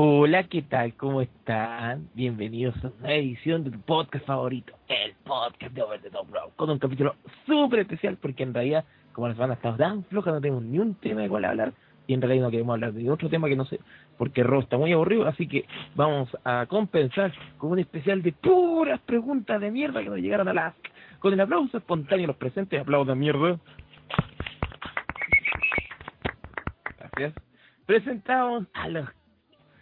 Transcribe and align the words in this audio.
Hola, 0.00 0.44
¿qué 0.44 0.62
tal? 0.62 0.94
¿Cómo 0.94 1.20
están? 1.22 2.08
Bienvenidos 2.14 2.76
a 2.84 2.92
una 3.00 3.14
edición 3.14 3.64
de 3.64 3.72
tu 3.72 3.80
podcast 3.80 4.24
favorito, 4.26 4.72
el 4.86 5.12
podcast 5.24 5.74
de 5.74 5.82
Over 5.82 6.00
the 6.00 6.10
Top 6.10 6.30
Bro, 6.30 6.52
con 6.54 6.70
un 6.70 6.78
capítulo 6.78 7.16
súper 7.46 7.80
especial 7.80 8.16
porque 8.16 8.44
en 8.44 8.54
realidad, 8.54 8.84
como 9.12 9.26
la 9.26 9.34
semana 9.34 9.54
estamos 9.54 9.76
tan 9.76 10.04
floja, 10.04 10.30
no 10.30 10.40
tenemos 10.40 10.62
ni 10.62 10.78
un 10.78 10.94
tema 10.94 11.22
de 11.22 11.28
cual 11.28 11.46
hablar 11.46 11.72
y 12.06 12.14
en 12.14 12.22
realidad 12.22 12.44
no 12.44 12.50
queremos 12.52 12.74
hablar 12.74 12.92
de 12.92 13.10
otro 13.10 13.28
tema 13.28 13.48
que 13.48 13.56
no 13.56 13.64
sé, 13.64 13.80
porque 14.16 14.44
Ro 14.44 14.60
está 14.60 14.78
muy 14.78 14.92
aburrido, 14.92 15.26
así 15.26 15.48
que 15.48 15.64
vamos 15.96 16.28
a 16.44 16.66
compensar 16.66 17.32
con 17.56 17.72
un 17.72 17.80
especial 17.80 18.22
de 18.22 18.30
puras 18.30 19.00
preguntas 19.00 19.60
de 19.60 19.72
mierda 19.72 20.00
que 20.00 20.10
nos 20.10 20.20
llegaron 20.20 20.46
a 20.46 20.54
las... 20.54 20.74
Con 21.18 21.32
el 21.32 21.40
aplauso 21.40 21.76
espontáneo 21.76 22.22
de 22.22 22.26
los 22.28 22.36
presentes, 22.36 22.80
aplausos 22.80 23.08
de 23.08 23.14
mierda. 23.16 23.58
Gracias. 27.00 27.34
Presentamos 27.84 28.68
a 28.74 28.88
los 28.88 29.17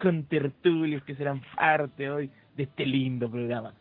contertulios 0.06 1.02
que 1.02 1.16
serán 1.16 1.42
parte 1.56 2.08
hoy 2.08 2.30
de 2.56 2.62
este 2.62 2.86
lindo 2.86 3.28
programa. 3.28 3.74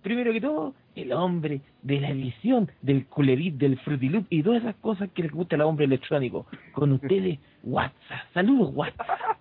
Primero 0.00 0.32
que 0.32 0.40
todo, 0.40 0.72
el 0.94 1.12
hombre 1.12 1.60
de 1.82 2.00
la 2.00 2.08
edición, 2.08 2.70
del 2.80 3.04
culerit, 3.08 3.56
del 3.56 3.78
frutilup 3.80 4.26
y 4.30 4.42
todas 4.42 4.62
esas 4.62 4.76
cosas 4.76 5.10
que 5.10 5.24
les 5.24 5.32
gusta 5.32 5.56
al 5.56 5.62
hombre 5.62 5.84
electrónico. 5.84 6.46
Con 6.72 6.92
ustedes, 6.92 7.38
WhatsApp. 7.62 8.20
Saludos, 8.32 8.70
WhatsApp. 8.74 9.38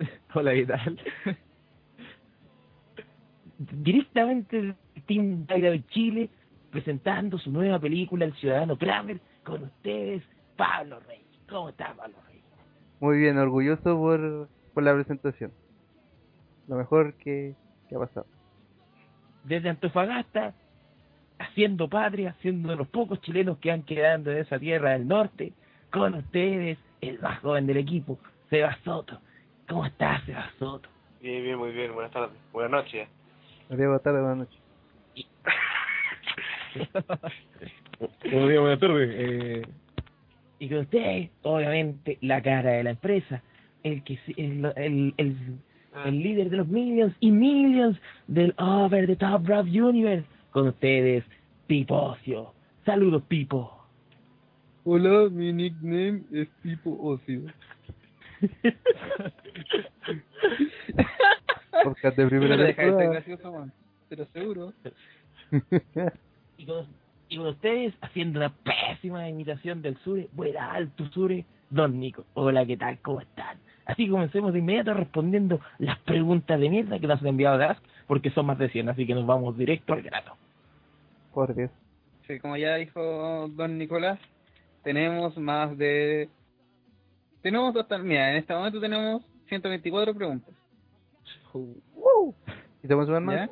Hola, 0.34 0.54
¿qué 0.54 0.66
tal? 0.66 0.98
Directamente 3.58 4.56
del 4.56 4.74
Team 5.06 5.46
Daira 5.46 5.70
de 5.70 5.86
Chile, 5.86 6.30
presentando 6.72 7.38
su 7.38 7.52
nueva 7.52 7.78
película, 7.78 8.24
El 8.24 8.34
Ciudadano 8.34 8.76
Kramer, 8.76 9.20
con 9.44 9.62
ustedes, 9.62 10.24
Pablo 10.56 10.98
Reyes. 11.06 11.24
¿Cómo 11.48 11.68
está, 11.68 11.94
Pablo 11.94 12.16
Reyes? 12.26 12.42
Muy 12.98 13.18
bien, 13.18 13.38
orgulloso 13.38 13.96
por, 13.96 14.48
por 14.74 14.82
la 14.82 14.92
presentación. 14.92 15.52
Lo 16.68 16.76
mejor 16.76 17.14
que, 17.14 17.54
que 17.88 17.96
ha 17.96 17.98
pasado. 17.98 18.26
Desde 19.44 19.68
Antofagasta, 19.70 20.54
haciendo 21.38 21.88
patria, 21.88 22.34
siendo 22.40 22.70
de 22.70 22.76
los 22.76 22.88
pocos 22.88 23.20
chilenos 23.20 23.58
que 23.58 23.70
han 23.70 23.82
quedado 23.82 24.32
en 24.32 24.38
esa 24.38 24.58
tierra 24.58 24.90
del 24.90 25.06
norte, 25.06 25.52
con 25.90 26.14
ustedes, 26.14 26.78
el 27.00 27.20
más 27.20 27.40
joven 27.40 27.66
del 27.66 27.76
equipo, 27.76 28.18
Sebas 28.50 28.78
Soto. 28.84 29.20
¿Cómo 29.68 29.86
estás, 29.86 30.24
Sebas 30.24 30.52
Soto? 30.58 30.88
Bien, 31.20 31.42
bien, 31.42 31.58
muy 31.58 31.72
bien. 31.72 31.94
Buenas 31.94 32.12
tardes. 32.12 32.36
Buenas 32.52 32.72
noches. 32.72 33.08
Buenas 33.68 34.02
tardes, 34.02 34.20
buenas 34.20 34.38
noches. 34.38 34.60
Buenos 38.24 38.48
días, 38.48 38.60
buenas 38.60 38.80
tardes. 38.80 39.10
Eh... 39.12 39.62
Y 40.58 40.68
con 40.68 40.78
ustedes, 40.78 41.30
obviamente, 41.42 42.18
la 42.20 42.42
cara 42.42 42.72
de 42.72 42.84
la 42.84 42.90
empresa, 42.90 43.42
el 43.84 44.02
que 44.02 44.18
el, 44.36 44.64
el, 44.76 45.14
el, 45.18 45.36
el 46.04 46.18
líder 46.22 46.50
de 46.50 46.56
los 46.56 46.68
Millions 46.68 47.14
y 47.20 47.30
Millions 47.30 47.96
del 48.26 48.52
Over 48.58 49.06
the 49.06 49.16
Top 49.16 49.46
Rap 49.46 49.66
Universe. 49.66 50.26
Con 50.50 50.68
ustedes, 50.68 51.24
Pipo 51.66 51.94
Ocio. 51.96 52.52
Saludos, 52.84 53.22
Pipo. 53.28 53.70
Hola, 54.84 55.28
mi 55.30 55.52
nickname 55.52 56.22
es 56.32 56.48
Pipo 56.62 56.98
Ocio. 57.00 57.42
Podcast 61.82 62.16
de 62.16 62.26
primera 62.26 62.56
Pero 62.56 62.62
deja 62.64 62.82
de 62.82 62.88
ser 62.88 62.96
lectura. 62.98 63.10
gracioso, 63.12 63.52
man. 63.52 63.72
Pero 64.08 64.26
seguro. 64.32 64.72
Y 66.56 66.66
con, 66.66 66.86
y 67.28 67.36
con 67.36 67.46
ustedes, 67.46 67.94
haciendo 68.00 68.38
una 68.40 68.52
pésima 68.54 69.28
imitación 69.28 69.82
del 69.82 69.96
Sure, 69.98 70.28
buena 70.32 70.72
alto 70.72 71.06
Sure, 71.12 71.44
Don 71.74 71.98
Nico. 71.98 72.24
Hola, 72.34 72.64
¿qué 72.64 72.76
tal? 72.76 73.00
¿Cómo 73.00 73.20
están? 73.20 73.58
Así 73.84 74.04
que 74.04 74.12
comencemos 74.12 74.52
de 74.52 74.60
inmediato 74.60 74.94
respondiendo 74.94 75.60
las 75.78 75.98
preguntas 76.00 76.60
de 76.60 76.70
mierda 76.70 77.00
que 77.00 77.08
nos 77.08 77.20
han 77.20 77.26
enviado 77.26 77.58
de 77.58 77.64
Ask, 77.64 77.82
porque 78.06 78.30
son 78.30 78.46
más 78.46 78.58
de 78.58 78.70
100, 78.70 78.90
así 78.90 79.04
que 79.04 79.14
nos 79.14 79.26
vamos 79.26 79.58
directo 79.58 79.92
al 79.92 80.02
grano. 80.02 80.36
Por 81.32 81.52
Dios. 81.52 81.72
Sí, 82.28 82.38
como 82.38 82.56
ya 82.56 82.76
dijo 82.76 83.48
Don 83.48 83.76
Nicolás, 83.76 84.20
tenemos 84.84 85.36
más 85.36 85.76
de... 85.76 86.28
Tenemos 87.42 87.74
hasta... 87.74 87.98
Mira, 87.98 88.30
en 88.30 88.36
este 88.36 88.54
momento 88.54 88.80
tenemos 88.80 89.22
124 89.48 90.14
preguntas. 90.14 90.54
¿Y 92.82 92.86
te 92.86 92.94
vamos 92.94 93.04
a 93.04 93.06
sumar 93.06 93.22
más? 93.22 93.34
¿Ya? 93.34 93.50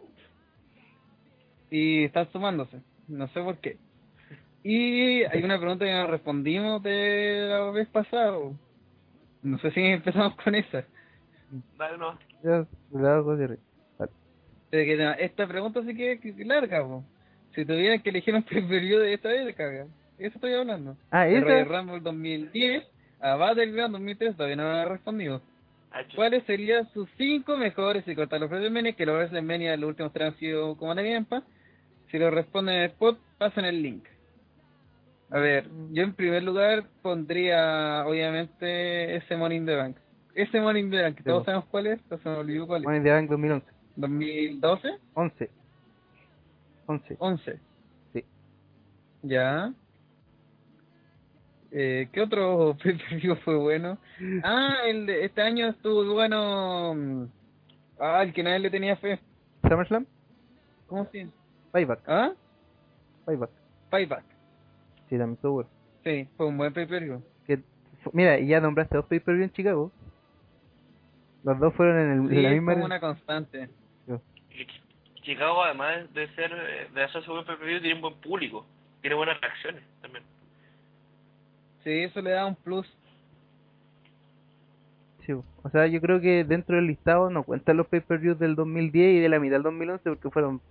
Y 1.73 2.05
están 2.05 2.31
sumándose. 2.31 2.81
No 3.09 3.27
sé 3.29 3.43
por 3.43 3.59
qué. 3.59 3.79
Y 4.65 5.25
hay 5.25 5.43
una 5.43 5.59
pregunta 5.59 5.85
que 5.85 5.93
no 5.93 6.07
respondimos 6.07 6.83
de 6.83 7.47
la 7.49 7.71
vez 7.71 7.89
pasada. 7.89 8.39
No 9.43 9.59
sé 9.59 9.71
si 9.73 9.81
empezamos 9.81 10.37
con 10.37 10.55
esa. 10.55 10.85
Dale, 11.77 11.99
no. 11.99 12.19
Ya, 12.45 12.65
cierre. 13.37 13.59
Vale. 13.99 14.13
De 14.71 14.85
que, 14.87 14.97
no, 14.97 15.13
esta 15.13 15.47
pregunta 15.47 15.83
sí 15.83 15.97
que 15.97 16.13
es 16.13 16.47
larga, 16.47 16.83
po. 16.85 17.05
Si 17.55 17.65
tuvieran 17.65 18.01
que 18.03 18.11
elegir 18.11 18.35
un 18.35 18.43
preferido 18.45 19.01
de 19.01 19.15
esta 19.15 19.29
vez, 19.29 19.55
caga. 19.57 19.87
Eso 20.19 20.35
estoy 20.37 20.55
hablando. 20.55 20.97
Ah, 21.11 21.25
De 21.25 21.37
esa. 21.39 21.47
Royal 21.47 21.69
Rumble 21.69 22.01
2010 22.01 22.85
a 23.23 23.37
Battleground 23.37 23.93
2003 23.93 24.37
todavía 24.37 24.57
no 24.57 24.65
me 24.65 24.81
ha 24.81 24.85
respondido. 24.85 25.41
¿Cuáles 26.17 26.45
serían 26.45 26.89
sus 26.93 27.09
cinco 27.17 27.57
mejores 27.57 28.07
y 28.09 28.15
cortar 28.15 28.41
los 28.41 28.51
WrestleMania? 28.51 28.95
Que 28.95 29.07
los 29.07 29.15
WrestleMania 29.15 29.77
los 29.77 29.91
últimos 29.91 30.13
tres 30.13 30.29
han 30.29 30.39
sido 30.39 30.77
como 30.77 30.95
de 30.95 31.09
Gampa. 31.11 31.45
Si 32.11 32.19
lo 32.19 32.31
responden 32.31 32.75
en 32.77 32.81
el 32.83 32.91
spot, 32.91 33.19
pasen 33.39 33.65
el 33.65 33.83
link. 33.83 34.05
A 35.35 35.39
ver, 35.39 35.67
yo 35.93 36.03
en 36.03 36.13
primer 36.15 36.43
lugar 36.43 36.85
pondría, 37.01 38.05
obviamente, 38.07 39.17
ese 39.17 39.37
Money 39.37 39.59
in 39.59 39.67
the 39.67 39.77
Bank. 39.77 39.97
Ese 40.35 40.61
Money 40.61 40.83
in 40.83 40.91
the 40.91 41.03
Bank, 41.03 41.21
todos 41.25 41.43
Sí. 41.43 41.47
sabemos 41.47 41.67
cuál 41.71 41.87
es, 41.87 42.01
pero 42.09 42.21
se 42.23 42.29
me 42.29 42.37
olvidó 42.37 42.67
cuál 42.67 42.83
es. 42.83 42.85
Money 42.85 42.99
in 42.99 43.05
the 43.05 43.11
Bank 43.11 43.31
2011. 43.31 43.67
¿2012? 43.97 44.99
11. 45.15 45.51
11. 46.87 47.17
11. 47.19 47.61
Sí. 48.13 48.25
Ya. 49.23 49.73
Eh, 51.71 52.09
¿Qué 52.13 52.21
otro 52.21 52.77
pay-per-view 52.83 53.37
fue 53.37 53.57
bueno? 53.57 53.97
Ah, 54.43 54.77
el 54.87 55.07
de 55.07 55.25
este 55.25 55.41
año 55.41 55.69
estuvo 55.69 56.13
bueno. 56.13 56.95
mm, 56.95 57.25
Ah, 57.99 58.23
el 58.23 58.33
que 58.33 58.43
nadie 58.43 58.59
le 58.59 58.71
tenía 58.71 58.97
fe. 58.97 59.19
SummerSlam. 59.63 60.05
¿Cómo 60.89 61.07
se 61.11 61.19
llama? 61.21 61.33
Payback. 61.71 62.01
¿Ah? 62.07 62.33
Payback. 63.25 63.51
Payback. 63.91 64.25
Sí, 65.13 65.19
también 65.19 65.35
estuvo 65.35 65.53
bueno. 65.53 65.71
Sí, 66.05 66.27
fue 66.39 66.47
un 66.47 66.57
buen 66.57 66.73
pay-per-view. 66.73 67.23
Mira, 68.15 68.39
y 68.39 68.47
ya 68.47 68.63
nombraste 68.63 68.97
dos 68.97 69.05
pay-per-view 69.05 69.45
en 69.45 69.53
Chicago. 69.53 69.93
Los 71.45 71.59
dos 71.59 71.75
fueron 71.75 71.99
en, 71.99 72.11
el, 72.13 72.29
Sí, 72.31 72.37
en 72.37 72.43
la 72.43 72.49
es 72.49 72.55
misma... 72.55 72.73
como 72.73 72.85
una 72.87 72.99
constante. 72.99 73.69
Chicago, 75.21 75.63
además 75.65 76.13
de 76.15 76.29
ser 76.35 76.51
de 76.95 77.03
hacerse 77.05 77.31
buen 77.31 77.45
PPV, 77.45 77.81
tiene 77.83 77.95
un 77.97 78.01
buen 78.01 78.15
público. 78.15 78.65
Tiene 79.03 79.15
buenas 79.15 79.39
reacciones 79.39 79.83
también. 80.01 80.25
Sí, 81.85 81.91
eso 81.91 82.23
le 82.23 82.31
da 82.31 82.47
un 82.47 82.57
plus. 82.57 82.87
Sí, 85.27 85.33
o 85.35 85.71
sea, 85.71 85.87
yo 85.89 86.01
creo 86.01 86.23
que 86.23 86.43
dentro 86.45 86.77
del 86.77 86.87
listado 86.87 87.29
no 87.29 87.43
cuentan 87.43 87.77
los 87.77 87.87
pay-per-views 87.89 88.39
del 88.39 88.55
2010 88.57 89.17
y 89.17 89.21
de 89.21 89.29
la 89.29 89.39
mitad 89.39 89.57
del 89.57 89.63
2011 89.65 90.09
porque 90.09 90.31
fueron 90.31 90.63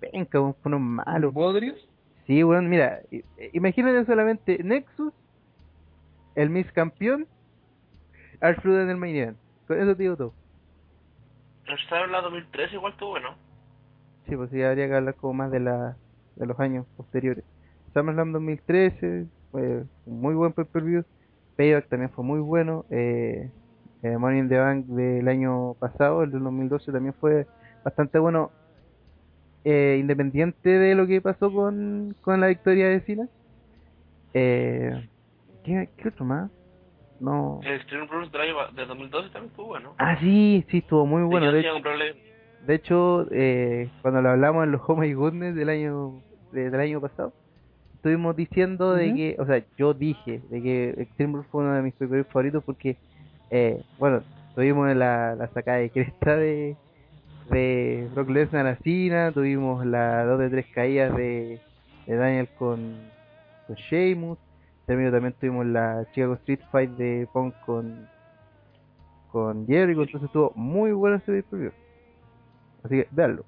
penca, 0.00 0.40
fueron 0.60 0.82
malos. 0.82 1.32
¿Bodrius? 1.32 1.88
Sí, 2.26 2.42
weón, 2.44 2.68
mira, 2.70 3.02
i- 3.10 3.24
imagínate 3.52 4.06
solamente 4.06 4.62
Nexus, 4.62 5.12
el 6.34 6.50
Miss 6.50 6.70
Campeón, 6.72 7.28
Alfred 8.40 8.82
en 8.82 8.90
el 8.90 8.96
Main 8.96 9.16
Event. 9.16 9.38
Con 9.66 9.80
eso 9.80 9.96
te 9.96 10.02
digo 10.02 10.16
todo. 10.16 10.34
El 11.66 11.74
Star 11.80 12.08
la 12.10 12.20
2013 12.20 12.74
igual 12.76 12.92
estuvo 12.92 13.10
bueno. 13.10 13.36
Sí, 14.26 14.36
pues 14.36 14.50
sí, 14.50 14.62
habría 14.62 14.88
que 14.88 14.94
hablar 14.94 15.16
como 15.16 15.34
más 15.34 15.50
de, 15.50 15.60
la, 15.60 15.98
de 16.36 16.46
los 16.46 16.58
años 16.60 16.86
posteriores. 16.96 17.44
SummerSlam 17.92 18.32
2013 18.32 19.28
fue 19.50 19.84
un 20.04 20.20
muy 20.20 20.34
buen 20.34 20.52
pay-per-view. 20.52 21.04
Payback 21.56 21.88
también 21.88 22.10
fue 22.10 22.24
muy 22.24 22.40
bueno. 22.40 22.86
Eh, 22.90 23.52
eh, 24.02 24.18
Money 24.18 24.40
in 24.40 24.48
the 24.48 24.58
Bank 24.58 24.86
del 24.86 25.28
año 25.28 25.74
pasado, 25.74 26.22
el 26.22 26.30
del 26.32 26.42
2012, 26.42 26.92
también 26.92 27.14
fue 27.14 27.46
bastante 27.84 28.18
bueno. 28.18 28.52
Eh, 29.64 29.96
independiente 29.98 30.68
de 30.68 30.94
lo 30.94 31.06
que 31.06 31.20
pasó 31.22 31.50
con, 31.52 32.14
con 32.20 32.40
la 32.40 32.48
victoria 32.48 32.88
de 32.88 33.00
Cena. 33.00 33.28
Eh, 34.34 35.08
¿qué, 35.64 35.88
¿Qué 35.96 36.08
otro 36.08 36.24
más? 36.24 36.50
No. 37.20 37.60
El 37.64 37.74
Extreme 37.76 38.06
Rules 38.06 38.30
del 38.32 38.40
año 38.42 38.54
pa- 38.56 38.70
del 38.72 38.88
2012 38.88 39.28
también 39.30 39.50
estuvo 39.50 39.66
bueno. 39.68 39.94
Ah, 39.98 40.18
sí, 40.20 40.64
sí, 40.68 40.78
estuvo 40.78 41.06
muy 41.06 41.22
bueno. 41.22 41.46
Sí, 41.52 41.56
De 42.66 42.74
hecho, 42.74 43.24
de 43.26 43.82
eh, 43.84 43.90
cuando 44.02 44.20
lo 44.22 44.30
hablamos 44.30 44.64
en 44.64 44.72
los 44.72 44.80
Home 44.86 45.06
y 45.08 45.14
Goodness 45.14 45.54
del 45.54 45.68
año 45.68 46.22
de- 46.52 46.70
del 46.70 46.80
año 46.80 47.00
pasado, 47.00 47.32
estuvimos 47.94 48.36
diciendo 48.36 48.92
de 48.94 49.14
que, 49.14 49.36
o 49.38 49.46
sea, 49.46 49.64
yo 49.78 49.94
dije 49.94 50.40
de 50.50 50.62
que 50.62 50.90
Extreme 50.98 51.34
Rules 51.34 51.48
fue 51.50 51.62
uno 51.64 51.74
de 51.74 51.82
mis 51.82 51.94
favoritos 52.28 52.62
porque, 52.64 52.96
eh, 53.50 53.82
bueno, 53.98 54.22
tuvimos 54.54 54.94
la, 54.94 55.34
la 55.36 55.48
sacada 55.48 55.78
de 55.78 55.90
cresta 55.90 56.36
de, 56.36 56.76
de 57.50 58.08
Brock 58.14 58.30
Lesnar 58.30 58.66
a 58.66 58.76
Cena, 58.76 59.32
tuvimos 59.32 59.84
la 59.86 60.24
dos 60.24 60.38
de 60.38 60.50
tres 60.50 60.66
caídas 60.74 61.16
de, 61.16 61.60
de 62.06 62.16
Daniel 62.16 62.48
con, 62.58 62.96
con 63.66 63.76
Sheamus, 63.76 64.38
también, 64.86 65.10
también 65.10 65.34
tuvimos 65.34 65.66
la 65.66 66.06
Chicago 66.12 66.34
Street 66.34 66.60
Fight 66.70 66.90
de 66.90 67.28
Punk 67.32 67.54
con 67.64 68.08
con 69.34 69.66
Jericho, 69.66 70.02
entonces 70.02 70.28
estuvo 70.28 70.52
muy 70.54 70.92
bueno 70.92 71.16
ese 71.16 71.26
pay-per-view. 71.26 71.72
Así 72.84 72.94
que, 72.94 73.08
véanlo. 73.10 73.44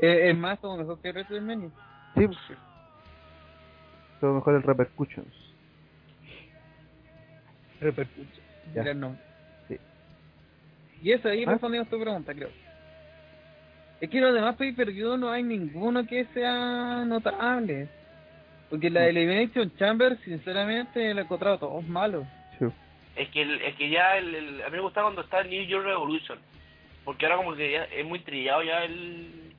Eh, 0.00 0.30
es 0.30 0.36
más, 0.36 0.58
como 0.58 0.78
mejor 0.78 0.98
que 0.98 1.12
WrestleMania. 1.12 1.70
Sí, 2.16 2.28
todo 4.20 4.34
mejor 4.34 4.56
el 4.56 4.64
Repercussions. 4.64 5.32
Repercucho. 7.80 8.40
Ya. 8.74 8.82
Gran 8.82 8.98
nombre. 8.98 9.22
Y 11.02 11.12
eso, 11.12 11.28
ahí 11.28 11.44
¿Ah? 11.46 11.50
respondimos 11.52 11.88
tu 11.88 12.00
pregunta, 12.00 12.32
creo. 12.34 12.50
Es 14.00 14.10
que 14.10 14.20
los 14.20 14.34
demás 14.34 14.56
pay-per-view 14.56 15.16
no 15.16 15.30
hay 15.30 15.42
ninguno 15.42 16.06
que 16.06 16.24
sea 16.34 17.04
notable. 17.06 17.88
Porque 18.70 18.90
la 18.90 19.06
Elimination 19.06 19.70
Chamber, 19.76 20.16
sinceramente, 20.24 21.12
la 21.14 21.20
he 21.20 21.24
encontrado 21.24 21.58
todos 21.58 21.86
malos. 21.86 22.24
Sí. 22.58 22.64
Es 23.16 23.28
que, 23.28 23.42
el- 23.42 23.60
es 23.62 23.74
que 23.76 23.90
ya 23.90 24.16
el, 24.16 24.34
el- 24.34 24.62
a 24.62 24.66
mí 24.70 24.76
me 24.76 24.80
gustaba 24.82 25.06
cuando 25.06 25.22
estaba 25.22 25.42
el 25.42 25.50
New 25.50 25.64
York 25.66 25.84
Revolution. 25.84 26.38
Porque 27.04 27.26
ahora 27.26 27.36
como 27.38 27.54
que 27.54 27.70
ya 27.72 27.84
es 27.84 28.04
muy 28.06 28.20
trillado 28.20 28.62
ya 28.62 28.84
el, 28.84 29.52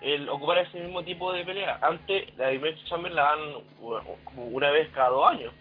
el 0.00 0.28
ocupar 0.28 0.58
ese 0.58 0.80
mismo 0.80 1.02
tipo 1.04 1.32
de 1.32 1.44
pelea. 1.44 1.78
Antes 1.82 2.36
la 2.36 2.50
Elimination 2.50 2.86
Chamber 2.86 3.12
la 3.12 3.22
dan 3.22 3.38
como 4.24 4.46
una 4.46 4.70
vez 4.70 4.88
cada 4.94 5.10
dos 5.10 5.30
años. 5.30 5.52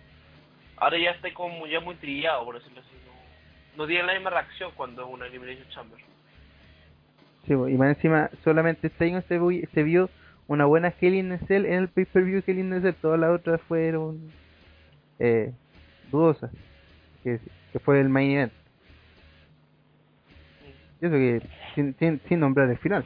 Ahora 0.77 0.97
ya 0.97 1.11
está 1.11 1.31
como 1.33 1.67
ya 1.67 1.79
muy 1.79 1.95
trillado, 1.95 2.43
por 2.45 2.55
decirlo 2.57 2.79
así. 2.81 2.89
No, 3.75 3.83
no 3.83 3.87
tiene 3.87 4.03
la 4.03 4.13
misma 4.13 4.29
reacción 4.29 4.71
cuando 4.75 5.03
es 5.03 5.09
una 5.09 5.27
Elimination 5.27 5.67
Chamber. 5.69 5.99
Sí, 7.45 7.53
y 7.53 7.77
más 7.77 7.95
encima, 7.95 8.29
solamente 8.43 8.87
este 8.87 9.05
año 9.05 9.21
se, 9.27 9.67
se 9.73 9.83
vio 9.83 10.09
una 10.47 10.65
buena 10.65 10.93
Hell 10.99 11.15
in 11.15 11.31
a 11.33 11.37
Cell 11.39 11.65
en 11.65 11.73
el 11.73 11.89
pay-per-view 11.89 12.43
Hell 12.45 12.59
in 12.59 12.73
a 12.73 12.81
Cell. 12.81 12.95
Todas 13.01 13.19
las 13.19 13.31
otras 13.31 13.61
fueron 13.61 14.31
eh, 15.19 15.51
dudosas. 16.11 16.51
Que, 17.23 17.39
que 17.71 17.79
fue 17.79 17.99
el 17.99 18.09
main 18.09 18.31
event. 18.31 18.53
Y 21.01 21.05
eso 21.05 21.15
que, 21.15 21.41
sin, 21.75 21.95
sin, 21.97 22.21
sin 22.27 22.39
nombrar 22.39 22.69
el 22.69 22.77
final. 22.77 23.03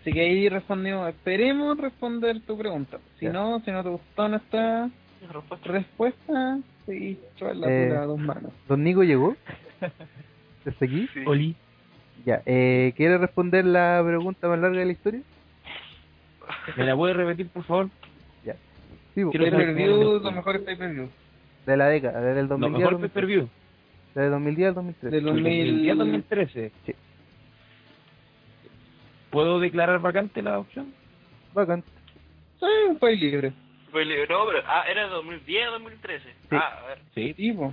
Así 0.00 0.12
que 0.12 0.20
ahí 0.20 0.48
respondimos, 0.48 1.08
esperemos 1.08 1.76
responder 1.78 2.40
tu 2.42 2.56
pregunta. 2.56 2.98
Si 3.18 3.26
no, 3.26 3.60
si 3.64 3.72
no 3.72 3.82
te 3.82 3.88
gustó 3.88 4.28
nuestra 4.28 4.88
respuesta. 5.20 5.72
respuesta, 5.72 6.58
sí, 6.86 7.18
la 7.40 7.70
Eh. 7.70 7.96
a 7.96 8.02
dos 8.02 8.18
manos. 8.18 8.52
Don 8.68 8.82
Nico 8.84 9.02
llegó. 9.02 9.36
¿Desde 10.64 10.86
aquí? 10.86 11.08
Sí. 11.14 11.20
Oli. 11.26 11.54
Ya. 12.24 12.42
Eh, 12.46 12.92
¿Quiere 12.96 13.18
responder 13.18 13.64
la 13.64 14.02
pregunta 14.04 14.48
más 14.48 14.58
larga 14.58 14.78
de 14.80 14.86
la 14.86 14.92
historia? 14.92 15.20
¿Me 16.76 16.84
la 16.84 16.96
puedes 16.96 17.16
repetir, 17.16 17.48
por 17.48 17.64
favor? 17.64 17.88
Sí, 19.14 19.24
po, 19.24 19.30
Quiero 19.30 19.46
saber 19.50 19.66
Pay-per-view, 19.68 19.96
cómo- 19.98 20.12
los 20.18 20.32
mejores 20.34 20.60
pay-per-view. 20.62 21.08
de 21.64 21.76
la 21.78 21.86
década, 21.88 22.20
desde 22.20 22.40
el 22.40 22.46
Lo 22.46 22.58
2010 22.58 22.74
al 22.74 22.80
mejor 22.80 22.92
2013. 23.00 23.14
pay-per-view. 23.14 23.48
Desde 24.14 24.28
2010 24.28 24.68
al 24.68 24.74
2013. 24.74 25.16
Del 25.16 25.24
2000 25.24 25.42
2010 25.66 25.96
2013. 25.98 26.72
Sí. 26.84 26.94
¿Puedo 29.30 29.58
declarar 29.60 30.00
vacante 30.00 30.42
la 30.42 30.58
opción? 30.58 30.92
Bacán. 31.54 31.82
Sí, 32.60 32.66
un 32.90 32.98
país 32.98 33.20
libre. 33.20 33.52
No, 34.04 34.46
pero, 34.46 34.62
ah, 34.66 34.84
era 34.90 35.04
de 35.04 35.08
2010 35.10 35.66
a 35.66 35.70
2013. 35.70 36.28
Ah, 36.50 36.80
a 36.82 36.86
ver. 36.88 36.98
Sí. 37.14 37.34
Tipo. 37.34 37.72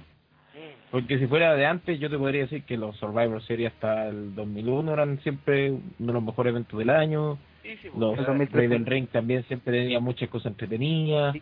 Porque 0.91 1.17
si 1.17 1.25
fuera 1.25 1.55
de 1.55 1.65
antes, 1.65 1.99
yo 1.99 2.09
te 2.09 2.17
podría 2.17 2.41
decir 2.41 2.63
que 2.63 2.77
los 2.77 2.95
Survivor 2.97 3.41
Series 3.43 3.73
hasta 3.73 4.07
el 4.09 4.35
2001 4.35 4.93
eran 4.93 5.19
siempre 5.21 5.71
uno 5.71 5.81
de 5.99 6.13
los 6.13 6.23
mejores 6.23 6.51
eventos 6.51 6.77
del 6.77 6.91
año. 6.91 7.37
Sí, 7.63 7.75
sí, 7.81 7.89
Los 7.97 8.17
El 8.19 8.25
2013. 8.25 8.67
Raven 8.67 8.85
Ring 8.85 9.07
también 9.07 9.43
siempre 9.45 9.73
tenía 9.81 9.99
muchas 9.99 10.29
cosas 10.29 10.51
entretenidas. 10.51 11.35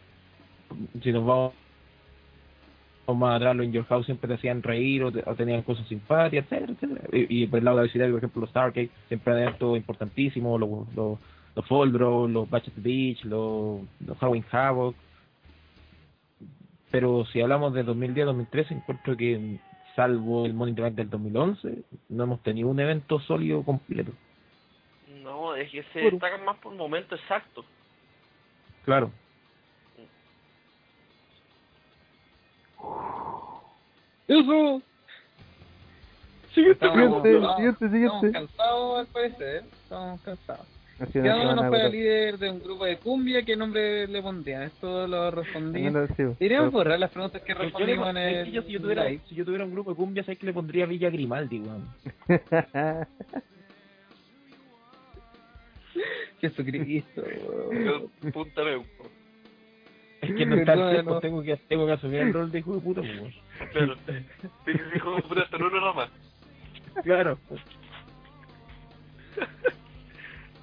Si 1.03 1.11
nos 1.11 1.25
vamos 1.25 1.53
más 3.07 3.35
atrás, 3.35 3.53
los 3.57 3.65
In 3.65 3.73
Your 3.73 3.85
House 3.87 4.05
siempre 4.05 4.29
te 4.29 4.35
hacían 4.35 4.63
reír 4.63 5.03
o, 5.03 5.11
te- 5.11 5.23
o 5.29 5.35
tenían 5.35 5.63
cosas 5.63 5.85
simpáticas, 5.87 6.45
etcétera, 6.45 6.71
etcétera. 6.71 7.01
Y, 7.11 7.43
y 7.43 7.47
por 7.47 7.59
el 7.59 7.65
lado 7.65 7.77
de 7.79 7.87
la 7.87 7.91
ciudad, 7.91 8.07
por 8.09 8.17
ejemplo, 8.19 8.39
los 8.41 8.49
Stargate 8.51 8.89
siempre 9.09 9.33
eran 9.41 9.57
todo 9.57 9.75
importantísimo, 9.75 10.57
los, 10.57 10.69
los, 10.95 11.19
los 11.55 11.91
Draw, 11.93 12.27
los 12.27 12.49
Batch 12.49 12.67
at 12.69 12.73
the 12.73 12.81
Beach, 12.81 13.23
los, 13.25 13.81
los 14.05 14.17
Halloween 14.19 14.45
Havoc. 14.51 14.95
Pero 16.91 17.25
si 17.25 17.41
hablamos 17.41 17.73
de 17.73 17.85
2010-2013, 17.85 18.71
encuentro 18.71 19.15
que 19.15 19.59
salvo 19.95 20.45
el 20.45 20.53
Money 20.53 20.73
Bank 20.73 20.93
del 20.95 21.09
2011, 21.09 21.83
no 22.09 22.23
hemos 22.23 22.41
tenido 22.41 22.67
un 22.69 22.79
evento 22.79 23.19
sólido 23.19 23.63
completo. 23.63 24.11
No, 25.23 25.55
es 25.55 25.69
que 25.71 25.83
se 25.93 25.99
destacan 25.99 26.43
más 26.45 26.57
por 26.57 26.73
momento 26.73 27.15
exacto. 27.15 27.63
Claro. 28.83 29.11
¡Eso! 34.27 34.81
Siguiente, 36.53 36.85
Estamos- 36.85 37.23
siguiente, 37.23 37.89
siguiente, 37.89 38.27
Estamos 38.27 38.31
cansados 38.33 38.99
al 38.99 39.07
parecer, 39.07 39.63
estamos 39.83 40.21
cansados. 40.21 40.67
Así 41.01 41.13
Cada 41.19 41.43
no 41.43 41.53
uno 41.53 41.61
fuera 41.67 41.85
agotar. 41.85 41.91
líder 41.91 42.37
de 42.37 42.51
un 42.51 42.59
grupo 42.59 42.85
de 42.85 42.97
cumbia, 42.97 43.41
¿qué 43.43 43.55
nombre 43.57 44.07
le 44.07 44.21
pondrían? 44.21 44.61
Esto 44.63 45.07
lo 45.07 45.31
respondí. 45.31 45.81
No, 45.81 46.01
no. 46.01 46.07
Deberíamos 46.39 46.71
borrar 46.71 46.99
las 46.99 47.09
preguntas 47.09 47.41
que 47.41 47.55
respondimos 47.55 48.09
en 48.11 48.17
el 48.17 48.51
yo, 48.51 48.61
si, 48.61 48.73
yo 48.73 48.81
tuviera, 48.81 49.09
si 49.27 49.33
yo 49.33 49.43
tuviera 49.43 49.65
un 49.65 49.71
grupo 49.71 49.91
de 49.91 49.95
cumbia, 49.95 50.23
¿sabes 50.23 50.37
que 50.37 50.45
le 50.45 50.53
pondría 50.53 50.85
Villa 50.85 51.09
Grimaldi, 51.09 51.59
weón? 51.59 51.87
Jesucristo. 56.39 57.23
Yo, 57.71 58.31
Punta 58.31 58.63
Meu. 58.63 58.83
Es 60.21 60.35
que 60.35 60.45
no 60.45 60.55
está 60.55 60.73
el 60.73 60.91
tiempo, 60.91 61.19
tengo 61.19 61.41
que, 61.41 61.57
tengo 61.67 61.87
que 61.87 61.93
asumir 61.93 62.19
el 62.21 62.33
rol 62.33 62.51
de 62.51 62.59
hijo 62.59 62.75
de 62.75 62.81
puta, 62.81 63.01
pues, 63.01 63.19
weón. 63.19 63.33
Claro. 63.71 63.95
Hijo 64.95 65.15
de 65.15 65.21
puta, 65.23 65.41
hasta 65.41 65.57
en 65.57 65.63
uno 65.63 65.79
nomás. 65.79 66.09
Claro. 67.03 67.39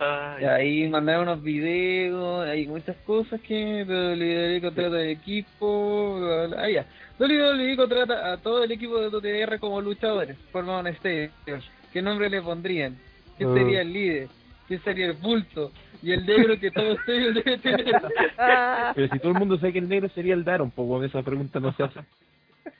Ay, 0.00 0.44
ahí 0.44 0.88
mandaron 0.88 1.22
unos 1.28 1.42
videos, 1.42 2.46
hay 2.46 2.66
muchas 2.66 2.96
cosas 2.98 3.40
que 3.40 3.84
WWE 3.84 4.60
contrata 4.60 4.96
de 4.96 5.10
equipo, 5.12 6.20
bla, 6.20 6.46
bla, 6.46 6.62
ah 6.62 6.70
ya. 6.70 6.86
WWE 7.18 7.76
contrata 7.76 8.32
a 8.32 8.36
todo 8.36 8.62
el 8.62 8.70
equipo 8.70 8.98
de 9.00 9.10
TTR 9.10 9.58
como 9.58 9.80
luchadores, 9.80 10.36
forman 10.52 10.86
un 10.86 10.92
stadium. 10.94 11.60
¿Qué 11.92 12.00
nombre 12.02 12.30
le 12.30 12.40
pondrían? 12.42 12.96
¿Quién 13.36 13.50
Oh. 13.50 13.54
sería 13.54 13.80
el 13.82 13.92
líder? 13.92 14.28
¿Quién 14.68 14.82
sería 14.84 15.06
el 15.06 15.14
bulto? 15.14 15.72
Y 16.02 16.12
el 16.12 16.24
negro 16.26 16.58
que 16.60 16.70
todo 16.70 16.92
stadium 16.92 17.34
debe 17.34 17.58
tener. 17.58 17.86
Pero 18.94 19.08
si 19.08 19.18
todo 19.18 19.32
el 19.32 19.38
mundo 19.38 19.56
sabe 19.58 19.72
que 19.72 19.78
el 19.80 19.88
negro 19.88 20.08
sería 20.10 20.34
el 20.34 20.44
Daron, 20.44 20.70
pues, 20.70 21.10
esa 21.10 21.22
pregunta 21.22 21.58
no 21.58 21.72
se 21.72 21.82
hace. 21.82 22.00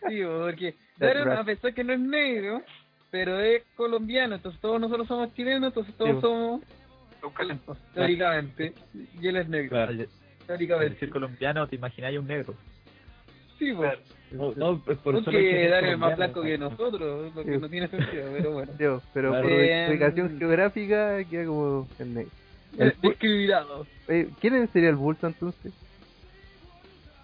Sí, 0.09 0.21
porque 0.23 0.75
Daron, 0.99 1.29
right. 1.31 1.39
a 1.39 1.45
pesar 1.45 1.75
que 1.75 1.83
no 1.83 1.93
es 1.95 1.99
negro, 2.01 2.63
pero 3.11 3.41
es 3.41 3.63
colombiano, 3.75 4.37
entonces 4.37 4.61
todos 4.61 4.81
nosotros 4.81 5.09
somos 5.09 5.35
chilenos, 5.35 5.69
entonces 5.69 5.95
todos 5.97 6.15
Sí. 6.17 6.21
somos 6.21 6.61
Teóricamente. 7.95 8.73
Y 9.21 9.27
él 9.29 9.37
es 9.37 9.49
negro, 9.49 9.71
Claro. 9.71 9.93
Teóricamente. 10.47 10.95
decir 10.95 11.11
colombiano, 11.11 11.67
te 11.67 11.77
imagináis 11.77 12.19
un 12.19 12.27
negro. 12.27 12.55
Sí, 13.59 13.73
pues. 13.73 13.91
Claro. 13.93 14.03
No, 14.31 14.53
no, 14.55 14.83
es 14.93 14.99
por 14.99 15.15
eso 15.17 15.25
Porque 15.25 15.69
Daron 15.69 15.91
es 15.91 15.99
más 15.99 16.17
blanco 16.17 16.43
que 16.43 16.59
nosotros, 16.59 17.35
lo 17.35 17.45
que 17.45 17.55
Sí. 17.55 17.59
no 17.61 17.69
tiene 17.69 17.89
sentido, 17.89 18.31
pero 18.37 18.53
bueno. 18.53 18.73
Pero 18.79 19.31
Claro. 19.31 19.43
por 19.43 19.53
Eh, 19.53 19.87
ubicación 19.91 20.39
geográfica 20.39 21.25
queda 21.25 21.47
como 21.47 21.89
el 21.99 22.15
negro. 22.15 22.31
El 22.77 22.93
bu- 22.97 23.09
Discriminado. 23.09 23.87
eh, 24.09 24.29
¿Quién 24.41 24.69
sería 24.73 24.91
el 24.91 24.97
bulto 24.97 25.27
entonces? 25.27 25.73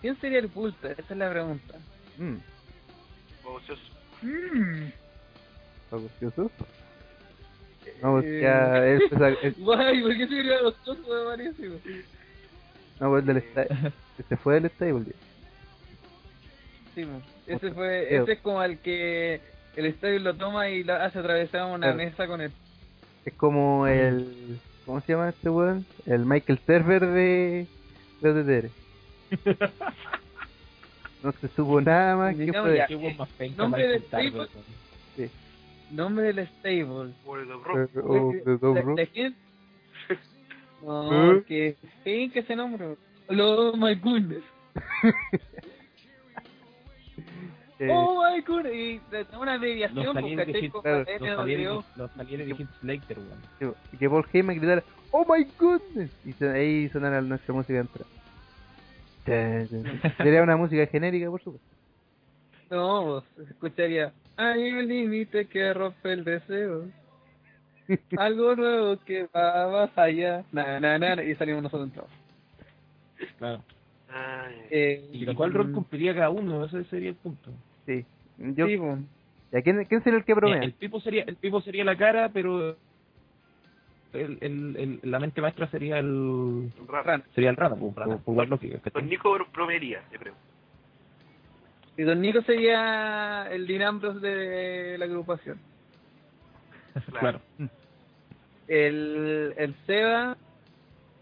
¿Quién 0.00 0.18
sería 0.20 0.38
el 0.38 0.46
bulto? 0.48 0.88
Esa 0.88 1.02
es 1.12 1.16
la 1.16 1.30
pregunta. 1.30 1.74
Mm, 2.18 2.36
Vocioso. 3.44 3.82
Mm. 4.22 4.88
No, 8.02 8.12
pues 8.12 8.24
Eh. 8.26 8.40
ya 8.42 8.86
es, 8.86 9.00
es- 9.02 9.38
es- 9.42 9.58
Guay, 9.64 10.02
¿por 10.02 10.16
qué 10.16 10.26
sería 10.26 10.62
los 10.62 10.74
tontos 10.84 11.06
de 11.06 11.24
Mauricio? 11.24 11.70
no, 13.00 13.10
pues 13.10 13.26
del 13.26 13.36
esta- 13.38 13.66
se 14.28 14.36
fue 14.42 14.54
del 14.60 14.70
stable. 14.70 15.04
ya. 15.06 15.12
Sí, 16.94 17.04
mo. 17.04 17.20
ese 17.46 17.72
fue, 17.72 18.14
ese 18.16 18.32
es 18.32 18.38
como 18.40 18.62
el 18.62 18.78
que 18.78 19.40
el 19.76 19.86
estadio 19.86 20.20
lo 20.20 20.34
toma 20.34 20.68
y 20.68 20.84
lo 20.84 20.94
hace 20.94 21.18
atravesar 21.18 21.66
una 21.66 21.78
Claro. 21.78 21.96
mesa 21.96 22.26
con 22.28 22.40
él. 22.40 22.52
Es 23.24 23.34
como 23.34 23.86
el. 23.86 24.60
¿Cómo 24.86 25.00
se 25.00 25.12
llama 25.12 25.30
este 25.30 25.48
weón? 25.48 25.84
El 26.06 26.24
Michael 26.26 26.60
Server 26.66 27.04
de. 27.06 27.66
de 28.20 28.30
OTTR. 28.30 28.70
No 31.22 31.32
se 31.32 31.48
supo 31.56 31.80
nada 31.80 32.16
más 32.16 32.36
que 32.36 32.52
fue. 32.52 32.76
ya. 32.76 32.86
Qué 32.86 32.96
weón 32.96 33.16
más 33.16 33.28
penca, 33.30 33.62
Nombre 33.62 33.98
Michael 34.12 34.48
Nombre 35.94 36.32
del 36.32 36.46
stable. 36.48 37.12
Por 37.24 37.46
the 37.46 37.52
Eh, 37.52 37.86
Bro. 37.92 38.04
oh, 38.06 38.32
the 38.44 38.54
Go 38.56 38.74
La- 38.74 38.82
Bro. 38.82 38.96
la 38.96 39.06
gente- 39.06 39.38
No, 40.82 41.32
¿Eh? 41.36 41.44
que 41.46 41.76
sí, 42.04 42.30
que 42.30 42.40
ese 42.40 42.56
nombre. 42.56 42.96
Oh 43.28 43.72
my 43.76 43.94
goodness. 43.94 44.42
Eh, 47.80 47.88
Oh 47.90 48.22
my 48.24 48.40
goodness. 48.42 48.72
Y 48.72 49.00
de- 49.10 49.26
una 49.36 49.54
abreviación, 49.54 50.04
Los 50.04 50.14
porque 50.14 50.70
Los 51.96 52.14
talleres 52.14 52.46
de 52.48 52.54
Hit 52.54 52.68
Slater, 52.80 53.18
weón. 53.18 53.74
y 53.92 53.96
que 53.96 54.08
Paul 54.08 54.24
Heyman 54.32 54.56
gritara 54.58 54.82
¡Oh 55.10 55.24
my 55.28 55.44
goodness! 55.58 56.10
Y 56.24 56.44
ahí 56.44 56.88
sonara 56.90 57.20
nuestra 57.20 57.52
música 57.52 57.84
chan. 59.26 59.68
Sería 60.18 60.42
una 60.42 60.56
música 60.56 60.86
genérica, 60.86 61.28
por 61.30 61.42
supuesto. 61.42 61.68
No, 62.70 63.02
vos 63.04 63.24
escucharía. 63.50 64.12
Hay 64.36 64.72
un 64.72 64.88
límite 64.88 65.46
que 65.46 65.72
rompe 65.74 66.12
el 66.12 66.24
deseo. 66.24 66.86
Algo 68.16 68.56
nuevo 68.56 68.98
que 69.04 69.26
va 69.34 69.70
más 69.70 69.98
allá. 69.98 70.44
Na, 70.52 70.80
na, 70.80 70.98
na, 70.98 71.22
y 71.22 71.34
salimos 71.36 71.62
nosotros 71.62 71.88
entrados. 71.88 72.10
Claro. 73.38 73.62
Ay, 74.08 74.54
Eh, 74.70 75.08
¿Y 75.12 75.34
cuál 75.34 75.52
rol 75.52 75.72
cumpliría 75.72 76.14
cada 76.14 76.30
uno? 76.30 76.64
Ese 76.64 76.84
sería 76.84 77.10
el 77.10 77.16
punto. 77.16 77.50
Sí. 77.86 78.04
Yo, 78.38 78.66
Sí. 78.66 78.78
¿y 79.52 79.56
a 79.56 79.62
quién, 79.62 79.84
quién 79.84 80.02
sería 80.02 80.18
el 80.18 80.24
que 80.24 80.34
bromea? 80.34 80.62
el 80.62 80.72
Pipo 80.72 81.00
sería 81.00 81.22
el 81.24 81.36
Pipo 81.36 81.60
sería 81.60 81.84
la 81.84 81.96
cara, 81.96 82.30
pero 82.32 82.76
el, 84.12 84.38
el, 84.40 84.76
el- 84.76 85.00
la 85.10 85.18
mente 85.20 85.40
maestra 85.40 85.68
sería 85.68 85.98
el. 85.98 86.72
Rana. 86.88 87.22
sería 87.34 87.50
el 87.50 87.56
rana, 87.56 87.76
por, 87.76 88.20
por, 88.22 88.48
lógica. 88.48 88.80
Nico 89.02 89.36
bromearía, 89.52 90.02
yo 90.12 90.18
creo. 90.18 90.34
Y 91.96 92.02
Don 92.02 92.20
Nico 92.20 92.42
sería 92.42 93.46
el 93.50 93.66
Dinambros 93.66 94.20
de 94.20 94.96
la 94.98 95.04
agrupación. 95.04 95.58
Claro. 97.18 97.40
El, 98.68 99.54
el 99.56 99.74
Seba 99.86 100.36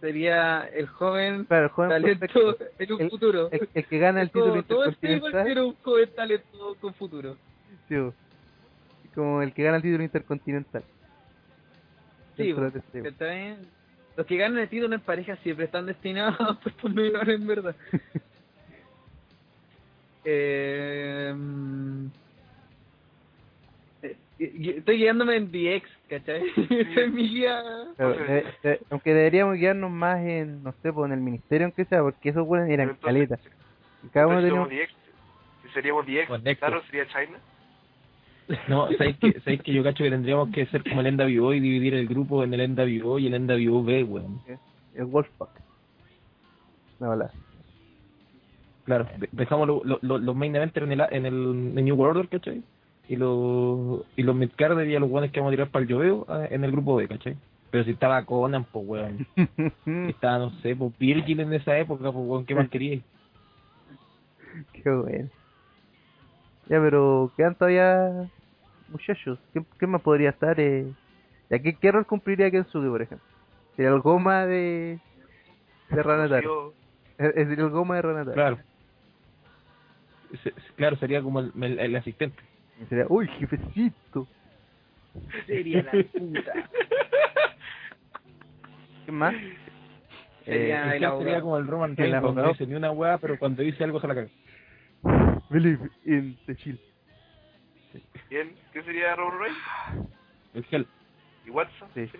sería 0.01 0.63
el 0.75 0.87
joven 0.87 1.45
Claro, 1.45 1.65
el 1.65 1.71
joven 1.71 1.89
talento 1.91 2.57
en 2.79 2.93
un 2.93 3.01
El- 3.03 3.11
futuro. 3.11 3.49
El, 3.51 3.69
el 3.75 3.85
que 3.87 3.99
gana 3.99 4.23
el 4.23 4.31
Todo- 4.31 4.45
título 4.45 4.63
todo 4.65 4.85
el 4.85 4.97
Seba 4.97 5.13
intercontinental. 5.15 5.51
era 5.53 5.65
un 5.65 5.75
joven 5.83 6.11
talento 6.15 6.77
con 6.81 6.95
futuro. 6.95 7.37
sí, 7.89 7.97
como 9.15 9.43
el 9.43 9.53
que 9.53 9.63
gana 9.63 9.77
el 9.77 9.83
título 9.83 10.03
intercontinental. 10.03 10.83
Sí, 12.37 12.55
pues, 12.55 12.75
este-. 12.75 13.57
Los 14.17 14.27
que 14.27 14.37
ganan 14.37 14.59
el 14.59 14.69
título 14.69 14.95
en 14.95 15.01
pareja 15.01 15.37
siempre 15.37 15.67
están 15.67 15.87
destinados 15.87 16.39
a 16.41 16.55
puestos 16.61 16.93
menores, 16.93 17.41
en 17.41 17.47
verdad. 17.47 17.75
eh, 20.25 21.33
mm, 21.37 22.07
eh, 24.03 24.19
estoy 24.39 24.97
guiándome 24.99 25.37
en 25.37 25.51
¿cachai? 26.09 26.43
Mi 27.13 27.29
guía. 27.29 27.63
Claro, 27.97 28.13
Ok. 28.13 28.27
de- 28.29 28.45
de- 28.63 28.81
aunque 28.91 29.15
deberíamos 29.15 29.57
guiarnos 29.57 29.91
más 29.91 30.19
en, 30.25 30.63
no 30.63 30.73
sé, 30.83 30.93
pues 30.93 31.07
en 31.07 31.19
el 31.19 31.21
ministerio, 31.21 31.67
aunque 31.67 31.85
sea, 31.85 32.03
porque 32.03 32.31
esos 32.31 32.47
buenos 32.47 32.69
eran 32.69 32.97
Pero 32.99 33.13
entonces, 33.13 33.39
caletas. 33.41 33.63
Y 34.03 34.09
cada 34.09 34.27
uno 34.29 34.43
tenía. 34.43 34.89
Si 35.63 35.69
seríamos 35.69 36.07
Nexus. 36.07 36.59
claro, 36.59 36.83
sería 36.87 37.07
China. 37.07 37.39
No, 38.69 38.91
¿sabéis 38.99 39.17
que, 39.19 39.41
¿sabéis 39.41 39.63
que 39.63 39.73
yo 39.73 39.83
cacho 39.85 40.03
que 40.05 40.11
tendríamos 40.11 40.51
que 40.51 40.67
ser 40.67 40.83
como 40.83 41.01
el 41.01 41.07
NWO 41.17 41.55
y 41.55 41.61
dividir 41.61 41.95
el 41.95 42.09
grupo 42.09 42.43
en 42.43 42.53
el 42.53 42.61
NWO 42.75 43.19
y 43.19 43.29
el 43.29 43.35
NWB, 43.35 44.05
weón? 44.11 44.43
el 44.95 45.05
Wolfpack. 45.05 45.63
No, 46.99 47.15
la. 47.17 47.33
Claro, 48.85 49.07
de- 49.19 49.29
dejamos 49.33 49.69
lo- 49.69 49.83
lo- 49.85 49.99
lo- 50.03 50.19
los 50.19 50.35
main 50.37 50.55
eventers 50.57 50.87
en 50.87 50.93
el, 50.93 51.01
en 51.11 51.27
el 51.27 51.35
en 51.79 51.85
New 51.85 51.95
World 51.95 52.17
Order, 52.19 52.29
¿cachai? 52.29 52.63
Y 53.09 53.17
los, 53.17 54.03
y 54.17 54.23
los 54.23 54.35
midcarders 54.35 54.89
y 54.89 54.97
a 54.97 55.01
los 55.01 55.09
guanes 55.11 55.31
que 55.33 55.41
vamos 55.41 55.53
a 55.53 55.57
tirar 55.57 55.69
para 55.71 55.83
el 55.85 55.89
lloveo 55.89 56.25
ah, 56.29 56.47
en 56.51 56.65
el 56.65 56.73
grupo 56.73 56.97
B, 56.97 57.09
¿cachai? 57.09 57.37
Pero 57.71 57.85
si 57.85 57.91
estaba 57.93 58.25
Conan, 58.25 58.65
pues 58.65 58.85
weón. 58.87 59.27
Si 59.35 59.91
estaba, 60.11 60.39
no 60.39 60.51
sé, 60.61 60.75
pues 60.77 60.97
Virgil 60.99 61.41
en 61.41 61.53
esa 61.55 61.79
época, 61.79 62.11
pues 62.13 62.27
weón, 62.27 62.45
¿qué 62.45 62.55
más 62.55 62.69
queríais? 62.69 63.03
Qué 64.73 64.91
bueno. 64.91 65.29
Ya, 66.69 66.81
pero 66.81 67.33
quedan 67.37 67.55
todavía 67.55 68.29
muchachos. 68.89 69.39
¿Qué, 69.53 69.63
qué 69.79 69.87
más 69.87 70.01
podría 70.03 70.31
estar? 70.31 70.59
Eh? 70.61 70.87
¿Y 71.51 71.55
aquí 71.55 71.75
qué 71.75 71.91
rol 71.93 72.07
cumpliría 72.07 72.51
Kensuke, 72.51 72.89
por 72.89 73.03
ejemplo? 73.03 73.27
Sería 73.77 73.91
el 73.91 74.01
goma 74.01 74.47
de, 74.47 74.99
de 75.91 76.03
Ranataro. 76.03 76.43
Yo- 76.43 76.75
Es 77.19 77.37
es 77.37 77.59
el 77.59 77.71
goma 77.71 77.97
de 77.97 78.03
Ranataro. 78.03 78.35
Claro. 78.35 78.59
Se- 80.43 80.53
claro, 80.77 80.97
sería 80.97 81.23
como 81.23 81.41
el, 81.41 81.53
el, 81.63 81.79
el 81.79 81.97
asistente. 81.97 82.43
Y 82.83 82.87
sería, 82.87 83.07
uy, 83.09 83.29
jefecito. 83.29 84.27
Sería 85.47 85.83
la 85.83 85.91
puta. 85.93 86.53
¿Qué 89.07 89.13
más? 89.13 89.35
Sería- 90.45 90.95
Eh, 90.95 90.97
el 90.97 91.19
sería 91.19 91.41
como 91.41 91.57
el 91.59 91.67
Roman 91.67 91.97
Reigns, 91.97 92.21
cuando 92.21 92.49
dice 92.49 92.67
ni 92.67 92.75
una 92.75 92.91
weá, 92.91 93.19
pero 93.19 93.39
cuando 93.39 93.63
dice 93.63 93.85
algo 93.85 94.01
se 94.01 94.09
la 94.09 94.15
caga. 94.15 94.29
Believe 95.51 95.89
in 96.07 96.37
the 96.47 96.55
shield. 96.55 96.81
¿Quién? 98.29 98.55
¿Qué 98.73 98.83
sería 98.83 99.15
Roman 99.17 99.39
Reigns? 99.39 99.59
El 100.55 100.67
Hell. 100.71 100.87
¿Y 101.47 101.51
WhatsApp? 101.51 101.89
Sí. 101.95 102.11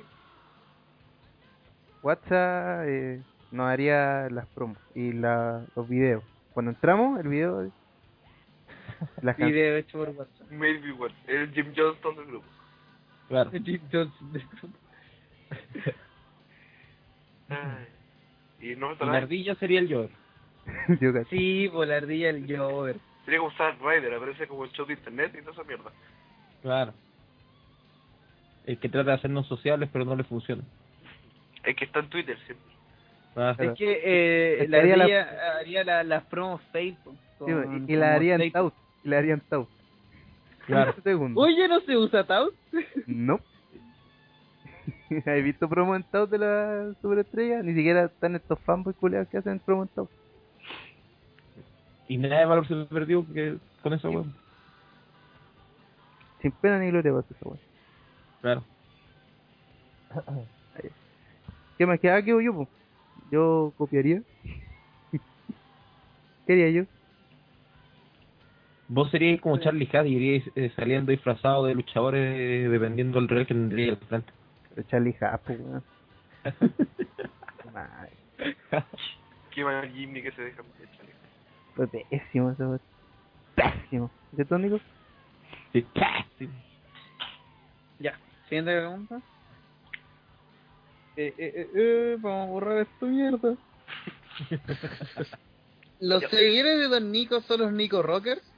WhatsApp 2.03 2.85
eh, 2.87 3.23
nos 3.53 3.69
haría 3.71 4.29
las 4.31 4.47
promos 4.49 4.79
y 4.95 5.13
la, 5.13 5.65
los 5.77 5.89
videos. 5.89 6.23
Cuando 6.53 6.73
entramos, 6.73 7.19
el 7.21 7.29
video. 7.29 7.71
Can- 9.37 9.47
Video 9.49 9.77
hecho 9.77 9.99
por 9.99 10.09
WhatsApp. 10.11 10.51
Maybe 10.51 10.93
what? 10.93 11.11
El 11.27 11.51
Jim 11.53 11.73
Johnston 11.77 12.17
del 12.17 12.27
grupo. 12.27 12.47
Claro. 13.29 13.51
Jim 13.51 13.81
Johnson. 13.91 14.33
Ay. 17.49 17.87
Y 18.61 18.77
no 18.77 18.91
me 18.95 19.07
la 19.07 19.17
ardilla 19.19 19.55
sería 19.57 19.81
el 19.81 19.93
Jover. 19.93 20.11
Sí, 21.31 21.69
por 21.73 21.87
la 21.89 21.97
ardilla 21.97 22.31
el 22.31 22.47
Jover. 22.57 22.97
Sería 23.25 23.41
como 23.41 23.51
Zack 23.53 23.81
Ryder, 23.81 24.15
aparece 24.15 24.47
como 24.47 24.65
el 24.65 24.71
show 24.73 24.87
de 24.87 24.95
internet 24.95 25.33
y 25.37 25.41
toda 25.41 25.53
esa 25.53 25.65
mierda. 25.65 25.91
Claro. 26.63 26.93
El 28.67 28.79
que 28.79 28.89
trata 28.89 29.11
de 29.11 29.17
hacernos 29.17 29.47
sociables, 29.49 29.89
pero 29.93 30.05
no 30.05 30.15
le 30.15 30.23
funciona. 30.25 30.63
El 31.65 31.75
que 31.75 31.85
está 31.85 31.99
en 32.01 32.09
Twitter 32.11 32.37
siempre. 32.47 32.67
Ah, 33.35 33.55
Claro. 33.57 33.73
Es 33.73 33.79
que 33.79 34.01
eh, 34.05 34.67
la 34.69 34.79
Estaría 34.79 34.97
la- 34.97 35.59
haría 35.59 35.85
la- 35.85 36.05
las 36.05 36.25
promos 36.25 36.61
Facebook. 36.73 37.17
Sí, 37.39 37.45
con- 37.53 37.89
y, 37.89 37.93
y 37.93 37.97
la 37.97 38.07
como 38.07 38.17
harían 38.17 38.41
Facebook. 38.41 38.75
Y 39.05 39.09
la 39.09 39.19
harían 39.19 39.41
tout. 39.49 39.69
Claro. 40.67 40.95
Oye, 41.35 41.67
¿no 41.67 41.81
se 41.81 41.97
usa 41.97 42.25
Tout? 42.25 42.55
No. 43.07 43.41
¿Has 45.27 45.43
visto 45.43 45.69
promo 45.69 45.95
en 45.97 46.05
tout 46.05 46.31
de 46.31 46.39
la 46.39 46.95
superestrella? 47.01 47.63
Ni 47.63 47.75
siquiera 47.75 48.05
están 48.05 48.37
estos 48.37 48.59
fanboys 48.61 48.97
culeados 48.97 49.29
que 49.29 49.39
hacen 49.39 49.59
promo 49.59 49.83
en 49.83 49.89
tout. 49.89 50.09
Y 52.09 52.19
nada 52.19 52.41
de 52.41 52.47
valor 52.47 52.67
se 52.67 52.75
perdió 52.87 53.27
que 53.33 53.59
con 53.83 53.93
esa 53.93 54.09
weón. 54.09 54.35
Sin 56.41 56.53
pena 56.53 56.79
ni 56.79 56.91
gloria 56.91 57.13
pasa 57.13 57.35
esa 57.35 57.49
wea. 57.49 57.61
Claro. 58.41 58.65
¿Qué 61.79 61.87
más 61.87 62.01
queda? 62.01 62.23
¿Qué 62.23 62.33
hago 62.33 62.41
yo, 62.41 62.55
po? 62.55 62.69
Yo 63.31 63.73
copiaría. 63.79 64.23
¿Qué 66.47 66.53
haría 66.53 66.71
yo? 66.71 66.85
Vos 68.95 69.11
seríais 69.11 69.41
como 69.41 69.57
Charlie 69.57 69.89
Hadd 69.91 70.05
y 70.05 70.17
iríais 70.17 70.45
eh, 70.55 70.71
saliendo 70.77 71.13
disfrazado 71.13 71.65
de 71.65 71.75
luchadores 71.75 72.21
eh, 72.39 72.69
dependiendo 72.69 73.19
del 73.19 73.29
rol 73.29 73.47
que 73.47 73.55
tendría 73.55 73.93
al 73.93 73.97
frente. 73.97 74.31
Charlie 74.89 75.17
Hapo, 75.19 75.55
weón. 75.55 75.83
Madre, 77.73 78.13
Qué 79.51 79.65
mal 79.65 79.91
Jimmy 79.93 80.23
que 80.23 80.31
se 80.33 80.43
deja 80.43 80.63
meter, 80.63 80.91
chale. 80.95 81.13
Fue 81.75 81.89
pésimo 81.89 82.51
eso, 82.51 82.65
weón. 82.65 82.81
Pésimo. 83.55 84.11
¿Qué 84.37 84.45
tónico? 84.45 84.79
Sí, 85.73 85.87
casi. 85.95 86.51
Ya, 87.99 88.19
siguiente 88.51 88.77
pregunta. 88.77 89.23
Eh, 91.17 91.35
eh, 91.39 91.53
eh, 91.55 91.71
eh, 91.75 92.17
vamos 92.21 92.47
a 92.47 92.51
borrar 92.51 92.79
esta 92.83 93.07
mierda. 93.07 93.57
¿Los 96.01 96.25
seguidores 96.25 96.79
de 96.79 96.89
Don 96.89 97.11
Nico 97.11 97.41
son 97.41 97.61
los 97.61 97.73
Nico 97.73 98.03
Rockers? 98.03 98.52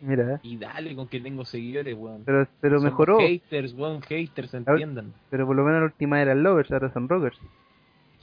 Mira, 0.00 0.34
eh. 0.36 0.38
Y 0.42 0.56
dale 0.56 0.94
con 0.96 1.08
que 1.08 1.20
tengo 1.20 1.44
seguidores, 1.44 1.94
weón. 1.96 2.22
pero, 2.24 2.46
pero 2.60 2.78
Somos 2.78 2.90
mejoró. 2.92 3.18
Haters, 3.18 3.74
weón, 3.74 4.00
haters, 4.02 4.54
entiendan. 4.54 5.12
Pero 5.30 5.46
por 5.46 5.54
lo 5.56 5.64
menos 5.64 5.80
la 5.80 5.86
última 5.86 6.20
eran 6.22 6.42
lovers, 6.42 6.70
ahora 6.72 6.90
son 6.92 7.08
rockers. 7.08 7.38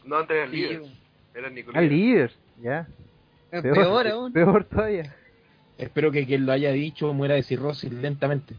No, 0.05 0.17
antes 0.17 0.35
eran 0.37 0.51
Sí, 0.51 0.57
líderes. 0.57 0.91
Eran 1.35 1.51
Ah, 1.51 1.55
Nicolás. 1.55 1.83
líderes, 1.83 2.39
ya. 2.61 2.87
Es 3.51 3.61
peor 3.61 4.07
aún. 4.07 4.33
Peor 4.33 4.63
todavía. 4.65 5.13
Espero 5.77 6.11
que 6.11 6.25
quien 6.25 6.45
lo 6.47 6.51
haya 6.51 6.71
dicho 6.71 7.13
muera 7.13 7.35
de 7.35 7.43
cirrosis 7.43 7.91
lentamente. 7.93 8.55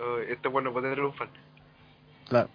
Oh, 0.00 0.18
este 0.18 0.48
bueno 0.48 0.72
puede 0.72 0.88
tener 0.90 1.04
un 1.04 1.12
fan. 1.14 1.28
Claro. 2.28 2.48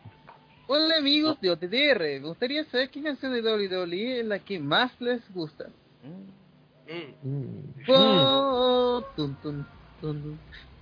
Hola 0.67 0.98
amigos 0.98 1.39
de 1.41 1.51
OTTR, 1.51 2.00
me 2.22 2.27
gustaría 2.27 2.63
saber 2.65 2.89
qué 2.89 3.03
canción 3.03 3.34
de 3.34 3.41
WWE 3.41 4.22
es 4.22 4.25
la 4.25 4.39
que 4.39 4.60
más 4.60 5.00
les 5.01 5.22
gusta. 5.34 5.65
Mm. 6.03 6.43
Mm. 6.88 7.84
Oh, 7.88 9.04
tun, 9.16 9.36
tun, 9.42 9.66
tun, 10.02 10.22
tun. 10.22 10.40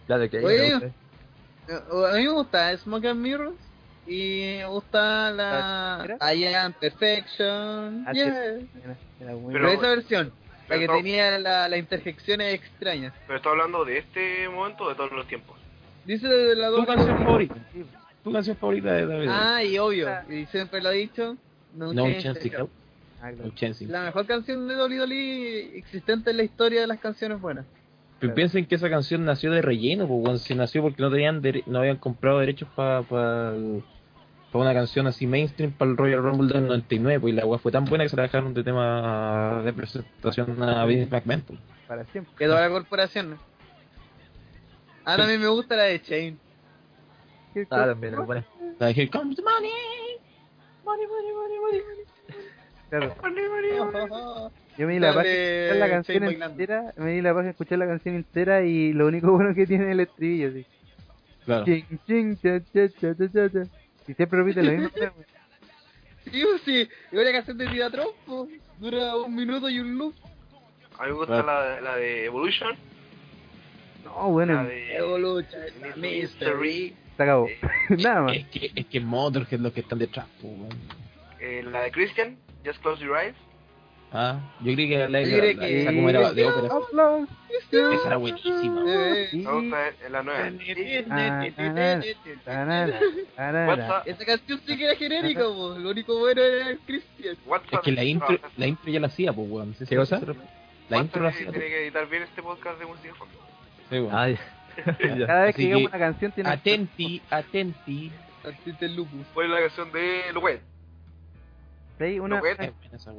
La 0.08 0.18
de 0.18 0.30
que 0.30 0.40
Oye, 0.40 0.58
me 0.58 0.72
gusta. 0.74 0.86
Eh, 0.88 0.94
A 2.12 2.16
mí 2.18 2.24
me 2.24 2.30
gusta 2.32 2.78
Smoke 2.78 3.08
and 3.08 3.20
Mirrors 3.22 3.56
y 4.08 4.58
me 4.58 4.66
gusta 4.66 5.32
la 5.32 6.02
¿Era? 6.04 6.34
I 6.34 6.46
Am 6.54 6.74
Perfection. 6.74 8.04
Ah, 8.08 8.12
yeah. 8.14 8.26
Era, 8.26 8.98
era 9.20 9.32
muy 9.34 9.54
Pero, 9.54 9.68
Pero- 9.68 9.70
esa 9.70 9.88
versión, 9.90 10.34
la 10.68 10.80
que 10.80 10.88
no- 10.88 10.94
tenía 10.96 11.38
la, 11.40 11.68
las 11.70 11.80
interjecciones 11.80 12.54
extrañas. 12.56 13.14
Pero 13.28 13.38
está 13.38 13.50
hablando 13.50 13.86
de 13.86 14.00
este 14.00 14.50
momento 14.50 14.86
o 14.86 14.90
de 14.90 14.96
todos 14.96 15.12
los 15.12 15.28
tiempos. 15.28 15.58
Dice 16.06 16.28
de 16.28 16.56
la 16.56 16.70
¿Tu 16.70 16.78
dos 16.78 16.86
canción 16.88 17.18
favorita? 17.20 17.56
¿Tu 18.24 18.32
canción 18.32 18.58
favorita 18.58 18.92
de 18.94 19.06
David? 19.06 19.28
Ah, 19.32 19.64
y 19.64 19.78
obvio, 19.78 20.10
y 20.30 20.46
siempre 20.48 20.82
lo 20.82 20.90
he 20.92 20.96
dicho. 20.98 21.38
No, 21.76 21.94
No 21.94 22.06
Chance 22.20 22.50
to. 22.50 22.70
Ah, 23.22 23.32
claro. 23.32 23.52
La 23.88 24.02
mejor 24.04 24.26
canción 24.26 24.68
de 24.68 24.74
Dolly 24.76 24.96
Dolly 24.96 25.72
existente 25.76 26.32
en 26.32 26.38
la 26.38 26.44
historia 26.44 26.82
de 26.82 26.88
las 26.88 27.00
canciones 27.00 27.40
buenas. 27.40 27.66
Pero 28.20 28.34
piensen 28.36 28.66
que 28.66 28.76
esa 28.76 28.90
canción 28.90 29.26
nació 29.26 29.52
de 29.52 29.62
relleno, 29.62 30.08
pues, 30.08 30.24
weón. 30.24 30.40
Se 30.40 30.54
nació 30.56 30.82
porque 30.84 31.02
no 31.02 31.10
tenían 31.12 31.42
dere- 31.42 31.64
no 31.66 31.80
habían 31.80 31.98
comprado 31.98 32.40
derechos 32.40 32.68
para 32.76 33.02
una 34.54 34.74
canción 34.74 35.08
así 35.08 35.26
mainstream 35.28 35.72
para 35.72 35.92
el 35.92 35.98
Royal 35.98 36.22
Rumble 36.24 36.54
del 36.54 36.68
99, 36.68 37.20
pues 37.20 37.34
y 37.34 37.36
la 37.38 37.46
weá 37.46 37.58
fue 37.60 37.72
tan 37.72 37.86
buena 37.86 38.04
que 38.06 38.10
se 38.10 38.16
la 38.18 38.24
dejaron 38.24 38.54
de 38.54 38.64
tema 38.64 39.62
de 39.64 39.74
presentación 39.74 40.62
a 40.62 40.86
Vince 40.86 41.10
McMahon. 41.10 41.42
pues. 41.42 41.60
Para 41.88 42.06
siempre. 42.06 42.34
Quedó 42.38 42.56
la 42.56 42.70
corporación. 42.70 43.38
Ah, 45.06 45.18
también 45.18 45.42
me 45.42 45.48
gusta 45.48 45.76
la 45.76 45.84
de 45.84 46.02
Chain. 46.02 46.40
¿Qué 47.54 47.66
Ah, 47.72 47.86
también 47.88 48.16
buena. 48.26 48.46
La 48.80 48.88
de 48.88 48.92
Here 48.94 49.10
Comes 49.10 49.36
the 49.36 49.42
Money. 49.42 49.70
Money, 50.86 51.06
money, 51.08 51.34
money, 51.34 51.60
money, 51.60 51.82
money. 51.82 52.06
Claro. 52.92 53.16
Yo 54.78 54.88
me 54.88 54.94
di 54.94 55.00
la 55.00 55.08
Dale, 55.14 55.16
paja 55.16 55.28
de 55.28 55.64
escuchar 55.66 55.78
la 55.80 55.90
canción 55.90 56.24
entera, 56.24 56.94
me 56.98 57.12
di 57.12 57.22
la 57.22 57.50
escuchar 57.50 57.78
la 57.80 57.88
canción 57.88 58.16
entera 58.16 58.64
y 58.64 58.94
lo 58.94 59.08
único 59.08 59.32
bueno 59.32 59.54
que 59.56 59.66
tiene 59.66 59.86
es 59.86 59.92
el 59.92 60.00
estribillo, 60.02 60.50
así. 60.50 60.66
Claro. 61.46 61.66
Ching, 61.66 61.86
ching, 62.06 62.38
cha, 62.40 62.60
cha, 62.60 62.88
cha, 62.90 63.16
cha, 63.16 63.32
cha, 63.34 63.50
cha. 63.52 63.64
Y 64.08 64.14
siempre 64.14 64.40
repite 64.40 64.62
lo 64.64 64.72
mismo. 64.72 64.90
Sí, 66.32 66.44
pues 66.44 66.62
sí. 66.64 66.88
Igual 67.12 67.26
la 67.26 67.32
canción 67.32 67.58
de 67.58 67.68
Tidatron, 67.68 68.08
pues, 68.28 68.50
dura 68.80 69.16
un 69.18 69.36
minuto 69.36 69.68
y 69.70 69.80
un 69.80 69.98
loop. 69.98 70.14
A 71.00 71.04
mí 71.06 71.10
me 71.10 71.14
gusta 71.14 71.42
Claro. 71.44 71.48
la, 71.48 71.82
la 71.82 71.96
de 71.96 72.26
Evolution, 72.26 72.76
No, 74.06 74.30
bueno, 74.30 74.54
la 74.54 74.64
de 74.66 74.96
Evolution, 74.98 75.62
Mystery, 75.98 76.96
se 77.18 77.24
acabó. 77.24 77.48
eh, 77.48 77.60
Nada 77.90 78.22
más. 78.22 78.36
Es 78.38 78.46
que, 78.50 78.72
es 78.76 78.86
que 78.86 79.00
Motorhead 79.00 79.60
los 79.60 79.74
que 79.74 79.80
están 79.82 79.98
detrás, 79.98 80.28
pues, 80.40 80.54
eh, 81.40 81.64
la 81.64 81.82
de 81.82 81.92
Christian, 81.92 82.38
Just 82.66 82.82
Close 82.82 83.04
Your 83.04 83.18
Eyes. 83.18 83.36
Ah, 84.14 84.40
yo 84.60 84.74
creí 84.74 84.90
que 84.90 84.98
la, 85.08 85.22
Yo 85.22 85.38
la, 85.38 85.54
que- 85.66 85.82
esa 85.84 85.94
como 85.94 86.10
era 86.10 86.34
de 86.34 86.46
ópera. 86.46 86.68
Esa 87.72 88.08
era 88.08 88.18
buenísima. 88.18 88.84
Sí. 89.32 89.38
Me 89.38 89.52
gusta 89.52 90.10
la 90.10 90.24
nueva. 90.24 90.48
Esa 94.06 94.26
canción 94.26 94.62
sí 94.66 94.78
que 94.78 94.84
era 94.86 94.96
genérica, 94.96 95.44
pues. 95.46 95.78
Lo 95.80 95.90
único 95.92 96.20
bueno 96.20 96.42
era 96.42 96.70
el 96.70 96.80
Christian. 96.80 97.38
Es 97.72 97.80
que 97.80 97.92
la 97.92 98.04
intro, 98.04 98.38
la 98.58 98.68
intro 98.68 98.92
ya 98.92 99.00
la 99.00 99.08
hacía, 99.08 99.34
pues, 99.34 99.50
weón. 99.50 99.76
¿Qué 99.88 99.96
cosa? 99.96 100.20
La 100.90 100.98
intro 100.98 101.24
la 101.24 101.30
hacía. 101.30 101.50
Tiene 101.52 101.68
que 101.68 101.84
editar 101.84 102.08
bien 102.10 102.24
este 102.24 102.42
podcast 102.44 102.80
de 102.80 102.86
música 102.86 103.16
fondo. 103.16 103.34
Sí, 103.90 103.96
weón. 104.00 104.12
Ah. 104.14 104.28
Cada 105.28 105.42
vez 105.46 105.54
Así 105.56 105.62
que 105.64 105.64
llega 105.64 105.78
que- 105.80 105.86
una 105.86 106.00
canción 106.00 106.32
tiene 106.32 106.50
Atenti, 106.50 107.22
atenti. 107.30 108.12
Así 108.44 108.74
te 108.74 108.88
lupus. 108.90 109.26
Fue 109.34 109.48
la 109.48 109.60
canción 109.60 109.92
de 109.92 110.22
Luet. 110.34 110.62
Sí, 112.10 112.20
una, 112.20 112.42
que- 112.42 112.48
una- 112.48 112.72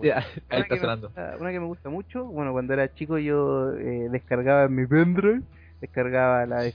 que 0.03 0.61
está 0.61 0.75
me 0.75 0.81
sonando. 0.81 1.07
gusta- 1.09 1.37
una 1.41 1.51
que 1.53 1.61
me 1.61 1.67
gusta 1.67 1.89
mucho, 1.91 2.25
bueno, 2.25 2.53
cuando 2.53 2.73
era 2.75 2.93
chico 2.95 3.19
yo 3.19 3.73
eh, 3.77 4.09
descargaba 4.11 4.65
en 4.65 4.75
mi 4.75 4.87
pendrive, 4.87 5.41
descargaba 5.81 6.47
la 6.47 6.63
de 6.63 6.73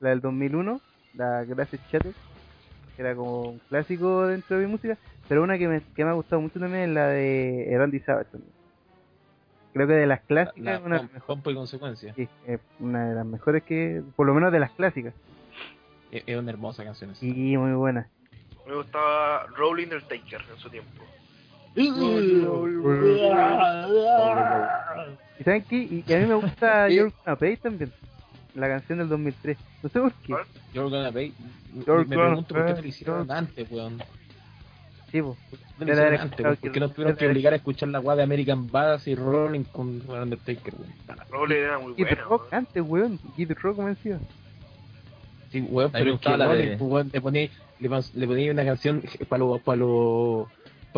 la 0.00 0.10
del 0.10 0.20
2001, 0.20 0.80
la 1.14 1.44
Gracias 1.44 1.80
Chatter, 1.90 2.12
que 2.96 3.02
era 3.02 3.14
como 3.14 3.50
un 3.50 3.58
clásico 3.68 4.26
dentro 4.26 4.58
de 4.58 4.66
mi 4.66 4.72
música, 4.72 4.96
pero 5.28 5.42
una 5.42 5.58
que 5.58 5.68
me, 5.68 5.82
que 5.94 6.04
me 6.04 6.10
ha 6.10 6.14
gustado 6.14 6.40
mucho 6.42 6.58
también 6.58 6.84
es 6.84 6.90
la 6.90 7.06
de 7.08 7.74
Randy 7.76 8.00
Savage 8.00 8.30
también. 8.30 8.52
Creo 9.74 9.86
que 9.86 9.92
de 9.92 10.06
las 10.06 10.20
clásicas 10.22 10.64
La 10.64 10.74
es 10.76 10.80
una, 10.82 10.96
de 10.96 11.02
pompa- 11.02 11.02
las 11.02 11.12
mejores- 11.12 11.26
pompa 11.26 11.50
y 11.50 11.54
consecuencia. 11.54 12.14
sí, 12.14 12.28
una 12.80 13.08
de 13.10 13.14
las 13.14 13.26
mejores 13.26 13.62
que, 13.62 14.02
por 14.16 14.26
lo 14.26 14.34
menos 14.34 14.50
de 14.52 14.60
las 14.60 14.70
clásicas. 14.72 15.14
Es, 16.10 16.24
es 16.26 16.36
una 16.38 16.50
hermosa 16.50 16.84
canción 16.84 17.10
esa. 17.10 17.24
Y 17.24 17.56
muy 17.56 17.72
buena. 17.72 18.08
Me 18.66 18.74
gustaba 18.74 19.46
Rolling 19.56 19.84
Undertaker 19.86 20.40
en 20.50 20.56
su 20.58 20.68
tiempo. 20.70 21.04
¿Y 25.38 25.44
saben 25.44 25.62
qué? 25.68 25.76
Y, 25.76 26.04
y 26.06 26.12
a 26.12 26.18
mí 26.18 26.26
me 26.26 26.34
gusta. 26.34 26.88
You're 26.90 27.12
Gonna 27.24 27.36
Pay 27.36 27.56
también, 27.58 27.92
la 28.54 28.68
canción 28.68 28.98
del 28.98 29.08
2003. 29.08 29.56
No 29.82 29.88
sé 29.88 30.00
por 30.00 30.12
qué. 30.14 30.34
You're 30.74 30.90
gonna 30.90 31.12
pay. 31.12 31.32
You're 31.86 32.04
me 32.04 32.16
gonna 32.16 32.28
pregunto 32.28 32.54
por 32.54 32.64
qué 32.64 32.70
no 32.70 32.74
pay. 32.74 32.82
lo 32.82 32.88
hicieron 32.88 33.30
antes, 33.30 33.70
weón. 33.70 34.02
Sí, 35.12 35.22
po. 35.22 35.36
¿Por 35.50 35.58
qué 35.58 35.64
no 35.78 35.86
Debe 35.86 35.86
lo 35.86 35.92
hicieron 35.92 36.06
haber 36.06 36.20
antes, 36.20 36.40
weón? 36.44 36.56
¿Por 36.56 36.72
qué 36.72 36.80
no 36.80 36.88
que- 36.88 36.94
tuvieron 36.94 37.16
que 37.16 37.26
obligar 37.28 37.52
a 37.52 37.56
escuchar 37.56 37.88
la 37.90 38.00
weá 38.00 38.16
de 38.16 38.22
American 38.24 38.70
Badass 38.70 39.06
y 39.08 39.14
Rolling 39.14 39.64
con 39.64 40.02
Undertaker, 40.08 40.74
weón? 40.74 41.18
Rolling 41.30 41.56
era 41.56 41.78
muy 41.78 41.94
Kid 41.94 42.04
buena. 42.06 42.22
Rock 42.22 42.42
weón. 42.42 42.54
antes, 42.54 42.82
weón. 42.86 43.18
Kid 43.36 43.52
Rock 43.62 43.78
me 43.78 43.90
decía. 43.90 44.18
Sí, 45.50 45.60
weón, 45.62 45.90
pero 45.92 46.02
es 46.04 46.06
que 46.06 46.12
gustaba 46.12 46.36
la 46.36 46.48
de- 46.54 46.76
pues, 46.76 46.90
weón, 46.90 47.10
le 47.12 47.20
ponía, 47.20 47.48
le, 47.80 47.88
le 48.14 48.26
ponía 48.26 48.52
una 48.52 48.64
canción 48.64 49.02
para 49.28 49.38
los 49.38 49.60
para 49.62 49.76
los 49.76 50.46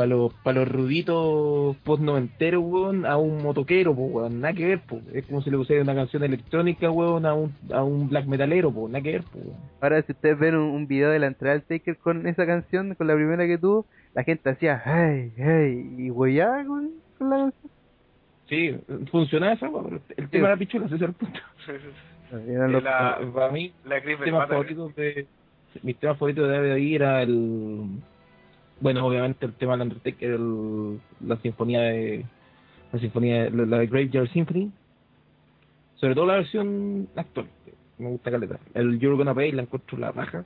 para 0.01 0.07
los 0.09 0.33
para 0.43 0.61
los 0.61 0.69
ruditos 0.69 1.77
post 1.85 2.03
noventeros, 2.03 2.63
weón, 2.65 3.05
a 3.05 3.17
un 3.19 3.43
motoquero, 3.43 3.95
pues, 3.95 4.11
weón, 4.13 4.41
nada 4.41 4.55
que 4.55 4.67
ver, 4.67 4.81
pues. 4.89 5.03
Es 5.13 5.27
como 5.27 5.43
si 5.43 5.51
le 5.51 5.59
pusiera 5.59 5.83
una 5.83 5.95
canción 5.95 6.25
electrónica, 6.25 6.91
weón, 6.91 7.27
a 7.27 7.35
un 7.35 7.53
a 7.73 7.85
un 7.85 8.09
black 8.09 8.27
metalero, 8.27 8.71
pues, 8.73 8.91
nada 8.91 9.03
que 9.03 9.13
ver, 9.13 9.25
pues. 9.31 9.45
weón. 9.45 9.57
Ahora, 9.81 10.01
si 10.03 10.13
ustedes 10.13 10.39
ven 10.39 10.55
un, 10.55 10.71
un 10.71 10.87
video 10.87 11.11
de 11.11 11.19
la 11.19 11.27
entrada 11.27 11.53
del 11.55 11.65
Taker 11.65 11.97
con 11.99 12.27
esa 12.27 12.47
canción, 12.47 12.95
con 12.95 13.07
la 13.07 13.15
primera 13.15 13.47
que 13.47 13.59
tuvo, 13.59 13.85
la 14.15 14.25
gente 14.25 14.49
hacía, 14.51 14.83
hey, 14.85 15.33
hey, 15.37 15.95
y 15.99 16.11
weyaba 16.11 16.65
con, 16.65 16.91
con 17.19 17.31
la 17.31 17.37
canción. 17.37 17.71
Sí, 18.49 18.77
funcionaba 19.11 19.53
esa, 19.53 19.69
weón, 19.69 20.01
pero 20.09 20.21
el 20.23 20.29
tema 20.31 20.49
era 20.49 20.57
pichula, 20.57 20.87
ese 20.87 20.97
es 20.97 21.03
el 21.03 21.13
punto. 21.13 21.39
Los- 22.33 22.83
La- 22.83 23.19
Para, 23.35 23.51
mí, 23.53 23.73
La 23.85 23.97
de 24.01 24.07
mis 24.07 24.21
temas 24.25 24.49
favoritos 24.49 24.95
de 24.97 25.27
mis 25.83 25.97
temas 25.99 26.17
favoritos 26.19 26.49
de 26.49 26.59
WWE 26.59 26.95
era 26.95 27.23
el 27.23 27.85
bueno 28.81 29.07
obviamente 29.07 29.47
el 29.47 29.53
tema 29.55 29.73
del 29.77 29.83
Undertaker 29.89 30.31
el, 30.31 31.01
la 31.27 31.37
sinfonía 31.37 31.81
de 31.83 32.25
la 32.93 32.99
sinfonía 32.99 33.45
de, 33.51 33.67
la 33.67 33.79
de 33.79 33.87
Graveyard 33.87 34.29
Symphony 34.31 34.71
sobre 35.97 36.15
todo 36.15 36.27
la 36.27 36.35
versión 36.37 37.09
actual 37.17 37.47
me 37.99 38.09
gusta 38.09 38.31
caleta 38.31 38.59
el 38.75 38.99
You're 38.99 39.17
Gonna 39.17 39.35
Pay 39.35 39.53
la 39.53 39.63
encuentro 39.63 39.99
la 39.99 40.13
raja 40.13 40.45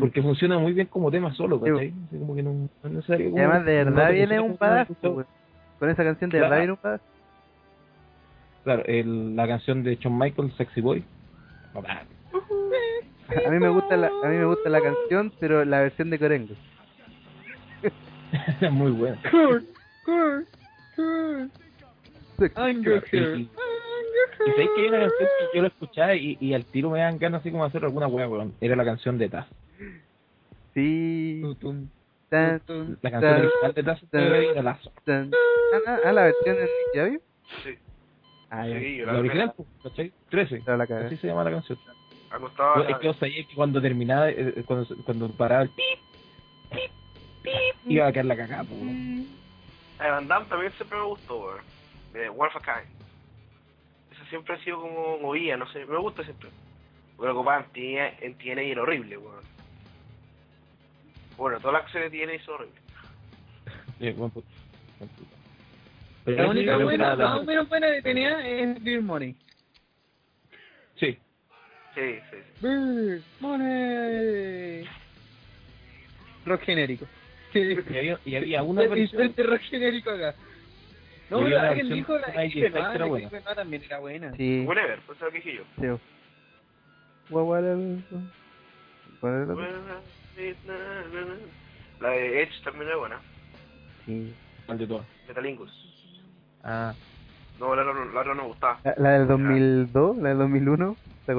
porque 0.00 0.20
funciona 0.20 0.58
muy 0.58 0.72
bien 0.72 0.88
como 0.88 1.12
tema 1.12 1.32
solo. 1.32 1.60
¿cachai? 1.60 1.94
Como 2.10 2.34
que 2.34 2.42
no, 2.42 2.52
no 2.52 2.68
es 2.82 2.90
necesario 2.90 3.28
Y 3.28 3.30
como- 3.30 3.40
además, 3.40 3.64
de 3.64 3.84
verdad 3.84 4.10
viene 4.10 4.40
un 4.40 4.58
weón. 4.60 5.26
Con 5.78 5.90
esa 5.90 6.02
canción, 6.02 6.28
de 6.28 6.38
Claro. 6.38 6.50
verdad 6.50 6.56
viene 6.58 6.72
un 6.72 6.78
badass. 6.82 7.00
claro 8.64 8.82
el, 8.86 9.36
la 9.36 9.46
canción 9.46 9.84
de 9.84 9.94
Shawn 9.94 10.18
Michaels 10.18 10.54
Sexy 10.56 10.80
Boy 10.80 11.04
A 13.46 13.50
mí 13.50 13.58
me 13.60 13.68
gusta 13.68 13.96
la, 13.96 14.08
a 14.08 14.28
mí 14.28 14.36
me 14.36 14.44
gusta 14.46 14.68
la 14.70 14.80
canción, 14.80 15.32
pero 15.38 15.64
la 15.64 15.80
versión 15.82 16.10
de 16.10 16.18
Corengo. 16.18 16.54
muy 18.70 18.90
buena 18.92 19.18
Kurt, 19.30 19.64
Kurt, 20.04 20.48
Kurt. 20.96 21.52
I'm 22.56 22.82
your 22.82 23.02
y 24.44 24.52
que 24.52 24.90
canción 24.90 25.10
que 25.10 25.56
yo 25.56 25.62
la 25.62 25.68
escuchaba 25.68 26.14
y, 26.14 26.36
y 26.40 26.54
al 26.54 26.64
tiro 26.64 26.90
me 26.90 27.00
dan 27.00 27.18
ganas 27.18 27.40
así 27.40 27.50
como 27.50 27.64
hacer 27.64 27.84
alguna 27.84 28.06
wea, 28.06 28.28
weón. 28.28 28.54
Era 28.60 28.76
la 28.76 28.84
canción 28.84 29.18
de 29.18 29.28
Taz. 29.28 29.46
Sí. 30.74 31.40
Tutum, 31.42 31.88
Tan, 32.28 32.60
tutum. 32.60 32.96
La 33.02 33.10
canción 33.10 33.34
original 33.34 33.74
de 33.74 33.82
Taz 33.82 34.02
era. 34.12 34.78
Ah, 35.86 35.98
ah, 36.04 36.12
la 36.12 36.22
versión 36.24 36.56
de 36.56 36.68
Yavi. 36.94 37.18
Sí. 37.64 37.70
Ah, 38.50 38.66
ya. 38.66 38.78
Sí, 38.78 38.98
la 38.98 39.12
la 39.12 39.18
original, 39.18 39.52
pues, 39.56 39.68
¿cachai? 39.82 40.12
13. 40.30 40.62
Pero 40.64 40.76
la 40.76 40.86
cagé. 40.86 41.06
Así 41.06 41.16
se 41.16 41.26
llama 41.26 41.44
la 41.44 41.50
canción. 41.50 41.78
Me 42.30 42.38
gustaba 42.38 42.88
es 42.88 42.98
que 42.98 43.08
o 43.08 43.14
sea, 43.14 43.28
es 43.28 43.46
que 43.46 43.54
cuando 43.54 43.80
terminaba, 43.80 44.30
eh, 44.30 44.62
cuando, 44.66 44.86
cuando 45.04 45.28
paraba 45.30 45.62
el 45.62 45.70
pip, 45.70 45.98
pip, 46.70 46.90
pip, 47.46 47.90
iba 47.90 48.06
a 48.06 48.12
quedar 48.12 48.26
la 48.26 48.36
cagada, 48.36 48.64
pues, 48.64 48.80
de 48.80 50.10
Van 50.10 50.28
Damme 50.28 50.46
también 50.46 50.72
siempre 50.76 50.98
me 50.98 51.04
gustó, 51.04 51.38
weón. 51.38 51.60
De 52.12 52.28
One 52.28 52.50
of 52.54 52.62
Kind. 52.62 52.96
Esa 54.12 54.28
siempre 54.28 54.54
ha 54.54 54.64
sido 54.64 54.80
como 54.80 55.18
movida, 55.18 55.56
no 55.56 55.66
sé, 55.72 55.84
me 55.86 55.96
gusta 55.98 56.22
siempre. 56.24 56.50
Porque 57.16 57.32
lo 57.32 57.40
que 57.40 57.46
pasa 57.46 57.66
en 58.20 58.34
TNA 58.34 58.38
TNA 58.38 58.62
era 58.62 58.82
horrible, 58.82 59.16
weón. 59.16 59.44
Bueno, 61.36 61.58
todas 61.60 61.74
las 61.74 61.82
acciones 61.84 62.12
de 62.12 62.18
TNA 62.18 62.34
hizo 62.34 62.52
horrible. 62.54 62.80
Sí, 63.98 64.10
buen. 64.10 64.32
Pero 66.24 66.42
La 66.42 66.48
única 66.50 66.76
buena, 66.78 67.14
la- 67.14 67.36
única 67.36 67.62
buena 67.62 67.86
que 67.92 68.02
tenía 68.02 68.46
es 68.46 68.82
Beer 68.82 69.00
Money. 69.02 69.34
Sí, 70.98 71.16
Sí, 71.94 72.18
sí, 72.30 72.36
sí. 72.36 72.36
Beer 72.60 73.22
Money. 73.40 74.84
Rock 76.44 76.62
genérico. 76.62 77.06
Y 77.58 77.98
había, 77.98 78.18
y 78.24 78.36
había 78.36 78.62
una 78.62 78.82
versión 78.86 79.34
rock 79.44 79.60
genérico 79.62 80.10
acá. 80.10 80.34
No, 81.30 81.40
pero 81.40 81.60
alguien 81.60 81.88
versión 81.88 81.94
dijo 81.94 82.18
la 82.18 82.26
Benoit 82.92 83.32
también 83.54 83.82
era 83.82 83.98
buena. 83.98 84.32
Sí. 84.36 84.64
Whatever, 84.66 85.00
pues 85.06 85.16
eso 85.18 85.26
lo 85.26 85.32
que 85.32 85.38
dije 85.38 85.54
yo. 85.56 85.62
Sí. 85.80 86.00
¿Cuál 89.20 89.34
era 89.34 89.46
la 92.00 92.10
de 92.10 92.42
Edge 92.42 92.62
también 92.62 92.86
era 92.88 92.96
buena. 92.96 93.20
Sí. 94.04 94.34
¿Cuál 94.66 94.78
de 94.78 94.86
todas? 94.86 95.06
Metalingus. 95.26 95.72
Ah, 96.62 96.94
No, 97.58 97.74
la, 97.74 97.82
otra- 97.82 97.94
no 98.34 98.42
me 98.42 98.48
gustaba. 98.48 98.78
La, 98.84 98.94
la 98.98 99.10
del 99.18 99.26
2002, 99.26 100.16
la 100.18 100.28
del 100.28 100.38
2001. 100.38 100.96
¿Se 101.24 101.32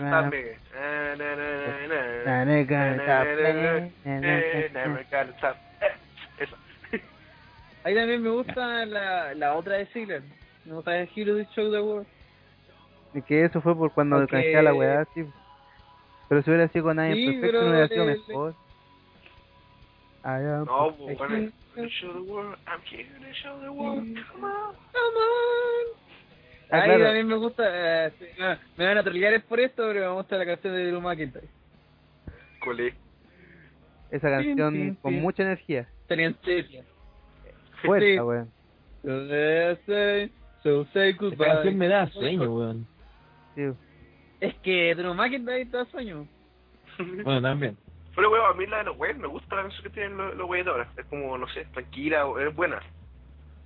era? 0.00 0.30
Ahí 7.84 7.94
también 7.94 8.22
me 8.22 8.30
gusta 8.30 8.86
la, 8.86 9.34
la 9.34 9.54
otra 9.54 9.74
de 9.76 9.86
Ziggler. 9.86 10.22
Me 10.64 10.74
gusta 10.74 10.98
el 10.98 11.08
Hero 11.14 11.34
de 11.34 11.46
Show 11.54 11.70
the 11.70 11.80
World. 11.80 12.06
Y 13.12 13.22
que 13.22 13.44
eso 13.44 13.60
fue 13.60 13.76
por 13.76 13.92
cuando 13.92 14.16
Porque- 14.16 14.32
canjeaba 14.32 14.62
la 14.62 14.74
weá, 14.74 15.04
sí. 15.14 15.24
Pero 16.28 16.42
si 16.42 16.50
hubiera 16.50 16.68
sido 16.68 16.84
con 16.86 16.96
nadie 16.96 17.14
Sí, 17.14 17.26
perfecto, 17.32 17.62
no 17.62 17.70
hubiera 17.70 17.88
sido 17.88 18.04
le- 18.06 18.16
mejor. 18.28 18.54
Ah, 20.22 20.38
No, 20.38 20.94
pues, 20.96 21.18
pues, 21.18 21.30
bueno, 21.30 21.50
to 21.74 21.86
show 21.88 22.12
the 22.14 22.20
world, 22.32 22.56
I'm 22.66 22.80
here 22.90 23.04
to 23.04 23.32
show 23.34 23.60
the 23.60 23.68
world, 23.68 24.02
come 24.32 24.46
on. 24.46 24.74
Come 24.92 25.18
on. 25.20 26.03
Ah, 26.70 26.78
Ahí 26.80 26.84
claro. 26.88 27.04
también 27.04 27.26
me 27.28 27.36
gusta, 27.36 28.06
eh, 28.06 28.12
sí, 28.18 28.26
me 28.76 28.86
van 28.86 28.98
a 28.98 29.02
trolear 29.02 29.42
por 29.44 29.60
esto, 29.60 29.84
pero 29.86 30.00
me 30.10 30.16
gusta 30.16 30.36
la 30.38 30.46
canción 30.46 30.74
de 30.74 30.86
Drew 30.86 31.00
McIntyre. 31.00 31.46
Colé. 32.60 32.94
Esa 34.10 34.38
Tin, 34.38 34.56
canción 34.56 34.94
con 35.02 35.14
mucha 35.14 35.42
energía. 35.42 35.88
Tenía 36.08 36.26
en 36.26 36.36
serio. 36.42 36.82
Fuerza, 37.82 38.06
Sí. 38.06 38.18
weón. 38.20 38.50
So 39.02 39.76
say, 39.86 40.32
so 40.62 40.84
say 40.92 41.10
Esta 41.10 41.22
goodbye. 41.24 41.46
canción 41.46 41.76
me 41.78 41.88
da 41.88 42.06
sueño, 42.08 42.50
weón. 42.54 42.86
Sí. 43.54 43.62
Es 44.40 44.54
que 44.56 44.94
Drew 44.94 45.14
McIntyre 45.14 45.62
está 45.62 45.84
sueño. 45.86 46.26
Bueno, 47.24 47.42
también. 47.42 47.76
Pero, 48.14 48.30
weón, 48.30 48.50
a 48.50 48.54
mí 48.54 48.66
la 48.66 48.78
de 48.78 48.84
los 48.84 48.96
weones 48.96 49.20
me 49.20 49.26
gusta 49.28 49.56
la 49.56 49.62
canción 49.62 49.82
que 49.82 49.90
tienen 49.90 50.16
los, 50.16 50.34
los 50.36 50.48
weones 50.48 50.68
ahora. 50.72 50.88
Es 50.96 51.04
como, 51.06 51.36
no 51.36 51.48
sé, 51.48 51.64
tranquila, 51.72 52.24
es 52.46 52.54
buena. 52.54 52.80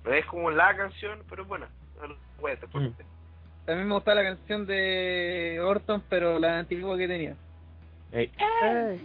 No 0.03 0.11
es 0.13 0.25
como 0.25 0.49
la 0.49 0.75
canción, 0.75 1.19
pero 1.29 1.43
es 1.43 1.47
buena. 1.47 1.69
También 1.99 3.85
mm. 3.85 3.89
me 3.89 3.93
gustaba 3.95 4.21
la 4.21 4.35
canción 4.35 4.65
de 4.65 5.59
Orton, 5.61 6.03
pero 6.09 6.39
la 6.39 6.59
antigua 6.59 6.97
que 6.97 7.07
tenía. 7.07 7.35
Hey. 8.11 8.31
Hey. 8.61 9.01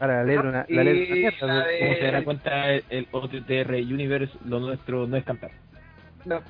Ahora 0.00 0.16
la 0.16 0.24
letra, 0.24 0.66
la 0.68 0.82
letra, 0.82 1.32
como 1.38 1.94
se 1.94 2.00
darán 2.02 2.24
cuenta, 2.24 2.72
el, 2.72 2.84
el 2.90 3.08
OTTR 3.12 3.74
Universe, 3.74 4.36
lo 4.44 4.58
nuestro 4.58 5.06
no 5.06 5.16
es 5.16 5.24
cantar. 5.24 5.52
No. 6.24 6.42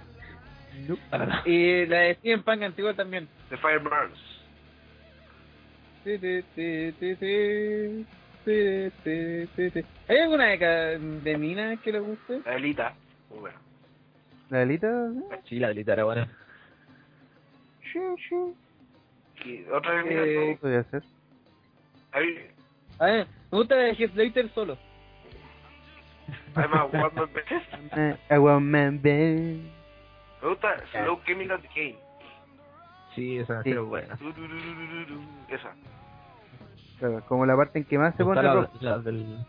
Y 1.44 1.86
la 1.86 1.98
de 1.98 2.14
Steven 2.14 2.42
Punk 2.42 2.62
antigua 2.62 2.94
también. 2.94 3.28
The 3.50 3.58
Fire 3.58 3.78
Burns. 3.80 4.32
¿Hay 8.46 10.18
alguna 10.18 10.46
de, 10.46 10.98
de 11.22 11.38
Mina 11.38 11.76
que 11.76 11.92
le 11.92 12.00
guste? 12.00 12.40
La 12.44 12.56
Elita. 12.56 12.94
Muy 13.30 13.40
buena. 13.40 13.58
La 14.50 14.58
delita, 14.58 15.08
Sí, 15.44 15.58
la 15.58 15.68
delita 15.68 15.92
era 15.94 16.04
buena. 16.04 16.28
Y 19.44 19.64
otra 19.72 19.92
de 19.96 20.02
Mina, 20.04 20.22
Eh, 20.22 20.26
¿qué 20.52 20.58
podía 20.60 20.80
hacer? 20.80 21.02
ahí, 22.12 22.46
A 22.98 23.06
ver, 23.06 23.26
me 23.50 23.58
gusta 23.58 23.74
la 23.76 23.82
de 23.82 23.92
Heath 23.94 24.12
Slater 24.12 24.48
solo. 24.54 24.76
I'm 26.54 26.72
a 26.74 26.84
one 26.84 27.00
man 27.14 27.30
band. 27.94 28.42
Want 28.42 28.64
man 28.66 29.00
band. 29.02 29.62
Me 30.42 30.48
gusta 30.48 30.76
Slow 30.92 31.20
Chemical 31.24 31.60
Decay. 31.62 31.96
Sí, 33.14 33.38
esa 33.38 33.62
Sí. 33.62 33.70
era 33.70 33.80
buena. 33.80 34.18
Esa, 35.48 35.74
Claro, 37.02 37.20
como 37.26 37.44
la 37.44 37.56
parte 37.56 37.80
en 37.80 37.84
que 37.84 37.98
más 37.98 38.14
se 38.14 38.22
pone 38.24 38.40
la, 38.40 38.54
rock. 38.54 38.70
la 38.80 38.98
del... 39.00 39.44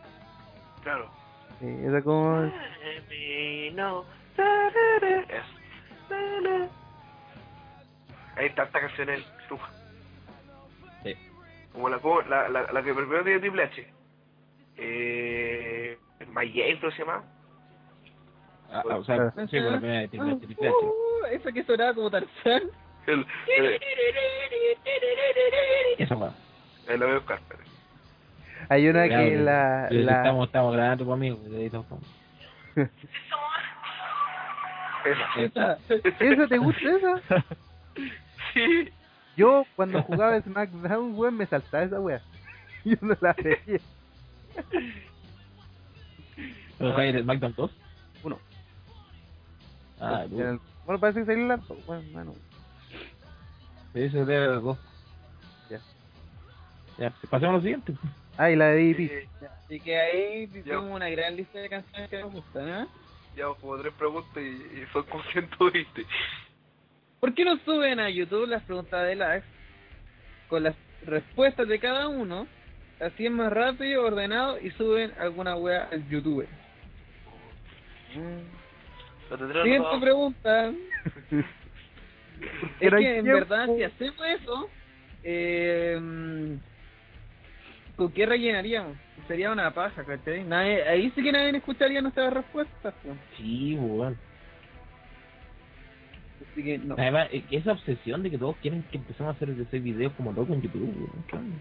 claro. 0.82 1.08
Sí, 1.60 1.68
esa 1.86 2.02
como... 2.02 2.52
Hay 8.38 8.50
tantas 8.56 8.82
canciones. 8.82 9.20
Sí. 11.04 11.14
Como 11.74 11.90
la, 11.90 12.00
como 12.00 12.22
la, 12.24 12.50
la, 12.50 12.72
la 12.72 12.82
que 12.84 12.92
primero 12.92 13.24
tiene 13.24 13.40
Triple 13.40 13.64
H. 13.66 13.88
Eh, 14.78 15.98
My 16.30 16.50
Game, 16.52 16.80
se 16.92 16.98
llama. 16.98 17.24
Ah, 18.72 18.82
ah, 18.90 18.96
o 18.96 19.04
sea, 19.04 19.30
Claro. 19.32 19.48
sí, 19.48 19.58
con 19.58 19.72
la 19.74 19.78
primera 19.80 20.00
de 20.00 20.08
Triple 20.08 20.32
H, 20.32 20.46
Triple 20.48 20.68
H. 20.70 20.76
Uh, 20.82 21.26
esa 21.34 21.52
que 21.52 21.64
sonaba 21.66 21.94
como 21.94 22.10
Tarzán. 22.10 22.64
El, 23.06 23.28
Esa. 26.00 26.34
Eh, 26.88 26.98
la 26.98 27.06
voy 27.06 27.16
a 27.16 27.18
buscar, 27.20 27.40
espérate. 27.40 27.70
Hay 28.70 28.88
una 28.88 29.08
Claro, 29.08 29.24
que 29.26 29.36
la... 29.38 29.86
pero 29.90 30.02
la... 30.04 30.18
Estamos, 30.18 30.48
estamos 30.48 30.74
grabando 30.74 31.06
ahí 31.58 31.66
estamos- 31.66 31.88
Esa. 35.06 35.42
Esa. 35.42 35.78
¿Eso 36.20 36.48
te 36.48 36.58
gusta 36.58 36.82
esa? 36.82 37.44
Sí. 38.54 38.90
Yo 39.36 39.66
cuando 39.76 40.02
jugaba 40.04 40.40
SmackDown, 40.40 41.16
weón, 41.16 41.36
me 41.38 41.46
saltaba 41.48 41.84
esa 41.84 42.00
wea. 42.00 42.22
Yo 42.86 42.96
no 43.02 43.16
la 43.20 43.34
veía. 43.34 43.80
¿Pero 46.78 46.92
jugáis 46.92 47.16
el 47.16 47.24
SmackDown 47.24 47.54
2? 47.58 47.72
Uno. 48.24 48.40
Ah, 50.00 50.24
el- 50.26 50.60
Bueno, 50.86 51.00
parece 51.00 51.22
que 51.22 51.26
salió 51.26 51.42
el 51.44 51.48
lanzo. 51.48 51.76
Bueno, 51.88 52.04
bueno. 52.14 52.34
Ese 53.96 54.18
debe 54.26 54.40
de 54.42 54.48
los 54.56 54.64
dos. 54.64 54.78
Ya. 56.98 57.10
Ya, 57.10 57.14
pasemos 57.30 57.54
a 57.56 57.58
lo 57.58 57.62
siguiente. 57.62 57.94
Ah, 58.38 58.50
y 58.50 58.56
la 58.56 58.68
de 58.68 58.94
DDP. 58.94 59.00
Eh, 59.12 59.28
Así 59.66 59.80
que 59.80 60.00
ahí 60.00 60.48
tenemos 60.48 60.92
una 60.92 61.10
gran 61.10 61.36
lista 61.36 61.60
de 61.60 61.70
canciones 61.70 62.10
que 62.10 62.20
nos 62.20 62.32
gustan, 62.32 62.70
¿eh? 62.70 62.88
Llevamos 63.36 63.58
como 63.60 63.78
tres 63.78 63.94
preguntas 63.94 64.44
y, 64.44 64.80
y 64.82 64.86
son 64.92 65.04
como 65.04 65.24
120. 65.24 66.06
¿Por 67.20 67.34
qué 67.34 67.46
no 67.46 67.58
suben 67.60 68.00
a 68.00 68.10
YouTube 68.10 68.48
las 68.48 68.64
preguntas 68.64 69.04
de 69.06 69.16
Lax 69.16 69.46
con 70.50 70.64
las 70.64 70.76
respuestas 71.06 71.68
de 71.68 71.80
cada 71.80 72.08
uno? 72.08 72.48
Así 73.00 73.26
es 73.26 73.32
más 73.32 73.52
rápido, 73.52 74.06
ordenado 74.06 74.60
y 74.60 74.72
suben 74.72 75.14
alguna 75.18 75.56
wea 75.56 75.90
al 75.92 76.08
YouTube. 76.10 76.48
Tendré 79.30 79.64
Siguiente 79.64 80.00
pregunta. 80.00 80.70
es 82.80 82.90
que 82.94 83.18
en 83.18 83.24
tiempo. 83.24 83.34
verdad 83.34 83.68
si 83.76 83.84
hacemos 83.84 84.26
eso, 84.28 84.70
eh, 85.24 86.58
¿con 87.96 88.12
qué 88.12 88.26
rellenaríamos? 88.26 88.98
Sería 89.28 89.52
una 89.52 89.72
paja, 89.72 90.04
¿cachai? 90.04 90.44
Nadie, 90.44 90.84
ahí 90.84 91.12
sí 91.16 91.24
que 91.24 91.32
nadie 91.32 91.56
escucharía 91.58 92.02
nuestras 92.02 92.34
respuestas. 92.34 92.94
pues. 93.04 93.18
Sí, 93.38 93.76
weón. 93.80 94.18
Así 96.52 96.64
que 96.64 96.78
no. 96.78 96.96
Además, 96.98 97.30
esa 97.52 97.72
obsesión 97.72 98.24
de 98.24 98.32
que 98.32 98.38
todos 98.38 98.58
quieren 98.58 98.84
que 98.92 98.98
empecemos 98.98 99.34
a 99.34 99.36
hacer 99.36 99.50
ese 99.50 99.80
videos 99.80 100.14
como 100.14 100.32
locos 100.32 100.56
en 100.56 100.62
YouTube, 100.62 100.84
weón. 100.84 101.24
¿Qué 101.28 101.36
onda? 101.38 101.56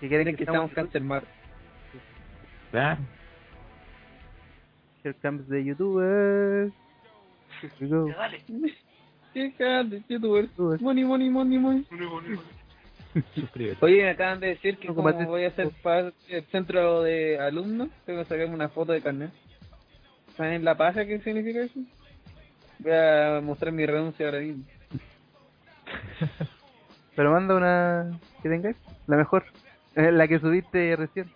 Si 0.00 0.08
quieren 0.08 0.24
Quieren 0.24 0.36
que 0.36 0.44
estamos 0.44 0.72
cáncer 0.72 1.02
mar. 1.02 1.24
Claro. 2.70 3.00
Here 5.04 5.14
comes 5.22 5.46
the 5.48 5.56
YouTubers. 5.56 6.72
Here 7.60 7.72
we 7.80 7.88
go. 7.88 8.08
Dale. 8.08 8.42
Qué 9.34 9.54
grande, 9.58 10.02
youtubers. 10.08 10.48
YouTubers. 10.50 10.82
Money, 10.82 11.04
money, 11.04 11.30
money, 11.30 11.58
money. 11.58 11.86
Uno, 11.90 12.16
uno, 12.16 12.28
uno. 12.28 12.57
Suscríbete. 13.34 13.84
Oye, 13.84 14.02
me 14.02 14.10
acaban 14.10 14.40
de 14.40 14.48
decir 14.48 14.78
que 14.78 14.88
No, 14.88 14.94
como 14.94 15.12
voy 15.26 15.44
a 15.44 15.50
ser 15.50 15.70
parte 15.82 16.14
del 16.28 16.44
centro 16.46 17.02
de 17.02 17.38
alumnos, 17.38 17.88
tengo 18.04 18.20
que 18.20 18.26
sacarme 18.26 18.54
una 18.54 18.68
foto 18.68 18.92
de 18.92 19.00
carnet. 19.00 19.30
¿Saben 20.36 20.64
la 20.64 20.76
paja 20.76 21.04
qué 21.04 21.18
significa 21.20 21.60
eso? 21.60 21.80
Voy 22.78 22.92
a 22.92 23.40
mostrar 23.42 23.72
mi 23.72 23.84
renuncia 23.86 24.26
ahora 24.26 24.40
mismo. 24.40 24.64
Pero 27.16 27.32
manda 27.32 27.56
una 27.56 28.18
que 28.42 28.48
tengáis. 28.48 28.76
La 29.06 29.16
mejor. 29.16 29.44
Eh, 29.96 30.12
La 30.12 30.28
que 30.28 30.38
subiste 30.38 30.94
recién. 30.94 31.28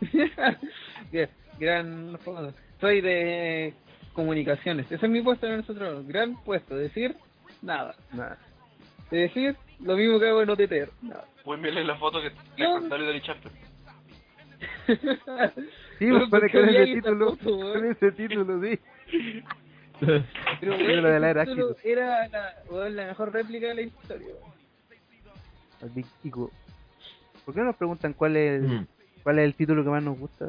Bien, 1.10 1.28
Gran 1.58 2.18
foto. 2.20 2.52
Soy 2.80 3.00
de 3.00 3.74
comunicaciones. 4.12 4.86
Ese 4.86 5.06
es 5.06 5.10
mi 5.10 5.22
puesto 5.22 5.46
en 5.46 5.56
nosotros. 5.56 6.06
Gran 6.06 6.36
puesto. 6.44 6.76
Decir 6.76 7.16
nada. 7.62 7.96
Nada. 8.12 8.38
De 9.10 9.18
decir 9.18 9.56
lo 9.84 9.96
mismo 9.96 10.18
que 10.18 10.28
hago 10.28 10.42
en 10.42 10.50
OTTR. 10.50 10.90
Voy 11.44 11.54
a 11.54 11.56
enviarle 11.56 11.84
la 11.84 11.96
foto 11.96 12.20
que 12.20 12.28
está 12.28 12.42
No. 12.58 12.72
con 12.80 12.88
Dario 12.88 13.06
del 13.06 13.22
Champion. 13.22 13.52
Sí, 15.98 16.10
pues, 16.10 16.28
¿por 16.28 16.30
pone 16.30 16.50
qué 16.50 16.60
con 16.60 16.68
ese 16.68 16.94
título. 16.94 17.36
foto? 17.36 17.56
Con 17.58 17.84
ese 17.86 18.12
título, 18.12 18.60
sí. 18.62 18.78
Pero, 20.60 20.76
de 20.76 21.20
la 21.20 21.30
era 21.30 21.46
era 21.84 22.28
la, 22.28 22.90
la 22.90 23.06
mejor 23.06 23.32
réplica 23.32 23.68
de 23.68 23.74
la 23.74 23.80
historia. 23.82 24.26
weón. 24.26 24.52
Al 25.82 25.90
Big 25.90 26.06
Ego. 26.24 26.50
¿Por 27.44 27.54
qué 27.54 27.60
no 27.60 27.66
nos 27.66 27.76
preguntan 27.76 28.12
cuál 28.14 28.36
es 28.36 28.62
el, 28.62 28.68
Mm. 28.68 28.86
cuál 29.22 29.38
es 29.38 29.44
el 29.44 29.54
título 29.54 29.84
que 29.84 29.90
más 29.90 30.02
nos 30.02 30.18
gusta? 30.18 30.46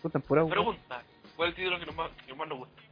Preguntan 0.00 0.22
por 0.22 0.38
agua. 0.38 0.50
Pregunta, 0.50 1.02
¿cuál 1.36 1.48
es 1.50 1.54
el 1.58 1.64
título 1.64 1.80
que 1.80 1.86
nos 1.86 1.96
más, 1.96 2.10
que 2.26 2.34
más 2.34 2.48
nos 2.48 2.58
gusta? 2.58 2.82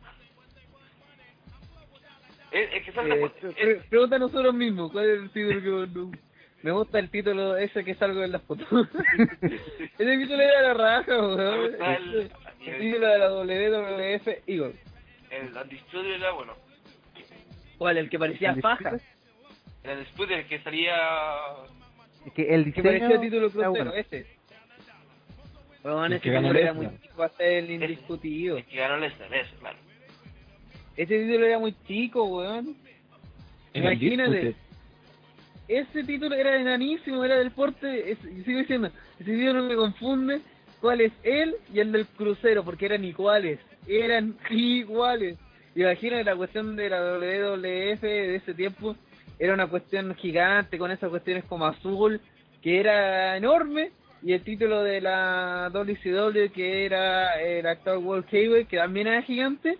Es, 2.52 2.72
es 2.74 2.84
que 2.84 2.92
salta 2.92 3.14
Eh, 3.14 3.18
por- 3.20 3.32
pre- 3.32 3.48
es- 3.50 3.54
pre- 3.56 3.74
pregunta 3.88 4.16
a 4.16 4.18
nosotros 4.18 4.54
mismos, 4.54 4.92
¿cuál 4.92 5.04
es 5.10 5.18
el 5.20 5.30
título 5.30 6.10
que? 6.10 6.18
Me 6.62 6.70
gusta 6.70 6.98
el 7.00 7.10
título 7.10 7.56
ese 7.56 7.82
que 7.84 7.94
salgo 7.94 8.22
en 8.22 8.32
las 8.32 8.42
fotos. 8.42 8.66
ese 9.98 10.16
título 10.18 10.40
era 10.40 10.62
la 10.62 10.74
raja, 10.74 11.18
weón. 11.18 11.74
el, 11.74 11.82
El, 11.82 12.30
el 12.66 12.78
título 12.80 13.06
de 13.08 13.18
la 13.18 13.32
WWF 13.32 14.28
Eagle. 14.46 14.74
el 15.30 15.56
Undisputed 15.56 16.12
era 16.14 16.30
bueno. 16.32 16.54
¿Cuál? 17.78 17.98
El 17.98 18.08
que 18.10 18.18
parecía 18.18 18.50
¿El 18.52 18.60
faja. 18.62 18.90
El 19.82 19.90
Undisputed 19.98 20.34
el 20.38 20.46
que 20.46 20.58
salía 20.60 20.94
Es 22.26 22.32
que 22.34 22.54
el 22.54 22.64
Que 22.72 22.82
diseño 22.82 22.84
parecía 22.84 23.20
título 23.20 23.50
crucero, 23.50 23.70
bueno. 23.70 23.94
ese. 23.94 24.26
Weón, 25.82 26.04
El 26.06 26.12
ese 26.12 26.22
que 26.30 26.36
título 26.38 26.58
era 26.58 26.72
muy 26.74 26.86
chico 27.00 27.16
para 27.16 27.28
ser 27.30 27.46
el 27.54 27.70
indiscutido. 27.72 28.56
Es 28.58 28.66
que 28.66 28.76
ganó 28.76 28.98
Lesnar, 28.98 29.34
eso, 29.34 29.56
claro. 29.58 29.78
Ese 30.96 31.18
título 31.18 31.46
era 31.46 31.58
muy 31.58 31.74
chico, 31.86 32.24
weón. 32.24 32.76
Imagínate. 33.74 34.54
Ese 35.68 36.04
título 36.04 36.34
era 36.34 36.60
enanísimo, 36.60 37.24
era 37.24 37.38
del 37.38 37.50
porte. 37.50 38.12
Es, 38.12 38.18
sigo 38.44 38.58
diciendo, 38.58 38.90
ese 39.18 39.32
título 39.32 39.62
me 39.62 39.74
confunde 39.74 40.40
cuál 40.80 41.00
es 41.00 41.12
él 41.22 41.54
y 41.72 41.80
el 41.80 41.92
del 41.92 42.06
crucero, 42.06 42.64
porque 42.64 42.86
eran 42.86 43.04
iguales. 43.04 43.58
Eran 43.86 44.36
iguales. 44.50 45.38
Imagínate 45.74 46.24
la 46.24 46.36
cuestión 46.36 46.76
de 46.76 46.90
la 46.90 47.00
WWF 47.00 48.02
de 48.02 48.36
ese 48.36 48.54
tiempo. 48.54 48.96
Era 49.38 49.54
una 49.54 49.66
cuestión 49.66 50.14
gigante 50.16 50.76
con 50.76 50.90
esas 50.90 51.08
cuestiones 51.08 51.44
como 51.44 51.64
azul, 51.64 52.20
que 52.60 52.80
era 52.80 53.36
enorme. 53.36 53.92
Y 54.22 54.34
el 54.34 54.42
título 54.42 54.82
de 54.82 55.00
la 55.00 55.70
WCW, 55.72 56.52
que 56.54 56.84
era 56.84 57.40
el 57.40 57.66
actual 57.66 57.98
World 57.98 58.26
Heavyweight, 58.28 58.68
que 58.68 58.76
también 58.76 59.06
era 59.06 59.22
gigante. 59.22 59.78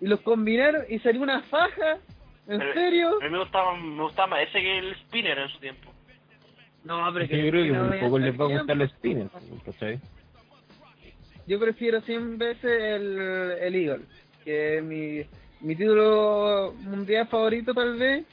Y 0.00 0.06
los 0.06 0.20
combinaron 0.20 0.84
y 0.88 0.98
salió 1.00 1.20
una 1.22 1.42
faja. 1.42 1.98
¿En 2.48 2.58
Pero- 2.58 2.72
serio? 2.74 3.08
A 3.20 3.24
mí 3.24 3.30
me 3.30 3.38
gustaba, 3.38 3.76
me 3.76 4.02
gustaba 4.02 4.26
más 4.28 4.40
ese 4.42 4.60
que 4.60 4.78
el 4.78 4.94
Spinner 4.96 5.38
en 5.38 5.48
su 5.50 5.58
tiempo. 5.58 5.92
No, 6.84 7.10
pero 7.12 7.24
Es 7.24 7.30
que 7.30 7.44
yo 7.44 7.50
creo 7.50 7.64
que 7.64 7.70
no 7.72 7.84
un 7.84 8.00
poco 8.00 8.18
les 8.18 8.40
va 8.40 8.44
a 8.46 8.48
gustar 8.48 8.80
el 8.80 8.88
spinner, 8.88 9.28
¿cachai? 9.66 10.00
Yo 11.46 11.58
prefiero 11.60 12.00
100 12.00 12.38
veces 12.38 12.64
el, 12.64 13.18
el 13.60 13.74
Eagle, 13.74 14.04
que 14.44 14.78
es 14.78 14.82
mi, 14.82 15.20
mi 15.60 15.76
título 15.76 16.74
mundial 16.80 17.26
favorito 17.28 17.74
tal 17.74 17.98
vez. 17.98 18.24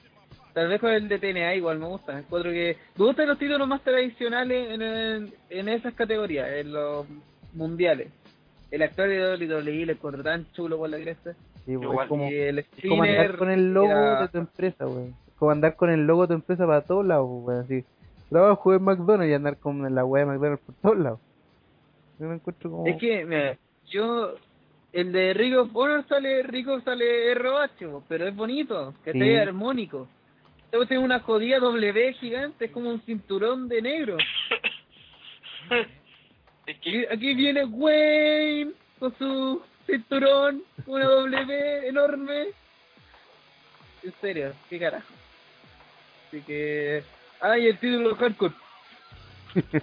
Tal 0.54 0.70
vez 0.70 0.80
con 0.80 0.92
el 0.92 1.08
de 1.08 1.20
TNA 1.20 1.56
igual 1.56 1.78
me 1.78 1.86
gusta. 1.88 2.18
Encuentro 2.20 2.52
que 2.52 2.78
me 2.98 3.06
gustan 3.06 3.28
los 3.28 3.38
títulos 3.38 3.68
más 3.68 3.84
tradicionales 3.84 4.70
en, 4.72 4.82
en, 4.82 5.34
en 5.50 5.70
esas 5.70 5.94
categorías, 5.94 6.50
en 6.50 6.72
los 6.72 7.06
mundiales. 7.54 8.12
El 8.72 8.82
actual 8.82 9.10
de 9.10 9.48
WWE 9.48 9.86
le 9.86 9.92
encuentro 9.94 10.24
tan 10.24 10.50
chulo 10.54 10.78
por 10.78 10.90
la 10.90 10.98
cresta. 11.00 11.36
Sí, 11.68 11.74
Igual, 11.74 12.00
es 12.06 12.08
como, 12.10 12.32
y 12.32 12.36
el 12.36 12.60
es 12.60 12.68
como 12.88 13.04
andar 13.04 13.38
con 13.38 13.52
el 13.52 13.74
logo 13.74 13.92
era- 13.92 14.22
de 14.22 14.28
tu 14.30 14.38
empresa, 14.40 14.88
weón. 14.88 15.14
Es 15.28 15.34
como 15.36 15.52
andar 15.52 15.76
con 15.76 15.90
el 15.92 16.08
logo 16.08 16.22
de 16.24 16.28
tu 16.30 16.34
empresa 16.34 16.66
para 16.66 16.82
todos 16.82 17.06
lados, 17.06 17.28
weón. 17.30 17.62
Así, 17.66 17.84
trabajo 18.30 18.74
en 18.74 18.84
McDonald's 18.84 19.30
y 19.30 19.34
andar 19.36 19.58
con 19.58 19.94
la 19.94 20.04
weá 20.06 20.26
de 20.26 20.32
McDonald's 20.32 20.64
por 20.66 20.76
todos 20.76 20.98
lados. 20.98 21.20
Yo 22.20 22.28
me 22.28 22.36
encuentro 22.36 22.72
como... 22.72 22.88
Es 22.88 22.96
que, 22.98 23.26
mira, 23.26 23.58
yo, 23.92 24.34
el 24.94 25.12
de 25.12 25.34
Ring 25.34 25.56
of 25.58 25.70
Honor 25.76 26.04
sale, 26.08 26.42
Rico 26.44 26.80
sale 26.82 27.34
ROH, 27.36 27.92
po, 27.92 28.04
pero 28.08 28.28
es 28.28 28.36
bonito, 28.36 28.94
que 29.04 29.12
Sí. 29.12 29.20
esté 29.20 29.40
armónico. 29.42 30.08
Luego 30.72 30.86
tiene 30.88 31.04
una 31.04 31.20
jodida 31.20 31.60
W 31.60 32.14
gigante, 32.14 32.66
es 32.66 32.72
como 32.72 32.90
un 32.90 33.02
cinturón 33.02 33.68
de 33.68 33.82
negro. 33.82 34.18
Es 36.66 36.78
que 36.80 36.90
Y 36.90 37.06
aquí 37.06 37.34
viene 37.36 37.64
Wayne 37.66 38.72
con 39.00 39.14
su 39.18 39.62
cinturón, 39.88 40.63
una 40.86 41.06
W 41.06 41.88
enorme. 41.88 42.47
En 44.04 44.13
serio, 44.21 44.54
qué 44.69 44.78
carajo. 44.80 45.08
Así 46.28 46.41
que... 46.41 47.04
¡Ay, 47.41 47.67
el 47.67 47.78
título 47.80 48.15
hardcore! 48.15 48.54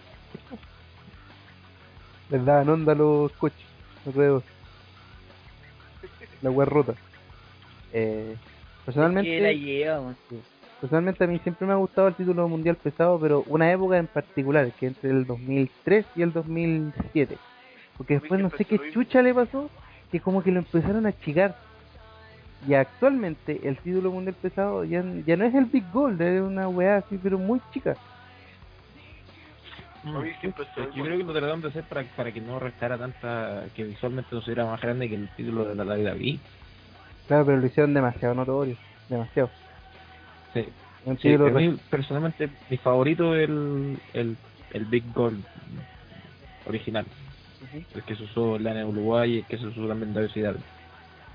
Les 2.30 2.44
daban 2.44 2.68
onda 2.68 2.94
los 2.94 3.32
coches 3.32 3.66
alrededor. 4.06 4.42
La 6.42 6.50
weá 6.50 6.66
rota. 6.66 6.94
Eh, 7.92 8.36
personalmente, 8.84 9.30
Que 9.30 9.40
la 9.40 9.52
lleva, 9.52 10.14
personalmente 10.80 11.24
a 11.24 11.26
mí 11.26 11.38
siempre 11.38 11.66
me 11.66 11.72
ha 11.72 11.76
gustado 11.76 12.08
el 12.08 12.14
título 12.14 12.48
mundial 12.48 12.76
pesado, 12.76 13.18
pero 13.20 13.44
una 13.46 13.70
época 13.70 13.98
en 13.98 14.06
particular, 14.06 14.70
que 14.72 14.86
entre 14.88 15.10
el 15.10 15.26
2003 15.26 16.06
y 16.16 16.22
el 16.22 16.32
2007. 16.32 17.38
Porque 17.96 18.14
después 18.14 18.40
no 18.40 18.50
sé 18.50 18.64
qué 18.64 18.80
chucha 18.90 19.22
le 19.22 19.32
pasó, 19.32 19.70
que 20.14 20.20
como 20.20 20.44
que 20.44 20.53
lo 20.53 20.61
empezaron 20.61 21.07
a 21.07 21.09
achicar. 21.09 21.57
Y 22.68 22.74
actualmente 22.74 23.61
el 23.64 23.77
título 23.79 24.12
mundial 24.12 24.37
pesado 24.40 24.85
ya, 24.85 25.03
ya 25.27 25.37
no 25.37 25.44
es 25.44 25.53
el 25.57 25.64
Big 25.64 25.85
Gold, 25.92 26.20
es 26.22 26.40
una 26.40 26.68
weá 26.68 26.98
así, 26.98 27.18
pero 27.20 27.37
muy 27.37 27.61
chica. 27.72 27.96
a 30.05 30.18
mí 30.20 30.31
siempre 30.40 30.64
Yo 30.77 30.83
estoy 30.85 31.03
creo 31.03 31.18
que 31.18 31.24
lo 31.24 31.33
trataron 31.33 31.61
de 31.62 31.68
hacer 31.68 31.83
para, 31.83 32.05
para 32.16 32.31
que 32.31 32.40
no 32.40 32.61
restara 32.61 32.96
tanta, 32.96 33.64
que 33.74 33.83
visualmente 33.83 34.29
no 34.33 34.40
se 34.40 34.53
viera 34.53 34.66
más 34.66 34.81
grande 34.81 35.09
que 35.09 35.16
el 35.16 35.29
título 35.31 35.64
de 35.64 35.74
la 35.74 35.83
WWE. 35.85 36.38
Claro, 37.27 37.44
pero 37.44 37.59
lo 37.59 37.66
hicieron 37.66 37.92
demasiado 37.92 38.37
notorio, 38.37 38.77
demasiado. 39.09 39.50
Sí. 40.53 40.64
Un 41.07 41.18
Sí, 41.18 41.35
a 41.35 41.38
mí 41.38 41.77
personalmente 41.90 42.48
mi 42.70 42.77
favorito 42.77 43.35
es 43.35 43.48
el, 43.48 43.98
el, 44.12 44.37
el 44.74 44.85
Big 44.85 45.12
Gold 45.12 45.44
original, 46.66 47.05
el 47.94 48.02
que 48.04 48.16
se 48.16 48.22
usó 48.24 48.56
en 48.56 48.64
la 48.64 48.87
Uruguay 48.87 49.38
el 49.38 49.44
que 49.46 49.58
se 49.58 49.66
usó 49.66 49.87
también 49.88 50.10
en 50.10 50.14
WCW. 50.14 50.58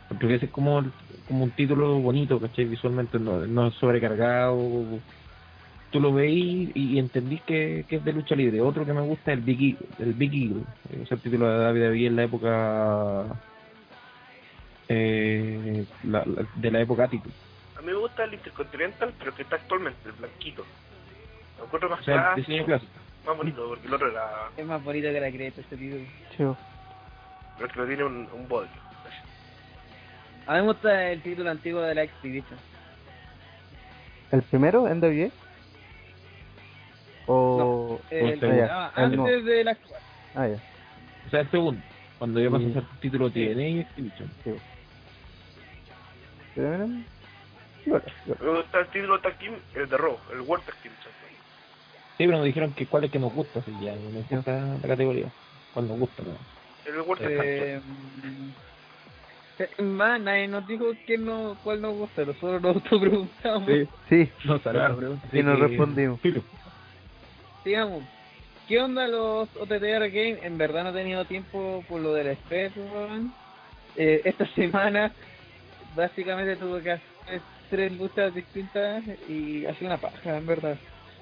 Porque 0.10 0.36
ese 0.36 0.45
es 0.45 0.52
como, 0.52 0.84
como 1.28 1.43
un 1.43 1.52
título 1.52 1.99
bonito, 1.99 2.39
¿cachai? 2.39 2.65
Visualmente 2.65 3.19
no, 3.19 3.45
no 3.45 3.67
es 3.67 3.75
sobrecargado. 3.75 4.58
Tú 5.91 5.99
lo 5.99 6.13
veís 6.13 6.71
y, 6.75 6.93
y 6.93 6.99
entendís 6.99 7.41
que, 7.43 7.86
que 7.88 7.95
es 7.97 8.04
de 8.04 8.13
lucha 8.13 8.36
libre. 8.36 8.62
Otro 8.62 8.86
que 8.86 8.93
me 8.93 9.02
gusta 9.02 9.32
es 9.32 9.38
el 9.39 9.43
Big 9.43 9.62
Eagle. 9.62 9.88
El 9.99 10.13
Big 10.13 10.34
Eagle. 10.34 10.63
Es 11.04 11.12
el 11.12 11.19
título 11.19 11.47
de 11.49 11.71
WWE 11.89 12.06
en 12.08 12.15
la 12.15 12.23
época... 12.23 13.25
Eh, 14.88 15.86
la- 16.04 16.25
la- 16.25 16.47
de 16.56 16.71
la 16.71 16.82
época 16.82 17.04
Attitude. 17.06 17.34
A 17.78 17.82
mí 17.82 17.88
me 17.88 17.93
gusta 17.93 18.23
el 18.23 18.34
Intercontinental, 18.34 19.13
pero 19.19 19.36
que 19.36 19.43
está 19.43 19.56
actualmente, 19.58 19.99
el 20.10 20.13
blanquito. 20.13 20.65
Lo 21.60 21.65
encuentro 21.65 21.89
más 21.89 21.99
O 22.02 22.04
sea, 22.04 22.32
el 22.32 22.36
diseño 22.38 22.65
clásico. 22.65 22.91
Más 23.25 23.38
bonito, 23.38 23.67
porque 23.67 23.88
el 23.88 23.93
otro 23.93 24.10
era... 24.12 24.49
Es 24.58 24.65
más 24.65 24.84
bonito 24.84 25.08
que 25.10 25.19
la 25.19 25.29
creta 25.32 25.62
este 25.62 25.77
título. 25.77 26.05
chido. 26.36 26.58
Pero 27.55 27.67
es 27.67 27.73
que 27.73 27.79
no 27.79 27.86
tiene 27.88 28.03
un, 28.03 28.29
un 28.34 28.47
bodrio. 28.47 28.71
A 30.47 30.53
mí 30.53 30.60
me 30.62 30.65
gusta 30.67 31.12
el 31.12 31.21
título 31.21 31.49
antiguo 31.51 31.82
de 31.82 31.93
la 31.95 32.03
Expedition. 32.03 32.58
¿El 34.32 34.41
primero, 34.43 34.88
NWA? 34.88 35.29
O... 37.27 37.99
El, 38.10 38.43
o- 38.43 38.47
ah, 38.51 38.55
ya, 38.55 38.91
ah, 38.95 39.03
el 39.03 39.15
no. 39.15 39.25
antes 39.25 39.45
de 39.45 39.63
la 39.63 39.71
actual. 39.71 40.01
Ah, 40.36 40.47
ya. 40.47 40.55
O 41.27 41.29
sea, 41.29 41.39
el 41.41 41.51
segundo. 41.51 41.82
Cuando 42.17 42.39
ya 42.39 42.49
pasó 42.49 42.63
a 42.63 42.67
Sí. 42.67 42.73
ser 42.73 42.84
título 43.01 43.29
TNA 43.29 43.62
y 43.67 43.79
Exhibition. 43.82 44.32
Pero 46.55 46.69
miren, 46.69 47.05
igual, 47.86 48.03
igual. 48.25 48.39
Me 48.41 48.58
gusta 48.60 48.79
el 48.79 48.88
título 48.88 49.19
Tag 49.19 49.38
Team, 49.38 49.53
el 49.75 49.88
de 49.89 49.97
Raw, 49.97 50.17
el 50.34 50.41
World 50.41 50.65
Tag 50.65 50.75
Team 50.77 50.93
Champion. 50.95 51.18
Sí, 52.19 52.25
pero 52.25 52.38
nos 52.39 52.45
dijeron 52.45 52.73
que 52.73 52.86
cuál 52.86 53.05
es 53.05 53.12
que 53.12 53.17
nos 53.17 53.32
gusta, 53.32 53.60
así 53.60 53.71
ya, 53.79 53.95
no 53.95 54.77
la 54.82 54.88
categoría. 54.89 55.32
¿Cuál 55.73 55.88
nos 55.88 55.97
gusta? 55.99 56.21
¿no? 56.23 56.38
El 56.86 56.99
World 56.99 57.21
Eh, 57.29 57.82
más, 59.82 60.19
nadie 60.19 60.49
nos 60.49 60.67
dijo 60.67 60.86
que 61.08 61.17
no, 61.17 61.58
cuál 61.63 61.82
nos 61.82 61.93
gusta, 61.95 62.25
nosotros 62.25 62.62
nos 62.62 62.75
autopreguntamos. 62.75 63.69
Sí, 64.10 64.29
No 64.43 64.60
salió 64.60 64.79
Claro. 64.82 64.93
la 64.95 64.97
pregunta. 64.97 65.27
Sí, 65.32 65.43
nos 65.43 65.58
que- 65.60 65.67
respondimos. 65.67 66.19
Filo. 66.19 66.43
Digamos, 67.63 68.03
¿qué 68.67 68.82
onda 68.82 69.08
los 69.08 69.47
OTTR 69.55 70.10
Game? 70.10 70.39
En 70.43 70.58
verdad 70.58 70.84
no 70.84 70.89
he 70.89 70.93
tenido 71.01 71.23
tiempo 71.23 71.86
por 71.88 72.01
lo 72.01 72.13
del 72.13 72.38
weón. 72.75 73.32
Eh, 73.95 74.23
esta 74.25 74.45
semana 74.55 75.13
básicamente 75.95 76.58
tuve 76.58 76.84
que 76.84 76.91
hacer 76.91 77.41
tres 77.69 77.97
luchas 77.97 78.34
distintas 78.36 79.05
y 79.29 79.65
ha 79.65 79.73
sido 79.75 79.88
una 79.88 80.01
paja, 80.01 80.38
en 80.38 80.45
verdad. 80.45 80.77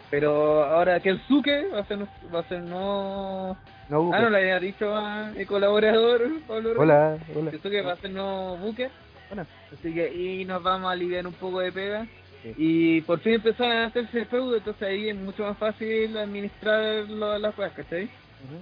Pero 0.10 0.64
ahora 0.64 1.00
que 1.02 1.10
el 1.10 1.22
Suke 1.28 1.68
va 1.74 1.80
a 1.80 1.86
ser, 1.86 2.00
va 2.34 2.40
a 2.40 2.44
ser 2.44 2.62
no... 2.62 3.58
No, 3.90 4.04
Buque. 4.04 4.18
Ah, 4.18 4.22
no 4.22 4.30
le 4.30 4.38
había 4.38 4.60
dicho 4.60 4.94
a 4.96 5.32
mi 5.32 5.46
colaborador, 5.46 6.22
Pablo. 6.48 6.74
Hola, 6.78 7.18
hola. 7.36 7.52
que 7.52 7.60
Suke 7.60 7.82
va 7.82 7.94
a 7.94 7.98
ser 7.98 8.12
no 8.12 8.58
buque. 8.58 8.90
Buena. 9.30 9.46
Así 9.74 9.94
que 9.94 10.14
y 10.14 10.46
nos 10.46 10.62
vamos 10.64 10.90
a 10.90 10.92
aliviar 10.92 11.26
un 11.28 11.34
poco 11.34 11.60
de 11.60 11.72
pega. 11.72 12.06
Sí. 12.44 12.54
Y 12.58 13.02
por 13.02 13.20
fin 13.20 13.34
empezaron 13.34 13.72
a 13.78 13.86
hacerse 13.86 14.26
feudo, 14.26 14.56
entonces 14.58 14.84
ahí 14.88 15.10
es 15.10 15.16
mucho 15.16 15.44
más 15.44 15.58
fácil 15.58 16.16
administrar 16.18 17.10
lo- 17.10 17.38
las 17.38 17.54
cosas, 17.56 17.72
¿cachai? 17.74 18.06
Ujú. 18.06 18.60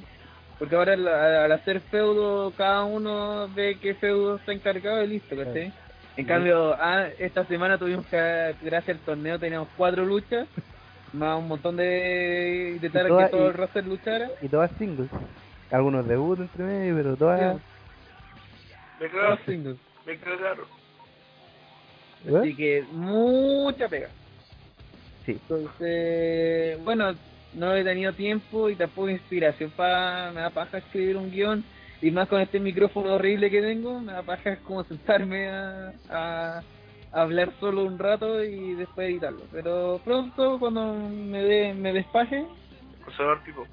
Porque 0.60 0.76
ahora 0.76 0.94
al, 0.94 1.08
al 1.08 1.52
hacer 1.52 1.82
feudo, 1.82 2.52
cada 2.58 2.84
uno 2.86 3.48
ve 3.54 3.78
qué 3.82 3.94
feudo 3.96 4.38
está 4.38 4.54
encargado 4.54 5.04
y 5.04 5.08
listo, 5.08 5.36
¿cachai? 5.36 5.74
En 6.18 6.26
cambio, 6.26 6.74
ah, 6.80 7.08
esta 7.20 7.44
semana 7.46 7.78
tuvimos 7.78 8.06
que, 8.06 8.56
gracias 8.62 8.98
al 8.98 9.04
torneo, 9.04 9.38
teníamos 9.38 9.68
cuatro 9.76 10.06
luchas, 10.06 10.48
más 11.14 11.38
un 11.40 11.48
montón 11.48 11.78
de 11.78 12.74
intentar 12.76 13.06
Y 13.06 13.10
todas- 13.10 13.26
que 13.30 13.32
todo 13.38 13.46
y- 13.46 13.48
el 13.50 13.54
roster 13.54 13.86
luchara. 13.86 14.30
Y 14.42 14.48
todas 14.50 14.72
singles. 14.78 15.10
Algunos 15.72 16.08
debut 16.08 16.40
entre 16.40 16.64
medio, 16.64 16.96
pero 16.96 17.16
todas... 17.16 17.58
Me 19.00 19.10
singles. 19.46 19.78
me. 20.06 20.64
¿Eh? 22.28 22.38
Así 22.40 22.56
que 22.56 22.84
mucha 22.92 23.88
pega. 23.88 24.10
Sí. 25.26 25.34
Entonces, 25.34 26.84
bueno, 26.84 27.14
no 27.54 27.74
he 27.76 27.84
tenido 27.84 28.14
tiempo 28.14 28.70
y 28.70 28.76
tampoco 28.76 29.10
inspiración 29.10 29.72
para 29.72 30.32
me 30.32 30.42
da 30.42 30.50
paja 30.50 30.78
escribir 30.78 31.18
un 31.18 31.32
guion 31.32 31.64
y 32.02 32.12
más 32.12 32.28
con 32.28 32.42
este 32.42 32.60
micrófono 32.60 33.14
horrible 33.16 33.50
que 33.50 33.62
tengo, 33.62 34.00
me 34.00 34.14
da 34.14 34.22
paja 34.22 34.58
como 34.58 34.84
sentarme 34.84 35.48
a, 35.50 35.94
a, 36.10 36.62
hablar 37.16 37.52
solo 37.60 37.86
un 37.86 37.98
rato 37.98 38.44
y 38.44 38.76
después 38.76 39.10
editarlo. 39.10 39.42
Pero 39.52 40.00
pronto, 40.04 40.60
cuando 40.60 40.94
me, 40.94 41.42
de, 41.42 41.74
me 41.74 41.94
despaje, 41.94 42.46
pipo. 43.46 43.66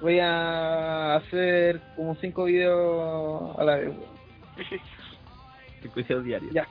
voy 0.00 0.18
a 0.18 1.16
hacer 1.16 1.80
como 1.94 2.14
cinco 2.16 2.44
videos 2.44 3.58
a 3.58 3.64
la 3.64 3.76
vez. 3.76 3.88
weón. 3.88 4.18
Cinco 5.80 5.94
videos 5.94 6.24
diarios. 6.24 6.52
Ya. 6.52 6.66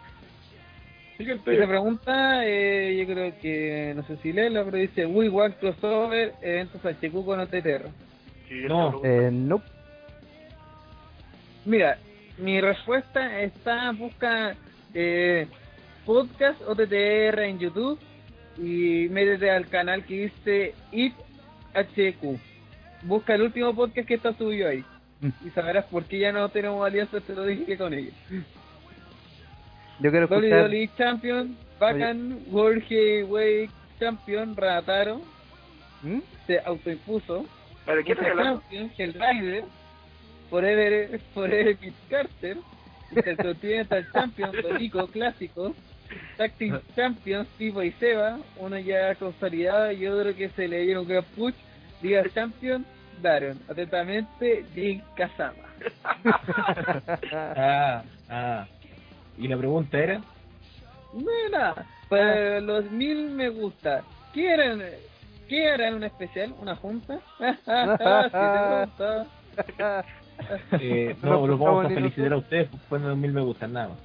Esa 1.18 1.68
pregunta, 1.68 2.46
eh, 2.46 2.96
yo 3.00 3.12
creo 3.12 3.34
que, 3.42 3.94
no 3.96 4.04
sé 4.04 4.18
si 4.18 4.34
leerla, 4.34 4.64
pero 4.66 4.78
dice, 4.78 5.06
Wii 5.06 5.30
One 5.30 5.56
Crossover, 5.56 6.34
eventos 6.42 6.86
HQ 6.86 7.26
con 7.26 7.40
OTTR. 7.40 7.90
Siguiente 8.48 8.68
No. 8.68 9.02
Eh, 9.04 9.30
no. 9.32 9.62
Mira, 11.66 11.98
mi 12.38 12.62
respuesta 12.62 13.42
está, 13.42 13.92
busca 13.94 14.56
eh, 14.94 15.48
podcast 16.08 16.62
OTTR 16.66 17.38
en 17.42 17.60
YouTube 17.60 18.00
y 18.58 19.10
métete 19.10 19.52
al 19.52 19.68
canal 19.68 20.06
que 20.06 20.30
dice 20.30 20.74
IT 20.94 21.14
HQ. 21.74 22.40
Busca 23.04 23.36
el 23.36 23.42
último 23.42 23.76
podcast 23.76 24.08
que 24.08 24.14
está 24.14 24.32
subido 24.34 24.70
ahí. 24.70 24.86
Mm. 25.20 25.30
Y 25.46 25.50
sabrás 25.50 25.84
por 25.86 26.06
qué 26.06 26.20
ya 26.20 26.32
no 26.32 26.48
tenemos 26.48 26.84
alianza, 26.86 27.20
te 27.20 27.36
lo 27.36 27.46
dije 27.46 27.78
con 27.78 27.94
ellos. 27.94 28.14
Yo 30.00 30.10
quiero 30.10 30.26
escuchar. 30.26 30.70
WWE 30.70 30.90
Champion, 30.98 31.58
Bacan, 31.78 32.40
World 32.52 32.84
Heavyweight 32.84 33.70
Champion, 34.00 34.56
Rataro, 34.56 35.22
¿Mm? 36.04 36.20
se 36.46 36.60
autoimpuso. 36.60 37.46
Vale, 37.86 38.04
¿qué 38.06 38.14
hablando? 38.14 38.62
Champion, 38.62 38.92
Hellraider, 38.98 39.64
Forever, 40.50 41.20
Forever 41.34 41.78
Kid 41.78 41.94
Carter, 42.10 42.58
Intercontinental 43.12 44.08
Champion, 44.14 44.52
Dorico 44.62 45.06
Clásico, 45.08 45.76
Tactics 46.38 46.80
Champions, 46.96 47.48
Pipo 47.58 47.82
y 47.84 47.92
Seba, 47.94 48.38
uno 48.58 48.78
ya 48.80 49.16
consolidado 49.16 49.92
y 49.92 50.08
otro 50.08 50.36
que 50.36 50.50
se 50.50 50.68
le 50.68 50.82
dieron 50.84 51.04
un 51.04 51.10
gran 51.10 51.24
push, 51.36 51.54
Liga 52.02 52.24
Champion, 52.34 52.86
Daron. 53.22 53.60
Atentamente, 53.70 54.66
Jin 54.74 55.02
Kazama. 55.16 55.64
Ah, 57.34 58.04
ah. 58.30 58.66
Y 59.38 59.48
la 59.48 59.58
pregunta 59.58 59.98
era, 59.98 60.22
No, 61.14 61.50
nada. 61.52 61.86
Para 62.10 62.60
los 62.62 62.90
mil 62.92 63.30
me 63.32 63.50
gusta. 63.50 64.04
¿Qué 64.34 64.52
harán? 64.54 64.82
¿Qué 65.48 65.70
harán 65.70 65.96
un 65.96 66.04
especial? 66.04 66.54
¿Una 66.60 66.76
junta? 66.76 67.20
Sí, 67.40 67.46
te 69.56 69.66
preguntaba. 69.66 70.06
eh, 70.80 71.16
No 71.24 71.30
no, 71.42 71.48
los 71.48 71.60
vamos 71.60 71.86
a 71.86 71.90
felicitar 71.90 72.34
a 72.34 72.38
ustedes 72.38 72.70
pues, 72.70 72.82
poniendo 72.90 73.16
mil 73.16 73.32
me 73.34 73.42
gustan 73.42 73.74
nada 73.74 73.90
más. 73.90 73.98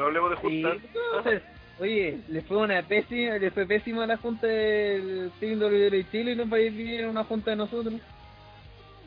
No 0.00 0.06
hablemos 0.06 0.30
de 0.30 0.36
Y, 0.36 0.62
juntar. 0.62 0.78
entonces, 0.82 1.42
oye, 1.78 2.18
le 2.28 2.40
fue 2.40 2.56
una 2.56 2.82
pésima, 2.82 3.36
le 3.36 3.50
fue 3.50 3.66
pésima 3.66 4.06
la 4.06 4.16
junta 4.16 4.46
del 4.46 5.30
Team 5.38 5.60
WWE 5.60 6.06
Chile 6.10 6.32
y 6.32 6.36
nos 6.36 6.50
va 6.50 6.56
a 6.56 6.60
ir 6.60 7.06
una 7.06 7.22
junta 7.24 7.50
de 7.50 7.56
nosotros. 7.56 7.94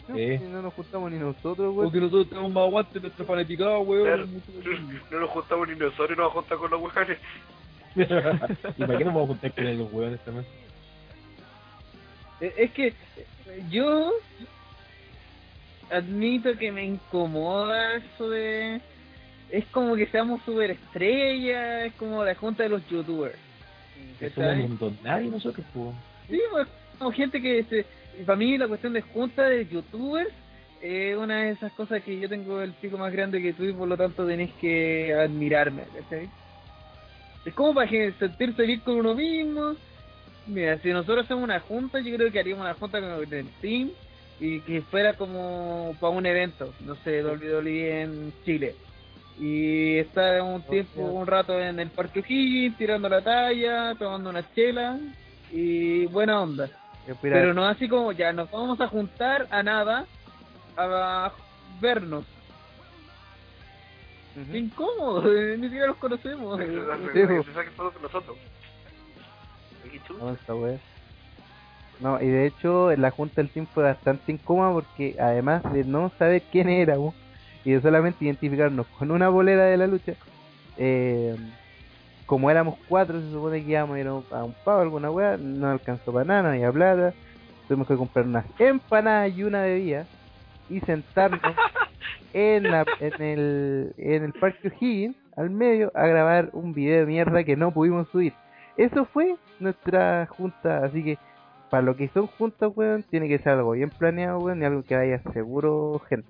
No, 0.07 0.15
no 0.49 0.61
nos 0.61 0.73
juntamos 0.75 1.11
ni 1.11 1.17
nosotros, 1.17 1.73
güey. 1.73 1.85
Porque 1.87 1.99
nosotros 1.99 2.29
tenemos 2.29 2.51
más 2.51 2.63
aguante 2.67 2.99
nuestra 2.99 3.25
fanaticada, 3.25 3.79
weón. 3.79 4.05
Claro. 4.05 4.27
No 5.11 5.19
nos 5.19 5.29
juntamos 5.31 5.67
ni 5.67 5.75
nosotros, 5.77 6.09
nos 6.11 6.17
vamos 6.17 6.31
a 6.31 6.39
juntar 6.39 6.57
con 6.59 6.69
los 6.71 6.81
hueones. 6.81 7.17
¿Y 8.77 8.85
para 8.85 8.97
qué 8.99 9.05
nos 9.05 9.13
vamos 9.15 9.23
a 9.23 9.27
juntar 9.27 9.51
con 9.53 9.77
los 9.77 9.91
hueones 9.93 10.19
también? 10.23 10.45
Es 12.39 12.71
que 12.71 12.93
yo 13.71 14.11
admito 15.89 16.55
que 16.57 16.71
me 16.71 16.85
incomoda 16.85 17.95
eso 17.95 18.29
de... 18.29 18.79
Es 19.53 19.65
como 19.65 19.95
que 19.95 20.07
seamos 20.07 20.41
super 20.43 20.71
estrellas, 20.71 21.85
es 21.85 21.93
como 21.93 22.25
la 22.25 22.33
junta 22.33 22.63
de 22.63 22.69
los 22.69 22.89
youtubers. 22.89 23.37
Que 24.17 24.31
un 24.35 24.79
don 24.79 24.97
nadie 25.03 25.29
nosotros, 25.29 25.63
pues. 25.71 25.89
Sí, 26.27 26.41
pues, 26.49 26.67
como 26.97 27.11
gente 27.11 27.39
que... 27.39 27.63
Se, 27.65 27.85
para 28.25 28.35
mí 28.35 28.57
la 28.57 28.67
cuestión 28.67 28.93
de 28.93 29.01
junta 29.01 29.43
de 29.43 29.67
youtubers 29.67 30.31
es 30.81 31.15
una 31.15 31.43
de 31.43 31.51
esas 31.51 31.71
cosas 31.73 32.01
que 32.01 32.19
yo 32.19 32.27
tengo 32.27 32.63
el 32.63 32.73
pico 32.73 32.97
más 32.97 33.13
grande 33.13 33.43
que 33.43 33.53
tú 33.53 33.63
y 33.65 33.73
por 33.73 33.87
lo 33.87 33.95
tanto 33.95 34.25
tenés 34.25 34.51
que 34.53 35.13
admirarme, 35.13 35.83
¿cachai? 36.01 36.27
Es 37.45 37.53
como 37.53 37.75
para 37.75 37.87
que 37.87 38.11
sentirse 38.13 38.63
bien 38.63 38.79
con 38.79 38.95
uno 38.95 39.13
mismo. 39.13 39.75
Mira, 40.47 40.79
si 40.79 40.89
nosotros 40.89 41.25
hacemos 41.25 41.43
una 41.43 41.59
junta, 41.59 41.99
yo 41.99 42.15
creo 42.15 42.31
que 42.31 42.39
haríamos 42.39 42.65
una 42.65 42.73
junta 42.73 42.99
con 42.99 43.31
el 43.31 43.47
team 43.61 43.91
y 44.39 44.61
que 44.61 44.81
fuera 44.81 45.13
como 45.13 45.95
para 45.99 46.11
un 46.11 46.25
evento, 46.25 46.73
no 46.83 46.95
sé, 47.03 47.23
WWE 47.23 48.01
en 48.01 48.33
Chile. 48.43 48.73
Y 49.37 49.97
estar 49.97 50.41
un 50.41 50.61
tiempo, 50.61 51.01
un 51.01 51.25
rato 51.25 51.59
en 51.59 51.79
el 51.79 51.89
Parque 51.89 52.19
O'Higgins, 52.19 52.77
tirando 52.77 53.09
la 53.09 53.21
talla, 53.21 53.95
tomando 53.95 54.29
una 54.29 54.47
chela 54.53 54.99
y 55.51 56.05
buena 56.07 56.41
onda. 56.41 56.69
Pero 57.21 57.53
no 57.53 57.65
así 57.65 57.89
como 57.89 58.11
ya 58.11 58.31
nos 58.31 58.49
vamos 58.51 58.79
a 58.79 58.87
juntar 58.87 59.47
a 59.49 59.63
nada 59.63 60.05
a 60.77 61.33
vernos. 61.81 62.25
Ujú. 64.35 64.51
Qué 64.51 64.57
incómodo, 64.57 65.23
ni 65.57 65.63
siquiera 65.63 65.87
los 65.87 65.97
conocemos. 65.97 66.59
Sí, 66.59 66.65
se 66.65 67.75
con 67.75 68.01
nosotros. 68.01 68.37
No, 71.99 72.21
y 72.21 72.27
de 72.27 72.47
hecho 72.47 72.95
la 72.95 73.11
junta 73.11 73.41
del 73.41 73.51
team 73.51 73.67
fue 73.67 73.83
bastante 73.83 74.31
incómoda 74.31 74.73
porque 74.73 75.15
además 75.19 75.61
de 75.71 75.83
no 75.83 76.11
saber 76.17 76.43
quién 76.51 76.69
éramos 76.69 77.15
y 77.65 77.71
de 77.71 77.81
solamente 77.81 78.25
identificarnos 78.25 78.85
con 78.99 79.11
una 79.11 79.29
bolera 79.29 79.63
de 79.65 79.77
la 79.77 79.87
lucha, 79.87 80.13
eh, 80.77 81.35
como 82.25 82.49
éramos 82.49 82.75
cuatro, 82.89 83.19
se 83.21 83.31
supone 83.31 83.63
que 83.63 83.71
íbamos 83.71 83.95
a 83.95 83.99
ir 83.99 84.07
a 84.07 84.13
un- 84.13 84.55
pavo, 84.63 84.81
alguna 84.81 85.11
wea, 85.11 85.37
no 85.37 85.69
alcanzó 85.69 86.11
para 86.11 86.25
nada, 86.25 86.43
no 86.43 86.49
había 86.49 86.71
plata, 86.71 87.13
tuvimos 87.67 87.87
que 87.87 87.95
comprar 87.97 88.25
unas 88.25 88.45
empanadas 88.59 89.35
y 89.35 89.43
una 89.43 89.61
bebida 89.63 90.05
y 90.69 90.79
sentarnos 90.81 91.41
en, 92.33 92.63
la, 92.71 92.85
en, 92.99 93.21
el, 93.21 93.93
en 93.97 94.23
el 94.23 94.33
Parque 94.33 94.69
O'Higgins, 94.69 95.15
al 95.35 95.49
medio, 95.49 95.91
a 95.95 96.07
grabar 96.07 96.49
un 96.53 96.73
video 96.73 96.99
de 97.01 97.05
mierda 97.05 97.43
que 97.43 97.55
no 97.55 97.71
pudimos 97.71 98.07
subir. 98.09 98.33
Eso 98.77 99.05
fue 99.05 99.35
nuestra 99.59 100.25
junta, 100.27 100.83
así 100.85 101.03
que 101.03 101.17
para 101.69 101.83
lo 101.83 101.95
que 101.95 102.07
son 102.09 102.27
juntas, 102.27 102.71
weón, 102.75 103.03
tiene 103.03 103.27
que 103.27 103.39
ser 103.39 103.53
algo 103.53 103.71
bien 103.71 103.89
planeado, 103.89 104.39
weón, 104.39 104.61
y 104.61 104.65
algo 104.65 104.83
que 104.83 104.95
vaya 104.95 105.21
seguro 105.33 106.01
gente. 106.09 106.27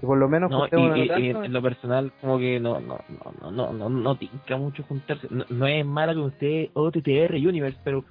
Que 0.00 0.06
por 0.06 0.16
lo 0.18 0.28
menos 0.28 0.50
No, 0.50 0.66
y, 0.66 1.00
y- 1.00 1.26
y 1.26 1.30
en 1.30 1.52
lo 1.52 1.60
personal, 1.60 2.12
como 2.20 2.38
que 2.38 2.60
no, 2.60 2.78
no, 2.78 2.98
no, 3.08 3.32
no, 3.40 3.50
no, 3.50 3.72
no, 3.72 3.88
no 3.88 4.14
tinca 4.16 4.56
mucho 4.56 4.82
juntarse. 4.84 5.26
No, 5.30 5.44
no 5.50 5.66
es 5.66 5.84
mala 5.84 6.14
con 6.14 6.24
usted 6.24 6.68
OTTR 6.74 7.34
Universe, 7.34 7.78
pero 7.82 8.04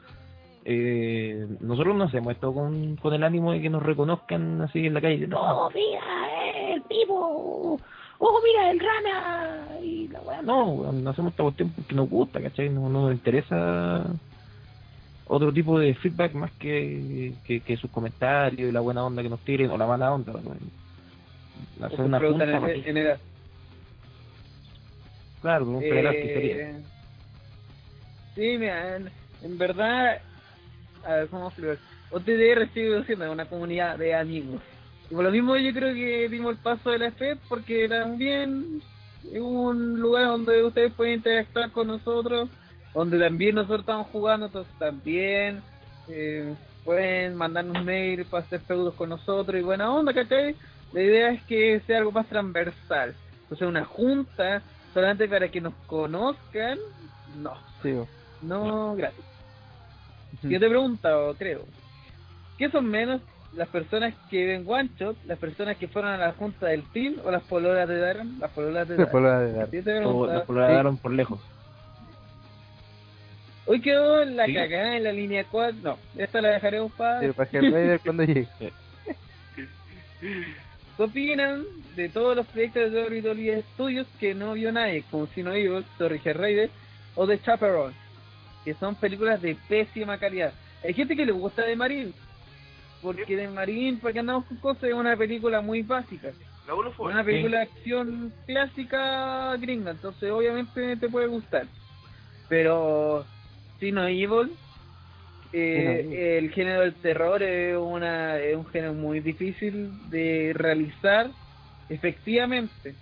eh, 0.65 1.47
nosotros 1.61 1.95
no 1.95 2.03
hacemos 2.03 2.33
esto 2.33 2.53
con, 2.53 2.97
con 2.97 3.13
el 3.13 3.23
ánimo 3.23 3.53
de 3.53 3.61
que 3.61 3.69
nos 3.69 3.83
reconozcan 3.83 4.61
así 4.61 4.85
en 4.85 4.93
la 4.95 5.01
calle. 5.01 5.27
No, 5.27 5.69
mira, 5.73 6.73
el 6.73 6.83
vivo. 6.89 7.79
Oh, 8.19 8.39
mira, 8.43 8.71
el 8.71 8.79
rana. 8.79 9.67
Y 9.81 10.09
la 10.09 10.19
weá, 10.21 10.41
no, 10.41 10.91
no 10.91 11.09
hacemos 11.09 11.31
esta 11.31 11.43
cuestión 11.43 11.69
porque 11.69 11.95
nos 11.95 12.09
gusta, 12.09 12.41
¿cachai? 12.41 12.67
No, 12.69 12.89
no 12.89 13.03
nos 13.03 13.13
interesa 13.13 14.07
otro 15.27 15.53
tipo 15.53 15.79
de 15.79 15.93
feedback 15.95 16.33
más 16.33 16.51
que, 16.53 17.33
que, 17.45 17.61
que 17.61 17.77
sus 17.77 17.89
comentarios 17.91 18.69
y 18.69 18.71
la 18.73 18.79
buena 18.81 19.05
onda 19.05 19.21
que 19.23 19.29
nos 19.29 19.39
tiren 19.41 19.69
o 19.71 19.77
la 19.77 19.87
mala 19.87 20.13
onda. 20.13 20.33
weón. 20.33 20.57
Una 21.79 21.89
junta, 21.89 22.19
Preguntan 22.19 22.49
en, 22.49 22.87
en 22.87 22.97
edad. 22.97 23.19
claro, 25.41 25.65
un 25.65 25.83
Eh. 25.83 26.81
Sí, 28.35 28.57
mira, 28.57 28.95
en, 28.97 29.09
en 29.43 29.57
verdad, 29.57 30.21
a 31.05 31.13
ver, 31.13 31.27
¿cómo 31.27 31.47
explicar? 31.47 31.77
OTDR 32.11 32.69
sigue 32.73 33.03
siendo 33.05 33.31
una 33.31 33.45
comunidad 33.45 33.97
de 33.97 34.15
amigos. 34.15 34.61
Y 35.09 35.15
por 35.15 35.23
lo 35.23 35.31
mismo 35.31 35.55
yo 35.57 35.73
creo 35.73 35.93
que 35.93 36.29
dimos 36.29 36.51
el 36.51 36.61
paso 36.61 36.91
de 36.91 36.99
la 36.99 37.11
FED 37.11 37.37
porque 37.47 37.87
también 37.87 38.81
es 39.31 39.39
un 39.39 39.99
lugar 39.99 40.27
donde 40.27 40.63
ustedes 40.63 40.93
pueden 40.93 41.15
interactuar 41.15 41.71
con 41.71 41.87
nosotros, 41.87 42.49
donde 42.93 43.19
también 43.19 43.55
nosotros 43.55 43.81
estamos 43.81 44.07
jugando, 44.07 44.47
entonces 44.47 44.73
también 44.79 45.61
eh, 46.07 46.53
pueden 46.83 47.35
mandarnos 47.35 47.83
mail 47.83 48.25
para 48.25 48.43
hacer 48.43 48.61
feudos 48.61 48.93
con 48.95 49.09
nosotros 49.09 49.59
y 49.59 49.63
buena 49.63 49.93
onda, 49.93 50.13
¿cachai? 50.13 50.55
La 50.93 51.01
idea 51.01 51.31
es 51.31 51.43
que 51.43 51.79
sea 51.85 51.97
algo 51.99 52.11
más 52.11 52.27
transversal. 52.27 53.13
Entonces 53.43 53.67
una 53.67 53.85
junta 53.85 54.61
solamente 54.93 55.27
para 55.27 55.49
que 55.49 55.61
nos 55.61 55.73
conozcan, 55.85 56.77
no, 57.35 57.53
Sí, 57.81 57.91
weón. 57.91 58.07
no 58.41 58.95
gratis. 58.95 59.23
Yo 60.43 60.59
te 60.59 60.67
pregunto, 60.69 61.35
creo, 61.37 61.65
¿qué 62.57 62.69
son 62.69 62.85
menos 62.85 63.21
las 63.53 63.67
personas 63.69 64.13
que 64.29 64.45
ven 64.45 64.65
One 64.67 64.89
Shot, 64.97 65.17
las 65.25 65.39
personas 65.39 65.77
que 65.77 65.87
fueron 65.87 66.11
a 66.11 66.17
la 66.17 66.33
junta 66.33 66.67
del 66.67 66.83
team 66.91 67.15
o 67.23 67.31
las 67.31 67.43
pololas 67.43 67.87
de 67.87 67.99
Darren? 67.99 68.37
Las 68.39 68.51
pololas 68.51 68.87
de 68.87 68.95
Darren. 68.97 69.11
fue 69.11 69.21
la 69.21 69.39
de 69.39 69.51
dar. 69.53 69.71
Yo 69.71 69.71
te 69.71 69.79
O 69.79 69.83
pregunto, 69.83 70.33
la 70.33 70.45
coloraron 70.45 70.97
por 70.97 71.11
lejos. 71.13 71.39
hoy 73.65 73.81
quedó 73.81 74.23
la 74.25 74.45
Sí. 74.45 74.53
cagada 74.53 74.97
en 74.97 75.03
la 75.03 75.11
línea 75.11 75.45
4, 75.49 75.77
no, 75.81 75.97
esta 76.17 76.41
la 76.41 76.49
dejaremos 76.49 76.91
para... 76.93 77.19
Pero 77.19 77.33
para 77.33 77.49
que 77.49 77.57
el 77.57 77.71
Raider 77.71 77.99
cuando 78.01 78.23
llegue. 78.23 78.47
¿qué 80.97 81.03
opinan 81.03 81.63
de 81.95 82.09
todos 82.09 82.35
los 82.35 82.45
proyectos 82.47 82.91
de 82.91 83.03
WWE 83.03 83.63
Studios 83.73 84.07
que 84.19 84.33
no 84.33 84.53
vio 84.53 84.71
nadie, 84.71 85.03
como 85.09 85.27
Sino 85.27 85.53
Evil, 85.53 85.85
Torre 85.97 86.19
Raider 86.33 86.69
o 87.15 87.27
The 87.27 87.39
Chaperone, 87.39 87.95
que 88.65 88.73
son 88.73 88.95
películas 88.95 89.41
de 89.41 89.55
pésima 89.69 90.17
calidad? 90.17 90.53
Hay 90.83 90.93
gente 90.93 91.15
que 91.15 91.25
le 91.25 91.31
gusta 91.31 91.63
de 91.63 91.75
Marine, 91.75 92.11
porque 93.01 93.35
de 93.35 93.47
Marine, 93.47 93.99
porque 94.01 94.19
andamos 94.19 94.45
con 94.45 94.57
cosas, 94.57 94.85
es 94.85 94.93
una 94.93 95.15
película 95.15 95.61
muy 95.61 95.83
básica. 95.83 96.31
La 96.67 96.73
uno 96.73 96.91
fue. 96.91 97.11
Una 97.11 97.23
película 97.23 97.59
de 97.59 97.63
acción 97.63 98.33
clásica 98.45 99.55
gringa, 99.57 99.91
entonces 99.91 100.29
obviamente 100.31 100.97
te 100.97 101.09
puede 101.09 101.27
gustar. 101.27 101.65
Pero 102.49 103.25
Sino 103.79 104.07
Evil, 104.07 104.51
eh, 105.57 106.37
el 106.39 106.51
género 106.51 106.81
del 106.81 106.93
terror 106.95 107.41
es, 107.43 107.77
una, 107.77 108.37
es 108.39 108.55
un 108.55 108.65
género 108.67 108.93
muy 108.93 109.19
difícil 109.19 109.91
de 110.09 110.51
realizar 110.55 111.29
efectivamente. 111.89 112.95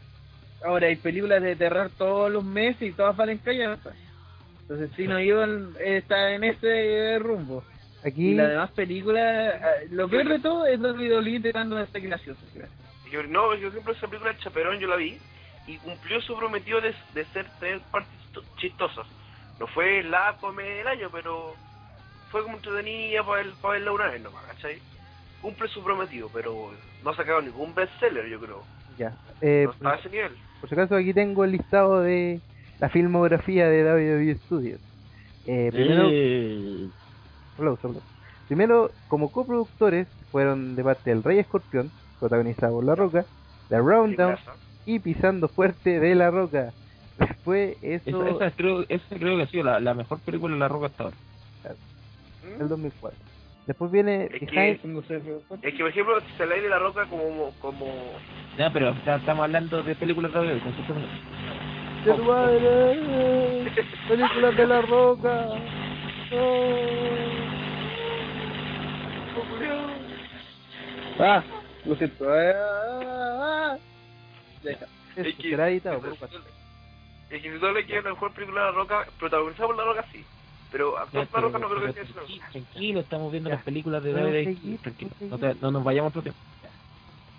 Ahora 0.64 0.88
hay 0.88 0.96
películas 0.96 1.42
de 1.42 1.56
terror 1.56 1.92
todos 1.98 2.32
los 2.32 2.44
meses 2.44 2.82
y 2.82 2.92
todas 2.92 3.16
valen 3.16 3.38
callanza. 3.40 3.92
Entonces 4.62 4.90
Sino 4.96 5.18
Evil 5.20 5.76
está 5.80 6.32
en 6.34 6.44
ese 6.44 7.20
rumbo. 7.20 7.64
Aquí, 8.04 8.30
Y 8.32 8.36
las 8.36 8.50
demás 8.50 8.72
películas, 8.72 9.56
eh, 9.56 9.88
lo 9.92 10.08
peor 10.08 10.28
de 10.30 10.40
todo 10.40 10.66
es 10.68 10.80
los 10.80 10.96
videos 10.98 11.26
intentando 11.28 11.84
ser 11.88 12.02
graciosos. 12.02 12.44
Yo, 13.12 13.24
no, 13.24 13.56
yo 13.56 13.72
siempre 13.72 13.94
esa 13.94 14.08
película 14.08 14.34
de 14.34 14.40
Chaperón 14.40 14.80
yo 14.80 14.88
la 14.88 14.96
vi 14.96 15.18
y 15.68 15.78
cumplió 15.78 16.22
su 16.22 16.36
prometido 16.38 16.82
de, 16.82 16.94
de 17.16 17.26
ser 17.26 17.46
tener 17.60 17.80
partes 17.92 18.12
chisto- 18.26 18.44
chistosas. 18.58 19.08
No 19.60 19.68
fue 19.68 20.04
la 20.04 20.36
comedia 20.40 20.76
del 20.76 20.88
año, 20.88 21.10
pero 21.12 21.56
fue 22.32 22.44
como 22.44 22.58
entretenida 22.58 23.24
para, 23.24 23.42
el, 23.42 23.52
para 23.62 23.74
verla 23.76 23.92
una 23.94 24.08
vez 24.08 24.22
nomás, 24.22 24.44
¿cachai? 24.46 24.78
Cumple 25.42 25.68
su 25.70 25.84
prometido, 25.84 26.30
pero 26.34 26.72
no 27.04 27.10
ha 27.10 27.16
sacado 27.16 27.42
ningún 27.42 27.74
bestseller, 27.76 28.28
yo 28.28 28.40
creo. 28.40 28.64
ya. 28.98 29.14
Eh, 29.42 29.66
No 29.68 29.72
está 29.74 29.92
a 29.92 29.96
ese 29.96 30.10
nivel. 30.10 30.32
por 30.60 30.70
si 30.70 30.76
acaso 30.76 30.96
aquí 30.96 31.14
tengo 31.14 31.44
el 31.44 31.52
listado 31.52 32.02
de 32.02 32.40
la 32.80 32.90
filmografía 32.90 33.68
de 33.70 33.84
WWE 33.84 34.36
Studios. 34.46 34.80
Eh, 35.48 35.70
primero, 35.72 36.08
Eh, 36.12 36.88
aplauso, 37.54 37.88
aplauso. 37.88 38.08
Primero, 38.48 38.92
como 39.08 39.32
coproductores, 39.32 40.08
fueron 40.32 40.76
de 40.76 40.84
parte 40.84 41.10
del 41.12 41.24
Rey 41.24 41.40
Escorpión, 41.40 41.92
protagonizado 42.20 42.76
por 42.76 42.84
La 42.86 42.96
Roca, 42.96 43.26
The 43.70 43.78
Rounddown 43.78 44.36
Casa. 44.36 44.54
y 44.86 45.00
Pisando 45.00 45.48
Fuerte 45.48 46.00
de 46.00 46.16
La 46.16 46.32
Roca. 46.32 46.72
Después, 47.18 47.78
eso, 47.82 48.26
esa, 48.28 48.46
esa 48.48 48.56
creo, 48.56 48.84
esa 48.90 49.16
creo 49.18 49.38
que 49.38 49.44
ha 49.44 49.48
sido 49.48 49.64
la, 49.64 49.80
la 49.80 49.94
mejor 49.94 50.20
película 50.20 50.54
de 50.54 50.60
La 50.60 50.68
Roca 50.68 50.88
hasta 50.88 51.04
ahora. 51.06 51.16
¿Mm? 52.46 52.62
el 52.62 52.70
2004. 52.70 53.20
Después 53.68 53.92
viene 53.92 54.26
Es 54.26 54.40
que- 54.40 54.46
Behind, 54.46 54.80
Es 55.64 55.74
que, 55.74 55.80
por 55.80 55.90
ejemplo, 55.90 56.22
si 56.22 56.38
se 56.38 56.46
le 56.46 56.62
de 56.62 56.70
la 56.70 56.78
roca 56.80 57.06
como... 57.06 57.52
como... 57.60 57.86
No, 58.58 58.72
pero 58.74 58.96
ya 59.06 59.16
estamos 59.16 59.44
hablando 59.44 59.82
de 59.82 59.96
películas 59.96 60.32
de 60.34 60.40
hoy, 60.40 60.48
¡De 62.06 62.14
tu 62.14 62.24
madre! 62.24 63.72
¡Películas 64.08 64.56
de 64.56 64.68
La 64.68 64.82
Roca! 64.84 65.48
Ah, 71.20 71.44
lo 71.86 71.96
siento. 71.96 72.26
Ah, 72.30 73.78
Deja. 74.64 74.86
Es 75.16 75.36
que- 75.36 75.54
editado 75.54 76.02
es 77.32 77.42
que 77.42 77.52
si 77.52 77.60
no 77.60 77.72
le 77.72 77.86
quiere 77.86 78.02
la 78.04 78.10
mejor 78.12 78.32
película 78.34 78.62
de 78.62 78.66
la 78.68 78.72
roca, 78.74 79.08
protagonizada 79.20 79.68
por 79.68 79.78
la 79.78 79.84
roca, 79.86 80.06
sí. 80.12 80.24
Pero 80.72 80.98
actual 80.98 81.28
roca 81.44 81.60
no 81.60 81.70
creo 81.70 81.86
que 81.86 81.94
sea 81.94 82.04
eso. 82.04 82.14
tranquilo, 82.14 82.44
tranquilo, 82.52 83.00
estamos 83.00 83.32
viendo 83.32 83.50
Ya. 83.50 83.56
las 83.56 83.64
películas 83.64 84.04
de 84.04 84.12
David 84.14 84.58
tranquilo, 84.82 85.12
no, 85.30 85.38
te- 85.38 85.56
no 85.62 85.72
nos 85.72 85.84
vayamos 85.84 86.10
otro 86.10 86.22
tiempo. 86.24 86.40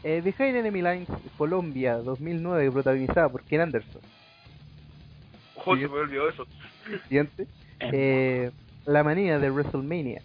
Eh, 0.05 0.23
Behind 0.25 0.57
Enemy 0.57 0.83
Lines, 0.83 1.09
Colombia, 1.37 1.97
2009, 1.97 2.71
protagonizada 2.71 3.29
por 3.29 3.43
Ken 3.43 3.61
Anderson. 3.61 4.01
Ojo, 5.57 5.77
se 5.77 5.89
me 5.89 5.95
olvidó 5.99 6.29
eso. 6.29 6.47
Siguiente. 7.09 7.47
Eh, 7.81 8.51
la 8.87 9.03
manía 9.03 9.39
de 9.39 9.51
WrestleMania. 9.51 10.23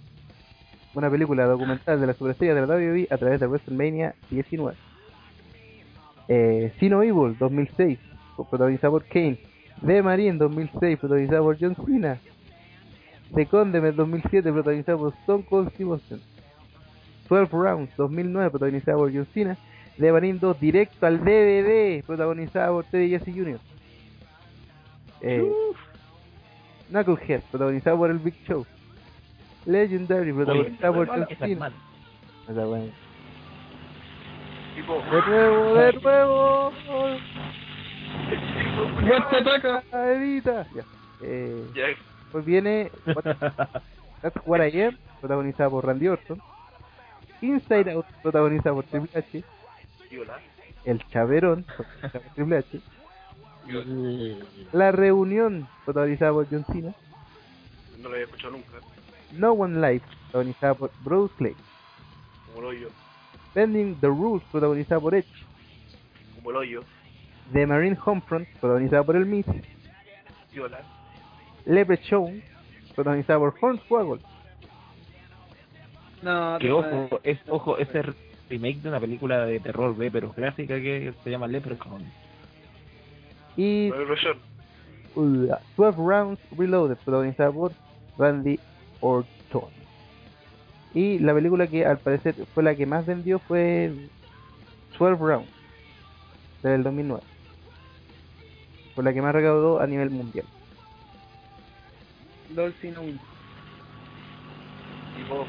Una 0.93 1.09
película 1.09 1.45
documental 1.45 1.99
de 1.99 2.07
la 2.07 2.13
superestrella 2.13 2.53
de 2.53 2.61
la 2.61 2.67
WWE 2.67 3.07
a 3.09 3.17
través 3.17 3.39
de 3.39 3.47
WrestleMania 3.47 4.13
19. 4.29 4.77
Eh, 6.27 6.71
Sino 6.79 7.01
Evil 7.01 7.35
2006, 7.39 7.97
protagonizada 8.49 8.91
por 8.91 9.05
Kane. 9.05 9.37
The 9.85 10.03
Marine 10.03 10.37
2006, 10.37 10.99
protagonizada 10.99 11.41
por 11.41 11.57
John 11.59 11.75
Cena. 11.85 12.19
The 13.35 13.45
Condiment 13.45 13.95
2007, 13.95 14.51
protagonizada 14.51 14.97
por 14.97 15.13
Stone 15.21 15.45
Cold 15.49 15.69
Steve 15.73 15.91
Austin. 15.91 16.21
12 17.29 17.49
Rounds 17.55 17.95
2009, 17.95 18.49
protagonizada 18.49 18.97
por 18.97 19.11
John 19.13 19.27
Cena. 19.33 19.57
The 19.97 20.11
Marine 20.11 20.39
2, 20.39 20.59
directo 20.59 21.05
al 21.05 21.19
DVD, 21.23 22.03
protagonizada 22.03 22.69
por 22.71 22.85
Teddy 22.85 23.09
Jesse 23.09 23.31
Jr. 23.33 23.59
Eh, 25.21 25.51
Knucklehead, 26.89 27.41
protagonizado 27.51 27.97
por 27.97 28.09
el 28.09 28.19
Big 28.19 28.35
Show. 28.45 28.65
Legendary, 29.65 30.33
protagonizado 30.33 30.93
por 30.93 31.07
John 31.07 31.27
Cena. 31.39 31.71
De 35.11 35.21
nuevo, 35.27 35.73
de 35.75 35.93
nuevo. 36.01 36.71
Te 38.99 39.15
ataca? 39.37 39.83
Ya. 40.73 40.83
Eh, 41.23 41.63
Pues 42.31 42.45
viene 42.45 42.91
That's 44.21 44.39
What 44.45 44.65
I 44.65 44.81
Am, 44.83 44.97
protagonizada 45.19 45.69
por 45.69 45.85
Randy 45.85 46.07
Orton. 46.07 46.41
Inside 47.41 47.91
Out, 47.91 48.05
protagonizada 48.21 48.75
por 48.75 48.85
Triple 48.85 49.09
H. 49.13 49.43
viola. 50.09 50.39
El 50.85 51.05
Chaverón, 51.09 51.63
protagonizada 51.63 52.23
por 52.23 52.33
Triple 52.33 52.57
H. 52.57 52.81
La 54.73 54.91
Reunión, 54.91 55.67
protagonizada 55.85 56.31
por 56.33 56.47
John 56.49 56.65
Cena. 56.65 56.93
No 57.97 58.09
lo 58.09 58.13
había 58.15 58.25
escuchado 58.25 58.51
nunca. 58.51 58.77
No 59.33 59.51
One 59.53 59.91
Life, 59.91 60.05
protagonizada 60.23 60.73
por 60.75 60.91
Bruce 61.03 61.33
Clay. 61.37 61.55
Como 62.47 62.59
el 62.59 62.65
hoyo. 62.65 62.89
Bending 63.55 63.99
the 63.99 64.07
Rules, 64.07 64.43
protagonizada 64.51 65.01
por 65.01 65.15
Edge. 65.15 65.27
Como 66.35 66.51
el 66.51 66.57
hoyo. 66.57 66.83
The 67.53 67.65
Marine 67.65 67.97
Homefront, 68.03 68.47
protagonizada 68.59 69.03
por 69.03 69.15
el 69.15 69.25
Miz. 69.25 69.45
Viola. 70.51 70.81
Leprechaun, 71.65 72.41
protagonizada 72.95 73.39
por 73.39 73.53
Hornswoggle. 73.59 74.21
No, 76.21 76.57
que 76.59 76.71
ojo, 76.71 77.19
es, 77.23 77.39
ojo, 77.47 77.77
ese 77.77 78.03
remake 78.49 78.81
de 78.81 78.89
una 78.89 78.99
película 78.99 79.45
de 79.45 79.59
terror 79.59 79.95
B, 79.95 80.11
pero 80.11 80.31
clásica 80.31 80.75
que 80.75 81.13
se 81.23 81.29
llama 81.29 81.47
Leprechaun. 81.47 82.03
Y 83.57 83.91
uh, 85.15 85.47
12 85.77 85.97
Rounds 85.97 86.41
Reloaded, 86.57 86.97
protagonizada 87.03 87.51
por 87.51 87.71
Randy 88.17 88.59
Orton. 89.01 89.69
Y 90.93 91.19
la 91.19 91.33
película 91.33 91.67
que 91.67 91.85
al 91.85 91.99
parecer 91.99 92.35
fue 92.53 92.63
la 92.63 92.75
que 92.75 92.85
más 92.85 93.05
vendió 93.05 93.39
fue 93.39 93.91
12 94.99 95.15
Rounds, 95.15 95.49
del 96.63 96.83
2009. 96.83 97.23
Fue 98.93 99.03
la 99.03 99.13
que 99.13 99.21
más 99.21 99.33
recaudó 99.33 99.79
a 99.79 99.87
nivel 99.87 100.09
mundial. 100.09 100.45
Un. 103.01 103.19
Tipo... 105.17 105.45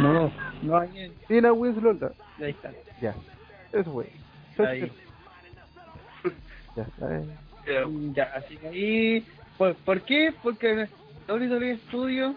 No, 0.00 0.32
no 0.62 0.78
hay. 0.78 1.12
Tina 1.26 1.52
Winslow, 1.52 1.92
la- 2.00 2.12
Ahí 2.44 2.50
está. 2.50 2.70
ya, 3.00 3.14
eso 3.72 3.92
fue. 3.92 4.10
Ahí. 4.64 4.92
Ya, 6.76 6.82
eh. 6.82 7.24
eh, 7.66 7.84
Ya, 8.14 8.24
así 8.36 8.56
que 8.56 8.68
ahí. 8.68 9.26
¿Por, 9.56 9.74
¿por 9.76 10.00
qué? 10.02 10.32
Porque 10.42 10.88
WWE 11.28 11.76
Studio 11.88 12.36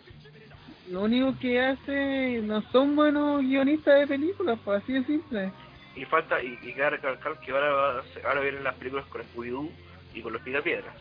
lo 0.89 1.03
único 1.03 1.37
que 1.39 1.61
hace 1.61 2.41
no 2.43 2.61
son 2.71 2.95
buenos 2.95 3.41
guionistas 3.41 3.99
de 4.01 4.07
películas, 4.07 4.59
pues 4.65 4.81
así 4.83 4.93
de 4.93 5.03
simple. 5.05 5.51
y 5.95 6.03
falta, 6.05 6.41
y, 6.43 6.57
y 6.63 6.73
recalcar 6.89 7.39
que 7.39 7.51
ahora, 7.51 8.01
ahora 8.25 8.41
vienen 8.41 8.63
las 8.63 8.75
películas 8.75 9.05
con 9.07 9.21
Scooby-Doo 9.21 9.69
y 10.13 10.21
con 10.21 10.33
los 10.33 10.41
Piedras. 10.63 10.95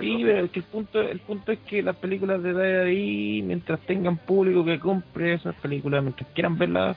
Sí, 0.00 0.20
pero 0.22 0.44
es 0.44 0.50
que 0.50 0.60
el 0.60 0.64
punto, 0.66 1.00
el 1.00 1.18
punto 1.20 1.52
es 1.52 1.58
que 1.60 1.82
las 1.82 1.96
películas 1.96 2.42
de 2.42 2.52
David, 2.52 3.44
mientras 3.44 3.80
tengan 3.80 4.16
público 4.16 4.64
que 4.64 4.78
compre 4.78 5.34
esas 5.34 5.54
películas, 5.56 6.02
mientras 6.02 6.28
quieran 6.30 6.56
verlas, 6.56 6.96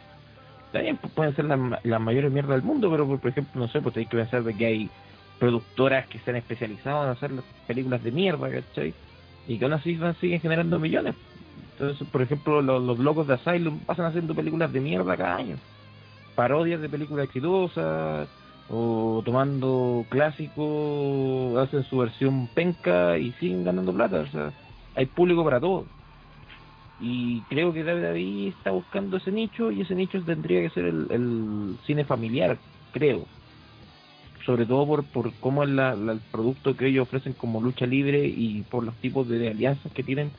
también 0.71 0.97
pues, 0.97 1.11
pueden 1.13 1.35
ser 1.35 1.45
las 1.45 1.59
las 1.83 2.01
mayores 2.01 2.31
mierdas 2.31 2.57
del 2.57 2.63
mundo, 2.63 2.91
pero 2.91 3.07
por 3.07 3.29
ejemplo, 3.29 3.61
no 3.61 3.67
sé, 3.69 3.81
pues 3.81 3.93
tenéis 3.93 4.09
que 4.09 4.17
pensar 4.17 4.43
de 4.43 4.53
que 4.53 4.65
hay 4.65 4.89
productoras 5.39 6.07
que 6.07 6.19
se 6.19 6.29
han 6.29 6.37
especializado 6.37 7.05
en 7.05 7.09
hacer 7.09 7.31
las 7.31 7.45
películas 7.67 8.03
de 8.03 8.11
mierda, 8.11 8.49
¿cachai? 8.49 8.93
Y 9.47 9.57
que 9.57 9.65
aún 9.65 9.73
así 9.73 9.95
van, 9.95 10.15
siguen 10.15 10.39
generando 10.39 10.79
millones. 10.79 11.15
Entonces, 11.73 12.07
por 12.07 12.21
ejemplo, 12.21 12.61
los, 12.61 12.81
los 12.83 12.99
locos 12.99 13.27
de 13.27 13.33
Asylum 13.33 13.79
pasan 13.79 14.05
haciendo 14.05 14.33
películas 14.33 14.71
de 14.71 14.79
mierda 14.79 15.17
cada 15.17 15.35
año. 15.35 15.57
Parodias 16.35 16.81
de 16.81 16.89
películas 16.89 17.25
exitosas, 17.25 18.27
o 18.69 19.21
tomando 19.23 20.05
clásicos, 20.09 21.57
hacen 21.57 21.83
su 21.83 21.97
versión 21.97 22.47
penca 22.47 23.17
y 23.17 23.31
siguen 23.33 23.63
ganando 23.63 23.93
plata. 23.93 24.21
O 24.21 24.27
sea, 24.27 24.53
hay 24.95 25.05
público 25.07 25.43
para 25.43 25.59
todo. 25.59 25.85
Y 26.99 27.41
creo 27.43 27.73
que 27.73 27.83
David 27.83 28.49
está 28.57 28.71
buscando 28.71 29.17
ese 29.17 29.31
nicho 29.31 29.71
y 29.71 29.81
ese 29.81 29.95
nicho 29.95 30.21
tendría 30.23 30.61
que 30.61 30.69
ser 30.69 30.85
el, 30.85 31.07
el 31.09 31.77
cine 31.85 32.05
familiar, 32.05 32.57
creo. 32.93 33.25
Sobre 34.45 34.65
todo 34.65 34.85
por, 34.87 35.03
por 35.05 35.33
cómo 35.39 35.63
es 35.63 35.69
la, 35.69 35.95
la- 35.95 36.13
el 36.13 36.19
producto 36.31 36.75
que 36.77 36.87
ellos 36.87 37.07
ofrecen 37.07 37.33
como 37.33 37.61
lucha 37.61 37.85
libre 37.85 38.25
y 38.27 38.63
por 38.63 38.83
los 38.83 38.95
tipos 38.97 39.27
de, 39.27 39.49
alianzas 39.49 39.91
que 39.91 40.03
tienen 40.03 40.31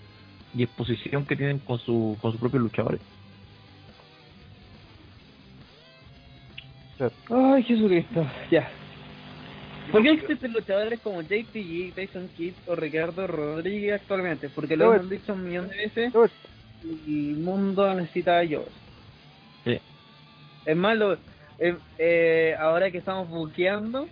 y 0.55 0.63
exposición 0.63 1.27
que 1.27 1.37
tienen 1.37 1.59
con, 1.59 1.79
su, 1.81 2.17
con 2.23 2.33
sus 2.33 2.41
propios 2.41 2.63
luchadores. 2.63 3.01
Ay, 7.31 7.63
Jesucristo, 7.65 8.27
ya. 8.51 8.69
¿Por 9.93 10.03
qué 10.03 10.11
existen 10.11 10.53
luchadores 10.53 10.99
como 11.01 11.23
JTG, 11.23 11.95
Tyson 11.95 12.29
Kidd 12.37 12.55
o 12.67 12.75
Ricardo 12.75 13.27
Rodríguez 13.27 14.01
actualmente? 14.01 14.49
Porque 14.49 14.77
lo 14.77 14.93
hemos 14.95 15.09
dicho 15.11 15.33
un 15.35 15.47
millón 15.47 15.69
de 15.69 15.77
veces, 15.77 16.13
Robert, 16.13 16.33
el 16.83 17.37
mundo 17.37 17.95
necesita 17.95 18.33
a 18.39 18.43
ellos. 18.43 18.65
Sí. 19.65 19.79
Es 20.65 20.77
más, 20.77 20.97
lo- 20.97 21.15
eh, 21.59 21.77
eh, 21.99 22.57
ahora 22.59 22.91
que 22.91 22.99
estamos 22.99 23.29
buqueando, 23.29 24.09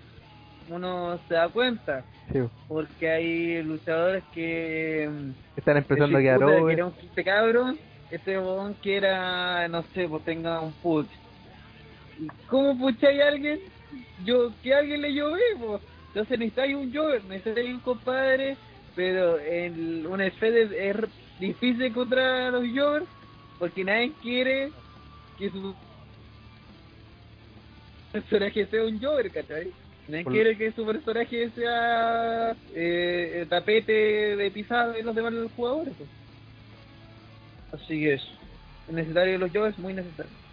uno 0.69 1.19
se 1.29 1.35
da 1.35 1.49
cuenta, 1.49 2.05
sí, 2.33 2.39
porque 2.69 3.11
hay 3.11 3.63
luchadores 3.63 4.23
que... 4.33 5.11
mm, 5.11 5.31
están 5.59 5.77
empezando 5.79 6.17
a 6.19 6.21
quedar 6.21 6.39
puta, 6.41 6.53
que 6.55 6.61
over. 6.63 6.75
era 6.75 6.87
un 6.87 6.95
este 7.03 7.25
cabrón, 7.25 7.79
este 8.11 8.39
bodón 8.39 8.75
que 8.75 8.97
era, 8.97 9.67
no 9.69 9.83
sé, 9.95 10.09
pues 10.09 10.25
tenga 10.25 10.61
un 10.61 10.73
push. 10.75 11.07
¿Y 12.19 12.29
¿Cómo 12.49 12.79
pucháis 12.79 13.21
a 13.23 13.29
alguien? 13.29 13.61
Yo, 14.25 14.53
que 14.63 14.75
alguien 14.75 15.03
le 15.03 15.13
llove, 15.15 15.41
pues. 15.59 15.83
Entonces 16.09 16.39
necesitáis 16.39 16.77
un 16.77 16.93
llover, 16.93 17.25
necesitáis 17.25 17.75
un 17.75 17.81
compadre, 17.81 18.57
pero 18.95 19.39
en 19.41 20.07
una 20.07 20.27
esfera 20.27 20.59
es 20.59 20.97
difícil 21.41 21.83
encontrar 21.83 22.29
a 22.43 22.51
los 22.51 22.65
jovers 22.73 23.07
porque 23.59 23.83
nadie 23.85 24.13
quiere 24.23 24.71
que 25.37 25.51
su 25.51 25.75
personaje 28.13 28.67
sea 28.67 28.85
un 28.85 29.01
jover, 29.01 29.33
¿cachai? 29.33 29.73
Nadie 30.07 30.25
Por- 30.25 30.33
quiere 30.35 30.57
que 30.57 30.73
su 30.73 30.87
personaje 30.87 31.51
sea 31.51 32.57
eh, 32.75 33.41
el 33.41 33.49
tapete 33.49 34.37
de 34.37 34.51
pisada 34.53 34.93
de 34.93 35.03
los 35.03 35.15
demás 35.15 35.33
jugadores. 35.57 35.95
pues. 35.97 36.11
Así. 37.73 38.09
Es 38.09 38.23
necesario 38.89 39.39
los 39.39 39.51
jovers, 39.51 39.79
muy 39.79 39.95
necesario. 39.95 40.44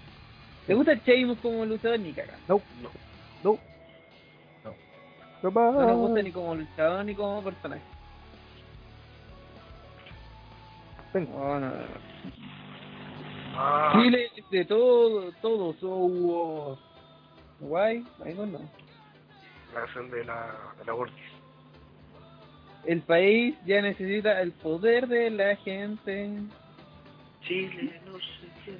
¿Te 0.68 0.74
gusta 0.74 0.93
Sheamus 0.93 1.39
como 1.39 1.66
luchador? 1.66 1.99
Ni 1.99 2.14
caga. 2.14 2.38
No, 2.47 2.62
no. 2.82 2.89
No. 3.43 3.59
Papá. 5.41 5.72
No 5.72 5.88
nos 5.88 5.97
gusta 5.97 6.22
ni 6.22 6.32
como 6.32 6.55
luchador 6.55 7.05
ni 7.05 7.16
como 7.16 7.43
personaje. 7.43 7.82
Venga. 11.14 11.32
No, 11.32 11.59
no, 11.59 11.70
no. 11.70 12.12
Ah, 13.53 13.91
Chile 13.93 14.32
de 14.49 14.66
todo, 14.66 15.32
todo, 15.41 15.74
so, 15.74 16.78
guay, 17.59 18.05
ahí 18.24 18.34
no, 18.34 18.45
no. 18.45 18.59
la 19.74 19.82
canción 19.82 20.09
de 20.09 20.24
la, 20.24 20.55
de 20.80 20.86
la 20.86 20.93
Gortis. 20.93 21.16
El 22.86 23.01
país 23.01 23.55
ya 23.66 23.82
necesita 23.82 24.41
el 24.41 24.53
poder 24.53 25.07
de 25.07 25.30
la 25.30 25.55
gente. 25.57 26.30
Chile, 27.41 28.01
no 28.05 28.18
qué. 28.66 28.78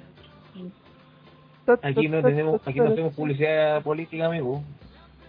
Aquí 1.82 2.08
no 2.08 2.22
tenemos, 2.22 2.60
aquí 2.66 2.80
no 2.80 2.88
hacemos 2.88 3.14
publicidad 3.14 3.82
política, 3.82 4.26
amigo. 4.26 4.62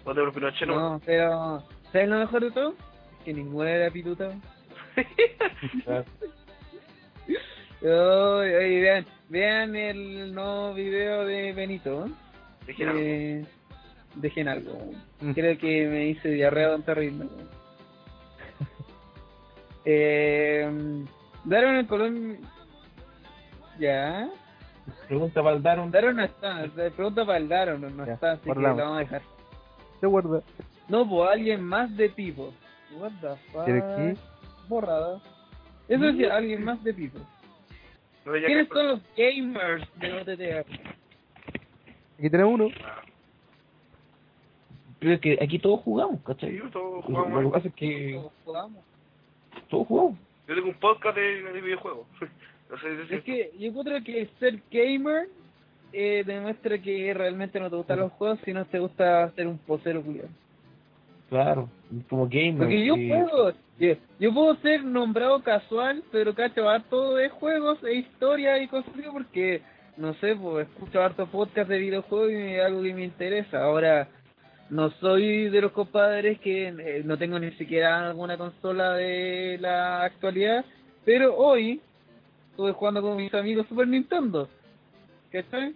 Por 0.04 0.34
Pinochet, 0.34 0.68
no. 0.68 0.76
No, 0.76 1.02
pero 1.06 1.64
¿sabes 1.92 2.10
lo 2.10 2.20
mejor 2.20 2.42
de 2.44 2.52
todo? 2.52 2.76
Que 3.24 3.34
ninguno 3.34 3.68
era 3.68 3.90
pituta. 3.92 4.32
Oy, 7.84 7.90
oye, 7.90 8.82
vean, 8.82 9.06
vean 9.28 9.76
el 9.76 10.34
nuevo 10.34 10.74
video 10.74 11.26
de 11.26 11.52
Benito. 11.52 12.06
¿eh? 12.06 12.12
Dije 12.68 12.84
algo. 12.86 13.00
Eh, 13.00 13.46
dejen 14.16 14.48
algo. 14.48 14.92
Mm. 15.20 15.32
Creo 15.32 15.58
que 15.58 15.88
me 15.88 16.08
hice 16.08 16.30
diarrea 16.30 16.72
tan 16.72 16.84
terrible. 16.84 17.28
eh, 19.86 20.70
Daron 21.44 21.76
en 21.76 21.86
Colombia. 21.86 22.40
Ya. 23.80 24.30
Pregunta 25.08 25.42
para 25.44 25.56
el 25.56 25.64
Daron. 25.64 25.92
Daron 25.92 26.16
no 26.18 26.24
está. 26.24 26.66
Pregunta 26.96 27.26
para 27.26 27.38
el 27.38 27.48
Daron, 27.50 27.82
no, 27.82 27.90
no 27.90 28.06
Ya, 28.06 28.14
está, 28.14 28.32
así 28.34 28.42
que 28.44 28.50
guardamos. 28.50 28.78
la 28.78 28.84
vamos 28.84 28.98
a 28.98 29.00
dejar. 29.02 29.22
Se 30.00 30.08
guarda. 30.08 30.42
No, 30.90 31.08
pues 31.10 31.30
alguien 31.30 31.64
más 31.64 31.96
de 31.96 32.10
tipo. 32.10 32.54
What 32.98 33.12
the 33.22 33.36
fuck. 33.52 33.66
¿Quiere 33.66 33.80
qué? 33.82 34.18
Borrada. 34.68 35.22
Eso 35.88 36.06
es 36.06 36.32
alguien 36.32 36.64
más 36.64 36.84
de 36.84 36.94
tipo. 36.94 37.20
No 38.26 38.32
¿Quiénes 38.34 38.68
que- 38.68 38.74
son 38.74 38.88
los 38.88 39.02
gamers 39.18 39.88
de 40.00 40.14
OTT? 40.14 40.66
Aquí 42.20 42.30
tenemos 42.30 42.54
uno. 42.54 42.68
Pero 45.00 45.14
es 45.16 45.20
que 45.22 45.38
aquí 45.42 45.60
todos 45.60 45.82
jugamos, 45.82 46.16
sí, 46.18 46.24
¿cachai? 46.26 46.58
todos 46.72 46.96
Lo 46.96 47.02
que 47.02 47.08
jugamos. 47.30 47.52
pasa 47.54 47.68
es 47.68 47.74
que 47.74 48.14
Todos 48.16 48.32
jugamos. 48.46 48.84
todos 49.70 49.88
jugamos. 49.88 50.18
Yo 50.48 50.56
tengo 50.56 50.68
un 50.70 50.80
podcast 50.80 51.16
de, 51.18 51.42
de 51.44 51.62
videojuegos. 51.62 52.08
No 52.74 52.80
sé 52.80 53.08
si 53.08 53.14
Es 53.14 53.24
que 53.24 53.52
yo 53.60 53.70
encuentro 53.70 54.04
que 54.04 54.28
ser 54.40 54.60
gamer 54.72 55.28
eh, 55.92 56.24
demuestra 56.26 56.80
que 56.80 57.14
realmente 57.14 57.60
no 57.60 57.70
te 57.70 57.76
gustan 57.76 58.00
los 58.00 58.12
juegos, 58.14 58.40
sino 58.46 58.66
te 58.66 58.80
gusta 58.80 59.30
ser 59.36 59.46
un 59.46 59.60
posero 59.60 60.02
culiado. 60.02 60.30
Claro, 61.30 61.70
como 62.10 62.28
gamer. 62.28 62.58
Porque 62.58 62.84
yo 62.84 62.96
juego, 62.96 63.52
yo, 63.80 63.94
yo 64.20 64.34
puedo 64.34 64.56
ser 64.56 64.84
nombrado 64.84 65.44
casual, 65.44 66.04
pero 66.12 66.34
cacho 66.34 66.68
harto 66.68 67.14
de 67.14 67.30
juegos 67.30 67.78
e 67.84 67.94
historia 67.94 68.58
y 68.58 68.68
cosas 68.68 68.92
así 68.92 69.04
porque, 69.14 69.62
no 69.96 70.16
sé, 70.16 70.36
pues 70.36 70.68
escucho 70.68 71.00
harto 71.00 71.28
podcast 71.28 71.70
de 71.70 71.78
videojuegos 71.78 72.32
y 72.32 72.56
es 72.56 72.66
algo 72.66 72.82
que 72.82 72.94
me 72.96 73.04
interesa. 73.04 73.66
Ahora, 73.66 74.08
no 74.72 74.90
soy 75.00 75.48
de 75.50 75.62
los 75.62 75.74
compadres 75.74 76.40
que 76.40 76.70
eh, 76.70 77.04
no 77.06 77.20
tengo 77.20 77.38
ni 77.38 77.52
siquiera 77.52 78.10
alguna 78.10 78.36
consola 78.36 78.94
de 78.94 79.60
la 79.62 80.06
actualidad, 80.06 80.66
pero 81.06 81.38
hoy 81.38 81.80
estuve 82.54 82.72
jugando 82.72 83.02
con 83.02 83.18
mis 83.18 83.34
amigos 83.34 83.66
Super 83.68 83.88
Nintendo. 83.88 84.48
¿Cachai? 85.32 85.74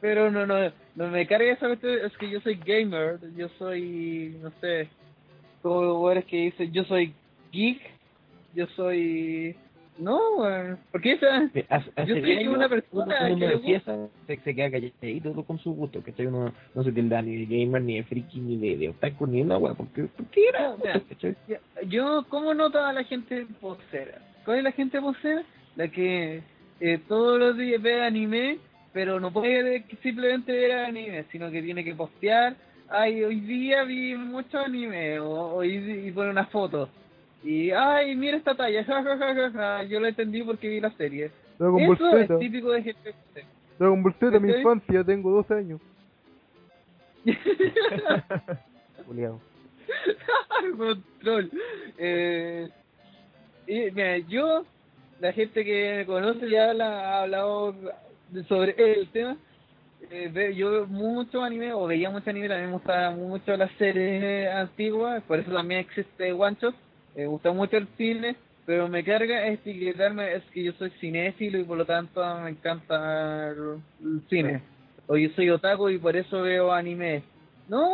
Pero 0.00 0.30
no, 0.30 0.46
no, 0.46 0.70
no 0.94 1.08
me 1.08 1.26
carga 1.26 1.52
esa 1.52 1.72
es 1.72 2.16
que 2.18 2.30
yo 2.30 2.40
soy 2.40 2.54
gamer, 2.64 3.18
yo 3.36 3.48
soy, 3.58 4.36
no 4.40 4.52
sé, 4.60 4.88
como 5.60 6.08
eres 6.10 6.24
que 6.26 6.36
dice, 6.36 6.70
yo 6.70 6.84
soy 6.84 7.12
geek, 7.50 7.80
yo 8.54 8.66
soy... 8.76 9.56
No, 9.98 10.20
porque 10.92 11.12
esa... 11.12 11.50
Yo 12.04 12.14
soy 12.16 12.46
una 12.46 12.68
persona 12.68 13.26
uno, 13.26 13.46
uno 13.46 13.60
que 13.62 13.80
se, 14.26 14.36
se 14.40 14.54
queda 14.54 14.70
calladito 14.70 15.44
con 15.44 15.58
su 15.58 15.72
gusto, 15.72 16.02
¿cachai? 16.02 16.26
Uno 16.26 16.52
no 16.74 16.84
se 16.84 16.92
tilda 16.92 17.22
ni 17.22 17.44
de 17.44 17.46
gamer, 17.46 17.82
ni 17.82 17.96
de 17.96 18.04
friki, 18.04 18.40
ni 18.40 18.56
de, 18.56 18.76
de 18.76 18.88
otaku, 18.90 19.26
ni 19.26 19.38
de 19.38 19.44
una 19.44 19.58
wea, 19.58 19.74
porque, 19.74 20.04
porque 20.16 20.48
era. 20.48 20.76
¿cachai? 21.08 21.36
Ya, 21.48 21.60
Yo, 21.88 22.24
¿cómo 22.28 22.54
noto 22.54 22.78
a 22.78 22.92
la 22.92 23.04
gente 23.04 23.46
posera? 23.60 24.20
¿Cuál 24.44 24.58
es 24.58 24.64
la 24.64 24.72
gente 24.72 25.00
posera? 25.00 25.44
La 25.76 25.88
que 25.88 26.42
eh, 26.80 26.98
todos 27.08 27.38
los 27.38 27.56
días 27.56 27.80
ve 27.82 28.02
anime, 28.02 28.58
pero 28.92 29.18
no 29.18 29.32
puede 29.32 29.84
simplemente 30.02 30.52
ver 30.52 30.72
anime, 30.72 31.24
sino 31.32 31.50
que 31.50 31.62
tiene 31.62 31.84
que 31.84 31.94
postear. 31.94 32.54
Ay, 32.88 33.24
hoy 33.24 33.40
día 33.40 33.82
vi 33.84 34.14
mucho 34.14 34.58
anime, 34.58 35.18
o 35.18 35.54
hoy 35.54 36.06
y 36.06 36.10
pone 36.12 36.30
una 36.30 36.46
foto. 36.46 36.88
Y, 37.42 37.70
ay, 37.70 38.14
mira 38.16 38.36
esta 38.36 38.54
talla, 38.54 38.84
ja, 38.86 39.02
ja, 39.02 39.16
ja, 39.16 39.34
ja, 39.34 39.50
ja, 39.50 39.82
yo 39.84 40.00
lo 40.00 40.06
entendí 40.06 40.42
porque 40.42 40.68
vi 40.68 40.80
la 40.80 40.90
serie. 40.92 41.30
Dragon 41.58 41.86
Ball 41.86 41.96
Eso 41.96 42.10
Z. 42.10 42.34
es 42.34 42.40
típico 42.40 42.70
de 42.72 42.82
gente. 42.82 43.14
Dragon 43.78 44.02
Ball 44.02 44.14
Z, 44.14 44.40
mi 44.40 44.52
infancia, 44.52 45.04
tengo 45.04 45.30
dos 45.30 45.50
años. 45.50 45.80
Juliado. 49.06 49.40
control. 50.76 51.50
Eh, 51.98 52.68
y, 53.66 53.90
mira, 53.90 54.18
yo, 54.18 54.64
la 55.24 55.32
gente 55.32 55.64
que 55.64 55.94
me 55.96 56.04
conoce 56.04 56.50
ya 56.50 56.74
la, 56.74 57.14
ha 57.14 57.22
hablado 57.22 57.74
sobre 58.46 58.74
el 58.76 59.08
tema. 59.08 59.38
Eh, 60.10 60.52
yo 60.54 60.70
veo 60.70 60.86
mucho 60.86 61.42
anime, 61.42 61.72
o 61.72 61.86
veía 61.86 62.10
mucho 62.10 62.28
anime, 62.28 62.46
también 62.46 62.68
me 62.68 62.74
gustaba 62.74 63.10
mucho 63.12 63.56
las 63.56 63.70
series 63.78 64.50
antiguas, 64.50 65.22
por 65.22 65.38
eso 65.38 65.50
también 65.50 65.80
existe 65.80 66.30
One 66.30 66.58
Shot. 66.60 66.74
Me 67.16 67.24
gusta 67.24 67.52
mucho 67.52 67.78
el 67.78 67.88
cine, 67.96 68.36
pero 68.66 68.86
me 68.86 69.02
carga 69.02 69.46
etiquetarme, 69.48 70.34
es 70.34 70.44
que 70.52 70.62
yo 70.62 70.72
soy 70.72 70.90
cinéfilo 71.00 71.58
y 71.58 71.64
por 71.64 71.78
lo 71.78 71.86
tanto 71.86 72.20
me 72.40 72.50
encanta 72.50 73.48
el, 73.48 73.80
cine. 74.28 74.60
O 75.06 75.16
yo 75.16 75.30
soy 75.30 75.48
otaku 75.48 75.88
y 75.88 75.96
por 75.96 76.14
eso 76.16 76.42
veo 76.42 76.70
anime. 76.70 77.22
No, 77.66 77.86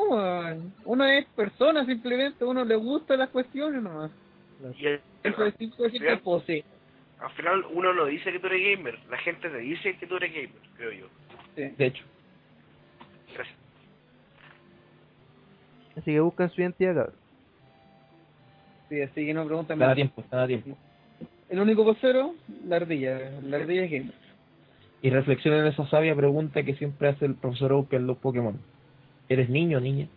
uno 0.85 1.05
es 1.05 1.27
persona 1.37 1.87
simplemente, 1.87 2.45
uno 2.45 2.65
le 2.65 2.75
gustan 2.75 3.21
las 3.21 3.31
cuestiones 3.31 3.81
nomás. 3.81 4.11
Y 4.77 4.87
el- 4.87 5.01
Eso 5.23 5.45
es 5.45 5.55
simplemente 5.55 6.17
posee. 6.17 6.65
Al 7.21 7.31
final 7.33 7.65
uno 7.73 7.93
no 7.93 8.07
dice 8.07 8.33
que 8.33 8.39
tú 8.39 8.47
eres 8.47 8.77
gamer, 8.77 8.99
la 9.11 9.19
gente 9.19 9.49
te 9.49 9.59
dice 9.59 9.97
que 9.97 10.07
tú 10.07 10.17
eres 10.17 10.33
gamer, 10.33 10.63
creo 10.77 10.93
yo. 10.93 11.07
Sí. 11.57 11.75
De 11.77 11.87
hecho, 11.87 12.05
Gracias. 13.35 13.57
Así 15.97 16.13
que 16.13 16.21
buscan 16.21 16.51
su 16.51 16.61
identidad, 16.61 16.95
cabrón. 16.95 17.15
Sí, 18.89 19.03
así 19.03 19.27
que 19.27 19.35
no 19.35 19.47
preguntan 19.47 19.77
está 19.77 19.85
a 19.85 19.89
más. 19.89 19.95
tiempo, 19.95 20.21
está 20.21 20.43
a 20.43 20.47
tiempo. 20.47 20.77
el 21.49 21.61
único 21.61 21.85
vocero, 21.85 22.35
la 22.67 22.77
ardilla, 22.77 23.31
la 23.43 23.59
ardilla 23.59 23.83
gamer. 23.83 24.15
Y 25.03 25.11
reflexiona 25.11 25.59
en 25.61 25.67
esa 25.67 25.87
sabia 25.89 26.15
pregunta 26.15 26.63
que 26.63 26.75
siempre 26.75 27.09
hace 27.09 27.25
el 27.27 27.35
profesor 27.35 27.73
Oak 27.73 27.93
en 27.93 28.07
los 28.07 28.19
Pokémon. 28.19 28.59
¿Eres 29.29 29.49
niño 29.49 29.79
o 29.79 29.81
niña? 29.81 30.09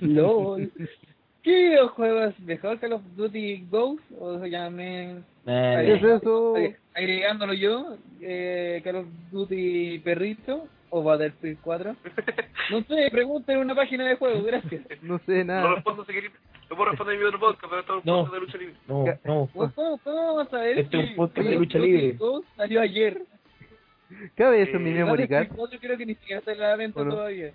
LOL. 0.00 0.70
¿Qué 1.46 1.68
videojuegos 1.68 2.38
mejor 2.40 2.80
Call 2.80 2.94
of 2.94 3.02
Duty 3.14 3.66
Ghost? 3.70 4.02
O 4.18 4.40
se 4.40 4.50
llame 4.50 5.18
Eh, 5.46 5.82
¿Qué 5.86 5.92
es 5.94 6.02
eso? 6.02 6.56
agregándolo 6.92 7.52
yo, 7.54 7.96
eh, 8.20 8.80
Call 8.82 8.96
of 8.96 9.06
Duty 9.30 10.00
Perrito 10.00 10.66
o 10.90 11.04
Battlefield 11.04 11.58
4. 11.62 11.94
No 12.68 12.82
sé, 12.82 13.08
pregunta 13.12 13.52
en 13.52 13.60
una 13.60 13.76
página 13.76 14.08
de 14.08 14.16
juego, 14.16 14.42
gracias. 14.42 14.82
No 15.00 15.20
sé 15.20 15.44
No 15.44 15.54
nada. 15.54 15.74
respondo 15.76 16.04
si 16.04 16.12
queréis. 16.12 16.32
No 16.68 16.74
puedo 16.74 16.90
responder 16.90 17.14
en 17.14 17.20
mi 17.20 17.26
otro 17.28 17.38
podcast, 17.38 17.64
pero 17.70 17.80
esto 17.80 17.98
es 17.98 18.04
un 18.04 18.10
No. 18.12 18.16
podcast 18.24 18.34
de 18.34 18.40
lucha 18.40 18.58
libre. 18.58 18.74
no, 18.88 19.04
no. 19.04 19.48
¿Cómo, 19.52 19.72
cómo, 19.72 19.98
cómo 20.02 20.34
vamos 20.36 20.52
a 20.52 20.58
ver? 20.58 20.78
Este 20.80 20.96
es 20.96 21.02
un 21.04 21.08
si 21.10 21.14
podcast 21.14 21.36
de 21.36 21.44
Call 21.44 21.54
of 21.54 21.60
lucha 21.60 21.78
Duty 21.78 21.92
libre. 21.92 22.12
Ghost 22.18 22.48
salió 22.56 22.80
ayer. 22.80 23.22
¿Cabe 24.34 24.62
eso 24.62 24.76
en 24.78 24.82
mi 24.82 24.90
Eh? 24.90 25.04
Battlefield 25.04 25.48
4 25.56 25.78
creo 25.80 25.96
que 25.96 26.06
ni 26.06 26.14
siquiera 26.16 26.40
está 26.40 26.50
en 26.52 26.58
la 26.58 26.74
venta 26.74 26.98
Bueno. 26.98 27.14
todavía. 27.14 27.52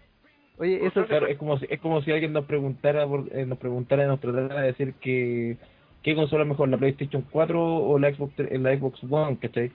Oye, 0.57 0.85
eso 0.85 1.05
Claro, 1.05 1.27
es 1.27 1.37
como 1.37 1.57
si, 1.57 1.65
es 1.69 1.79
como 1.79 2.01
si 2.01 2.11
alguien 2.11 2.33
nos 2.33 2.45
preguntara, 2.45 3.07
por- 3.07 3.27
eh, 3.31 3.45
nos 3.45 3.57
preguntara, 3.57 4.05
nos 4.05 4.19
tratara 4.19 4.61
de 4.61 4.67
decir 4.67 4.93
que 5.01 5.57
qué 6.03 6.15
consola 6.15 6.45
mejor, 6.45 6.69
la 6.69 6.77
PlayStation 6.77 7.23
4 7.31 7.59
o 7.63 7.99
la 7.99 8.13
Xbox, 8.13 8.33
la 8.37 8.75
Xbox 8.77 8.99
One, 9.09 9.37
¿cachai? 9.39 9.71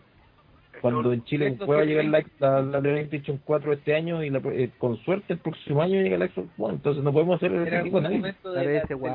Cuando 0.83 1.11
en 1.13 1.25
Chile 1.25 1.53
pueda 1.65 1.85
llegar 1.85 2.05
la, 2.05 2.23
la, 2.39 2.63
la 2.63 2.81
PlayStation 2.81 3.41
4 3.45 3.73
este 3.73 3.95
año 3.95 4.23
y 4.23 4.29
la, 4.31 4.41
eh, 4.53 4.71
con 4.79 4.99
suerte 4.99 5.33
el 5.33 5.39
próximo 5.39 5.81
año 5.83 6.01
llega 6.03 6.19
la 6.19 6.29
Xbox 6.29 6.49
One, 6.59 6.75
entonces 6.75 7.03
no 7.03 7.13
podemos 7.13 7.37
hacer 7.37 7.53
Era 7.53 7.83
tipo 7.83 8.01
de 8.01 8.09
de 8.09 8.15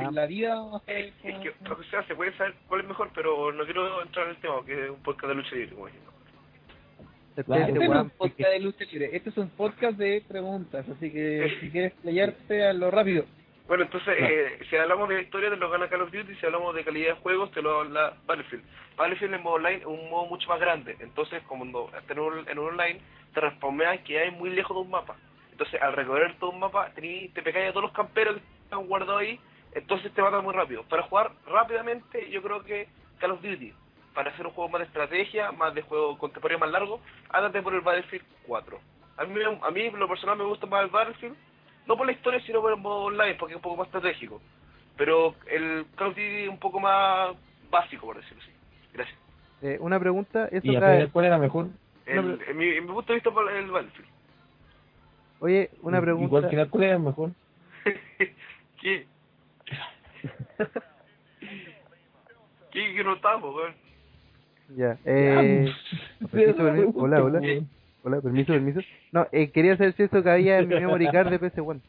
de 0.05 0.11
la 0.11 0.25
vida, 0.25 0.55
vamos 0.55 0.81
a 0.81 0.91
ver 0.91 1.13
Es 1.23 1.39
que, 1.39 1.51
lo 1.69 1.77
que 1.77 1.83
sea, 1.89 2.03
se 2.07 2.15
puede 2.15 2.33
saber 2.35 2.55
cuál 2.67 2.81
es 2.81 2.87
mejor, 2.87 3.09
pero 3.13 3.51
no 3.53 3.63
quiero 3.65 4.01
entrar 4.01 4.25
en 4.25 4.31
el 4.31 4.41
tema, 4.41 4.55
que 4.65 4.85
es 4.85 4.89
un 4.89 5.03
podcast 5.03 5.27
de 5.27 5.35
lucha 5.35 5.55
libre, 5.55 5.75
como 5.75 5.85
dijimos. 5.87 6.13
Claro. 7.45 7.61
Este 7.63 7.71
Este 7.71 7.79
no 7.79 7.81
es 7.83 7.89
weón, 7.89 8.01
un 8.05 8.09
podcast 8.11 8.51
de 8.51 8.59
lucha 8.59 8.85
libre, 8.91 9.09
este 9.13 9.29
es 9.29 9.37
un 9.37 9.49
podcast 9.49 9.97
de 9.97 10.23
preguntas, 10.27 10.85
así 10.89 11.11
que 11.11 11.57
si 11.61 11.69
quieres 11.69 11.93
playarte 12.01 12.65
a 12.67 12.73
lo 12.73 12.91
rápido. 12.91 13.25
Bueno, 13.67 13.85
entonces, 13.85 14.19
No. 14.19 14.27
eh, 14.27 14.59
si 14.69 14.75
hablamos 14.75 15.07
de 15.07 15.21
historia, 15.21 15.49
te 15.49 15.55
lo 15.55 15.69
gana 15.69 15.87
Call 15.87 16.01
of 16.01 16.11
Duty, 16.11 16.35
si 16.35 16.45
hablamos 16.45 16.75
de 16.75 16.83
calidad 16.83 17.15
de 17.15 17.21
juegos, 17.21 17.51
te 17.51 17.61
lo 17.61 17.79
habla 17.79 18.17
Battlefield. 18.25 18.63
Battlefield 18.97 19.33
en 19.35 19.43
modo 19.43 19.55
online 19.55 19.77
es 19.77 19.85
un 19.85 20.09
modo 20.09 20.25
mucho 20.25 20.49
más 20.49 20.59
grande, 20.59 20.97
entonces, 20.99 21.41
como 21.43 21.63
no, 21.63 21.87
en 22.09 22.19
un, 22.19 22.65
online, 22.67 22.99
te 23.33 23.39
respondean 23.39 24.03
que 24.03 24.19
hay 24.19 24.31
muy 24.31 24.49
lejos 24.49 24.75
de 24.75 24.81
un 24.81 24.89
mapa. 24.89 25.15
Entonces, 25.51 25.81
al 25.81 25.93
recorrer 25.93 26.35
todo 26.37 26.49
un 26.49 26.59
mapa, 26.59 26.91
tení, 26.95 27.29
te 27.29 27.41
pegáis 27.41 27.69
a 27.69 27.71
todos 27.71 27.83
los 27.83 27.93
camperos 27.93 28.35
que 28.35 28.41
están 28.65 28.85
guardados 28.87 29.21
ahí, 29.21 29.39
entonces 29.73 30.11
te 30.11 30.21
matan 30.21 30.43
muy 30.43 30.53
rápido. 30.53 30.83
Para 30.83 31.03
jugar 31.03 31.31
rápidamente, 31.47 32.29
yo 32.29 32.41
creo 32.41 32.63
que 32.65 32.87
Call 33.19 33.31
of 33.31 33.41
Duty. 33.41 33.73
Para 34.13 34.31
hacer 34.31 34.45
un 34.45 34.51
juego 34.53 34.69
más 34.69 34.79
de 34.81 34.87
estrategia, 34.87 35.51
más 35.53 35.73
de 35.73 35.81
juego 35.83 36.17
contemporáneo 36.17 36.59
más 36.59 36.71
largo, 36.71 36.99
ándate 37.29 37.61
por 37.61 37.73
el 37.73 37.81
Battlefield 37.81 38.25
4. 38.45 38.79
A 39.17 39.23
mí, 39.25 39.33
me- 39.33 39.59
a 39.65 39.71
mí, 39.71 39.81
en 39.81 39.99
lo 39.99 40.07
personal, 40.07 40.37
me 40.37 40.43
gusta 40.43 40.65
más 40.65 40.83
el 40.83 40.89
Battlefield, 40.89 41.35
no 41.87 41.95
por 41.97 42.05
la 42.05 42.11
historia, 42.11 42.39
sino 42.41 42.61
por 42.61 42.71
el 42.73 42.77
modo 42.79 43.05
online, 43.05 43.35
porque 43.35 43.53
es 43.53 43.57
un 43.57 43.61
poco 43.61 43.77
más 43.77 43.87
estratégico. 43.87 44.41
Pero 44.97 45.35
el 45.47 45.85
Call 45.95 46.07
of 46.09 46.15
Duty 46.15 46.43
es 46.43 46.49
un 46.49 46.59
poco 46.59 46.79
más 46.79 47.35
básico, 47.69 48.05
por 48.07 48.17
decirlo 48.17 48.41
así. 48.43 48.51
Gracias. 48.93 49.17
eh, 49.61 49.77
una 49.79 49.99
pregunta, 49.99 50.45
¿eso 50.47 50.57
Y 50.67 50.75
final, 50.75 51.09
¿cuál 51.11 51.25
era 51.25 51.37
mejor? 51.37 51.67
El, 52.05 52.41
en, 52.47 52.57
mi, 52.57 52.67
en 52.67 52.85
mi 52.85 52.91
punto 52.91 53.13
de 53.13 53.15
vista, 53.15 53.31
por 53.31 53.49
el 53.49 53.71
Battlefield. 53.71 54.09
Oye, 55.39 55.69
una 55.81 55.97
Igual 55.99 56.03
pregunta. 56.03 56.49
final, 56.49 56.69
¿cuál 56.69 56.83
era 56.83 56.99
mejor? 56.99 57.31
¿Qué? 58.81 59.07
¿Qué? 62.71 62.93
Que 62.95 63.03
no 63.03 63.15
estamos, 63.15 63.55
weón. 63.55 63.75
Ya, 64.77 64.97
eh, 65.05 65.71
permiso, 66.31 66.63
permiso. 66.63 66.91
Hola, 66.95 67.23
hola. 67.23 67.41
Hola, 68.03 68.21
permiso, 68.21 68.53
permiso. 68.53 68.79
No, 69.11 69.27
eh, 69.31 69.51
quería 69.51 69.77
saber 69.77 69.93
si 69.93 70.03
eso 70.03 70.23
cabía 70.23 70.59
en 70.59 70.67
mi 70.69 70.75
memory 70.75 71.07
card 71.11 71.29
de 71.29 71.39
PS1. 71.39 71.79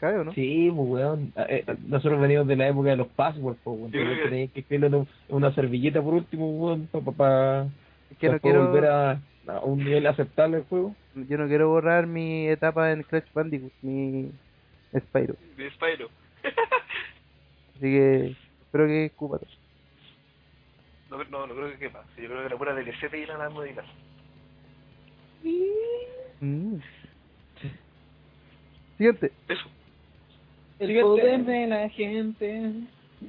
¿Cabe 0.00 0.18
o 0.18 0.24
no? 0.24 0.32
Sí, 0.32 0.70
pues 0.74 0.88
weón. 0.88 1.32
Eh, 1.36 1.64
eh, 1.66 1.76
Nosotros 1.86 2.20
venimos 2.20 2.46
de 2.46 2.56
la 2.56 2.68
época 2.68 2.90
de 2.90 2.96
los 2.96 3.08
passwords, 3.08 3.58
pues 3.62 3.78
weón. 3.78 3.92
Tenéis 3.92 4.52
que 4.52 4.60
escribirlo 4.60 4.86
en 4.88 4.94
un- 4.94 5.08
en 5.28 5.36
una 5.36 5.54
servilleta 5.54 6.02
por 6.02 6.14
último, 6.14 6.50
weón, 6.50 6.86
para 6.88 7.04
pa, 7.04 7.12
pa, 7.12 7.66
Es 8.10 8.18
que 8.18 8.26
no 8.26 8.32
después 8.34 8.54
volver 8.56 8.80
quiero, 8.82 8.94
a, 8.94 9.20
a 9.56 9.60
un 9.60 9.78
nivel 9.78 10.06
aceptable 10.06 10.58
del 10.58 10.66
juego. 10.66 10.94
yo 11.14 11.38
no 11.38 11.46
quiero 11.46 11.68
borrar 11.68 12.06
mi 12.06 12.48
etapa 12.48 12.92
en 12.92 13.02
Crash 13.04 13.32
Bandicoot, 13.32 13.72
mi 13.82 14.30
Spyro. 14.98 15.34
De 15.56 15.70
Spyro. 15.70 16.08
Así 17.76 17.80
que 17.80 18.36
espero 18.62 18.86
que 18.86 19.04
escupa 19.06 19.38
todo. 19.38 19.50
No, 21.10 21.22
no, 21.24 21.46
no 21.46 21.54
creo 21.54 21.70
que 21.72 21.78
quepa. 21.78 22.04
Yo 22.16 22.28
creo 22.28 22.42
que 22.42 22.48
la 22.50 22.56
pura 22.56 22.74
DLC 22.74 23.10
te 23.10 23.18
irán 23.18 23.40
a 23.40 23.48
modificar. 23.48 23.84
Mm. 26.40 26.76
Siguiente, 28.96 29.32
Eso. 29.48 29.64
El 30.78 31.00
poder 31.00 31.44
de 31.44 31.66
la 31.66 31.88
gente. 31.88 32.72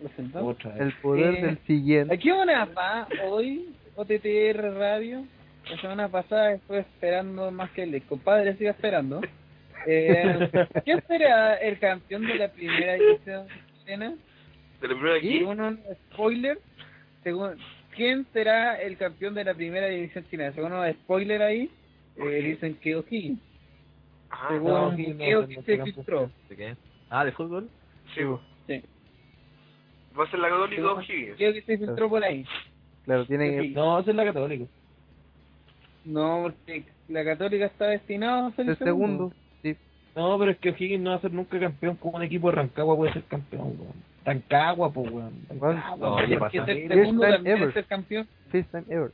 ¿Lo 0.04 0.10
sentamos? 0.16 0.56
Otra 0.56 0.72
vez. 0.74 0.82
el 0.82 0.94
poder 0.94 1.36
Eh, 1.36 1.42
del 1.46 1.58
siguiente. 1.66 2.14
¿A 2.14 2.18
qué 2.18 2.32
hora 2.34 2.66
va 2.66 3.08
hoy 3.30 3.70
OTTR 3.96 4.74
Radio? 4.78 5.24
La 5.70 5.82
semana 5.82 6.10
pasada 6.10 6.54
estuve 6.54 6.80
esperando 6.80 7.52
más 7.52 7.70
que 7.72 7.84
el 7.84 8.02
compadre 8.04 8.56
siga 8.58 8.72
esperando. 8.72 9.22
Eh, 9.90 10.50
¿Quién 10.84 11.02
será 11.08 11.56
el 11.56 11.80
campeón 11.80 12.26
de 12.26 12.36
la 12.36 12.50
primera 12.52 12.96
edición 12.98 13.48
chilena? 13.80 14.16
De 14.82 14.88
la 14.88 14.94
primera 14.96 15.16
aquí. 15.16 15.38
Según 15.38 15.62
un 15.62 15.80
spoiler, 16.12 16.60
según, 17.28 17.58
¿quién 17.94 18.26
será 18.32 18.76
el 18.82 18.96
campeón 18.96 19.34
de 19.34 19.44
la 19.44 19.54
primera 19.54 19.88
división 19.88 20.26
chilena? 20.30 20.54
Según 20.54 20.72
un 20.72 20.90
spoiler 20.94 21.42
ahí, 21.42 21.70
eh, 22.16 22.42
dicen 22.42 22.76
que 22.76 22.96
O'Higgins. 22.96 23.42
Ajá. 24.30 24.48
Según 24.48 24.70
no, 24.72 24.92
no, 24.92 25.48
se 25.64 25.84
filtró. 25.84 26.32
¿De 26.48 26.56
qué? 26.56 26.78
Ah, 27.10 27.26
¿de 27.26 27.34
fútbol? 27.34 27.70
Sí. 28.16 28.22
Sí. 28.68 28.82
Va 30.18 30.24
a 30.24 30.32
ser 30.32 30.40
la 30.40 30.48
Católica 30.48 30.82
Según 30.82 30.90
o 30.92 30.96
un 30.96 31.04
Higgins. 31.04 31.38
video 31.38 31.54
que 31.54 31.62
se 31.64 31.78
filtró 31.78 32.10
por 32.10 32.24
ahí. 32.24 32.46
Claro, 33.04 33.26
tiene 33.26 33.50
que. 33.50 33.70
No, 33.72 34.00
esa 34.00 34.12
es 34.12 34.16
la 34.16 34.24
católica. 34.24 34.66
No, 36.06 36.44
porque 36.44 36.86
la 37.10 37.26
Católica 37.26 37.66
está 37.66 37.88
destinada 37.88 38.48
a 38.48 38.52
ser 38.52 38.68
ser 38.68 38.78
segundo. 38.78 39.34
Sí, 39.62 39.76
No, 40.16 40.40
pero 40.40 40.52
es 40.52 40.58
que 40.60 40.70
O'Higgins 40.70 41.04
no 41.04 41.10
va 41.10 41.18
a 41.18 41.22
ser 41.22 41.34
nunca 41.34 41.60
campeón 41.60 41.98
como 41.98 42.16
un 42.16 42.24
equipo 42.24 42.50
de 42.50 42.56
Rancagua 42.56 42.96
puede 42.96 43.12
ser 43.12 43.24
campeón. 43.24 43.78
Rancagua, 44.28 44.92
pues, 44.92 45.10
weón. 45.12 45.34
No. 45.50 46.18
¿qué 46.18 46.38
Porque 46.38 46.38
pasa? 46.38 46.66
ser 46.66 46.76
First 46.78 46.94
segundo 46.94 47.26
time 47.26 47.50
ever. 47.50 47.68
es 47.70 47.74
ser 47.74 47.86
campeón. 47.86 48.28
first 48.52 48.72
time 48.72 48.84
ever. 48.90 49.12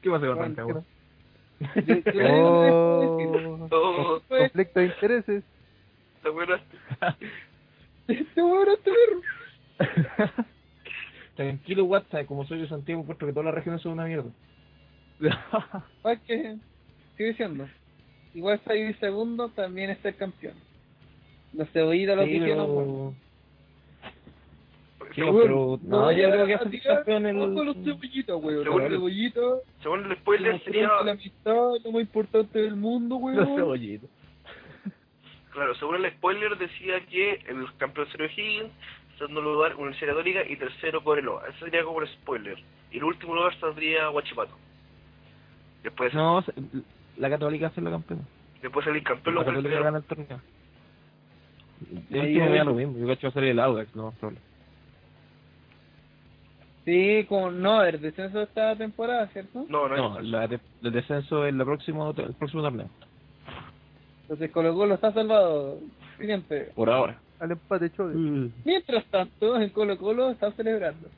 ¿Qué 0.00 0.10
pasa 0.10 0.26
con 0.26 0.36
Bueno, 0.36 0.42
Rancagua? 0.54 0.84
Yo- 1.74 1.94
yo 1.96 2.12
le 2.22 2.34
digo 2.34 2.60
que 2.62 3.24
es 3.24 3.32
decir, 3.32 3.68
Oh, 3.72 4.20
conflicto 4.28 4.80
de 4.80 4.86
intereses. 4.86 5.44
¿te 6.22 6.28
acuerdas? 6.28 6.60
Este 8.06 8.42
weón 8.42 8.68
este 8.70 8.90
perro. 8.92 9.22
Tranquilo, 11.36 11.84
WhatsApp, 11.84 12.26
como 12.26 12.44
soy 12.46 12.60
de 12.60 12.68
Santiago, 12.68 13.02
encuentro 13.02 13.26
que 13.26 13.32
todas 13.32 13.46
las 13.46 13.54
regiones 13.54 13.82
son 13.82 13.92
una 13.92 14.04
mierda. 14.06 14.30
Pa' 16.02 16.16
que 16.16 16.56
sigue 17.16 17.28
diciendo. 17.30 17.68
Igual 18.34 18.60
salir 18.64 18.96
segundo 19.00 19.48
también 19.48 19.90
es 19.90 19.98
ser 19.98 20.14
campeón. 20.16 20.54
Los 21.52 21.68
cebollitas 21.70 22.16
lo 22.16 22.24
Sí, 22.24 22.30
dijeron. 22.38 23.16
Bueno. 25.08 25.14
pero... 25.14 25.14
Sí, 25.14 25.20
Según, 25.20 25.42
pero... 25.42 25.78
No, 25.82 26.12
yo 26.12 26.30
creo 26.30 26.46
que 26.46 26.70
tirar 26.70 26.96
campeón 26.96 27.26
el... 27.26 27.38
ojo 27.38 27.60
a 27.60 27.64
los 27.64 27.76
cebollitas, 27.84 28.36
weón. 28.36 28.62
Según 28.64 28.78
Los 28.82 28.90
el- 28.90 28.96
cebollitas. 28.96 29.44
según 29.82 30.04
el 30.10 30.16
spoiler 30.18 30.64
sería... 30.64 30.88
la 31.04 31.12
amistad, 31.12 31.54
lo 31.84 31.92
más 31.92 32.00
importante 32.02 32.58
del 32.60 32.76
mundo, 32.76 33.14
Los 33.16 33.22
weón. 33.46 33.56
cebollitos. 33.56 34.10
Claro, 35.52 35.74
según 35.76 35.96
el 36.04 36.10
spoiler 36.12 36.56
decía 36.58 37.00
que 37.06 37.32
el 37.48 37.66
campeón 37.78 38.06
sería 38.12 38.26
Higgins, 38.26 38.70
segundo 39.18 39.40
lugar 39.40 39.74
Universidad 39.74 40.12
Católica 40.14 40.40
y 40.48 40.56
tercero 40.56 41.02
Cobreloa. 41.02 41.48
Ese 41.48 41.58
sería 41.60 41.82
como 41.84 42.00
el 42.02 42.08
spoiler. 42.08 42.58
Y 42.92 42.98
el 42.98 43.04
último 43.04 43.34
lugar 43.34 43.58
saldría 43.58 44.08
Huachipato. 44.10 44.52
Después, 45.82 46.14
No, 46.14 46.44
la 47.16 47.28
católica 47.30 47.66
hace 47.68 47.80
la 47.80 47.90
campeón. 47.90 48.20
después 48.62 48.84
salir 48.84 49.02
campeón 49.02 49.34
La 49.36 49.40
lo 49.42 49.46
católica 49.46 49.80
gana 49.80 49.98
el 49.98 50.04
torneo. 50.04 50.40
El 52.10 52.38
da 52.38 52.44
hay- 52.44 52.64
lo 52.64 52.74
mismo, 52.74 52.98
yo 52.98 53.06
cacho 53.06 53.26
va 53.26 53.30
a 53.30 53.32
salir 53.34 53.50
el 53.50 53.60
Audax, 53.60 53.94
no, 53.96 54.12
problema. 54.12 54.40
Sí, 56.88 57.26
como 57.28 57.50
no, 57.50 57.84
el 57.84 58.00
descenso 58.00 58.38
de 58.38 58.44
esta 58.44 58.74
temporada, 58.74 59.26
¿cierto? 59.26 59.66
No, 59.68 59.88
no, 59.88 59.96
No, 60.14 60.20
la 60.20 60.46
de- 60.46 60.58
el 60.82 60.90
descenso 60.90 61.44
es 61.44 61.52
la 61.52 61.66
próximo, 61.66 62.14
el 62.16 62.32
próximo 62.32 62.62
torneo, 62.62 62.88
Entonces 64.22 64.50
Colo 64.50 64.72
Colo 64.74 64.94
está 64.94 65.12
salvado 65.12 65.80
siempre. 66.18 66.70
por 66.74 66.88
ahora. 66.88 67.18
Al 67.40 67.50
empate, 67.52 67.90
choque. 67.90 68.14
Mientras 68.64 69.04
tanto, 69.10 69.60
en 69.60 69.68
Colo 69.68 69.98
Colo 69.98 70.30
están 70.30 70.54
celebrando. 70.54 71.08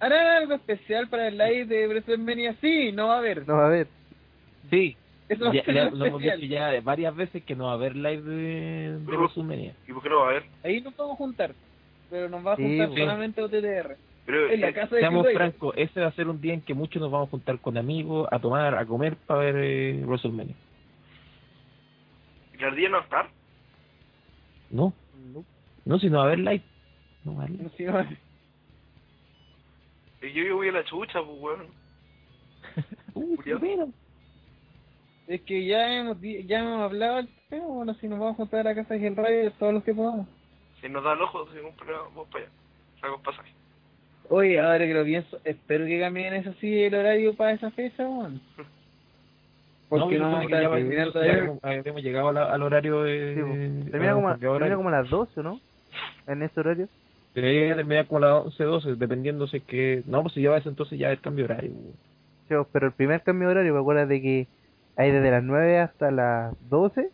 ¿Harán 0.00 0.28
algo 0.28 0.54
especial 0.54 1.08
para 1.08 1.28
el 1.28 1.36
live 1.36 1.66
de 1.66 1.88
WrestleMania? 1.88 2.54
Sí, 2.62 2.90
no 2.92 3.08
va 3.08 3.16
a 3.16 3.18
haber. 3.18 3.46
No, 3.46 3.56
a 3.56 3.68
ver. 3.68 3.86
Sí, 4.70 4.96
Eso 5.28 5.44
va 5.44 5.52
ya, 5.52 5.62
ya 5.66 5.90
lo 5.90 6.06
hemos 6.06 6.22
dicho 6.22 6.34
especial. 6.36 6.72
ya 6.74 6.80
varias 6.80 7.14
veces 7.14 7.44
que 7.44 7.54
no 7.54 7.66
va 7.66 7.72
a 7.72 7.74
haber 7.74 7.96
live 7.96 8.22
de, 8.22 8.98
de 8.98 9.16
WrestleMania. 9.16 9.74
¿Y 9.86 9.92
por 9.92 10.02
qué 10.02 10.08
no 10.08 10.20
va 10.20 10.26
a 10.26 10.30
haber? 10.30 10.44
Ahí 10.64 10.80
nos 10.80 10.94
podemos 10.94 11.18
juntar. 11.18 11.52
pero 12.08 12.30
nos 12.30 12.46
va 12.46 12.54
a 12.54 12.56
juntar 12.56 12.88
sí. 12.88 12.96
solamente 12.96 13.42
OTTR. 13.42 13.96
Pero 14.28 14.50
En 14.50 14.60
la 14.60 14.74
casa 14.74 14.94
de 14.94 15.00
Seamos 15.00 15.26
francos, 15.32 15.72
ese 15.78 16.02
va 16.02 16.08
a 16.08 16.12
ser 16.12 16.28
un 16.28 16.38
día 16.38 16.52
en 16.52 16.60
que 16.60 16.74
muchos 16.74 17.00
nos 17.00 17.10
vamos 17.10 17.28
a 17.28 17.30
juntar 17.30 17.58
con 17.60 17.78
amigos, 17.78 18.28
a 18.30 18.38
tomar, 18.38 18.74
a 18.74 18.84
comer 18.84 19.16
para 19.16 19.40
ver 19.40 19.54
eh, 19.56 20.02
WrestleMania. 20.04 20.54
¿Jardín 22.58 22.90
no 22.90 22.98
está? 23.00 23.26
No, 24.70 24.92
no, 25.86 25.98
si 25.98 26.10
no 26.10 26.18
va 26.18 26.24
a 26.24 26.26
haber 26.26 26.40
live. 26.40 26.62
No 27.24 27.36
va 27.36 27.44
a 27.44 27.46
haber 27.46 27.56
No 27.56 27.62
live. 27.64 27.76
sé, 27.78 27.84
no, 27.86 28.02
Y 30.28 30.32
yo, 30.34 30.42
yo 30.44 30.56
voy 30.56 30.68
a 30.68 30.72
la 30.72 30.84
chucha, 30.84 31.22
pues, 31.22 31.40
weón. 31.40 31.66
Uh, 33.14 33.36
pero- 33.44 33.88
Es 35.26 35.40
que 35.40 35.64
ya 35.66 35.90
hemos, 36.00 36.18
ya 36.20 36.58
hemos 36.60 36.82
hablado 36.82 37.16
del 37.16 37.28
tema, 37.48 37.64
bueno, 37.66 37.94
si 37.94 38.06
nos 38.08 38.18
vamos 38.18 38.34
a 38.34 38.36
juntar 38.36 38.60
a 38.60 38.64
la 38.64 38.74
casa 38.74 38.92
de 38.94 39.06
Hell 39.06 39.16
Rider 39.16 39.52
todos 39.52 39.72
los 39.72 39.82
que 39.84 39.94
podamos. 39.94 40.26
Si 40.82 40.88
nos 40.90 41.02
da 41.02 41.14
el 41.14 41.22
ojo, 41.22 41.50
sin 41.52 41.64
un 41.64 41.74
problema, 41.74 42.02
vamos 42.02 42.28
para 42.28 42.44
allá. 42.44 42.52
Saco 43.00 43.14
el 43.16 43.22
pasaje. 43.22 43.52
Oye, 44.30 44.60
ahora 44.60 44.78
que 44.86 44.92
lo 44.94 45.04
pienso, 45.04 45.38
espero 45.44 45.86
que 45.86 45.98
cambien 46.00 46.34
eso 46.34 46.52
sí 46.60 46.82
el 46.82 46.94
horario 46.94 47.34
para 47.34 47.52
esa 47.52 47.70
fecha, 47.70 48.06
weón. 48.06 48.40
Porque 49.88 50.18
no, 50.18 50.30
no, 50.30 50.46
que 50.46 50.54
a 50.54 50.62
ya, 50.62 50.70
final 50.70 51.06
ya 51.06 51.12
todavía. 51.12 51.32
habíamos- 51.34 51.58
habíamos 51.64 52.02
llegado 52.02 52.28
a 52.28 52.32
la- 52.34 52.52
al 52.52 52.62
horario 52.62 53.02
de... 53.04 53.34
Sí, 53.34 53.40
pues. 53.40 53.90
termina, 53.90 54.12
como, 54.14 54.28
cambiado 54.28 54.54
termina 54.58 54.76
como 54.76 54.88
a 54.90 54.92
las 54.92 55.08
12, 55.08 55.42
¿no? 55.42 55.60
En 56.26 56.42
ese 56.42 56.60
horario. 56.60 56.88
Debería 57.34 57.74
terminar 57.74 58.06
como 58.06 58.18
a 58.18 58.20
las 58.28 58.44
11, 58.46 58.64
12, 58.64 58.94
dependiendo 58.96 59.46
si 59.46 59.58
es 59.58 59.62
que... 59.64 60.02
No, 60.06 60.20
pues 60.22 60.34
si 60.34 60.42
ya 60.42 60.50
va 60.50 60.56
a 60.56 60.60
ser 60.60 60.70
entonces 60.70 60.98
ya 60.98 61.10
el 61.10 61.20
cambio 61.20 61.46
de 61.46 61.52
horario. 61.54 61.70
weón. 61.70 61.94
Sí, 62.48 62.54
pero 62.72 62.86
el 62.88 62.92
primer 62.92 63.22
cambio 63.22 63.48
de 63.48 63.52
horario, 63.54 63.72
me 63.74 63.80
acuerdas 63.80 64.08
de 64.10 64.20
que 64.20 64.46
hay 64.96 65.10
desde 65.10 65.30
las 65.30 65.42
9 65.42 65.78
hasta 65.78 66.10
las 66.10 66.54
12. 66.68 67.08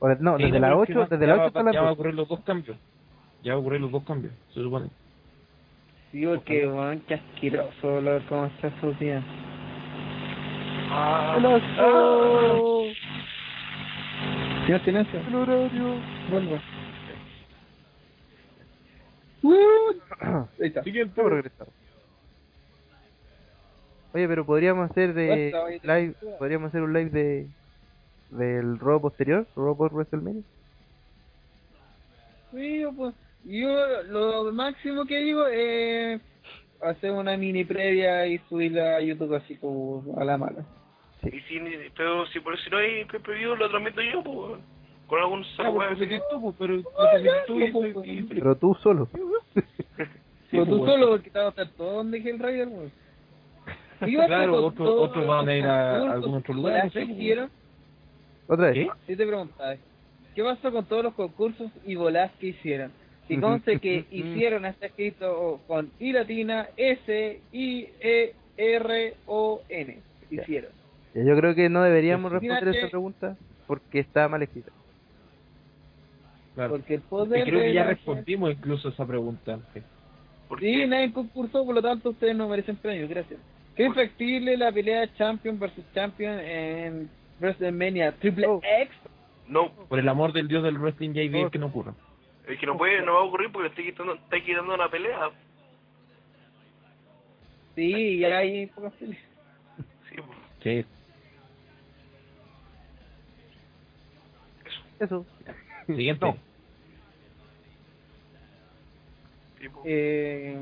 O 0.00 0.08
no, 0.08 0.36
Sí, 0.36 0.44
desde 0.44 0.60
no, 0.60 0.66
las 0.66 0.70
pero 0.70 0.82
es 0.82 0.86
que 0.88 0.92
8, 0.92 1.00
va- 1.00 1.06
desde 1.06 1.26
ya 1.26 1.28
las 1.32 1.38
va- 1.38 1.42
8 1.46 1.48
hasta 1.48 1.62
las 1.62 1.74
Ya 1.74 1.80
va 1.80 1.86
a 1.86 1.90
12. 1.90 1.94
ocurrir 2.00 2.14
los 2.14 2.28
dos 2.28 2.40
cambios. 2.40 2.76
Ya 3.42 3.52
va 3.52 3.56
a 3.56 3.60
ocurrir 3.60 3.80
los 3.80 3.90
dos 3.92 4.04
cambios, 4.04 4.34
se 4.52 4.60
supone. 4.60 4.88
Sí, 6.16 6.24
porque, 6.24 6.66
weón, 6.66 7.00
qué 7.00 7.14
asqueroso 7.16 8.00
lo, 8.00 8.26
cómo 8.26 8.46
está 8.46 8.72
días. 8.98 9.22
Ah, 10.88 11.34
¡El 11.36 11.44
asco! 11.44 12.84
Señor 14.64 14.84
Silencio, 14.86 15.20
¡El 15.20 15.34
horario! 15.34 16.00
vuelvo. 16.30 16.58
Ahí 20.58 20.68
está. 20.68 20.80
Hemos 20.86 21.32
regresado. 21.32 21.70
Oye, 24.14 24.26
pero 24.26 24.46
podríamos 24.46 24.90
hacer 24.90 25.12
de 25.12 25.50
Basta, 25.52 25.64
oye, 25.66 25.80
live, 25.82 26.14
podríamos 26.38 26.68
hacer 26.68 26.80
un 26.80 26.94
live 26.94 27.10
de 27.10 27.46
del 28.30 28.78
Raw 28.78 29.02
posterior, 29.02 29.46
Raw 29.54 29.76
post 29.76 29.92
WrestleMania. 29.92 30.42
Sí, 32.54 32.84
pues, 32.96 33.14
yo 33.46 34.02
lo 34.08 34.52
máximo 34.52 35.04
que 35.06 35.18
digo 35.18 35.46
es 35.46 36.20
hacer 36.82 37.10
una 37.12 37.36
mini 37.36 37.64
previa 37.64 38.26
y 38.26 38.38
subirla 38.48 38.96
a 38.96 39.00
YouTube 39.00 39.34
así 39.34 39.56
como 39.56 40.04
a 40.18 40.24
la 40.24 40.36
mala. 40.36 40.64
y 41.22 41.40
si, 41.40 41.58
pero 41.96 42.26
si 42.28 42.40
por 42.40 42.58
si 42.60 42.70
no 42.70 42.76
hay 42.78 43.04
pay-per-view, 43.06 43.56
lo 43.56 43.68
transmito 43.68 44.00
yo, 44.02 44.22
pues. 44.22 44.60
Con 45.06 45.20
algún 45.20 45.42
Ah, 45.42 45.46
saco, 45.56 45.74
pues, 45.74 45.98
weón. 45.98 46.08
pues, 46.08 46.22
tú, 46.30 46.40
pues, 46.42 46.54
pero 46.58 46.74
Ah, 46.98 47.08
pues, 47.12 47.46
tú 47.46 47.54
pues, 47.72 47.92
pues, 47.94 48.24
Pero 48.28 48.56
tú 48.56 48.74
solo. 48.82 49.08
Sí, 49.14 49.20
Pero 50.50 50.66
tú 50.66 50.78
pues, 50.78 50.90
solo, 50.92 51.08
porque 51.10 51.30
te 51.30 51.38
vas 51.38 51.46
a 51.46 51.50
estar 51.62 51.68
todo 51.76 51.92
donde 51.94 52.18
Hell 52.18 52.38
Rider, 52.38 52.68
weón. 52.68 52.92
¿Qué 54.04 54.16
pasa 54.16 54.26
Claro, 54.26 54.66
otro- 54.66 55.02
otros 55.02 55.26
van 55.26 55.48
a 55.48 55.56
ir 55.56 55.64
a 55.64 56.12
algún 56.12 56.34
otro 56.34 56.54
lugar, 56.54 56.84
no 56.84 56.90
sé, 56.90 57.06
pues. 57.06 57.50
Otra 58.48 58.66
vez. 58.70 58.74
¿Qué? 58.74 58.90
Si 59.06 59.16
te 59.16 59.26
preguntas, 59.26 59.78
¿qué 60.34 60.42
pasó 60.44 60.70
con 60.72 60.84
todos 60.84 61.04
los 61.04 61.14
concursos 61.14 61.70
y 61.84 61.94
bolas 61.94 62.30
que 62.40 62.48
hicieron? 62.48 62.92
Y 63.28 63.38
conste 63.38 63.78
que 63.80 64.04
hicieron 64.10 64.64
está 64.66 64.86
escrito 64.86 65.60
con 65.66 65.90
I 65.98 66.12
latina, 66.12 66.68
S, 66.76 67.40
I, 67.52 67.88
E, 68.00 68.34
R, 68.56 69.14
O, 69.26 69.60
N. 69.68 69.98
Hicieron. 70.30 70.70
Ya, 71.14 71.24
Yo 71.24 71.36
creo 71.36 71.54
que 71.54 71.68
no 71.68 71.82
deberíamos 71.82 72.30
responder 72.30 72.68
esa 72.68 72.86
que- 72.86 72.90
pregunta 72.90 73.36
porque 73.66 73.98
está 74.00 74.28
mal 74.28 74.42
escrita. 74.42 74.70
Claro. 76.54 76.70
Porque 76.70 76.94
el 76.94 77.00
poder 77.02 77.44
creo 77.44 77.60
que 77.60 77.74
ya 77.74 77.84
la- 77.84 77.90
respondimos 77.90 78.50
incluso 78.52 78.88
esa 78.88 79.06
pregunta 79.06 79.54
antes. 79.54 79.82
Sí, 80.60 80.86
nadie 80.86 81.12
concursó, 81.12 81.64
por 81.66 81.74
lo 81.74 81.82
tanto 81.82 82.10
ustedes 82.10 82.36
no 82.36 82.48
merecen 82.48 82.76
premios, 82.76 83.08
gracias. 83.10 83.40
¿Qué 83.74 83.86
es 83.86 83.94
factible 83.94 84.56
la 84.56 84.72
pelea 84.72 85.12
Champion 85.16 85.58
versus 85.58 85.84
Champion 85.92 86.38
en 86.38 87.10
WrestleMania 87.40 88.12
Triple 88.12 88.46
Oh. 88.46 88.60
X? 88.62 88.94
no, 89.48 89.70
Por 89.88 89.98
el 89.98 90.08
amor 90.08 90.32
del 90.32 90.48
dios 90.48 90.62
del 90.62 90.78
wrestling 90.78 91.10
JB, 91.12 91.50
que 91.50 91.58
no 91.58 91.66
ocurra. 91.66 91.92
Es 92.46 92.58
que 92.58 92.66
no 92.66 92.76
puede, 92.76 93.02
no 93.02 93.14
va 93.14 93.20
a 93.20 93.24
ocurrir 93.24 93.50
porque 93.52 93.68
estoy 93.68 93.84
quitando, 93.86 94.14
está 94.14 94.40
quitando 94.40 94.74
una 94.74 94.88
pelea. 94.88 95.30
Sí, 97.74 98.18
ya 98.20 98.38
hay 98.38 98.66
pocas 98.68 98.92
peleas. 98.94 99.22
Sí. 100.08 100.16
Sí. 100.62 100.84
Eso. 105.00 105.26
Siguiente. 105.86 106.24
No. 106.26 106.36
sí, 109.60 109.68
pues. 109.68 109.84
Eh, 109.84 110.56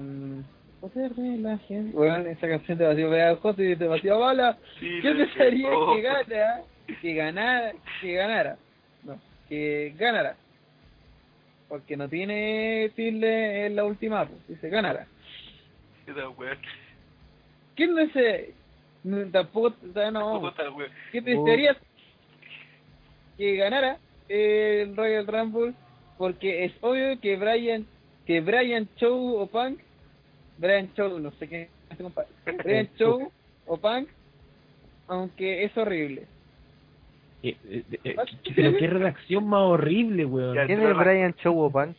poder 0.81 1.15
de 1.15 1.37
la 1.39 1.59
gente. 1.59 1.97
Bueno, 1.97 2.17
esa 2.29 2.49
canción 2.49 2.73
es 2.73 2.79
demasiado 2.79 3.11
pegajosa 3.11 3.63
y 3.63 3.75
demasiado 3.77 4.21
mala. 4.21 4.59
Sí, 4.81 5.01
Yo 5.03 5.15
le- 5.15 5.27
pensaría 5.27 5.69
que 5.95 6.01
gana, 6.03 6.63
que 7.01 7.15
ganara, 7.15 7.73
que 8.01 8.13
ganara. 8.15 8.59
No, 9.05 9.19
que 9.49 9.95
ganara. 9.97 10.37
Porque 11.69 11.97
no 11.97 12.09
tiene 12.09 12.93
tilde 12.95 13.67
en 13.67 13.77
la 13.77 13.85
última, 13.85 14.27
pues, 14.27 14.47
dice 14.49 14.71
weón. 16.37 16.59
¿Quién 17.75 17.95
no? 17.95 18.53
No, 19.03 19.31
tampoco, 19.31 19.75
no. 20.13 20.53
¿Qué 21.13 21.23
te 21.23 21.35
gustaría 21.35 21.77
que 23.37 23.57
ganara 23.57 23.99
el 24.29 24.97
Royal 24.97 25.27
Rumble? 25.27 25.75
Porque 26.17 26.65
es 26.65 26.73
obvio 26.81 27.21
que 27.21 27.37
Brian, 27.37 27.87
que 28.27 28.41
Brian 28.41 28.89
Chow 28.97 29.37
o 29.37 29.47
Punk, 29.47 29.81
Brian 30.59 30.93
Chow, 30.95 31.19
no 31.19 31.33
sé 31.33 31.49
qué 31.49 31.69
Brian 32.65 32.89
Chow 32.97 33.31
o 33.67 33.77
Punk, 33.77 34.09
aunque 35.09 35.65
es 35.65 35.77
horrible. 35.77 36.27
Eh, 37.45 37.57
eh, 37.69 37.85
eh, 38.05 38.17
pero 38.57 38.77
qué 38.77 38.87
redacción 38.87 39.47
más 39.47 39.61
horrible, 39.61 40.25
weón. 40.25 40.57
¿Quién 40.67 40.81
es 40.81 40.97
Brian 40.97 41.35
Chow 41.35 41.71
Punk? 41.71 41.95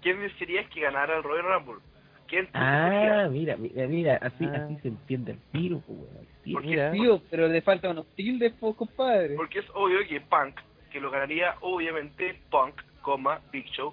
¿Quién 0.00 0.20
desearías 0.20 0.68
que 0.70 0.80
ganara 0.80 1.16
el 1.18 1.22
Royal 1.22 1.44
Rumble? 1.44 1.82
¿Quién 2.26 2.46
tú 2.46 2.52
Ah, 2.54 3.28
mira, 3.30 3.56
mira, 3.56 3.86
mira, 3.86 4.18
así, 4.22 4.44
Ah. 4.46 4.64
así 4.64 4.76
se 4.80 4.88
entiende 4.88 5.32
el 5.32 5.38
tiro, 5.52 5.80
pues, 5.86 5.98
weón. 5.98 6.26
Sí, 6.44 6.52
¿Por 6.52 6.62
qué? 6.62 6.68
Mira. 6.68 6.90
Tío, 6.92 7.22
pero 7.30 7.48
le 7.48 7.60
faltan 7.62 7.90
unos 7.92 8.06
tildes, 8.14 8.52
po, 8.54 8.74
compadre. 8.74 9.34
Porque 9.36 9.58
es 9.58 9.66
obvio 9.74 9.98
que 10.08 10.20
Punk, 10.22 10.58
que 10.90 11.00
lo 11.00 11.10
ganaría 11.10 11.56
obviamente 11.60 12.40
Punk, 12.50 12.80
coma, 13.02 13.40
Big 13.52 13.66
Show, 13.66 13.92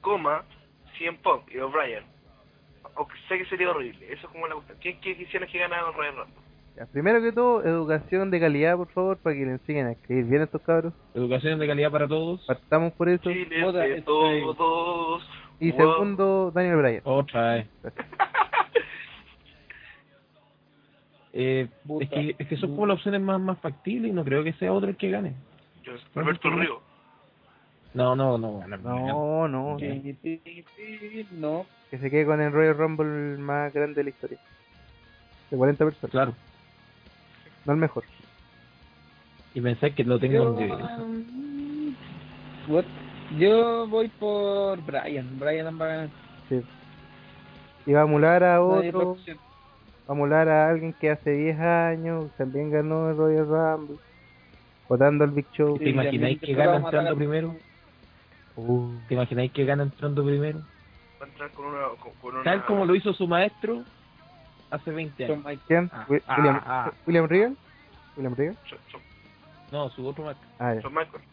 coma, 0.00 0.44
100 0.98 1.16
Punk 1.18 1.50
y 1.52 1.58
O'Brien. 1.58 2.04
Aunque 2.94 3.14
sé 3.28 3.38
que 3.38 3.46
sería 3.46 3.70
horrible, 3.70 4.06
eso 4.12 4.26
es 4.26 4.32
como 4.32 4.46
la 4.46 4.54
cuestión. 4.54 4.78
¿Quién, 4.80 4.98
quién 5.00 5.16
quisiera 5.16 5.46
que 5.46 5.58
ganara 5.58 5.88
el 5.88 5.94
Royal 5.94 6.16
Rumble? 6.16 6.42
Ya, 6.76 6.86
primero 6.86 7.20
que 7.20 7.32
todo, 7.32 7.62
educación 7.64 8.30
de 8.30 8.40
calidad, 8.40 8.76
por 8.76 8.88
favor, 8.88 9.18
para 9.18 9.36
que 9.36 9.44
le 9.44 9.52
enseñen 9.52 9.86
a 9.88 9.92
escribir 9.92 10.24
bien 10.24 10.40
a 10.40 10.44
estos 10.44 10.62
cabros. 10.62 10.94
Educación 11.14 11.58
de 11.58 11.66
calidad 11.66 11.90
para 11.90 12.08
todos. 12.08 12.40
Partamos 12.46 12.92
por 12.94 13.08
eso. 13.10 13.30
Chile 13.30 14.02
todos. 14.02 15.22
Y 15.60 15.70
Wow. 15.72 15.80
segundo, 15.80 16.50
Daniel 16.54 16.76
Bryan. 16.76 17.02
Otra 17.04 17.54
vez. 17.54 17.66
Eh, 21.34 21.66
es, 22.00 22.10
que, 22.10 22.36
es 22.38 22.46
que 22.46 22.56
son 22.58 22.72
como 22.74 22.84
las 22.86 22.96
opciones 22.98 23.20
más, 23.22 23.40
más 23.40 23.58
factibles 23.58 24.10
y 24.10 24.14
no 24.14 24.22
creo 24.22 24.44
que 24.44 24.52
sea 24.52 24.70
otro 24.70 24.90
el 24.90 24.96
que 24.96 25.10
gane. 25.10 25.32
Yo, 25.82 25.92
no. 26.14 26.30
Río. 26.60 26.80
No, 27.94 28.14
no, 28.14 28.36
no. 28.36 28.58
ganar, 28.58 28.80
No, 28.80 29.48
no, 29.48 29.76
No, 31.32 31.66
que 31.90 31.98
se 31.98 32.10
quede 32.10 32.26
con 32.26 32.38
el 32.40 32.52
Royal 32.52 32.76
Rumble 32.76 33.38
más 33.38 33.72
grande 33.72 33.94
de 33.96 34.04
la 34.04 34.10
historia. 34.10 34.38
De 35.50 35.56
40 35.56 35.84
personas, 35.86 36.10
Claro. 36.10 36.34
No 37.64 37.72
el 37.72 37.78
mejor. 37.78 38.04
Y 39.54 39.60
pensar 39.60 39.94
que 39.94 40.04
lo 40.04 40.18
tengo 40.18 40.34
yo, 40.34 40.52
de... 40.54 40.72
um, 40.72 41.94
what? 42.68 42.84
yo 43.38 43.86
voy 43.86 44.08
por 44.08 44.80
Brian. 44.82 45.38
Brian 45.38 45.78
va 45.78 45.84
a 45.84 45.88
ganar. 45.88 46.08
Sí. 46.48 46.62
Y 47.86 47.92
va 47.92 48.00
a 48.00 48.04
emular 48.04 48.44
a 48.44 48.62
otro, 48.62 49.16
va 49.26 49.34
a 50.08 50.12
emular 50.12 50.48
a 50.48 50.70
alguien 50.70 50.94
que 50.94 51.10
hace 51.10 51.30
10 51.30 51.60
años 51.60 52.30
también 52.36 52.70
ganó 52.70 53.10
el 53.10 53.16
Royal 53.16 53.46
Rumble, 53.46 53.96
votando 54.88 55.24
al 55.24 55.30
Big 55.30 55.46
Show. 55.52 55.78
¿Te 55.78 55.90
imagináis 55.90 56.40
que 56.40 56.54
gana 56.54 56.76
entrando 56.76 57.16
primero? 57.16 57.56
Uh, 58.56 58.94
¿Te 59.08 59.14
imagináis 59.14 59.52
que 59.52 59.64
gana 59.64 59.82
entrando 59.84 60.24
primero? 60.24 60.58
Una. 61.20 61.48
Con 61.50 62.34
una 62.34 62.42
Tal 62.42 62.64
como 62.64 62.84
lo 62.84 62.94
hizo 62.94 63.12
su 63.12 63.26
maestro 63.26 63.84
hace 64.72 64.90
20 64.90 65.24
años. 65.24 65.44
Ah, 65.44 65.54
ah, 65.92 66.06
William, 66.08 66.60
ah. 66.64 66.92
William 67.06 67.28
Regal. 67.28 67.56
William 68.16 68.56
No, 69.70 69.90
su 69.90 70.06
otro 70.06 70.24
maestro. 70.24 70.48
Ah, 70.58 70.74
Michaels. 70.74 71.24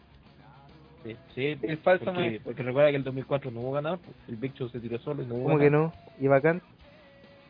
Sí, 1.02 1.16
sí, 1.34 1.58
El 1.62 1.78
falso 1.78 2.04
porque, 2.04 2.40
porque 2.44 2.62
recuerda 2.62 2.90
que 2.90 2.96
el 2.96 3.04
2004 3.04 3.50
no 3.50 3.60
hubo 3.60 3.72
ganador, 3.72 4.00
pues, 4.00 4.14
el 4.28 4.36
Big 4.36 4.52
Show 4.52 4.68
se 4.68 4.80
tiró 4.80 4.98
solo 4.98 5.22
y 5.22 5.26
no 5.26 5.34
hubo 5.36 5.44
¿Cómo 5.44 5.58
que 5.58 5.70
no? 5.70 5.94
¿Y 6.18 6.26
bacán? 6.28 6.60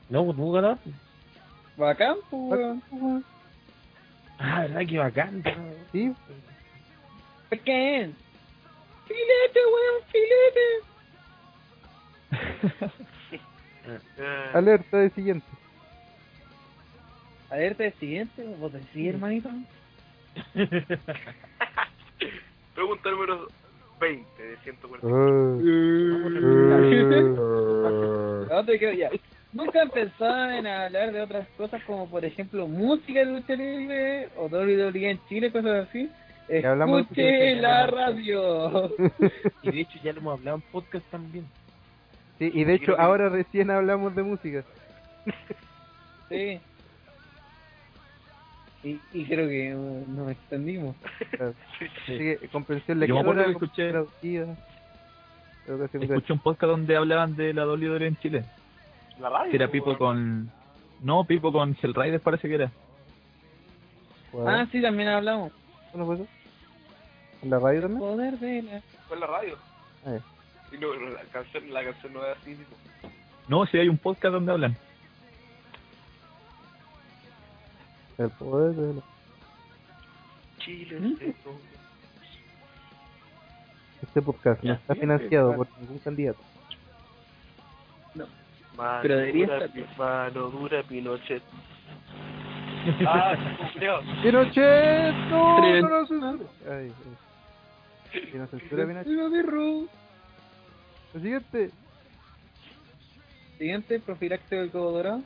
No, 0.08 0.24
pues, 0.24 0.36
no 0.38 0.44
hubo 0.44 0.52
ganador. 0.52 0.78
pues. 0.84 0.94
Bacán, 1.76 2.16
pues. 2.30 3.24
Ah, 4.38 4.60
verdad 4.60 4.86
que 4.88 4.98
bacán. 4.98 5.42
Sí, 5.90 6.14
Bacán. 7.50 8.14
Filete, 9.06 9.60
weón, 9.66 10.02
filete. 10.12 10.66
Eh, 14.18 14.50
alerta 14.52 14.98
de 14.98 15.10
siguiente. 15.10 15.46
A 17.50 17.56
ver, 17.56 17.74
te 17.74 17.90
siguiente, 17.92 18.44
vos 18.58 18.72
decís, 18.72 19.08
hermanito. 19.08 19.48
Pregunta 22.74 23.10
número 23.10 23.48
20 24.00 24.42
de 24.42 24.56
140. 24.58 25.06
Uh, 25.06 25.60
No 28.48 28.64
te 28.64 28.78
quedo 28.78 28.92
ya. 28.92 29.10
¿Nunca 29.52 29.82
han 29.82 29.90
pensado 29.90 30.52
en 30.52 30.64
hablar 30.66 31.12
de 31.12 31.22
otras 31.22 31.48
cosas 31.56 31.82
como, 31.84 32.08
por 32.08 32.24
ejemplo, 32.24 32.68
música 32.68 33.18
de 33.18 33.26
lucha 33.26 33.54
libre 33.56 34.28
o 34.36 34.46
WWE 34.46 35.10
en 35.10 35.20
Chile, 35.28 35.50
cosas 35.50 35.88
así? 35.88 36.08
De 36.46 36.58
Escuche 36.60 37.56
la 37.56 37.88
radio. 37.88 38.90
y 39.62 39.72
de 39.72 39.80
hecho 39.80 39.98
ya 40.04 40.12
lo 40.12 40.20
hemos 40.20 40.38
hablado 40.38 40.58
en 40.58 40.62
podcast 40.70 41.04
también. 41.10 41.46
Sí, 42.38 42.50
y 42.54 42.62
de 42.64 42.74
hecho 42.74 42.98
ahora 42.98 43.28
recién 43.28 43.70
hablamos 43.70 44.14
de 44.14 44.22
música. 44.22 44.64
Sí. 46.28 46.60
Y, 48.82 48.98
y 49.12 49.24
creo 49.26 49.46
que 49.48 49.74
uh, 49.74 50.04
nos 50.10 50.30
extendimos. 50.30 50.96
Claro. 51.30 51.54
Sí. 51.78 51.86
Así 52.14 52.18
que 52.18 52.48
comprensión 52.52 53.00
Yo 53.00 53.14
me 53.14 53.20
acuerdo 53.20 53.46
lectora, 53.46 53.58
que 53.58 53.66
escuché- 53.66 53.90
traducida, 53.90 54.56
Escuché 56.04 56.32
un 56.32 56.38
podcast 56.40 56.70
donde 56.70 56.96
hablaban 56.96 57.36
de 57.36 57.52
la 57.54 57.66
WWE 57.66 58.06
en 58.06 58.16
Chile. 58.16 58.44
La 59.20 59.28
radio. 59.28 59.50
Que 59.50 59.56
era 59.56 59.68
Pipo 59.68 59.96
con... 59.96 60.50
No, 61.02 61.24
Pipo 61.24 61.52
con 61.52 61.76
Hellrider 61.80 62.20
parece 62.20 62.48
que 62.48 62.54
era. 62.54 62.72
Ah, 64.46 64.66
sí, 64.70 64.80
también 64.82 65.08
hablamos. 65.08 65.52
¿Cómo 65.92 66.06
fue 66.06 66.14
eso? 66.16 66.26
¿En 67.42 67.50
la 67.50 67.58
radio 67.58 67.82
también? 67.82 68.00
Poder 68.00 68.38
de 68.38 68.62
la... 68.62 68.80
Fue 69.08 69.16
en 69.16 69.20
la 69.20 69.26
radio. 69.26 69.56
Ah, 70.06 70.10
ya. 70.12 70.76
Y 70.76 70.80
no, 70.80 70.94
la 70.94 71.20
canción, 71.32 71.72
la 71.72 71.84
canción 71.84 72.12
no 72.12 72.24
es 72.24 72.36
así. 72.38 72.54
tipo. 72.54 72.76
No, 73.48 73.66
sí 73.66 73.78
hay 73.78 73.88
un 73.88 73.98
podcast 73.98 74.32
donde 74.34 74.52
hablan. 74.52 74.76
El 78.20 78.28
poder 78.32 78.74
de 78.74 78.94
la... 78.94 79.00
Chile. 80.58 81.00
¿Mm? 81.00 81.16
esto. 81.22 81.58
Este 84.02 84.20
podcast 84.20 84.62
no 84.62 84.74
está 84.74 84.92
sí, 84.92 85.00
financiado 85.00 85.56
por 85.56 85.66
ningún 85.78 85.98
candidato. 86.00 86.38
Mano 88.76 88.98
Pero 89.00 89.16
debería 89.16 89.46
dura, 89.46 89.64
estar. 89.64 89.98
Mano 89.98 90.50
dura 90.50 90.82
Pinochet. 90.82 91.42
ah, 93.06 93.34
creo. 93.74 94.00
¡Pinochet! 94.22 95.14
¡No! 95.30 95.56
Tren. 95.56 95.82
¡No 95.82 95.88
lo 95.88 96.06
censura! 96.06 96.50
Ay, 96.68 96.92
ay. 96.92 98.30
¿Que 98.32 98.38
no 98.38 98.46
censura 98.48 98.86
Pinochet? 98.86 99.12
Lo 101.14 101.20
siguiente. 101.20 101.70
Siguiente, 103.56 103.98
del 103.98 104.70
codo 104.70 104.92
dorado. 104.92 105.22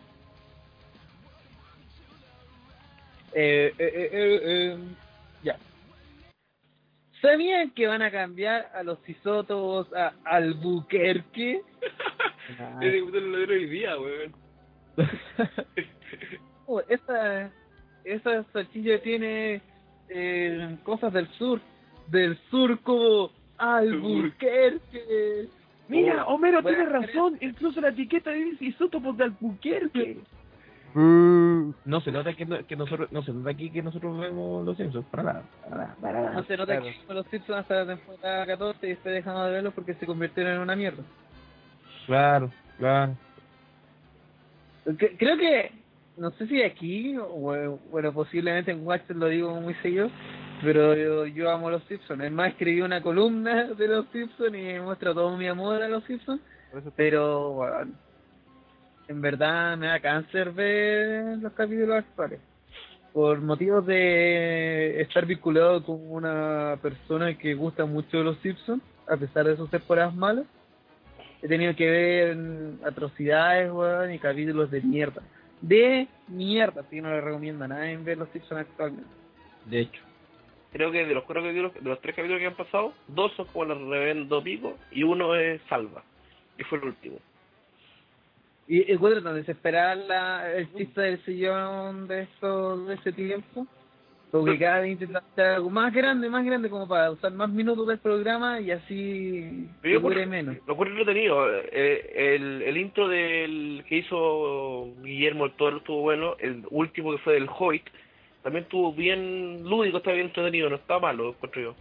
Eh, 3.34 3.74
eh, 3.76 3.92
eh, 3.94 4.10
eh, 4.12 4.40
eh, 4.44 4.78
ya. 5.42 5.56
¿Sabían 7.20 7.70
que 7.70 7.88
van 7.88 8.02
a 8.02 8.10
cambiar 8.10 8.70
a 8.74 8.82
los 8.84 8.98
isótopos 9.08 9.92
a 9.92 10.12
Albuquerque? 10.24 11.62
Es 12.80 13.12
de 13.12 13.20
lo 13.22 13.38
de 13.38 13.54
hoy 13.54 13.66
día, 13.66 13.98
weón. 13.98 14.34
Oh, 16.66 16.80
esta, 16.88 17.50
esa 18.04 18.42
salchicha 18.52 18.98
tiene 19.02 19.60
eh, 20.08 20.76
cosas 20.82 21.12
del 21.12 21.28
sur. 21.32 21.60
Del 22.08 22.38
sur 22.50 22.78
como 22.80 23.30
Albuquerque. 23.58 25.48
Mira, 25.88 26.24
Homero 26.26 26.62
Bueno, 26.62 26.78
tiene 26.78 26.90
razón, 26.90 27.36
incluso 27.40 27.80
la 27.80 27.88
etiqueta 27.88 28.30
dice 28.30 28.64
isótopos 28.64 29.16
de 29.18 29.24
Albuquerque. 29.24 30.18
No 30.96 32.00
se 32.02 32.12
nota 32.12 32.32
que, 32.34 32.46
no- 32.46 32.64
que 32.66 32.76
nosotros, 32.76 33.10
no 33.10 33.22
se 33.22 33.32
nota 33.32 33.50
aquí 33.50 33.68
que 33.70 33.82
nosotros 33.82 34.16
vemos 34.18 34.64
los 34.64 34.76
Simpsons, 34.76 35.04
para 35.10 35.22
nada, 35.24 35.42
para 35.64 35.76
nada, 35.76 35.96
para 36.00 36.20
nada. 36.20 36.32
No 36.34 36.44
se 36.44 36.56
nota 36.56 36.72
Claro. 36.72 36.84
que 36.84 36.90
vimos 37.00 37.14
los 37.16 37.26
Simpsons 37.26 37.58
hasta 37.58 37.84
la 37.84 37.96
temporada 37.96 38.46
14 38.46 38.88
y 38.88 38.90
estoy 38.92 39.12
dejando 39.14 39.44
de 39.44 39.52
verlos 39.52 39.74
porque 39.74 39.94
se 39.94 40.06
convirtieron 40.06 40.54
en 40.54 40.60
una 40.60 40.76
mierda. 40.76 41.02
Claro, 42.06 42.50
claro. 42.78 43.16
Creo 45.18 45.36
que, 45.38 45.72
no 46.16 46.30
sé 46.32 46.46
si 46.46 46.62
aquí, 46.62 47.16
o 47.16 47.78
bueno, 47.90 48.12
posiblemente 48.12 48.70
en 48.70 48.86
WhatsApp 48.86 49.16
lo 49.16 49.26
digo 49.26 49.60
muy 49.60 49.74
seguido, 49.76 50.10
pero 50.62 50.94
yo, 50.94 51.26
yo 51.26 51.50
amo 51.50 51.70
los 51.70 51.82
Simpsons. 51.84 52.22
Es 52.22 52.30
más, 52.32 52.50
escribí 52.50 52.82
una 52.82 53.02
columna 53.02 53.64
de 53.64 53.88
los 53.88 54.06
Simpsons 54.12 54.54
y 54.54 54.78
muestra 54.80 55.12
todo 55.14 55.36
mi 55.36 55.48
amor 55.48 55.82
a 55.82 55.88
los 55.88 56.04
Simpsons, 56.04 56.40
pero 56.96 57.50
bueno, 57.52 57.92
en 59.08 59.20
verdad 59.20 59.76
me 59.76 59.88
da 59.88 60.00
cáncer 60.00 60.52
ver 60.52 61.38
los 61.38 61.52
capítulos 61.52 61.98
actuales. 61.98 62.40
Por 63.12 63.40
motivos 63.40 63.86
de 63.86 65.00
estar 65.00 65.24
vinculado 65.26 65.84
con 65.84 65.98
una 66.10 66.78
persona 66.82 67.36
que 67.38 67.54
gusta 67.54 67.84
mucho 67.84 68.18
de 68.18 68.24
los 68.24 68.38
Simpsons, 68.38 68.82
a 69.08 69.16
pesar 69.16 69.46
de 69.46 69.56
sus 69.56 69.70
temporadas 69.70 70.14
malas, 70.14 70.46
he 71.42 71.48
tenido 71.48 71.76
que 71.76 71.88
ver 71.88 72.36
atrocidades, 72.84 73.70
weón, 73.70 74.12
y 74.12 74.18
capítulos 74.18 74.70
de 74.70 74.80
mierda. 74.80 75.22
De 75.60 76.08
mierda, 76.26 76.80
así 76.80 76.96
que 76.96 77.02
no 77.02 77.10
le 77.10 77.20
recomiendo 77.20 77.64
a 77.64 77.68
nadie 77.68 77.96
ver 77.98 78.18
los 78.18 78.28
Simpsons 78.30 78.62
actualmente. 78.62 79.10
De 79.66 79.80
hecho. 79.80 80.02
Creo 80.72 80.90
que 80.90 81.06
de 81.06 81.14
los 81.14 81.22
cuatro 81.22 81.44
capítulos, 81.44 81.72
de 81.74 81.88
los 81.88 82.00
tres 82.00 82.16
capítulos 82.16 82.40
que 82.40 82.46
han 82.46 82.56
pasado, 82.56 82.94
dos 83.06 83.32
son 83.36 83.46
como 83.46 83.66
los 83.66 83.88
revendo 83.88 84.42
pico 84.42 84.76
y 84.90 85.04
uno 85.04 85.36
es 85.36 85.60
salva. 85.68 86.02
Y 86.58 86.64
fue 86.64 86.78
el 86.78 86.84
último. 86.86 87.18
Y 88.66 88.90
encuentro 88.90 89.22
tan 89.22 89.34
desesperada 89.34 89.94
la, 89.94 90.52
el 90.52 90.72
chiste 90.74 91.00
del 91.00 91.24
sillón 91.24 92.08
de 92.08 92.22
estos 92.22 92.86
de 92.86 92.94
ese 92.94 93.12
tiempo. 93.12 93.66
Porque 94.30 94.58
cada 94.58 94.80
vez 94.80 94.92
intentan 94.92 95.22
hacer 95.30 95.46
algo 95.46 95.70
más 95.70 95.94
grande, 95.94 96.28
más 96.28 96.44
grande, 96.44 96.68
como 96.68 96.88
para 96.88 97.12
usar 97.12 97.32
más 97.32 97.48
minutos 97.50 97.86
del 97.86 97.98
programa 97.98 98.60
y 98.60 98.72
así 98.72 99.68
Pero 99.80 100.00
yo 100.00 100.08
dure 100.08 100.26
menos. 100.26 100.56
Lo 100.66 100.72
encuentro 100.72 100.98
entretenido. 100.98 101.46
Eh, 101.70 102.34
el, 102.34 102.62
el 102.62 102.76
intro 102.76 103.06
del 103.06 103.84
que 103.88 103.98
hizo 103.98 104.88
Guillermo 105.04 105.44
el 105.44 105.52
Toro 105.52 105.76
estuvo 105.76 106.00
bueno. 106.00 106.34
El 106.40 106.64
último 106.70 107.12
que 107.12 107.18
fue 107.18 107.34
del 107.34 107.48
Hoyt 107.48 107.84
también 108.42 108.64
estuvo 108.64 108.92
bien 108.92 109.62
lúdico, 109.62 109.98
está 109.98 110.12
bien 110.12 110.26
entretenido, 110.26 110.68
no 110.68 110.76
está 110.76 110.98
malo, 110.98 111.30
encuentro 111.30 111.62
yo. 111.62 111.74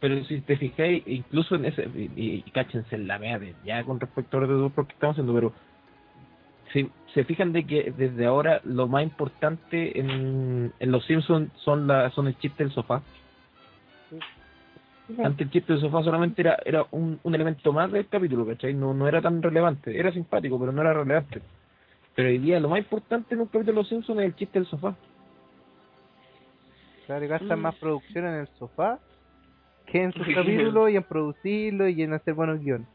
Pero 0.00 0.24
si 0.24 0.40
te 0.40 0.56
fijáis, 0.56 1.02
incluso 1.06 1.56
en 1.56 1.66
ese, 1.66 1.82
y, 1.94 2.42
y 2.46 2.50
cáchense 2.50 2.94
en 2.94 3.06
la 3.06 3.18
verde, 3.18 3.54
ya 3.64 3.84
con 3.84 4.00
respecto 4.00 4.38
a 4.38 4.40
los 4.40 4.70
otros 4.70 4.86
que 4.86 4.94
estamos 4.94 5.14
haciendo, 5.14 5.34
pero 5.34 5.52
si 6.72 6.90
se 7.14 7.24
fijan 7.24 7.52
de 7.52 7.66
que 7.66 7.92
desde 7.96 8.26
ahora 8.26 8.60
lo 8.64 8.88
más 8.88 9.02
importante 9.02 9.98
en, 9.98 10.72
en 10.78 10.92
los 10.92 11.04
Simpsons 11.06 11.50
son 11.56 11.86
la, 11.86 12.10
son 12.10 12.26
el 12.26 12.38
chiste 12.38 12.64
del 12.64 12.72
sofá. 12.72 13.02
Antes 15.22 15.46
el 15.46 15.50
chiste 15.50 15.72
del 15.72 15.82
sofá 15.82 16.02
solamente 16.02 16.40
era, 16.40 16.58
era 16.64 16.86
un, 16.90 17.20
un 17.22 17.34
elemento 17.34 17.72
más 17.72 17.92
del 17.92 18.08
capítulo, 18.08 18.46
¿cachai? 18.46 18.72
No, 18.72 18.94
no 18.94 19.06
era 19.06 19.20
tan 19.20 19.42
relevante, 19.42 19.98
era 19.98 20.12
simpático, 20.12 20.58
pero 20.58 20.72
no 20.72 20.80
era 20.80 20.94
relevante. 20.94 21.42
Pero 22.14 22.28
hoy 22.28 22.38
día 22.38 22.60
lo 22.60 22.68
más 22.68 22.78
importante 22.78 23.34
en 23.34 23.40
un 23.40 23.46
capítulo 23.46 23.72
de 23.72 23.80
los 23.80 23.88
Simpsons 23.88 24.20
es 24.20 24.26
el 24.26 24.36
chiste 24.36 24.58
del 24.58 24.68
sofá. 24.68 24.94
Claro, 27.06 27.28
gastan 27.28 27.60
más 27.60 27.74
producción 27.76 28.26
en 28.26 28.34
el 28.34 28.48
sofá 28.58 28.98
que 29.86 30.02
en 30.02 30.12
sus 30.14 30.26
capítulos 30.34 30.90
y 30.90 30.96
en 30.96 31.02
producirlo 31.02 31.88
y 31.88 32.02
en 32.02 32.14
hacer 32.14 32.34
buenos 32.34 32.60
guiones. 32.60 32.88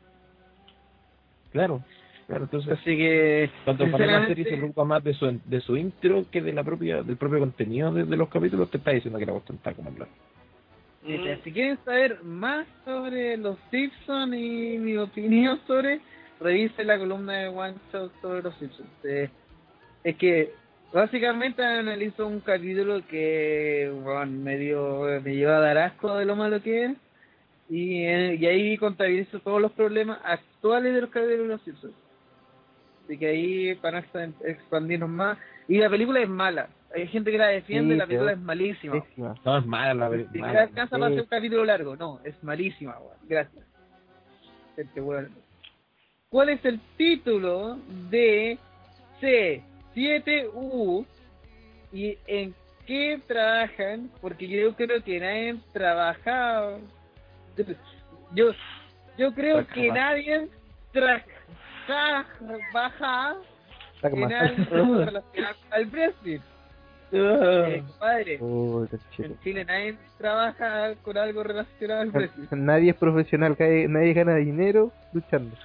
Claro, 1.51 1.81
claro, 2.27 2.43
entonces 2.43 2.73
Así 2.73 2.97
que, 2.97 3.49
Cuando 3.65 3.89
para 3.89 4.05
la 4.05 4.27
serie 4.27 4.43
se 4.45 4.57
preocupa 4.57 4.83
más 4.83 5.03
de 5.03 5.13
su, 5.13 5.39
de 5.45 5.61
su 5.61 5.77
intro 5.77 6.25
que 6.31 6.41
de 6.41 6.53
la 6.53 6.63
propia 6.63 7.01
del 7.03 7.17
propio 7.17 7.39
contenido 7.39 7.91
de, 7.91 8.05
de 8.05 8.17
los 8.17 8.29
capítulos, 8.29 8.69
te 8.69 8.77
está 8.77 8.91
diciendo 8.91 9.17
que 9.17 9.25
la 9.25 9.31
cuestión 9.33 9.57
está 9.57 9.73
como 9.73 9.89
hablar. 9.89 10.07
Dice, 11.07 11.39
si 11.43 11.51
quieren 11.53 11.77
saber 11.85 12.21
más 12.23 12.67
sobre 12.83 13.37
los 13.37 13.57
Simpsons 13.71 14.35
y 14.35 14.77
mi 14.77 14.97
opinión 14.97 15.57
sobre, 15.65 16.01
revisen 16.41 16.87
la 16.87 16.99
columna 16.99 17.33
de 17.33 17.47
One 17.47 17.75
Shot 17.93 18.11
sobre 18.21 18.41
los 18.41 18.53
Simpsons. 18.55 18.89
Eh, 19.05 19.29
es 20.03 20.15
que 20.17 20.51
básicamente 20.91 21.63
analizo 21.63 22.27
un 22.27 22.41
capítulo 22.41 23.01
que 23.07 23.89
bueno, 24.03 24.25
me, 24.25 24.57
dio, 24.57 25.03
me 25.23 25.35
llevó 25.35 25.53
a 25.53 25.59
dar 25.59 25.77
asco 25.77 26.15
de 26.17 26.25
lo 26.25 26.35
malo 26.35 26.61
que 26.61 26.83
era 26.83 26.95
y, 27.69 28.03
eh, 28.03 28.35
y 28.39 28.45
ahí 28.45 28.77
contabilizo 28.77 29.39
todos 29.39 29.61
los 29.61 29.71
problemas 29.73 30.19
actuales 30.23 30.93
de 30.93 31.01
los 31.01 31.09
capítulos 31.09 31.39
de 31.39 31.47
los 31.47 31.61
Simpsons. 31.61 31.93
Así 33.07 33.17
que 33.17 33.27
ahí, 33.27 33.75
para 33.75 34.01
no 34.01 34.05
expan- 34.07 34.33
expandirnos 34.43 35.09
más. 35.09 35.37
Y 35.69 35.77
la 35.77 35.89
película 35.89 36.19
es 36.19 36.27
mala. 36.27 36.67
Hay 36.93 37.07
gente 37.07 37.31
que 37.31 37.37
la 37.37 37.47
defiende, 37.47 37.93
Sí, 37.95 37.99
la 37.99 38.05
película 38.05 38.31
es 38.33 38.39
malísima. 38.39 39.01
Pésima. 39.01 39.35
No, 39.45 39.57
es 39.57 39.65
mala 39.65 39.93
la 39.93 40.09
película. 40.09 40.31
siquiera 40.33 40.61
alcanza 40.63 40.97
para 40.97 41.07
hacer 41.07 41.21
un 41.21 41.27
capítulo 41.27 41.65
largo. 41.65 41.95
No, 41.95 42.19
es 42.25 42.43
malísima, 42.43 42.97
weón. 42.99 43.17
Gracias. 43.23 43.65
Gente, 44.75 45.01
weón. 45.01 45.29
¿Cuál 46.29 46.49
es 46.49 46.65
el 46.65 46.79
título 46.97 47.77
de 48.09 48.57
C7U 49.21 51.05
y 51.93 52.17
en 52.27 52.53
qué 52.85 53.19
trabajan? 53.27 54.09
Porque 54.21 54.47
yo 54.47 54.73
creo 54.75 55.01
que 55.03 55.19
nadie 55.19 55.55
trabaja. 55.73 56.77
Yo, 58.33 58.51
yo 59.17 59.33
creo 59.33 59.65
que 59.67 59.87
Trabaja. 59.87 59.93
nadie 60.11 60.47
tra- 60.93 61.23
trabaja 61.87 63.35
Saca 64.01 64.15
en 64.15 64.21
más. 64.21 64.31
algo 64.71 64.95
relacionado 65.05 65.55
al 65.71 65.85
Brexit. 65.85 66.41
Eh, 67.09 67.83
compadre, 67.87 68.33
en 68.35 69.39
Chile 69.41 69.63
nadie 69.63 69.97
trabaja 70.17 70.93
con 71.03 71.17
algo 71.17 71.41
relacionado 71.43 72.01
al 72.01 72.11
Brexit. 72.11 72.51
Nadie 72.51 72.89
es 72.91 72.97
profesional, 72.97 73.55
nadie, 73.57 74.13
gana 74.13 74.35
dinero 74.35 74.91
luchando. 75.13 75.55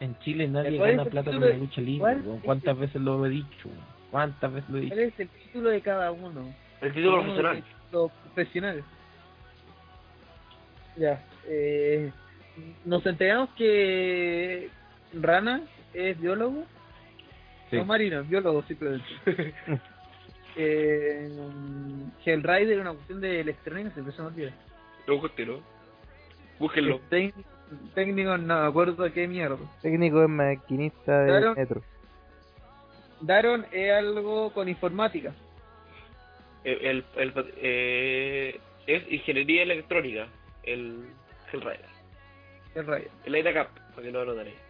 En 0.00 0.16
Chile 0.20 0.46
nadie 0.48 0.76
¿Cuál 0.78 0.90
es 0.90 0.96
gana 0.96 1.02
el 1.04 1.10
plata 1.10 1.24
con 1.30 1.34
título 1.40 1.52
la 1.52 1.58
lucha 1.58 1.80
libre. 1.80 2.16
¿Cuántas 2.44 2.74
el- 2.74 2.80
veces 2.80 3.02
lo 3.02 3.26
he 3.26 3.28
dicho? 3.30 3.68
¿Cuántas 4.10 4.52
veces 4.52 4.70
lo 4.70 4.78
he 4.78 4.80
dicho? 4.82 4.94
¿Cuál 4.94 5.04
es 5.08 5.20
el 5.20 5.28
título 5.28 5.70
de 5.70 5.80
cada 5.80 6.12
uno? 6.12 6.54
El 6.80 6.92
título 6.94 7.14
Uno 7.14 7.22
profesional. 7.24 7.56
de 7.56 7.62
Los 7.92 8.12
profesionales. 8.12 8.84
Ya. 10.96 11.20
Eh, 11.48 12.12
nos 12.84 13.04
enteramos 13.04 13.50
que 13.56 14.68
Rana 15.20 15.62
es 15.92 16.18
biólogo. 16.20 16.64
Sí. 17.70 17.76
No 17.76 17.84
marino, 17.84 18.20
es 18.20 18.28
biólogo 18.28 18.62
simplemente. 18.64 19.04
eh, 20.56 21.28
Hellrider 22.24 22.80
una 22.80 22.92
cuestión 22.92 23.20
de 23.20 23.40
electrónica, 23.40 23.90
se 23.94 24.02
me 24.02 24.10
olvida. 24.28 24.52
Lo 25.06 25.18
busqué, 25.20 25.46
¿no? 25.46 25.60
Búsquenlo. 26.58 27.00
Técnico, 27.94 28.36
no 28.38 28.60
me 28.62 28.66
acuerdo 28.68 29.12
qué 29.12 29.26
mierda. 29.26 29.56
Técnico 29.82 30.22
es 30.22 30.28
maquinista 30.28 31.20
de 31.20 31.26
Claro. 31.26 31.54
metro. 31.54 31.82
Daron 33.20 33.66
es 33.72 33.92
algo 33.92 34.52
con 34.52 34.68
informática. 34.68 35.32
El, 36.62 36.78
el, 36.80 37.04
el- 37.16 37.52
eh, 37.56 38.60
es 38.86 39.10
ingeniería 39.12 39.62
electrónica. 39.62 40.28
El 40.62 41.06
Hellrider. 41.52 41.86
Hellrider. 42.74 43.10
El 43.24 43.36
IDACAP, 43.36 43.68
para 43.94 44.02
que 44.02 44.10
lo 44.12 44.20
ahí. 44.40 44.48
Y 44.48 44.54
tiririti. 44.54 44.63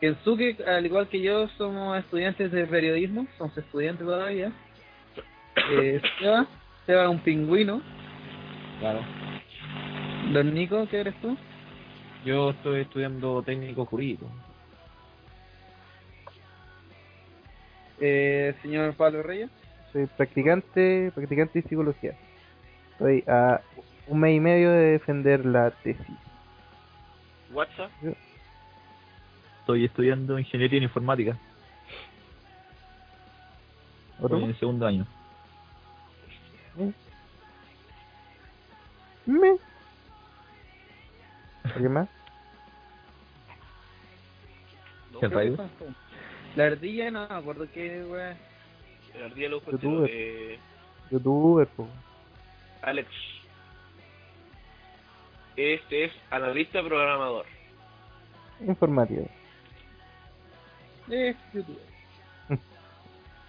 Kensuke, 0.00 0.56
al 0.66 0.86
igual 0.86 1.08
que 1.08 1.20
yo, 1.20 1.46
somos 1.56 1.98
estudiantes 1.98 2.50
de 2.50 2.66
periodismo, 2.66 3.26
somos 3.38 3.56
estudiantes 3.56 4.06
todavía. 4.06 4.52
Eh, 5.72 6.00
Seba, 6.18 6.46
Seba 6.86 7.04
es 7.04 7.10
un 7.10 7.18
pingüino. 7.18 7.82
Claro. 8.78 9.00
Don 10.32 10.54
Nico, 10.54 10.86
¿qué 10.88 11.00
eres 11.00 11.14
tú? 11.20 11.36
Yo 12.24 12.50
estoy 12.50 12.82
estudiando 12.82 13.42
técnico 13.42 13.84
jurídico. 13.84 14.26
Eh, 18.00 18.54
señor 18.62 18.94
Pablo 18.94 19.22
Reyes. 19.22 19.50
Soy 19.92 20.06
practicante, 20.06 21.10
practicante 21.14 21.60
de 21.60 21.68
psicología. 21.68 22.14
Estoy 22.92 23.24
a 23.26 23.60
un 24.06 24.20
mes 24.20 24.36
y 24.36 24.40
medio 24.40 24.70
de 24.70 24.92
defender 24.92 25.44
la 25.44 25.70
tesis. 25.82 26.29
WhatsApp. 27.52 27.90
Estoy 29.60 29.84
estudiando 29.84 30.38
ingeniería 30.38 30.78
en 30.78 30.84
informática. 30.84 31.36
¿Otro? 34.20 34.36
Estoy 34.36 34.42
en 34.44 34.50
el 34.50 34.58
segundo 34.58 34.86
año. 34.86 35.06
¿Me? 39.26 39.56
¿Alguien 41.64 41.92
más? 41.92 42.08
Hellrider. 45.20 45.60
La 46.56 46.64
ardilla, 46.66 47.10
no 47.10 47.28
me 47.28 47.34
acuerdo 47.34 47.66
qué, 47.72 48.02
wea. 48.04 48.36
el 49.14 49.22
ardilla 49.24 49.48
lo 49.50 49.62
Youtuber. 49.70 50.10
eh, 50.12 50.58
Youtuber, 51.10 51.66
po. 51.68 51.86
Alex. 52.82 53.08
Este 55.56 56.04
es 56.04 56.12
analista 56.30 56.82
programador. 56.82 57.46
Informático. 58.60 59.28
Es 61.10 61.36
youtuber. 61.52 61.82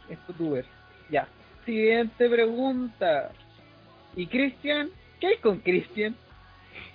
es 0.10 0.20
youtuber. 0.28 0.66
Ya. 1.10 1.28
Siguiente 1.66 2.30
pregunta. 2.30 3.32
¿Y 4.16 4.28
Cristian? 4.28 4.90
¿Qué 5.20 5.28
hay 5.28 5.38
con 5.38 5.60
Cristian? 5.60 6.16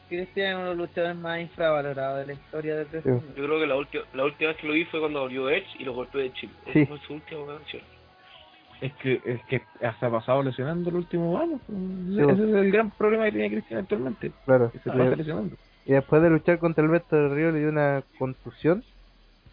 Cristian 0.08 0.48
es 0.48 0.54
uno 0.54 0.64
de 0.64 0.76
los 0.76 0.88
luchadores 0.88 1.16
más 1.16 1.40
infravalorados 1.40 2.20
de 2.20 2.26
la 2.26 2.32
historia 2.32 2.76
del 2.76 2.86
wrestling. 2.86 3.34
Yo 3.36 3.44
creo 3.44 3.60
que 3.60 3.66
la, 3.66 3.76
última 3.76 4.04
la 4.12 4.24
última 4.24 4.50
vez 4.50 4.56
que 4.58 4.66
lo 4.66 4.72
vi 4.72 4.84
fue 4.84 5.00
cuando 5.00 5.20
volvió 5.20 5.50
Edge 5.50 5.66
y 5.78 5.84
lo 5.84 5.94
golpeó 5.94 6.20
de 6.20 6.32
chip. 6.32 6.50
Sí. 6.72 6.80
Esa 6.80 6.88
fue 6.88 6.98
su 7.06 7.14
última 7.14 7.46
canción. 7.46 7.82
Es 8.80 8.92
que, 8.94 9.20
es 9.24 9.42
que 9.44 9.62
hasta 9.82 10.06
ha 10.06 10.10
pasado 10.10 10.42
lesionando 10.42 10.90
el 10.90 10.96
último 10.96 11.38
año. 11.38 11.58
Sí, 11.66 12.20
Ese 12.20 12.32
es 12.32 12.54
el 12.54 12.70
gran 12.70 12.90
problema 12.90 13.24
que 13.24 13.32
tiene 13.32 13.50
Cristian 13.50 13.80
actualmente. 13.80 14.32
Claro. 14.44 14.70
Que 14.70 14.78
se 14.80 14.90
Le- 14.90 14.96
pasa 15.04 15.16
lesionando. 15.16 15.56
Y 15.86 15.92
después 15.92 16.20
de 16.22 16.30
luchar 16.30 16.58
contra 16.58 16.84
Alberto 16.84 17.16
del 17.16 17.34
Río 17.34 17.52
le 17.52 17.60
dio 17.60 17.68
una 17.70 18.02
contusión, 18.18 18.84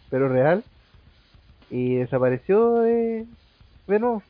pero 0.10 0.28
real, 0.30 0.64
y 1.70 1.96
desapareció 1.96 2.76
de, 2.82 3.26
de 3.88 4.00
nuevo. 4.00 4.24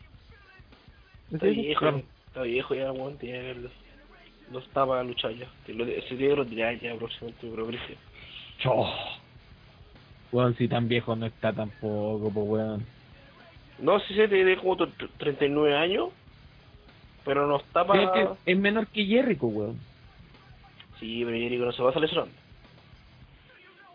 Está 1.32 1.46
viejo, 1.48 1.88
está 2.28 2.42
viejo 2.44 2.76
ya, 2.76 2.92
weón. 2.92 3.18
Tiene 3.18 3.56
los, 3.56 3.72
no 4.52 4.60
está 4.60 4.86
para 4.86 5.04
luchar 5.04 5.32
ya. 5.32 5.48
Que 5.66 5.74
lo- 5.74 5.86
Se 5.86 6.02
tiene 6.16 6.28
que 6.30 6.36
retirar 6.36 6.80
ya 6.80 6.96
próximamente, 6.96 7.48
pero 7.50 7.66
Cristian. 7.68 7.98
Weón, 10.32 10.56
si 10.56 10.68
tan 10.68 10.88
viejo 10.88 11.16
no 11.16 11.26
está 11.26 11.54
tampoco, 11.54 12.30
pues 12.34 12.48
weón. 12.48 12.86
No 13.84 14.00
sé 14.00 14.08
si 14.14 14.28
tiene 14.30 14.56
como 14.56 14.78
tr- 14.78 15.10
39 15.18 15.76
años, 15.76 16.10
pero 17.26 17.46
no 17.48 17.58
está 17.58 17.86
para. 17.86 18.04
es 18.04 18.10
que 18.12 18.52
es 18.52 18.58
menor 18.58 18.88
que 18.88 19.06
Jericho, 19.06 19.48
weón. 19.48 19.78
Sí, 21.02 21.22
pero 21.26 21.38
Jericho 21.38 21.66
no 21.66 21.72
se 21.74 21.84
va 21.84 21.92
a 21.92 22.00
lesionando. 22.00 22.34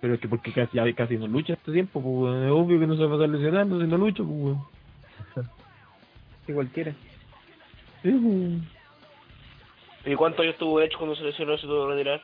Pero 0.00 0.14
es 0.14 0.20
que 0.20 0.28
porque 0.28 0.52
casi, 0.52 0.76
ya 0.76 0.92
casi 0.92 1.16
no 1.16 1.26
lucha 1.26 1.54
este 1.54 1.72
tiempo, 1.72 2.02
pues 2.02 2.14
weón. 2.14 2.44
Es 2.44 2.50
obvio 2.50 2.78
que 2.78 2.86
no 2.86 2.96
se 2.96 3.04
va 3.06 3.12
a 3.12 3.14
estar 3.14 3.28
lesionando 3.30 3.80
si 3.80 3.86
no 3.86 3.96
lucha, 3.96 4.22
pues 4.22 4.28
weón. 4.28 4.58
Si 6.46 6.52
cualquiera. 6.52 6.92
Sí, 8.02 8.10
pues, 8.10 8.22
weón. 8.22 8.68
¿Y 10.04 10.14
cuántos 10.14 10.40
años 10.42 10.56
tuvo 10.58 10.82
Edge 10.82 10.96
cuando 10.98 11.16
se 11.16 11.24
lesionó 11.24 11.56
se 11.56 11.66
tuvo 11.66 11.86
que 11.88 11.94
retirar? 11.94 12.22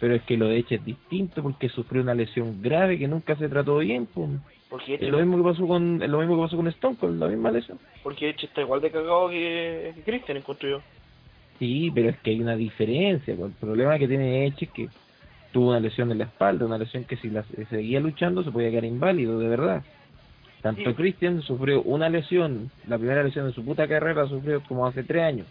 Pero 0.00 0.14
es 0.16 0.22
que 0.24 0.36
lo 0.36 0.48
de 0.48 0.58
Edge 0.58 0.74
es 0.74 0.84
distinto 0.84 1.42
porque 1.42 1.70
sufrió 1.70 2.02
una 2.02 2.14
lesión 2.14 2.60
grave 2.60 2.98
que 2.98 3.08
nunca 3.08 3.36
se 3.36 3.48
trató 3.48 3.78
bien, 3.78 4.04
pues. 4.04 4.28
Porque 4.72 4.94
Es 4.94 5.02
lo 5.02 5.18
mismo 5.18 5.36
que 5.36 5.50
pasó 5.50 5.66
con 5.68 5.98
lo 5.98 6.18
mismo 6.18 6.36
que 6.36 6.42
pasó 6.44 6.56
con 6.56 6.66
Stone 6.68 6.96
Cold, 6.96 7.20
la 7.20 7.28
misma 7.28 7.50
lesión. 7.50 7.78
porque 8.02 8.30
Edge 8.30 8.46
está 8.46 8.62
igual 8.62 8.80
de 8.80 8.90
cagado 8.90 9.28
que, 9.28 9.92
que 9.96 10.02
Christian, 10.02 10.38
encuentro 10.38 10.66
yo. 10.66 10.80
Sí, 11.58 11.90
pero 11.94 12.08
es 12.08 12.16
que 12.20 12.30
hay 12.30 12.40
una 12.40 12.56
diferencia. 12.56 13.36
pues. 13.36 13.50
El 13.52 13.56
problema 13.58 13.98
que 13.98 14.08
tiene 14.08 14.46
Edge 14.46 14.64
es 14.64 14.70
que 14.70 14.88
tuvo 15.52 15.68
una 15.68 15.80
lesión 15.80 16.10
en 16.10 16.16
la 16.18 16.24
espalda, 16.24 16.64
una 16.64 16.78
lesión 16.78 17.04
que 17.04 17.18
si 17.18 17.28
la 17.28 17.44
seguía 17.68 18.00
luchando 18.00 18.42
se 18.42 18.50
podía 18.50 18.70
quedar 18.70 18.86
inválido, 18.86 19.38
de 19.38 19.48
verdad. 19.48 19.82
Tanto 20.62 20.82
Sí. 20.90 20.94
Christian 20.94 21.42
sufrió 21.42 21.82
una 21.82 22.08
lesión, 22.08 22.70
la 22.88 22.96
primera 22.96 23.22
lesión 23.22 23.46
de 23.46 23.52
su 23.52 23.62
puta 23.62 23.86
carrera 23.86 24.26
sufrió 24.26 24.62
como 24.62 24.86
hace 24.86 25.02
tres 25.04 25.22
años. 25.22 25.46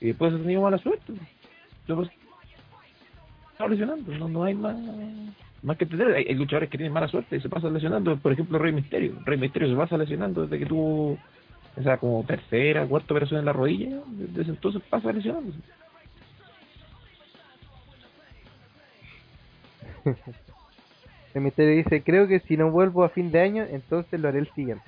Y 0.00 0.06
después 0.06 0.32
ha 0.32 0.38
tenido 0.38 0.62
mala 0.62 0.78
suerte. 0.78 1.12
Está 3.52 3.66
lesionando, 3.68 4.10
no, 4.16 4.28
no 4.28 4.44
hay 4.44 4.54
más, 4.54 4.76
más 5.62 5.76
que 5.76 5.84
entender. 5.84 6.14
Hay, 6.14 6.26
hay 6.28 6.34
luchadores 6.34 6.70
que 6.70 6.78
tienen 6.78 6.92
mala 6.92 7.08
suerte 7.08 7.36
y 7.36 7.40
se 7.40 7.48
pasan 7.48 7.74
lesionando. 7.74 8.16
Por 8.16 8.32
ejemplo, 8.32 8.58
Rey 8.58 8.72
Misterio. 8.72 9.14
Rey 9.24 9.38
Misterio 9.38 9.68
se 9.68 9.76
pasa 9.76 9.96
lesionando 9.96 10.42
desde 10.42 10.58
que 10.58 10.66
tuvo 10.66 11.18
esa 11.76 11.96
como 11.98 12.24
tercera, 12.24 12.86
cuarta 12.86 13.14
operación 13.14 13.40
en 13.40 13.46
la 13.46 13.52
rodilla. 13.52 14.00
Desde 14.06 14.50
entonces 14.50 14.82
pasa 14.88 15.12
lesionándose. 15.12 15.58
El 21.34 21.42
misterio 21.42 21.76
dice, 21.76 22.02
creo 22.02 22.26
que 22.26 22.40
si 22.40 22.56
no 22.56 22.70
vuelvo 22.70 23.04
a 23.04 23.10
fin 23.10 23.30
de 23.30 23.40
año, 23.40 23.64
entonces 23.70 24.18
lo 24.18 24.28
haré 24.28 24.38
el 24.40 24.50
siguiente. 24.54 24.84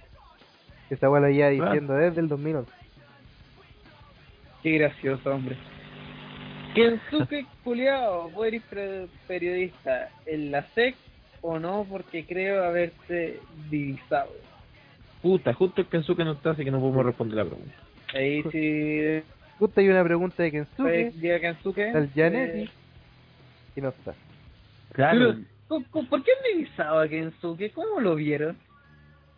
Esa 0.89 1.07
lo 1.07 1.29
ya 1.29 1.49
diciendo 1.49 1.95
desde 1.95 2.21
el 2.21 2.29
2011. 2.29 2.73
Qué 4.63 4.79
gracioso, 4.79 5.31
hombre. 5.33 5.57
Kensuke 6.75 7.47
culiao, 7.65 8.31
¿vos 8.31 8.47
eres 8.47 8.63
periodista 9.27 10.09
en 10.27 10.51
la 10.51 10.63
SEC 10.75 10.95
o 11.43 11.59
no? 11.59 11.87
Porque 11.89 12.25
creo 12.27 12.65
haberte 12.65 13.41
divisado. 13.71 14.31
Puta, 15.23 15.53
justo 15.53 15.81
el 15.81 15.87
Kensuke 15.89 16.25
no 16.25 16.33
está, 16.33 16.51
así 16.51 16.65
que 16.65 16.71
no 16.71 16.81
podemos 16.81 17.05
responder 17.07 17.37
la 17.39 17.45
pregunta. 17.45 17.75
Ahí 18.15 18.43
sí. 18.51 19.23
Justo 19.59 19.81
hay 19.81 19.89
una 19.89 20.05
pregunta 20.05 20.43
de 20.43 20.51
Kensuke, 20.53 21.13
llega 21.21 21.41
Kensuke. 21.41 21.91
al 21.95 22.11
Janetti, 22.15 22.63
eh, 22.63 22.71
y 23.77 23.81
no 23.81 23.89
está. 23.91 24.15
Claro. 24.93 25.19
Pero, 25.35 25.45
¿cu- 25.69 25.85
cu- 25.91 26.07
¿por 26.07 26.23
qué 26.23 26.31
han 26.33 26.57
divisado 26.57 27.01
a 27.01 27.09
Kensuke? 27.09 27.71
¿Cómo 27.73 28.01
lo 28.01 28.15
vieron? 28.15 28.57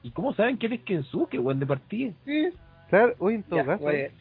¿Y 0.04 0.10
cómo 0.10 0.32
saben 0.34 0.56
quién 0.58 0.72
es 0.74 0.82
Kensuke, 0.82 1.38
weón, 1.38 1.58
de 1.60 1.66
partida? 1.66 2.12
Sí, 2.24 2.48
Claro, 2.88 3.14
hoy 3.18 3.36
en 3.36 3.42
todo 3.44 3.56
ya, 3.58 3.64
caso. 3.64 3.84
pues. 3.84 4.12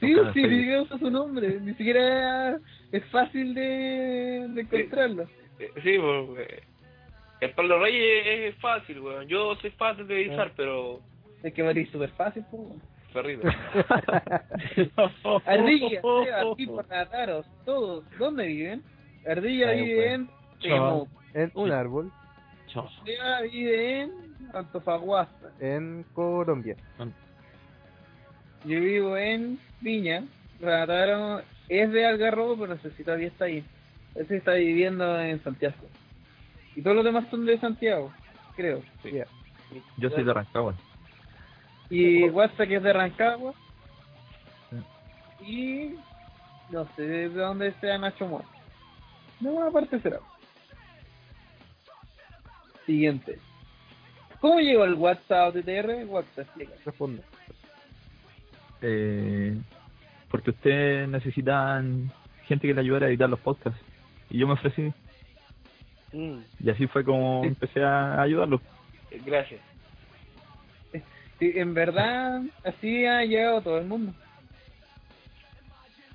Sí, 0.00 0.14
sí, 0.34 0.42
ni 0.42 0.76
usa 0.76 0.98
su 0.98 1.10
nombre, 1.10 1.58
ni 1.60 1.72
siquiera 1.74 2.58
es 2.92 3.04
fácil 3.06 3.54
de, 3.54 4.46
de 4.50 4.60
encontrarlo. 4.60 5.22
Eh, 5.58 5.70
Sí, 5.82 5.96
pues, 5.98 6.48
eh, 6.48 6.62
el 7.40 7.50
Pablo 7.52 7.78
Reyes 7.80 8.54
es 8.54 8.60
fácil, 8.60 9.00
weón. 9.00 9.26
Yo 9.26 9.54
soy 9.56 9.70
fácil 9.70 10.06
de 10.06 10.14
divisar, 10.16 10.52
pero 10.56 11.00
Es 11.42 11.52
que 11.54 11.62
morir 11.62 11.90
súper 11.90 12.10
fácil, 12.10 12.44
pues. 12.50 12.62
perdido. 13.12 13.42
Ardilla, 15.46 16.00
Seba, 16.02 16.54
tipo, 16.56 16.82
Rataros, 16.82 17.46
todos, 17.64 18.04
¿dónde 18.18 18.46
viven? 18.46 18.82
Ardilla 19.26 19.72
vive 19.72 20.26
pues. 20.60 20.70
en 21.34 21.42
En 21.42 21.50
un 21.54 21.72
árbol 21.72 22.12
Chao. 22.68 22.88
Seba 23.04 23.42
vive 23.42 24.00
en 24.02 24.12
Antofagasta, 24.52 25.50
en 25.60 26.04
Colombia. 26.14 26.76
yo 28.64 28.80
vivo 28.80 29.16
en 29.16 29.58
Viña, 29.86 30.24
Rataro 30.60 31.42
es 31.68 31.92
de 31.92 32.04
Algarrobo, 32.04 32.56
pero 32.56 32.74
no 32.74 32.80
sé 32.80 32.90
si 32.96 33.04
todavía 33.04 33.28
está 33.28 33.44
ahí. 33.44 33.64
Ese 34.16 34.38
está 34.38 34.54
viviendo 34.54 35.20
en 35.20 35.40
Santiago. 35.44 35.76
Y 36.74 36.82
todos 36.82 36.96
los 36.96 37.04
demás 37.04 37.28
son 37.30 37.46
de 37.46 37.56
Santiago, 37.60 38.12
creo. 38.56 38.82
Ya. 39.04 39.26
Yo 39.96 40.10
soy 40.10 40.24
de 40.24 40.34
Rancagua. 40.34 40.74
Y 41.88 42.28
WhatsApp 42.30 42.66
que 42.66 42.76
es 42.76 42.82
de 42.82 42.92
Rancagua. 42.92 43.54
Y 45.40 45.94
no 46.70 46.84
sé 46.96 47.02
de 47.02 47.28
dónde 47.28 47.72
sea 47.80 47.96
Nacho 47.96 48.26
Muerto. 48.26 48.50
De 49.38 49.48
alguna 49.48 49.70
parte 49.70 50.00
será. 50.00 50.18
Siguiente. 52.86 53.38
¿Cómo 54.40 54.58
llegó 54.58 54.84
el 54.84 54.94
WhatsApp 54.94 55.54
TTR? 55.54 56.06
WhatsApp, 56.08 56.38
explica. 56.38 56.72
Responde. 56.84 57.22
Eh, 58.82 59.56
porque 60.30 60.50
ustedes 60.50 61.08
necesitan 61.08 62.10
gente 62.46 62.66
que 62.66 62.74
le 62.74 62.80
ayudara 62.80 63.06
a 63.06 63.08
editar 63.08 63.28
los 63.28 63.40
podcasts. 63.40 63.80
Y 64.30 64.38
yo 64.38 64.46
me 64.46 64.54
ofrecí. 64.54 64.92
Mm, 66.12 66.38
Y 66.60 66.70
así 66.70 66.86
fue 66.86 67.04
como 67.04 67.44
empecé 67.44 67.82
a 67.82 68.20
ayudarlos. 68.20 68.60
eh, 69.10 69.20
gracias. 69.24 69.60
Sí, 71.38 71.52
en 71.54 71.74
verdad, 71.74 72.40
así 72.64 73.04
ha 73.04 73.22
llegado 73.22 73.60
todo 73.60 73.76
el 73.78 73.84
mundo. 73.86 74.14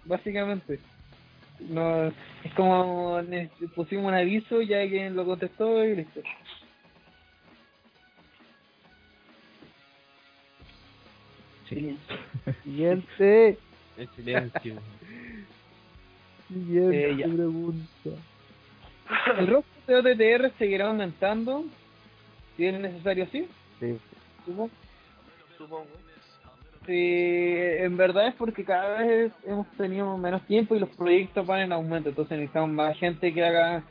Básicamente. 0.03 0.80
No, 1.59 2.07
es 2.07 2.53
como 2.55 3.22
pusimos 3.76 4.05
un 4.05 4.16
aviso, 4.16 4.64
ya 4.64 4.82
alguien 4.82 5.16
lo 5.16 5.24
contestó 5.24 5.86
y 5.86 5.97
listo. 5.97 6.22
Sí. 11.70 11.97
Siguiente. 12.64 13.57
El 13.97 14.07
silencio. 14.09 14.75
Siguiente 16.47 17.11
Eh, 17.11 17.27
pregunta. 17.35 18.09
El 19.37 19.47
roster 19.47 20.03
de 20.03 20.35
OTTR 20.37 20.51
seguirá 20.57 20.87
aumentando, 20.87 21.65
si 22.55 22.65
es 22.65 22.79
necesario 22.79 23.23
así, 23.25 23.47
Sí. 23.79 23.97
supongo. 24.45 24.69
Supongo. 25.57 25.87
Sí, 26.85 26.93
en 26.95 27.95
verdad 27.95 28.27
es 28.27 28.35
porque 28.35 28.63
cada 28.65 29.01
vez 29.03 29.31
hemos 29.45 29.67
tenido 29.77 30.17
menos 30.17 30.41
tiempo 30.47 30.75
y 30.75 30.79
los 30.79 30.89
proyectos 30.89 31.45
van 31.45 31.61
en 31.61 31.71
aumento, 31.73 32.09
entonces 32.09 32.37
necesitamos 32.37 32.71
más 32.71 32.97
gente 32.97 33.33
que 33.33 33.43
haga 33.45 33.83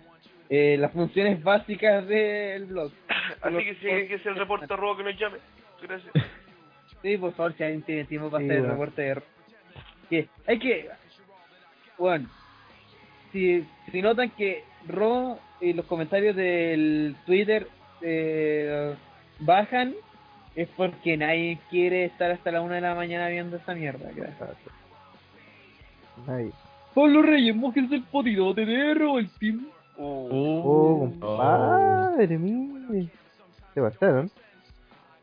eh, 0.48 0.76
las 0.78 0.90
funciones 0.92 1.40
básicas 1.42 2.06
del 2.08 2.64
blog. 2.66 2.90
Así 3.42 3.56
que 3.58 3.74
si 3.76 3.88
alguien 3.88 4.08
que 4.08 4.14
es 4.16 4.26
el 4.26 4.36
reporte 4.36 4.74
robo 4.74 4.96
que 4.96 5.04
nos 5.04 5.18
llame. 5.18 5.38
Gracias. 5.82 6.12
Sí, 7.02 7.16
por 7.16 7.32
favor, 7.34 7.54
si 7.56 7.62
alguien 7.62 7.82
tiene 7.82 8.04
tiempo 8.06 8.28
para 8.30 8.42
Sí, 8.44 8.50
hacer 8.50 8.64
el 8.64 8.70
reporte 8.70 9.02
de... 9.02 9.22
Que 10.10 10.28
hay 10.46 10.58
que... 10.58 10.90
Bueno, 11.96 12.28
si, 13.32 13.64
si 13.90 14.02
notan 14.02 14.30
que 14.30 14.64
Ro 14.86 15.38
y 15.60 15.72
los 15.72 15.86
comentarios 15.86 16.34
del 16.36 17.16
Twitter 17.26 17.68
eh, 18.02 18.94
bajan, 19.38 19.94
es 20.54 20.68
porque 20.76 21.16
nadie 21.16 21.58
quiere 21.70 22.06
estar 22.06 22.30
hasta 22.30 22.50
la 22.50 22.60
una 22.60 22.76
de 22.76 22.80
la 22.80 22.94
mañana 22.94 23.28
viendo 23.28 23.56
esa 23.56 23.74
mierda. 23.74 24.10
Gracias. 24.14 24.50
Nadie. 26.26 26.52
Pablo 26.94 27.22
Reyes, 27.22 27.54
mójense 27.54 27.94
el 27.94 28.02
potito, 28.04 28.52
TDR 28.54 29.02
o 29.04 29.18
el 29.18 29.30
team. 29.38 29.68
Uh, 29.96 30.28
Oh, 30.32 30.98
compadre, 31.00 32.38
mire. 32.38 33.08
Se 33.74 33.80
bastaron. 33.80 34.30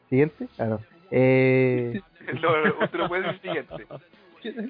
Siguiente. 0.09 0.47
Ah, 0.57 0.65
no. 0.65 0.79
Eh, 1.11 1.99
lo, 2.41 2.83
usted 2.83 2.99
lo 2.99 3.07
puede 3.07 3.23
decir 3.23 3.41
siguiente. 3.41 3.85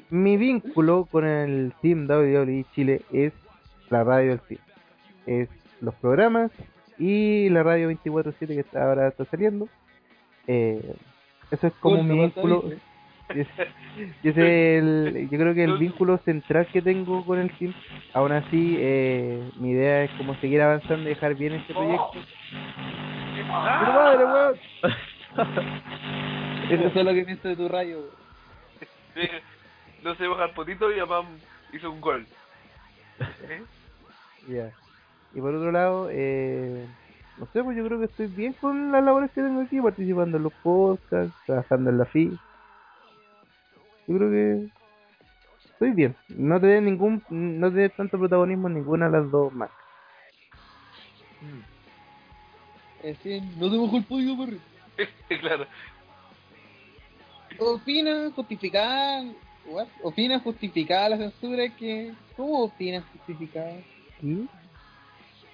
Mi 0.10 0.38
vínculo 0.38 1.08
con 1.12 1.26
el 1.26 1.74
Team 1.82 2.08
WWE 2.10 2.66
Chile 2.74 3.02
es 3.12 3.34
la 3.90 4.04
radio 4.04 4.32
del 4.32 4.42
Team. 4.42 4.62
Es 5.26 5.50
los 5.82 5.94
programas 5.96 6.52
y 6.98 7.50
la 7.50 7.64
radio 7.64 7.92
24-7 7.92 8.48
que 8.48 8.60
está, 8.60 8.88
ahora 8.88 9.08
está 9.08 9.26
saliendo. 9.26 9.68
Eh, 10.48 10.96
eso 11.52 11.68
es 11.68 11.74
como 11.80 12.04
mi 12.04 12.20
vínculo. 12.20 12.64
Es, 14.24 14.38
el, 14.38 15.28
yo 15.30 15.38
creo 15.38 15.54
que 15.54 15.66
el 15.66 15.78
vínculo 15.78 16.18
central 16.20 16.66
que 16.68 16.82
tengo 16.82 17.26
con 17.26 17.40
el 17.40 17.52
team. 17.58 17.74
Aún 18.14 18.32
así, 18.32 18.78
eh, 18.80 19.52
mi 19.60 19.72
idea 19.72 20.06
es 20.06 20.12
como 20.12 20.34
seguir 20.36 20.62
avanzando 20.62 21.04
y 21.04 21.10
dejar 21.10 21.36
bien 21.36 21.56
este 21.56 21.74
proyecto. 21.74 22.14
¡Pero 23.36 23.48
madre, 23.94 24.24
weón! 24.24 24.56
Eso 26.72 27.00
es 27.00 27.06
lo 27.06 27.14
que 27.14 27.24
pienso 27.26 27.48
de 27.50 27.56
tu 27.58 27.68
rayo. 27.68 28.10
Sí, 29.14 29.28
no 30.04 30.16
se 30.16 30.28
baja 30.28 30.46
el 30.46 30.52
potito 30.52 30.92
y 30.92 31.00
además 31.00 31.26
hizo 31.74 31.92
un 31.92 32.02
gol. 32.02 32.26
¿Eh? 33.20 33.64
Ya. 34.48 34.72
Y 35.34 35.42
por 35.42 35.54
otro 35.54 35.74
lado, 35.74 36.08
eh, 36.10 36.88
no 37.38 37.48
sé, 37.52 37.62
pues 37.62 37.76
yo 37.76 37.86
creo 37.86 38.00
que 38.00 38.06
estoy 38.06 38.28
bien 38.28 38.54
con 38.54 38.94
las 38.94 39.04
labores 39.04 39.30
que 39.32 39.42
tengo 39.42 39.62
aquí, 39.62 39.82
participando 39.82 40.38
en 40.38 40.44
los 40.44 40.54
podcasts, 40.64 41.36
trabajando 41.46 41.90
en 41.90 41.98
la 41.98 42.06
FI. 42.06 42.40
Yo 44.08 44.18
creo 44.18 44.32
que 44.32 44.70
estoy 45.66 45.92
bien. 45.92 46.16
No 46.30 46.62
te 46.62 46.68
dé 46.68 46.82
ningún, 46.82 47.22
no 47.30 47.70
te 47.70 47.78
dé 47.78 47.90
tanto 47.90 48.18
protagonismo 48.18 48.68
en 48.70 48.76
ninguna 48.76 49.08
de 49.08 49.12
las 49.20 49.30
dos 49.30 49.52
más. 49.52 49.70
Es 53.04 53.18
decir, 53.18 53.44
no 53.58 53.70
te 53.70 53.78
bajó 53.78 53.98
el 53.98 54.06
podio, 54.06 54.38
perro. 54.38 54.58
claro. 55.42 55.68
¿Opina 57.60 58.32
justificada? 58.36 59.26
What? 59.68 59.88
¿Opina 60.02 60.40
justificada 60.40 61.10
la 61.10 61.18
censura 61.18 61.70
que... 61.70 62.14
¿Cómo 62.36 62.64
opina 62.64 63.04
justificada? 63.12 63.74
¿Sí? 64.22 64.48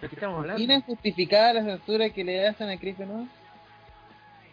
¿De 0.01 0.09
qué 0.09 0.15
estamos 0.15 0.39
hablando? 0.39 0.61
¿Opina 0.61 0.81
justificada 0.81 1.53
la 1.53 1.63
censura 1.63 2.09
que 2.09 2.23
le 2.23 2.47
hacen 2.47 2.69
a 2.69 2.77
Chris 2.77 2.97
Benoit? 2.97 3.29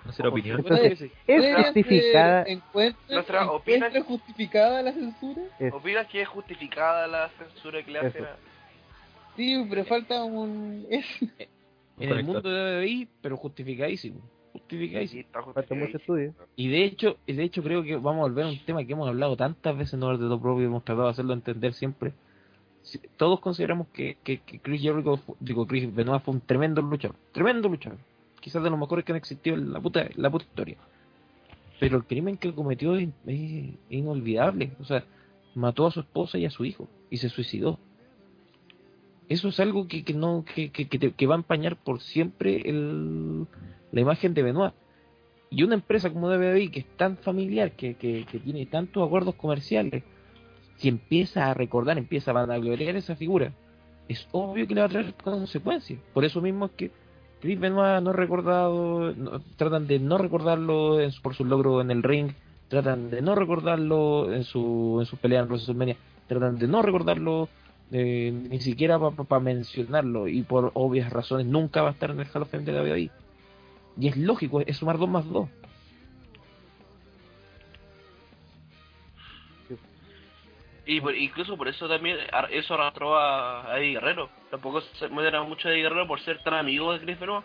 No 0.05 0.13
será 0.13 0.29
opinión. 0.31 0.59
Entonces, 0.61 1.01
¿es 1.03 1.11
¿Ustedes, 1.29 1.65
justificada? 1.67 2.43
eh, 2.43 2.53
¿Encuentran, 2.53 3.05
Nuestra 3.15 3.51
opina- 3.51 3.91
justificada 4.03 4.83
la 4.83 4.93
censura? 4.93 5.43
Es- 5.59 5.73
¿Opinas 5.75 6.07
que 6.07 6.23
es 6.23 6.29
justificada 6.29 7.07
la 7.07 7.29
censura 7.31 7.83
que 7.83 7.91
le 7.91 7.99
hacen 7.99 8.25
a... 8.25 8.37
Sí, 9.37 9.67
pero 9.69 9.85
falta 9.85 10.25
un... 10.25 10.87
En 12.01 12.09
el 12.09 12.25
mundo 12.25 12.41
de 12.41 12.79
BBI, 12.81 13.09
pero 13.21 13.37
justificadísimo. 13.37 14.21
Sí, 15.07 15.25
Falta 15.55 15.75
mucho 15.75 15.97
estudio. 15.99 16.35
Y 16.57 16.69
de 16.69 16.85
hecho, 16.85 17.17
de 17.27 17.43
hecho 17.43 17.63
creo 17.63 17.83
que 17.83 17.97
vamos 17.97 18.19
a 18.21 18.29
volver 18.29 18.45
a 18.47 18.49
un 18.49 18.59
tema 18.65 18.85
que 18.85 18.93
hemos 18.93 19.09
hablado 19.09 19.37
tantas 19.37 19.77
veces 19.77 19.95
en 19.95 20.03
Orden 20.03 20.23
de 20.23 20.29
lo 20.29 20.41
propio 20.41 20.63
y 20.63 20.67
hemos 20.67 20.85
tratado 20.85 21.07
de 21.07 21.13
hacerlo 21.13 21.33
entender 21.35 21.73
siempre. 21.75 22.13
Si- 22.83 22.99
Todos 23.17 23.41
consideramos 23.41 23.89
que, 23.89 24.17
que, 24.25 24.39
que 24.41 24.59
Chris 24.61 24.83
Jericho, 24.83 25.21
digo, 25.41 25.67
Chris 25.67 25.95
Benoit 25.95 26.23
fue 26.23 26.35
un 26.35 26.41
tremendo 26.41 26.83
luchador. 26.83 27.17
Tremendo 27.33 27.69
luchador. 27.69 27.99
Quizás 28.41 28.63
de 28.63 28.71
los 28.71 28.79
mejores 28.79 29.05
que 29.05 29.13
han 29.13 29.19
existido 29.19 29.57
en 29.57 29.73
la 29.73 29.81
puta, 29.81 30.09
la 30.17 30.31
puta 30.31 30.45
historia. 30.47 30.77
Pero 31.79 31.97
el 31.99 32.05
crimen 32.05 32.37
que 32.37 32.53
cometió 32.55 32.97
es, 32.97 33.09
es 33.27 33.71
inolvidable. 33.91 34.73
O 34.81 34.85
sea, 34.85 35.05
mató 35.55 35.87
a 35.87 35.91
su 35.91 36.01
esposa 36.01 36.39
y 36.39 36.45
a 36.47 36.51
su 36.51 36.65
hijo 36.65 36.89
y 37.11 37.19
se 37.19 37.29
suicidó. 37.29 37.79
Eso 39.29 39.49
es 39.49 39.61
algo 39.61 39.87
que, 39.87 40.03
que 40.03 40.13
no 40.15 40.45
que, 40.45 40.71
que, 40.71 40.87
que 40.89 41.27
va 41.27 41.35
a 41.35 41.39
empañar 41.39 41.77
por 41.77 42.01
siempre 42.01 42.69
el, 42.69 43.47
la 43.93 44.01
imagen 44.01 44.35
de 44.35 44.43
Benoit. 44.43 44.75
Y 45.51 45.65
una 45.65 45.75
empresa 45.75 46.11
como 46.11 46.31
DBI, 46.31 46.69
que 46.69 46.81
es 46.81 46.87
tan 46.97 47.17
familiar, 47.17 47.73
que, 47.73 47.95
que, 47.95 48.25
tiene 48.45 48.67
tantos 48.67 49.05
acuerdos 49.05 49.35
comerciales, 49.35 50.05
si 50.77 50.89
empieza 50.89 51.51
a 51.51 51.55
recordar, 51.55 51.99
empieza 51.99 52.31
a 52.31 52.35
vanagloriar 52.35 52.95
esa 52.97 53.17
figura, 53.17 53.53
es 54.09 54.27
obvio 54.33 54.67
que 54.67 54.75
le 54.75 54.81
va 54.81 54.87
a 54.87 54.91
traer 54.91 55.15
consecuencias. 55.15 55.99
Por 56.15 56.25
eso 56.25 56.41
mismo 56.41 56.67
es 56.67 56.73
que 56.73 56.91
Chris 57.41 57.59
Benoit 57.59 58.03
no 58.03 58.11
es 58.11 58.17
recordado, 58.17 59.13
tratan 59.57 59.87
de 59.87 59.99
no 59.99 60.19
recordarlo 60.19 61.01
en 61.01 61.11
su- 61.13 61.23
por 61.23 61.35
su 61.35 61.45
logro 61.45 61.81
en 61.81 61.91
el 61.91 62.03
ring, 62.03 62.33
tratan 62.69 63.11
de 63.11 63.21
no 63.21 63.35
recordarlo 63.35 64.33
en 64.33 64.45
su 64.45 64.99
en 65.01 65.07
sus 65.07 65.19
peleas 65.19 65.43
en 65.45 65.49
WrestleMania, 65.49 65.97
tratan 66.29 66.59
de 66.59 66.69
no 66.69 66.83
recordarlo 66.83 67.49
Eh, 67.93 68.31
ni 68.49 68.61
siquiera 68.61 69.01
para 69.01 69.41
mencionarlo 69.41 70.29
y 70.29 70.43
por 70.43 70.71
obvias 70.75 71.13
razones 71.13 71.45
nunca 71.47 71.83
va 71.83 71.89
a 71.89 71.91
estar 71.91 72.13
en 72.13 72.21
el 72.21 72.29
Hall 72.33 72.43
of 72.43 72.49
Fame 72.49 72.63
de 72.63 72.73
la 72.73 72.83
WWE. 72.83 73.11
Y 73.99 74.09
es 74.09 74.17
lógico, 74.17 74.61
es 74.61 74.77
sumar 74.77 74.99
2 74.99 75.09
más 75.09 75.27
2. 75.29 75.49
Y 80.87 81.01
por- 81.01 81.15
incluso 81.15 81.57
por 81.57 81.69
eso 81.69 81.89
también 81.89 82.17
eso 82.51 82.75
arrastró 82.75 83.17
a, 83.17 83.73
a 83.73 83.79
Eddie 83.79 83.93
Guerrero. 83.93 84.29
Tampoco 84.51 84.81
se 84.81 85.09
muestra 85.09 85.43
mucho 85.43 85.69
a 85.69 85.73
Eddie 85.73 85.83
Guerrero 85.83 86.07
por 86.09 86.21
ser 86.21 86.39
tan 86.43 86.55
amigo 86.55 86.93
de 86.93 87.01
Chris 87.01 87.21
Benoit. 87.21 87.45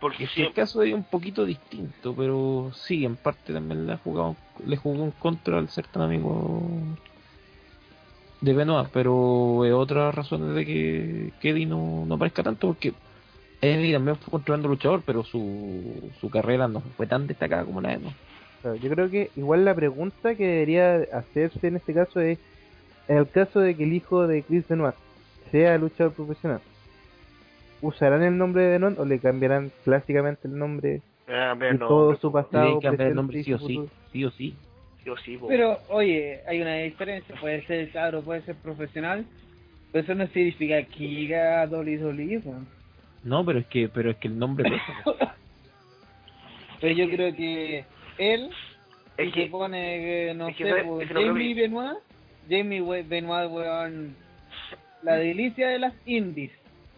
Porque 0.00 0.24
Es 0.24 0.30
que 0.30 0.34
si 0.34 0.42
el 0.42 0.52
caso 0.52 0.82
es 0.82 0.94
un 0.94 1.04
poquito 1.04 1.44
distinto, 1.44 2.14
pero 2.16 2.72
sí, 2.74 3.04
en 3.04 3.16
parte 3.16 3.52
también 3.52 3.86
le, 3.86 3.96
jugado, 3.98 4.36
le 4.66 4.76
jugó 4.76 5.04
en 5.04 5.10
contra 5.12 5.58
al 5.58 5.68
ser 5.68 5.86
tan 5.86 6.02
amigo 6.02 6.62
de 8.40 8.52
Benoit, 8.52 8.88
pero 8.92 9.64
es 9.64 9.72
otra 9.72 10.10
razón 10.10 10.54
de 10.54 10.64
que, 10.66 11.32
que 11.40 11.50
Eddie 11.50 11.66
no, 11.66 12.04
no 12.06 12.14
aparezca 12.16 12.42
tanto, 12.42 12.68
porque 12.68 12.94
Eddie 13.62 13.92
también 13.94 14.16
fue 14.16 14.38
un 14.38 14.44
tremendo 14.44 14.68
luchador, 14.68 15.02
pero 15.06 15.22
su, 15.24 16.10
su 16.20 16.28
carrera 16.30 16.68
no 16.68 16.80
fue 16.80 17.06
tan 17.06 17.26
destacada 17.26 17.64
como 17.64 17.80
la 17.80 17.90
de. 17.96 18.00
Claro, 18.60 18.76
yo 18.76 18.90
creo 18.90 19.08
que 19.10 19.30
igual 19.36 19.64
la 19.64 19.74
pregunta 19.74 20.34
que 20.34 20.46
debería 20.46 20.96
hacerse 21.12 21.68
en 21.68 21.76
este 21.76 21.94
caso 21.94 22.20
es, 22.20 22.38
en 23.08 23.16
el 23.18 23.28
caso 23.28 23.60
de 23.60 23.74
que 23.76 23.84
el 23.84 23.92
hijo 23.92 24.26
de 24.26 24.42
Chris 24.42 24.66
Benoit 24.68 24.94
sea 25.50 25.78
luchador 25.78 26.12
profesional, 26.12 26.60
¿usarán 27.80 28.22
el 28.22 28.36
nombre 28.36 28.62
de 28.62 28.70
Benoit 28.72 28.98
o 28.98 29.04
le 29.04 29.18
cambiarán 29.18 29.70
clásicamente 29.84 30.48
el 30.48 30.58
nombre 30.58 31.00
Ah, 31.28 31.54
y 31.56 31.58
pero 31.58 31.78
no, 31.78 31.88
todo 31.88 32.14
su 32.16 32.30
Tiene 32.30 32.32
pasado? 32.42 32.78
que 32.80 32.86
cambiar 32.86 32.92
el 32.92 32.96
presente 32.96 33.14
nombre 33.14 33.44
sí 33.44 33.52
o 33.52 33.58
sí, 33.58 33.80
sí 34.12 34.24
o 34.24 34.30
sí. 34.32 34.54
sí 35.04 35.10
o 35.10 35.16
sí, 35.18 35.36
po. 35.36 35.46
Pero, 35.48 35.78
oye, 35.88 36.40
hay 36.48 36.60
una 36.60 36.74
diferencia. 36.76 37.34
Puede 37.40 37.64
ser 37.66 37.88
claro, 37.90 38.22
puede 38.22 38.42
ser 38.42 38.56
profesional. 38.56 39.24
Pero 39.92 40.04
eso 40.04 40.14
no 40.14 40.26
significa 40.28 40.82
que 40.82 41.08
llegue 41.08 41.40
a 41.40 41.64
WWE. 41.66 42.38
weón. 42.44 42.44
No, 42.44 42.66
pero 43.44 43.58
es 43.60 43.66
que, 43.66 43.88
pero 43.88 44.10
es 44.10 44.16
que 44.16 44.28
el 44.28 44.38
nombre 44.38 44.70
pesa. 44.70 45.36
Pero 46.80 46.94
yo 46.94 47.08
creo 47.10 47.32
que 47.36 47.84
él 48.18 48.50
Es 49.16 49.32
que- 49.32 49.44
se 49.44 49.50
pone, 49.50 50.30
eh, 50.30 50.34
no 50.34 50.48
es 50.48 50.56
que 50.56 50.64
sé, 50.64 50.82
pues, 50.84 51.02
es 51.02 51.08
que 51.08 51.14
no 51.14 51.20
creo 51.20 51.32
Jamie 51.32 51.54
que- 51.54 51.60
Benoit, 51.62 51.98
Jamie 52.50 53.02
Benoit, 53.04 53.50
weón, 53.52 54.16
la 55.02 55.14
delicia 55.14 55.68
de 55.68 55.78
las 55.78 55.94
indies. 56.06 56.50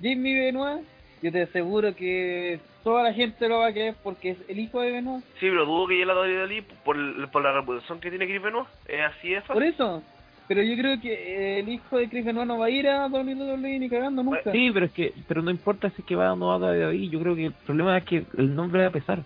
Jamie 0.03 0.41
Benoit, 0.41 0.87
yo 1.23 1.31
te 1.33 1.43
aseguro 1.43 1.95
que 1.95 2.61
toda 2.83 3.03
la 3.03 3.13
gente 3.13 3.47
lo 3.47 3.59
va 3.59 3.67
a 3.67 3.73
querer 3.75 3.95
porque 4.03 4.31
es 4.31 4.39
el 4.49 4.59
hijo 4.59 4.81
de 4.81 4.91
Benoit. 4.93 5.23
Sí, 5.39 5.51
pero 5.51 5.67
dudo 5.67 5.87
que 5.87 5.95
llegue 5.99 6.11
a 6.11 6.15
la 6.15 6.21
WWE 6.21 6.63
por, 6.83 7.31
por 7.31 7.43
la 7.43 7.53
reputación 7.53 8.01
que 8.01 8.09
tiene 8.09 8.27
Chris 8.27 8.41
Benoit. 8.43 8.69
Es 8.89 9.01
así 9.03 9.29
de 9.31 9.41
Por 9.43 9.57
fácil. 9.57 9.65
eso. 9.75 10.03
Pero 10.47 10.63
yo 10.63 10.77
creo 10.77 11.01
que 11.01 11.13
eh, 11.13 11.61
el 11.61 11.69
hijo 11.71 11.97
de 11.97 12.09
Chris 12.09 12.25
Benoit 12.25 12.47
no 12.47 12.59
va 12.59 12.67
a 12.67 12.71
ir 12.71 12.87
a 12.89 13.07
WWE 13.07 13.79
ni 13.79 13.89
cagando 13.89 14.23
nunca. 14.23 14.53
Sí, 14.53 14.71
pero 14.73 14.87
es 14.87 14.93
que, 14.93 15.15
pero 15.27 15.43
no 15.43 15.51
importa 15.51 15.89
si 15.91 16.03
es 16.03 16.07
que 16.07 16.17
va 16.17 16.33
o 16.33 16.37
no 16.37 16.59
va 16.59 16.73
de 16.73 16.85
ahí, 16.85 17.09
yo 17.09 17.19
creo 17.21 17.35
que 17.35 17.47
el 17.47 17.53
problema 17.53 17.97
es 17.97 18.05
que 18.05 18.25
el 18.37 18.55
nombre 18.55 18.83
va 18.83 18.89
a 18.89 18.93
pesar. 18.93 19.23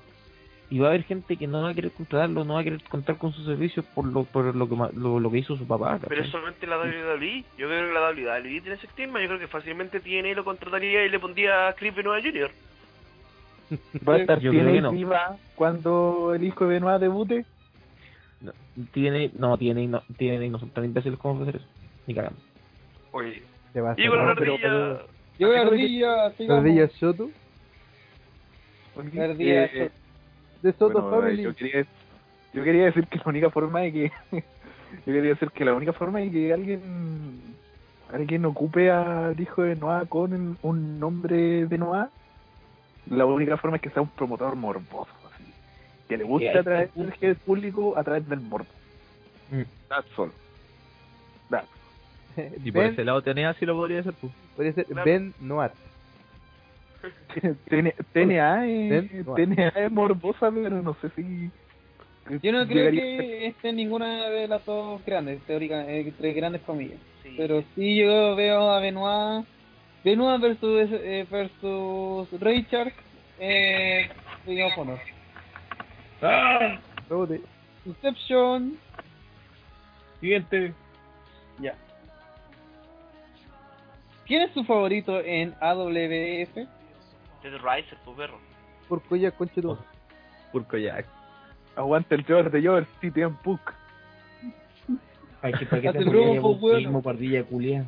Y 0.70 0.78
va 0.78 0.88
a 0.88 0.90
haber 0.90 1.04
gente 1.04 1.36
que 1.36 1.46
no 1.46 1.62
va 1.62 1.70
a 1.70 1.74
querer 1.74 1.90
contratarlo, 1.92 2.44
no 2.44 2.54
va 2.54 2.60
a 2.60 2.64
querer 2.64 2.82
contar 2.84 3.16
con 3.16 3.32
sus 3.32 3.46
servicios 3.46 3.86
por 3.94 4.04
lo, 4.04 4.24
por 4.24 4.54
lo 4.54 4.68
que 4.68 4.76
lo, 4.96 5.18
lo 5.18 5.30
que 5.30 5.38
hizo 5.38 5.56
su 5.56 5.66
papá. 5.66 5.98
Pero 6.06 6.26
solamente 6.26 6.66
la 6.66 6.78
WWE. 6.78 7.44
Yo 7.56 7.68
creo 7.68 7.88
que 7.88 7.94
la 7.94 8.10
WWE 8.10 8.60
tiene 8.60 8.74
ese 8.74 8.86
estigma. 8.86 9.20
Yo 9.20 9.28
creo 9.28 9.38
que 9.40 9.46
fácilmente 9.46 10.00
tiene 10.00 10.34
lo 10.34 10.44
contrataría 10.44 11.06
y 11.06 11.08
le 11.08 11.18
pondría 11.18 11.68
a 11.68 11.72
Chris 11.72 11.94
Benoit 11.94 12.22
Jr. 12.22 12.50
¿Va 14.06 14.14
a 14.14 14.18
estar 14.18 14.40
Yo 14.40 14.50
creo 14.50 14.64
que 14.64 14.72
tiene 14.72 15.04
no. 15.04 15.38
cuando 15.54 16.34
el 16.34 16.44
hijo 16.44 16.66
de 16.66 16.74
Benoit 16.74 17.00
debute? 17.00 17.46
No, 18.78 18.86
tiene, 18.92 19.30
no, 19.36 19.58
tiene, 19.58 19.86
no, 19.88 20.02
tiene, 20.16 20.48
no 20.48 20.58
son 20.58 20.70
tan 20.70 20.84
imbéciles 20.84 21.18
como 21.18 21.42
hacer 21.42 21.56
eso. 21.56 21.66
Ni 22.06 22.14
cagando. 22.14 22.38
Oye, 23.12 23.42
Se 23.72 23.80
va 23.80 23.90
a 23.92 23.96
la 23.96 24.34
pero- 24.36 24.54
ardilla. 24.54 25.02
Yo 25.38 25.52
la 25.52 25.60
ardilla, 25.62 26.16
¿La 26.16 26.30
sigamos. 26.32 26.64
ardilla 26.64 26.86
Shoto? 27.00 27.30
La 29.14 29.24
ardilla, 29.24 29.64
Eh, 29.66 29.90
De 30.62 30.72
Soto 30.72 31.00
bueno, 31.02 31.10
Family. 31.22 31.42
yo 31.42 31.54
quería, 31.54 31.86
yo 32.52 32.64
quería 32.64 32.84
decir 32.86 33.06
que 33.06 33.18
la 33.18 33.24
única 33.26 33.50
forma 33.50 33.80
de 33.80 33.92
que 33.92 34.12
yo 34.32 34.42
quería 35.04 35.30
decir 35.30 35.50
que 35.52 35.64
la 35.64 35.74
única 35.74 35.92
forma 35.92 36.18
de 36.18 36.30
que 36.32 36.52
alguien 36.52 36.80
alguien 38.12 38.44
ocupe 38.46 38.90
al 38.90 39.38
hijo 39.38 39.62
de 39.62 39.76
Noah 39.76 40.06
con 40.06 40.56
un 40.62 40.98
nombre 40.98 41.66
de 41.66 41.78
Noah 41.78 42.10
la 43.10 43.24
única 43.26 43.56
forma 43.56 43.76
es 43.76 43.82
que 43.82 43.90
sea 43.90 44.02
un 44.02 44.08
promotor 44.08 44.56
morboso 44.56 45.10
que 46.08 46.16
le 46.16 46.24
Y 46.24 46.26
guste 46.26 46.48
ahí 46.50 46.56
atraer 46.56 46.90
al 46.96 47.36
público 47.36 47.96
a 47.96 48.02
través 48.04 48.28
del 48.28 48.40
morbo 48.40 48.66
Mm. 49.50 49.62
that's 49.88 50.18
all 50.18 50.30
That's 51.48 51.66
Y 52.64 52.70
por 52.70 52.82
Ben, 52.82 52.92
ese 52.92 53.04
lado 53.04 53.22
tenés 53.22 53.46
así 53.46 53.64
lo 53.66 53.74
podría 53.74 54.00
hacer, 54.00 54.12
pues. 54.20 54.32
podría 54.54 54.72
ser 54.74 54.84
Claro. 54.86 55.04
Ben 55.04 55.34
Noir. 55.40 55.70
TN- 57.70 57.94
TNA 58.12 58.66
es. 58.66 59.10
TNA 59.36 59.68
es 59.68 59.90
morbosa 59.92 60.50
pero 60.50 60.82
no 60.82 60.94
sé 61.00 61.08
si 61.16 61.50
Yo 62.42 62.52
no 62.52 62.66
creo 62.66 62.90
que 62.90 63.46
esté 63.46 63.68
en 63.70 63.76
ninguna 63.76 64.28
de 64.28 64.48
las 64.48 64.64
dos 64.66 65.02
grandes, 65.06 65.40
teóricas, 65.42 65.86
eh, 65.88 66.00
entre 66.00 66.32
grandes 66.34 66.60
comillas. 66.62 66.98
Sí. 67.22 67.34
Pero 67.36 67.62
sí 67.74 67.96
yo 67.96 68.34
veo 68.36 68.70
a 68.70 68.80
Benoit, 68.80 69.46
Benoit 70.04 70.40
versus, 70.40 70.88
eh, 70.92 71.26
versus 71.30 72.28
Richard, 72.40 72.92
eh, 73.38 74.08
of 74.46 75.00
Honor. 76.22 76.78
Rebote. 77.08 77.40
Inception, 77.86 78.76
Siguiente. 80.20 80.74
ya. 81.58 81.74
¿Quién 84.26 84.42
es 84.42 84.52
su 84.52 84.64
favorito 84.64 85.20
en 85.20 85.54
AWF? 85.60 86.56
Es 86.58 87.62
Riser, 87.62 87.98
tu 88.04 88.14
perro. 88.14 88.38
Por 88.88 89.02
Coya, 89.02 89.30
conche 89.30 89.62
tu. 89.62 89.76
Purco 90.52 90.76
Jack. 90.76 91.06
aguanta 91.76 92.14
el 92.14 92.24
George 92.24 92.50
de 92.50 92.60
George 92.62 92.90
City 93.00 93.20
en 93.22 93.36
Puck 93.36 93.60
Ay, 95.42 95.52
que 95.52 95.66
para 95.66 95.80
que 95.82 95.88
Hace 95.90 95.98
te 95.98 96.04
pues, 96.10 96.58
bueno. 96.60 97.00
pardilla 97.02 97.44
culia. 97.44 97.84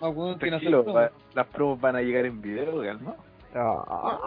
Ah, 0.00 0.06
bueno, 0.08 0.36
tiene 0.38 0.50
Tranquilo, 0.58 0.84
va- 0.84 1.10
las 1.34 1.46
promos 1.48 1.80
van 1.80 1.96
a 1.96 2.00
llegar 2.00 2.24
en 2.26 2.40
video, 2.40 2.94
¿no? 2.94 3.16
Ah. 3.56 4.18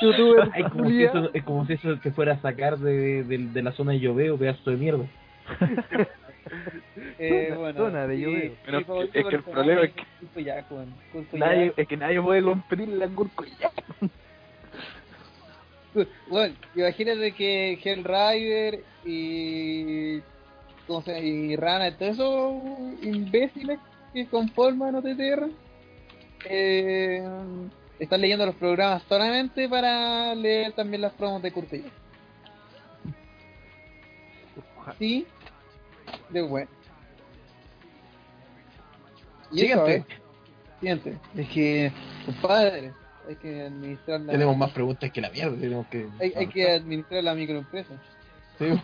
Youtuber, 0.00 0.50
Ay, 0.54 0.62
como 0.64 0.84
si 0.84 0.90
culia. 0.90 1.08
eso, 1.08 1.30
es 1.34 1.44
como 1.44 1.66
si 1.66 1.72
eso 1.74 1.96
te 1.98 2.10
fuera 2.12 2.34
a 2.34 2.40
sacar 2.40 2.78
de, 2.78 3.24
de, 3.24 3.38
de 3.38 3.62
la 3.62 3.72
zona 3.72 3.92
de 3.92 4.00
lloveo, 4.00 4.38
pedazo 4.38 4.70
de 4.70 4.76
mierda. 4.76 5.04
Eh, 7.18 7.52
bueno, 7.54 7.78
Zona 7.78 8.06
de 8.06 8.16
favorito 8.86 9.18
es 9.18 9.26
que 9.26 9.36
el 9.36 9.42
problema 9.42 9.82
es 9.82 9.92
que- 9.92 10.06
Nadie, 11.36 11.72
es 11.76 11.88
que 11.88 11.96
nadie 11.96 12.22
puede 12.22 12.42
competir 12.42 12.88
la 12.88 13.06
Gurko 13.06 13.44
ya. 13.60 13.70
Bueno, 16.28 16.54
imagínate 16.76 17.32
que 17.32 17.72
Hellrider 17.82 18.80
y. 19.04 20.20
¿Cómo 20.86 21.02
se 21.02 21.12
llama? 21.14 21.24
Y 21.26 21.56
Rana 21.56 21.88
y 21.88 21.92
todos 21.92 22.12
esos 22.14 22.62
imbéciles 23.02 23.78
que 24.14 24.26
conforman 24.28 24.94
OTTR 24.94 25.48
eh, 26.44 27.22
están 27.98 28.20
leyendo 28.20 28.46
los 28.46 28.54
programas 28.54 29.02
solamente 29.08 29.68
para 29.68 30.34
leer 30.34 30.72
también 30.72 31.02
las 31.02 31.12
promos 31.12 31.42
de 31.42 31.52
Curtillo. 31.52 31.90
Sí, 34.98 35.26
de 36.30 36.42
bueno. 36.42 36.70
Y 39.50 39.66
eso, 39.66 39.86
Siguiente. 39.86 39.94
¿eh? 39.96 40.18
Siguiente. 40.80 41.18
Es 41.36 41.48
que, 41.48 41.92
compadre, 42.24 42.92
hay 43.28 43.36
que 43.36 43.62
administrar 43.62 44.20
la. 44.20 44.32
Tenemos 44.32 44.56
más 44.56 44.70
preguntas 44.70 45.10
que 45.10 45.20
la 45.20 45.30
mierda, 45.30 45.56
tenemos 45.58 45.86
que... 45.88 46.08
Hay, 46.20 46.32
hay 46.34 46.46
que 46.46 46.70
administrar 46.70 47.24
la 47.24 47.34
microempresa. 47.34 47.94
Sí. 48.58 48.80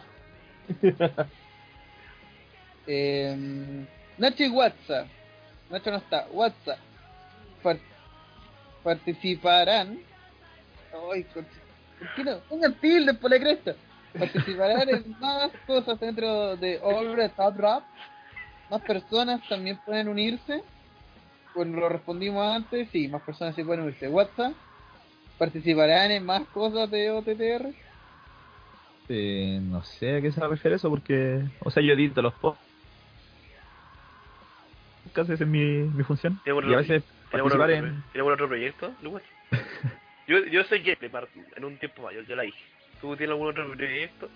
Eh, 2.87 3.87
Nacho 4.19 4.45
y 4.45 4.51
WhatsApp. 4.51 5.07
Nacho 5.71 5.91
no 5.91 5.97
está. 5.97 6.27
WhatsApp. 6.31 6.79
Par- 8.85 8.99
participarán. 8.99 9.99
Ay, 11.13 11.25
¿por 11.25 11.45
qué 12.15 12.25
no? 12.25 12.39
Pongan 12.49 12.75
tilde 12.75 13.15
por 13.15 13.31
la 13.31 13.39
cresta. 13.41 13.75
Participarán 14.17 14.89
en 14.89 15.17
más 15.21 15.51
cosas 15.67 15.99
dentro 15.99 16.57
de 16.57 16.79
All 16.83 17.17
the 17.17 17.29
Top 17.31 17.57
Rap. 17.59 17.83
Más 18.71 18.81
personas 18.83 19.41
también 19.49 19.79
pueden 19.85 20.09
unirse. 20.09 20.63
Bueno, 21.55 21.81
lo 21.81 21.89
respondimos 21.89 22.47
antes. 22.47 22.89
Sí, 22.91 23.09
más 23.09 23.23
personas 23.23 23.55
sí 23.55 23.65
pueden 23.65 23.83
unirse. 23.83 24.09
WhatsApp. 24.09 24.53
Participarán 25.39 26.11
en 26.13 26.25
más 26.25 26.47
cosas 26.49 26.91
de 26.91 27.11
OTTR. 27.11 27.75
Eh, 29.09 29.59
no 29.63 29.83
sé 29.83 30.17
a 30.17 30.21
qué 30.21 30.31
se 30.33 30.41
refiere 30.47 30.77
eso 30.77 30.89
porque, 30.89 31.43
o 31.61 31.71
sea, 31.71 31.83
yo 31.83 31.93
edito 31.93 32.23
los 32.23 32.33
podcasts, 32.35 32.61
esa 35.15 35.35
es 35.35 35.47
mi, 35.47 35.65
mi 35.65 36.03
función. 36.05 36.41
Y 36.47 36.51
a 36.51 36.77
veces 36.79 37.03
¿Tenemos 37.31 37.53
participar 37.53 37.71
otro, 37.85 37.87
en... 37.97 38.05
¿tenemos 38.13 38.33
otro 38.33 38.49
proyecto, 38.49 38.95
Lucas? 39.03 39.23
yo, 40.27 40.45
yo 40.47 40.65
soy 40.65 40.83
para- 41.11 41.29
en 41.57 41.65
un 41.65 41.77
tiempo 41.79 42.03
mayor, 42.03 42.25
yo 42.27 42.37
la 42.37 42.43
dije. 42.45 42.59
¿Tú 43.01 43.17
tienes 43.17 43.33
algún 43.33 43.49
otro 43.49 43.71
proyecto? 43.73 44.29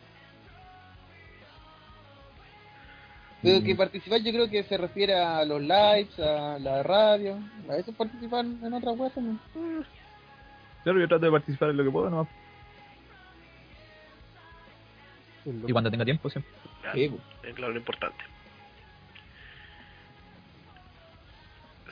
Pero 3.40 3.60
Mm. 3.60 3.65
que 3.65 3.74
participar 3.77 4.20
yo 4.20 4.32
creo 4.32 4.51
que 4.51 4.65
se 4.65 4.77
refiere 4.77 5.15
a 5.15 5.44
los 5.44 5.60
lives, 5.60 6.19
a 6.19 6.59
la 6.59 6.82
radio, 6.82 7.39
a 7.70 7.77
eso 7.77 7.93
participar 7.93 8.44
en 8.44 8.73
otras 8.74 8.98
weas 8.98 9.15
también. 9.15 9.39
Claro, 10.82 10.98
yo 11.01 11.06
trato 11.09 11.27
de 11.27 11.31
participar 11.32 11.70
en 11.70 11.77
lo 11.77 11.85
que 11.85 11.90
puedo, 11.90 12.10
¿no? 12.10 12.28
Y 15.66 15.73
cuando 15.73 15.90
tenga 15.90 16.05
tiempo, 16.05 16.28
siempre. 16.28 16.51
Ya, 16.82 16.93
Sí, 16.93 17.09
pues. 17.09 17.23
es 17.44 17.55
claro, 17.55 17.73
lo 17.73 17.78
importante. 17.78 18.24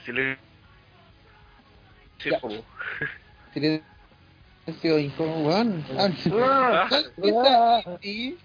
Si 0.04 0.12
le... 0.12 0.36
Sí. 2.30 2.62
Silencio 3.54 4.98
incómodo, 4.98 5.48
weón. 5.48 5.84
Ah. 5.96 6.88
Y 8.02 8.36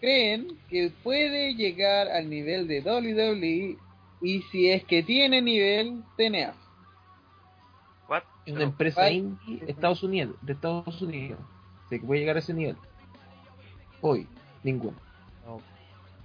creen 0.00 0.56
que 0.68 0.90
puede 1.02 1.54
llegar 1.54 2.08
al 2.08 2.28
nivel 2.28 2.66
de 2.66 2.80
WWE 2.80 3.76
y 4.20 4.42
si 4.50 4.70
es 4.70 4.84
que 4.84 5.02
tiene 5.02 5.40
nivel, 5.42 6.02
TNA. 6.16 6.54
What? 8.08 8.22
Es 8.46 8.54
una 8.54 8.64
empresa 8.64 9.02
Ay. 9.02 9.18
indie 9.18 9.64
de 9.64 9.72
Estados 9.72 10.02
Unidos, 10.02 10.36
de 10.42 10.52
Estados 10.54 11.02
Unidos. 11.02 11.38
¿Se 11.88 12.00
puede 12.00 12.20
llegar 12.20 12.36
a 12.36 12.40
ese 12.40 12.54
nivel? 12.54 12.76
Hoy, 14.00 14.26
ninguno. 14.62 14.96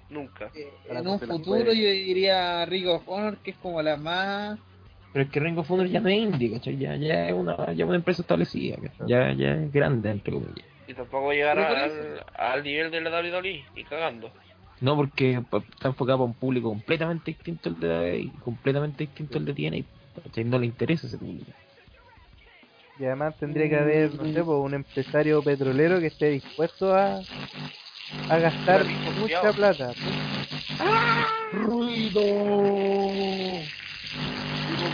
Nunca. 0.09 0.51
Eh, 0.53 0.71
en 0.89 1.07
un 1.07 1.19
futuro 1.19 1.43
puede. 1.43 1.75
yo 1.75 1.89
diría 1.89 2.65
Ring 2.65 2.87
of 2.87 3.07
Honor, 3.07 3.37
que 3.37 3.51
es 3.51 3.57
como 3.57 3.81
la 3.81 3.97
más... 3.97 4.59
Pero 5.13 5.25
es 5.25 5.31
que 5.31 5.39
Ring 5.39 5.57
of 5.59 5.69
Honor 5.69 5.87
ya 5.87 5.99
no 5.99 6.09
es 6.09 6.17
indie, 6.17 6.51
¿cachai? 6.51 6.77
Ya, 6.77 6.95
ya 6.95 7.27
es 7.27 7.33
una, 7.33 7.71
ya 7.73 7.85
una 7.85 7.95
empresa 7.97 8.23
establecida, 8.23 8.77
¿cachai? 8.77 9.07
Ya, 9.07 9.31
ya 9.33 9.53
es 9.53 9.71
grande, 9.71 10.09
entre 10.09 10.33
comillas. 10.33 10.65
Y 10.87 10.93
tampoco 10.93 11.31
llegar 11.31 11.55
Pero 11.55 11.67
por 11.67 11.77
al, 11.77 12.23
al 12.35 12.63
nivel 12.63 12.91
de 12.91 13.01
la 13.01 13.21
WWE 13.21 13.63
y 13.75 13.83
cagando. 13.83 14.31
No, 14.81 14.95
porque 14.95 15.39
está 15.71 15.87
enfocado 15.87 16.17
para 16.19 16.25
un 16.25 16.33
público 16.33 16.69
completamente 16.69 17.31
distinto 17.31 17.69
al 17.69 17.79
de 17.79 17.87
la 17.87 18.15
y 18.15 18.27
completamente 18.43 19.05
distinto 19.05 19.37
al 19.37 19.45
de 19.45 19.53
TNA. 19.53 19.85
¿cachai? 20.23 20.43
No 20.43 20.57
le 20.57 20.65
interesa 20.65 21.07
ese 21.07 21.17
público. 21.17 21.51
Y 22.99 23.05
además 23.05 23.35
tendría 23.39 23.69
que 23.69 23.77
haber, 23.77 24.13
no 24.15 24.25
sé, 24.25 24.43
pues, 24.43 24.57
un 24.59 24.73
empresario 24.73 25.43
petrolero 25.43 25.99
que 25.99 26.07
esté 26.07 26.29
dispuesto 26.29 26.93
a, 26.95 27.21
a 28.29 28.37
gastar 28.37 28.81
Un 28.81 28.87
rico 28.87 29.11
mucha 29.19 29.53
culiao. 29.53 29.83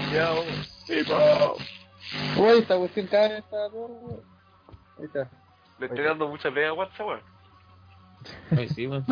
Plata. 0.09 0.41
¡Ruido! 0.87 1.55
Uy, 2.37 2.59
esta 2.59 2.77
cuestión 2.77 3.07
cada 3.07 3.29
vez 3.29 3.39
está 3.39 3.69
peor, 3.69 3.91
weón. 3.91 4.21
Ahí 4.97 5.05
está. 5.05 5.29
Le 5.79 5.85
estoy 5.85 6.03
dando 6.03 6.27
mucha 6.27 6.51
pega 6.51 6.69
a 6.69 6.73
WhatsApp, 6.73 7.07
weón. 7.07 7.21
Ay, 8.57 8.69
sí, 8.69 8.87
weón. 8.87 9.05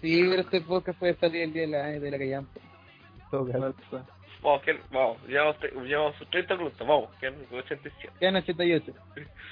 Sí, 0.00 0.20
pero 0.28 0.42
este 0.42 0.60
podcast 0.60 0.98
puede 0.98 1.14
salir 1.16 1.42
el 1.42 1.52
día 1.52 1.62
de 1.62 1.68
la, 1.68 1.86
de 1.86 2.10
la 2.10 2.18
caso, 2.18 3.42
WhatsApp. 3.42 4.08
Vamos, 4.42 4.62
que, 4.62 4.78
vamos, 4.90 5.18
llevamos, 5.26 5.56
llevamos 5.84 6.16
sus 6.16 6.30
30 6.30 6.54
preguntas, 6.54 6.86
vamos, 6.86 7.10
que 7.18 7.28
87. 7.28 8.14
Quedan 8.20 8.36
88. 8.36 8.92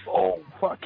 Oh, 0.06 0.38
fuck. 0.60 0.78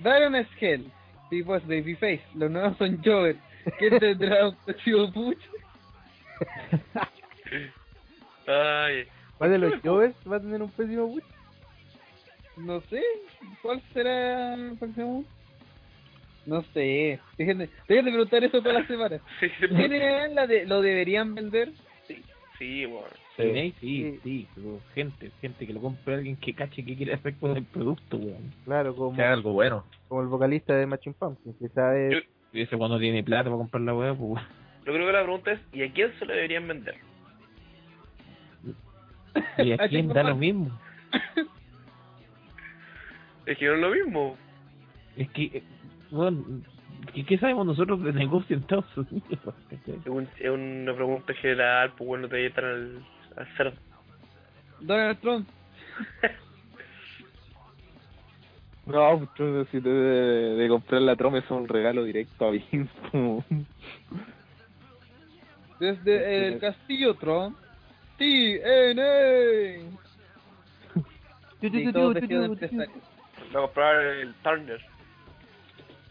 Baron 0.00 0.34
es 0.34 0.48
Hell. 0.60 0.90
Tipo 1.30 1.56
es 1.56 1.66
Babyface. 1.66 2.22
Los 2.34 2.50
nuevos 2.50 2.76
son 2.78 3.02
Jover. 3.04 3.36
¿Quién 3.78 3.98
tendrá 3.98 4.48
un 4.48 4.56
próximo 4.56 5.12
push? 5.12 5.38
Ay, 8.46 9.06
¿Cuál 9.36 9.50
de 9.50 9.58
los 9.58 9.80
Jovers 9.82 10.16
va 10.30 10.36
a 10.36 10.40
tener 10.40 10.62
un 10.62 10.70
pésimo 10.70 11.12
push? 11.12 11.22
No 12.56 12.80
sé. 12.82 13.02
¿Cuál 13.62 13.80
será 13.92 14.54
el 14.54 14.76
próximo? 14.78 15.24
No 16.46 16.62
sé. 16.74 17.20
Déjenme, 17.36 17.68
déjenme 17.86 18.10
preguntar 18.10 18.42
eso 18.42 18.60
todas 18.60 18.78
las 18.78 18.86
semanas. 18.88 19.20
sí, 19.40 19.48
¿Tienen 19.76 20.34
la 20.34 20.46
de, 20.46 20.66
¿Lo 20.66 20.80
deberían 20.80 21.34
vender? 21.34 21.72
sí, 22.58 22.86
weón. 22.86 23.04
TNA, 23.36 23.72
sí, 23.78 24.18
sí, 24.24 24.48
gente, 24.94 25.30
gente 25.40 25.64
que 25.64 25.72
lo 25.72 25.80
compre 25.80 26.14
alguien 26.14 26.36
que 26.36 26.52
cache 26.54 26.84
que 26.84 26.96
quiere 26.96 27.14
hacer 27.14 27.36
con 27.36 27.56
el 27.56 27.64
producto, 27.64 28.16
weón. 28.16 28.52
Claro, 28.64 28.96
como, 28.96 29.14
Que 29.14 29.22
haga 29.22 29.34
algo 29.34 29.52
bueno. 29.52 29.84
como 30.08 30.22
el 30.22 30.26
vocalista 30.26 30.74
de 30.74 30.86
Machine 30.86 31.14
Pumpkins, 31.16 31.54
que 31.60 31.68
sabe... 31.68 32.14
Yo- 32.14 32.18
Y 32.58 32.62
ese 32.62 32.76
cuando 32.76 32.98
tiene 32.98 33.22
plata 33.22 33.44
para 33.44 33.58
comprar 33.58 33.82
la 33.82 33.94
weá, 33.94 34.12
pues 34.14 34.42
Yo 34.88 34.94
creo 34.94 35.06
que 35.06 35.12
la 35.12 35.22
pregunta 35.22 35.52
es, 35.52 35.60
¿y 35.72 35.82
a 35.82 35.92
quién 35.92 36.10
se 36.18 36.24
lo 36.24 36.32
deberían 36.32 36.66
vender? 36.66 36.94
y 39.58 39.72
a 39.78 39.84
¿A 39.84 39.88
quién 39.88 40.08
da 40.08 40.22
lo 40.22 40.34
mismo. 40.34 40.70
Es 43.44 43.58
que 43.58 43.66
no 43.66 43.74
es 43.74 43.80
lo 43.80 43.90
mismo. 43.90 44.38
Es 45.14 45.28
que, 45.30 45.42
eh, 45.44 45.62
bueno, 46.10 46.42
¿qué, 47.12 47.22
qué 47.26 47.36
sabemos 47.36 47.66
nosotros 47.66 48.02
de 48.02 48.14
negocio 48.14 48.56
en 48.56 48.62
Estados 48.62 48.96
Unidos? 48.96 49.54
Es, 49.86 50.06
un- 50.06 50.28
es 50.38 50.48
una 50.50 50.94
pregunta 50.94 51.34
general, 51.34 51.92
pues 51.96 52.08
bueno, 52.08 52.26
te 52.28 52.36
voy 52.36 52.44
a 52.44 52.48
estar 52.48 52.64
al, 52.64 53.04
al 53.36 53.46
cerdo. 53.58 53.76
Donald 54.80 55.18
Trump. 55.20 55.46
No, 58.86 59.18
pues 59.36 59.68
si 59.70 59.82
te 59.82 59.88
de, 59.90 60.54
de 60.56 60.68
comprar 60.70 61.02
la 61.02 61.14
troma 61.14 61.40
es 61.40 61.50
un 61.50 61.68
regalo 61.68 62.04
directo 62.04 62.46
a 62.46 62.50
Vince. 62.52 62.88
Desde 65.80 66.48
el 66.48 66.58
castillo 66.58 67.14
Trump. 67.14 67.56
TNA. 68.18 69.98
Sí, 71.60 71.92
todos 71.92 72.14
vestidos 72.14 72.42
de 72.42 72.52
empresario. 72.52 72.94
Voy 73.52 73.56
a 73.56 73.66
comprar 73.66 74.00
el 74.00 74.32
Turner. 74.44 74.80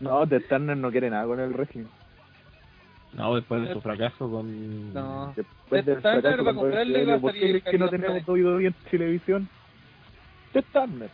No, 0.01 0.27
The 0.27 0.41
Turner 0.41 0.75
no 0.75 0.91
quiere 0.91 1.09
nada 1.09 1.25
con 1.25 1.39
el 1.39 1.53
wrestling. 1.53 1.85
No, 3.13 3.35
después 3.35 3.61
de 3.61 3.73
su 3.73 3.81
fracaso 3.81 4.29
con... 4.29 4.93
No. 4.93 5.33
Después 5.35 5.85
The 5.85 5.91
del 5.91 6.01
Turner 6.01 6.45
va 6.45 6.51
a 6.51 6.53
comprarle 6.53 7.01
y 7.01 7.05
va 7.05 7.13
a 7.13 7.17
WWF, 7.17 7.21
¿por 7.21 7.31
salir 7.31 7.41
qué 7.41 7.45
el 7.45 7.61
crees 7.61 7.71
que 7.71 7.77
no 7.77 7.85
Capitán 7.85 8.01
tenemos 8.01 8.25
Planeta. 8.25 8.49
WWE 8.49 8.67
en 8.67 8.73
televisión? 8.91 9.49
The 10.51 10.61
Turner. 10.63 11.09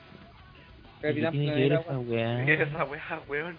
¿Qué 1.02 1.08
Capitán 1.08 1.32
tiene 1.32 1.46
que 1.46 1.54
ver 1.54 1.68
Planeta, 1.68 1.92
esa 1.92 2.00
weá? 2.00 2.46
¿Qué 2.46 2.54
es 2.54 2.60
esa 2.60 2.84
weá, 2.86 3.22
weón? 3.28 3.58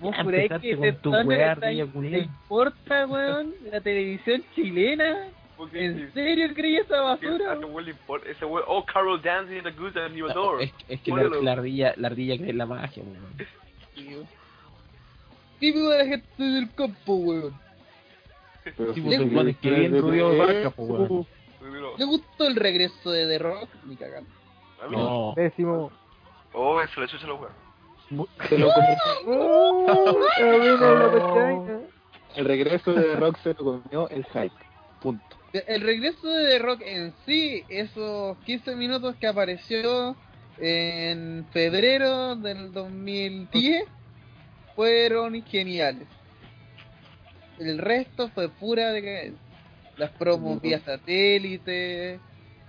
¿Vos 0.00 0.14
empezaste 0.18 0.76
que 0.78 0.92
tu. 0.92 1.10
¿Te 1.10 2.18
importa, 2.18 3.06
weón? 3.06 3.54
La 3.70 3.80
televisión 3.80 4.44
chilena. 4.54 5.28
¿En 5.72 6.12
serio 6.12 6.52
creí 6.54 6.76
esa 6.76 7.00
basura? 7.00 7.54
Ese 7.54 7.64
weón 7.64 7.84
le 7.84 7.90
importa. 7.92 8.28
Ese 8.28 8.44
weón, 8.44 8.64
oh, 8.68 8.84
Carol 8.84 9.20
Dancing 9.22 9.56
in 9.56 9.62
the 9.64 9.70
Goose 9.72 9.98
and 9.98 10.14
New 10.14 10.28
No, 10.28 10.34
Door. 10.34 10.62
es, 10.62 10.72
es 10.88 11.00
que 11.00 11.10
la, 11.12 11.22
la 11.24 11.52
ardilla, 11.52 11.94
la 11.96 12.08
ardilla 12.08 12.36
cree 12.36 12.50
en 12.50 12.58
la 12.58 12.66
magia, 12.66 13.02
weón. 13.02 14.26
Típico 15.58 15.88
de 15.88 15.98
la 15.98 16.04
gente 16.04 16.42
del 16.42 16.74
campo, 16.74 17.14
weón. 17.16 17.54
Pero 18.76 18.94
Sí, 18.94 19.00
weón, 19.00 19.48
es 19.48 19.56
que 19.56 19.70
bien 19.70 19.94
weón. 20.04 21.26
Pero, 21.58 21.96
¿Le 21.98 22.04
gustó 22.04 22.46
el 22.46 22.56
regreso 22.56 23.10
de 23.10 23.26
The 23.26 23.38
Rock? 23.38 23.68
Ni 23.86 23.96
cagando. 23.96 24.28
a 24.82 24.86
no. 24.88 25.32
Pésimo. 25.34 25.90
Oh, 26.52 26.80
se 26.86 27.00
le 27.00 27.08
chucha 27.08 27.26
los 27.26 27.40
weón. 27.40 27.65
Se 28.08 28.58
lo 28.58 28.68
comió. 28.74 28.96
¡Oh! 29.26 30.26
El 32.36 32.44
regreso 32.44 32.92
de 32.92 33.02
The 33.02 33.16
Rock 33.16 33.38
se 33.42 33.48
lo 33.50 33.56
comió 33.56 34.08
el 34.10 34.24
hype. 34.26 34.52
Punto. 35.00 35.24
El 35.52 35.80
regreso 35.80 36.28
de 36.28 36.48
The 36.48 36.58
Rock 36.58 36.82
en 36.84 37.14
sí, 37.24 37.64
esos 37.68 38.36
15 38.38 38.76
minutos 38.76 39.16
que 39.16 39.26
apareció 39.26 40.16
en 40.58 41.46
febrero 41.52 42.36
del 42.36 42.72
2010, 42.72 43.84
fueron 44.74 45.42
geniales. 45.44 46.06
El 47.58 47.78
resto 47.78 48.28
fue 48.28 48.50
pura 48.50 48.92
de 48.92 49.32
las 49.96 50.10
promos 50.10 50.60
vía 50.60 50.78
satélite, 50.80 52.20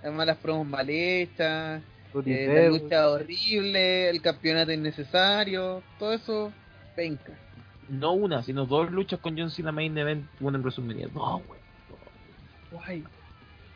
además 0.02 0.26
las 0.26 0.38
promos 0.38 0.66
mal 0.66 0.88
hechas, 0.88 1.82
eh, 2.26 2.46
la 2.48 2.68
lucha 2.78 3.08
horrible, 3.10 4.08
el 4.10 4.20
campeonato 4.22 4.72
innecesario, 4.72 5.82
todo 5.98 6.12
eso, 6.12 6.52
penca. 6.96 7.32
no 7.88 8.12
una, 8.12 8.42
sino 8.42 8.66
dos 8.66 8.90
luchas 8.90 9.20
con 9.20 9.36
John 9.38 9.50
Cena 9.50 9.72
Main 9.72 9.96
Event, 9.96 10.26
una 10.40 10.56
en 10.58 10.62
WrestleMania. 10.62 11.08
No, 11.14 11.36
weón. 11.38 11.58
Guay. 12.70 13.04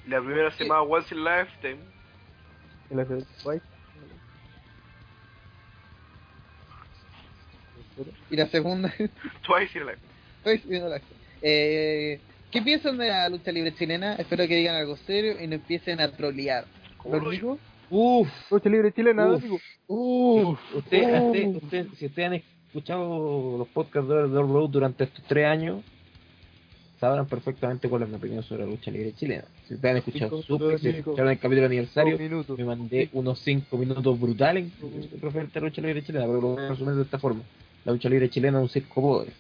La 0.09 0.21
primera 0.21 0.51
se 0.53 0.65
llamaba 0.65 0.83
Once 0.83 1.15
in 1.15 1.25
Lifetime. 1.25 1.79
Hace- 2.91 3.25
White. 3.45 3.65
Y 8.31 8.37
la 8.37 8.47
segunda, 8.49 8.93
Twice 9.47 9.79
in 9.79 9.87
Lifetime. 9.87 10.13
Pues, 10.43 10.67
viendo 10.67 10.89
la 10.89 10.97
acción. 10.97 11.19
Eh, 11.43 12.21
¿Qué 12.51 12.63
piensan 12.63 12.99
de 12.99 13.09
la 13.09 13.29
lucha 13.29 13.53
libre 13.53 13.75
chilena? 13.75 14.15
Espero 14.17 14.47
que 14.47 14.57
digan 14.57 14.75
algo 14.75 14.97
serio 14.97 15.41
y 15.41 15.47
no 15.47 15.55
empiecen 15.55 16.01
a 16.01 16.11
trolear. 16.11 16.65
¿Cómo 16.99 17.17
¿Lo 17.17 17.23
lo 17.23 17.31
digo? 17.31 17.59
Uf, 17.95 18.29
Lucha 18.51 18.71
libre 18.71 18.91
chilena, 18.91 19.27
Uf. 19.29 19.39
amigo. 19.43 19.61
uf. 19.87 20.59
Usted, 20.75 21.27
usted- 21.27 21.57
usted- 21.63 21.87
si 21.99 22.07
ustedes 22.07 22.27
han 22.27 22.35
escuchado 22.35 23.59
los 23.59 23.69
podcasts 23.69 24.09
de 24.09 24.41
Road 24.41 24.71
durante 24.71 25.05
estos 25.05 25.23
tres 25.27 25.45
años, 25.47 25.85
sabrán 26.99 27.27
perfectamente 27.27 27.91
cuál 27.91 28.05
es 28.05 28.09
mi 28.09 28.15
opinión 28.15 28.43
sobre 28.45 28.65
la 28.65 28.71
lucha 28.71 28.91
libre 28.91 29.13
chilena. 29.13 29.45
Si 29.69 29.75
ustedes 29.75 29.91
han 29.91 29.97
escuchado 29.99 30.31
Cinco 30.43 30.59
Super, 30.59 30.79
si 30.79 30.87
cinco. 30.87 30.99
escucharon 31.11 31.33
el 31.33 31.39
capítulo 31.39 31.61
de 31.61 31.67
aniversario, 31.67 32.19
me 32.57 32.65
mandé 32.65 33.11
unos 33.13 33.39
5 33.41 33.77
minutos 33.77 34.19
brutales 34.19 34.71
referente 35.21 35.59
a 35.59 35.63
la 35.63 35.69
lucha 35.69 35.83
libre 35.83 36.03
chilena, 36.03 36.25
pero 36.27 36.41
lo 36.41 36.49
voy 36.55 36.65
a 36.65 36.69
resumir 36.71 36.95
de 36.95 37.03
esta 37.03 37.19
forma. 37.19 37.43
La 37.85 37.93
lucha 37.93 38.09
libre 38.09 38.31
chilena 38.31 38.57
es 38.59 38.63
un 38.63 38.69
circo 38.71 39.03
pobre. 39.03 39.33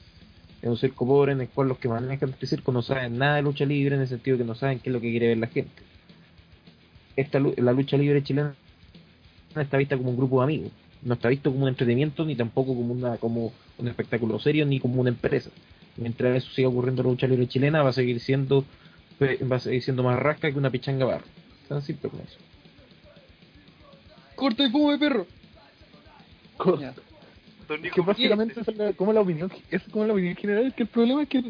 Es 0.60 0.68
un 0.68 0.76
circo 0.76 1.06
pobre 1.06 1.32
en 1.32 1.40
el 1.40 1.48
cual 1.48 1.68
los 1.68 1.78
que 1.78 1.88
manejan 1.88 2.28
este 2.30 2.46
circo 2.46 2.70
no 2.70 2.82
saben 2.82 3.16
nada 3.16 3.36
de 3.36 3.42
lucha 3.42 3.64
libre 3.64 3.94
en 3.94 4.02
el 4.02 4.08
sentido 4.08 4.36
que 4.36 4.44
no 4.44 4.54
saben 4.54 4.78
qué 4.80 4.90
es 4.90 4.92
lo 4.92 5.00
que 5.00 5.10
quiere 5.10 5.28
ver 5.28 5.38
la 5.38 5.46
gente. 5.46 5.82
Esta, 7.16 7.38
lu- 7.38 7.54
la 7.56 7.72
lucha 7.72 7.96
libre 7.96 8.22
chilena 8.22 8.54
está 9.56 9.76
vista 9.76 9.96
como 9.96 10.10
un 10.10 10.16
grupo 10.16 10.38
de 10.40 10.44
amigos. 10.44 10.72
No 11.02 11.14
está 11.14 11.28
visto 11.28 11.50
como 11.50 11.64
un 11.64 11.68
entretenimiento 11.68 12.24
ni 12.24 12.36
tampoco 12.36 12.74
como 12.74 12.92
una 12.94 13.16
como 13.18 13.52
un 13.78 13.88
espectáculo 13.88 14.38
serio 14.38 14.64
ni 14.66 14.78
como 14.80 15.00
una 15.00 15.10
empresa. 15.10 15.50
Mientras 15.96 16.36
eso 16.36 16.50
siga 16.52 16.68
ocurriendo 16.68 17.02
en 17.02 17.06
la 17.06 17.12
lucha 17.12 17.26
libre 17.26 17.48
chilena 17.48 17.82
va 17.82 17.90
a 17.90 17.92
seguir 17.92 18.20
siendo 18.20 18.64
va 19.20 19.56
a 19.56 19.60
seguir 19.60 19.82
siendo 19.82 20.02
más 20.02 20.18
rasca 20.18 20.50
que 20.50 20.58
una 20.58 20.70
pichanga 20.70 21.04
barra. 21.04 21.24
Tan 21.68 21.82
simple 21.82 22.08
como 22.10 22.22
eso. 22.22 22.38
Corta 24.34 24.64
y 24.64 24.70
fumo 24.70 24.90
de 24.92 24.98
perro. 24.98 25.26
Co- 26.56 26.78
Ya. 26.78 26.94
Don 27.68 27.80
Nico, 27.82 27.94
que 27.94 28.00
básicamente 28.00 28.60
es 28.60 28.76
la- 28.76 28.92
como 28.92 29.12
la 29.12 29.20
opinión 29.20 29.50
es 29.70 29.82
como 29.90 30.04
la 30.06 30.12
opinión 30.12 30.34
general 30.36 30.66
es 30.66 30.74
que 30.74 30.82
el 30.84 30.88
problema 30.88 31.22
es 31.22 31.28
que 31.28 31.42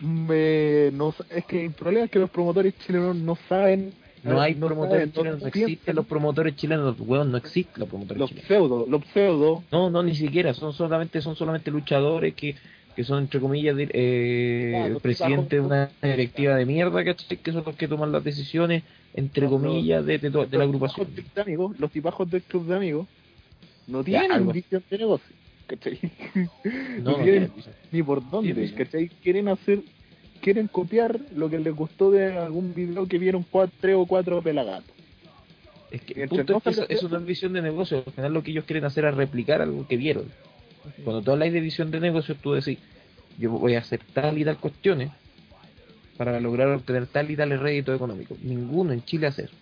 me, 0.00 0.90
no, 0.92 1.14
es 1.30 1.44
que 1.44 1.66
el 1.66 1.72
problema 1.72 2.06
es 2.06 2.10
que 2.10 2.18
los 2.18 2.30
promotores 2.30 2.74
chilenos 2.78 3.14
no 3.16 3.36
saben 3.48 3.92
No 4.22 4.40
hay 4.40 4.54
no 4.54 4.66
promotores 4.68 5.12
chilenos, 5.12 5.40
no 5.42 5.48
existen 5.48 5.96
los 5.96 6.06
promotores 6.06 6.54
chilenos, 6.56 6.96
weón, 7.00 7.32
no 7.32 7.38
existen 7.38 7.80
los 7.80 7.88
promotores 7.88 8.20
los 8.20 8.28
chilenos. 8.30 8.48
pseudo 8.48 8.86
los 8.88 9.02
pseudo 9.12 9.64
No, 9.72 9.90
no, 9.90 10.02
ni 10.02 10.14
siquiera, 10.14 10.54
son 10.54 10.72
solamente, 10.72 11.20
son 11.20 11.34
solamente 11.34 11.70
luchadores 11.72 12.34
que, 12.34 12.54
que 12.94 13.04
son 13.04 13.24
entre 13.24 13.40
comillas 13.40 13.74
eh, 13.78 14.96
presidente 15.02 15.56
de 15.56 15.62
una 15.62 15.90
directiva 16.00 16.54
de 16.56 16.66
mierda, 16.66 17.04
¿cachai? 17.04 17.36
Que 17.38 17.52
son 17.52 17.64
los 17.66 17.74
que 17.74 17.88
toman 17.88 18.12
las 18.12 18.22
decisiones 18.22 18.84
entre 19.14 19.44
No, 19.44 19.50
comillas 19.50 20.06
de, 20.06 20.18
de, 20.18 20.30
la 20.30 20.64
agrupación. 20.64 21.06
tipajos 21.08 21.34
de 21.34 21.40
amigos, 21.42 21.80
los 21.80 21.90
tipajos 21.90 22.30
del 22.30 22.42
club 22.42 22.66
de 22.66 22.76
amigos 22.76 23.06
no 23.88 24.04
tienen 24.04 24.30
algo. 24.32 24.52
visión 24.52 24.82
de 24.88 24.98
negocio 24.98 25.34
¿cachai? 25.66 25.98
No, 27.02 27.16
tienen 27.24 27.50
ni 27.90 28.02
por 28.02 28.28
dónde. 28.30 28.72
¿cachai? 28.74 29.08
quieren 29.22 29.48
hacer 29.48 29.80
quieren 30.42 30.68
copiar 30.68 31.18
lo 31.34 31.48
que 31.48 31.58
les 31.58 31.74
gustó 31.74 32.10
de 32.10 32.36
algún 32.36 32.74
video 32.74 33.06
que 33.06 33.18
vieron 33.18 33.46
cuatro, 33.50 33.74
tres 33.80 33.96
o 33.96 34.04
cuatro 34.06 34.42
pelagatos 34.42 34.94
es 35.90 36.00
que 36.02 36.26
punto 36.26 36.56
es 36.56 36.62
que 36.62 36.70
eso, 36.70 36.86
eso 36.88 37.08
no 37.08 37.18
es 37.18 37.24
visión 37.26 37.52
de 37.52 37.62
negocio, 37.62 38.02
al 38.06 38.12
final 38.12 38.32
lo 38.34 38.42
que 38.42 38.50
ellos 38.50 38.64
quieren 38.64 38.84
hacer 38.84 39.04
es 39.04 39.14
replicar 39.14 39.60
algo 39.62 39.86
que 39.86 39.96
vieron. 39.96 40.24
Cuando 41.04 41.22
tú 41.22 41.30
hablas 41.32 41.52
de 41.52 41.60
visión 41.60 41.90
de 41.90 42.00
negocio, 42.00 42.34
tú 42.42 42.52
decís, 42.52 42.78
yo 43.38 43.50
voy 43.50 43.74
a 43.74 43.80
hacer 43.80 44.00
tal 44.14 44.38
y 44.38 44.44
tal 44.44 44.58
cuestiones 44.58 45.10
para 46.16 46.40
lograr 46.40 46.68
obtener 46.68 47.06
tal 47.06 47.30
y 47.30 47.36
tal 47.36 47.58
rédito 47.58 47.94
económico. 47.94 48.36
Ninguno 48.42 48.92
en 48.92 49.04
Chile 49.04 49.26
hace 49.28 49.44
eso. 49.44 49.54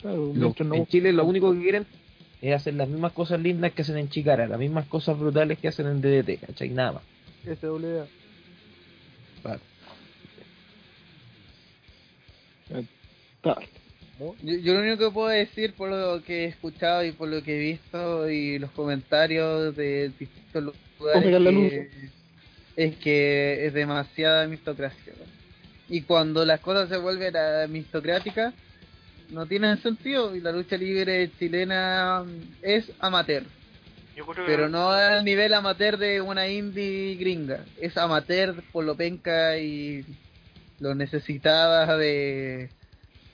Claro, 0.00 0.16
Lo- 0.28 0.32
mientras 0.34 0.68
no- 0.68 0.74
en 0.76 0.86
Chile 0.86 1.12
lo 1.12 1.24
único 1.24 1.52
que 1.52 1.60
quieren 1.60 1.86
es 2.40 2.54
hacer 2.54 2.74
las 2.74 2.88
mismas 2.88 3.12
cosas 3.12 3.40
lindas 3.40 3.72
que 3.72 3.82
hacen 3.82 3.96
en 3.98 4.08
Chicara, 4.08 4.46
las 4.46 4.58
mismas 4.58 4.86
cosas 4.86 5.18
brutales 5.18 5.58
que 5.58 5.68
hacen 5.68 5.86
en 5.86 6.00
DDT, 6.00 6.38
¿cachai? 6.38 6.70
Nada 6.70 6.92
más. 6.92 7.02
SWA. 7.46 8.06
Vale. 9.42 9.60
Yo, 14.42 14.54
yo 14.56 14.74
lo 14.74 14.80
único 14.80 14.96
que 15.08 15.10
puedo 15.12 15.28
decir 15.28 15.74
por 15.74 15.90
lo 15.90 16.22
que 16.24 16.44
he 16.44 16.46
escuchado 16.46 17.04
y 17.04 17.12
por 17.12 17.28
lo 17.28 17.42
que 17.42 17.54
he 17.56 17.58
visto 17.72 18.28
y 18.30 18.58
los 18.58 18.70
comentarios 18.72 19.76
de 19.76 20.10
distintos 20.18 20.74
lugares 20.98 21.22
que- 21.70 21.90
es 22.76 22.96
que 22.96 23.66
es 23.66 23.74
demasiada 23.74 24.42
aristocracia. 24.42 25.12
¿no? 25.18 25.24
Y 25.88 26.02
cuando 26.02 26.44
las 26.44 26.60
cosas 26.60 26.88
se 26.88 26.96
vuelven 26.96 27.36
aristocráticas 27.36 28.54
no 29.30 29.46
tienen 29.46 29.76
sentido 29.82 30.34
y 30.34 30.40
la 30.40 30.52
lucha 30.52 30.76
libre 30.76 31.30
chilena 31.38 32.24
es 32.62 32.90
amateur, 33.00 33.44
yo 34.16 34.26
creo 34.26 34.44
que- 34.46 34.50
pero 34.52 34.68
no 34.68 34.90
al 34.90 35.24
nivel 35.24 35.54
amateur 35.54 35.96
de 35.98 36.20
una 36.20 36.48
indie 36.48 37.14
gringa, 37.14 37.64
es 37.80 37.96
amateur 37.96 38.62
por 38.72 38.84
lo 38.84 38.96
penca 38.96 39.56
y 39.58 40.04
lo 40.80 40.94
necesitada 40.94 41.96
de 41.96 42.70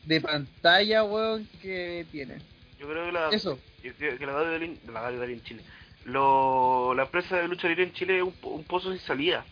de 0.05 0.21
pantalla, 0.21 1.05
weón, 1.05 1.47
que 1.63 2.05
tiene. 2.11 2.35
Yo 2.79 2.89
creo 2.89 3.07
que 3.07 3.13
la, 3.13 3.29
Eso. 3.31 3.59
yo 3.85 3.93
creo 3.95 4.19
que 4.19 4.27
la 4.27 4.33
Dalín, 4.33 4.81
la 4.93 5.01
Dalín 5.03 5.23
en 5.39 5.43
Chile, 5.45 5.63
lo, 6.05 6.93
la 6.95 7.05
empresa 7.05 7.37
de 7.37 7.47
lucha 7.47 7.69
libre 7.69 7.85
en 7.85 7.93
Chile 7.93 8.17
es 8.17 8.23
un, 8.25 8.33
po- 8.33 8.49
un 8.51 8.65
pozo 8.65 8.91
sin 8.91 9.01
salida. 9.01 9.45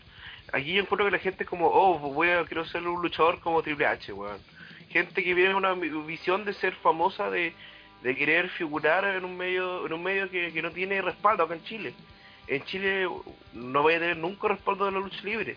Aquí 0.51 0.73
yo 0.73 0.81
encuentro 0.81 1.05
que 1.05 1.11
la 1.15 1.19
gente 1.23 1.43
es 1.45 1.49
como, 1.49 1.67
oh, 1.67 1.97
voy 1.99 2.29
a, 2.29 2.43
quiero 2.45 2.65
ser 2.65 2.85
un 2.85 3.01
luchador 3.01 3.39
como 3.39 3.61
Triple 3.63 3.85
H, 3.85 4.11
weón. 4.11 4.39
Gente 4.89 5.23
que 5.23 5.33
viene 5.33 5.55
una 5.55 5.73
visión 5.73 6.43
de 6.43 6.53
ser 6.53 6.73
famosa, 6.75 7.29
de, 7.29 7.53
de 8.03 8.15
querer 8.15 8.49
figurar 8.49 9.05
en 9.05 9.23
un 9.25 9.37
medio 9.37 9.85
en 9.85 9.93
un 9.93 10.01
medio 10.03 10.29
que, 10.29 10.51
que 10.51 10.61
no 10.61 10.71
tiene 10.71 11.01
respaldo 11.01 11.43
acá 11.43 11.53
en 11.55 11.63
Chile. 11.63 11.93
En 12.47 12.63
Chile 12.65 13.07
no 13.53 13.81
voy 13.83 13.93
a 13.93 13.99
tener 13.99 14.17
nunca 14.17 14.47
respaldo 14.47 14.85
de 14.85 14.91
la 14.91 14.99
lucha 14.99 15.21
libre. 15.23 15.55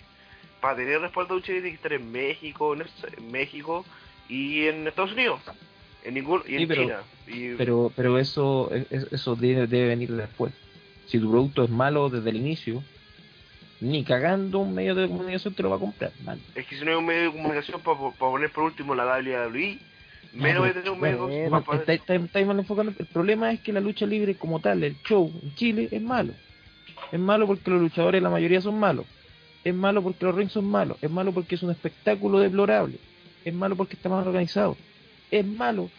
Para 0.61 0.77
tener 0.77 1.01
respaldo 1.01 1.35
de 1.35 1.41
lucha 1.41 1.53
libre 1.53 1.63
tiene 1.71 1.79
que 1.79 1.83
estar 1.83 1.93
en 1.93 2.13
México, 2.13 2.75
en, 2.75 3.31
México 3.33 3.85
y 4.29 4.67
en 4.67 4.87
Estados 4.87 5.13
Unidos. 5.13 5.41
En 6.05 6.15
ningún 6.15 6.43
y 6.47 6.55
en 6.55 6.61
Sí, 6.61 6.67
pero- 6.67 6.83
China. 6.83 6.97
Y, 7.27 7.55
Pero, 7.55 7.91
pero 7.97 8.19
eso, 8.19 8.71
es- 8.91 9.11
eso 9.11 9.35
debe, 9.35 9.67
debe 9.67 9.89
venir 9.89 10.13
después. 10.13 10.53
Si 11.07 11.19
tu 11.19 11.31
producto 11.31 11.65
es 11.65 11.71
malo 11.71 12.11
desde 12.11 12.29
el 12.29 12.37
inicio, 12.37 12.83
ni 13.81 14.05
cagando 14.05 14.59
un 14.61 14.75
medio 14.75 14.95
de 14.95 15.09
comunicación 15.09 15.55
te 15.55 15.63
lo 15.63 15.71
va 15.71 15.77
a 15.77 15.81
comprar. 15.81 16.13
man. 16.25 16.39
Es 16.55 16.67
que 16.67 16.77
si 16.79 16.85
no 16.85 16.91
hay 16.91 16.97
un 16.99 17.07
medio 17.07 17.23
de 17.25 17.33
comunicación 17.33 17.81
para 17.81 17.99
poner 18.19 18.51
por 18.51 18.65
último 18.65 18.95
la 18.95 19.05
WWE, 19.07 19.79
menos 20.35 20.67
a 20.67 20.73
tener 20.73 20.91
un 20.91 21.01
medio 21.01 21.27
de 21.27 21.95
estáis 21.95 22.47
mal 22.47 22.59
enfocando. 22.59 22.93
El 22.99 23.07
problema 23.07 23.53
es 23.53 23.61
que 23.61 23.73
la 23.73 23.81
lucha 23.81 24.07
libre 24.07 24.35
como 24.35 24.61
tal, 24.61 24.83
el 24.83 24.97
show 25.03 25.33
en 25.43 25.55
Chile 25.55 25.89
es 25.91 26.03
malo. 26.03 26.33
Es 27.13 27.21
malo 27.21 27.47
porque 27.47 27.71
los 27.71 27.81
luchadores 27.81 28.23
la 28.23 28.31
mayoría 28.31 28.61
son 28.61 28.79
malos. 28.79 29.07
Es 29.63 29.75
malo 29.75 30.03
porque 30.03 30.25
los 30.25 30.35
rings 30.35 30.53
son 30.53 30.67
malos. 30.67 30.99
Es 31.01 31.11
malo 31.11 31.33
porque 31.33 31.55
es 31.55 31.63
un 31.63 31.71
espectáculo 31.71 32.39
deplorable. 32.39 32.99
Es 33.45 33.55
malo 33.55 33.77
porque 33.77 33.95
está 33.95 34.09
mal 34.09 34.27
organizado. 34.27 34.77
Es 35.31 35.47
malo 35.47 35.91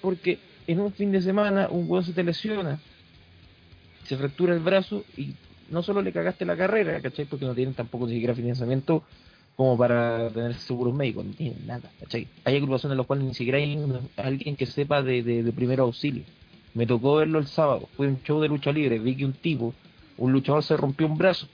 porque 0.00 0.38
en 0.66 0.80
un 0.80 0.92
fin 0.92 1.12
de 1.12 1.22
semana 1.22 1.68
un 1.70 1.88
hueón 1.88 2.04
se 2.04 2.12
te 2.12 2.22
lesiona, 2.22 2.80
se 4.04 4.16
fractura 4.16 4.54
el 4.54 4.60
brazo 4.60 5.04
y 5.16 5.34
no 5.70 5.82
solo 5.82 6.02
le 6.02 6.12
cagaste 6.12 6.44
la 6.44 6.56
carrera, 6.56 7.00
¿cachai? 7.00 7.24
Porque 7.24 7.44
no 7.44 7.54
tienen 7.54 7.74
tampoco 7.74 8.06
ni 8.06 8.14
siquiera 8.14 8.34
financiamiento 8.34 9.02
como 9.56 9.76
para 9.78 10.28
tener 10.30 10.54
seguros 10.54 10.94
médicos, 10.94 11.24
no 11.24 11.32
tienen 11.32 11.66
nada, 11.66 11.90
¿cachai? 12.00 12.28
Hay 12.44 12.56
agrupaciones 12.56 12.92
en 12.92 12.98
las 12.98 13.06
cuales 13.06 13.24
ni 13.24 13.34
siquiera 13.34 13.58
hay 13.58 13.78
alguien 14.16 14.56
que 14.56 14.66
sepa 14.66 15.02
de, 15.02 15.22
de, 15.22 15.42
de 15.42 15.52
primer 15.52 15.80
auxilio. 15.80 16.24
Me 16.74 16.86
tocó 16.86 17.16
verlo 17.16 17.38
el 17.38 17.46
sábado, 17.46 17.88
fue 17.96 18.06
un 18.06 18.22
show 18.22 18.40
de 18.40 18.48
lucha 18.48 18.70
libre, 18.70 18.98
vi 18.98 19.16
que 19.16 19.24
un 19.24 19.32
tipo, 19.32 19.72
un 20.18 20.32
luchador 20.32 20.62
se 20.62 20.76
rompió 20.76 21.06
un 21.06 21.16
brazo. 21.16 21.48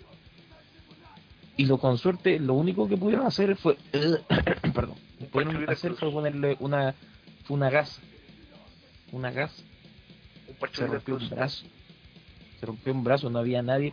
Y 1.57 1.67
lo 1.67 1.79
con 1.79 1.97
suerte, 1.99 2.41
lo 2.41 2.55
único 2.55 2.89
que 2.89 2.97
pudieron 2.97 3.27
hacer 3.27 3.57
fue, 3.57 3.77
perdón, 4.75 4.97
pudieron 5.31 5.69
hacer 5.71 5.95
fue 5.95 6.11
ponerle 6.11 6.57
una, 6.59 6.95
fue 7.45 7.57
una 7.57 7.71
gasa, 7.71 8.01
una 9.13 9.31
gasa 9.31 9.63
se 10.71 10.87
rompió 10.87 11.17
un 11.17 11.29
brazo. 11.29 11.65
Se 12.61 12.67
rompió 12.67 12.93
un 12.93 13.05
brazo, 13.05 13.31
no 13.31 13.39
había 13.39 13.63
nadie 13.63 13.93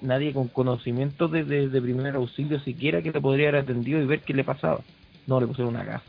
nadie 0.00 0.32
con 0.32 0.48
conocimiento 0.48 1.28
de, 1.28 1.44
de, 1.44 1.68
de 1.68 1.82
primer 1.82 2.14
auxilio 2.14 2.60
siquiera 2.60 3.02
que 3.02 3.12
le 3.12 3.20
podría 3.20 3.48
haber 3.48 3.62
atendido 3.62 4.00
y 4.00 4.06
ver 4.06 4.20
qué 4.20 4.34
le 4.34 4.44
pasaba. 4.44 4.80
No, 5.26 5.40
le 5.40 5.46
pusieron 5.46 5.74
una 5.74 5.84
gasa. 5.84 6.04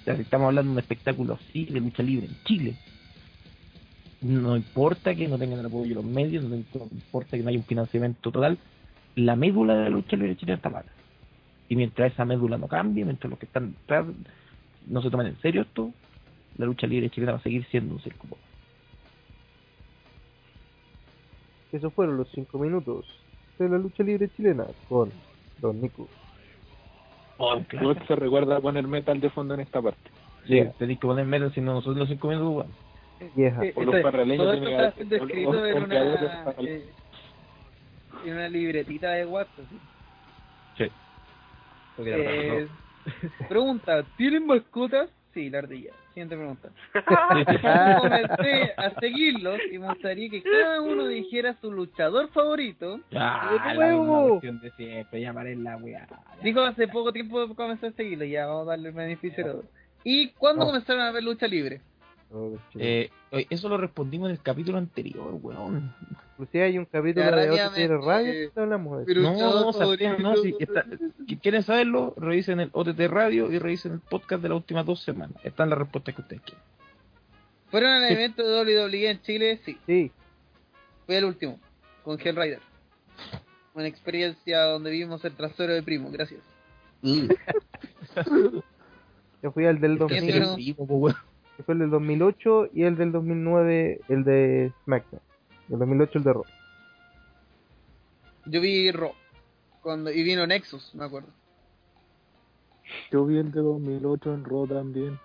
O 0.00 0.04
sea, 0.04 0.16
si 0.16 0.22
estamos 0.22 0.48
hablando 0.48 0.70
de 0.70 0.74
un 0.74 0.78
espectáculo 0.80 1.34
así, 1.34 1.64
de 1.64 1.80
lucha 1.80 2.02
libre 2.02 2.26
en 2.26 2.36
Chile, 2.44 2.74
no 4.20 4.56
importa 4.56 5.14
que 5.14 5.28
no 5.28 5.38
tengan 5.38 5.60
el 5.60 5.66
apoyo 5.66 5.88
de 5.88 5.94
los 5.94 6.04
medios, 6.04 6.44
no 6.44 6.56
importa 6.56 7.36
que 7.36 7.42
no 7.42 7.48
haya 7.48 7.58
un 7.58 7.64
financiamiento 7.64 8.30
total, 8.30 8.58
la 9.16 9.36
médula 9.36 9.74
de 9.74 9.84
la 9.84 9.90
lucha 9.90 10.16
libre 10.16 10.36
chilena 10.36 10.56
está 10.56 10.70
mala. 10.70 10.90
Y 11.68 11.76
mientras 11.76 12.12
esa 12.12 12.24
médula 12.24 12.58
no 12.58 12.68
cambie, 12.68 13.04
mientras 13.04 13.30
los 13.30 13.38
que 13.38 13.46
están 13.46 13.72
detrás 13.72 14.06
no 14.86 15.02
se 15.02 15.10
tomen 15.10 15.28
en 15.28 15.40
serio 15.40 15.62
esto, 15.62 15.90
la 16.58 16.66
lucha 16.66 16.86
libre 16.86 17.10
chilena 17.10 17.32
va 17.32 17.38
a 17.38 17.42
seguir 17.42 17.64
siendo 17.70 17.94
un 17.94 18.00
circo. 18.00 18.26
Esos 21.74 21.92
fueron 21.92 22.16
los 22.16 22.28
5 22.30 22.58
minutos 22.58 23.04
de 23.58 23.68
la 23.68 23.78
lucha 23.78 24.02
libre 24.04 24.28
chilena 24.36 24.64
con 24.88 25.10
Don 25.58 25.80
Nico. 25.80 26.08
Oh, 27.38 27.58
claro. 27.66 27.96
Se 28.06 28.14
recuerda 28.14 28.60
poner 28.60 28.86
metal 28.86 29.20
de 29.20 29.28
fondo 29.30 29.54
en 29.54 29.60
esta 29.60 29.82
parte. 29.82 29.98
Sí, 30.46 30.62
tenéis 30.78 31.00
que 31.00 31.06
poner 31.06 31.26
metal 31.26 31.52
si 31.52 31.60
no 31.60 31.72
nosotros 31.74 31.96
los 31.96 32.08
cinco 32.08 32.28
minutos, 32.28 32.54
weón. 32.54 33.32
Vieja. 33.34 33.64
Eh, 33.64 33.72
O 33.74 33.82
los 33.82 33.96
parraleños 34.02 34.44
todo 34.46 34.50
de 34.52 34.56
esto 34.58 35.02
está 35.02 35.22
o- 35.22 35.26
escrito 35.26 35.50
o- 35.50 35.66
en 35.66 35.82
una, 35.82 36.54
eh, 36.58 36.84
en 38.24 38.32
una 38.34 38.48
libretita 38.48 39.10
de 39.12 39.26
WhatsApp. 39.26 39.64
¿sí? 39.68 40.84
Sí. 40.84 40.90
Eh, 42.06 42.68
pregunta, 43.48 44.04
¿tienen 44.16 44.46
mascotas? 44.46 45.10
Sí, 45.32 45.50
la 45.50 45.58
ardilla. 45.58 45.92
Siguiente 46.14 46.36
pregunta. 46.36 46.68
Comencé 48.00 48.72
a 48.76 48.90
seguirlos 49.00 49.58
y 49.72 49.78
me 49.78 49.88
gustaría 49.88 50.30
que 50.30 50.42
cada 50.42 50.80
uno 50.80 51.06
dijera 51.08 51.54
su 51.60 51.72
luchador 51.72 52.28
favorito. 52.30 53.00
Ah, 53.14 53.50
¡De 53.52 53.58
la 53.58 53.74
nuevo! 53.74 54.28
cuestión 54.30 54.60
de 54.60 54.70
siempre, 54.72 55.20
llamar 55.20 55.48
en 55.48 55.64
la 55.64 55.76
weá. 55.76 56.06
Dijo 56.42 56.60
hace 56.62 56.86
poco 56.88 57.12
tiempo 57.12 57.52
comencé 57.54 57.88
a 57.88 57.92
seguirlo, 57.92 58.24
ya 58.24 58.46
vamos 58.46 58.68
a 58.68 58.70
darle 58.70 58.88
el 58.90 58.94
beneficio 58.94 59.44
la. 59.44 59.64
¿Y 60.04 60.30
cuándo 60.32 60.62
Oh. 60.64 60.66
comenzaron 60.66 61.02
a 61.02 61.10
ver 61.10 61.24
lucha 61.24 61.46
libre? 61.46 61.80
Eh, 62.76 63.10
eso 63.50 63.68
lo 63.68 63.76
respondimos 63.76 64.28
en 64.28 64.36
el 64.36 64.42
capítulo 64.42 64.78
anterior, 64.78 65.38
weón. 65.42 65.94
Inclusive 66.32 66.64
hay 66.64 66.78
un 66.78 66.84
capítulo 66.86 67.24
Ya, 67.26 67.70
de 67.70 67.88
Radio 67.88 68.50
que 68.52 68.60
hablamos 68.60 69.06
de 69.06 69.12
eso. 69.12 69.20
No, 69.20 69.32
no, 69.64 69.72
Sebastián, 69.72 70.16
no, 70.20 70.34
favorito. 70.34 70.58
si 70.58 70.64
está- 70.64 70.84
quieren 71.40 71.62
saberlo, 71.62 72.14
revisen 72.16 72.60
el 72.60 72.70
OTT 72.72 73.00
Radio 73.08 73.52
y 73.52 73.58
revisen 73.58 73.92
el 73.92 74.00
podcast 74.00 74.42
de 74.42 74.48
las 74.48 74.56
últimas 74.56 74.84
dos 74.86 75.00
semanas. 75.02 75.36
Están 75.44 75.70
las 75.70 75.78
respuestas 75.78 76.14
que 76.14 76.20
ustedes 76.22 76.42
quieren. 76.42 76.62
¿Fueron 77.70 77.90
al 77.90 78.08
Sí. 78.08 78.14
evento 78.14 78.42
de 78.42 78.50
WWE 78.86 79.10
en 79.10 79.22
Chile? 79.22 79.60
Sí. 79.64 79.78
Sí, 79.86 80.10
Fue 81.06 81.18
el 81.18 81.24
último, 81.24 81.58
con 82.02 82.18
Hell 82.20 82.34
Rider. 82.36 82.60
Una 83.74 83.86
experiencia 83.86 84.62
donde 84.62 84.90
vimos 84.90 85.24
el 85.24 85.32
trasero 85.34 85.72
de 85.74 85.82
Primo, 85.82 86.10
gracias. 86.10 86.40
yo 89.42 89.50
fui 89.52 89.66
al 89.66 89.80
del 89.80 89.92
El 89.92 89.98
2000, 89.98 90.76
que 91.56 91.62
fue 91.62 91.74
el 91.74 91.80
del 91.80 91.90
2008 91.90 92.68
y 92.72 92.82
el 92.84 92.96
del 92.96 93.12
2009, 93.12 94.00
el 94.08 94.24
de 94.24 94.72
SmackDown. 94.84 95.22
El 95.70 95.78
2008 95.78 96.18
el 96.18 96.24
de 96.24 96.32
Raw. 96.32 96.44
Yo 98.46 98.60
vi 98.60 98.90
Raw. 98.90 99.12
Cuando, 99.82 100.10
y 100.10 100.22
vino 100.22 100.46
Nexus, 100.46 100.94
me 100.94 101.04
acuerdo. 101.04 101.28
Yo 103.10 103.24
vi 103.24 103.38
el 103.38 103.50
de 103.52 103.60
2008 103.60 104.34
en 104.34 104.44
Raw 104.44 104.66
también. 104.66 105.18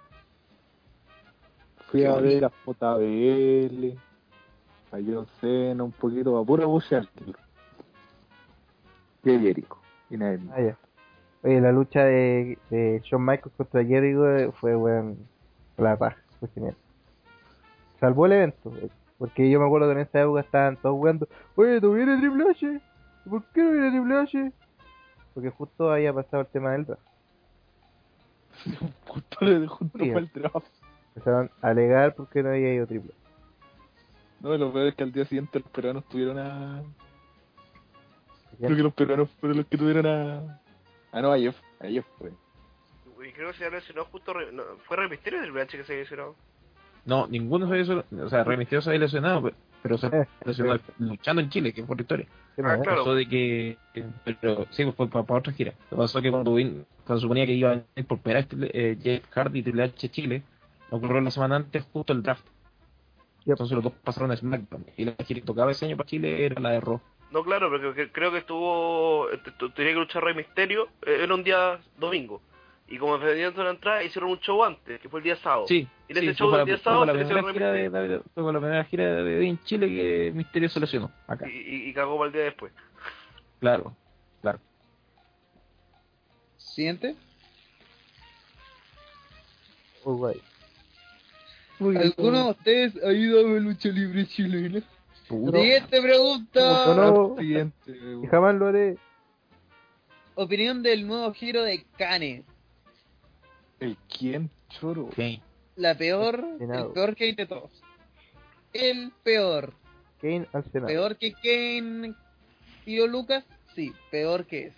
Fui 1.87 2.01
Qué 2.01 2.07
a 2.07 2.13
bonito. 2.13 2.33
ver 2.33 2.45
a 2.45 2.51
JBL, 2.65 3.97
a 4.91 4.97
John 5.05 5.27
Cena, 5.41 5.83
un 5.83 5.91
poquito 5.91 6.37
a 6.37 6.45
pura 6.45 6.65
bucear. 6.65 7.07
Y 9.23 9.35
a 9.35 9.39
Jericho. 9.39 9.77
Y 10.09 10.17
nada 10.17 10.37
más. 10.37 10.57
Ah, 10.57 10.61
ya. 10.61 10.77
Oye, 11.41 11.61
la 11.61 11.71
lucha 11.71 12.03
de, 12.03 12.57
de 12.69 13.01
Shawn 13.03 13.25
Michaels 13.25 13.53
contra 13.55 13.83
Jericho 13.83 14.51
fue, 14.59 14.75
weón, 14.75 15.17
la 15.81 15.97
paja, 15.97 16.17
fue 16.39 16.49
genial. 16.53 16.75
Salvó 17.99 18.25
el 18.25 18.31
evento, 18.33 18.71
eh, 18.81 18.89
porque 19.17 19.49
yo 19.49 19.59
me 19.59 19.65
acuerdo 19.65 19.87
que 19.87 19.93
en 19.93 19.99
esa 19.99 20.21
época 20.21 20.39
estaban 20.41 20.77
todos 20.77 20.95
jugando, 20.95 21.27
oye, 21.55 21.81
¿tú 21.81 21.93
vienes 21.93 22.19
Triple 22.19 22.49
H? 22.49 22.79
¿Por 23.29 23.43
qué 23.53 23.61
no 23.63 23.71
viene 23.71 23.91
Triple 23.91 24.17
H? 24.19 24.51
Porque 25.33 25.49
justo 25.49 25.91
había 25.91 26.13
pasado 26.13 26.41
el 26.41 26.47
tema 26.47 26.71
del 26.71 26.85
draft. 26.85 27.01
Justo, 29.07 29.45
le- 29.45 29.67
justo 29.67 29.97
fue 29.97 30.07
el 30.07 30.29
draft. 30.33 30.67
Empezaron 31.15 31.49
a 31.61 31.67
alegar 31.69 32.13
porque 32.15 32.43
no 32.43 32.49
había 32.49 32.73
ido 32.73 32.87
Triple 32.87 33.11
H. 33.11 33.19
No, 34.41 34.57
lo 34.57 34.71
peor 34.71 34.87
es 34.87 34.95
que 34.95 35.03
al 35.03 35.11
día 35.11 35.25
siguiente 35.25 35.59
los 35.59 35.69
peruanos 35.69 36.05
tuvieron 36.05 36.39
a. 36.39 36.81
Creo 38.57 38.75
que 38.75 38.83
los 38.83 38.93
peruanos 38.93 39.29
fueron 39.39 39.57
los 39.57 39.67
que 39.67 39.77
tuvieron 39.77 40.05
a. 40.05 40.59
Ah, 41.11 41.21
no, 41.21 41.31
a 41.31 41.37
Jeff. 41.37 41.57
A 41.81 41.87
Jeff 41.87 42.05
fue. 42.17 42.31
Y 43.29 43.33
creo 43.33 43.51
que 43.51 43.57
se 43.57 43.69
lesionó 43.69 44.05
justo. 44.05 44.33
Re- 44.33 44.51
no, 44.51 44.63
fue 44.87 44.97
Rey 44.97 45.09
Misterio 45.09 45.41
del 45.41 45.51
BH 45.51 45.67
que 45.77 45.83
se 45.83 45.95
lesionó. 45.97 46.35
No, 47.05 47.27
ninguno 47.27 47.65
se 47.67 47.71
había 47.73 47.83
lesionado. 47.83 48.25
O 48.25 48.29
sea, 48.29 48.43
Rey 48.43 48.57
Mysterio 48.57 48.81
se 48.81 48.89
había 48.89 48.99
lesionado, 49.01 49.41
pero, 49.43 49.55
pero 49.81 49.97
se 49.97 50.07
Eh. 50.07 50.27
lesionó 50.45 50.79
luchando 50.99 51.41
en 51.41 51.49
Chile, 51.49 51.73
que 51.73 51.83
fue 51.85 51.95
la 51.95 52.01
historia. 52.01 52.27
¿Qué 52.55 52.61
Ah, 52.61 52.65
más? 52.67 52.81
claro. 52.81 52.97
Pasó 52.99 53.15
de 53.15 53.27
que. 53.27 53.77
Pero 54.41 54.65
sí, 54.71 54.83
pues, 54.85 54.95
fue 54.95 55.23
para, 55.25 55.39
otra 55.39 55.53
gira. 55.53 55.73
Lo 55.91 55.97
que 55.97 56.01
pasó 56.03 56.21
que 56.21 56.29
cuando, 56.31 56.55
vin- 56.55 56.85
cuando 57.05 57.21
suponía 57.21 57.45
que 57.45 57.53
iba 57.53 57.71
a 57.71 57.81
ir 57.95 58.05
por 58.05 58.19
primera 58.19 58.45
eh, 58.51 58.97
Jeff 59.01 59.23
Hardy 59.31 59.59
y 59.59 59.63
Triple 59.63 59.83
H 59.83 60.09
Chile, 60.09 60.43
ocurrió 60.89 61.21
la 61.21 61.31
semana 61.31 61.55
antes 61.57 61.83
justo 61.93 62.13
el 62.13 62.21
draft. 62.23 62.45
Yep. 63.45 63.53
Entonces 63.53 63.75
los 63.75 63.83
dos 63.85 63.93
pasaron 64.03 64.31
a 64.31 64.35
SmackDown. 64.35 64.85
Y 64.97 65.05
la 65.05 65.13
gira 65.25 65.39
que 65.39 65.45
tocaba 65.45 65.71
ese 65.71 65.85
año 65.85 65.95
para 65.97 66.09
Chile 66.09 66.45
era 66.45 66.59
la 66.59 66.71
de 66.71 66.81
Raw. 66.81 66.99
No, 67.31 67.43
claro, 67.43 67.69
pero 67.71 67.93
que- 67.93 68.11
creo 68.11 68.31
que 68.31 68.39
estuvo. 68.39 69.29
eh, 69.31 69.39
tu- 69.57 69.69
Tenía 69.69 69.93
que 69.93 69.99
luchar 69.99 70.23
Rey 70.23 70.35
Misterio. 70.35 70.89
eh, 71.05 71.19
Era 71.23 71.33
un 71.33 71.43
día 71.43 71.79
domingo. 71.97 72.41
Y 72.91 72.97
como 72.97 73.19
vendían 73.19 73.53
la 73.55 73.69
entrada, 73.69 74.03
hicieron 74.03 74.31
un 74.31 74.39
show 74.39 74.63
antes, 74.63 74.99
que 74.99 75.07
fue 75.09 75.19
el 75.19 75.23
día 75.23 75.35
sábado. 75.35 75.65
Sí, 75.67 75.87
Y 76.07 76.11
en 76.13 76.19
sí, 76.19 76.25
ese 76.25 76.25
fue 76.25 76.33
show 76.33 76.51
del 76.57 76.65
día 76.65 76.77
sábado 76.79 77.05
la 77.05 77.13
primera 77.13 77.53
gira 77.53 77.71
de 77.71 77.89
David- 77.89 78.21
fue 78.33 78.43
para 78.43 78.53
la 78.53 78.59
primera 78.59 78.83
gira 78.85 79.05
de 79.05 79.15
David 79.15 79.47
en 79.47 79.63
Chile 79.63 79.87
que 79.87 80.31
Misterio 80.33 80.69
se 80.69 80.79
lesionó. 80.79 81.11
Acá. 81.27 81.47
Y, 81.47 81.51
y, 81.55 81.89
y 81.89 81.93
cagó 81.93 82.17
para 82.17 82.27
el 82.27 82.33
día 82.33 82.43
después. 82.45 82.73
Claro, 83.59 83.95
claro. 84.41 84.59
Siguiente. 86.57 87.15
Uruguay. 90.03 90.41
¿Alguno 91.79 92.43
de 92.45 92.49
ustedes 92.51 93.03
ha 93.03 93.11
ido 93.13 93.39
a 93.39 93.51
ver 93.53 93.61
lucha 93.61 93.89
libre 93.89 94.25
chilena? 94.27 94.81
Siguiente 95.27 96.01
pregunta. 96.01 96.85
No, 96.87 96.95
no. 96.95 97.35
Siguiente. 97.37 97.91
Y 98.23 98.27
jamás 98.27 98.55
lo 98.55 98.67
haré. 98.67 98.97
Opinión 100.35 100.81
del 100.81 101.05
nuevo 101.05 101.31
giro 101.33 101.63
de 101.63 101.85
Kane. 101.97 102.43
¿El 103.79 103.97
quién? 104.17 104.49
Choro. 104.69 105.03
Ok. 105.05 105.19
La 105.75 105.95
peor, 105.95 106.43
el 106.59 106.67
peor 106.93 107.15
Kane 107.15 107.33
de 107.33 107.45
todos. 107.45 107.71
El 108.73 109.11
peor. 109.23 109.73
Kane 110.21 110.47
al 110.51 110.63
Senado. 110.65 110.87
Peor 110.87 111.17
que 111.17 111.31
Kane 111.33 112.13
Tío 112.85 113.07
Lucas, 113.07 113.45
sí, 113.75 113.93
peor 114.11 114.45
que 114.45 114.67
eso. 114.67 114.75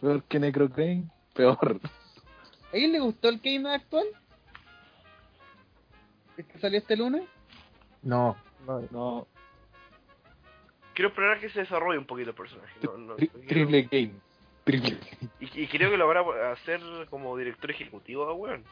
Peor 0.00 0.22
que 0.24 0.38
Necro 0.38 0.68
Crane. 0.70 1.04
Peor. 1.34 1.58
¿A 1.62 2.72
alguien 2.72 2.92
le 2.92 3.00
gustó 3.00 3.28
el 3.28 3.40
Kane 3.40 3.68
actual? 3.74 4.06
¿El 6.36 6.44
que 6.46 6.58
salió 6.58 6.78
este 6.78 6.96
lunes? 6.96 7.22
No, 8.02 8.36
No, 8.66 8.80
No. 8.90 9.26
Quiero 10.94 11.08
esperar 11.08 11.38
a 11.38 11.40
que 11.40 11.48
se 11.48 11.60
desarrolle 11.60 11.98
un 11.98 12.04
poquito 12.04 12.28
el 12.30 12.36
personaje. 12.36 12.74
No, 12.82 12.98
no, 12.98 13.16
Tri- 13.16 13.30
quiero- 13.30 13.46
triple 13.48 13.82
Game. 13.90 14.12
Triple 14.64 14.96
Y, 15.40 15.62
y 15.62 15.66
creo 15.66 15.90
que 15.90 15.96
lo 15.96 16.06
van 16.06 16.18
a 16.18 16.52
hacer 16.52 16.80
como 17.10 17.36
director 17.36 17.70
ejecutivo, 17.70 18.28
ah, 18.28 18.34
weón. 18.34 18.62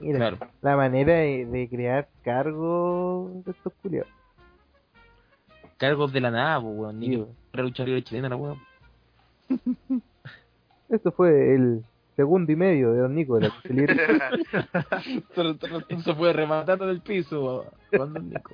mira, 0.00 0.18
claro. 0.18 0.38
la 0.62 0.76
manera 0.76 1.14
de, 1.14 1.46
de 1.46 1.68
crear 1.68 2.08
cargos 2.24 3.44
de 3.44 3.52
estos 3.52 3.72
culiados. 3.82 4.10
Cargos 5.76 6.12
de 6.12 6.20
la 6.20 6.30
nada, 6.30 6.58
weón. 6.58 6.98
Ni 6.98 7.06
Sí, 7.06 7.12
que 7.12 7.16
weón. 7.18 7.36
fuera 7.50 7.62
lucha 7.64 7.84
libre 7.84 8.02
chilena, 8.02 8.28
la 8.30 8.36
weón. 8.36 8.58
Esto 10.88 11.12
fue 11.12 11.54
el 11.54 11.84
segundo 12.16 12.50
y 12.50 12.56
medio 12.56 12.92
de 12.92 13.00
Don 13.00 13.14
Nico 13.14 13.38
de 13.38 13.48
la 13.48 13.54
lucha 13.54 13.68
libre. 13.68 13.96
Eso 15.88 16.16
fue 16.16 16.32
rematando 16.32 16.84
en 16.84 16.90
el 16.90 17.00
piso, 17.00 17.44
weón. 17.92 18.12
Don 18.12 18.28
Nico. 18.28 18.50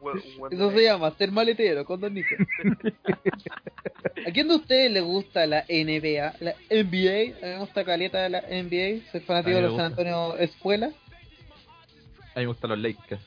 Un- 0.00 0.52
Eso 0.52 0.70
se 0.70 0.82
llama 0.82 1.10
ser 1.12 1.30
maletero 1.32 1.84
con 1.84 2.00
Don 2.00 2.14
Nico. 2.14 2.34
¿A 4.26 4.30
quién 4.32 4.48
de 4.48 4.54
ustedes 4.56 4.90
le 4.90 5.00
gusta 5.00 5.46
la 5.46 5.64
NBA? 5.68 6.34
La 6.40 6.54
NBA, 6.70 7.36
a 7.38 7.46
mí 7.46 7.52
me 7.54 7.58
gusta 7.58 7.84
caleta 7.84 8.22
de 8.22 8.30
la 8.30 8.40
NBA, 8.40 9.10
soy 9.10 9.20
fanático 9.20 9.56
de 9.56 9.62
los 9.62 9.76
San. 9.76 9.86
Antonio 9.86 10.36
Espuela. 10.38 10.86
A 10.86 12.38
mí 12.40 12.42
me 12.42 12.46
gustan 12.46 12.70
los 12.70 12.78
Lakers. 12.78 13.20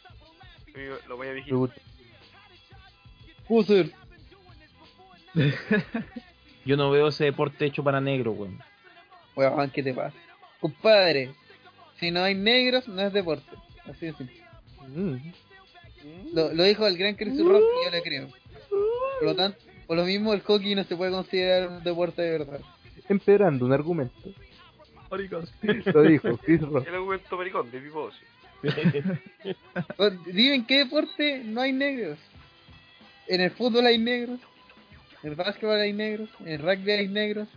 Lo 1.07 1.17
voy 1.17 1.27
a 1.27 1.29
Me 1.31 1.35
vigilar. 1.35 1.57
gusta. 1.59 1.81
User. 3.49 3.91
Yo 6.65 6.75
no 6.77 6.91
veo 6.91 7.07
ese 7.07 7.25
deporte 7.25 7.65
hecho 7.65 7.83
para 7.83 8.01
negro, 8.01 8.31
weón. 8.31 8.59
Weón, 9.35 9.69
¿qué 9.69 9.83
te 9.83 9.93
pasa? 9.93 10.15
Compadre, 10.59 11.31
si 11.99 12.11
no 12.11 12.23
hay 12.23 12.35
negros, 12.35 12.87
no 12.87 13.01
es 13.01 13.13
deporte. 13.13 13.45
Así 13.85 14.07
de 14.07 14.13
simple. 14.13 14.35
Mm. 14.89 15.17
Lo, 16.33 16.53
lo 16.53 16.63
dijo 16.63 16.85
el 16.87 16.97
gran 16.97 17.15
Chris 17.15 17.37
Rock 17.39 17.63
y 17.81 17.85
yo 17.85 17.91
le 17.91 18.01
creo. 18.01 18.27
Por 19.19 19.23
lo 19.23 19.35
tanto, 19.35 19.57
por 19.87 19.97
lo 19.97 20.03
mismo 20.05 20.33
el 20.33 20.41
hockey 20.41 20.75
no 20.75 20.83
se 20.83 20.95
puede 20.95 21.11
considerar 21.11 21.69
un 21.69 21.83
deporte 21.83 22.21
de 22.21 22.37
verdad. 22.37 22.59
Empeorando 23.09 23.65
un 23.65 23.73
argumento. 23.73 24.13
Lo 25.09 25.17
dijo 26.03 26.37
Chris 26.37 26.61
Rock. 26.61 26.87
El 26.87 26.95
argumento 26.95 27.37
maricón 27.37 27.71
de 27.71 27.79
Pipo. 27.79 28.11
sí. 28.11 28.25
Pues, 29.97 30.13
Dime 30.25 30.55
en 30.55 30.65
qué 30.65 30.79
deporte 30.79 31.41
no 31.45 31.61
hay 31.61 31.71
negros. 31.71 32.17
En 33.27 33.41
el 33.41 33.51
fútbol 33.51 33.85
hay 33.85 33.97
negros, 33.97 34.39
en 35.21 35.29
el 35.31 35.35
básquetbol 35.35 35.79
hay 35.79 35.91
negros, 35.93 36.29
en 36.39 36.47
el 36.47 36.59
rugby 36.59 36.91
hay 36.91 37.07
negros, 37.09 37.47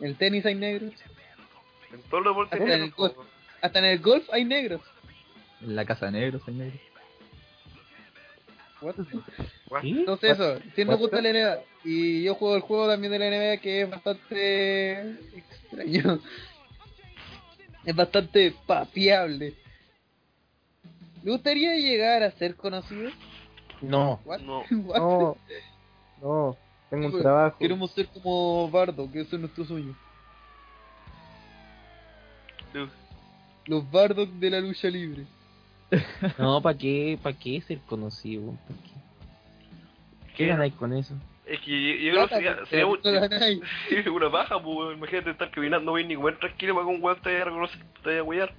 en 0.00 0.06
el 0.08 0.16
tenis 0.16 0.44
hay 0.44 0.54
negros, 0.54 0.92
En 1.90 2.02
todo 2.10 2.20
el 2.20 2.24
deporte 2.26 2.56
Hasta 2.56 2.74
en 2.74 2.82
el 2.82 2.90
golf. 2.90 3.14
hasta 3.62 3.78
en 3.78 3.84
el 3.86 3.98
golf 4.00 4.28
hay 4.30 4.44
negros. 4.44 4.82
En 5.62 5.74
la 5.74 5.84
casa 5.86 6.06
de 6.06 6.12
negros 6.12 6.42
hay 6.46 6.54
negros. 6.54 6.80
What? 8.80 8.94
Entonces 9.82 10.32
eso, 10.32 10.58
si 10.74 10.84
no 10.84 10.98
gusta 10.98 11.20
la 11.20 11.32
NBA 11.32 11.58
y 11.84 12.24
yo 12.24 12.34
juego 12.34 12.56
el 12.56 12.62
juego 12.62 12.88
también 12.88 13.12
de 13.12 13.18
la 13.18 13.30
NBA 13.30 13.56
que 13.58 13.82
es 13.82 13.90
bastante 13.90 15.10
extraño. 15.34 16.20
Es 17.84 17.94
bastante 17.94 18.54
papiable. 18.66 19.54
¿Le 21.22 21.30
gustaría 21.30 21.74
llegar 21.76 22.22
a 22.22 22.30
ser 22.32 22.56
conocido? 22.56 23.10
No. 23.80 24.20
What? 24.24 24.40
No. 24.40 24.64
What? 24.70 24.98
No, 24.98 25.36
no, 26.20 26.56
tengo 26.90 27.06
un 27.06 27.22
trabajo. 27.22 27.58
Queremos 27.58 27.90
ser 27.92 28.08
como 28.08 28.70
Bardo, 28.70 29.10
que 29.10 29.20
eso 29.20 29.36
es 29.36 29.40
nuestro 29.40 29.64
sueño. 29.64 29.96
Los 33.66 33.90
Bardos 33.90 34.28
de 34.38 34.50
la 34.50 34.60
lucha 34.60 34.88
libre. 34.88 35.26
No, 36.38 36.60
¿para 36.60 36.76
qué? 36.76 37.18
¿Para 37.22 37.36
qué 37.36 37.60
ser 37.60 37.78
conocido? 37.80 38.52
¿Pa' 38.68 38.74
qué? 38.74 40.32
¿Qué 40.36 40.46
ganáis 40.48 40.74
con 40.74 40.92
eso? 40.92 41.14
Es 41.46 41.60
que 41.60 41.70
yo, 41.70 42.04
yo 42.18 42.26
creo 42.26 42.28
que 42.28 42.66
sería, 42.66 42.86
un- 42.86 42.98
sí, 43.88 44.08
una 44.08 44.28
baja, 44.28 44.60
pues 44.60 44.76
weón. 44.76 44.98
imagínate 44.98 45.30
estar 45.30 45.50
caminando, 45.50 45.84
no 45.86 45.90
voy 45.92 46.04
ni 46.04 46.16
comer 46.16 46.38
tranquilo 46.38 46.74
para 46.74 46.86
que 46.86 46.92
un 46.94 47.02
weón 47.02 47.20
te 47.22 47.30
vaya 47.30 47.42
a 47.42 47.44
reconocer, 47.46 47.78
te 48.02 48.08
vaya 48.08 48.20
a 48.20 48.24
huear. 48.24 48.52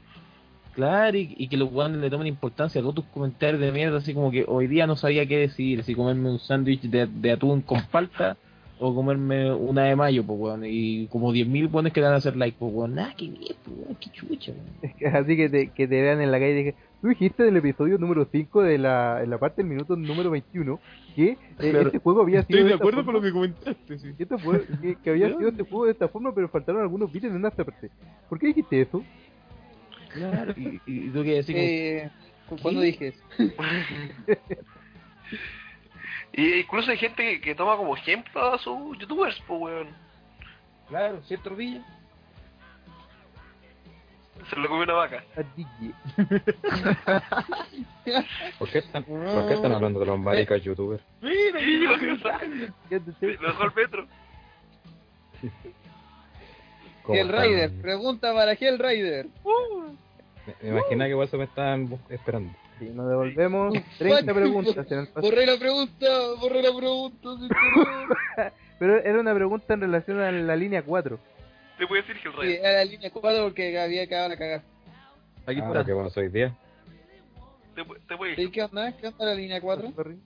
Claro, 0.73 1.17
y, 1.17 1.33
y 1.37 1.47
que 1.47 1.57
los 1.57 1.71
weones 1.71 1.99
le 1.99 2.09
tomen 2.09 2.27
importancia 2.27 2.79
a 2.79 2.81
todos 2.83 2.95
tus 2.95 3.05
comentarios 3.05 3.59
de 3.59 3.71
mierda, 3.71 3.97
así 3.97 4.13
como 4.13 4.31
que 4.31 4.45
hoy 4.47 4.67
día 4.67 4.87
no 4.87 4.95
sabía 4.95 5.25
qué 5.25 5.37
decidir, 5.39 5.83
si 5.83 5.95
comerme 5.95 6.29
un 6.29 6.39
sándwich 6.39 6.81
de, 6.83 7.07
de 7.07 7.31
atún 7.31 7.61
con 7.61 7.81
palta 7.87 8.37
o 8.79 8.93
comerme 8.93 9.51
una 9.51 9.85
de 9.85 9.95
mayo, 9.95 10.23
pues 10.23 10.39
weón, 10.39 10.63
y 10.65 11.07
como 11.07 11.33
10.000 11.33 11.67
weones 11.67 11.91
que 11.93 11.99
le 11.99 12.05
van 12.05 12.13
a 12.13 12.17
hacer 12.17 12.37
like, 12.37 12.57
pues 12.59 12.71
weón, 12.73 12.93
nada, 12.95 13.13
qué 13.17 13.25
bien, 13.27 13.55
pues 13.65 13.75
weón, 13.75 13.95
qué 13.95 14.09
chucha, 14.11 14.51
weón. 14.53 15.15
Así 15.15 15.35
que 15.35 15.49
te, 15.49 15.69
que 15.71 15.87
te 15.87 16.01
vean 16.01 16.21
en 16.21 16.31
la 16.31 16.39
calle 16.39 16.51
y 16.51 16.63
dije, 16.63 16.75
tú 17.01 17.07
dijiste 17.09 17.43
en 17.43 17.49
el 17.49 17.57
episodio 17.57 17.97
número 17.97 18.27
5 18.31 18.61
de 18.63 18.77
la, 18.77 19.21
en 19.23 19.29
la 19.29 19.37
parte 19.37 19.61
del 19.61 19.69
minuto 19.69 19.95
número 19.95 20.31
21 20.31 20.79
que 21.15 21.29
eh, 21.31 21.37
Claro. 21.57 21.81
este 21.87 21.99
juego 21.99 22.21
había 22.21 22.43
sido 22.43 22.59
Estoy 22.59 22.63
de 22.63 22.73
esta 22.75 22.83
acuerdo 22.83 23.05
con 23.05 23.13
lo 23.15 23.21
que 23.21 23.31
comentaste, 23.31 23.99
sí. 23.99 24.13
que 24.15 24.23
este 24.23 24.37
juego- 24.39 24.63
que, 24.81 24.95
que 24.95 25.09
había 25.09 25.27
sido 25.37 25.49
este 25.49 25.63
juego 25.63 25.85
de 25.85 25.91
esta 25.91 26.07
forma, 26.07 26.33
pero 26.33 26.49
faltaron 26.49 26.81
algunos 26.81 27.11
bits 27.11 27.25
en 27.25 27.35
una 27.35 27.51
parte. 27.51 27.89
¿Por 28.29 28.39
qué 28.39 28.47
dijiste 28.47 28.81
eso? 28.81 29.03
Claro, 30.13 30.53
y, 30.57 30.81
y, 30.85 31.05
y 31.05 31.09
tú 31.09 31.23
que 31.23 31.35
decir 31.35 31.55
como, 31.55 32.57
Eh, 32.57 32.61
¿Cuándo 32.61 32.81
dije 32.81 33.07
eso? 33.09 33.23
Y 36.33 36.59
incluso 36.59 36.91
hay 36.91 36.97
gente 36.97 37.23
que, 37.23 37.41
que 37.41 37.55
toma 37.55 37.77
como 37.77 37.95
ejemplo 37.95 38.53
a 38.53 38.57
sus 38.59 38.97
youtubers, 38.99 39.41
pues 39.47 39.59
weón. 39.61 39.87
claro, 40.87 41.21
¿cierto, 41.23 41.55
Villa? 41.55 41.83
Se 44.49 44.55
lo 44.55 44.67
come 44.69 44.83
una 44.83 44.93
vaca. 44.93 45.23
A 45.35 45.41
DJ. 45.55 45.93
¿Por 48.59 48.69
qué 48.69 48.79
están, 48.79 49.03
¿por 49.03 49.47
qué 49.47 49.53
están 49.53 49.71
hablando 49.73 49.99
de 49.99 50.05
los 50.05 50.19
maricas 50.19 50.61
youtubers? 50.63 51.03
Mira, 51.21 51.59
yo, 51.59 51.89
¿Qué 52.89 52.99
te- 52.99 53.37
Lo 53.37 53.71
metro. 53.75 54.07
¿Cómo 57.03 57.19
Hellraider, 57.19 57.65
están? 57.65 57.81
pregunta 57.81 58.33
para 58.33 58.53
Hellraider. 58.53 59.27
Me, 60.45 60.53
me 60.61 60.69
imaginaba 60.77 61.05
que 61.05 61.11
igual 61.11 61.27
se 61.29 61.37
me 61.37 61.43
estaban 61.45 61.89
bu- 61.89 61.99
esperando. 62.09 62.53
Sí, 62.79 62.89
nos 62.93 63.09
devolvemos 63.09 63.73
30 63.97 64.31
What? 64.31 64.35
preguntas 64.39 64.91
en 64.91 64.99
el 64.99 65.07
pasado. 65.07 65.27
Borré 65.27 65.45
la 65.45 65.57
pregunta, 65.57 66.05
borré 66.39 66.61
la 66.61 66.77
pregunta. 66.77 67.29
Pero 68.79 68.97
era 69.03 69.19
una 69.19 69.33
pregunta 69.33 69.73
en 69.73 69.81
relación 69.81 70.19
a 70.19 70.31
la 70.31 70.55
línea 70.55 70.83
4. 70.83 71.17
Te 71.77 71.85
voy 71.85 71.99
a 71.99 72.01
decir 72.01 72.21
que 72.21 72.29
el 72.29 72.35
Sí, 72.35 72.59
era 72.59 72.73
la 72.73 72.85
línea 72.85 73.11
4 73.11 73.43
porque 73.43 73.79
había 73.79 74.03
acabado 74.03 74.29
la 74.29 74.37
cagada. 74.37 74.63
Aquí 75.45 75.59
Ah, 75.63 75.83
que 75.85 75.93
bueno, 75.93 76.09
soy 76.09 76.29
10. 76.29 76.51
Te, 77.75 77.83
te 78.07 78.15
voy 78.15 78.31
decir. 78.31 78.51
¿Qué 78.51 78.63
onda? 78.63 78.91
¿Qué 78.97 79.07
onda 79.07 79.25
la 79.25 79.35
línea 79.35 79.61
4? 79.61 79.91
Sorry. 79.95 80.17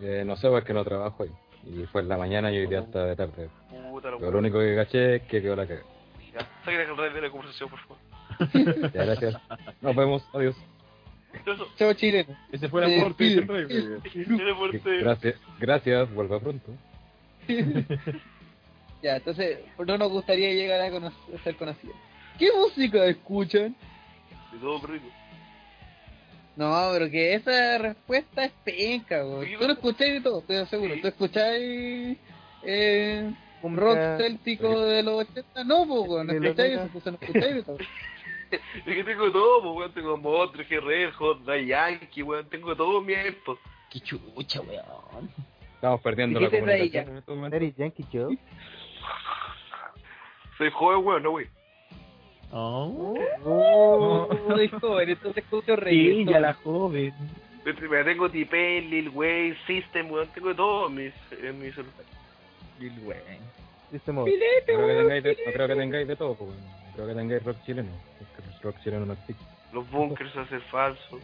Eh, 0.00 0.22
no 0.26 0.36
sé 0.36 0.48
porque 0.48 0.72
no 0.72 0.84
trabajo 0.84 1.22
hoy. 1.22 1.30
Y 1.64 1.84
fue 1.86 2.02
en 2.02 2.08
la 2.08 2.16
mañana 2.16 2.52
y 2.52 2.58
hoy 2.58 2.66
día 2.66 2.80
hasta 2.80 3.04
de 3.04 3.16
tarde. 3.16 3.48
Puta 3.90 4.10
la 4.10 4.18
Pero 4.18 4.30
lo 4.30 4.38
único 4.38 4.60
que 4.60 4.76
caché 4.76 5.16
es 5.16 5.22
que 5.22 5.42
quedó 5.42 5.56
la 5.56 5.66
cagada. 5.66 5.86
Ya, 6.32 6.46
saquen 6.64 6.80
el 6.80 6.96
rey 6.96 7.12
de 7.12 7.22
la 7.22 7.30
conversación, 7.30 7.70
por 7.70 7.80
favor. 7.80 7.98
Ya, 8.94 9.04
gracias. 9.04 9.34
Nos 9.80 9.96
vemos. 9.96 10.22
Adiós. 10.32 10.54
Eso. 11.44 11.66
Chavo 11.76 11.92
chileno. 11.94 12.36
Ese 12.52 12.68
fue 12.68 12.84
el 12.84 13.00
aporte. 13.00 13.46
Gracias. 15.00 15.34
Gracias. 15.58 16.14
Vuelva 16.14 16.38
pronto. 16.40 16.72
Ya, 19.02 19.16
entonces, 19.16 19.58
no 19.78 19.96
nos 19.98 20.10
gustaría 20.10 20.52
llegar 20.52 20.80
a, 20.80 20.90
cono- 20.90 21.12
a 21.34 21.42
ser 21.44 21.56
conocidos. 21.56 21.96
¿Qué 22.38 22.48
música 22.52 23.04
escuchan? 23.06 23.74
De 24.52 24.58
todo 24.58 24.80
perrito. 24.80 25.06
No, 26.56 26.90
pero 26.92 27.08
que 27.08 27.34
esa 27.34 27.78
respuesta 27.78 28.44
es 28.44 28.52
penca, 28.64 29.22
güey. 29.22 29.56
Tú 29.56 29.66
no 29.66 29.72
escucháis 29.74 30.14
de 30.14 30.20
todo, 30.20 30.40
estoy 30.40 30.66
seguro. 30.66 30.94
Sí. 30.94 31.00
¿Tú 31.00 31.08
escucháis 31.08 32.18
eh, 32.64 33.32
un 33.62 33.76
rock 33.76 33.98
céltico 34.18 34.80
de 34.80 35.02
los 35.04 35.20
80? 35.28 35.64
No, 35.64 35.86
pues, 35.86 36.00
güey, 36.06 36.26
no 36.26 36.32
escucháis 36.32 36.74
90. 36.76 36.82
eso, 36.82 36.92
pues 36.92 37.04
no 37.06 37.12
escucháis 37.20 37.54
de 37.54 37.62
todo. 37.62 37.78
Es 38.50 38.82
que 38.82 39.04
tengo 39.04 39.30
todo, 39.30 39.62
pues, 39.62 39.76
weón. 39.76 39.92
Tengo 39.92 40.16
Montre, 40.16 40.64
Red 40.80 41.12
Hot, 41.18 41.44
Yankee, 41.46 42.22
weón. 42.22 42.48
Tengo 42.48 42.74
todo 42.74 43.02
mi 43.02 43.12
pues. 43.44 43.58
Qué 43.90 44.00
chucha, 44.00 44.62
weón. 44.62 45.30
Estamos 45.74 46.00
perdiendo 46.00 46.40
la 46.40 46.48
comunicación 46.50 47.08
en 47.10 47.16
este 47.18 47.30
momento. 47.30 47.56
Daddy 47.56 47.74
Yankee 47.76 48.06
Show. 48.10 48.36
Soy 50.58 50.70
joven, 50.70 51.06
weón, 51.06 51.22
no, 51.22 51.30
wey. 51.30 51.46
Oh. 52.50 53.14
Oh. 53.44 54.28
Soy 54.48 54.68
joven, 54.68 55.10
entonces 55.10 55.44
escucho 55.44 55.74
Sí, 55.76 55.80
reggaetón. 55.80 56.32
ya 56.34 56.40
la 56.40 56.54
joven. 56.54 57.14
Me 57.64 58.04
tengo 58.04 58.30
T-Pain, 58.30 58.90
Lil 58.90 59.10
Wayne, 59.10 59.56
System, 59.66 60.10
weón. 60.10 60.28
Tengo 60.28 60.54
todo 60.54 60.88
en 60.88 60.94
mis, 60.94 61.14
en 61.42 61.60
mi 61.60 61.70
celular. 61.70 62.04
Lil 62.80 62.92
Wayne. 63.04 63.40
Modo. 64.06 64.26
No 64.26 64.32
creo 64.66 64.86
que 64.86 64.94
tengáis 64.96 65.22
de, 65.22 65.38
no 65.46 65.52
creo 65.52 65.68
que 65.68 65.74
tengáis 65.76 66.08
de 66.08 66.16
todo. 66.16 66.34
Pues, 66.34 66.50
bueno. 66.50 66.66
No 66.88 66.94
creo 66.94 67.06
que 67.06 67.14
tengáis 67.14 67.44
rock 67.44 67.56
chileno. 67.64 67.90
Porque 68.18 68.48
el 68.48 68.60
rock 68.62 68.76
chileno 68.82 69.06
no 69.06 69.12
existe. 69.14 69.44
Los 69.72 69.90
bunkers 69.90 70.36
a 70.36 70.46
ser 70.48 70.60
falsos. 70.62 71.20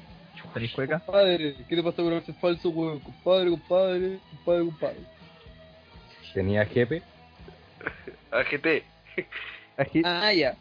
¿Tenés 0.53 0.73
cueca? 0.73 1.01
Compadre, 1.01 1.55
¿qué 1.69 1.77
te 1.77 1.83
pasa 1.83 2.03
con 2.03 2.13
ese 2.13 2.33
falso, 2.35 2.69
weón? 2.69 3.01
Compadre, 3.01 3.51
compadre, 3.51 4.19
compadre, 4.31 4.65
compadre. 4.67 5.01
Tenía 6.35 6.67
jefe. 6.67 7.03
AGT. 8.31 8.85
Ah, 10.05 10.33
ya. 10.33 10.55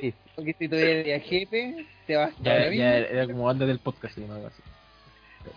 Sí. 0.00 0.12
Porque 0.36 0.54
si 0.58 0.68
tuviera 0.68 1.18
jefe, 1.20 1.86
te 2.06 2.16
vas 2.16 2.30
a 2.38 2.42
Ya, 2.42 2.70
ya 2.70 2.98
era 2.98 3.26
como 3.26 3.44
banda 3.44 3.64
del 3.64 3.78
podcast. 3.78 4.18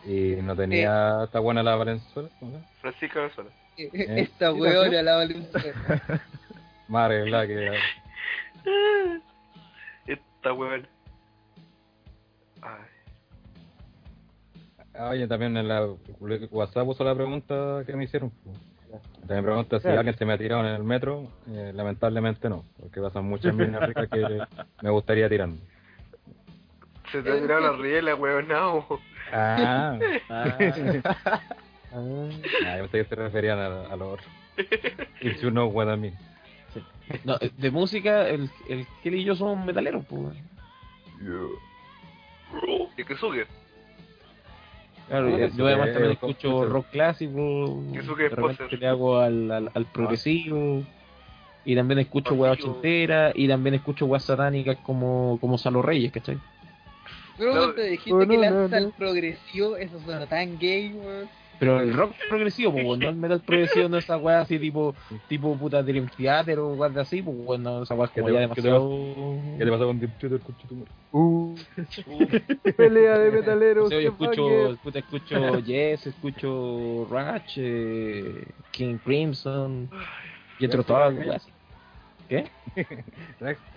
Y 0.06 0.36
no 0.42 0.56
tenía. 0.56 1.24
Está 1.26 1.40
buena 1.40 1.62
la 1.64 1.76
Valenzuela. 1.76 2.30
¿cómo 2.40 2.52
se 2.52 2.58
llama? 2.58 2.70
Francisca 2.80 3.20
Venezuela. 3.20 3.50
Esta 3.78 4.54
¿Sí, 4.54 4.60
weona 4.60 5.02
la 5.02 5.16
Valenzuela. 5.18 5.74
Más 6.88 7.06
arreglada 7.06 7.48
que. 7.48 7.72
Esta 10.08 10.54
weón. 10.54 10.88
Ay. 12.62 12.72
Ah, 14.96 15.10
Oye, 15.10 15.28
también 15.28 15.58
en 15.58 15.68
la 15.68 15.88
WhatsApp 16.52 16.86
puso 16.86 17.04
la 17.04 17.16
pregunta 17.16 17.84
que 17.86 17.96
me 17.96 18.04
hicieron. 18.04 18.32
Pues. 19.02 19.28
También 19.28 19.44
pregunta 19.46 19.80
si 19.80 19.88
alguien 19.88 20.16
se 20.18 20.26
me 20.26 20.34
ha 20.34 20.38
tirado 20.38 20.62
en 20.68 20.74
el 20.76 20.84
metro. 20.84 21.28
Eh, 21.50 21.72
lamentablemente 21.74 22.50
no, 22.50 22.64
porque 22.80 23.02
pasan 23.02 23.26
muchas 23.26 23.54
minas 23.56 23.82
ricas 23.88 24.08
que 24.10 24.40
me 24.82 24.90
gustaría 24.90 25.28
tirando. 25.30 25.62
Se 27.12 27.22
te 27.22 27.32
ha 27.32 27.42
tirado 27.42 27.62
la 27.62 27.72
riela, 27.82 28.16
weón. 28.16 28.48
No. 28.48 28.86
Ah, 29.32 29.98
Ah, 30.30 30.58
ah, 30.60 31.40
ah, 31.94 32.78
yo 32.78 32.82
pensé 32.90 32.98
que 33.00 33.06
se 33.06 33.16
referían 33.16 33.60
a, 33.60 33.88
a 33.88 33.96
lo 33.96 34.12
otro. 34.12 34.26
If 35.22 35.42
you 35.42 35.50
know 35.50 35.68
what 35.68 35.92
I 35.92 35.98
mean. 35.98 36.14
no, 37.24 37.36
eh, 37.42 37.52
de 37.58 37.72
música, 37.72 38.28
el, 38.30 38.50
el 38.70 38.86
Kelly 39.02 39.22
y 39.22 39.24
yo 39.26 39.36
somos 39.36 39.66
metaleros, 39.66 40.06
pues. 40.06 40.22
weón. 40.22 41.50
¿Y 42.98 43.04
qué 43.04 43.16
suge? 43.16 43.48
Claro, 45.14 45.28
Ah, 45.28 45.48
yo- 45.56 45.68
además 45.68 45.90
que- 45.90 45.94
también 45.94 46.16
¿cómo 46.20 46.32
escucho 46.32 46.66
rock 46.66 46.88
clásico, 46.90 47.84
Eso 47.94 48.16
que 48.16 48.24
de 48.24 48.30
es 48.30 48.36
poser. 48.36 48.80
le 48.80 48.88
hago 48.88 49.20
al, 49.20 49.52
al, 49.52 49.72
al 49.72 49.86
progresivo, 49.86 50.84
y 51.64 51.76
también 51.76 52.00
escucho 52.00 52.36
Pasivo. 52.36 52.72
ochenteras, 52.72 53.32
y 53.36 53.48
también 53.48 53.76
escucho 53.76 54.08
weas 54.08 54.24
satánicas 54.24 54.76
como, 54.78 55.38
como 55.40 55.60
Salo 55.60 55.84
Reyes, 55.84 56.12
¿cachai? 56.12 56.40
Pero 57.38 57.52
No, 57.52 57.58
cuando 57.60 57.76
te 57.76 57.84
dijiste 57.84 58.12
no, 58.12 58.20
que 58.22 58.26
no, 58.26 58.42
lanza 58.42 58.80
no. 58.80 58.88
el 58.88 58.92
progresivo, 58.94 59.78
eso 59.78 60.00
suena 60.00 60.26
tan 60.26 60.58
gay, 60.58 60.94
weón. 60.96 61.30
Pero 61.60 61.82
el 61.82 61.94
rock 61.94 62.14
progresivo, 62.30 62.72
pues, 62.74 63.00
no 63.00 63.10
el 63.10 63.16
metal 63.16 63.42
progresivo, 63.42 63.88
no 63.90 63.98
esa 63.98 64.18
wea 64.18 64.42
así 64.42 64.60
tipo, 64.60 64.96
tipo 65.28 65.58
puta 65.58 65.84
Dream 65.84 66.08
Theater 66.08 66.60
o 66.60 66.90
de 66.90 67.02
así, 67.02 67.22
pues 67.22 67.38
bueno, 67.38 67.84
esa 67.84 67.96
wea 67.96 68.06
es 68.06 68.12
¿Qué 68.12 68.22
como 68.22 68.28
te- 68.28 68.34
ya 68.34 68.40
demasiado... 68.42 69.38
¿Qué 69.58 69.66
te 69.66 69.72
pasó 69.72 69.86
con 69.86 70.00
concha 70.40 70.68
tu 70.68 70.76
madre? 70.76 70.92
uh, 71.12 71.56
pelea 72.78 73.20
de 73.20 73.32
metaleros. 73.32 73.90
Sí, 73.90 73.96
yo 74.02 74.10
escucho, 74.10 74.78
puta, 74.82 75.00
escucho 75.00 75.60
Yes, 75.60 76.08
escucho 76.08 77.08
Ratch, 77.10 77.54
eh, 77.58 78.56
King 78.72 78.98
Crimson, 78.98 79.90
y 80.60 80.66
otro 80.66 80.84
todo, 80.84 81.10
weas. 81.10 81.48
¿Qué? 82.28 82.46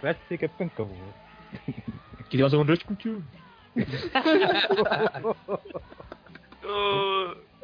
Rax 0.03 0.19
sí 0.29 0.39
que 0.39 0.47
es 0.47 0.53
penca, 0.53 0.85
pues. 0.85 0.99
¿Qué 2.29 2.37
te 2.39 2.43
pasa 2.43 2.57
con 2.57 2.67
Ratch, 2.69 2.85
cucho? 2.85 3.23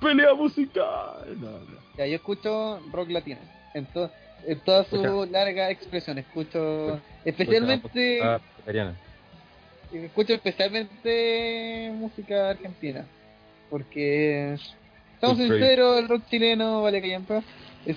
Pelea 0.00 0.34
musical. 0.34 1.36
No, 1.40 1.50
no. 1.50 1.78
Ya, 1.96 2.06
yo 2.06 2.16
escucho 2.16 2.80
rock 2.90 3.10
latino. 3.10 3.38
En, 3.74 3.86
to- 3.86 4.10
en 4.46 4.58
toda 4.60 4.84
su 4.84 4.96
Escucha. 4.96 5.30
larga 5.30 5.70
expresión. 5.70 6.18
Escucho 6.18 7.00
especialmente. 7.24 8.20
Ah. 8.22 8.40
Escucho 9.92 10.34
especialmente 10.34 11.90
música 11.94 12.50
argentina. 12.50 13.04
Porque. 13.70 14.56
Estamos 15.14 15.38
sinceros, 15.38 15.98
el 15.98 16.08
rock 16.08 16.24
chileno 16.28 16.82
vale 16.82 17.00
que 17.00 17.08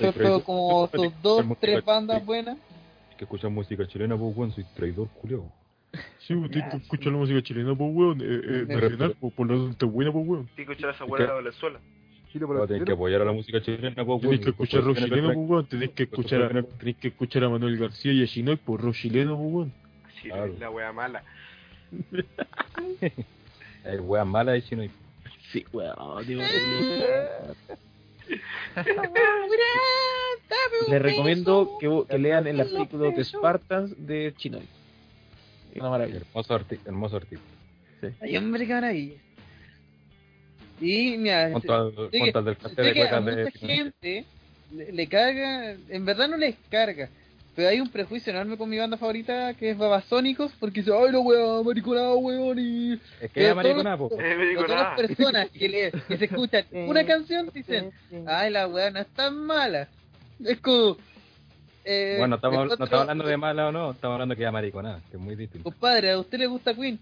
es 0.09 0.13
Freddy. 0.15 0.29
todo 0.29 0.43
como 0.43 0.87
sus 0.93 1.11
dos, 1.23 1.43
tres 1.59 1.83
bandas 1.83 2.23
buenas. 2.23 2.55
que 3.17 3.23
escuchan 3.23 3.51
música 3.51 3.87
chilena, 3.87 4.15
pues, 4.15 4.37
weón, 4.37 4.51
soy 4.53 4.63
traidor, 4.75 5.07
culiao. 5.21 5.51
Sí, 6.19 6.33
usted 6.33 6.61
escucha 6.73 7.09
la 7.09 7.17
música 7.17 7.41
chilena, 7.41 7.73
pues, 7.75 7.89
weón, 7.93 8.21
eh, 8.21 8.25
eh, 8.25 8.65
nacional, 8.67 9.15
pues, 9.19 9.33
por 9.33 9.47
lo 9.47 9.65
tanto, 9.65 9.87
buena, 9.87 10.11
pues, 10.11 10.27
weón. 10.27 10.49
sí, 10.55 10.61
escuchar 10.63 10.89
a 10.89 10.93
esa 10.93 11.05
weá 11.05 11.21
de 11.21 11.27
la 11.27 11.33
Venezuela. 11.35 11.79
No, 12.33 12.67
tenés 12.67 12.83
que 12.83 12.91
apoyar 12.91 13.21
a 13.21 13.25
la 13.25 13.31
música 13.31 13.61
chilena, 13.61 14.03
pues, 14.03 14.21
Tenés 14.21 14.39
que 14.39 14.45
weón. 14.45 14.49
escuchar 14.51 14.83
rock 14.83 14.97
chileno, 14.97 15.29
que- 15.29 15.35
pues, 15.35 15.49
weón. 15.49 15.65
Tenés 15.67 15.89
que 15.91 16.07
Pues, 16.07 16.19
escuchar 16.19 16.41
a, 16.43 16.49
pues, 16.49 16.77
tenés 16.79 16.95
que 16.97 17.07
escuchar 17.07 17.43
a 17.45 17.49
Manuel 17.49 17.77
García 17.77 18.11
y 18.11 18.23
a 18.23 18.27
Chinoy 18.27 18.55
por 18.57 18.81
rock 18.81 18.95
chileno, 18.95 19.37
pues, 19.37 19.53
weón. 19.53 19.73
Sí, 20.21 20.27
Claro. 20.29 20.53
la 20.59 20.69
wea 20.69 20.91
mala. 20.91 21.23
Hay 23.85 23.97
weas 23.99 24.27
malas 24.27 24.55
de 24.55 24.63
chino 24.63 24.83
y 24.83 24.89
Sí, 25.51 25.63
weón, 25.71 26.25
digo, 26.27 26.41
Les 30.89 31.01
recomiendo 31.01 31.77
que, 31.79 32.03
que 32.09 32.17
lean 32.17 32.47
el 32.47 32.59
artículo 32.59 33.11
de 33.11 33.23
Spartans 33.23 33.93
de 34.05 34.33
Chinoy. 34.37 34.63
Una 35.75 35.89
maravilla. 35.89 36.17
hermoso, 36.19 36.53
arti 36.55 36.79
hermoso 36.85 37.17
artículo. 37.17 37.41
Ay, 38.21 38.37
hombre, 38.37 38.65
qué 38.67 38.73
maravilla. 38.73 39.15
Y 40.81 41.17
mira, 41.17 41.45
al, 41.45 41.61
sé 41.61 42.11
que- 42.11 42.41
del 42.41 42.57
café 42.57 42.81
de 42.81 42.93
que 42.93 43.03
a 43.03 43.09
cuecas 43.09 43.21
mucha 43.23 43.35
de 43.35 43.51
gente 43.51 44.25
le, 44.73 44.91
le 44.91 45.07
carga, 45.07 45.75
en 45.89 46.05
verdad 46.05 46.27
no 46.27 46.37
les 46.37 46.55
carga, 46.69 47.09
pero 47.55 47.69
hay 47.69 47.79
un 47.79 47.89
prejuicio 47.89 48.31
enorme 48.33 48.57
con 48.57 48.69
mi 48.69 48.77
banda 48.77 48.97
favorita 48.97 49.53
que 49.53 49.69
es 49.69 49.77
Babasónicos, 49.77 50.51
porque 50.59 50.81
dice, 50.81 50.91
ay, 50.93 51.11
no, 51.13 51.21
weón, 51.21 51.65
mariconado, 51.65 52.17
weón, 52.17 52.59
y... 52.59 52.99
Es 53.21 53.31
que 53.31 53.47
es 53.49 53.55
po. 53.55 54.09
Todas 54.09 54.69
las 54.69 54.99
personas 54.99 55.49
que, 55.51 55.69
le, 55.69 55.91
que 55.91 56.17
se 56.17 56.25
escuchan 56.25 56.65
una 56.71 57.05
canción 57.05 57.49
dicen, 57.53 57.91
ay, 58.27 58.51
la 58.51 58.67
weá 58.67 58.91
no 58.91 58.99
es 58.99 59.07
tan 59.07 59.37
mala. 59.37 59.87
Es 60.43 60.59
como... 60.59 60.97
Eh, 61.85 62.15
Bueno, 62.17 62.35
estamos, 62.35 62.67
no 62.67 62.73
estamos 62.73 62.93
hablando 62.93 63.25
de 63.25 63.37
mala 63.37 63.67
o 63.67 63.71
no, 63.71 63.91
estamos 63.91 64.15
hablando 64.15 64.35
que 64.35 64.43
es 64.45 64.51
mariconada, 64.51 65.01
que 65.09 65.17
es 65.17 65.21
muy 65.21 65.35
distinto. 65.35 65.69
Compadre, 65.69 66.11
¿a 66.11 66.19
usted 66.19 66.39
le 66.39 66.47
gusta 66.47 66.73
Queen? 66.73 66.99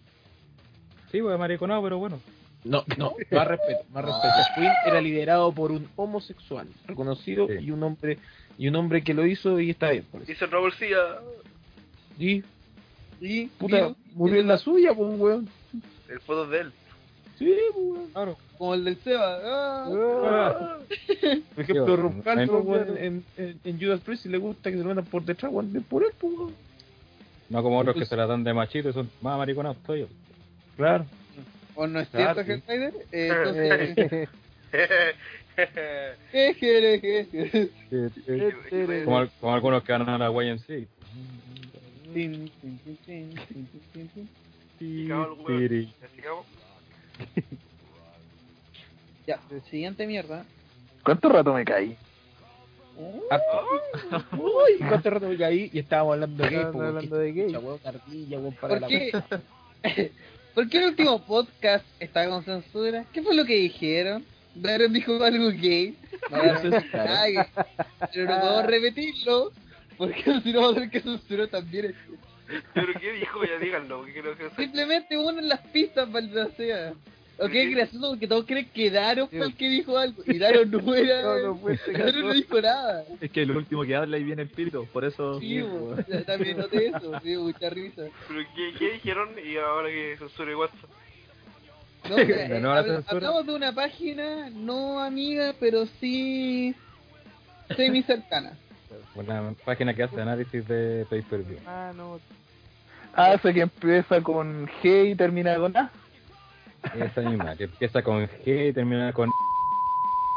Sí, 1.11 1.21
pues 1.21 1.33
es 1.33 1.39
mariconado, 1.39 1.81
pero 1.83 1.97
bueno. 1.97 2.19
No, 2.65 2.83
no, 2.97 3.13
más 3.31 3.47
respeto, 3.47 3.83
más 3.91 4.05
respeto. 4.05 4.33
Queen 4.55 4.71
era 4.85 5.01
liderado 5.01 5.51
por 5.51 5.71
un 5.71 5.87
homosexual 5.95 6.67
reconocido 6.87 7.47
Sí. 7.47 7.55
y 7.65 7.71
un 7.71 7.83
hombre 7.83 8.17
y 8.57 8.67
un 8.67 8.75
hombre 8.75 9.03
que 9.03 9.13
lo 9.13 9.25
hizo 9.25 9.59
y 9.59 9.69
está 9.71 9.89
bien. 9.91 10.03
Por 10.11 10.21
eso. 10.21 10.31
Dice 10.31 10.45
Raúl 10.45 10.73
Cía. 10.73 10.97
Y 12.19 12.43
Y, 13.21 13.47
puta, 13.47 13.93
murió 14.15 14.39
en 14.41 14.47
la 14.47 14.57
suya, 14.57 14.93
pues 14.93 15.17
weón. 15.19 15.49
El 16.09 16.19
foto 16.21 16.45
de 16.47 16.59
él. 16.61 16.71
Sí, 17.39 17.55
pues 17.73 17.85
weón. 17.85 18.09
Claro. 18.11 18.37
como 18.57 18.73
el 18.75 18.83
del 18.85 18.97
Seba. 18.97 19.39
ah. 19.43 19.85
Ah, 20.25 20.77
Por 21.55 21.63
ejemplo, 21.63 22.59
weón, 22.61 22.97
en, 22.97 23.23
en, 23.37 23.59
en 23.63 23.79
Judas 23.79 24.01
Priest 24.01 24.23
si 24.23 24.29
le 24.29 24.37
gusta 24.37 24.69
que 24.71 24.77
se 24.77 24.83
lo 24.83 24.89
metan 24.89 25.05
por 25.05 25.23
detrás, 25.23 25.51
weón, 25.51 25.71
bien 25.71 25.83
por 25.83 26.03
él, 26.03 26.11
pues 26.19 26.33
weón. 26.33 26.53
No 27.49 27.61
como 27.63 27.79
otros 27.79 27.93
que 27.93 27.99
Pues- 28.01 28.09
se 28.09 28.15
la 28.15 28.25
dan 28.25 28.43
de 28.43 28.53
machito 28.53 28.89
y 28.89 28.93
son 28.93 29.09
más 29.21 29.37
mariconados 29.37 29.77
todavía. 29.83 30.07
Claro. 30.77 31.05
¿O 31.75 31.87
no 31.87 31.99
es 31.99 32.07
Claro, 32.09 32.43
cierto, 32.43 32.65
sí. 32.67 32.73
Eh, 33.11 33.29
entonces, 33.31 34.29
Como, 39.05 39.27
como 39.39 39.53
algunos 39.53 39.83
que 39.83 39.91
van 39.91 40.09
a 40.09 40.17
la 40.17 40.31
YMC. 40.31 40.87
Tin, 42.13 42.49
tin, 47.17 47.27
tin, 47.33 47.43
tin, 47.43 47.59
tin, 47.59 47.59
tin, 47.59 47.59
tin. 47.59 47.59
Y 47.77 47.87
cago 47.87 48.13
el. 48.15 48.27
Ya, 49.25 49.39
siguiente 49.69 50.07
mierda. 50.07 50.45
¿Cuánto 51.03 51.29
rato 51.29 51.53
me 51.53 51.65
caí? 51.65 51.97
Uy, 54.33 54.77
cuánto 54.87 55.09
rato 55.09 55.27
me 55.27 55.37
caí 55.37 55.69
y 55.73 55.79
estábamos 55.79 56.13
hablando 56.13 56.43
de 56.43 56.49
gay, 56.49 56.59
Estábamos 56.59 56.87
hablando 56.87 57.17
de 57.17 57.31
gay. 57.31 57.55
weón, 57.55 57.79
para 58.53 58.79
¿Por 58.79 58.81
la 58.81 58.87
qué? 58.87 59.11
¿Por 60.53 60.69
qué 60.69 60.77
el 60.77 60.85
último 60.89 61.19
podcast 61.25 61.85
está 61.99 62.29
con 62.29 62.43
censura? 62.43 63.05
¿Qué 63.11 63.23
fue 63.23 63.33
lo 63.33 63.45
que 63.45 63.55
dijeron? 63.55 64.23
Darren 64.53 64.93
dijo 64.93 65.23
algo 65.23 65.49
gay. 65.49 65.97
No, 66.29 66.37
pero 68.13 68.25
no 68.25 68.39
puedo 68.39 68.61
repetirlo. 68.63 69.51
Porque 69.97 70.41
si 70.41 70.53
no 70.53 70.61
va 70.61 70.69
a 70.69 70.73
tener 70.75 70.89
que 70.91 71.01
censurar 71.01 71.47
también. 71.47 71.95
¿Pero 72.73 72.93
qué 72.99 73.11
dijo? 73.13 73.43
Ya 73.45 73.57
díganlo. 73.57 74.05
Que. 74.05 74.49
Simplemente 74.55 75.17
uno 75.17 75.39
en 75.39 75.49
las 75.49 75.61
pistas, 75.67 76.09
maldita 76.09 76.49
sea. 76.51 76.93
Ok, 77.39 77.51
gracioso 77.51 78.09
porque 78.11 78.27
todos 78.27 78.45
creen 78.45 78.69
que 78.69 78.91
Daron 78.91 79.27
fue 79.27 79.47
el 79.47 79.55
que 79.55 79.67
dijo 79.67 79.97
algo. 79.97 80.21
Y 80.25 80.37
Daron 80.37 80.69
no 80.69 80.95
era. 80.95 81.21
No, 81.23 81.47
no 81.47 81.55
fue 81.57 81.73
este 81.73 81.91
Daron 81.93 82.21
no 82.21 82.33
dijo 82.33 82.61
nada. 82.61 83.05
Es 83.19 83.31
que 83.31 83.45
lo 83.45 83.57
último 83.57 83.83
que 83.83 83.95
habla 83.95 84.17
y 84.17 84.23
viene 84.23 84.43
el 84.43 84.47
espíritu, 84.49 84.85
por 84.93 85.03
eso. 85.03 85.39
Sí, 85.39 85.61
bo, 85.61 85.95
ya 86.07 86.23
también 86.23 86.57
noté 86.57 86.87
eso, 86.87 87.19
dio 87.23 87.41
mucha 87.41 87.69
risa. 87.69 88.03
¿Pero 88.27 88.39
qué, 88.55 88.73
qué 88.77 88.91
dijeron? 88.93 89.29
Y 89.43 89.57
ahora 89.57 89.89
que 89.89 90.15
censure 90.19 90.55
WhatsApp. 90.55 90.89
No, 92.09 92.17
eh, 92.19 93.03
hablamos 93.07 93.45
de 93.45 93.55
una 93.55 93.73
página 93.73 94.49
no 94.49 94.99
amiga, 94.99 95.55
pero 95.59 95.85
sí 95.99 96.75
semi 97.75 98.03
cercana. 98.03 98.57
Una 99.15 99.53
página 99.65 99.93
que 99.93 100.03
hace 100.03 100.19
análisis 100.21 100.67
de 100.67 101.05
pay 101.09 101.21
per 101.21 101.43
view. 101.43 101.59
Ah, 101.67 101.91
no. 101.95 102.19
Ah, 103.15 103.33
esa 103.33 103.53
que 103.53 103.61
empieza 103.61 104.21
con 104.21 104.67
G 104.81 105.11
y 105.11 105.15
termina 105.15 105.55
con 105.57 105.75
A. 105.77 105.91
Esa 106.95 107.21
misma, 107.21 107.55
que 107.55 107.65
empieza 107.65 108.01
con 108.01 108.27
G 108.27 108.69
y 108.69 108.73
termina 108.73 109.13
con 109.13 109.29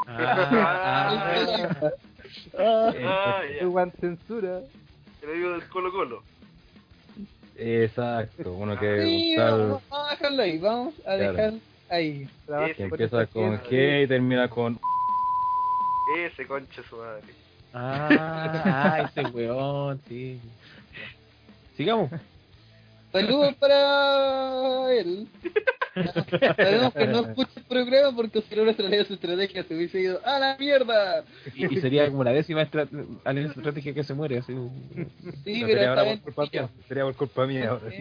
Ah, 0.06 0.50
ah, 0.52 1.90
Ah, 2.58 2.92
Ah. 3.02 3.42
Juan 3.62 3.92
censura. 4.00 4.60
El 5.22 5.30
amigo 5.30 5.50
del 5.52 5.68
Colo 5.68 5.90
Colo. 5.92 6.22
Exacto, 7.56 8.52
uno 8.52 8.78
que 8.78 9.02
Sí, 9.02 9.34
vamos, 9.36 9.82
vamos 9.88 10.08
a 10.08 10.10
dejarlo 10.10 10.42
ahí, 10.42 10.58
vamos 10.58 10.94
a 11.00 11.02
Claro. 11.16 11.32
dejar 11.32 11.52
ahí. 11.88 12.28
Que 12.76 12.82
empieza 12.84 13.26
con. 13.26 13.58
G 13.62 14.04
y 14.04 14.06
termina 14.06 14.48
con 14.48 14.78
Ese 16.18 16.46
concha 16.46 16.82
su 16.88 16.96
madre. 16.96 17.22
Ah, 17.76 18.62
ah, 18.64 19.10
ese 19.10 19.28
weón, 19.30 20.00
sí. 20.08 20.40
Sigamos. 21.76 22.10
Saludos 23.12 23.54
para 23.54 24.92
él. 24.92 25.26
Sabemos 26.56 26.92
que 26.92 27.06
no 27.06 27.20
escucha 27.20 27.52
el 27.56 27.64
programa 27.64 28.14
porque 28.14 28.42
si 28.42 28.54
no 28.54 28.64
nuestra 28.64 29.04
su 29.04 29.14
estrategia 29.14 29.62
se 29.62 29.74
hubiese 29.74 30.00
ido 30.00 30.20
a 30.24 30.38
la 30.38 30.56
mierda. 30.58 31.24
Y, 31.54 31.74
y 31.74 31.80
sería 31.80 32.10
como 32.10 32.24
la 32.24 32.32
décima 32.32 32.68
alianza 33.24 33.54
estratégica 33.54 33.94
que 33.94 34.04
se 34.04 34.14
muere. 34.14 34.38
Así. 34.38 34.52
Sí, 34.52 35.60
No, 35.60 35.66
pero 35.66 35.66
sería 35.66 35.88
ahora 35.88 36.04
por 36.04 36.20
culpa 36.20 36.48
mía, 36.52 36.68
sería 36.88 37.04
por 37.04 37.16
culpa 37.16 37.46
mía 37.46 37.70
ahora. 37.70 37.94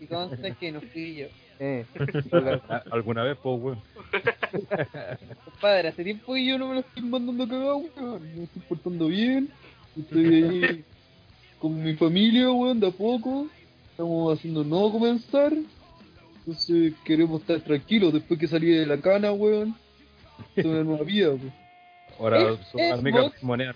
Y 0.00 0.06
consta 0.06 0.50
que 0.52 0.72
no 0.72 0.80
fui 0.80 1.16
yo. 1.16 1.26
Eh, 1.58 1.84
¿Alguna 2.90 3.22
vez, 3.24 3.38
pues, 3.42 3.60
weón? 3.60 3.80
Compadre, 5.44 5.88
hace 5.88 6.04
tiempo 6.04 6.36
y 6.36 6.46
yo 6.48 6.58
no 6.58 6.68
me 6.68 6.74
lo 6.74 6.80
estoy 6.80 7.02
mandando 7.02 7.48
cagado, 7.48 7.76
weón. 7.78 8.36
Me 8.36 8.44
estoy 8.44 8.62
portando 8.68 9.06
bien. 9.08 9.48
Estoy 9.98 10.34
ahí 10.42 10.84
con 11.58 11.82
mi 11.82 11.94
familia, 11.94 12.50
weón, 12.50 12.80
de 12.80 12.88
a 12.88 12.90
poco. 12.90 13.46
Estamos 13.90 14.38
haciendo 14.38 14.64
no 14.64 14.90
comenzar. 14.92 15.52
Entonces 16.40 16.92
queremos 17.04 17.40
estar 17.40 17.60
tranquilos 17.62 18.12
después 18.12 18.38
que 18.38 18.46
salí 18.48 18.68
de 18.70 18.86
la 18.86 18.98
cana, 19.00 19.32
weón. 19.32 19.74
Es 20.54 20.64
una 20.64 20.84
nueva 20.84 21.04
vida, 21.04 21.28
weón. 21.30 21.52
Ahora 22.18 22.50
Es- 22.52 22.60
su 22.70 22.78
es 22.78 22.92
amiga 22.92 23.22
Vox. 23.22 23.42
moneda. 23.42 23.74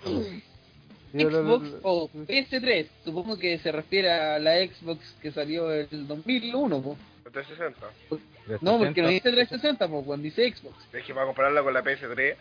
yo 1.13 1.29
lo- 1.29 1.43
Xbox 1.59 1.69
o 1.83 2.09
PS3, 2.27 2.87
supongo 3.03 3.37
que 3.37 3.57
se 3.59 3.71
refiere 3.71 4.09
a 4.11 4.39
la 4.39 4.55
Xbox 4.65 5.15
que 5.21 5.31
salió 5.31 5.73
en 5.73 5.87
el 5.91 6.07
2001, 6.07 6.81
po. 6.81 6.97
360. 7.31 8.59
No, 8.61 8.77
porque 8.77 9.01
no 9.01 9.07
dice 9.09 9.31
360, 9.31 9.87
po, 9.87 10.03
cuando 10.03 10.23
dice 10.23 10.51
Xbox. 10.53 10.75
Es 10.93 11.03
que 11.03 11.13
para 11.13 11.25
compararla 11.25 11.63
con 11.63 11.73
la 11.73 11.83
PS3. 11.83 12.35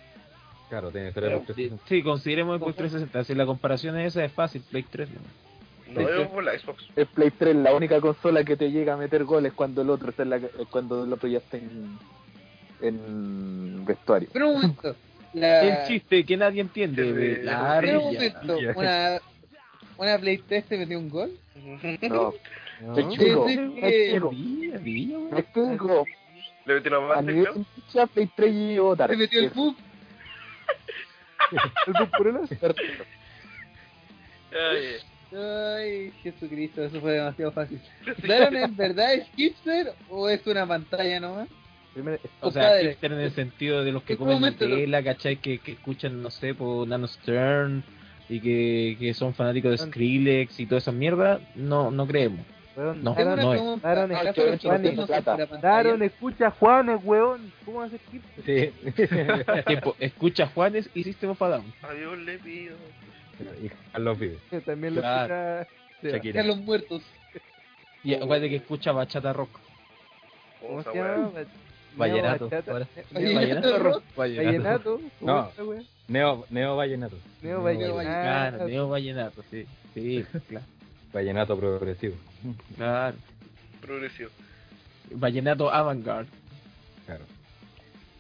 Claro, 0.69 0.91
tiene 0.91 1.09
que 1.09 1.15
ser 1.21 1.25
el 1.25 1.55
Sí, 1.55 1.73
sí, 1.87 2.03
consideremos 2.03 2.55
el 2.57 2.61
Xbox 2.61 2.77
360. 2.77 3.25
Si 3.25 3.35
la 3.35 3.47
comparación 3.47 3.99
es 3.99 4.09
esa, 4.15 4.25
es 4.25 4.33
fácil. 4.33 4.63
Play 4.71 4.85
3. 4.85 5.09
¿no? 5.11 6.01
No 6.03 6.09
es 6.09 6.29
por 6.29 6.45
la 6.45 6.57
Xbox. 6.59 6.85
El 6.95 7.07
Play 7.07 7.31
3, 7.31 7.57
la 7.57 7.75
única 7.75 8.01
consola 8.01 8.45
que 8.45 8.57
te 8.57 8.71
llega 8.71 8.95
a 8.95 8.97
meter 8.97 9.25
goles 9.25 9.53
cuando 9.53 9.83
el 9.83 9.91
otro 9.91 10.11
está 10.11 10.23
en 10.23 10.31
la, 10.31 10.41
cuando 10.71 11.05
el 11.05 11.13
otro 11.13 11.29
ya 11.29 11.39
está 11.39 11.57
en, 11.57 11.99
en 12.81 13.85
vestuario. 13.85 14.29
Pero 14.33 14.49
un 14.49 14.55
momento. 14.55 14.95
La... 15.35 15.63
El 15.83 15.89
chiste 15.89 16.25
que 16.25 16.37
nadie 16.37 16.61
entiende. 16.61 17.13
De 17.13 17.43
la 17.43 17.79
Pero 17.81 18.03
un 18.03 18.17
ardilla. 18.17 18.41
momento. 18.43 18.59
Una, 18.79 19.21
una 19.99 20.19
Play 20.19 20.39
3 20.39 20.65
te 20.65 20.79
metió 20.79 20.99
un 20.99 21.09
gol. 21.11 21.33
No, 22.09 22.35
ardilla, 22.89 23.39
weón. 23.39 23.79
Es 23.83 25.45
chico. 25.53 26.05
Le 26.67 26.75
metí 26.75 26.89
una 26.89 26.97
A 26.99 27.01
más 27.01 27.25
nivel 27.25 27.45
de 27.55 27.65
ficha, 27.75 28.07
Play 28.07 28.31
3 28.35 28.55
llegó 28.55 28.97
tarde. 28.97 29.15
Te 29.15 29.23
metió 29.23 29.41
el 29.41 29.51
bug. 29.51 29.77
¿El 31.87 31.93
bus 31.93 32.09
por 32.17 32.27
el? 32.29 32.37
Ay, 34.53 34.97
Ay, 35.33 36.13
Jesucristo, 36.23 36.83
eso 36.83 37.01
fue 37.01 37.13
demasiado 37.13 37.53
fácil. 37.53 37.81
¿Daron 38.27 38.57
en 38.57 38.77
verdad 38.77 39.15
es 39.15 39.29
hipster 39.37 39.93
o 40.09 40.29
es 40.29 40.45
una 40.47 40.67
pantalla 40.67 41.21
nomás? 41.21 41.49
Primero, 41.95 42.19
O 42.41 42.51
sea, 42.51 42.63
Compadre. 42.63 42.89
hipster 42.91 43.13
en 43.13 43.21
el 43.21 43.31
sentido 43.33 43.85
de 43.85 43.93
los 43.93 44.03
que 44.03 44.15
En 44.15 44.19
comen 44.19 44.41
Nutella, 44.41 45.03
¿cachai? 45.03 45.37
Que, 45.37 45.59
que 45.59 45.73
escuchan, 45.73 46.21
no 46.21 46.31
sé, 46.31 46.55
por 46.55 46.87
Nano 46.87 47.07
Stern 47.07 47.85
y 48.29 48.41
que, 48.41 48.97
que 48.99 49.15
son 49.15 49.35
fanáticos 49.35 49.73
de 49.73 49.79
Skrillex 49.79 50.59
y 50.61 50.67
toda 50.67 50.79
esa 50.79 50.93
mierda, 50.93 51.41
no, 51.55 51.91
no 51.91 52.07
creemos. 52.07 52.41
Weón, 52.77 53.03
No, 53.03 53.15
Daron, 53.15 53.37
no 53.41 53.75
es. 53.75 53.83
Daron, 53.83 54.13
¿Acaso 54.13 54.29
escucha, 54.29 54.53
los 54.53 54.61
Juanes. 54.63 55.61
Daron, 55.61 56.03
weón. 57.05 57.53
¿Cómo 57.65 57.83
a 57.83 57.89
chip? 58.11 58.23
Sí. 58.47 58.73
Tiempo, 59.67 59.97
escucha 59.99 60.47
Juanes 60.49 60.89
y 60.95 61.03
System 61.05 61.31
of 61.31 61.43
a 61.43 61.49
Down. 61.49 62.25
Le 62.25 62.39
pido. 62.39 62.77
y 63.63 63.69
Carlos 63.93 64.19
vive. 64.19 64.39
También 64.65 64.95
lo 64.95 65.01
Claro. 65.01 65.61
escucha. 65.61 65.71
Shakira. 66.17 66.35
Carlos 66.41 66.57
muertos. 66.59 67.03
Y 68.05 68.15
acuérdate 68.15 68.49
que 68.49 68.57
escucha 68.57 68.93
Bachata 68.93 69.33
Rock. 69.33 69.51
¿Cómo 70.61 70.83
se 70.83 70.95
llama? 70.95 71.31
Vallenato. 71.97 72.49
Neo 73.13 73.35
Vallenato 73.35 73.79
rock. 73.79 74.03
Vallenato. 74.17 75.01
¿Cómo 75.19 75.33
No. 75.33 75.51
Neo, 76.09 76.47
Neo 76.51 76.77
Vallenato. 76.77 77.17
Neo 77.43 77.63
Vallenato. 77.63 77.95
Vallenato. 77.97 78.23
Claro, 78.23 78.69
Neo 78.69 78.89
Vallenato, 78.89 79.43
sí. 79.51 79.67
Sí, 79.95 80.25
claro. 80.49 80.67
Vallenato 81.13 81.57
progresivo. 81.57 82.15
claro. 82.77 83.17
Progresivo. 83.81 84.31
Vallenato 85.13 85.71
Avantgarde. 85.71 86.31
Claro. 87.07 87.25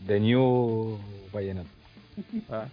The 0.06 0.18
New 0.18 0.98
Vallenato. 1.32 1.68
Ah. 2.50 2.66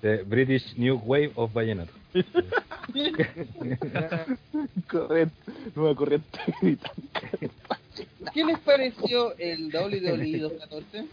The 0.00 0.22
British 0.24 0.76
New 0.76 1.00
Wave 1.04 1.32
of 1.34 1.52
Vallenato. 1.52 1.92
Corriente, 4.88 5.34
nueva 5.74 5.94
corriente 5.94 6.38
¿Qué 8.32 8.44
les 8.44 8.58
pareció 8.60 9.36
el 9.36 9.66
WWE 9.66 10.38
214? 10.38 11.04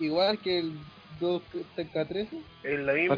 Igual 0.00 0.38
que 0.40 0.58
el 0.58 0.72
2K13. 1.20 2.28
En 2.64 2.86
la 2.86 2.92
misma. 2.94 3.16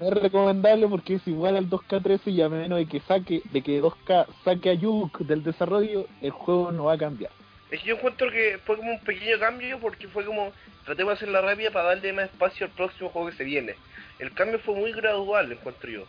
Es 0.00 0.22
recomendable 0.22 0.88
porque 0.88 1.14
es 1.14 1.26
igual 1.28 1.56
al 1.56 1.68
2K13 1.68 2.20
y 2.32 2.42
a 2.42 2.48
menos 2.48 2.78
de 2.78 2.86
que 2.86 3.00
saque, 3.00 3.42
de 3.52 3.62
que 3.62 3.82
2K 3.82 4.26
saque 4.44 4.70
a 4.70 4.74
Yuk 4.74 5.18
del 5.20 5.42
desarrollo, 5.42 6.06
el 6.22 6.30
juego 6.30 6.72
no 6.72 6.84
va 6.84 6.94
a 6.94 6.98
cambiar. 6.98 7.32
Es 7.70 7.80
que 7.80 7.88
yo 7.88 7.96
encuentro 7.96 8.30
que 8.30 8.58
fue 8.64 8.76
como 8.76 8.92
un 8.92 9.00
pequeño 9.00 9.38
cambio 9.40 9.78
porque 9.80 10.06
fue 10.08 10.24
como 10.24 10.52
tratemos 10.84 11.12
de 11.12 11.14
hacerla 11.14 11.40
rápida 11.40 11.72
para 11.72 11.88
darle 11.88 12.12
más 12.12 12.26
espacio 12.26 12.66
al 12.66 12.72
próximo 12.72 13.10
juego 13.10 13.28
que 13.28 13.36
se 13.36 13.44
viene. 13.44 13.74
El 14.18 14.32
cambio 14.32 14.58
fue 14.60 14.74
muy 14.74 14.92
gradual, 14.92 15.50
encuentro 15.50 15.90
yo. 15.90 16.04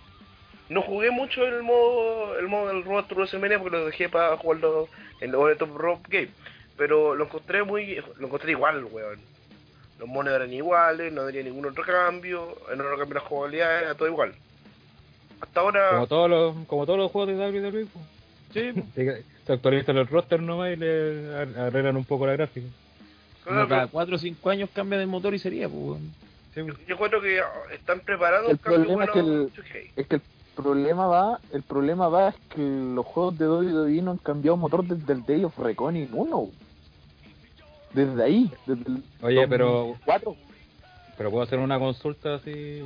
No 0.69 0.81
jugué 0.81 1.11
mucho 1.11 1.45
el 1.45 1.63
modo 1.63 2.37
el 2.37 2.47
modo 2.47 2.67
del 2.67 2.83
Road 2.83 3.05
to 3.05 3.15
WrestleMania 3.15 3.59
porque 3.59 3.77
lo 3.77 3.85
dejé 3.85 4.09
para 4.09 4.37
jugarlo 4.37 4.87
en 5.21 5.33
el 5.33 5.57
Top 5.57 5.75
Rope 5.75 6.07
Game, 6.09 6.31
pero 6.77 7.15
lo 7.15 7.23
encontré 7.23 7.63
muy 7.63 7.95
lo 8.19 8.27
encontré 8.27 8.51
igual, 8.51 8.83
weón. 8.85 9.19
Los 9.99 10.07
monos 10.07 10.33
eran 10.33 10.53
iguales, 10.53 11.11
no 11.11 11.25
tenía 11.25 11.43
ningún 11.43 11.65
otro 11.65 11.83
cambio, 11.83 12.55
no 12.69 12.83
no 12.83 12.97
cambió 12.97 13.15
la 13.15 13.19
jugabilidad, 13.21 13.81
era 13.83 13.95
todo 13.95 14.07
igual. 14.07 14.33
Hasta 15.41 15.59
ahora 15.59 15.89
Como 15.91 16.07
todos 16.07 16.29
los, 16.29 16.65
como 16.67 16.85
todos 16.85 16.99
los 16.99 17.11
juegos 17.11 17.29
de 17.35 17.35
WWE. 17.61 17.85
pues. 17.85 18.05
Sí, 18.53 18.83
Se 18.95 19.23
se 19.47 19.53
actualizan 19.53 19.95
los 19.95 20.09
rosters 20.09 20.41
nomás 20.43 20.71
y 20.73 20.75
le 20.77 21.33
ar- 21.35 21.59
arreglan 21.59 21.97
un 21.97 22.05
poco 22.05 22.25
la 22.27 22.33
gráfica. 22.33 22.67
como 23.43 23.55
claro, 23.55 23.69
cada 23.69 23.87
4 23.87 24.15
o 24.15 24.19
5 24.19 24.49
años 24.49 24.69
cambia 24.73 24.99
de 24.99 25.05
motor 25.05 25.33
y 25.33 25.39
sería, 25.39 25.67
pues. 25.69 25.99
Sí, 26.53 26.63
pues. 26.63 26.75
yo 26.87 26.95
encuentro 26.95 27.21
que 27.21 27.41
están 27.73 27.99
preparando 28.01 28.49
El 28.49 28.59
cambio 28.59 28.81
problema 28.83 29.03
es 29.05 29.11
bueno 29.11 29.13
que 29.13 29.19
el- 29.19 29.41
en 29.41 29.53
2K. 29.53 29.91
Es 29.95 30.07
que 30.07 30.15
el 30.15 30.21
problema 30.55 31.05
va, 31.07 31.39
el 31.53 31.61
problema 31.63 32.07
va 32.09 32.29
es 32.29 32.35
que 32.49 32.61
los 32.61 33.05
juegos 33.05 33.37
de 33.37 33.47
WWE 33.47 34.01
no 34.01 34.11
han 34.11 34.17
cambiado 34.17 34.57
motor 34.57 34.83
desde 34.83 35.13
el 35.13 35.23
Day 35.25 35.43
of 35.43 35.57
Reckoning 35.59 36.09
1. 36.11 36.49
Desde 37.93 38.23
ahí, 38.23 38.51
desde 38.65 38.83
el 38.89 39.03
Oye, 39.21 39.47
pero 39.47 39.67
2004. 40.05 40.35
pero 41.17 41.31
puedo 41.31 41.43
hacer 41.43 41.59
una 41.59 41.79
consulta 41.79 42.35
así. 42.35 42.81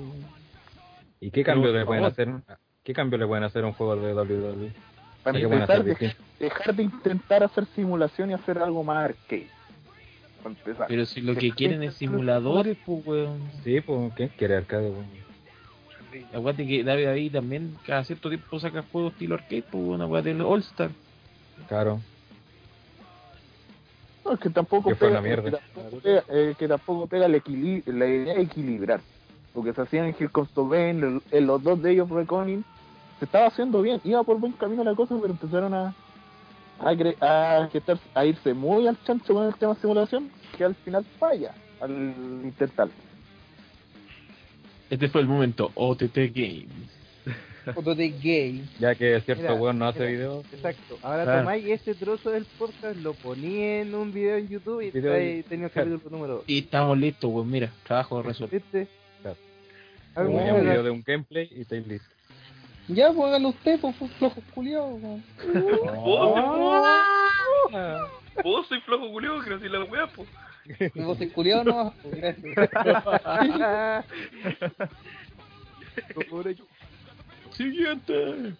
¿Y 1.19 1.31
qué 1.31 1.43
cambio 1.43 1.71
le 1.73 1.85
pueden 1.85 2.05
hacer? 2.05 2.29
¿Qué 2.83 2.93
cambio 2.93 3.17
le 3.19 3.27
pueden 3.27 3.43
hacer 3.43 3.63
a 3.63 3.67
un 3.67 3.73
juego 3.73 3.95
de 3.95 4.13
WWE? 4.13 4.71
Para 5.23 5.37
¿Qué 5.37 5.43
empezar, 5.45 5.83
de- 5.83 6.15
dejar 6.39 6.75
de 6.75 6.83
intentar 6.83 7.43
hacer 7.43 7.65
simulación 7.75 8.31
y 8.31 8.33
hacer 8.33 8.57
algo 8.57 8.83
más 8.83 9.05
arcade. 9.05 9.47
Para 10.41 10.55
empezar. 10.55 10.87
Pero 10.87 11.05
si 11.05 11.21
lo 11.21 11.35
que 11.35 11.51
quieren 11.51 11.83
es 11.83 11.93
simuladores, 11.95 12.75
pues, 12.85 13.05
weón. 13.05 13.39
Sí, 13.63 13.81
pues, 13.81 14.11
¿quién 14.15 14.29
quiere 14.29 14.55
arcade? 14.57 14.89
weón? 14.89 15.21
Aguante 16.33 16.67
que 16.67 16.83
David 16.83 17.05
ahí 17.05 17.29
también 17.29 17.77
cada 17.85 18.03
cierto 18.03 18.29
tiempo 18.29 18.59
saca 18.59 18.83
juegos 18.91 19.13
estilo 19.13 19.35
arcade, 19.35 19.63
pues, 19.69 19.83
una 19.83 20.07
weá 20.07 20.21
del 20.21 20.41
All 20.41 20.59
Star. 20.61 20.89
Claro. 21.69 22.01
No, 24.23 24.33
es 24.33 24.39
que 24.39 24.49
tampoco 24.49 24.89
Que 24.89 24.95
fue 24.95 25.07
pega, 25.09 25.21
que 25.43 25.51
tampoco 25.51 25.97
pega, 26.01 26.23
eh, 26.29 26.55
que 26.57 26.67
tampoco 26.67 27.07
pega 27.07 27.25
el 27.25 27.35
equili- 27.35 27.83
la 27.85 28.05
idea 28.07 28.35
de 28.35 28.41
equilibrar. 28.41 29.01
Porque 29.53 29.73
se 29.73 29.81
hacían 29.81 30.05
en 30.05 30.15
Hill 30.19 30.31
Comes 30.31 30.51
to 30.51 30.69
Pain, 30.69 31.21
en, 31.31 31.47
los 31.47 31.61
dos 31.63 31.81
de 31.81 31.91
ellos 31.91 32.09
Reckoning, 32.09 32.63
se 33.19 33.25
estaba 33.25 33.47
haciendo 33.47 33.81
bien, 33.81 33.99
iba 34.03 34.23
por 34.23 34.39
buen 34.39 34.53
camino 34.53 34.83
la 34.83 34.95
cosa, 34.95 35.15
pero 35.19 35.33
empezaron 35.33 35.73
a 35.73 35.93
a, 36.79 36.89
a, 37.21 37.69
a 38.15 38.25
irse 38.25 38.53
muy 38.55 38.87
al 38.87 38.97
chancho 39.03 39.33
con 39.35 39.45
el 39.45 39.53
tema 39.55 39.75
simulación, 39.75 40.31
que 40.57 40.63
al 40.63 40.73
final 40.75 41.05
falla 41.19 41.53
al 41.79 41.91
intentar. 42.43 42.89
Este 44.89 45.07
fue 45.09 45.21
el 45.21 45.27
momento 45.27 45.71
OTT 45.75 46.17
Games. 46.33 46.89
Foto 47.75 47.93
de 47.93 48.09
gay. 48.09 48.67
Ya 48.79 48.95
que 48.95 49.21
cierto 49.21 49.53
weón 49.55 49.77
no 49.79 49.85
hace 49.87 50.05
videos. 50.05 50.43
Exacto. 50.51 50.97
Ahora 51.03 51.23
Claro. 51.23 51.39
tomáis 51.41 51.65
este 51.67 51.93
trozo 51.93 52.31
del 52.31 52.45
podcast, 52.45 52.97
lo 52.97 53.13
poní 53.13 53.61
en 53.63 53.93
un 53.93 54.11
video 54.11 54.37
en 54.37 54.47
YouTube 54.49 54.81
y 54.81 54.89
Video 54.91 55.13
ahí 55.13 55.39
y- 55.39 55.43
tenía 55.43 55.67
el 55.67 55.71
capítulo 55.73 56.09
número 56.09 56.33
2. 56.37 56.43
Y 56.47 56.59
estamos 56.59 56.97
listos, 56.97 57.29
weón. 57.31 57.49
Mira, 57.51 57.71
trabajo 57.85 58.21
resuelto. 58.23 58.55
¿Viste? 58.55 58.87
Claro. 59.21 59.37
Un 60.29 60.61
video 60.61 60.83
de 60.83 60.89
un 60.89 61.03
gameplay 61.05 61.47
y 61.55 61.61
estáis 61.61 61.85
listos. 61.87 62.09
Ya, 62.87 63.11
pues 63.13 63.27
háganlo 63.27 63.49
usted, 63.49 63.79
pues 63.79 63.95
flojos 64.17 64.43
culiados. 64.55 64.99
weón. 65.01 65.23
Vos 68.43 68.65
soy 68.67 68.79
flojo 68.81 69.09
culeo 69.11 69.39
que 69.41 69.49
no 69.51 69.59
soy 69.59 69.69
la 69.69 69.83
wea, 69.83 70.07
po. 70.07 70.25
Vos 70.95 71.17
sois 71.17 71.31
culiados 71.33 71.65
nomás, 71.65 71.93
pues 72.01 72.15
gracias. 72.15 72.55
Siguiente. 77.53 78.53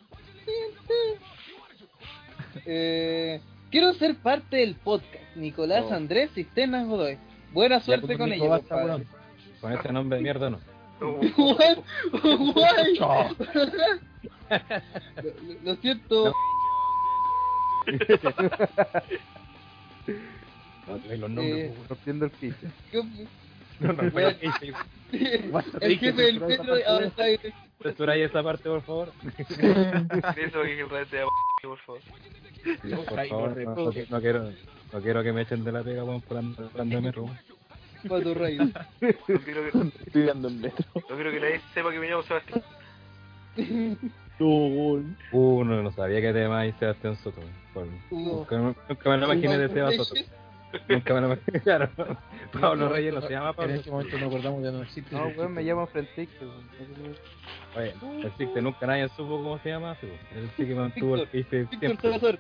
Eh, 2.66 3.40
quiero 3.70 3.94
ser 3.94 4.16
parte 4.16 4.58
del 4.58 4.76
podcast. 4.76 5.16
Nicolás 5.36 5.86
No. 5.90 5.96
Andrés 5.96 6.32
Cisternas 6.36 6.88
Godoy. 6.88 7.18
Buena 7.54 7.80
suerte 7.80 8.08
pues, 8.08 8.18
con 8.18 8.32
ello, 8.32 8.46
weón. 8.70 9.06
Con 9.62 9.74
ese 9.74 9.92
nombre 9.92 10.18
de 10.18 10.24
mierda 10.24 10.50
no. 10.50 10.60
What? 11.02 11.78
What? 12.56 13.36
Lo, 15.24 15.34
lo 15.64 15.76
siento. 15.78 16.34
Ay, 21.10 21.18
los 21.18 21.30
nombres, 21.30 21.58
Eh, 21.58 21.74
pues, 21.78 21.90
Rompiendo 21.90 22.26
el 22.26 22.32
piso. 22.32 22.58
¿qué- 22.92 23.04
No, 23.80 23.94
no, 23.94 24.12
Bueno. 24.12 24.36
el 25.82 25.98
jefe 26.00 26.22
del 26.22 26.40
metro 26.40 26.76
ahora 26.88 27.08
está 27.08 27.24
ahí. 27.24 27.40
Censuráis 27.84 28.30
esa 28.30 28.44
parte, 28.44 28.64
por 28.70 28.82
favor. 28.82 29.12
Eso 30.38 30.62
que 30.64 31.06
sea 31.10 31.26
por 31.64 31.78
favor. 31.80 32.02
Por 33.06 33.28
favor, 33.28 33.58
no, 33.58 33.64
no, 33.64 33.76
no, 33.76 33.92
no, 33.92 33.92
no 34.10 34.22
quiero, 34.22 34.52
no 34.94 35.02
quiero 35.02 35.24
que 35.24 35.34
me 35.34 35.42
echen 35.42 35.64
de 35.64 35.72
la 35.72 35.84
pega, 35.84 36.04
weón, 36.04 36.22
por 36.22 36.38
andar 36.38 36.70
de 36.72 37.02
metro. 37.02 37.24
weón. 37.24 37.38
Pato 38.08 38.34
Rey. 38.34 38.58
No 38.58 38.72
quiero 39.00 39.62
que, 39.72 39.92
Estoy 40.08 40.24
dando 40.24 40.48
en 40.48 40.62
metro. 40.62 40.86
no 40.96 41.16
quiero 41.16 41.32
que 41.32 41.40
nadie 41.40 41.62
sepa 41.74 41.92
que 41.92 42.00
me 42.00 42.10
llamo 42.10 42.24
Sebastián. 42.24 42.64
Uh, 44.40 45.64
no, 45.64 45.84
no 45.84 45.92
sabía 45.92 46.20
que 46.22 46.34
te 46.34 46.42
llamabas 46.42 46.74
Sebastián 46.80 47.16
Soto. 47.18 47.42
Por-. 47.74 47.88
Nunca, 48.10 48.58
me- 48.58 48.76
lo 49.18 49.26
imaginé 49.34 49.58
de 49.58 49.70
Seba 49.70 49.92
Soto. 49.94 50.16
Nunca 50.88 51.14
me 51.14 51.22
lo 51.22 51.28
imaginé. 51.28 51.60
Claro. 51.62 51.90
Pablo 52.60 52.90
Reyes 52.90 53.14
no 53.14 53.22
se 53.22 53.30
llama 53.30 53.50
En 53.50 53.56
Pablo. 53.56 53.74
este 53.74 53.92
momento 53.92 54.18
no 54.18 54.26
acordamos 54.28 54.64
ya 54.64 54.72
no 54.72 54.82
existe. 54.84 55.16
No, 55.16 55.28
weón, 55.28 55.54
me 55.54 55.64
llamo 55.64 55.88
Francisco. 55.88 56.46
Oye, 57.78 57.94
que 58.54 58.62
nunca 58.62 58.86
nadie 58.88 59.08
supo 59.10 59.38
cómo 59.42 59.60
se 59.60 59.70
llama. 59.70 59.96
Él 60.02 60.50
sí 60.58 60.66
que 60.66 60.76
mantuvo 60.76 61.16
el 61.16 61.28
que 61.30 61.44
siempre. 61.44 61.96
Salazar. 62.02 62.40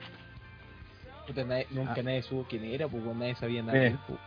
Puta, 1.28 1.44
nadie- 1.44 1.68
nunca 1.72 1.95
Ah. 1.98 2.03
nadie 2.03 2.22
supo 2.24 2.45
quién 2.49 2.66
era, 2.66 2.88
weón, 2.88 3.20
nadie 3.20 3.36
sabía 3.36 3.64
nada. 3.64 3.78
Eh. 3.86 3.95
pues. 4.08 4.20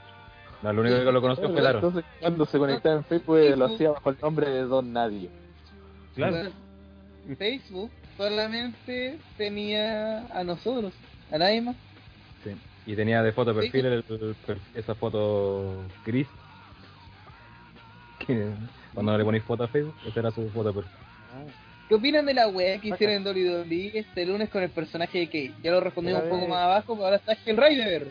No, 0.62 0.72
lo 0.72 0.80
único 0.80 0.96
que 0.96 1.12
lo 1.12 1.20
conoció 1.20 1.50
fue 1.52 1.60
Laro. 1.60 1.78
Entonces, 1.78 2.04
cuando 2.20 2.46
se 2.46 2.58
conectaba 2.58 2.94
en 2.96 3.04
Facebook, 3.04 3.36
eh, 3.36 3.54
lo 3.56 3.66
hacía 3.66 3.90
bajo 3.90 4.10
el 4.10 4.16
nombre 4.22 4.48
de 4.48 4.62
Don 4.62 4.92
Nadie. 4.94 5.28
Claro. 6.14 6.50
Facebook 7.36 7.90
solamente 8.16 9.18
tenía 9.36 10.26
a 10.28 10.42
nosotros, 10.44 10.92
a 11.30 11.36
nadie 11.38 11.60
más. 11.60 11.76
Y 12.86 12.94
tenía 12.96 13.22
de 13.22 13.32
foto 13.32 13.52
de 13.54 13.60
perfil 13.62 13.86
el- 13.86 14.04
el- 14.08 14.36
el- 14.48 14.60
esa 14.74 14.94
foto 14.94 15.82
gris. 16.04 16.28
Que 18.26 18.50
cuando 18.94 19.12
no 19.12 19.18
le 19.18 19.24
ponéis 19.24 19.44
foto 19.44 19.64
a 19.64 19.68
Facebook, 19.68 19.94
esa 20.06 20.20
era 20.20 20.30
su 20.30 20.48
foto 20.50 20.68
de 20.72 20.74
perfil. 20.82 20.98
¿Qué 21.88 21.94
opinan 21.96 22.24
de 22.24 22.32
la 22.34 22.48
wea 22.48 22.78
que 22.80 22.88
hicieron 22.88 23.16
en 23.16 23.24
WWE 23.26 23.90
este 23.98 24.24
lunes 24.24 24.48
con 24.48 24.62
el 24.62 24.70
personaje 24.70 25.18
de 25.18 25.26
Kate? 25.26 25.52
Ya 25.62 25.70
lo 25.72 25.80
respondimos 25.80 26.22
un 26.22 26.30
poco 26.30 26.48
más 26.48 26.60
abajo, 26.64 26.94
pero 26.94 27.04
ahora 27.04 27.16
está 27.16 27.36
Hell 27.44 27.56
Rider. 27.58 28.08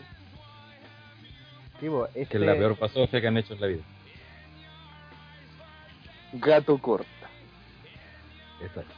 Tipo, 1.80 2.06
Que 2.14 2.22
este, 2.22 2.36
es 2.38 2.42
la 2.44 2.52
peor 2.54 2.76
pasofia 2.76 3.20
que 3.20 3.26
han 3.26 3.36
hecho 3.36 3.54
en 3.54 3.60
la 3.60 3.66
vida. 3.66 3.82
Gato 6.34 6.78
corta. 6.78 7.08
Exacto. 8.62 8.94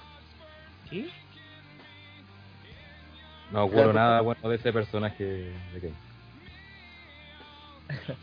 ¿Qué? 0.91 1.09
No 3.53 3.65
ocurre 3.65 3.93
nada 3.93 4.21
bueno 4.23 4.49
de 4.49 4.57
ese 4.57 4.73
personaje 4.73 5.25
de 5.25 5.81
Kane. 5.81 5.95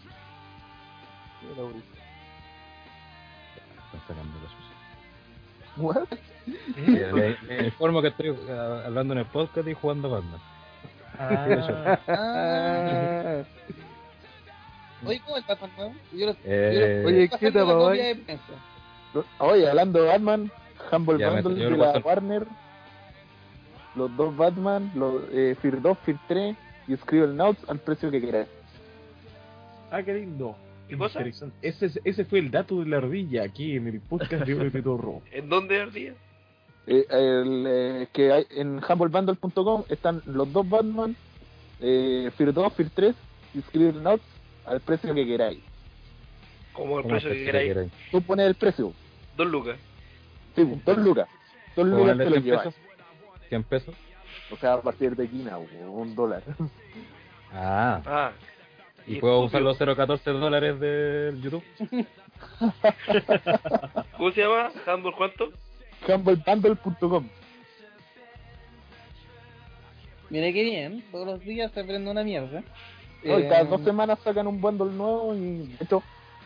Están 3.85 4.01
sacando 4.07 4.39
la 4.41 4.49
sucia. 4.49 4.75
What? 5.77 6.07
Sí, 6.45 6.81
me, 7.13 7.35
me 7.47 7.65
informo 7.65 8.01
que 8.01 8.07
estoy 8.09 8.27
eh, 8.29 8.81
hablando 8.85 9.13
en 9.13 9.19
el 9.19 9.25
podcast 9.25 9.67
y 9.67 9.73
jugando 9.73 10.09
Batman. 10.09 10.41
Ah. 11.19 11.97
Oye, 15.05 15.21
¿cómo 15.25 15.37
el 15.37 15.43
Batman 15.43 15.71
nuevo? 15.77 15.93
Yo 16.13 16.25
lo, 16.27 16.35
Eh, 16.43 16.71
yo 16.73 16.79
lo- 17.03 17.07
Oye, 17.07 17.29
¿qué 17.39 17.51
tapa, 17.51 17.73
copia 17.73 18.15
oye? 19.39 19.69
hablando 19.69 20.01
de 20.01 20.07
Batman, 20.07 20.51
Humble 20.91 21.19
Ya, 21.19 21.29
Bundle 21.29 21.63
de 21.65 21.77
la. 21.77 21.99
Warner, 21.99 22.47
los 23.95 24.15
dos 24.17 24.35
Batman, 24.35 24.91
los 24.95 25.23
eh, 25.31 25.55
Fear 25.61 25.81
2, 25.81 25.97
Fear 25.99 26.19
3 26.27 26.55
y 26.87 26.95
Scribble 26.97 27.33
Notes 27.35 27.63
al 27.69 27.79
precio 27.79 28.09
que 28.11 28.19
quieras. 28.21 28.47
Ah, 29.91 30.01
qué 30.03 30.13
lindo. 30.13 30.55
¿Qué 30.89 30.97
cosa? 30.97 31.21
Ese, 31.61 31.85
es- 31.85 31.99
ese 32.03 32.25
fue 32.25 32.39
el 32.39 32.51
dato 32.51 32.79
de 32.79 32.85
la 32.87 32.97
ardilla 32.97 33.43
aquí 33.43 33.75
en 33.77 33.87
el 33.87 33.99
podcast 34.01 34.45
de 34.45 34.53
Oro 34.55 34.83
Torro. 34.83 35.21
¿En 35.31 35.47
dónde 35.49 35.81
ardía? 35.81 36.13
Eh, 36.85 37.05
el, 37.09 37.65
eh, 37.67 38.07
que 38.11 38.31
hay, 38.31 38.45
en 38.51 38.81
humblebundle.com 38.83 39.83
están 39.89 40.21
los 40.25 40.51
dos 40.51 40.67
Batman, 40.67 41.15
eh, 41.79 42.29
Fear 42.35 42.53
2, 42.53 42.73
Fear 42.73 42.89
3 42.93 43.15
y 43.53 43.61
Scribble 43.61 44.01
Notes 44.01 44.25
al 44.65 44.81
precio 44.81 45.13
que 45.13 45.25
queráis. 45.25 45.59
Como 46.73 46.97
el 46.97 47.03
¿cómo 47.03 47.13
precio 47.13 47.29
que 47.29 47.37
que 47.37 47.45
queráis. 47.45 47.67
queráis? 47.69 47.91
Tú 48.11 48.21
pones 48.23 48.47
el 48.47 48.55
precio, 48.55 48.91
Dos 49.37 49.47
lucas. 49.47 49.77
sí, 50.55 50.63
dos 50.85 50.97
lucas. 50.97 51.27
Dos 51.75 51.87
¿Puedo 51.89 51.97
lucas 51.99 52.17
te 52.17 52.25
lo 52.25 52.31
100 52.31 52.43
lleváis. 52.43 52.75
Pesos? 53.61 53.93
100 53.93 53.95
pesos. 53.95 53.95
O 54.51 54.57
sea, 54.57 54.73
a 54.73 54.81
partir 54.81 55.15
de 55.15 55.29
China, 55.29 55.57
un 55.59 56.15
dólar. 56.15 56.41
Ah, 57.53 58.01
Ah. 58.05 58.31
¿y 59.05 59.19
puedo 59.19 59.41
usar 59.41 59.61
los 59.61 59.77
0.14 59.79 60.23
dólares 60.39 60.79
del 60.79 61.39
YouTube? 61.41 61.63
¿Cómo 64.17 64.31
se 64.31 64.41
llama? 64.41 64.71
¿Humble 64.93 65.11
cuánto? 65.15 65.51
humblebundle.com 66.07 67.27
Mira 70.29 70.51
qué 70.51 70.63
bien, 70.63 71.03
todos 71.11 71.27
los 71.27 71.39
días 71.41 71.71
se 71.73 71.81
aprende 71.81 72.09
una 72.09 72.23
mierda. 72.23 72.63
No, 73.23 73.39
y 73.39 73.43
cada 73.43 73.61
Eh, 73.61 73.65
dos 73.65 73.81
semanas 73.83 74.19
sacan 74.23 74.47
un 74.47 74.59
bundle 74.59 74.91
nuevo 74.91 75.35
y 75.35 75.67
de 75.67 75.83
hecho 75.85 76.01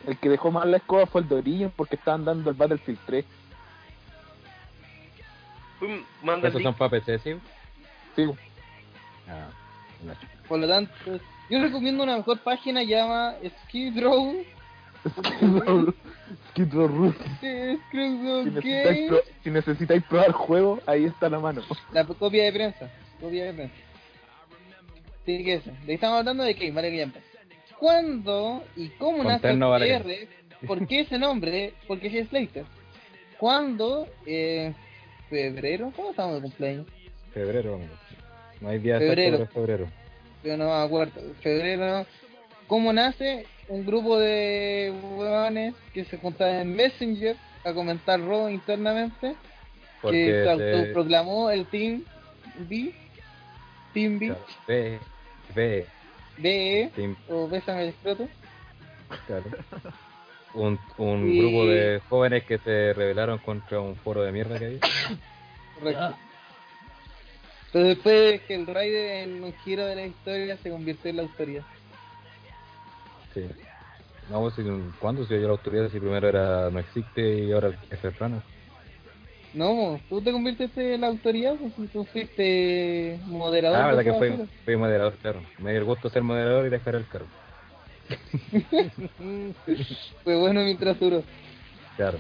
el 0.06 0.18
que 0.18 0.30
dejó 0.30 0.52
más 0.52 0.66
la 0.68 0.78
escoba 0.78 1.06
fue 1.08 1.22
el 1.22 1.30
de 1.30 1.36
Origin 1.36 1.72
porque 1.76 1.96
estaban 1.96 2.26
dando 2.26 2.50
el 2.50 2.56
Battlefield 2.56 3.00
3. 3.06 3.26
Manda 6.24 6.48
¿Esos 6.50 6.62
son 6.64 6.74
para 6.74 6.90
PC, 6.92 7.20
sí? 7.20 7.36
Sí, 8.16 8.26
Ah. 9.30 9.48
Por 10.48 10.60
lo 10.60 10.68
tanto, 10.68 10.94
yo 11.50 11.60
recomiendo 11.62 12.04
una 12.04 12.18
mejor 12.18 12.40
página 12.40 12.84
llama 12.84 13.36
Skid 13.66 14.02
Row. 14.02 14.44
Skid 15.06 15.60
Row. 15.66 15.94
Skid 16.52 16.74
Row 16.74 17.14
Si 18.44 18.50
necesitáis, 18.50 18.86
Game. 18.96 19.08
pro- 19.08 19.22
si 19.44 19.50
necesitáis 19.52 20.04
probar 20.04 20.32
juego, 20.32 20.80
ahí 20.86 21.06
está 21.06 21.30
la 21.30 21.40
mano. 21.40 21.62
La 21.92 22.06
copia 22.06 22.46
de 22.46 22.52
prensa. 22.54 22.90
Copia 23.20 23.46
de 23.46 23.54
prensa. 23.54 23.76
Sí, 25.26 25.44
que 25.44 25.54
eso. 25.56 25.72
De 25.86 25.94
estamos 25.94 26.20
hablando 26.20 26.44
de 26.44 26.56
Kane, 26.56 26.72
vale 26.72 26.90
que 26.92 26.98
ya 26.98 27.10
¿Cuándo 27.78 28.64
y 28.76 28.88
cómo 28.90 29.24
nace 29.24 29.50
el 29.52 29.60
vale 29.60 30.00
PR? 30.00 30.66
¿Por 30.66 30.88
qué 30.88 31.02
ese 31.02 31.20
nombre? 31.20 31.74
Porque 31.88 32.08
es 32.08 32.30
Slater. 32.30 32.66
¿Cuándo? 33.38 34.08
Eh, 34.26 34.74
¿Febrero? 35.30 35.92
¿Cómo 35.96 36.12
estamos 36.12 36.36
de 36.36 36.42
cumpleaños? 36.42 36.88
Febrero, 37.34 37.76
amigo. 37.76 37.94
No 38.62 38.70
hay 38.70 38.80
día 38.80 38.98
Febrero. 39.00 39.44
es 39.44 39.50
febrero. 39.52 39.88
Yo 40.44 40.58
no 40.58 40.66
me 40.66 40.84
acuerdo. 40.86 41.22
Febrero. 41.42 42.06
¿Cómo 42.68 42.92
nace 42.94 43.46
un 43.68 43.86
grupo 43.86 44.18
de 44.20 44.94
huevones 45.16 45.76
que 45.94 46.06
se 46.06 46.18
juntaban 46.18 46.56
en 46.56 46.76
Messenger 46.76 47.36
a 47.64 47.74
comentar 47.74 48.20
Raw 48.20 48.50
internamente? 48.50 49.36
Porque 50.02 50.26
que 50.26 50.44
se 50.44 50.50
autoproclamó 50.50 51.50
el 51.50 51.66
Team 51.68 52.04
B. 52.70 52.94
Team 53.94 54.20
B. 54.20 54.28
claro, 54.28 54.46
ve, 54.68 55.00
ve, 55.56 55.88
BE. 56.38 56.92
Team- 56.96 57.16
O 57.30 57.48
Bésame 57.48 57.84
el 57.84 57.90
escroto. 57.90 58.28
claro. 59.28 59.46
Un, 60.58 60.80
un 60.98 61.30
Y- 61.34 61.38
grupo 61.38 61.68
de 61.68 62.02
jóvenes 62.10 62.44
que 62.46 62.58
se 62.58 62.92
rebelaron 62.94 63.38
contra 63.38 63.80
un 63.80 63.96
foro 63.98 64.24
de 64.24 64.32
mierda 64.32 64.58
que 64.58 64.66
había. 64.66 64.80
Correcto. 65.76 66.16
Pero 67.72 67.86
después 67.86 68.42
que 68.42 68.56
el 68.56 68.66
Raider 68.66 69.28
en 69.28 69.44
un 69.44 69.54
giro 69.54 69.86
de 69.86 69.96
la 69.96 70.06
historia 70.08 70.58
se 70.58 70.72
convirtió 70.72 71.12
en 71.12 71.18
la 71.18 71.22
autoridad. 71.24 71.64
Sí. 73.36 73.46
No, 74.32 74.42
pues, 74.42 74.56
si- 74.56 74.64
¿cuándo 75.00 75.24
se 75.26 75.38
dio 75.38 75.46
la 75.48 75.54
autoridad 75.54 75.90
si 75.92 76.00
primero 76.00 76.28
era 76.28 76.72
no 76.72 76.80
existe 76.80 77.22
y 77.22 77.52
ahora 77.52 77.72
es 77.92 78.00
serrano? 78.00 78.42
No, 79.54 80.02
tú 80.10 80.22
te 80.22 80.32
convirtiste 80.32 80.96
en 80.96 81.02
la 81.02 81.08
autoridad, 81.08 81.56
pues 81.56 81.74
si 81.76 81.86
tú 81.88 82.04
fuiste 82.06 83.20
moderador. 83.28 83.80
Ah, 83.80 83.88
verdad 83.88 84.04
que 84.04 84.14
fui, 84.14 84.48
fui 84.66 84.76
moderador, 84.76 85.14
claro. 85.22 85.44
Me 85.60 85.70
dio 85.72 85.80
el 85.80 85.86
gusto 85.86 86.10
ser 86.10 86.24
moderador 86.24 86.66
y 86.66 86.70
dejar 86.70 86.96
el 86.96 87.08
cargo. 87.08 87.28
Fue 90.24 90.36
bueno 90.38 90.62
mientras 90.64 91.00
duró. 91.00 91.24
Claro. 91.96 92.20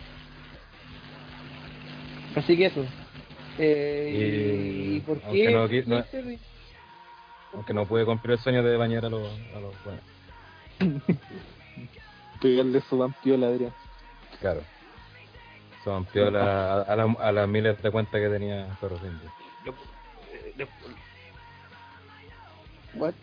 Así 2.35 2.57
que 2.57 2.65
eso. 2.67 2.85
Eh, 3.57 4.11
Y- 4.13 4.95
y, 4.97 4.99
por 5.01 5.19
aunque 5.23 5.45
qué? 5.45 5.51
no 5.51 5.67
qui- 5.67 5.85
no- 5.85 6.05
Aunque 7.53 7.73
no 7.73 7.85
pude 7.85 8.05
cumplir 8.05 8.33
el 8.33 8.39
sueño 8.39 8.61
de 8.63 8.77
bañar 8.77 9.05
a 9.05 9.09
los... 9.09 9.27
A 9.55 9.59
los 9.59 9.73
bueno, 9.83 11.01
Pegarle 12.41 12.81
su 12.89 12.97
vampiola, 12.97 13.47
Adrián. 13.47 13.73
claro. 14.39 14.61
Se 15.83 15.91
amplió 15.91 16.29
la, 16.29 16.81
a, 16.81 16.95
la- 16.97 17.15
a 17.19 17.31
las 17.31 17.47
miles 17.47 17.81
de 17.81 17.91
cuentas 17.91 18.19
que 18.19 18.27
tenía. 18.29 18.67
Lo- 18.81 19.71
eh, 20.33 20.67
What? 22.93 23.13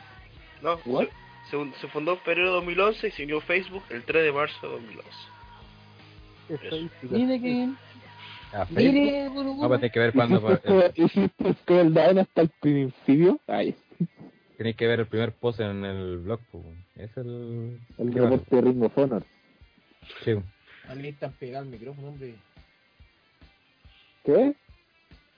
No, 0.63 0.81
What? 0.87 1.09
Se, 1.51 1.89
fundó 1.89 2.13
en 2.13 2.19
febrero 2.21 2.49
de 2.49 2.55
2011 2.55 3.09
y 3.09 3.11
se 3.11 3.25
unió 3.25 3.39
a 3.39 3.43
Facebook 3.43 3.83
el 3.91 4.03
3 4.05 4.25
de 4.25 4.33
marzo 4.33 4.67
de 4.67 4.73
2011. 4.73 5.11
Estadística. 6.49 7.15
Mire 7.17 7.41
que 7.41 7.49
bien. 7.49 7.77
Mire, 8.71 9.25
No, 9.25 9.31
Burbu. 9.35 9.69
pues 9.69 9.81
tiene 9.81 9.93
que 9.93 9.99
ver 10.01 10.13
cuando... 10.13 10.53
eh, 10.53 10.93
¿Hiciste 10.95 11.55
Down 11.91 12.19
hasta 12.19 12.43
el 12.43 12.49
principio? 12.61 13.41
Ay, 13.47 13.75
Tenéis 14.57 14.77
que 14.77 14.87
ver 14.87 15.01
el 15.01 15.07
primer 15.07 15.33
post 15.33 15.59
en 15.61 15.85
el 15.85 16.19
blog. 16.19 16.41
pues. 16.53 16.65
Es 16.97 17.17
el... 17.17 17.81
el 17.99 18.13
¿qué 18.13 18.21
reporte 18.21 18.55
de 18.57 18.63
Ring 18.63 18.83
of 18.85 18.97
Honor. 18.99 19.25
pasó? 19.25 20.15
Sí. 20.25 20.33
Ahí 20.89 21.09
están 21.09 21.33
pegando 21.33 21.75
el 21.75 21.81
micrófono, 21.81 22.09
hombre. 22.09 22.35
¿Qué? 24.25 24.55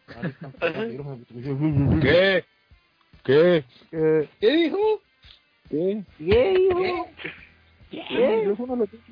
Ahí 0.08 0.30
están 0.30 0.52
pegando 0.52 0.82
el 0.82 0.88
micrófono. 1.30 2.00
¿Qué? 2.02 2.44
¿Qué? 3.24 3.64
¿Qué 4.40 4.50
dijo? 4.52 5.00
¿Qué? 5.70 6.02
¿Qué? 6.18 7.04
El 7.92 8.38
micrófono 8.40 8.76
lo 8.76 8.86
tengo 8.86 9.02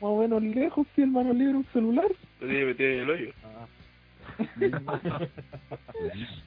más 0.00 0.10
o 0.10 0.18
menos 0.20 0.42
lejos 0.42 0.86
si 0.94 1.02
el 1.02 1.08
mano 1.08 1.32
libre 1.32 1.54
un 1.56 1.66
celular. 1.72 2.06
Lo 2.40 2.46
tiene 2.46 2.64
metido 2.66 2.90
en 2.90 2.98
el 3.00 3.10
hoyo. 3.10 3.32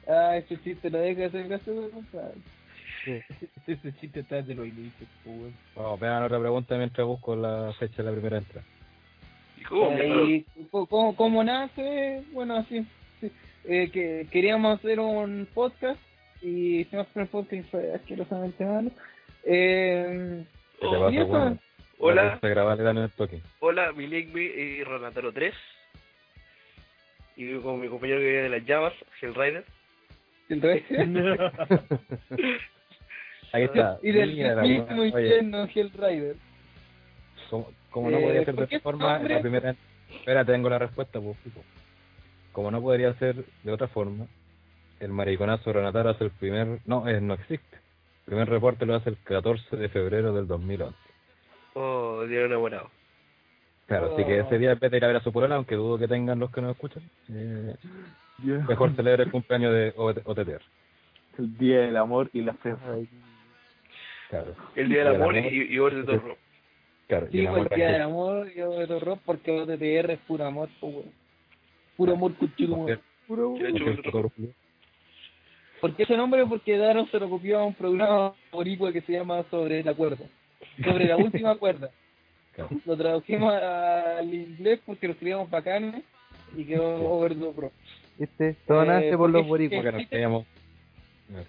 Ah, 0.08 0.38
ese 0.38 0.58
chiste 0.62 0.90
lo 0.90 1.00
deja 1.00 1.26
hacer 1.28 1.48
caso 1.48 1.72
de 1.82 1.90
compadre. 1.90 2.36
Ese 3.68 3.94
chiste 4.00 4.20
está 4.20 4.36
desde 4.38 4.56
los 4.56 4.68
inicios, 4.68 5.10
pues, 5.24 5.38
weón. 5.38 5.54
Vamos, 5.76 6.00
vean 6.00 6.24
otra 6.24 6.40
pregunta 6.40 6.78
mientras 6.78 7.08
busco 7.08 7.36
la 7.36 7.74
fecha 7.80 8.04
de 8.04 8.04
la 8.04 8.12
primera 8.12 8.38
entrada. 8.40 8.66
¿Y 9.58 9.64
cómo? 9.64 9.92
Eh, 9.92 10.46
¿Y 10.56 10.64
cómo, 10.66 10.86
cómo- 10.88 11.16
cómo 11.16 11.44
nace? 11.44 12.24
Bueno, 12.34 12.58
así. 12.58 12.86
sí. 13.22 13.32
Eh, 13.66 13.90
que 13.92 14.28
queríamos 14.32 14.78
hacer 14.80 15.00
un 15.00 15.48
podcast 15.54 16.00
y 16.42 16.80
hicimos 16.82 17.08
el 17.16 17.28
podcast 17.28 17.54
y 17.54 17.64
fue 17.64 17.94
asquerosamente 17.94 18.66
malo. 18.66 18.92
Eh, 19.50 20.44
¿Qué 20.80 20.88
te 20.88 20.88
Oh, 20.88 21.00
pasa, 21.06 21.52
y? 21.54 21.60
Hola, 22.00 22.38
Se 22.42 22.50
grabar 22.50 22.78
le 22.78 22.84
dan 22.84 22.98
el 22.98 23.10
toque. 23.12 23.42
hola, 23.60 23.92
mi 23.94 24.08
nickname 24.08 24.82
es 24.82 24.88
Ronataro 24.88 25.32
3. 25.32 25.54
Y 27.38 27.46
vivo 27.46 27.62
con 27.64 27.80
mi 27.80 27.88
compañero 27.88 28.20
que 28.20 28.26
viene 28.26 28.42
de 28.44 28.50
las 28.50 28.66
llamas, 28.66 28.94
Hellrider. 29.22 29.64
el 30.50 30.62
rey. 30.62 30.84
Ahí 33.54 33.64
está. 33.64 33.98
y 34.04 34.12
del 34.12 34.36
mismo 34.62 35.06
infierno 35.06 35.64
Hellrider. 35.74 36.36
como, 37.50 37.72
como 37.90 38.10
no 38.12 38.18
Eh, 38.18 38.22
podía 38.24 38.46
ser 38.46 38.56
¿por 38.56 38.56
de 38.56 38.64
otra 38.76 38.80
forma, 38.82 39.14
nombre? 39.14 39.34
la 39.36 39.42
primera... 39.42 39.76
Espera, 40.10 40.46
tengo 40.46 40.70
la 40.70 40.80
respuesta, 40.80 41.20
pues. 41.22 41.38
Como 42.52 42.70
no 42.72 42.82
podría 42.82 43.14
ser 43.16 43.44
de 43.64 43.72
otra 43.72 43.88
forma, 43.88 44.26
el 45.00 45.10
mariconazo 45.10 45.72
Renataro 45.74 46.10
hace 46.10 46.26
el 46.26 46.32
primer... 46.32 46.80
No, 46.86 47.08
es, 47.08 47.22
no 47.22 47.34
existe. 47.36 47.78
El 48.28 48.32
primer 48.32 48.50
reporte 48.50 48.86
lo 48.86 48.94
hace 48.96 49.10
el 49.10 49.18
14 49.24 49.78
de 49.78 49.88
febrero 49.88 50.34
del 50.34 50.48
2011. 50.48 50.94
Oh, 51.76 52.26
día 52.28 52.42
enamorado. 52.42 52.90
Claro, 53.86 54.14
así 54.14 54.26
que 54.26 54.40
ese 54.40 54.58
día 54.58 54.74
en 54.74 54.80
vez 54.80 54.92
de 54.92 54.98
ir 54.98 55.06
a 55.06 55.08
ver 55.08 55.16
a 55.16 55.22
su 55.24 55.32
polola, 55.32 55.56
aunque 55.56 55.76
dudo 55.76 55.98
que 55.98 56.10
tengan 56.10 56.38
los 56.38 56.52
que 56.52 56.60
nos 56.62 56.72
escuchan, 56.72 57.04
eh, 57.30 57.74
mejor 58.68 58.94
celebre 58.98 59.24
el 59.24 59.32
cumpleaños 59.32 59.72
de 59.74 59.94
OT- 59.96 60.22
OTTR. 60.26 60.62
El 61.40 61.58
día 61.58 61.80
del 61.84 61.96
amor 61.96 62.30
y 62.34 62.42
la 62.42 62.54
Ay, 62.64 63.08
Claro. 64.30 64.56
El 64.76 64.90
día 64.90 65.06
del 65.06 65.16
amor 65.22 65.38
y, 65.38 65.40
y 65.48 65.78
the 65.78 66.04
Top 66.04 66.24
Rope. 66.28 66.40
Claro, 67.08 67.28
y 67.28 67.32
Sí, 67.32 67.40
el 67.40 67.48
amor 67.48 67.68
el 67.72 67.76
día 67.78 67.86
del 67.88 67.96
es- 67.96 68.02
amor, 68.02 68.54
yo 68.54 68.70
de 68.72 68.94
horror 68.94 69.20
porque 69.26 69.52
OTTR 69.52 70.12
es 70.12 70.20
puro 70.28 70.46
amor, 70.46 70.68
pues, 70.82 70.94
weón. 70.94 71.12
Puro 71.96 72.12
amor 72.14 72.34
Porque- 72.78 73.00
puro 73.26 73.56
Era 73.56 73.70
porque 73.70 73.80
chulo. 73.80 73.92
el 73.92 74.04
fotógrafo- 74.04 74.54
¿Por 75.82 75.96
qué 75.96 76.04
ese 76.04 76.18
nombre? 76.18 76.46
Porque 76.46 76.78
Daron 76.78 77.10
se 77.12 77.20
lo 77.20 77.30
copió 77.30 77.60
a 77.60 77.66
un 77.66 77.74
programa 77.74 78.34
boricua 78.52 78.92
que 78.92 79.02
se 79.02 79.14
llama 79.14 79.44
Sobre 79.52 79.84
la 79.84 79.94
cuerda. 79.94 80.26
Sobre 80.84 81.06
la 81.06 81.18
última 81.18 81.56
cuerda. 81.56 81.92
Claro. 82.54 82.70
Lo 82.86 82.98
tradujimos 82.98 83.54
al 83.54 84.34
inglés 84.34 84.80
porque 84.86 85.08
lo 85.08 85.14
escribíamos 85.14 85.50
bacanes 85.50 86.04
y 86.56 86.64
quedó 86.66 86.98
over 87.12 87.36
the 87.36 87.46
pro. 87.56 87.72
¿Viste? 88.18 88.56
Todo 88.66 88.84
Eh, 88.84 88.88
nace 88.88 89.18
por 89.18 89.30
los 89.30 89.46
boricuas. 89.46 89.84
Porque 89.84 89.98
nos 89.98 90.10
quedamos. 90.10 90.46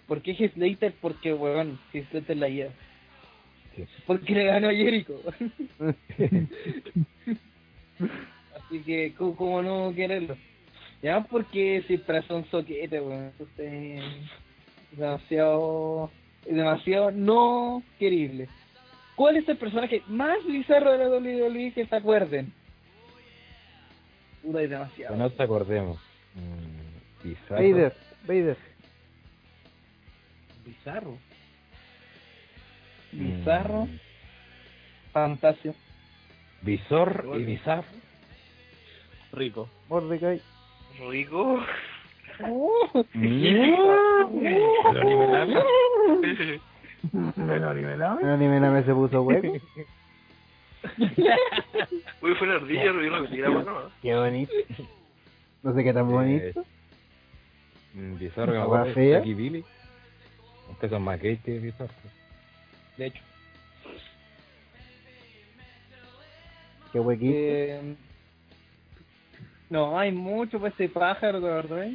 ¿Por 0.06 0.20
qué 0.22 0.32
Heath 0.32 0.55
Slater? 0.55 0.92
Porque, 1.00 1.32
weón, 1.32 1.78
Heath 1.92 2.10
Slater 2.10 2.36
la 2.36 2.48
guía. 2.48 2.68
Sí. 3.74 3.84
Porque 4.06 4.34
le 4.34 4.44
ganó 4.44 4.68
a 4.68 4.74
Jericho. 4.74 5.20
Así 8.56 8.80
que, 8.80 9.14
¿cómo, 9.16 9.36
cómo 9.36 9.62
no 9.62 9.94
quererlo? 9.94 10.36
Ya, 11.03 11.20
porque 11.23 11.83
siempre 11.87 12.23
son 12.23 12.45
soquete, 12.51 13.01
weón. 13.01 13.27
Entonces, 13.39 14.03
demasiado, 14.93 16.11
demasiado 16.45 17.11
no 17.12 17.83
querible. 17.99 18.49
¿Cuál 19.15 19.37
es 19.37 19.49
el 19.49 19.57
personaje 19.57 20.03
más 20.09 20.45
bizarro 20.47 20.93
de 20.93 20.99
la 20.99 21.09
WWE 21.09 21.73
que 21.73 21.87
se 21.87 21.97
acuerden? 21.97 22.53
Puta, 24.43 24.61
es 24.62 24.69
Que 24.69 24.75
demasiado. 24.75 25.16
nos 25.16 25.39
acordemos. 25.41 25.99
Mm, 26.35 27.25
Bizarro. 27.29 27.57
Vader, 27.62 27.93
Vader. 28.27 28.57
Bizarro. 30.65 31.19
Bizarro, 33.12 33.87
Mm, 33.87 33.99
fantasio. 35.12 35.75
Bizor 36.62 37.35
y 37.39 37.45
bizarro. 37.45 37.85
Rico. 39.33 39.69
Mordecai. 39.89 40.41
Rico. 41.07 41.61
Pero 47.37 47.75
nivelame. 47.75 48.23
No, 48.23 48.37
ni 48.37 48.49
me 48.49 48.83
se 48.85 48.93
puso 48.93 49.23
hueco. 49.23 49.53
Uy, 52.23 52.35
fue 52.35 52.47
una 52.47 52.55
ardilla, 52.57 52.93
lo 52.93 53.03
la 53.03 53.51
mano. 53.51 53.91
Qué 54.03 54.15
bonito. 54.15 54.53
No 55.62 55.75
sé 55.75 55.85
qué 55.85 55.93
tan 55.93 56.09
bonito. 56.09 56.61
Eh, 56.61 56.65
mm, 57.95 58.19
Bizarro 58.19 58.53
que 58.53 58.59
me 58.59 58.62
¿Agua 58.65 58.79
acuerdo. 58.81 58.95
fea? 58.95 59.19
Jackie 59.19 59.35
Billy. 59.35 59.65
Ustedes 60.70 60.91
son 60.91 61.03
más 61.03 61.20
gay 61.20 61.37
que 61.39 61.59
Bizarro. 61.59 61.93
De 62.97 63.07
hecho. 63.07 63.23
Qué 66.93 67.01
huequito. 67.01 67.97
Eh, 69.70 69.74
no, 69.74 69.99
hay 69.99 70.12
mucho 70.12 70.59
pues 70.59 70.73
ese 70.74 70.89
pájaro, 70.89 71.40
¿te 71.40 71.47
acordás? 71.47 71.90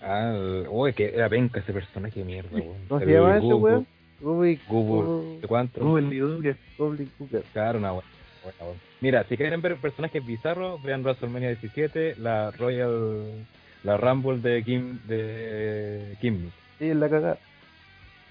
Ah, 0.00 0.32
el- 0.34 0.66
uy, 0.68 0.92
que 0.92 1.06
era 1.14 1.28
penca 1.28 1.60
ese 1.60 1.72
personaje 1.72 2.20
de 2.20 2.24
mierda, 2.26 2.50
weón. 2.52 2.76
¿Cómo 2.88 3.00
se 3.00 3.06
llama 3.06 3.36
ese 3.36 3.46
weón? 3.54 3.86
Gubu, 4.20 5.38
¿de 5.40 5.46
cuánto? 5.48 5.80
Google 5.80 7.06
Cooker. 7.18 7.42
Claro, 7.52 7.78
una 7.78 7.92
buena, 7.92 8.08
buena, 8.42 8.58
buena. 8.64 8.80
Mira, 9.00 9.24
si 9.24 9.36
quieren 9.36 9.62
ver 9.62 9.76
personajes 9.76 10.24
bizarros, 10.24 10.82
vean 10.82 11.02
WrestleMania 11.04 11.50
17, 11.50 12.16
la 12.18 12.50
Royal, 12.50 13.46
la 13.84 13.96
Rumble 13.96 14.38
de 14.38 14.62
Kim, 14.64 14.98
de 15.06 16.16
Kimmy. 16.20 16.50
Sí, 16.78 16.92
la 16.94 17.08
cagada. 17.08 17.38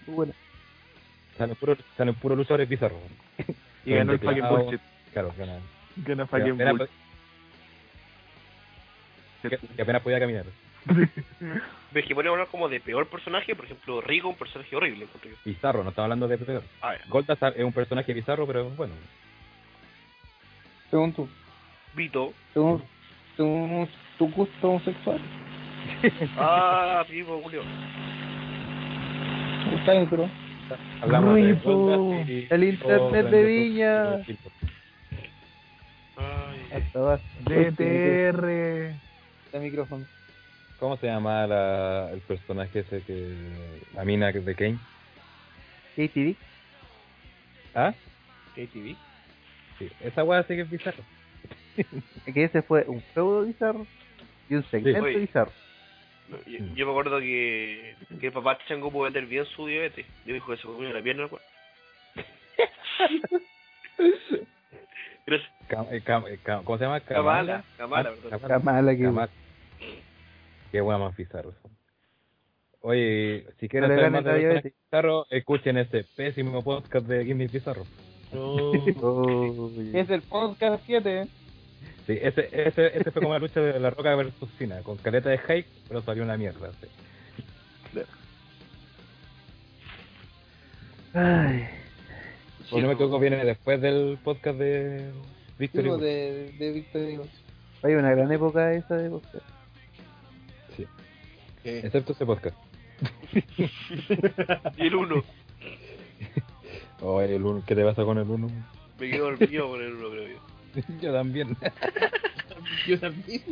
Muy 0.05 0.15
buena. 0.15 0.34
Salen 1.38 1.55
puros, 1.55 1.77
salen 1.95 2.15
puros 2.15 2.38
luchadores 2.38 2.68
bizarros. 2.69 2.99
Y 3.85 3.91
ganó 3.93 4.11
el 4.11 4.19
fucking 4.19 4.43
bullshit. 4.49 4.81
Claro, 5.14 5.34
gana. 5.38 5.59
Ganó 5.95 6.26
Que 6.27 6.30
fucking 6.38 6.57
bullshit. 6.57 6.89
Que- 9.49 9.57
que 9.75 9.81
apenas 9.81 10.01
podía 10.01 10.19
caminar. 10.19 10.45
Ves 11.91 12.05
que 12.05 12.15
podemos 12.15 12.35
hablar 12.35 12.47
como 12.49 12.69
de 12.69 12.79
peor 12.79 13.07
personaje, 13.07 13.55
por 13.55 13.65
ejemplo, 13.65 14.01
Rico, 14.01 14.29
un 14.29 14.35
personaje 14.35 14.75
horrible. 14.75 15.07
Bizarro, 15.45 15.83
no 15.83 15.89
estamos 15.89 16.05
hablando 16.05 16.27
de 16.27 16.37
peor. 16.37 16.63
A 16.81 16.91
ver, 16.91 17.01
Goldust 17.09 17.43
es 17.43 17.63
un 17.63 17.73
personaje 17.73 18.13
bizarro, 18.13 18.45
pero 18.47 18.69
bueno. 18.71 18.93
Según 20.89 21.11
tú. 21.13 21.27
Vito. 21.95 22.33
Según, 22.53 22.83
según 23.35 23.89
tu 24.17 24.29
gusto 24.31 24.69
homosexual. 24.69 25.19
Ah, 26.37 27.05
tipo, 27.09 27.41
Julio. 27.41 27.61
Está 29.79 29.91
bien, 29.93 30.07
pero. 30.09 30.29
Hablamos 31.01 31.35
de 31.35 31.41
y- 31.41 32.47
el 32.49 32.63
internet 32.63 33.27
de 33.29 33.43
Viña. 33.43 34.13
Ay, 36.17 36.67
Hasta 36.73 36.99
va. 36.99 37.19
DTR. 37.45 38.93
Está 39.47 39.59
micrófono. 39.59 40.05
¿Cómo 40.77 40.97
se 40.97 41.07
llama 41.07 41.47
la, 41.47 42.11
el 42.11 42.19
personaje 42.19 42.79
ese 42.79 43.01
que. 43.03 43.33
La 43.93 44.03
mina 44.03 44.29
de 44.29 44.55
Kane? 44.55 44.77
KTV. 45.95 46.35
¿Ah? 47.73 47.93
KTV. 48.55 48.95
Sí, 49.79 49.89
esa 50.01 50.25
weá 50.25 50.43
sí 50.43 50.55
que 50.55 50.61
es 50.61 50.69
bizarra. 50.69 51.03
Es 51.77 52.33
que 52.33 52.43
ese 52.43 52.61
fue 52.61 52.83
un 52.87 53.01
feudo 53.13 53.45
bizarro 53.45 53.87
y 54.49 54.55
un 54.55 54.63
segmento 54.65 55.03
Oye. 55.03 55.19
bizarro. 55.19 55.51
no, 56.27 56.37
yo, 56.45 56.65
yo 56.75 56.85
me 56.85 56.91
acuerdo 56.91 57.19
que, 57.19 57.95
que 58.19 58.27
el 58.27 58.33
papá 58.33 58.57
Chango 58.67 58.91
pudo 58.91 59.03
vender 59.03 59.27
bien 59.27 59.45
su 59.45 59.65
diabetes. 59.65 60.05
Yo 60.25 60.33
dijo 60.33 60.51
que 60.51 60.57
se 60.57 60.67
comió 60.67 60.91
la 60.91 61.01
pierna, 61.01 61.29
pues. 61.29 61.41
Cam- 65.67 65.87
eh, 65.91 66.01
cam- 66.01 66.25
eh, 66.27 66.39
cam- 66.43 66.63
¿Cómo 66.63 66.77
se 66.77 66.85
llama? 66.85 66.99
Kamala, 67.01 67.63
Kamala, 67.77 68.09
perdón. 68.11 68.29
Kamala. 68.39 68.47
Kamala 68.55 68.95
que. 68.95 69.03
Qué 70.71 70.81
weá 70.81 70.97
más 70.97 71.15
bizarro. 71.17 71.53
Oye, 72.81 73.45
si 73.59 73.67
quieren 73.67 73.89
saber 73.89 74.11
más 74.11 74.23
de 74.23 74.73
bizarros, 74.85 75.27
escuchen 75.29 75.77
este 75.77 76.05
pésimo 76.15 76.63
podcast 76.63 77.05
de 77.07 77.25
Gimme 77.25 77.47
Bizarro. 77.47 77.85
Oh, 78.33 79.69
Es 79.93 80.09
el 80.09 80.21
podcast 80.21 80.83
7. 80.85 81.27
Sí, 82.05 82.17
ese, 82.21 82.47
ese, 82.53 82.97
ese 82.97 83.11
fue 83.11 83.21
como 83.21 83.33
la 83.33 83.39
lucha 83.39 83.59
de 83.59 83.77
la 83.79 83.89
Roca 83.89 84.15
versus 84.15 84.49
Cena, 84.57 84.81
con 84.83 84.95
caleta 84.97 85.29
de 85.29 85.37
hype, 85.39 85.67
pero 85.89 86.01
salió 86.01 86.23
una 86.23 86.37
mierda. 86.37 86.71
sí. 86.81 86.87
Ay, 91.13 91.67
Si 92.69 92.76
no 92.81 92.88
me 92.88 92.94
equivoco, 92.94 93.19
viene 93.19 93.44
después 93.45 93.80
del 93.81 94.18
podcast 94.23 94.57
de 94.60 95.11
Victory. 95.57 95.84
Tipo 95.84 95.98
de, 95.98 96.52
de 96.60 96.72
Víctor 96.72 97.02
Diego. 97.06 97.27
hay 97.84 97.94
una 97.94 98.11
gran 98.11 98.31
época 98.31 98.73
esa 98.73 98.95
de 98.98 99.10
podcast. 99.10 99.45
Sí. 100.76 100.85
Excepto 101.64 102.14
ese 102.14 102.26
podcast. 102.26 102.57
Y 104.77 104.88
el 104.88 104.95
uno. 104.95 105.23
Oh, 106.99 107.22
el 107.22 107.44
uno, 107.44 107.61
¿qué 107.64 107.76
te 107.76 107.84
pasa 107.84 108.03
con 108.03 108.18
el 108.18 108.27
uno? 108.27 108.48
Me 108.99 109.11
quedo 109.11 109.26
dormido 109.26 109.69
con 109.69 109.80
el 109.84 109.94
uno, 109.94 110.10
creo 110.10 110.27
yo. 110.30 110.81
Yo 110.99 111.14
también. 111.14 111.56
Yo 112.88 112.99
también. 112.99 113.44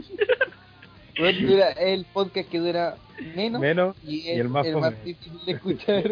Bueno, 1.19 1.47
dura 1.47 1.69
el 1.73 2.05
podcast 2.11 2.49
que 2.49 2.57
dura 2.57 2.95
menos, 3.35 3.61
Menos 3.61 3.95
y, 4.03 4.15
y 4.21 4.29
es 4.31 4.39
el 4.39 4.49
más 4.49 4.67
fome. 4.67 4.89
difícil 5.05 5.45
de 5.45 5.51
escuchar. 5.51 6.11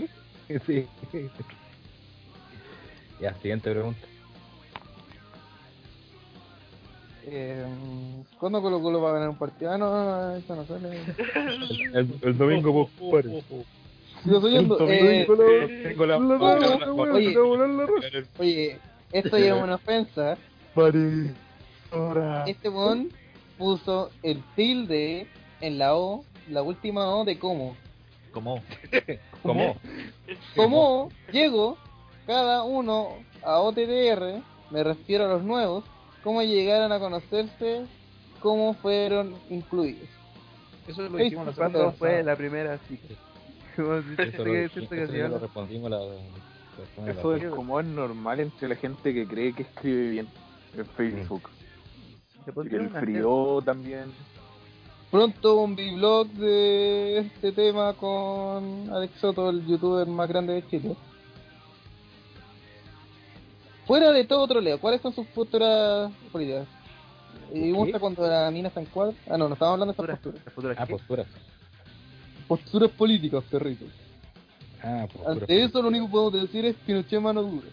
Sí. 0.68 0.86
Ya, 3.24 3.34
siguiente 3.36 3.72
pregunta. 3.72 4.06
Eh, 7.26 7.66
¿Cuándo 8.38 8.62
Colo 8.62 8.82
Colo 8.82 9.02
va 9.02 9.12
a 9.12 9.14
ganar 9.14 9.30
un 9.30 9.38
partido? 9.38 9.72
Ah, 9.72 9.78
no, 9.78 9.90
no, 9.90 10.04
no, 10.04 10.36
eso 10.36 10.54
no 10.58 10.66
sale. 10.66 10.90
El, 11.94 12.20
el 12.22 12.38
domingo, 12.38 12.90
pues, 13.00 13.26
padre. 13.26 13.42
Sigo 14.26 14.42
soñando. 14.42 14.78
Oye. 18.40 18.78
esto 19.14 19.38
ya 19.38 19.56
es 19.56 19.64
una 19.64 19.76
ofensa. 19.76 20.38
Este 22.46 22.70
mon 22.70 23.10
puso 23.58 24.10
el 24.22 24.44
tilde 24.54 25.28
en 25.62 25.78
la 25.78 25.96
O, 25.96 26.26
la 26.50 26.62
última 26.62 27.08
O 27.16 27.24
de 27.24 27.40
cómo. 27.40 27.78
¿Cómo? 28.34 28.62
¿Cómo? 29.44 29.78
¿Cómo 30.58 31.10
llego 31.32 31.78
cada 32.26 32.64
uno 32.64 33.10
a 33.44 33.60
OTDR? 33.60 34.42
Me 34.72 34.84
refiero 34.84 35.26
a 35.26 35.28
los 35.28 35.44
nuevos. 35.44 35.84
¿Cómo 36.24 36.42
llegaron 36.42 36.92
a 36.92 37.00
conocerse? 37.00 37.86
¿Cómo 38.40 38.74
fueron 38.76 39.36
incluidos? 39.50 40.10
Eso 40.88 41.08
lo 41.10 41.20
hicimos 41.20 41.46
nosotros. 41.48 41.72
¿Cuándo 41.72 41.92
fue 41.94 42.24
la 42.24 42.36
primera 42.36 42.78
cita? 42.88 43.14
Eso 43.74 43.84
lo, 44.44 45.40
respondimos 45.40 45.90
la... 45.90 46.00
Eso 47.08 47.36
es 47.36 47.46
como 47.50 47.80
es 47.80 47.86
normal 47.86 48.40
entre 48.40 48.68
la 48.68 48.76
gente 48.76 49.14
que 49.14 49.28
cree 49.28 49.54
que 49.54 49.64
escribe 49.64 50.10
bien 50.10 50.28
en 50.76 50.86
Facebook. 50.86 51.50
Y 52.48 52.52
pondría 52.52 52.82
el 52.82 52.90
frío 52.90 53.62
también. 53.64 54.12
Pronto 55.12 55.62
un 55.62 55.76
blog 55.76 56.28
de 56.30 57.20
este 57.20 57.52
tema 57.52 57.94
con 57.94 58.90
Alex 58.92 59.20
Soto, 59.20 59.50
el 59.50 59.66
youtuber 59.68 60.08
más 60.08 60.28
grande 60.28 60.54
de 60.54 60.68
Chile. 60.68 60.96
Fuera 63.86 64.12
de 64.12 64.24
todo 64.24 64.48
troleo, 64.48 64.80
¿cuáles 64.80 65.02
son 65.02 65.14
sus 65.14 65.28
posturas 65.28 66.12
políticas? 66.32 66.68
Y 67.54 67.72
gusta 67.72 68.00
cuando 68.00 68.26
la 68.28 68.50
mina 68.52 68.70
está 68.70 68.80
en 68.80 68.86
cuadro. 68.88 69.14
Ah, 69.30 69.38
no, 69.38 69.48
no 69.48 69.54
estamos 69.54 69.74
hablando 69.74 69.94
de 69.94 70.02
estas 70.02 70.20
posturas. 70.20 70.42
Las 70.46 70.54
futuras 70.54 70.78
Ah, 70.80 70.86
posturas. 70.86 71.28
Posturas 72.48 72.92
políticas, 72.92 73.44
perrito. 73.46 73.86
Ah, 74.82 75.06
posturas. 75.12 75.42
Ante 75.42 75.64
eso 75.64 75.82
lo 75.82 75.90
único 75.90 76.06
que 76.06 76.12
podemos 76.12 76.34
decir 76.42 76.66
es 76.66 76.76
Pinochet 76.78 77.20
mano 77.20 77.44
dura. 77.44 77.68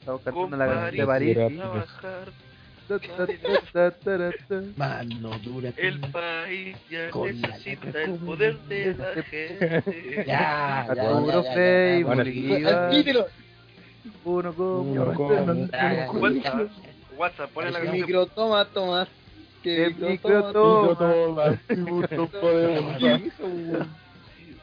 Estamos 0.00 0.20
cantando 0.22 0.56
la 0.56 0.66
canción 0.66 0.96
de 0.96 1.06
París. 1.06 1.38
Mano 4.76 5.38
dura. 5.38 5.72
El 5.76 6.00
país 6.00 6.76
ya 6.90 7.10
Con 7.10 7.40
necesita 7.40 8.02
el 8.02 8.14
poder 8.16 8.58
de 8.68 8.94
la 8.94 9.22
gente. 9.22 10.24
Ya, 10.26 10.86
ya, 10.94 10.94
ya, 12.62 13.26
Uno 14.24 14.52
como- 14.54 14.94
ya, 15.72 16.06
WhatsApp, 16.20 16.68
WhatsApp, 17.16 17.50
ponle 17.50 17.70
la 17.70 17.78
canción. 17.80 17.96
micro 18.06 18.26
toma, 18.26 18.64
Tomás. 18.66 19.08
Que 19.62 19.84
El 19.86 19.94
micro 19.96 20.52
toma. 20.52 20.98
toma. 20.98 21.58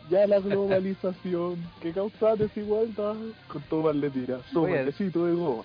Ya 0.09 0.27
la 0.27 0.39
globalización 0.39 1.55
que 1.81 1.91
causa 1.93 2.35
desigualdad 2.35 3.15
con 3.47 3.61
Tomás 3.63 3.95
le 3.95 4.09
tira 4.09 4.39
baldecito 4.53 5.25
de 5.25 5.33
goma. 5.33 5.63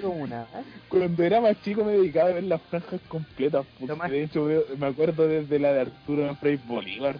Como 0.00 0.14
una. 0.14 0.46
Cuando 0.88 1.22
era 1.22 1.40
más 1.40 1.60
chico 1.62 1.84
me 1.84 1.92
dedicaba 1.92 2.30
a 2.30 2.32
ver 2.32 2.44
las 2.44 2.60
franjas 2.62 3.00
completas. 3.08 3.66
porque 3.78 3.94
de 4.10 4.22
hecho 4.24 4.44
veo- 4.46 4.64
me 4.78 4.86
acuerdo 4.86 5.28
desde 5.28 5.58
la 5.58 5.72
de 5.72 5.80
Arturo 5.82 6.34
Frei 6.36 6.56
Bolívar. 6.66 7.16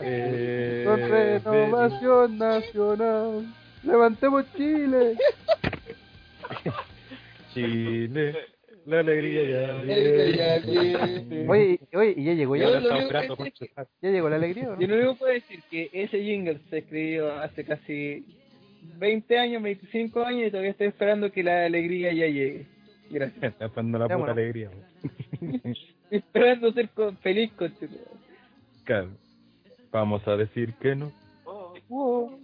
Eh, 0.00 0.82
Con 0.86 1.00
renovación 1.10 2.38
nacional. 2.38 3.46
Levantemos 3.82 4.44
Chile. 4.56 5.14
Chile, 7.54 8.34
la 8.86 9.00
alegría 9.00 9.42
ya 10.36 10.58
viene. 10.58 11.48
Oye, 11.48 11.80
oye, 11.94 12.14
y 12.16 12.24
ya 12.24 12.32
llegó, 12.34 12.56
ya, 12.56 12.64
Yo 12.68 12.80
lo 12.80 12.96
único 12.96 13.36
que 13.36 13.52
ya 14.02 14.10
llegó 14.10 14.28
la 14.28 14.36
alegría, 14.36 14.70
¿o 14.70 14.78
Yo 14.78 14.86
¿no? 14.86 14.94
lo 14.94 14.96
único 14.96 15.12
que 15.14 15.18
puedo 15.18 15.32
decir 15.32 15.62
que 15.70 15.90
ese 15.92 16.22
jingle 16.22 16.58
se 16.70 16.78
escribió 16.78 17.32
hace 17.40 17.64
casi 17.64 18.24
20 18.98 19.38
años, 19.38 19.62
25 19.62 20.22
años 20.22 20.48
y 20.48 20.50
todavía 20.50 20.70
estoy 20.72 20.88
esperando 20.88 21.32
que 21.32 21.42
la 21.42 21.64
alegría 21.66 22.12
ya 22.12 22.26
llegue. 22.26 22.66
Gracias. 23.10 23.42
Está 23.52 23.66
esperando 23.66 23.98
la 23.98 24.08
Ya, 24.08 24.16
puta 24.16 24.32
bueno. 24.32 24.32
alegría. 24.40 24.70
Estoy 26.10 26.18
esperando 26.18 26.72
ser 26.72 26.88
con- 26.90 27.16
feliz 27.18 27.52
con 27.52 27.72
Claro. 28.84 29.08
Vamos 29.92 30.26
a 30.28 30.36
decir 30.36 30.74
que 30.74 30.94
no. 30.94 31.12
Oh, 31.88 32.38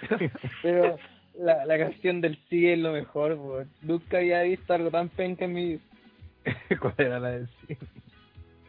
Pero 0.62 0.96
la, 1.38 1.64
la 1.66 1.78
canción 1.78 2.20
del 2.20 2.38
sí 2.48 2.66
es 2.68 2.78
lo 2.78 2.92
mejor, 2.92 3.36
po. 3.36 3.62
Nunca 3.82 4.18
había 4.18 4.42
visto 4.42 4.72
algo 4.72 4.90
tan 4.90 5.08
penca 5.10 5.44
en 5.44 5.52
mi 5.52 5.64
vida. 5.72 5.80
¿Cuál 6.80 6.94
era 6.98 7.20
la 7.20 7.30
de 7.32 7.46
sí? 7.46 7.76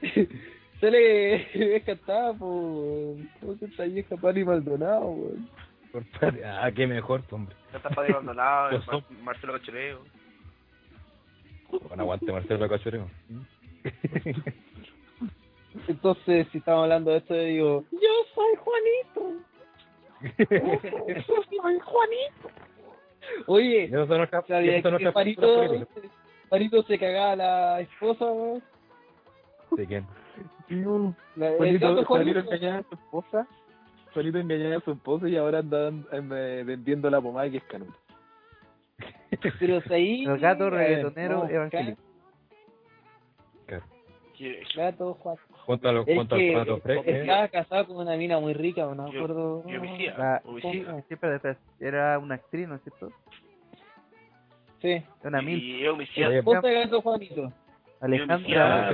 Se 0.82 0.90
le 0.90 1.76
es 1.78 1.84
cantada 1.84 2.34
por. 2.34 3.16
¿Cómo 3.40 3.56
se 3.60 3.66
esta 3.66 3.84
vieja 3.84 4.18
Pari 4.18 4.44
Maldonado, 4.44 5.02
weón? 5.12 5.48
Por 5.92 6.04
padre. 6.20 6.44
Ah, 6.44 6.72
qué 6.76 6.88
mejor, 6.88 7.22
hombre. 7.30 7.56
Ya 7.72 7.78
está 7.78 7.90
para 7.92 8.08
abandonado, 8.12 8.70
Pues 8.72 8.86
son- 8.86 9.04
Mar- 9.10 9.24
Marcelo 9.24 9.54
Cachoreo. 9.54 10.00
Bueno, 11.88 12.02
aguante 12.04 12.32
Marcelo 12.32 12.68
Cachoreo. 12.68 13.08
Entonces, 15.88 16.48
si 16.52 16.58
estamos 16.60 16.84
hablando 16.84 17.12
de 17.12 17.18
esto, 17.18 17.36
yo 17.36 17.42
digo: 17.44 17.84
Yo 17.92 18.00
soy 18.34 18.56
Juanito. 18.58 19.46
Yo 21.08 21.44
soy 21.52 21.80
Juanito. 21.80 22.50
Oye, 23.48 23.86
Eso 23.86 24.08
son 24.08 24.18
nuestras 24.18 24.46
¿sabías 24.48 24.76
eso 24.76 24.90
son 24.90 24.98
que 24.98 25.04
nuestras 25.04 25.14
Parito, 25.14 25.42
posturas 25.42 25.70
políticas. 25.88 26.12
Parito 26.50 26.84
se 26.84 27.00
cagaba 27.00 27.32
a 27.32 27.36
la 27.36 27.82
esposa, 27.82 28.26
weón? 28.26 28.64
¿De 29.72 29.86
quién? 29.88 30.06
La- 31.36 31.52
Juanito. 31.58 32.40
engañaba 32.40 32.80
a 32.80 32.84
su 32.84 32.96
esposa. 32.96 33.48
Solito 34.14 34.38
engañaba 34.40 34.78
a 34.78 34.82
su 34.82 34.92
esposa 34.92 35.30
y 35.30 35.38
ahora 35.38 35.60
andan 35.60 36.06
eh, 36.12 36.64
vendiendo 36.66 37.10
la 37.10 37.22
pomada 37.22 37.50
que 37.50 37.58
es 37.58 37.64
canuta. 37.64 37.94
Pero 39.60 39.82
ahí. 39.90 40.26
El 40.26 40.38
gato 40.40 40.66
a 40.66 40.70
ver, 40.72 40.80
reggaetonero 40.80 41.44
no, 41.44 41.50
evangélico. 41.50 42.02
Claro. 43.66 43.84
Que- 44.38 44.64
Gato 44.76 45.14
Juan. 45.16 45.38
Pato 45.80 46.80
Freire. 46.82 47.22
estaba 47.22 47.48
casado 47.48 47.88
con 47.88 47.98
una 47.98 48.16
mina 48.18 48.40
muy 48.40 48.54
rica, 48.54 48.86
no 48.86 49.04
me 49.08 49.12
Yo- 49.12 49.20
acuerdo. 49.20 49.64
y 49.68 49.76
homicida. 49.78 50.18
La- 50.18 50.42
homicida. 50.46 51.02
Sí, 51.08 51.14
espera, 51.14 51.36
espera. 51.36 51.58
Era 51.80 52.20
una 52.20 52.36
actriz, 52.36 52.68
¿no 52.68 52.76
es 52.76 52.82
cierto? 52.84 53.12
Sí. 54.82 55.04
Una 55.24 55.42
mil. 55.42 55.62
Y 55.64 55.84
es 55.84 55.90
homicida. 55.90 56.28
Oye, 56.28 56.44
Ponte 56.44 56.74
gato 56.74 57.02
Juanito. 57.02 57.54
Alejandra. 58.00 58.90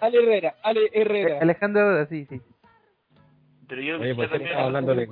Ale 0.00 0.18
Herrera, 0.18 0.54
Ale 0.62 0.80
Herrera. 0.92 1.38
Alejandra, 1.42 2.06
sí, 2.06 2.24
sí. 2.26 2.40
Pero 3.68 3.82
yo 3.82 4.00
Oye, 4.00 4.14
¿por 4.14 4.28
qué 4.30 4.36
estamos 4.36 4.64
hablando 4.64 4.94
de- 4.94 5.10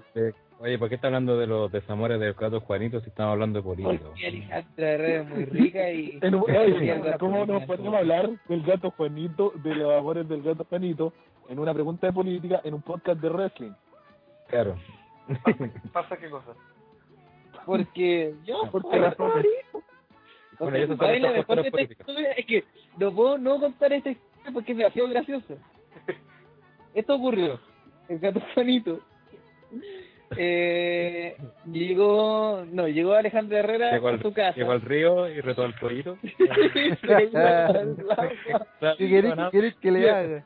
Oye, 0.61 0.79
¿por 0.79 0.89
qué 0.89 0.95
está 0.95 1.09
hablando 1.09 1.37
de 1.37 1.47
los 1.47 1.71
desamores 1.71 2.19
del 2.21 2.33
gato 2.35 2.61
Juanito 2.61 3.01
si 3.01 3.09
estamos 3.09 3.33
hablando 3.33 3.59
de 3.59 3.63
política? 3.65 4.05
Porque 4.07 4.27
Alejandra 4.27 4.91
Herrera 4.91 5.23
es 5.23 5.29
muy 5.29 5.45
rica 5.45 5.91
y. 5.91 6.19
En 6.23 6.35
un- 6.35 6.45
y 6.49 6.57
oye, 6.57 7.03
¿Cómo 7.19 7.45
nos 7.45 7.65
podemos 7.65 7.95
hablar 7.95 8.31
del 8.49 8.63
gato 8.63 8.91
Juanito, 8.93 9.53
de 9.63 9.75
los 9.75 9.93
amores 9.99 10.29
del 10.29 10.43
gato 10.43 10.65
Juanito, 10.65 11.13
en 11.49 11.59
una 11.59 11.75
pregunta 11.75 12.07
de 12.07 12.13
política, 12.13 12.61
en 12.65 12.75
un 12.75 12.83
podcast 12.83 13.21
de 13.21 13.29
wrestling? 13.29 13.73
Claro. 14.49 14.77
¿Pasa 15.93 16.17
qué 16.17 16.31
cosa? 16.31 16.55
Porque 17.67 18.35
yo. 18.45 18.63
Porque 18.71 18.99
la-. 18.99 19.15
Bueno, 20.61 20.79
y 20.79 20.83
esas 20.83 20.97
son 20.97 21.07
¿sabes 21.07 21.21
la 21.21 21.33
mejor 21.33 21.63
de 21.63 21.83
historia? 21.83 22.33
Es 22.33 22.47
que 22.47 22.65
no 22.97 23.13
puedo 23.13 23.37
no 23.39 23.59
contar 23.59 23.93
esta 23.93 24.11
historia 24.11 24.53
porque 24.53 24.73
es 24.73 24.79
demasiado 24.79 25.09
graciosa. 25.09 25.55
Esto 26.95 27.17
ocurrió. 27.17 27.59
El 28.09 28.19
gato 28.21 28.41
Juanito. 28.55 29.01
Eh, 30.37 31.37
llegó, 31.71 32.65
no, 32.73 32.89
llegó 32.89 33.13
Alejandra 33.15 33.61
Herrera 33.61 33.93
Llegó 33.93 34.09
a 34.09 34.19
su 34.19 34.33
casa. 34.33 34.57
llegó 34.57 34.73
al 34.73 34.81
río 34.81 35.29
y 35.29 35.41
retó 35.41 35.63
al 35.63 35.75
pollito. 35.75 36.17
¿Qué 36.23 36.35
querés, 38.99 39.35
qué 39.35 39.49
querés 39.53 39.75
que 39.77 39.91
le 39.91 40.11
haga? 40.11 40.43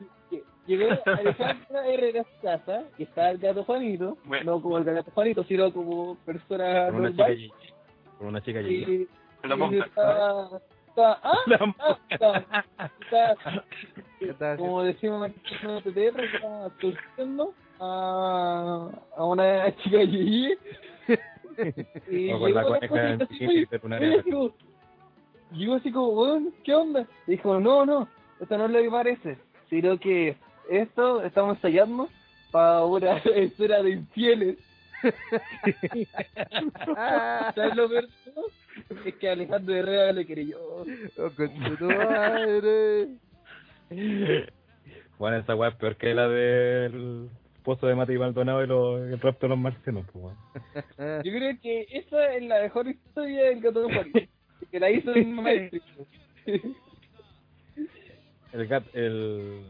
Llegó 0.67 0.89
Alejandra 1.05 1.87
Herrera 1.87 2.21
a 2.21 2.23
su 2.25 2.41
casa 2.41 2.83
y 2.97 3.03
estaba 3.03 3.29
el 3.31 3.37
gato 3.39 3.63
Juanito, 3.63 4.17
Bueno. 4.25 4.51
no 4.57 4.61
como 4.61 4.77
el 4.77 4.83
gato 4.83 5.09
Juanito, 5.11 5.43
sino 5.45 5.71
como 5.73 6.17
persona 6.25 6.87
Con 6.91 6.95
una 6.95 7.11
chica 7.11 7.27
normal. 7.27 7.51
una 8.19 8.41
chica 8.41 8.59
allí. 8.59 9.07
Y, 9.43 9.47
La 9.47 9.55
estaba, 9.55 10.59
estaba, 10.89 11.19
ah, 11.23 11.37
ah, 11.79 11.97
estaba, 12.09 12.45
estaba, 13.01 13.63
¿Qué 14.19 14.33
tal? 14.33 14.57
como 14.57 14.83
decimos 14.83 15.31
en 15.63 15.69
el 15.69 15.83
TTR, 15.83 16.23
estaba 16.25 16.69
surgiendo 16.79 17.53
a, 17.79 18.89
a 19.15 19.25
una 19.25 19.75
chica 19.77 19.99
allí. 19.99 20.53
y 22.09 22.31
O 22.31 22.39
con 22.39 22.53
la 22.53 22.61
llegó 22.61 22.73
coneja 22.73 23.09
en 23.13 23.21
así, 23.21 23.67
Llegó 25.51 25.79
como, 25.91 26.09
weón, 26.09 26.53
¿qué 26.63 26.75
onda? 26.75 27.07
Y 27.25 27.31
dijo, 27.31 27.59
no, 27.59 27.85
no, 27.85 28.07
esto 28.39 28.57
no 28.57 28.65
es 28.65 28.71
lo 28.71 28.81
que 28.81 28.91
parece, 28.91 29.37
sino 29.69 29.99
que 29.99 30.37
esto 30.69 31.23
estamos 31.23 31.55
ensayando 31.55 32.07
para 32.51 32.83
una 32.85 33.17
escena 33.35 33.81
de 33.81 33.91
infieles. 33.91 34.57
¿Sabes 37.55 37.75
lo 37.75 37.89
peor? 37.89 38.07
Es 39.05 39.15
que 39.15 39.29
Alejandro 39.29 39.75
Herrera 39.75 40.11
le 40.11 40.25
creyó. 40.25 40.59
Oh, 40.59 40.85
concha 41.35 41.75
tu 41.77 41.85
madre. 41.85 43.07
Bueno, 45.17 45.37
esa 45.37 45.55
weá 45.55 45.69
es 45.69 45.75
peor 45.75 45.95
que 45.95 46.13
la 46.13 46.27
del 46.27 47.29
pozo 47.75 47.87
de 47.87 47.95
Mati 47.95 48.17
Maldonado 48.17 48.63
y 48.63 48.67
los, 48.67 49.01
el 49.01 49.19
rapto 49.19 49.45
de 49.45 49.49
los 49.49 49.57
marcianos, 49.59 50.05
pues, 50.11 50.25
weón. 50.25 50.37
Yo 51.23 51.31
creo 51.31 51.59
que 51.61 51.85
esa 51.91 52.33
es 52.33 52.43
la 52.43 52.61
mejor 52.61 52.87
historia 52.87 53.43
del 53.45 53.61
gato 53.61 53.85
de 53.87 53.93
Juanito. 53.93 54.19
Que 54.71 54.79
la 54.79 54.89
hizo 54.89 55.11
un 55.11 55.33
maestro. 55.35 55.79
El 58.51 58.65
gato, 58.67 58.89
el... 58.93 59.61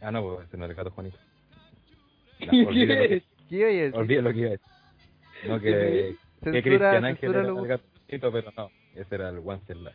Ah, 0.00 0.12
no, 0.12 0.22
pues 0.22 0.46
ese 0.46 0.56
no 0.56 0.64
es 0.66 0.70
el 0.70 0.76
gato 0.76 0.90
Juanito. 0.92 1.18
No, 2.40 2.68
¿Qué 2.70 2.86
que? 2.86 3.22
¿Qué 3.48 3.56
iba 3.56 3.66
a 3.68 3.72
decir? 3.72 3.96
olvide 3.96 4.22
lo 4.22 4.32
que 4.32 4.38
iba 4.38 4.48
a 4.48 4.50
decir. 4.52 4.66
No, 5.48 5.60
que, 5.60 5.66
que 5.70 6.16
Censura, 6.44 6.62
Cristian 6.62 7.04
Ángel 7.04 7.18
censura 7.32 7.40
era 7.40 7.48
lo- 7.48 7.60
el 7.62 7.66
gato 7.66 7.84
Juanito, 8.06 8.32
pero 8.32 8.52
no, 8.56 8.70
ese 8.94 9.14
era 9.16 9.28
el 9.30 9.38
Wancellar. 9.40 9.92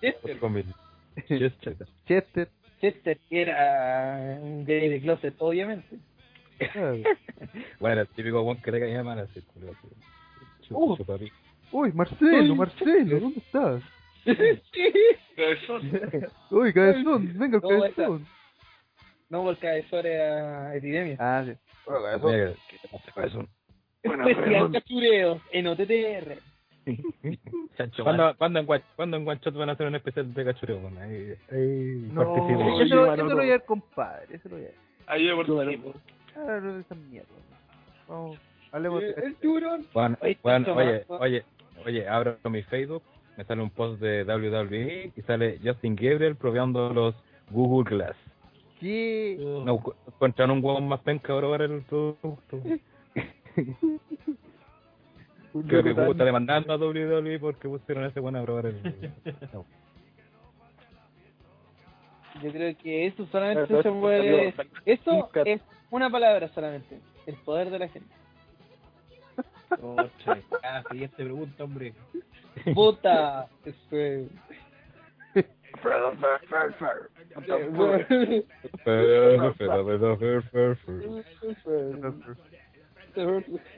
Chester. 1.61 1.87
Chester. 2.07 2.49
Chester, 2.81 3.17
que 3.29 3.41
era 3.41 4.37
un 4.41 4.65
gay 4.65 4.89
de 4.89 5.01
closet, 5.01 5.33
obviamente. 5.39 5.97
Bueno, 7.79 8.01
el 8.01 8.07
típico 8.09 8.41
weón 8.41 8.61
que 8.61 8.71
te 8.71 8.79
caía 8.79 9.03
mal 9.03 9.19
así, 9.19 9.41
Uh. 10.69 10.97
Uy, 11.71 11.91
Marcelo, 11.93 12.55
Marcelo, 12.55 13.19
¿dónde 13.21 13.39
estás? 13.39 13.83
Cabezón. 15.35 15.91
Uy, 16.49 16.73
cabezón, 16.73 17.37
venga 17.37 17.57
el 17.57 17.61
No, 17.63 17.85
esa- 17.85 17.95
cabezón. 17.95 18.27
No, 19.29 19.43
porque 19.43 19.79
eso 19.79 19.99
era 19.99 20.75
epidemia. 20.75 21.17
Ah, 21.19 21.43
sí. 21.45 21.53
Mira, 22.23 22.53
¿qué 22.69 22.77
te 22.81 22.87
pasa, 22.87 23.11
cabezón? 23.13 23.47
Especial 24.01 24.71
cachureos 24.71 25.41
en 25.51 25.67
OTTR. 25.67 26.39
Chancho 27.77 28.03
¿Cuándo, 28.03 28.35
¿cuándo, 28.37 28.59
en, 28.59 28.67
Guach- 28.67 28.83
¿Cuándo 28.95 29.17
en 29.17 29.27
One 29.27 29.39
Shot 29.43 29.55
van 29.55 29.69
a 29.69 29.71
hacer 29.73 29.87
un 29.87 29.95
especial 29.95 30.33
de 30.33 30.45
cachureo? 30.45 30.79
Bueno, 30.79 30.99
ahí, 31.01 31.33
ahí 31.51 32.09
No. 32.11 32.23
participo. 32.33 32.81
Eso, 32.81 32.95
lo 32.95 33.35
voy 33.35 33.45
a 33.49 33.51
ver, 33.53 33.65
compadre. 33.65 34.35
Eso 34.35 34.49
lo 34.49 34.55
voy 34.55 34.65
a 34.65 34.67
ver. 34.67 34.75
Ahí 35.07 35.27
yo 35.27 35.35
participo. 35.35 35.93
Ah, 36.35 36.59
no, 36.61 36.79
esa 36.79 36.95
mierda. 36.95 37.27
Vamos, 38.07 38.37
hablemos 38.71 39.01
de 39.01 39.09
El 39.11 39.35
tiburón. 39.35 39.85
Juan, 39.93 40.17
Oye, 40.21 40.37
oye, 40.43 41.05
oye, 41.07 41.43
oye, 41.85 42.07
abro 42.07 42.37
mi 42.49 42.61
Facebook, 42.63 43.01
me 43.37 43.43
sale 43.45 43.61
un 43.63 43.69
post 43.71 43.99
de 44.01 44.23
WWE 44.23 45.11
y 45.15 45.21
sale 45.23 45.59
Justin 45.63 45.95
Gabriel 45.95 46.35
probando 46.35 46.93
los 46.93 47.15
Google 47.51 47.89
Glass. 47.97 48.15
¿Qué? 48.79 49.37
No, 49.39 49.79
encuentran 50.07 50.51
un 50.51 50.63
huevo 50.63 50.81
más 50.81 50.99
penca 50.99 51.29
para 51.29 51.39
probar 51.39 51.61
el 51.63 51.81
producto. 51.83 52.61
Creo 55.67 55.83
que 55.83 55.93
Google 55.93 56.11
está 56.11 56.25
demandando 56.25 56.73
a 56.73 56.77
WWE 56.77 57.39
porque 57.39 57.67
pusieron 57.69 58.03
a 58.03 58.07
ese 58.07 58.19
bueno 58.19 58.39
a 58.39 58.43
probar 58.43 58.65
el... 58.67 58.81
No. 59.53 59.65
Yo 62.43 62.51
creo 62.51 62.75
que 62.77 63.05
eso 63.07 63.25
solamente 63.27 63.63
Pero 63.67 63.81
se 63.81 63.87
esto 63.87 63.99
puede... 64.01 64.51
salió- 64.53 64.71
Eso 64.85 65.13
Nunca- 65.13 65.41
es 65.45 65.61
una 65.89 66.09
palabra 66.09 66.49
solamente. 66.49 66.99
El 67.25 67.35
poder 67.37 67.69
de 67.69 67.79
la 67.79 67.87
gente. 67.87 68.09
Otra, 69.81 70.37
ah, 70.63 70.83
siguiente 70.91 71.23
pregunta, 71.23 71.63
hombre. 71.63 71.93
Vota. 72.73 73.47
Eso 73.65 73.97
es. 73.97 74.27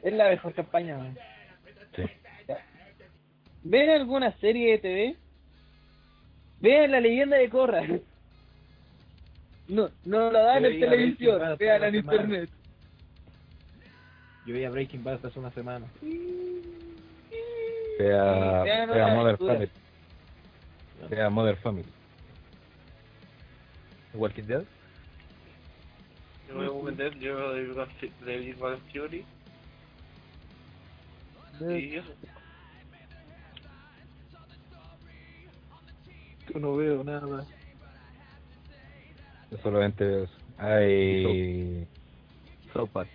Es 0.03 0.13
la 0.13 0.29
mejor 0.29 0.53
campaña. 0.53 0.97
man. 0.97 1.17
¿Ven 3.69 3.89
alguna 3.89 4.31
serie 4.37 4.71
de 4.71 4.77
TV? 4.77 5.15
Vean 6.61 6.91
la 6.91 7.01
leyenda 7.01 7.35
de 7.37 7.49
Korra. 7.49 7.85
No, 9.67 9.89
no 10.05 10.31
la 10.31 10.39
dan 10.39 10.63
en 10.63 10.79
televisión, 10.79 11.39
Breaking 11.39 11.49
Bad 11.49 11.57
vean 11.57 11.83
en 11.83 11.95
internet. 11.95 12.49
Yo 14.45 14.53
veía 14.53 14.69
Breaking 14.69 15.03
Bad 15.03 15.25
hace 15.25 15.37
una 15.37 15.51
semana. 15.51 15.85
Sea, 17.97 18.63
Vean 18.63 18.89
sea 18.89 19.05
otra 19.05 19.15
Mother. 19.15 19.37
Family. 19.37 19.69
Sea 21.09 21.29
Mother 21.29 21.55
Family. 21.57 21.85
Walking 24.13 24.43
Dead. 24.43 24.63
Yo 26.47 26.55
voy 26.55 26.65
a 26.65 26.85
vender, 26.85 27.19
yo 27.19 27.51
de 27.51 28.37
Big 28.37 28.57
Bang 28.57 28.79
Theory. 28.93 29.25
Y 31.59 31.95
eso. 31.95 32.13
Yo 36.53 36.59
no 36.59 36.75
veo 36.75 37.03
nada. 37.03 37.45
Yo 39.51 39.57
solamente 39.59 40.03
veo 40.05 40.23
eso. 40.23 40.33
Hay... 40.57 41.87
South 42.73 42.89
Park. 42.89 43.09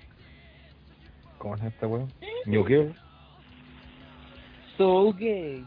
¿Cómo 1.39 1.57
es 1.57 1.63
esta 1.65 1.87
weón? 1.87 2.13
New 2.47 2.65
Girl. 2.65 2.95
So 4.77 5.13
gay. 5.13 5.65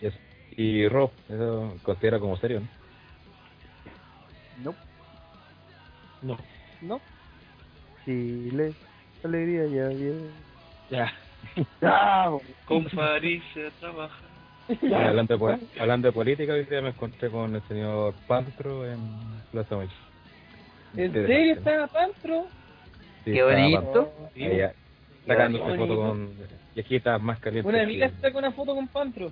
Y, 0.00 0.06
eso. 0.06 0.18
y 0.56 0.88
Rob, 0.88 1.10
eso 1.28 1.76
considera 1.82 2.18
como 2.18 2.36
serio, 2.36 2.62
¿no? 4.62 4.72
No. 6.22 6.36
No. 6.36 6.38
¿No? 6.80 7.00
Chile. 8.04 8.72
Alegría, 9.24 9.66
ya 9.66 9.88
bien. 9.88 10.30
Ya. 10.90 11.12
Con 12.66 12.84
París 12.86 13.42
se 13.54 13.70
trabaja. 13.78 14.29
Hablando, 14.94 15.36
de, 15.36 15.58
hablando 15.80 16.08
de 16.08 16.12
política, 16.12 16.52
hoy 16.52 16.64
día 16.64 16.80
me 16.80 16.90
encontré 16.90 17.28
con 17.30 17.54
el 17.54 17.62
señor 17.68 18.14
Pantro 18.26 18.86
en 18.90 18.98
Plaza 19.50 19.76
Mayor. 19.76 19.92
¿En 20.96 21.12
serio 21.12 21.54
está 21.54 21.86
Pantro? 21.88 22.46
Sí, 23.24 23.32
Qué 23.32 23.38
estaba 23.38 23.52
bonito. 23.52 24.12
Ahí 24.36 24.56
ya, 24.58 24.72
sacándose 25.26 25.64
Qué 25.64 25.70
foto 25.78 25.96
bonito. 25.96 26.08
con 26.08 26.30
viejitas 26.74 27.22
más 27.22 27.38
calientes. 27.40 27.68
Una 27.72 27.82
amiga 27.82 28.08
que- 28.08 28.16
sacó 28.20 28.38
una 28.38 28.52
foto 28.52 28.74
con 28.74 28.88
Pantro. 28.88 29.30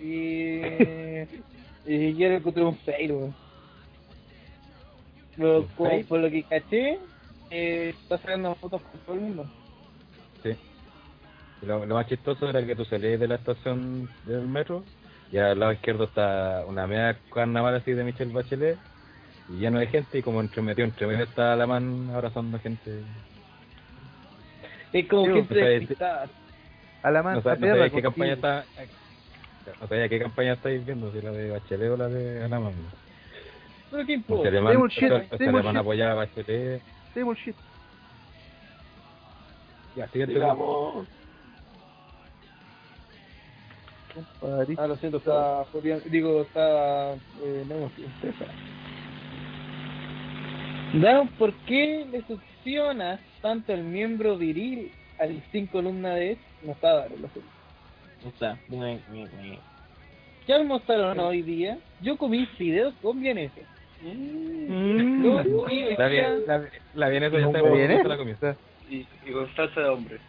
Y. 0.00 0.60
y 1.86 2.14
yo 2.16 2.28
la 2.28 2.34
encontré 2.36 2.64
un 2.64 2.76
Facebook. 2.78 3.34
Pero 5.36 5.58
¿Un 5.60 5.66
como 5.76 5.90
Facebook? 5.90 6.08
por 6.08 6.20
lo 6.20 6.30
que 6.30 6.42
caché, 6.44 6.98
eh, 7.50 7.94
está 8.00 8.18
sacando 8.18 8.54
fotos 8.54 8.82
con 8.82 9.00
todo 9.00 9.14
el 9.16 9.20
mundo. 9.20 9.46
Sí. 10.42 10.50
Y 11.62 11.66
lo, 11.66 11.84
lo 11.86 11.94
más 11.94 12.06
chistoso 12.06 12.48
era 12.48 12.64
que 12.64 12.76
tú 12.76 12.84
salías 12.84 13.18
de 13.18 13.28
la 13.28 13.36
estación 13.36 14.08
del 14.26 14.46
metro 14.46 14.84
y 15.32 15.38
al 15.38 15.58
lado 15.58 15.72
izquierdo 15.72 16.04
está 16.04 16.64
una 16.66 16.86
media 16.86 17.18
carnaval 17.32 17.74
así 17.74 17.92
de 17.92 18.04
Michelle 18.04 18.32
Bachelet 18.32 18.78
y 19.48 19.58
lleno 19.58 19.78
de 19.78 19.86
gente 19.86 20.18
y 20.18 20.22
como 20.22 20.40
entre 20.40 20.62
medio 20.62 20.84
entre 20.84 21.06
medio 21.06 21.24
está 21.24 21.56
la 21.56 21.66
man 21.66 22.10
abrazando 22.12 22.58
gente. 22.60 23.02
Es 24.92 25.08
como 25.08 25.26
Sí, 25.26 25.32
gente 25.32 25.54
despistada. 25.54 26.28
A 27.02 27.10
la 27.10 27.22
No, 27.22 27.42
sab- 27.42 27.58
no 27.58 27.66
sabía 27.66 27.90
qué 27.90 28.02
campaña 28.02 28.32
está... 28.34 28.64
No 29.80 29.88
sabía 29.88 30.08
qué 30.08 30.18
campaña 30.20 30.52
estáis 30.52 30.84
viendo, 30.86 31.10
si 31.12 31.20
la 31.20 31.32
de 31.32 31.50
Bachelet 31.50 31.90
o 31.90 31.96
la 31.96 32.08
de 32.08 32.44
Alaman. 32.44 32.72
Pero 33.90 34.06
qué 34.06 34.12
importa. 34.14 34.42
sea, 34.42 34.50
alemán, 34.50 34.90
same 34.90 35.48
alemán 35.48 35.76
apoyaba 35.76 36.12
a 36.12 36.14
Bachelet. 36.14 36.82
Old 37.16 37.38
shit. 37.38 37.56
Ya, 39.96 40.06
siguiente. 40.08 40.34
Digamos. 40.34 41.06
París. 44.40 44.78
Ah, 44.78 44.86
lo 44.86 44.96
siento, 44.96 45.18
está 45.18 45.64
Digo, 46.06 46.42
está. 46.42 47.14
Eh, 47.14 47.64
no, 47.68 47.90
César. 48.20 48.48
Dan, 50.94 51.28
¿por 51.38 51.52
qué 51.66 52.06
le 52.10 52.22
succiona 52.22 53.20
tanto 53.42 53.72
el 53.72 53.82
miembro 53.82 54.36
viril 54.36 54.90
al 55.18 55.42
sin 55.52 55.66
columna 55.66 56.14
de? 56.14 56.38
No 56.62 56.72
está 56.72 56.94
dando, 56.94 57.16
lo 57.16 57.28
siento. 57.28 57.50
No 58.22 58.28
está. 58.30 58.58
¿Qué 60.46 60.54
almorzaron 60.54 61.18
hoy 61.18 61.42
día? 61.42 61.78
Yo 62.00 62.16
comí 62.16 62.46
fideos 62.56 62.94
con 63.02 63.20
vienesa. 63.20 63.60
Hoy 64.04 65.96
La, 65.98 66.08
bien, 66.08 66.46
la, 66.46 66.64
la 66.94 67.08
vienesa 67.08 67.38
ya 67.38 67.46
está 67.46 67.62
¿La 67.62 68.02
se 68.02 68.08
la 68.08 68.16
comió. 68.16 68.36
Y, 68.88 69.06
y 69.26 69.32
con 69.32 69.54
salsa 69.56 69.80
de 69.80 69.88
hombre. 69.88 70.20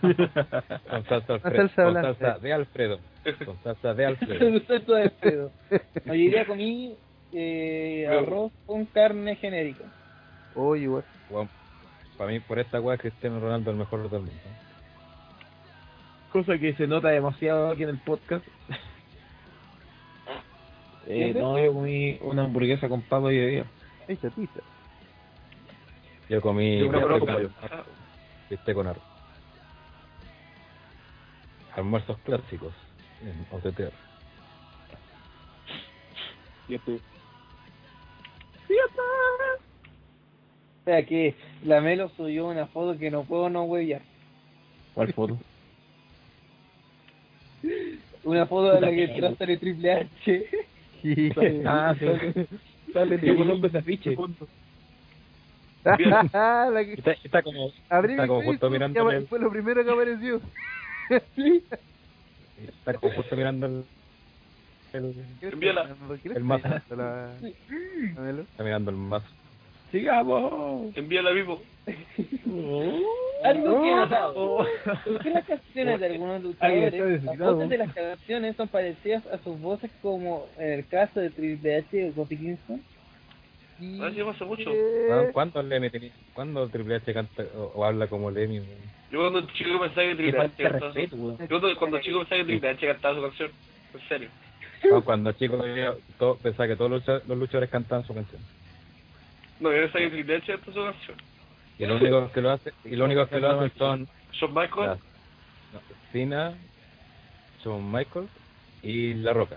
Con 0.00 1.04
salsa, 1.06 1.34
Alfredo, 1.34 1.70
con 1.74 1.94
salsa 2.02 2.38
de 2.38 2.52
Alfredo. 2.52 2.98
Con 3.44 3.62
salsa 3.62 3.94
de 3.94 4.06
Alfredo. 4.06 4.38
con 4.52 4.66
salsa 4.66 4.94
de 4.96 5.10
pedo. 5.10 5.50
Hoy 6.08 6.28
día 6.28 6.46
comí 6.46 6.94
eh, 7.32 8.06
arroz 8.06 8.52
con 8.66 8.84
carne 8.86 9.36
genérica. 9.36 9.84
Oye, 10.54 10.82
igual. 10.84 11.04
Bueno, 11.30 11.48
para 12.16 12.30
mí, 12.30 12.40
por 12.40 12.58
esta 12.58 12.80
weá, 12.80 12.98
Cristiano 12.98 13.40
Ronaldo 13.40 13.70
es 13.70 13.74
el 13.74 13.78
mejor 13.78 14.10
del 14.10 14.20
mundo. 14.20 14.34
Cosa 16.32 16.58
que 16.58 16.74
se 16.74 16.86
nota 16.86 17.08
demasiado 17.08 17.70
aquí 17.70 17.84
en 17.84 17.90
el 17.90 17.98
podcast. 17.98 18.44
Eh, 21.10 21.32
no, 21.32 21.58
yo 21.58 21.72
comí 21.72 22.18
una 22.20 22.44
hamburguesa 22.44 22.86
con 22.86 23.00
pavo 23.00 23.30
y 23.30 23.38
bebida. 23.38 23.64
Ay, 24.06 24.18
chatita. 24.18 24.60
Yo 26.28 26.42
comí 26.42 26.80
Yo 26.80 26.92
no, 26.92 27.00
con- 27.18 27.20
pollo. 27.20 27.50
bistec 28.50 28.74
con 28.74 28.88
arroz. 28.88 29.02
Almuerzos 31.78 32.18
clásicos 32.24 32.74
en 33.22 33.46
OTT. 33.52 33.92
Y 36.68 36.74
este, 36.74 36.94
O 36.94 36.98
sea 40.84 41.06
que 41.06 41.36
la 41.64 41.80
Melo 41.80 42.10
subió 42.16 42.48
una 42.48 42.66
foto 42.66 42.98
que 42.98 43.12
no 43.12 43.22
puedo 43.22 43.48
no 43.48 43.62
huevear. 43.62 44.02
¿Cuál 44.92 45.12
foto? 45.12 45.38
Una 48.24 48.46
foto 48.46 48.72
de 48.72 48.80
la 48.80 48.90
que 48.90 49.14
trata 49.16 49.46
de 49.46 49.56
Triple 49.56 49.92
H. 49.92 50.46
ah, 51.64 51.94
sí. 51.96 52.06
sale 52.92 53.20
Sí, 53.20 53.36
conozco 53.36 53.68
ese 53.68 53.78
afiche. 53.78 54.16
la 55.84 56.84
que... 56.84 56.94
Está, 56.94 57.12
está 57.12 57.42
como, 57.42 57.68
está 57.68 58.26
como 58.26 58.42
justo 58.42 58.68
mirando 58.68 59.26
fue 59.28 59.38
lo 59.38 59.48
primero 59.48 59.84
que 59.84 59.92
apareció. 59.92 60.40
está 62.68 62.94
como 62.94 63.12
justo 63.14 63.36
mirando 63.36 63.66
el, 63.66 63.84
el 64.92 65.14
Envíala. 65.52 65.96
¿No? 66.00 66.14
El 66.34 66.44
mazo. 66.44 66.68
La- 66.96 67.36
está 67.40 68.62
mirando 68.64 68.90
el 68.90 68.96
mazo. 68.96 69.26
Sigamos. 69.90 70.96
Envíala 70.96 71.30
vivo. 71.30 71.62
Algo 73.44 73.82
que 73.82 73.88
he 73.88 73.92
Oh. 73.92 73.96
notado. 73.96 74.66
¿Por 75.04 75.22
qué 75.22 75.30
las 75.30 75.44
canciones 75.46 76.00
de 76.00 76.06
algunos 76.06 76.42
luchadores, 76.42 77.22
las 77.24 77.38
voces 77.38 77.68
de 77.68 77.78
las 77.78 77.94
canciones 77.94 78.56
son 78.56 78.68
parecidas 78.68 79.26
a 79.28 79.38
sus 79.38 79.58
voces 79.60 79.90
como 80.02 80.46
en 80.58 80.72
el 80.72 80.86
caso 80.86 81.20
de 81.20 81.30
Triple 81.30 81.76
H 81.76 82.10
o 82.10 82.12
Kofi 82.14 82.36
Kingston? 82.36 82.82
Y... 83.80 84.00
Ah, 84.02 84.10
sí, 84.12 84.20
pasa 84.22 84.44
mucho. 84.44 84.70
¿Cuándo 85.32 85.62
Lemmy 85.62 85.88
¿Cuándo 86.34 86.68
Triple 86.68 86.96
H 86.96 87.14
canta 87.14 87.44
o, 87.56 87.72
o 87.76 87.84
habla 87.84 88.08
como 88.08 88.30
Lemmy? 88.30 88.60
Yo 89.10 89.20
cuando 89.20 89.40
chico 89.52 89.80
pensaba 89.80 90.06
que 90.08 90.14
Triple 90.16 90.40
H 90.40 90.62
cantaba 90.62 90.92
respeto, 90.92 91.16
su... 91.16 91.38
Yo 91.48 91.78
cuando, 91.78 91.98
chico 92.00 92.18
pensaba 92.20 92.38
que 92.40 92.44
Triple 92.44 92.68
H 92.70 92.86
cantaba 92.86 93.14
su 93.14 93.22
canción. 93.22 93.50
En 93.94 94.08
serio. 94.08 94.28
No, 94.90 95.04
cuando 95.04 95.32
chico 95.32 95.64
yo 96.20 96.36
pensaba 96.42 96.68
que 96.68 96.76
todos 96.76 96.90
los, 96.90 97.00
lucha- 97.06 97.22
los 97.26 97.38
luchadores 97.38 97.70
cantaban 97.70 98.06
su 98.06 98.14
canción. 98.14 98.40
No, 99.60 99.72
yo 99.72 99.80
pensaba 99.82 100.04
que 100.04 100.10
Triple 100.10 100.36
H 100.36 100.46
cantaba 100.52 100.72
su 100.74 100.84
canción. 100.84 101.16
Y 101.78 101.86
lo 101.86 101.96
único 101.96 102.32
que 102.32 102.40
lo 102.40 102.50
hace, 102.50 102.72
y 102.84 102.96
lo 102.96 103.04
único 103.04 103.26
que 103.28 103.40
lo 103.40 103.50
hacen 103.50 103.72
son 103.78 104.08
Shawn 104.32 104.52
Michaels. 104.54 104.88
las- 104.88 104.98
no, 105.72 105.80
Cena, 106.12 106.54
Shawn 107.64 107.90
Michaels 107.92 108.30
y 108.82 109.14
La 109.14 109.32
Roca. 109.32 109.56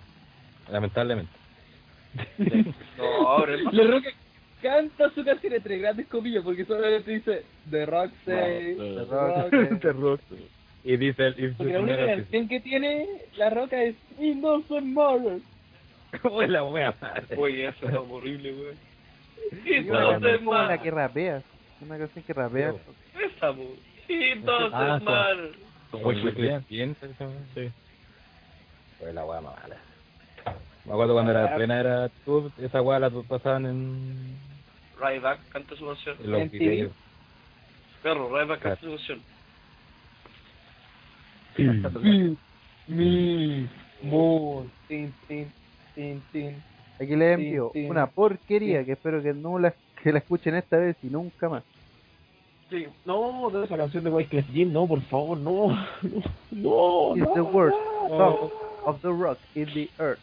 Lamentablemente. 0.71 1.31
No, 2.97 3.27
ahora. 3.27 3.55
La 3.71 3.83
Roca 3.83 4.09
canta 4.61 5.09
su 5.11 5.23
canción 5.23 5.53
entre 5.53 5.77
grandes 5.79 6.07
comillas 6.07 6.43
porque 6.43 6.65
solamente 6.65 7.11
dice 7.11 7.43
The 7.69 7.85
Rock 7.85 8.11
say, 8.25 8.75
The 8.75 9.05
Rock. 9.05 9.79
The 9.81 9.93
Rock. 9.93 10.21
Y 10.83 10.97
dice 10.97 11.27
el 11.27 11.35
y 11.37 11.47
Porque 11.49 11.73
la 11.73 11.79
única 11.79 12.05
canción 12.07 12.47
que 12.47 12.59
tiene 12.59 13.07
La 13.37 13.51
Roca 13.51 13.83
es 13.83 13.95
It 14.19 14.37
doesn't 14.37 14.83
matter. 14.83 15.39
¿Cómo 16.21 16.41
es 16.41 16.49
la 16.49 16.63
wea? 16.63 16.95
Oye, 17.37 17.67
eso 17.67 17.87
es 17.87 17.95
horrible, 17.95 18.51
weón. 18.53 18.75
Y 19.63 19.75
Y 19.75 19.89
una 19.89 19.99
no 19.99 20.09
canción 20.11 20.31
se 20.39 20.45
como 20.45 20.53
la 20.57 20.77
que 20.81 20.91
rapea. 20.91 21.43
Una 21.81 21.97
canción 21.97 22.25
que 22.25 22.33
rapea. 22.33 22.73
Esa, 23.19 23.53
po. 23.53 23.75
Y 24.07 24.39
no 24.43 24.69
mal. 24.71 25.51
Con 25.91 26.03
Oye, 26.03 26.23
Wesley 26.23 26.33
Clean. 26.33 26.65
bien, 26.67 26.95
sí. 27.53 27.69
Fue 28.99 29.13
la 29.13 29.25
wea 29.25 29.41
mala. 29.41 29.77
Me 30.85 30.93
acuerdo 30.93 31.13
cuando 31.13 31.31
era 31.31 31.55
plena 31.55 31.79
era 31.79 32.09
tú, 32.25 32.51
esa 32.59 32.81
wea 32.81 32.99
la 32.99 33.09
pasaban 33.09 33.65
en, 33.67 34.37
Ryback 35.01 35.49
canta 35.49 35.75
su 35.75 35.85
canción. 35.85 36.17
en 36.23 36.49
TV. 36.49 36.59
videos. 36.69 36.91
Perro, 38.03 38.29
Ryback 38.29 38.59
canta 38.61 38.81
su 38.81 38.89
canción. 38.89 39.21
Mi, 42.01 42.37
mi, 42.87 43.69
mo, 44.03 44.65
tin, 44.87 45.13
tin, 45.27 45.51
tin, 45.95 46.21
tin. 46.31 46.55
Aquí 46.99 47.15
le 47.15 47.27
Sí, 47.35 47.41
envío 47.43 47.71
sí. 47.73 47.85
una 47.89 48.07
porquería 48.07 48.79
Sí. 48.79 48.85
que 48.85 48.91
espero 48.93 49.21
que 49.21 49.33
no 49.33 49.59
la, 49.59 49.73
que 50.01 50.11
la 50.11 50.19
escuchen 50.19 50.55
esta 50.55 50.77
vez 50.77 50.95
y 51.03 51.07
nunca 51.07 51.49
más. 51.49 51.63
Sí. 52.69 52.87
No, 53.05 53.49
de 53.49 53.65
esa 53.65 53.75
canción 53.77 54.03
de 54.03 54.09
Wyclef 54.09 54.47
Jean, 54.51 54.71
no, 54.71 54.87
por 54.87 55.01
favor, 55.03 55.37
no. 55.37 55.67
No, 56.51 57.15
no. 57.15 57.15
It's 57.17 57.27
no, 57.27 57.33
the 57.35 57.41
worst 57.41 57.77
no. 58.09 58.17
song 58.17 58.51
of 58.85 59.01
the 59.01 59.09
rock 59.11 59.37
in 59.55 59.65
the 59.73 59.89
earth. 59.99 60.19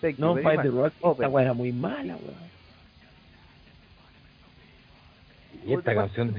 Thank 0.00 0.18
you 0.18 0.24
No, 0.24 0.34
very 0.34 0.44
Fight 0.44 0.62
the 0.62 0.70
much. 0.70 0.82
Rock, 0.84 0.92
esta 0.96 1.08
Open. 1.08 1.32
weá 1.32 1.42
era 1.44 1.54
muy 1.54 1.72
mala, 1.72 2.16
weón. 2.16 2.55
Y 5.66 5.74
esta 5.74 5.94
canción. 5.94 6.34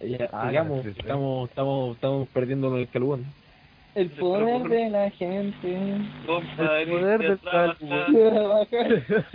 Ya, 0.00 0.28
Ah, 0.32 0.48
sigamos, 0.48 0.82
sí, 0.82 0.92
sí. 0.92 1.00
estamos, 1.00 1.48
estamos, 1.50 1.94
estamos 1.96 2.28
perdiendo 2.28 2.76
el 2.76 2.88
calugón. 2.88 3.26
El 3.94 4.08
poder 4.10 4.62
de 4.68 4.88
la 4.90 5.10
gente. 5.10 5.98
Compadre, 6.26 6.82
El 6.82 6.88
poder 6.90 7.18
del 7.20 7.38
trabajar. 7.38 9.26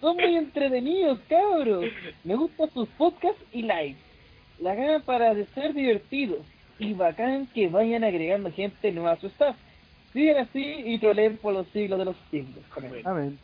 Son 0.00 0.16
muy 0.16 0.34
entretenidos, 0.36 1.20
cabros. 1.28 1.84
Me 2.24 2.34
gustan 2.34 2.70
sus 2.72 2.88
podcasts 2.90 3.42
y 3.52 3.62
lives. 3.62 3.96
La 4.60 4.74
gana 4.74 4.98
para 5.00 5.34
de 5.34 5.46
ser 5.54 5.72
divertidos. 5.74 6.40
Y 6.78 6.94
bacán 6.94 7.46
que 7.54 7.68
vayan 7.68 8.02
agregando 8.02 8.50
gente 8.50 8.90
nueva 8.90 9.12
a 9.12 9.16
su 9.20 9.28
staff. 9.28 9.54
Sigan 10.12 10.38
así 10.38 10.64
y 10.84 10.98
troleen 10.98 11.36
por 11.36 11.54
los 11.54 11.66
siglos 11.68 11.98
de 12.00 12.06
los 12.06 12.16
siglos. 12.30 12.64
Amén. 13.04 13.38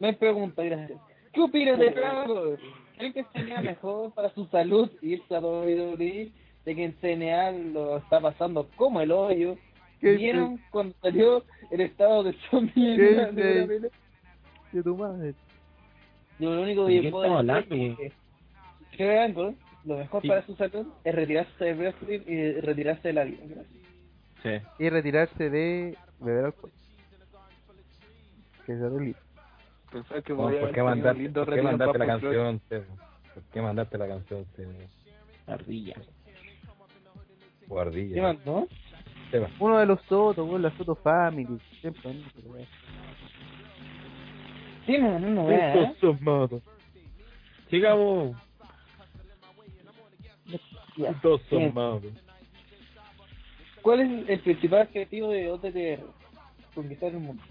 Me 0.00 0.12
pregunta, 0.14 0.62
gracias. 0.64 0.98
¿Qué 1.34 1.40
opinan 1.40 1.78
de 1.78 1.90
Bravo? 1.90 2.56
¿Creen 2.96 3.12
que 3.12 3.24
sería 3.32 3.60
mejor 3.60 4.12
para 4.14 4.30
su 4.34 4.46
salud 4.46 4.90
irse 5.02 5.34
a 5.34 5.40
WWE? 5.40 6.30
De 6.64 6.74
que 6.74 6.84
en 6.84 6.94
CNA 7.00 7.50
lo 7.72 7.98
está 7.98 8.20
pasando 8.20 8.68
como 8.76 9.00
el 9.00 9.10
hoyo. 9.12 9.56
¿Qué 10.00 10.12
¿Vieron 10.16 10.60
cuando 10.70 10.94
salió 11.02 11.44
el 11.70 11.80
estado 11.80 12.22
de 12.22 12.32
zombie? 12.50 12.94
en 12.94 12.96
¿Qué 12.96 13.08
una- 13.14 13.32
de? 13.32 13.90
De 14.72 14.82
tu 14.82 14.96
madre. 14.96 15.34
Yo 16.38 16.54
lo 16.54 16.62
único 16.62 16.86
¿De 16.86 16.94
que 16.94 17.00
qué 17.02 17.10
puedo 17.10 17.42
decir 17.42 17.96
es 18.00 18.12
que 18.92 18.96
Kurt 18.96 19.18
Angle, 19.18 19.54
lo 19.84 19.98
mejor 19.98 20.22
Sí. 20.22 20.28
para 20.28 20.46
su 20.46 20.54
salud 20.56 20.86
es 21.04 21.14
retirarse 21.14 21.64
del 21.64 21.78
wrestling 21.78 22.20
y 22.26 22.52
retirarse 22.60 23.08
de 23.08 23.14
la 23.14 23.24
vida. 23.24 23.38
Gracias. 23.46 23.82
Sí. 24.42 24.84
Y 24.84 24.88
retirarse 24.88 25.50
de 25.50 25.96
beber 26.20 26.44
alcohol. 26.46 26.70
Que 28.66 28.72
es 28.72 28.80
delito. 28.80 29.18
Pensaba 29.94 30.22
que 30.22 30.32
No, 30.32 30.38
podía 30.38 30.60
¿Por 30.60 30.72
qué 30.72 31.14
lindo 31.14 31.44
por 31.44 31.54
qué 31.54 31.62
la 31.62 32.06
canción, 32.06 32.60
Sebo? 32.68 32.96
¿Por 33.32 33.42
qué 33.44 33.62
mandarte 33.62 33.96
la 33.96 34.08
canción, 34.08 34.44
Sebo? 34.56 34.72
Ardilla. 35.46 35.94
Guardilla. 37.68 38.14
¿Qué 38.14 38.20
más, 38.20 38.44
no? 38.44 38.66
Seba. 39.30 39.48
Uno 39.60 39.78
de 39.78 39.86
los 39.86 40.02
Soto, 40.08 40.46
weón, 40.46 40.62
la 40.62 40.76
Soto 40.76 40.96
Family. 40.96 41.60
Siempre, 41.80 42.12
¿no? 42.12 42.24
Pero, 42.34 42.50
weón. 42.50 42.66
Sí, 44.84 44.98
no, 44.98 45.20
no, 45.20 45.30
no, 45.30 45.50
¿eh? 45.52 45.94
Sigamos. 47.70 48.36
Ya. 50.96 51.12
Dos 51.22 51.40
malos. 51.72 52.02
¿Cuál 53.80 54.00
es 54.00 54.28
el 54.28 54.40
principal 54.40 54.82
objetivo 54.82 55.30
de 55.30 55.52
OTTR? 55.52 56.04
Conquistar 56.74 57.10
el 57.10 57.20
mundo. 57.20 57.44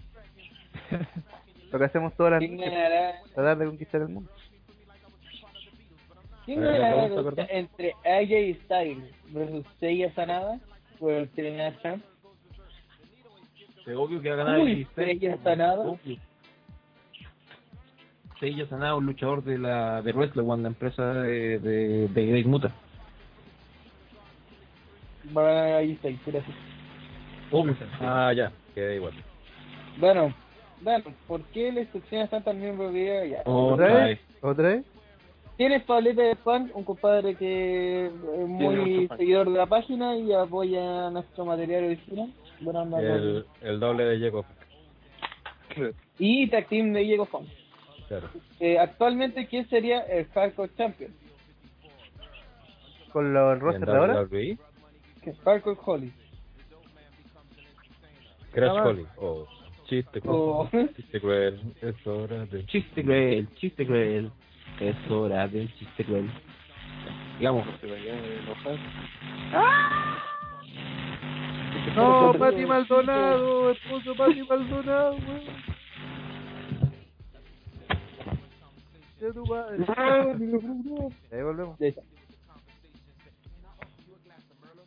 Lo 1.73 1.79
que 1.79 1.85
hacemos 1.85 2.13
todas 2.13 2.33
las 2.33 2.39
¿Quién 2.39 2.57
noches, 2.57 3.33
tratar 3.33 3.57
de 3.57 3.65
conquistar 3.65 4.01
el 4.01 4.09
mundo. 4.09 4.29
¿quién 6.45 6.61
ganará 6.61 6.95
¿me 6.95 7.01
la 7.01 7.05
pregunta, 7.07 7.41
lucha 7.41 7.47
entre 7.49 7.93
AJ 8.05 8.63
Styles 8.63 9.11
versus 9.31 9.65
Seiya 9.79 10.13
Sanada 10.13 10.59
por 10.99 11.13
el 11.13 11.29
Trinidad 11.29 11.73
Champ? 11.81 12.03
Obvio 13.87 14.21
que 14.21 14.29
va 14.29 14.35
a 14.35 14.37
ganar 14.37 14.59
Uy, 14.59 14.71
el 14.71 14.87
Seiya 14.93 15.35
Sanada. 15.41 15.97
Seiya 18.39 18.67
Sanada, 18.67 18.93
un 18.93 19.07
luchador 19.07 19.43
de 19.43 19.57
la 19.57 20.03
de 20.03 20.11
Wrestle 20.11 20.43
One, 20.43 20.61
la 20.61 20.69
empresa 20.69 21.11
de, 21.23 21.57
de, 21.57 22.07
de 22.07 22.25
Great 22.27 22.45
Muta. 22.45 22.71
Va 25.35 25.41
a 25.41 25.45
ganar 25.45 25.73
AJ 25.79 25.97
Styles, 25.97 26.19
gracias. 26.23 26.55
Ah, 27.99 28.31
ya, 28.31 28.51
queda 28.75 28.93
igual. 28.93 29.13
Bueno, 29.97 30.33
bueno, 30.83 31.05
¿por 31.27 31.41
qué 31.45 31.71
la 31.71 31.81
instrucción 31.81 32.21
está 32.21 32.41
tan 32.41 32.59
bien 32.59 32.77
prohibida? 32.77 33.25
Ya. 33.25 33.41
Otra 33.45 33.85
¿Otra 33.85 34.05
vez. 34.05 34.19
¿Otra 34.41 34.67
vez? 34.69 34.85
Tienes 35.57 35.83
Pablete 35.83 36.21
de 36.21 36.35
Fan, 36.35 36.71
un 36.73 36.83
compadre 36.83 37.35
que 37.35 38.07
es 38.07 38.13
muy 38.47 39.07
seguidor 39.17 39.51
de 39.51 39.57
la 39.57 39.67
página 39.67 40.17
y 40.17 40.33
apoya 40.33 41.09
nuestro 41.11 41.45
material 41.45 41.85
original. 41.85 42.33
Buena 42.59 42.81
onda, 42.81 42.99
El, 42.99 43.45
el 43.61 43.79
doble 43.79 44.05
de 44.05 44.19
Jacob. 44.19 44.45
Y 46.17 46.47
Tag 46.49 46.67
Team 46.67 46.93
de 46.93 47.01
Diego 47.01 47.25
Fan. 47.25 47.45
Claro. 48.07 48.29
Eh, 48.59 48.79
actualmente, 48.79 49.47
¿quién 49.47 49.67
sería 49.69 50.01
el 50.01 50.25
Hardcore 50.29 50.71
Champion? 50.75 51.11
¿Con 53.11 53.33
los 53.33 53.53
¿En 53.53 53.59
roster 53.59 53.85
de 53.85 53.95
ahora? 53.95 54.21
WWE? 54.21 54.57
Que 55.23 55.29
es 55.29 55.39
Hardcore 55.41 55.77
Holly. 55.85 56.13
Crash 58.53 58.85
Holly. 58.85 59.05
Oh, 59.17 59.47
chiste 59.85 60.21
cruel. 60.21 60.39
O 60.39 60.69
Chiste 60.95 61.19
cruel. 61.19 61.59
Es 61.81 62.07
hora 62.07 62.45
de... 62.45 62.65
Chiste 62.65 63.03
cruel, 63.03 63.47
chiste 63.55 63.85
cruel. 63.85 64.31
Es 64.79 64.95
hora 65.11 65.47
del 65.47 65.73
chiste 65.75 66.03
cruel. 66.05 66.29
Digamos. 67.37 67.67
Se 67.79 67.87
vaya 67.87 68.13
a 68.13 68.17
enojar. 68.17 68.79
No, 71.95 72.33
Pati 72.37 72.65
Maldonado, 72.65 73.71
esposo 73.71 74.15
Pati 74.15 74.43
Maldonado. 74.43 75.17
De 79.19 79.33
tu 79.33 79.45
madre. 79.45 79.85
Ahí 81.31 81.41
volvemos. 81.41 81.77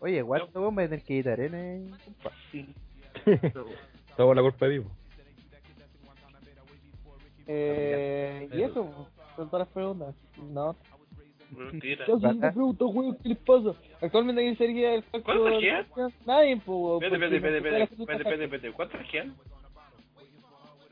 Oye, 0.01 0.23
¿cuánto 0.23 0.60
vos 0.60 0.73
me 0.73 0.85
a 0.85 0.89
tener 0.89 1.05
que 1.05 1.14
editar, 1.14 1.40
eh? 1.40 1.86
Todo 4.16 4.28
por 4.28 4.36
la 4.36 4.43
culpa 4.43 4.66
de 4.66 4.72
Vivo. 4.72 4.90
Eh, 7.47 8.48
y 8.52 8.62
eso, 8.62 9.09
son 9.36 9.51
todas 9.51 9.66
las 9.66 9.74
preguntas. 9.74 10.14
No. 10.38 10.76
Mentira. 11.51 12.05
Yo 12.06 12.18
sí 12.18 12.40
te 12.40 12.52
pregunto, 12.52 12.88
weón, 12.88 13.16
¿qué 13.22 13.28
les 13.28 13.38
pasa? 13.38 13.74
Actualmente, 14.01 14.43
¿quién 14.43 14.59
sería 14.59 14.94
el 14.94 15.05
¿Cuántos 15.05 15.34
Hardcore 15.34 15.60
quedan? 15.60 15.86
Nadie, 16.26 16.56
pues, 16.56 16.66
weón. 16.66 17.05
Espérate, 17.05 17.36
espérate, 17.36 17.56
espérate, 17.59 17.94
espérate, 18.02 18.44
espérate. 18.44 18.72
¿Cuántos 18.72 19.01
quedan? 19.10 19.36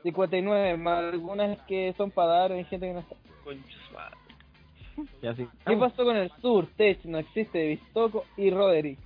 59, 0.03 0.77
más 0.77 1.13
algunas 1.13 1.59
que 1.63 1.93
son 1.97 2.11
para 2.11 2.27
dar, 2.27 2.51
hay 2.51 2.63
gente 2.65 2.87
que 2.87 2.93
no 2.93 2.99
está. 2.99 3.15
Ya 5.21 5.35
sí. 5.35 5.47
¿Qué 5.65 5.75
pasó 5.75 6.05
con 6.05 6.15
el 6.15 6.31
sur? 6.41 6.67
Tech, 6.77 7.03
no 7.05 7.17
existe, 7.17 7.67
Vistoco 7.67 8.23
y 8.37 8.49
Roderick. 8.49 8.99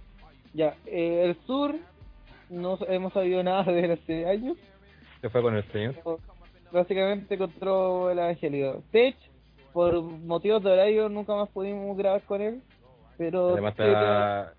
Ya, 0.54 0.76
eh, 0.86 1.24
el 1.26 1.36
sur, 1.46 1.76
no 2.50 2.78
hemos 2.88 3.14
sabido 3.14 3.44
nada 3.44 3.64
de 3.72 3.80
él 3.86 3.92
hace 3.92 4.26
años. 4.28 4.58
¿Qué 5.22 5.30
fue 5.30 5.42
con 5.42 5.56
el 5.56 5.64
señor? 5.72 5.96
Básicamente 6.72 7.36
encontró 7.36 8.12
el 8.12 8.20
evangelio. 8.20 8.84
Tech, 8.92 9.16
por 9.74 10.02
motivos 10.02 10.64
de 10.64 10.72
horario, 10.72 11.10
nunca 11.10 11.36
más 11.36 11.50
pudimos 11.50 11.98
grabar 11.98 12.22
con 12.24 12.42
él. 12.42 12.62
Pero 13.18 13.50
Además 13.50 13.72
está... 13.72 14.54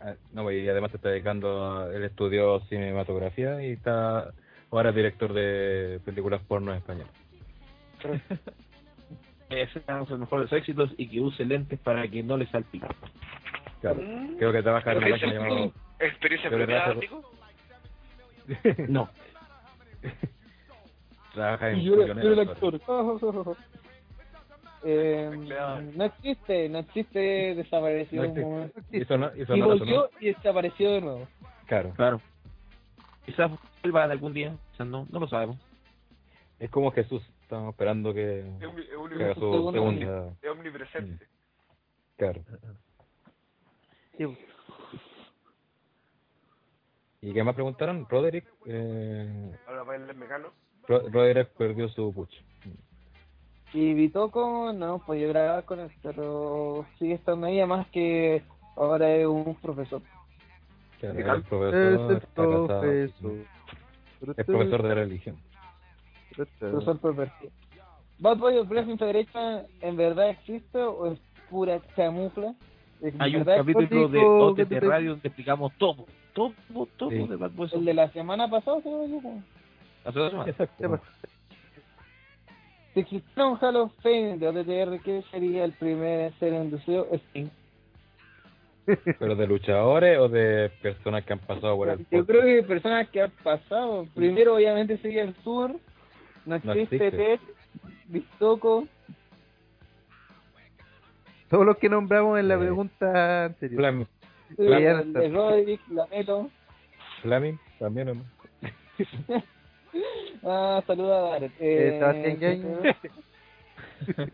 ah, 0.00 0.14
No, 0.32 0.50
y 0.50 0.68
además 0.68 0.90
se 0.90 0.98
está 0.98 1.08
dedicando, 1.08 1.90
él 1.90 2.04
estudió 2.04 2.60
cinematografía 2.68 3.62
y 3.64 3.72
está 3.72 4.32
ahora 4.70 4.90
es 4.90 4.96
director 4.96 5.32
de 5.32 6.00
películas 6.04 6.40
porno 6.46 6.72
en 6.72 6.78
español. 6.78 7.06
Que 9.48 9.66
sean 9.66 10.06
sus 10.06 10.18
mejores 10.18 10.50
éxitos 10.50 10.94
y 10.96 11.06
que 11.08 11.20
use 11.20 11.44
lentes 11.44 11.78
para 11.78 12.08
que 12.08 12.22
no 12.22 12.38
le 12.38 12.46
salpique. 12.46 12.86
Claro. 13.82 14.00
Creo 14.38 14.50
que 14.50 14.62
trabaja 14.62 14.92
en 14.92 14.96
una 14.96 15.06
¿Qué 15.08 15.12
página 15.12 15.32
llamada... 15.34 15.70
¿Experiencia 16.06 16.50
trabaja- 16.50 17.00
Nico? 17.00 17.32
No. 18.88 19.08
Trabaja 21.34 21.70
en 21.70 21.78
Y 21.78 21.84
yo, 21.84 21.94
era- 21.94 22.06
yo 22.06 22.10
el 22.12 22.20
Pioneros 22.20 22.48
actor. 22.48 23.56
Eh, 24.84 25.30
Empleado. 25.32 25.80
no 25.80 26.04
existe, 26.04 26.68
no 26.68 26.78
existe, 26.80 27.54
desapareció 27.54 28.16
No 28.22 28.28
un 28.28 28.28
existe. 28.36 28.50
momento. 28.50 28.80
Y 28.90 28.98
y 29.56 29.60
volvió 29.62 30.10
desapareció 30.34 30.90
de 30.92 31.00
nuevo. 31.00 31.28
Claro. 31.66 31.92
Claro. 31.94 32.20
Quizás 33.24 33.50
vuelva 33.82 34.04
algún 34.04 34.32
día, 34.32 34.56
quizás 34.72 34.86
no, 34.88 35.06
no 35.10 35.20
lo 35.20 35.28
sabemos. 35.28 35.56
Es 36.58 36.68
como 36.70 36.90
Jesús. 36.90 37.22
Estamos 37.42 37.70
esperando 37.74 38.12
que, 38.12 38.40
Es 38.40 38.46
omni- 38.62 38.80
es 38.82 38.88
que 38.88 38.96
omni- 38.96 39.22
haga 39.22 39.34
su 39.34 39.40
Segundo 39.40 39.72
segunda. 39.72 40.28
es 40.42 40.48
omnipresente. 40.50 41.26
Claro. 42.16 42.42
Sí, 44.18 44.26
pues. 44.26 44.38
¿Y 47.22 47.32
qué 47.32 47.42
más 47.44 47.54
preguntaron? 47.54 48.06
Roderick. 48.08 48.44
Eh, 48.66 49.56
Ahora 49.68 49.84
para 49.84 49.98
el 50.10 50.16
mecano. 50.16 50.48
Ro- 50.88 51.08
Roderick 51.10 51.48
perdió 51.50 51.88
su 51.88 52.12
puch. 52.12 52.32
Y 53.72 53.94
Bitoco 53.94 54.72
no 54.74 54.84
hemos 54.86 55.02
podido 55.04 55.28
grabar 55.30 55.64
con 55.64 55.80
él, 55.80 55.90
pero 56.02 56.84
sigue 56.98 57.14
estando 57.14 57.46
ahí, 57.46 57.58
además 57.58 57.86
que 57.92 58.42
ahora 58.76 59.14
es 59.14 59.26
un 59.26 59.54
profesor. 59.62 60.02
Claro, 61.00 61.14
¿De 61.14 61.22
el 61.22 61.42
profesor, 61.44 61.74
Es 61.74 62.10
el 62.10 62.28
profesor. 62.34 63.34
Es 64.36 64.46
profesor 64.46 64.82
de 64.82 64.94
religión. 64.94 65.36
Profesor 66.36 66.98
pervertido. 67.00 67.50
Bad 68.18 68.36
Boy 68.38 68.58
of 68.58 68.68
Wrestling 68.68 68.98
Federation 68.98 69.62
en 69.80 69.96
verdad 69.96 70.30
existe 70.30 70.78
o 70.78 71.12
es 71.12 71.18
pura 71.50 71.80
camufla? 71.96 72.54
¿En 73.00 73.20
Hay 73.20 73.36
un 73.36 73.44
capítulo 73.44 74.08
de 74.08 74.20
OTT 74.24 74.72
Radio 74.82 75.10
donde 75.12 75.28
explicamos 75.28 75.72
todo, 75.78 76.06
todo, 76.32 76.52
todo 76.96 77.10
Sí. 77.10 77.26
de 77.26 77.36
Bad 77.36 77.50
Boys. 77.52 77.72
El 77.72 77.84
de 77.84 77.94
la 77.94 78.10
semana 78.10 78.48
pasada, 78.48 78.78
no 78.84 78.98
me 78.98 79.04
equivoco. 79.04 79.42
Hace 80.04 80.18
dos 80.18 80.30
semanas. 80.30 80.48
Exacto. 80.48 81.00
Si 82.94 83.00
existiera 83.00 83.46
un 83.48 83.58
Hall 83.58 83.76
of 83.76 83.92
Fame 84.02 84.36
de 84.38 84.48
OTTR, 84.48 85.00
¿qué 85.02 85.22
sería 85.30 85.64
el 85.64 85.72
primer 85.72 86.20
en 86.32 86.38
ser 86.38 86.52
inducido? 86.52 87.06
Sting. 87.12 87.48
¿Pero 89.18 89.36
de 89.36 89.46
luchadores 89.46 90.18
o 90.18 90.28
de 90.28 90.70
personas 90.82 91.24
que 91.24 91.32
han 91.32 91.38
pasado 91.38 91.76
por 91.76 91.88
el 91.88 92.04
Yo 92.10 92.26
creo 92.26 92.42
que 92.42 92.62
personas 92.64 93.08
que 93.10 93.22
han 93.22 93.30
pasado. 93.42 94.06
Primero, 94.14 94.56
obviamente, 94.56 94.98
sería 94.98 95.22
el 95.22 95.34
Sur. 95.44 95.76
No 96.44 96.58
No 96.64 96.72
existe 96.72 97.38
Bistoco. 98.08 98.88
Todos 101.48 101.64
los 101.64 101.76
que 101.78 101.88
nombramos 101.88 102.38
en 102.40 102.48
la 102.48 102.54
Eh, 102.54 102.58
pregunta 102.58 103.44
anterior. 103.46 104.06
No 104.58 105.20
de 105.20 105.28
Roderick, 105.28 105.80
la 105.90 106.06
Meto. 106.06 106.50
Flaming 107.22 107.58
también 107.78 108.08
o 108.10 108.14
no? 108.14 108.22
Ah, 110.44 110.82
saluda 110.86 111.18
a 111.18 111.30
Darek. 111.32 111.52
Eh, 111.60 111.98
Sebastián 111.98 112.38
Yañez. 112.38 112.96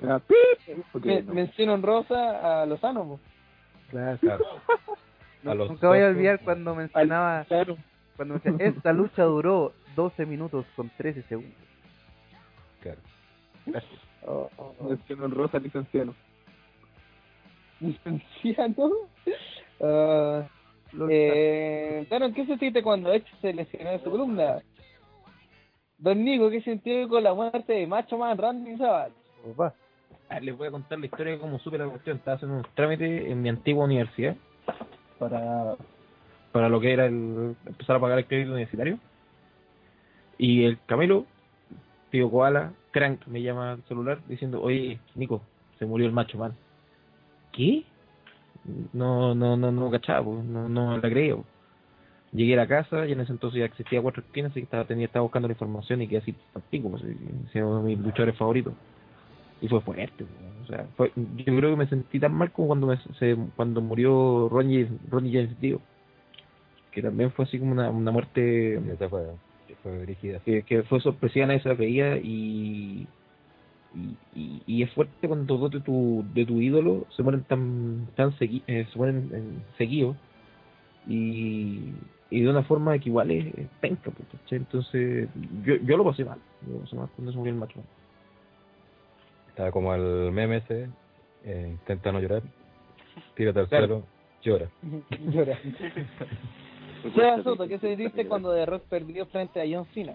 Ah, 0.00 0.20
Me- 1.02 1.22
mención 1.22 1.70
honrosa 1.70 2.62
a 2.62 2.66
Lozano. 2.66 3.04
po. 3.04 3.20
Claro. 3.90 4.18
Claro. 4.18 4.44
No, 5.42 5.52
a 5.52 5.54
los 5.54 5.70
nunca 5.70 5.86
voy 5.88 6.00
a 6.00 6.06
olvidar 6.08 6.40
cuando 6.40 6.74
mencionaba, 6.74 7.44
Claro. 7.44 7.76
cuando 8.16 8.34
mencionaba, 8.34 8.64
esta 8.64 8.92
lucha 8.92 9.22
duró 9.22 9.72
12 9.94 10.26
minutos 10.26 10.66
con 10.74 10.90
13 10.90 11.22
segundos. 11.22 11.54
Claro. 12.82 12.98
Oh, 14.26 14.50
oh, 14.56 14.74
oh. 14.80 14.88
Mención 14.90 15.22
honrosa, 15.22 15.58
licenciado. 15.60 16.12
Licenciado. 17.80 18.90
Ah, 19.80 20.42
Los- 20.92 21.08
eh, 21.12 22.04
¿qué 22.34 22.46
sentiste 22.46 22.82
cuando 22.82 23.12
Edge 23.12 23.28
se 23.40 23.52
lesionó 23.52 23.90
de 23.90 24.00
su 24.02 24.10
columna? 24.10 24.60
Don 25.98 26.24
Nico, 26.24 26.50
¿qué 26.50 26.60
sintió 26.62 27.08
con 27.08 27.22
la 27.22 27.32
muerte 27.32 27.74
de 27.74 27.86
Macho 27.86 28.18
Man 28.18 28.36
Randy 28.38 28.76
Savage? 28.76 29.14
Opa. 29.48 29.72
Les 30.40 30.56
voy 30.58 30.66
a 30.66 30.70
contar 30.72 30.98
la 30.98 31.06
historia 31.06 31.34
de 31.34 31.38
cómo 31.38 31.60
supe 31.60 31.78
la 31.78 31.86
cuestión. 31.86 32.16
Estaba 32.16 32.34
haciendo 32.36 32.56
unos 32.58 32.74
trámites 32.74 33.26
en 33.30 33.40
mi 33.40 33.48
antigua 33.48 33.84
universidad 33.84 34.34
para, 35.20 35.76
para 36.50 36.68
lo 36.68 36.80
que 36.80 36.92
era 36.92 37.06
el 37.06 37.54
empezar 37.66 37.96
a 37.96 38.00
pagar 38.00 38.18
el 38.18 38.26
crédito 38.26 38.50
universitario. 38.50 38.98
Y 40.38 40.64
el 40.64 40.78
Camilo, 40.86 41.24
tío 42.10 42.28
Koala, 42.30 42.72
Crank, 42.90 43.26
me 43.28 43.42
llama 43.42 43.72
al 43.72 43.82
celular 43.84 44.18
diciendo, 44.26 44.60
oye, 44.60 44.98
Nico, 45.14 45.40
se 45.78 45.86
murió 45.86 46.06
el 46.06 46.12
macho 46.12 46.36
man. 46.36 46.56
¿Qué? 47.58 47.82
No, 48.92 49.34
no, 49.34 49.56
no, 49.56 49.72
no 49.72 49.90
cachaba, 49.90 50.22
no, 50.22 50.68
no 50.68 50.96
la 50.96 51.10
creía. 51.10 51.34
Llegué 52.32 52.54
a 52.54 52.58
la 52.58 52.68
casa 52.68 53.04
y 53.04 53.12
en 53.12 53.20
ese 53.20 53.32
entonces 53.32 53.58
ya 53.58 53.64
existía 53.64 54.00
cuatro 54.00 54.22
esquinas, 54.22 54.52
así 54.52 54.60
que 54.60 54.64
estaba, 54.64 54.84
tenía, 54.84 55.06
estaba 55.06 55.24
buscando 55.24 55.48
la 55.48 55.54
información 55.54 56.00
y 56.00 56.06
quedé 56.06 56.18
así, 56.18 56.36
pico, 56.70 56.88
pues, 56.88 57.02
ese 57.02 57.64
uno 57.64 57.82
de 57.82 57.96
mis 57.96 57.98
luchadores 57.98 58.36
favoritos 58.36 58.74
y 59.60 59.66
fue 59.66 59.80
fuerte 59.80 60.24
o 60.62 60.66
sea 60.66 60.86
fue, 60.96 61.10
yo 61.16 61.56
creo 61.56 61.70
que 61.70 61.76
me 61.76 61.88
sentí 61.88 62.20
tan 62.20 62.32
mal 62.32 62.52
como 62.52 62.68
cuando 62.68 62.86
me, 62.86 62.96
se, 63.18 63.36
cuando 63.56 63.80
murió 63.80 64.48
Ronnie 64.48 64.88
Ronnie 65.10 65.32
James 65.32 65.60
Dio 65.60 65.80
que 66.92 67.02
también 67.02 67.32
fue 67.32 67.44
así 67.44 67.58
como 67.58 67.72
una, 67.72 67.90
una 67.90 68.12
muerte 68.12 68.80
Y 68.80 69.08
fue, 69.08 69.26
fue 69.82 70.16
que, 70.44 70.62
que 70.62 70.82
fue 70.84 71.00
sorpresiva 71.00 71.46
nadie 71.46 71.60
se 71.60 71.70
la 71.70 71.74
veía 71.74 72.18
y 72.18 73.08
y, 73.94 74.16
y, 74.34 74.62
y 74.66 74.82
es 74.82 74.92
fuerte 74.92 75.26
cuando 75.28 75.56
dos 75.56 75.70
de 75.70 75.80
tu 75.80 76.24
de 76.34 76.44
tu 76.44 76.60
ídolo 76.60 77.06
se 77.16 77.22
mueren 77.22 77.44
tan 77.44 78.06
tan 78.16 78.36
segui, 78.38 78.62
eh, 78.66 78.86
se 78.92 78.98
mueren 78.98 79.30
eh, 79.32 79.74
seguidos 79.76 80.16
y 81.06 81.92
y 82.30 82.40
de 82.42 82.50
una 82.50 82.62
forma 82.62 82.98
que 82.98 83.08
igual 83.08 83.30
es, 83.30 83.46
es 83.54 83.68
penca 83.80 84.10
pues, 84.10 84.28
¿cachai? 84.28 84.58
entonces 84.58 85.28
yo, 85.64 85.76
yo 85.76 85.96
lo 85.96 86.04
pasé 86.04 86.24
mal 86.24 86.38
yo 86.66 86.74
lo 86.74 86.80
pasé 86.80 86.96
mal 86.96 87.08
cuando 87.16 87.32
se 87.32 87.38
murió 87.38 87.52
el 87.54 87.58
macho 87.58 87.82
Estaba 89.48 89.72
como 89.72 89.92
el 89.92 90.30
meme 90.30 90.58
ese, 90.58 90.88
eh, 91.42 91.68
intenta 91.72 92.12
no 92.12 92.20
llorar, 92.20 92.42
tírate 93.34 93.58
al 93.58 93.68
Claro. 93.68 93.86
suelo, 93.86 94.06
llora. 94.40 94.70
Llora. 95.32 95.58
Seba 97.14 97.42
Soto, 97.42 97.66
¿qué 97.66 97.78
sentiste 97.80 98.28
cuando 98.28 98.54
The 98.54 98.66
Rock 98.66 98.84
perdió 98.88 99.26
frente 99.26 99.60
a 99.60 99.64
John 99.68 99.84
Cena? 99.94 100.14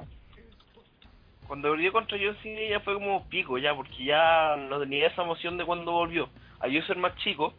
Cuando 1.47 1.69
volvió 1.69 1.91
contra 1.91 2.17
John 2.17 2.37
Cena 2.41 2.61
ya 2.69 2.79
fue 2.79 2.93
como 2.93 3.27
pico 3.29 3.57
ya, 3.57 3.75
porque 3.75 4.05
ya 4.05 4.55
no 4.55 4.79
tenía 4.79 5.07
esa 5.07 5.23
emoción 5.23 5.57
de 5.57 5.65
cuando 5.65 5.91
volvió. 5.91 6.29
A 6.59 6.67
yo 6.67 6.81
ser 6.83 6.97
más 6.97 7.15
chico, 7.17 7.53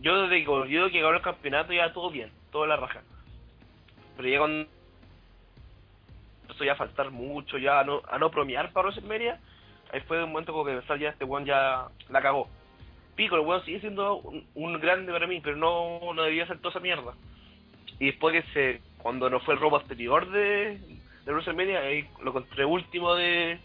yo 0.00 0.22
desde 0.22 0.42
que 0.42 0.50
volvió, 0.50 0.90
que 0.90 1.00
ganó 1.00 1.16
el 1.16 1.22
campeonato, 1.22 1.72
ya 1.72 1.92
todo 1.92 2.10
bien, 2.10 2.30
todo 2.50 2.66
la 2.66 2.76
raja. 2.76 3.02
Pero 4.16 4.28
ya 4.28 4.38
cuando 4.38 4.68
empezó 6.42 6.64
ya 6.64 6.72
a 6.72 6.76
faltar 6.76 7.10
mucho, 7.10 7.58
ya 7.58 7.80
a 7.80 7.84
no, 7.84 8.02
a 8.08 8.18
no 8.18 8.30
bromear 8.30 8.72
para 8.72 8.88
WrestleMania, 8.88 9.40
ahí 9.92 10.00
fue 10.00 10.22
un 10.22 10.30
momento 10.30 10.52
como 10.52 10.64
que 10.64 10.72
pensar 10.72 10.98
ya 10.98 11.10
este 11.10 11.24
weón 11.24 11.44
ya 11.44 11.88
la 12.08 12.22
cagó. 12.22 12.48
Pico, 13.16 13.36
el 13.36 13.42
weón 13.42 13.64
sigue 13.64 13.80
siendo 13.80 14.16
un, 14.54 14.80
grande 14.80 15.12
para 15.12 15.26
mí, 15.26 15.40
pero 15.40 15.56
no, 15.56 16.00
no 16.14 16.22
debía 16.22 16.44
hacer 16.44 16.58
toda 16.58 16.70
esa 16.70 16.80
mierda. 16.80 17.14
Y 18.00 18.06
después 18.06 18.32
que 18.32 18.52
se, 18.52 18.80
cuando 18.98 19.30
no 19.30 19.40
fue 19.40 19.54
el 19.54 19.60
robo 19.60 19.78
anterior 19.78 20.28
de, 20.30 20.80
de 21.24 21.32
WrestleMania, 21.32 21.80
ahí 21.80 22.08
lo 22.22 22.30
encontré 22.30 22.64
último 22.64 23.14
de 23.14 23.58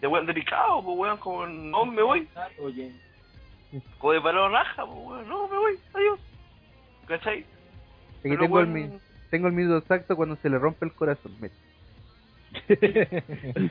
de 0.00 0.06
weón 0.08 0.26
de 0.26 0.34
picado, 0.34 0.82
pues 0.82 0.98
weón, 0.98 1.16
como 1.18 1.46
no 1.46 1.84
me 1.86 2.02
voy, 2.02 2.28
Oye. 2.60 2.92
como 3.98 4.12
de 4.14 4.20
palo 4.20 4.48
raja, 4.48 4.84
pues 4.84 4.98
weón, 4.98 5.28
no 5.28 5.46
me 5.48 5.56
voy, 5.56 5.78
adiós. 5.94 6.18
¿Cachai? 7.06 7.38
Aquí 7.40 7.46
Pero, 8.22 8.40
tengo, 8.40 8.60
el, 8.60 8.66
mi- 8.68 8.98
tengo 9.30 9.46
el 9.48 9.52
minuto 9.52 9.76
exacto 9.78 10.16
cuando 10.16 10.36
se 10.36 10.48
le 10.50 10.58
rompe 10.58 10.84
el 10.86 10.92
corazón. 10.92 11.32
Mira. 11.40 11.54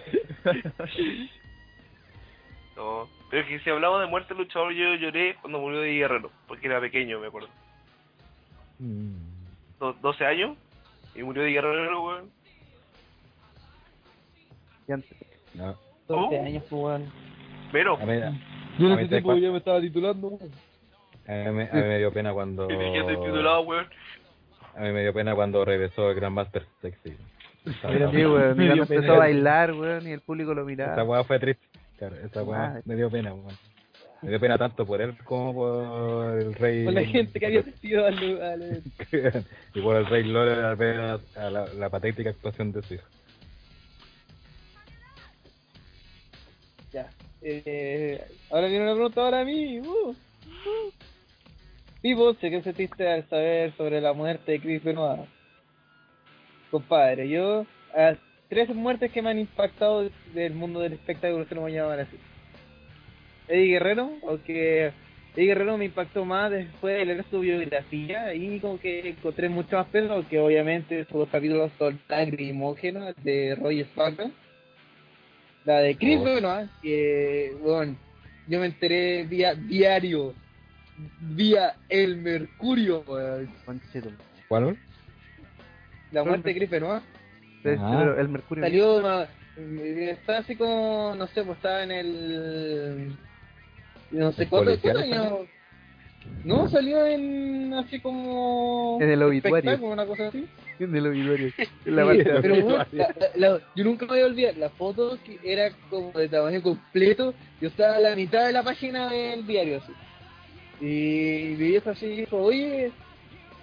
No, 2.76 3.07
pero 3.30 3.43
es 3.43 3.48
que 3.49 3.60
si 3.60 3.69
hablamos 3.69 3.99
de 4.02 4.07
muerte 4.07 4.34
luchador, 4.34 4.72
yo 4.73 4.95
lloré 4.95 5.35
cuando 5.41 5.60
murió 5.60 5.81
de 5.81 5.93
Guerrero, 5.93 6.31
porque 6.48 6.68
era 6.68 6.80
pequeño, 6.80 7.19
me 7.19 7.27
acuerdo. 7.27 7.49
Mm. 8.80 9.14
Do- 9.80 9.93
12 10.02 10.26
años, 10.26 10.57
y 11.14 11.22
murió 11.22 11.43
de 11.43 11.52
Guerrero, 11.52 12.02
weón. 12.03 12.31
Y 14.91 14.93
antes. 14.93 15.18
No. 15.53 15.76
12 16.07 16.38
Oh. 16.39 16.45
años, 16.45 16.63
pues, 16.69 16.81
weón. 16.84 17.11
Pero, 17.72 17.95
A 17.97 18.05
mí, 18.05 18.13
Yo 18.80 18.88
en 18.88 18.99
ese 18.99 19.07
tiempo 19.09 19.31
cua- 19.34 19.39
ya 19.39 19.51
me 19.51 19.57
estaba 19.57 19.80
titulando. 19.81 20.38
a 21.27 21.31
mí- 21.31 21.61
a 21.72 21.76
mí 21.76 21.81
me 21.81 21.97
dio 21.99 22.11
pena 22.11 22.34
cuando. 22.34 22.68
titulado, 22.68 23.61
weón. 23.61 23.85
A 24.76 24.81
mí 24.81 24.91
me 24.91 25.01
dio 25.01 25.13
pena 25.13 25.35
cuando 25.35 25.63
regresó 25.65 26.09
el 26.09 26.15
Grandmaster 26.15 26.65
Sexy. 26.81 27.15
Mira, 27.65 28.09
sí, 28.11 28.26
weón, 28.26 28.57
Me 28.57 28.65
cuando 28.68 28.84
empezó 28.84 29.01
pena. 29.01 29.13
a 29.13 29.18
bailar, 29.18 29.73
weón, 29.73 30.07
y 30.07 30.11
el 30.11 30.19
público 30.22 30.53
lo 30.53 30.61
Esa 30.61 30.68
miraba. 30.69 31.03
weá 31.03 31.23
fue 31.23 31.39
triste. 31.39 31.63
Claro, 31.97 32.15
esa 32.18 32.43
weá 32.43 32.65
Ah. 32.77 32.81
me 32.85 32.95
dio 32.95 33.09
pena, 33.09 33.34
weón. 33.34 33.55
Me 34.23 34.30
dio 34.30 34.39
pena 34.39 34.57
tanto 34.57 34.85
por 34.85 35.01
él 35.01 35.15
como 35.23 35.53
por 35.53 36.39
el 36.39 36.53
rey. 36.55 36.85
Con 36.85 36.93
la 36.95 37.03
gente 37.03 37.39
que 37.39 37.45
había 37.45 37.59
asistido 37.61 38.05
al, 38.05 38.18
al 38.41 38.61
evento. 38.61 38.89
y 39.76 39.81
por 39.81 39.95
el 39.95 40.05
rey 40.07 40.23
Lore 40.23 40.53
al 40.63 40.76
ver 40.76 41.19
la, 41.35 41.65
la 41.77 41.89
patética 41.89 42.30
actuación 42.30 42.72
de 42.72 42.81
su 42.84 42.93
hijo. 42.95 43.07
Ya. 46.91 47.09
Eh, 47.41 48.22
ahora 48.49 48.68
viene 48.68 48.84
una 48.84 48.93
pregunta 48.93 49.22
para 49.22 49.45
mí. 49.45 49.80
Uh, 49.80 50.09
uh. 50.09 50.15
Que 52.39 52.61
sentiste 52.63 53.07
al 53.07 53.27
saber 53.30 53.73
sobre 53.77 54.01
la 54.01 54.13
muerte 54.13 54.53
de 54.53 54.59
Chris 54.59 54.84
Benoit. 54.84 55.27
Compadre, 56.69 57.30
yo, 57.30 57.65
a 57.95 58.15
tres 58.49 58.69
muertes 58.73 59.11
que 59.11 59.22
me 59.22 59.30
han 59.30 59.39
impactado 59.39 60.09
del 60.34 60.53
mundo 60.53 60.80
del 60.80 60.93
espectáculo, 60.93 61.45
se 61.45 61.55
lo 61.55 61.61
voy 61.61 61.77
a 61.77 61.84
llamar 61.84 61.99
así. 62.01 62.18
Eddie 63.47 63.73
Guerrero, 63.73 64.11
aunque 64.27 64.93
Eddie 65.35 65.47
Guerrero 65.47 65.77
me 65.77 65.85
impactó 65.85 66.26
más 66.26 66.51
después 66.51 66.97
de 66.97 67.05
leer 67.05 67.26
su 67.30 67.39
biografía 67.39 68.34
y 68.34 68.59
como 68.59 68.80
que 68.80 69.09
encontré 69.09 69.49
mucho 69.49 69.77
más 69.77 69.88
peso, 69.88 70.13
aunque 70.13 70.39
obviamente 70.39 71.05
sus 71.05 71.30
capítulos 71.30 71.72
son 71.77 71.99
lacrimógenos 72.09 73.13
de 73.23 73.55
Roger 73.55 73.85
Spartan. 73.85 74.34
La 75.65 75.79
de 75.79 75.95
Chris 75.95 76.17
Oh. 76.19 76.23
Benoit, 76.23 76.69
que, 76.81 77.55
bueno, 77.61 77.95
yo 78.47 78.59
me 78.59 78.65
enteré 78.65 79.23
vía 79.25 79.53
diario, 79.53 80.33
vía 81.19 81.75
El 81.89 82.17
Mercurio, 82.17 83.03
weón. 83.07 83.49
¿Cuál? 84.47 84.77
La 86.11 86.23
muerte 86.23 86.49
de 86.49 86.55
Chris 86.55 86.69
Benoit. 86.69 87.03
Pero 87.63 87.81
Ah. 87.83 87.95
pero 87.99 88.19
el 88.19 88.29
Mercurio. 88.29 88.63
Salió, 88.63 88.97
una- 88.97 89.27
está 90.09 90.39
así 90.39 90.55
como, 90.55 91.13
no 91.15 91.27
sé, 91.27 91.43
pues 91.43 91.57
estaba 91.57 91.83
en 91.83 91.91
el... 91.91 93.15
No 94.11 94.31
sé 94.31 94.43
¿El 94.43 94.49
cuánto 94.49 94.71
años- 94.71 95.47
No, 96.43 96.67
salió 96.69 97.05
en 97.05 97.73
así 97.75 97.99
como... 97.99 98.97
En 99.01 99.09
el 99.11 99.21
obituario. 99.23 99.77
una 99.85 100.05
cosa 100.05 100.27
así. 100.27 100.47
El 100.80 101.07
obituario. 101.07 101.52
En 101.85 101.95
la 101.95 102.02
Sí, 102.02 102.07
parte 102.18 102.31
de 102.34 102.41
pero- 102.41 102.61
bueno, 102.64 102.85
la- 102.91 103.14
la- 103.35 103.60
yo 103.76 103.84
nunca 103.84 104.06
me 104.06 104.11
voy 104.14 104.22
a 104.22 104.26
olvidar, 104.26 104.57
la 104.57 104.69
foto 104.69 105.18
que 105.23 105.39
era 105.43 105.72
como 105.89 106.11
de 106.11 106.27
tamaño 106.30 106.61
completo, 106.61 107.34
yo 107.60 107.68
estaba 107.68 107.95
a 107.98 107.99
la 107.99 108.15
mitad 108.15 108.48
de 108.48 108.53
la 108.53 108.64
página 108.64 109.10
del 109.11 109.45
diario 109.45 109.77
así. 109.77 109.91
Y 110.80 111.49
mi 111.52 111.56
viejo 111.56 111.91
así 111.91 112.07
dijo, 112.07 112.38
oye, 112.38 112.91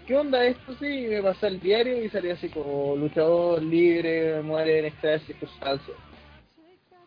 ¿qué 0.07 0.17
onda 0.17 0.45
esto? 0.45 0.75
Sí, 0.79 0.87
y 0.87 1.07
me 1.09 1.23
pasó 1.23 1.49
el 1.49 1.59
diario 1.61 2.05
y 2.05 2.09
salía 2.09 2.35
así 2.35 2.49
como 2.49 2.95
luchador 2.97 3.63
libre, 3.63 4.41
muere 4.43 4.87
en. 4.87 4.93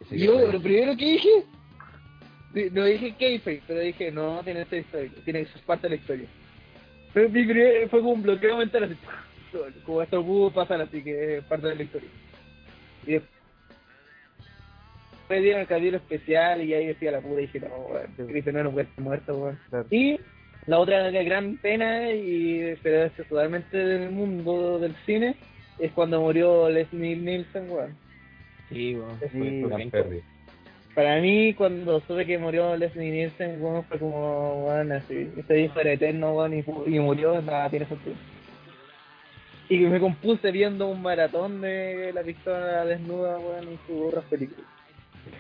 Sí, 0.10 0.16
Y 0.16 0.26
yo 0.26 0.40
lo 0.52 0.60
primero 0.62 0.98
que 0.98 1.06
dije, 1.06 1.30
di- 2.54 2.70
no 2.72 2.84
dije 2.86 3.16
kayfabe, 3.18 3.62
pero 3.68 3.80
dije, 3.80 4.12
no, 4.12 4.42
tiene 4.44 4.66
ser 4.66 4.80
historia, 4.80 5.12
tiene 5.24 5.46
que 5.46 5.52
ser 5.54 5.62
parte 5.62 5.88
de 5.88 5.96
la 5.96 6.02
historia. 6.02 6.28
Pero 7.14 7.30
mi 7.30 7.44
primer, 7.46 7.88
fue 7.90 8.00
como 8.00 8.12
un 8.14 8.22
bloqueo 8.24 8.58
mental 8.58 8.84
así, 8.86 8.96
como 9.86 10.02
esto 10.02 10.24
pudo 10.24 10.52
pasar, 10.52 10.82
así 10.82 11.04
que 11.04 11.38
es 11.38 11.44
parte 11.46 11.68
de 11.68 11.76
la 11.76 11.84
historia. 11.84 12.10
Y 13.06 13.12
después 13.14 13.32
dieron 15.42 15.62
el 15.62 15.68
capítulo 15.68 15.98
especial 15.98 16.62
y 16.62 16.74
ahí 16.74 16.88
decía 16.88 17.12
la 17.12 17.22
puta 17.22 17.42
y 17.42 17.46
dije, 17.46 17.60
no, 17.60 17.76
weón, 17.76 18.08
Sí. 18.18 18.24
Chris 18.28 18.46
no 18.54 18.72
puede 18.72 18.88
estar 18.88 19.04
muerto, 19.04 19.38
weón. 19.38 19.60
Claro. 19.70 19.88
Y 19.90 20.20
la 20.68 20.80
otra 20.80 21.10
gran 21.10 21.58
pena, 21.58 22.12
y 22.12 22.76
pero 22.84 23.06
es 23.06 23.14
totalmente 23.14 23.78
del 23.78 24.12
mundo 24.12 24.80
del 24.80 24.96
cine, 25.06 25.36
es 25.80 25.92
cuando 25.94 26.22
murió 26.22 26.70
Leslie 26.70 27.16
Nielsen, 27.16 27.72
weón. 27.72 27.98
Sí, 28.70 28.96
weón. 28.96 29.20
Sí, 29.32 30.22
para 30.94 31.22
mí, 31.22 31.54
cuando 31.54 32.02
supe 32.02 32.26
que 32.26 32.38
murió 32.38 32.76
Leslie 32.76 33.12
Nielsen, 33.12 33.62
weón, 33.62 33.84
fue 33.86 33.98
como, 33.98 34.66
weón, 34.66 34.92
así, 34.92 35.30
este 35.38 35.62
hijo 35.62 35.80
era 35.80 35.94
eterno, 35.94 36.36
weón, 36.36 36.54
y, 36.54 36.64
y 36.88 37.00
murió, 37.00 37.42
nada, 37.42 37.70
tiene 37.70 37.86
sentido. 37.86 38.16
Y 39.72 39.78
me 39.78 40.02
compuse 40.02 40.52
viendo 40.52 40.90
un 40.90 41.02
maratón 41.02 41.62
de 41.62 42.12
la 42.14 42.24
pistola 42.24 42.84
desnuda, 42.84 43.40
weón, 43.40 43.72
y 43.72 43.80
sus 43.88 44.08
otras 44.10 44.26
películas. 44.26 44.66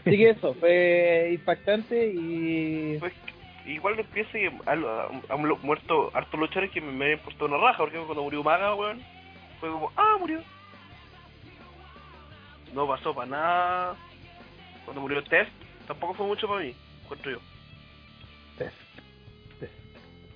Así 0.05 0.17
que 0.17 0.30
eso, 0.30 0.53
fue 0.53 1.31
impactante 1.33 2.14
y... 2.15 2.95
Pues, 2.97 3.11
igual 3.65 3.97
no 3.97 4.05
piense 4.05 4.31
que 4.31 4.47
han, 4.67 4.85
han 5.27 5.47
lo- 5.47 5.57
muerto 5.57 6.11
hartos 6.14 6.39
luchadores 6.39 6.72
que 6.72 6.80
me, 6.80 6.93
me 6.93 7.05
habían 7.05 7.19
puesto 7.19 7.43
una 7.43 7.57
raja, 7.57 7.80
porque 7.80 7.97
cuando 7.97 8.23
murió 8.23 8.41
Maga, 8.41 8.73
weón, 8.73 9.01
fue 9.59 9.69
como, 9.69 9.91
ah, 9.97 10.15
murió. 10.17 10.39
No 12.73 12.88
pasó 12.88 13.14
para 13.14 13.30
nada. 13.30 13.95
Cuando 14.85 15.01
murió 15.01 15.22
Test, 15.25 15.51
tampoco 15.88 16.14
fue 16.14 16.25
mucho 16.25 16.47
para 16.47 16.61
mí, 16.61 16.73
encuentro 17.03 17.31
yo. 17.33 17.39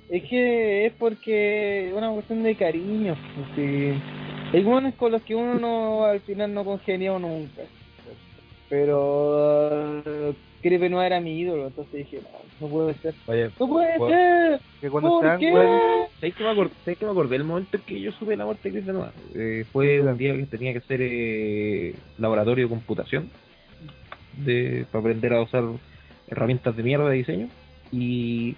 Es 0.10 0.24
que 0.24 0.86
es 0.86 0.94
porque 0.94 1.88
es 1.88 1.94
una 1.94 2.12
cuestión 2.12 2.44
de 2.44 2.56
cariño, 2.56 3.16
sí. 3.56 3.94
Hay 4.54 4.64
buenos 4.64 4.94
con 4.96 5.12
los 5.12 5.22
que 5.24 5.36
uno 5.36 5.56
no, 5.56 6.06
al 6.06 6.22
final 6.22 6.54
no 6.54 6.64
congenió 6.64 7.18
nunca. 7.18 7.64
Pero 8.70 10.02
uh, 10.06 10.34
Crepe 10.62 10.90
no 10.90 11.02
era 11.02 11.20
mi 11.20 11.40
ídolo, 11.40 11.68
entonces 11.68 11.94
dije, 11.94 12.20
no, 12.22 12.68
no 12.68 12.74
puede 12.74 12.94
ser. 12.96 13.14
Oye, 13.28 13.50
¡No 13.60 13.68
puede 13.68 13.98
ser! 14.08 14.60
Que 14.82 14.90
cuando 14.90 15.10
¿Por 15.10 15.26
estaban, 15.26 15.40
qué? 15.40 15.52
weón, 15.52 15.82
¿Sabes 16.20 16.36
que 16.36 16.44
me 16.44 16.50
acordé, 16.50 16.72
¿sabes 16.84 16.98
que 16.98 17.06
me 17.06 17.12
acordé 17.12 17.38
del 17.38 17.44
momento 17.44 17.78
en 17.78 17.84
que 17.84 18.00
yo 18.00 18.12
supe 18.14 18.38
la 18.38 18.46
muerte 18.46 18.70
de 18.70 18.74
Chris 18.74 18.86
Benoit? 18.86 19.12
Eh, 19.36 19.66
fue 19.72 20.02
un 20.02 20.18
día 20.18 20.36
que 20.36 20.46
tenía 20.46 20.72
que 20.72 20.80
hacer 20.80 21.00
eh, 21.02 21.96
laboratorio 22.18 22.66
de 22.66 22.70
computación 22.70 23.30
de, 24.38 24.86
para 24.92 25.02
aprender 25.02 25.34
a 25.34 25.42
usar 25.42 25.64
herramientas 26.28 26.76
de 26.76 26.84
mierda 26.84 27.10
de 27.10 27.18
diseño 27.18 27.50
y, 27.92 28.56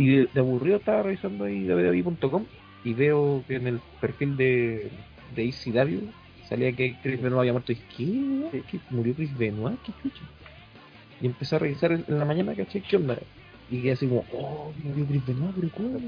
y 0.00 0.06
de, 0.16 0.28
de 0.32 0.40
aburrido 0.40 0.76
estaba 0.76 1.02
revisando 1.02 1.44
ahí 1.44 1.66
www.com 1.66 2.44
y 2.84 2.94
veo 2.94 3.44
que 3.46 3.56
en 3.56 3.66
el 3.66 3.80
perfil 4.00 4.36
de, 4.36 4.90
de 5.34 5.44
ECW 5.48 6.00
salía 6.48 6.72
que 6.72 6.96
Chris 7.02 7.20
Benoit 7.20 7.40
había 7.40 7.52
muerto 7.52 7.72
y 7.72 7.74
dije, 7.76 8.62
¿qué? 8.70 8.80
¿Murió 8.90 9.14
Chris 9.14 9.36
Benoit? 9.36 9.78
¿Qué 9.82 9.92
chucha? 10.02 10.22
Y 11.20 11.26
empecé 11.26 11.56
a 11.56 11.58
revisar 11.58 11.92
en 11.92 12.04
la 12.08 12.24
mañana, 12.24 12.54
¿cachai? 12.54 12.80
¿Qué 12.80 12.96
onda? 12.96 13.18
Y 13.70 13.82
quedé 13.82 13.92
así 13.92 14.06
como, 14.08 14.24
oh, 14.32 14.72
murió 14.82 15.04
Chris 15.06 15.26
Benoit, 15.26 15.54
pero 15.54 15.68
¿cómo? 15.76 16.00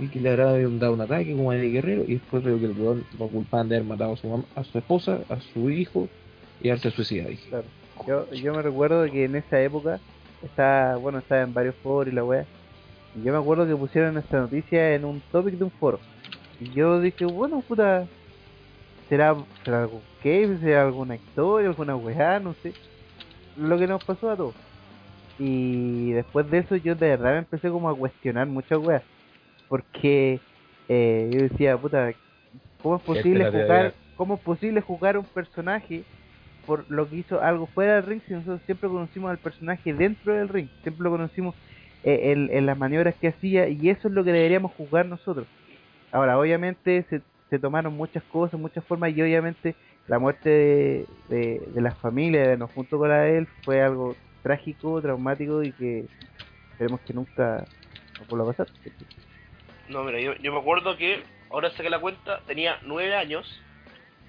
y 0.00 0.08
que 0.08 0.20
le 0.20 0.30
habrá 0.30 0.52
dado 0.52 0.94
un 0.94 1.00
ataque 1.02 1.32
como 1.36 1.50
a 1.50 1.56
Eddie 1.58 1.70
Guerrero 1.70 2.04
y 2.08 2.14
después 2.14 2.42
veo 2.42 2.58
que 2.58 2.64
el 2.64 2.72
weón 2.72 3.04
lo 3.18 3.28
culpaban 3.28 3.68
de 3.68 3.76
haber 3.76 3.86
matado 3.88 4.14
a 4.14 4.16
su, 4.16 4.26
mam- 4.26 4.46
a 4.56 4.64
su 4.64 4.78
esposa, 4.78 5.20
a 5.28 5.38
su 5.52 5.68
hijo 5.68 6.08
y 6.62 6.70
haberse 6.70 6.90
suicidado. 6.92 7.28
Dije, 7.28 7.50
Claro. 7.50 7.64
Yo, 8.08 8.30
yo 8.32 8.54
me 8.54 8.62
recuerdo 8.62 9.04
que 9.12 9.26
en 9.26 9.36
esa 9.36 9.60
época 9.60 10.00
estaba, 10.42 10.96
bueno, 10.96 11.18
estaba 11.18 11.42
en 11.42 11.52
varios 11.52 11.74
foros 11.76 12.10
y 12.10 12.16
la 12.16 12.24
wea. 12.24 12.46
Y 13.14 13.22
yo 13.22 13.32
me 13.32 13.38
acuerdo 13.38 13.66
que 13.66 13.76
pusieron 13.76 14.16
esta 14.16 14.40
noticia 14.40 14.94
en 14.94 15.04
un 15.04 15.20
topic 15.32 15.54
de 15.54 15.64
un 15.64 15.70
foro. 15.70 16.00
Y 16.60 16.70
yo 16.70 17.00
dije, 17.00 17.24
bueno, 17.24 17.60
puta, 17.60 18.06
será, 19.08 19.36
será 19.64 19.82
algo 19.82 20.00
que 20.22 20.56
será 20.60 20.82
alguna 20.82 21.16
historia, 21.16 21.68
alguna 21.68 21.96
weá, 21.96 22.38
no 22.38 22.54
sé. 22.54 22.72
Lo 23.56 23.78
que 23.78 23.86
nos 23.86 24.02
pasó 24.04 24.30
a 24.30 24.36
todos. 24.36 24.54
Y 25.38 26.12
después 26.12 26.50
de 26.50 26.58
eso 26.58 26.76
yo 26.76 26.94
de 26.94 27.08
verdad 27.08 27.32
me 27.32 27.38
empecé 27.38 27.68
como 27.68 27.90
a 27.90 27.96
cuestionar 27.96 28.46
muchas 28.46 28.78
weas. 28.78 29.02
Porque 29.68 30.40
eh, 30.88 31.30
yo 31.32 31.42
decía, 31.42 31.76
puta, 31.76 32.12
¿cómo 32.82 32.96
es 32.96 33.02
posible 33.02 33.50
jugar, 33.50 33.94
cómo 34.16 34.34
es 34.34 34.40
posible 34.40 34.80
jugar 34.80 35.18
un 35.18 35.24
personaje 35.24 36.04
por 36.66 36.88
lo 36.90 37.08
que 37.08 37.16
hizo 37.16 37.42
algo 37.42 37.66
fuera 37.66 37.96
del 37.96 38.04
ring 38.04 38.20
si 38.26 38.34
nosotros 38.34 38.60
siempre 38.66 38.88
conocimos 38.88 39.30
al 39.30 39.38
personaje 39.38 39.92
dentro 39.92 40.32
del 40.32 40.48
ring, 40.48 40.68
siempre 40.82 41.02
lo 41.02 41.10
conocimos 41.10 41.54
en, 42.04 42.50
en 42.52 42.66
las 42.66 42.76
maniobras 42.76 43.14
que 43.14 43.28
hacía 43.28 43.68
y 43.68 43.88
eso 43.88 44.08
es 44.08 44.14
lo 44.14 44.24
que 44.24 44.32
deberíamos 44.32 44.72
jugar 44.72 45.06
nosotros. 45.06 45.46
Ahora, 46.10 46.38
obviamente 46.38 47.04
se, 47.08 47.22
se 47.50 47.58
tomaron 47.58 47.94
muchas 47.94 48.22
cosas, 48.24 48.58
muchas 48.58 48.84
formas 48.84 49.16
y 49.16 49.22
obviamente 49.22 49.74
la 50.08 50.18
muerte 50.18 50.48
de, 50.48 51.06
de, 51.28 51.62
de 51.66 51.80
la 51.80 51.92
familia, 51.92 52.48
de 52.48 52.56
nos 52.56 52.72
junto 52.72 52.98
con 52.98 53.08
la 53.08 53.20
de 53.20 53.38
él, 53.38 53.48
fue 53.64 53.82
algo 53.82 54.16
trágico, 54.42 55.00
traumático 55.00 55.62
y 55.62 55.72
que 55.72 56.04
esperemos 56.72 57.00
que 57.02 57.14
nunca 57.14 57.64
nos 58.18 58.28
vuelva 58.28 58.50
a 58.50 58.52
pasar. 58.52 58.66
No, 59.88 60.04
mira, 60.04 60.20
yo, 60.20 60.34
yo 60.36 60.52
me 60.52 60.58
acuerdo 60.58 60.96
que, 60.96 61.22
ahora 61.50 61.70
saqué 61.70 61.90
la 61.90 62.00
cuenta, 62.00 62.40
tenía 62.46 62.78
nueve 62.82 63.14
años 63.14 63.62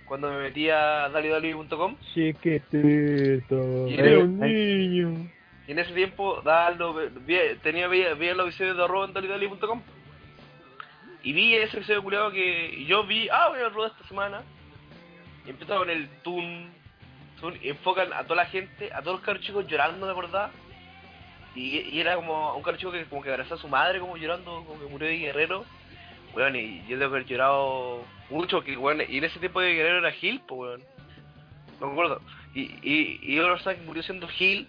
cuando 0.06 0.32
me 0.32 0.40
metí 0.40 0.70
a 0.70 1.10
www.com 1.10 1.96
Chiquitito. 2.14 3.88
Y 3.88 3.94
era 3.96 4.20
un 4.20 4.40
niño. 4.40 5.30
Y 5.68 5.72
en 5.72 5.80
ese 5.80 5.94
tiempo 5.94 6.42
daba 6.44 6.72
lo- 6.72 6.94
vi- 6.94 7.56
tenía 7.62 7.88
veía, 7.88 8.14
veía 8.16 8.34
los 8.36 8.48
episodios 8.48 8.78
de 8.78 8.84
arroba 8.84 9.06
en 9.06 9.14
www.com 9.14 9.82
y 11.24 11.32
vi 11.34 11.56
ese 11.56 11.78
episodio 11.78 12.04
culiado 12.04 12.32
que 12.32 12.74
y 12.80 12.86
yo 12.86 13.06
vi, 13.06 13.30
ah, 13.30 13.48
voy 13.50 13.60
a 13.60 13.70
Raw 13.70 13.86
esta 13.86 14.04
semana 14.08 14.44
y 15.46 15.50
empezaba 15.52 15.80
con 15.80 15.90
el 15.90 16.10
Tun, 16.22 16.70
son- 17.40 17.58
enfocan 17.62 18.12
a 18.14 18.24
toda 18.24 18.38
la 18.44 18.46
gente, 18.46 18.92
a 18.94 19.02
todos 19.02 19.18
los 19.18 19.22
cabros 19.26 19.44
chicos 19.46 19.68
llorando, 19.68 20.06
¿de 20.08 20.14
verdad? 20.14 20.52
Y, 21.56 21.80
y 21.80 22.00
era 22.00 22.16
como 22.16 22.56
un 22.56 22.64
cabro 22.64 22.78
chico 22.80 22.92
que 22.92 23.06
como 23.06 23.22
que 23.22 23.30
abrazaba 23.30 23.56
a 23.56 23.62
su 23.62 23.68
madre 23.68 24.00
como 24.00 24.18
llorando, 24.18 24.64
como 24.66 24.80
que 24.80 24.88
murió 24.88 25.08
de 25.08 25.18
guerrero. 25.18 25.66
Weón, 26.34 26.56
y 26.56 26.84
yo 26.88 26.98
debo 26.98 27.14
haber 27.14 27.28
llorado 27.28 28.04
mucho, 28.32 28.64
que 28.64 28.76
weón, 28.76 29.02
y 29.08 29.20
en 29.20 29.24
ese 29.24 29.40
tiempo 29.40 29.62
de 29.62 29.76
guerrero 29.76 30.00
era 30.00 30.12
Gil, 30.14 30.42
pues 30.48 30.60
weón. 30.60 30.84
No 31.80 31.88
me 31.88 31.94
acuerdo. 31.94 32.22
Y, 32.56 32.62
y, 32.82 33.20
y 33.22 33.40
otra 33.40 33.54
persona 33.54 33.76
que 33.76 33.82
murió 33.84 34.02
siendo 34.04 34.28
Gil, 34.28 34.68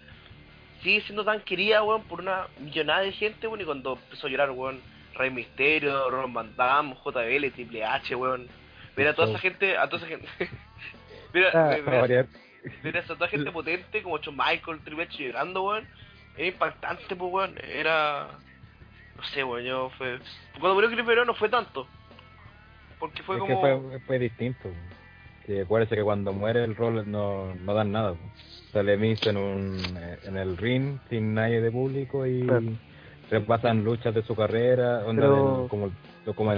sigue 0.84 1.00
siendo 1.00 1.24
tan 1.24 1.40
querida, 1.40 1.82
weón, 1.82 2.02
por 2.02 2.20
una 2.20 2.46
millonada 2.60 3.00
de 3.00 3.12
gente, 3.12 3.48
weón, 3.48 3.62
y 3.62 3.64
cuando 3.64 3.94
empezó 3.94 4.26
a 4.26 4.30
llorar, 4.30 4.50
weón, 4.50 4.80
Rey 5.14 5.30
Misterio, 5.30 6.10
Ron 6.10 6.32
Van 6.32 6.54
Damme, 6.56 6.94
JBL, 7.04 7.50
Triple 7.52 7.84
H, 7.84 8.14
weón. 8.14 8.46
Ver 8.94 9.08
a 9.08 9.14
toda 9.14 9.30
esa 9.30 9.38
gente, 9.38 9.76
a 9.76 9.88
toda 9.88 10.06
esa 10.06 10.06
gente. 10.06 10.28
Mira, 11.32 11.50
Ah, 11.52 11.76
esa 12.84 13.14
toda 13.14 13.28
gente 13.28 13.50
potente 13.52 14.02
como 14.02 14.18
Shawn 14.18 14.36
Michael, 14.36 14.80
Triple 14.84 15.04
H 15.04 15.24
llorando, 15.24 15.64
weón. 15.64 15.88
Era 16.36 16.46
impactante, 16.48 17.16
pues, 17.16 17.32
weón. 17.32 17.58
Era. 17.64 18.28
No 19.16 19.22
sé, 19.24 19.42
weón, 19.42 19.64
yo 19.64 19.90
fue. 19.96 20.18
Cuando 20.60 20.74
murió 20.74 20.90
Chris 20.90 21.06
Benoit 21.06 21.26
no 21.26 21.34
fue 21.34 21.48
tanto. 21.48 21.88
Porque 22.98 23.22
fue 23.22 23.36
es 23.36 23.40
como. 23.40 23.54
que 23.54 23.60
fue, 23.60 24.00
fue 24.00 24.18
distinto. 24.18 24.68
Que 25.46 25.62
acuérdese 25.62 25.96
que 25.96 26.02
cuando 26.02 26.32
muere 26.32 26.64
el 26.64 26.74
rol 26.74 27.10
no, 27.10 27.54
no 27.54 27.74
dan 27.74 27.92
nada. 27.92 28.16
Sale 28.74 28.96
Miz 28.98 29.24
en, 29.26 29.36
un, 29.38 29.78
eh, 29.96 30.18
en 30.24 30.36
el 30.36 30.56
ring 30.58 30.98
sin 31.08 31.32
nadie 31.32 31.60
de 31.62 31.70
público 31.70 32.26
y 32.26 32.42
Claro. 32.42 32.66
repasan 33.30 33.84
luchas 33.84 34.14
de 34.14 34.22
su 34.22 34.34
carrera, 34.36 35.04
onda 35.06 35.22
Pero- 35.22 35.58
del- 35.60 35.68
como 35.68 35.84
el 35.86 35.92
un 36.26 36.34
como 36.34 36.50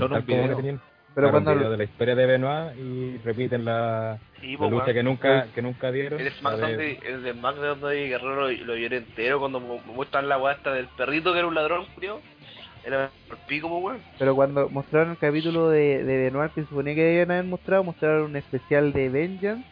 que 0.49 0.55
tenían. 0.57 0.81
Pero 1.15 1.31
cuando 1.31 1.55
de 1.71 1.77
la 1.79 1.85
historia 1.85 2.15
de 2.15 2.27
Benoit 2.27 2.77
y 2.79 3.17
repiten 3.25 3.65
la, 3.65 4.19
Sí, 4.41 4.53
la 4.53 4.59
pues, 4.59 4.71
lucha 4.71 4.93
que 4.93 5.03
nunca 5.03 5.47
que 5.55 5.63
nunca 5.63 5.91
dieron. 5.93 6.21
El 6.21 6.31
SmackDown 6.31 6.77
de- 6.77 6.99
el 7.07 7.23
de 7.23 7.33
SmackDown 7.33 7.81
de 7.81 8.09
Guerrero 8.09 8.35
lo, 8.51 8.51
lo 8.51 8.75
entero 8.75 9.39
cuando 9.39 9.61
mu- 9.61 9.81
muestran 9.95 10.29
la 10.29 10.53
esta 10.53 10.73
del 10.75 10.89
perrito 10.89 11.33
que 11.33 11.39
era 11.39 11.49
un 11.49 11.55
ladrón, 11.55 11.87
culiao. 11.95 12.21
Era 12.85 13.05
el 13.31 13.37
pico, 13.49 13.69
pues, 13.69 13.83
weón. 13.83 13.99
Pero 14.19 14.35
cuando 14.37 14.69
mostraron 14.69 15.11
el 15.13 15.19
capítulo 15.19 15.69
de, 15.71 16.05
de 16.05 16.17
Benoit 16.19 16.53
que 16.53 16.63
se 16.63 16.69
suponía 16.69 16.95
que 16.95 17.03
debían 17.03 17.31
haber 17.31 17.45
mostrado, 17.45 17.83
mostraron 17.83 18.23
un 18.25 18.37
especial 18.37 18.93
de 18.93 19.09
Vengeance. 19.09 19.65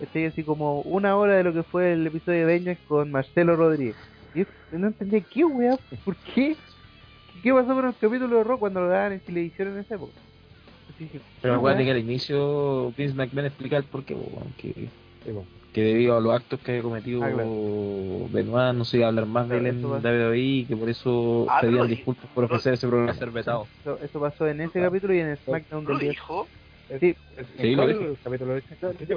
Este 0.00 0.26
así 0.26 0.42
como 0.42 0.80
una 0.82 1.16
hora 1.16 1.34
de 1.36 1.44
lo 1.44 1.52
que 1.52 1.62
fue 1.62 1.92
el 1.94 2.06
episodio 2.06 2.40
de 2.40 2.44
Vengeance 2.44 2.82
con 2.86 3.10
Marcelo 3.10 3.56
Rodríguez. 3.56 3.96
Y 4.34 4.40
yo 4.40 4.46
no 4.72 4.88
entendía 4.88 5.20
qué 5.20 5.44
weá, 5.44 5.78
¿por 6.04 6.14
qué? 6.16 6.56
¿Qué 7.42 7.52
pasó 7.52 7.74
con 7.74 7.86
el 7.86 7.94
capítulo 7.98 8.36
de 8.38 8.44
Rock 8.44 8.60
cuando 8.60 8.80
lo 8.80 8.88
daban 8.88 9.12
en 9.12 9.20
televisión 9.20 9.68
en 9.68 9.78
esa 9.78 9.94
época? 9.94 10.12
Dije, 10.98 11.20
Pero 11.42 11.54
¿qué 11.54 11.58
acuérdate 11.58 11.84
que 11.84 11.90
al 11.90 11.98
inicio 11.98 12.92
Vince 12.96 13.14
McMahon 13.14 13.46
explica 13.46 13.76
el 13.76 13.84
porqué, 13.84 14.14
po, 14.14 14.20
weón, 14.32 14.52
que, 14.58 14.88
que 15.72 15.82
debido 15.82 16.16
a 16.16 16.20
los 16.20 16.34
actos 16.34 16.58
que 16.60 16.72
había 16.72 16.82
cometido 16.82 17.22
Ah, 17.22 17.30
claro. 17.30 18.28
Benoit 18.30 18.74
no 18.74 18.84
se 18.84 18.96
iba 18.98 19.06
a 19.06 19.08
hablar 19.10 19.26
más 19.26 19.48
de 19.48 19.58
él 19.58 19.66
en 19.66 19.84
WWE 19.84 20.38
y 20.38 20.64
que 20.64 20.76
por 20.76 20.88
eso 20.88 21.46
Ah, 21.50 21.60
pedían 21.60 21.86
disculpas 21.88 22.26
por 22.34 22.44
ofrecer 22.44 22.74
ese 22.74 22.86
programa 22.88 23.14
ser 23.14 23.30
vetado. 23.30 23.66
Eso, 23.82 23.98
eso 24.02 24.20
pasó 24.20 24.46
en 24.48 24.60
ese 24.62 24.80
capítulo 24.80 25.14
y 25.14 25.20
en 25.20 25.28
el 25.28 25.38
SmackDown 25.38 25.84
¿Lo 25.84 25.90
del 25.90 25.98
día. 26.00 26.10
dijo? 26.10 26.46
Sí, 26.88 27.16
Sí, 27.58 27.58
¿En 27.58 27.76
lo 27.76 27.86
dijo. 27.86 28.16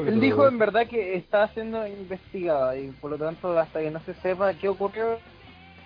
Él 0.08 0.20
dijo 0.20 0.48
en 0.48 0.58
verdad 0.58 0.88
que 0.88 1.16
está 1.16 1.48
siendo 1.50 1.86
investigada 1.88 2.78
y 2.78 2.90
por 2.92 3.12
lo 3.12 3.18
tanto 3.18 3.58
hasta 3.58 3.80
que 3.80 3.92
no 3.92 4.02
se 4.02 4.14
sepa 4.16 4.54
qué 4.56 4.68
ocurrió, 4.68 5.20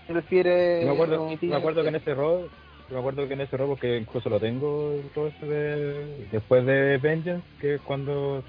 prefiere 0.07 0.81
Yo 0.81 0.87
me 0.87 0.93
acuerdo, 0.93 1.27
me 1.41 1.55
acuerdo 1.55 1.83
que 1.83 1.89
en 1.89 1.95
ese 1.95 2.15
me 2.89 2.99
acuerdo 2.99 3.27
que 3.27 3.33
en 3.33 3.41
ese 3.41 3.57
rol, 3.57 3.69
porque 3.69 3.97
incluso 3.97 4.29
lo 4.29 4.39
tengo 4.39 4.93
todo 5.13 5.27
eso 5.27 5.45
de 5.45 6.27
después 6.31 6.65
de 6.65 6.97
Vengeance, 6.97 7.45
que 7.59 7.75
es 7.75 7.81
cuando 7.81 8.43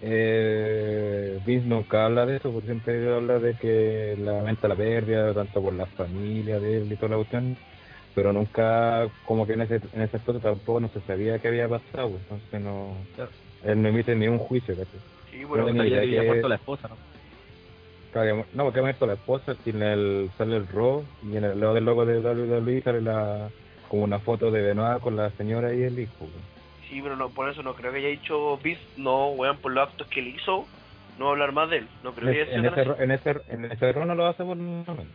eh, 0.00 1.38
Vince 1.46 1.66
nunca 1.66 2.04
habla 2.04 2.26
de 2.26 2.36
eso, 2.36 2.50
porque 2.50 2.66
siempre 2.66 3.12
habla 3.12 3.38
de 3.38 3.54
que 3.54 4.16
lamenta 4.18 4.68
la 4.68 4.76
pérdida, 4.76 5.32
tanto 5.32 5.62
por 5.62 5.72
la 5.72 5.86
familia 5.86 6.58
de 6.58 6.78
él 6.78 6.92
y 6.92 6.96
toda 6.96 7.10
la 7.10 7.16
cuestión, 7.16 7.56
pero 8.14 8.32
nunca, 8.32 9.08
como 9.26 9.46
que 9.46 9.54
en 9.54 9.62
ese, 9.62 9.76
en 9.92 10.02
ese 10.02 10.16
aspecto 10.16 10.40
tampoco 10.40 10.80
no 10.80 10.88
se 10.88 11.00
sabía 11.02 11.38
qué 11.38 11.48
había 11.48 11.68
pasado, 11.68 12.10
pues, 12.10 12.22
entonces 12.30 12.60
no, 12.60 12.96
él 13.64 13.80
no 13.82 13.88
emite 13.88 14.14
ni 14.14 14.28
un 14.28 14.38
juicio, 14.38 14.76
¿cachai? 14.76 15.00
Sí, 15.30 15.44
bueno, 15.44 15.68
idea 15.70 16.02
había 16.02 16.20
que- 16.20 16.26
muerto 16.26 16.48
la 16.48 16.56
esposa, 16.56 16.88
¿no? 16.88 16.96
Claro, 18.12 18.44
no, 18.52 18.64
porque 18.64 18.80
ha 18.80 18.82
muerto 18.82 19.06
la 19.06 19.14
esposa, 19.14 19.54
tiene 19.64 19.94
el, 19.94 20.30
sale 20.36 20.56
el 20.56 20.68
Raw 20.68 21.02
y 21.22 21.36
en 21.36 21.44
el 21.44 21.58
lado 21.58 21.72
del 21.72 21.84
logo 21.86 22.04
de 22.04 22.20
WWE 22.20 22.82
sale 22.82 23.00
la, 23.00 23.48
como 23.88 24.04
una 24.04 24.18
foto 24.18 24.50
de 24.50 24.60
Benoit 24.60 25.00
con 25.00 25.16
la 25.16 25.30
señora 25.30 25.72
y 25.72 25.82
el 25.82 25.98
hijo. 25.98 26.12
pues. 26.18 26.30
sí, 26.90 27.00
pero 27.02 27.16
no, 27.16 27.30
por 27.30 27.48
eso 27.48 27.62
no 27.62 27.74
creo 27.74 27.90
que 27.90 27.98
haya 28.00 28.08
dicho 28.08 28.58
Vince, 28.58 28.82
no, 28.98 29.30
weón, 29.30 29.56
por 29.58 29.72
los 29.72 29.88
actos 29.88 30.06
que 30.08 30.20
él 30.20 30.28
hizo, 30.28 30.66
no 31.18 31.30
hablar 31.30 31.52
más 31.52 31.70
de 31.70 31.78
él. 31.78 31.88
No 32.02 32.12
creo 32.12 32.28
En, 32.28 32.34
que 32.34 32.42
haya 32.42 32.50
ese- 32.50 32.54
en 32.58 32.66
ese, 32.66 33.02
en, 33.02 33.10
ese, 33.12 33.30
en 33.48 33.64
ese 33.72 33.92
Raw 33.92 34.04
no 34.04 34.14
lo 34.14 34.26
hace 34.26 34.44
por 34.44 34.58
un 34.58 34.66
momento. 34.84 34.92
así. 34.92 35.08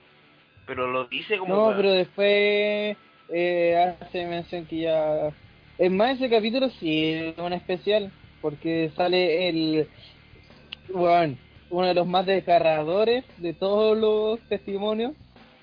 Pero 0.67 0.91
lo 0.91 1.05
dice 1.05 1.37
como. 1.37 1.55
No, 1.55 1.75
pero 1.75 1.91
después 1.93 2.97
eh, 3.29 3.95
hace 4.01 4.25
mención 4.27 4.65
que 4.65 4.81
ya... 4.81 5.31
Es 5.77 5.91
más, 5.91 6.15
ese 6.17 6.29
capítulo 6.29 6.69
sí 6.79 7.13
es 7.13 7.37
un 7.37 7.53
especial, 7.53 8.11
porque 8.41 8.91
sale 8.95 9.49
el... 9.49 9.87
Bueno, 10.93 11.37
uno 11.69 11.87
de 11.87 11.93
los 11.93 12.07
más 12.07 12.25
desgarradores 12.25 13.23
de 13.37 13.53
todos 13.53 13.97
los 13.97 14.39
testimonios, 14.49 15.13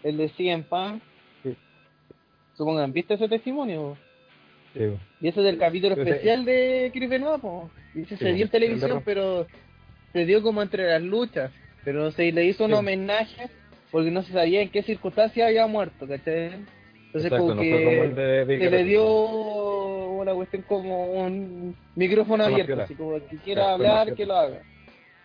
el 0.02 0.16
de 0.16 0.28
CM 0.30 0.64
Punk. 0.64 1.02
Sí. 1.42 1.56
Supongan, 2.56 2.92
¿viste 2.92 3.14
ese 3.14 3.28
testimonio? 3.28 3.96
Sí. 4.74 4.80
Y 5.20 5.28
ese 5.28 5.40
es 5.40 5.46
del 5.46 5.58
capítulo 5.58 5.94
especial 5.94 6.44
de 6.44 6.90
Chris 6.92 7.08
Benoit, 7.08 7.40
po. 7.40 7.70
Y 7.94 8.02
ese 8.02 8.16
Sí, 8.16 8.24
se 8.24 8.24
dio 8.26 8.36
en 8.36 8.42
el 8.42 8.50
televisión, 8.50 9.02
pero 9.04 9.46
se 10.12 10.26
dio 10.26 10.42
como 10.42 10.62
entre 10.62 10.86
las 10.88 11.02
luchas. 11.02 11.50
Pero 11.84 12.10
se 12.12 12.32
le 12.32 12.44
hizo 12.46 12.64
un 12.64 12.70
Sí. 12.70 12.76
homenaje 12.76 13.50
porque 13.94 14.10
no 14.10 14.24
se 14.24 14.32
sabía 14.32 14.60
en 14.60 14.70
qué 14.70 14.82
circunstancias 14.82 15.46
había 15.46 15.68
muerto, 15.68 16.08
¿cachai? 16.08 16.46
Entonces 16.46 17.30
Exacto, 17.30 17.36
como 17.36 17.54
no 17.54 17.60
que 17.60 18.08
de 18.08 18.44
Big 18.44 18.58
se 18.58 18.68
le 18.68 18.82
dio 18.82 19.06
una 19.06 20.34
cuestión 20.34 20.62
como 20.62 21.12
un 21.12 21.76
micrófono 21.94 22.42
abierto, 22.42 22.80
así 22.80 22.96
como 22.96 23.14
que 23.24 23.36
quiera 23.36 23.62
Claro, 23.62 23.74
hablar, 23.74 24.14
que 24.16 24.26
lo 24.26 24.34
haga. 24.34 24.62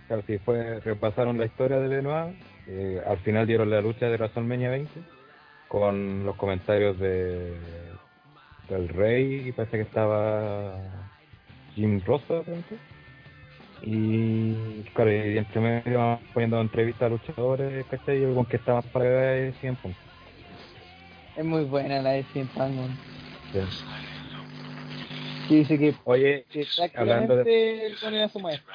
Claro, 0.06 0.23
sí, 0.27 0.38
fue, 0.38 0.81
repasaron 0.81 1.39
la 1.39 1.45
historia 1.45 1.80
de 1.80 1.88
Benoit, 1.88 2.35
eh, 2.67 3.01
al 3.07 3.17
final 3.17 3.48
dieron 3.48 3.72
la 3.72 3.81
lucha 3.81 4.06
de 4.06 4.17
WrestleMania 4.17 4.69
20 4.69 4.91
con 5.67 6.23
los 6.27 6.35
comentarios 6.35 6.99
de 6.99 7.56
del 8.69 8.88
Rey 8.89 9.48
y 9.48 9.51
parece 9.51 9.77
que 9.77 9.83
estaba 9.83 10.75
Jim 11.73 11.99
Rosa 12.06 12.43
pronto. 12.43 12.75
Y 13.82 14.83
claro, 14.93 15.11
y 15.11 15.38
entre 15.38 15.61
medio 15.61 15.99
van 15.99 16.19
poniendo 16.33 16.61
entrevistas 16.61 17.03
a 17.03 17.09
luchadores, 17.09 17.85
¿cachai? 17.88 18.19
Y 18.19 18.24
el 18.24 18.33
con 18.33 18.45
que 18.45 18.58
está 18.58 18.74
más 18.74 18.85
para 18.88 19.06
acá 19.06 19.35
es 19.38 19.58
100 19.59 19.75
puntos. 19.77 20.01
Es 21.38 21.45
muy 21.45 21.64
buena 21.64 22.01
la 22.01 22.11
de 22.11 22.24
CM 22.33 22.49
Punk, 22.53 22.75
dice 25.49 25.80
que, 25.80 25.95
Oye, 26.03 26.45
que 26.49 26.66
hablando 26.95 27.38
de... 27.38 27.95
pone 28.01 28.24
a 28.24 28.30
su 28.30 28.40
maestro. 28.40 28.74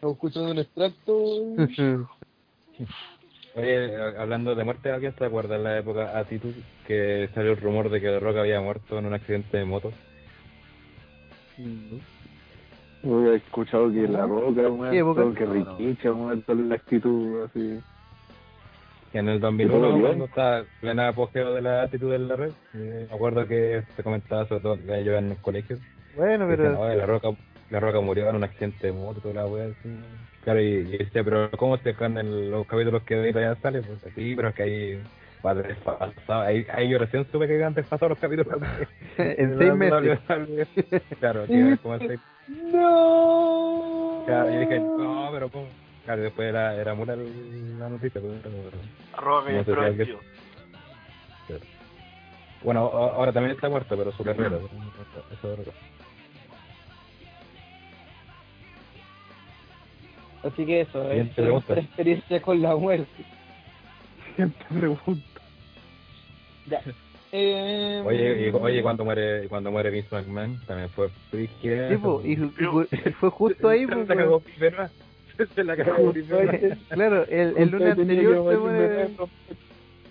De 0.00 0.40
un 0.40 0.58
extracto. 0.58 1.44
Oye, 3.60 3.96
hablando 4.18 4.54
de 4.54 4.64
muerte, 4.64 4.90
¿alguien 4.90 5.14
se 5.16 5.24
acuerda 5.24 5.56
en 5.56 5.64
la 5.64 5.78
época 5.78 6.18
Attitude 6.18 6.54
que 6.86 7.28
salió 7.34 7.52
el 7.52 7.56
rumor 7.60 7.90
de 7.90 8.00
que 8.00 8.06
The 8.08 8.20
Rock 8.20 8.36
había 8.38 8.60
muerto 8.60 8.98
en 8.98 9.06
un 9.06 9.14
accidente 9.14 9.56
de 9.58 9.64
moto? 9.64 9.92
Yo 13.02 13.32
he 13.32 13.36
escuchado 13.36 13.90
que 13.90 14.06
la 14.06 14.26
roca 14.26 14.66
ha 14.66 14.68
muerto, 14.70 15.34
que 15.34 15.46
Rikichi 15.46 16.08
ha 16.08 16.12
muerto 16.12 16.52
en 16.52 16.68
la 16.68 16.74
actitud 16.74 17.42
así. 17.44 17.80
Que 19.12 19.18
en 19.18 19.28
el 19.28 19.36
¿Y 19.36 19.40
todo 19.40 19.48
2001, 19.50 19.88
bien? 19.88 20.00
cuando 20.02 20.24
estaba 20.26 20.64
plena 20.80 21.08
apogeo 21.08 21.54
de 21.54 21.62
la 21.62 21.82
actitud 21.82 22.12
en 22.12 22.28
la 22.28 22.36
red, 22.36 22.52
eh, 22.74 23.06
me 23.08 23.14
acuerdo 23.14 23.46
que 23.46 23.82
se 23.96 24.02
comentaba 24.02 24.46
sobre 24.46 24.60
todo 24.60 24.78
que 24.86 25.04
yo 25.04 25.16
en 25.16 25.32
el 25.32 25.36
colegio. 25.38 25.78
Bueno, 26.14 26.46
pero 26.48 26.80
"Oye, 26.80 26.96
la 26.96 27.06
roca 27.06 27.28
la 27.70 27.80
roca 27.80 28.00
murió 28.00 28.28
en 28.28 28.36
un 28.36 28.44
accidente 28.44 28.88
de 28.88 28.92
moto, 28.92 29.20
toda 29.20 29.34
la 29.34 29.46
wea 29.46 29.66
así. 29.66 29.88
Claro, 30.44 30.60
y, 30.60 30.66
y 30.66 30.98
decía, 30.98 31.22
pero 31.22 31.50
¿cómo 31.52 31.76
se 31.78 31.90
dejan 31.90 32.16
en 32.18 32.50
los 32.50 32.66
capítulos 32.66 33.02
que 33.02 33.14
ahorita 33.16 33.40
ya 33.40 33.56
sale? 33.56 33.82
Pues 33.82 34.04
así, 34.06 34.34
pero 34.34 34.48
es 34.48 34.54
que 34.54 34.62
ahí 34.62 35.02
va 35.44 35.54
desfasado. 35.54 36.40
Ahí, 36.42 36.66
ahí 36.72 36.88
yo 36.88 36.98
recién 36.98 37.26
supe 37.30 37.46
que 37.46 37.62
han 37.62 37.74
desfasado 37.74 38.08
los 38.10 38.18
capítulos. 38.18 38.58
en 39.18 39.58
seis 39.58 39.74
meses. 39.74 40.18
claro, 41.20 41.46
que 41.46 41.78
como 41.82 41.94
en 41.96 42.06
seis 42.06 42.20
¡No! 42.72 44.22
Claro, 44.26 44.50
y 44.50 44.56
dije, 44.58 44.80
no, 44.80 45.28
pero 45.32 45.48
¿cómo? 45.50 45.66
Claro, 46.04 46.22
después 46.22 46.48
era, 46.48 46.74
era 46.76 46.94
mula 46.94 47.14
el- 47.14 47.78
la 47.78 47.88
noticia. 47.88 48.20
Arroba 49.12 49.44
que 49.46 49.52
No 49.52 49.64
sé 49.64 49.94
si 49.96 50.04
tío. 50.04 50.20
bueno, 52.62 52.80
ahora 52.80 53.32
también 53.32 53.54
está 53.54 53.68
muerto, 53.68 53.96
pero 53.96 54.10
su 54.12 54.24
carrera. 54.24 54.56
Eso 54.56 55.54
es 55.54 55.60
otra 55.60 55.72
Así 60.42 60.64
que 60.66 60.80
eso, 60.82 61.02
Siguiente 61.08 61.30
es 61.30 61.34
pregunta. 61.34 61.50
nuestra 61.74 61.80
experiencia 61.80 62.42
con 62.42 62.62
la 62.62 62.74
muerte. 62.76 63.24
Siempre 64.36 64.64
pregunto. 64.68 65.22
Ya. 66.68 66.80
Eh, 67.32 68.02
Oye, 68.04 68.48
y, 68.48 68.50
oye, 68.50 68.82
cuando 68.82 69.04
muere, 69.04 69.46
cuando 69.48 69.70
muere 69.70 69.90
Vince 69.90 70.08
McMahon, 70.14 70.58
también 70.66 70.88
fue 70.90 71.08
frigio. 71.30 71.88
Sí, 71.90 71.96
po, 71.98 72.22
y, 72.24 72.32
y 72.32 72.36
fue- 72.36 72.86
fue 73.20 73.30
justo 73.30 73.68
ahí, 73.68 73.80
Se 73.80 73.86
pues, 73.86 74.08
la 74.08 74.14
weón. 74.14 74.18
cagó 74.24 74.40
Piperra. 74.40 74.90
Se 75.54 75.64
la 75.64 75.76
cagó. 75.76 76.12
Claro, 76.88 77.24
el, 77.28 77.56
el 77.56 77.68
lunes 77.70 77.98
anterior 77.98 78.50
se 78.52 78.58
muere. 78.58 79.08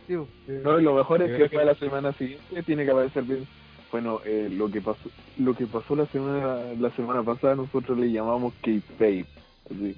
Sí. 0.08 0.16
No, 0.64 0.80
y 0.80 0.83
lo 0.83 0.95
mejor 0.95 1.22
es 1.22 1.32
que 1.38 1.49
fue 1.49 1.59
que- 1.59 1.66
la 1.66 1.75
semana 1.75 2.14
siguiente 2.14 2.64
tiene 2.64 2.85
que 2.85 2.91
aparecer 2.91 3.24
bien. 3.24 3.45
Bueno, 3.91 4.22
eh, 4.25 4.48
lo 4.51 4.69
que 4.72 4.82
pasó, 4.82 5.09
lo 5.40 5.53
que 5.56 5.66
pasó 5.66 5.95
la 5.95 6.06
semana, 6.08 6.58
la 6.80 6.90
semana 6.91 7.24
pasada 7.24 7.56
nosotros 7.56 7.98
le 7.98 8.11
llamamos 8.11 8.53
K-Pape. 8.61 9.25
Así. 9.66 9.95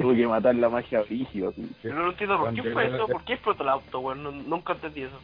Tuve 0.00 0.16
que 0.16 0.26
matar 0.26 0.54
la 0.54 0.68
magia 0.68 1.02
rígida. 1.02 1.48
Así. 1.48 1.66
Yo 1.82 1.94
no 1.94 2.10
entiendo 2.10 2.38
por 2.38 2.52
qué 2.54 2.62
fue 2.62 2.86
eso, 2.86 3.06
por 3.08 3.24
qué 3.24 3.32
explotó 3.34 3.62
el 3.62 3.68
auto, 3.70 4.00
weón. 4.00 4.22
No- 4.22 4.30
nunca 4.32 4.74
entendí 4.74 5.02
eso. 5.02 5.18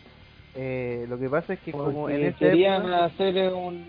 Eh, 0.55 1.07
lo 1.09 1.19
que 1.19 1.29
pasa 1.29 1.53
es 1.55 1.61
que 1.61 1.73
como 1.73 2.09
en 2.11 2.33
querían 2.35 2.83
época, 2.83 3.05
hacer 3.07 3.53
un 3.53 3.85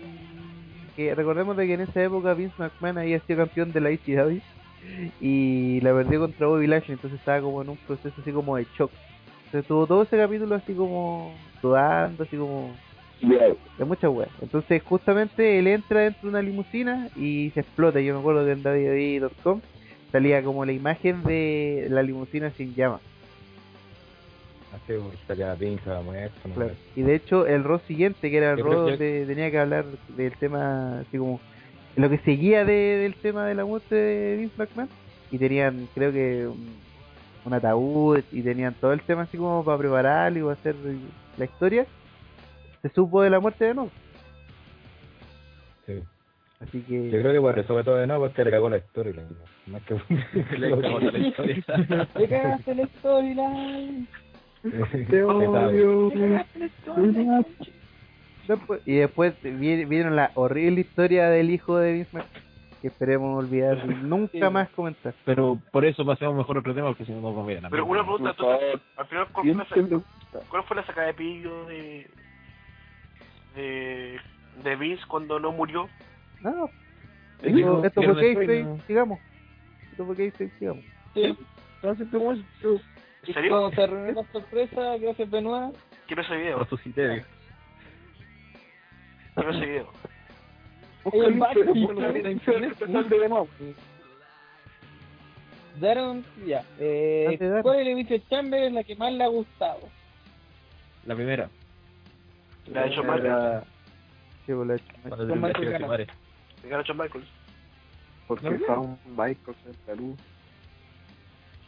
que 0.96 1.14
recordemos 1.14 1.56
de 1.56 1.66
que 1.66 1.74
en 1.74 1.80
esa 1.82 2.02
época 2.04 2.34
Vince 2.34 2.54
McMahon 2.56 2.98
había 2.98 3.18
sido 3.20 3.38
campeón 3.38 3.72
de 3.72 3.80
la 3.80 3.90
ICW 3.90 4.38
y 5.20 5.80
la 5.80 5.92
perdió 5.92 6.20
contra 6.20 6.46
Bobby 6.46 6.66
Lashley, 6.66 6.92
entonces 6.94 7.18
estaba 7.18 7.40
como 7.40 7.62
en 7.62 7.70
un 7.70 7.76
proceso 7.78 8.14
así 8.20 8.30
como 8.32 8.56
de 8.56 8.66
shock. 8.78 8.90
Entonces 9.46 9.66
tuvo 9.68 9.86
todo 9.86 10.02
ese 10.02 10.16
capítulo 10.16 10.54
así 10.54 10.72
como 10.74 11.34
sudando, 11.60 12.22
así 12.22 12.36
como 12.36 12.70
de 13.20 13.84
mucha 13.84 14.08
weas. 14.08 14.30
Entonces 14.40 14.82
justamente 14.82 15.58
él 15.58 15.66
entra 15.66 16.00
dentro 16.00 16.22
de 16.22 16.28
una 16.28 16.42
limusina 16.42 17.08
y 17.16 17.50
se 17.54 17.60
explota. 17.60 18.00
Yo 18.00 18.14
me 18.14 18.20
acuerdo 18.20 18.44
que 18.44 18.52
en 18.52 18.62
WWE.com 18.62 19.60
salía 20.14 20.44
como 20.44 20.64
la 20.64 20.70
imagen 20.70 21.24
de 21.24 21.88
la 21.90 22.00
limusina 22.00 22.52
sin 22.52 22.72
llamas. 22.76 23.00
Así, 24.72 24.92
salía 25.26 25.56
Vince 25.56 25.90
a 25.90 26.00
muerto. 26.02 26.36
¿no? 26.46 26.54
Claro. 26.54 26.70
Y 26.94 27.02
de 27.02 27.16
hecho, 27.16 27.48
el 27.48 27.64
Raw 27.64 27.80
siguiente, 27.80 28.30
que 28.30 28.36
era 28.36 28.52
el 28.52 28.56
que- 28.58 28.62
donde 28.62 29.24
tenía 29.26 29.50
que 29.50 29.58
hablar 29.58 29.84
del 30.16 30.32
tema, 30.36 31.00
así 31.00 31.18
como 31.18 31.40
lo 31.96 32.08
que 32.08 32.18
seguía 32.18 32.64
de- 32.64 32.98
del 32.98 33.16
tema 33.16 33.44
de 33.48 33.56
la 33.56 33.64
muerte 33.64 33.92
de 33.96 34.36
Vince 34.36 34.54
McMahon, 34.56 34.88
y 35.32 35.38
tenían, 35.38 35.88
creo 35.96 36.12
que, 36.12 36.46
un, 36.46 36.76
un 37.44 37.52
ataúd 37.52 38.20
y 38.30 38.42
tenían 38.42 38.74
todo 38.74 38.92
el 38.92 39.00
tema 39.00 39.22
así 39.22 39.36
como 39.36 39.64
para 39.64 39.78
prepararlo 39.78 40.38
y 40.38 40.42
para 40.42 40.52
hacer 40.52 40.76
la 41.36 41.44
historia. 41.44 41.86
Se 42.82 42.88
supo 42.90 43.20
de 43.22 43.30
la 43.30 43.40
muerte 43.40 43.64
de 43.64 43.74
no. 43.74 43.90
Yo 46.72 47.20
creo 47.20 47.32
que 47.32 47.40
por 47.40 47.58
eso 47.58 47.84
todo 47.84 47.96
de 47.96 48.06
no, 48.06 48.18
porque 48.18 48.44
le 48.44 48.50
cagó 48.50 48.68
la 48.70 48.78
historia. 48.78 49.22
Más 49.66 49.82
que 49.82 49.94
Le 50.58 50.70
cagó 50.70 50.98
la 51.00 51.18
historia. 51.28 51.64
¡Le 52.16 52.28
cagaste 52.28 52.74
la 52.74 52.86
storyline! 52.86 54.06
Te 55.10 55.22
odio. 55.24 56.10
después, 58.48 58.80
y 58.86 58.94
después 58.96 59.34
vi- 59.42 59.84
vieron 59.84 60.16
la 60.16 60.30
horrible 60.34 60.80
historia 60.80 61.28
del 61.28 61.50
hijo 61.50 61.76
de 61.78 61.92
Vince 61.92 62.18
que 62.80 62.88
esperemos 62.88 63.38
olvidar 63.42 63.78
y 63.86 63.94
nunca 63.94 64.50
más 64.50 64.68
comentar. 64.70 65.14
Pero 65.24 65.58
por 65.70 65.84
eso 65.86 66.04
pasemos 66.04 66.34
mejor 66.36 66.56
a 66.56 66.60
otro 66.60 66.74
tema, 66.74 66.88
porque 66.88 67.06
si 67.06 67.12
no 67.12 67.20
nos 67.22 67.34
vamos 67.34 67.50
a 67.56 67.60
la 67.62 67.70
Pero 67.70 67.86
una 67.86 68.02
pregunta, 68.02 68.34
al 68.96 69.06
final, 69.06 69.26
¿cuál 69.32 69.42
¿quién 69.44 69.54
fue, 69.56 69.64
la, 69.64 69.70
pregunta? 69.70 70.06
cuál 70.50 70.62
fue 70.64 70.76
la 70.76 70.84
sacada 70.86 71.06
de 71.06 71.14
pillo 71.14 71.64
de, 71.66 72.06
de, 73.56 74.18
de 74.62 74.76
Vince 74.76 75.02
cuando 75.08 75.40
no 75.40 75.52
murió? 75.52 75.88
No, 76.44 76.70
Dijo, 77.42 77.84
esto, 77.84 78.02
fue 78.02 78.78
sigamos. 78.86 79.18
Esto 79.90 80.06
fue 80.06 80.30
sigamos. 80.58 80.84
Sí. 81.14 81.36
Entonces, 81.76 82.08
¿cómo 82.12 82.32
es? 82.32 82.40
Cuando 83.48 83.70
se 83.70 83.86
la 84.12 84.24
sorpresa, 84.32 84.96
gracias 84.98 85.30
Benoit, 85.30 85.74
Quiero 86.06 86.22
ese 86.22 86.36
video, 86.36 86.58
Resucité, 86.58 87.08
digo. 87.08 87.24
quiero 89.34 89.50
ese 89.50 89.66
video. 89.66 89.88
Ella 91.12 91.38
va 91.38 91.48
a 91.48 91.52
Empezar 91.52 93.04
de 93.08 93.28
nuevo. 93.28 93.48
Daron, 95.80 96.24
ya. 96.46 96.62
Eh, 96.78 97.36
de. 97.38 97.62
¿Cuál 97.62 97.80
Elimination 97.80 98.22
Chamber 98.28 98.62
es 98.62 98.72
la 98.72 98.84
que 98.84 98.94
más 98.96 99.12
le 99.12 99.24
ha 99.24 99.28
gustado? 99.28 99.80
La 101.04 101.14
primera. 101.14 101.48
La 102.66 102.82
ha 102.82 102.86
hecho 102.86 103.02
Michael. 103.02 103.26
Era- 103.26 103.64
Sí, 104.46 104.52
pues, 104.52 104.68
la- 104.68 104.78
Con 105.26 105.40
te 106.68 106.70
Michael 106.70 106.70
que 106.70 106.70
Gana. 106.70 106.70
madre. 106.70 106.70
La 106.70 106.76
ha 106.76 106.80
hecho 106.80 106.94
Michael. 106.94 107.24
Porque 108.26 108.50
¿No? 108.50 108.58
Shawn 108.58 108.98
Michaels 109.10 109.58
en 109.66 109.74
Perú. 109.86 110.16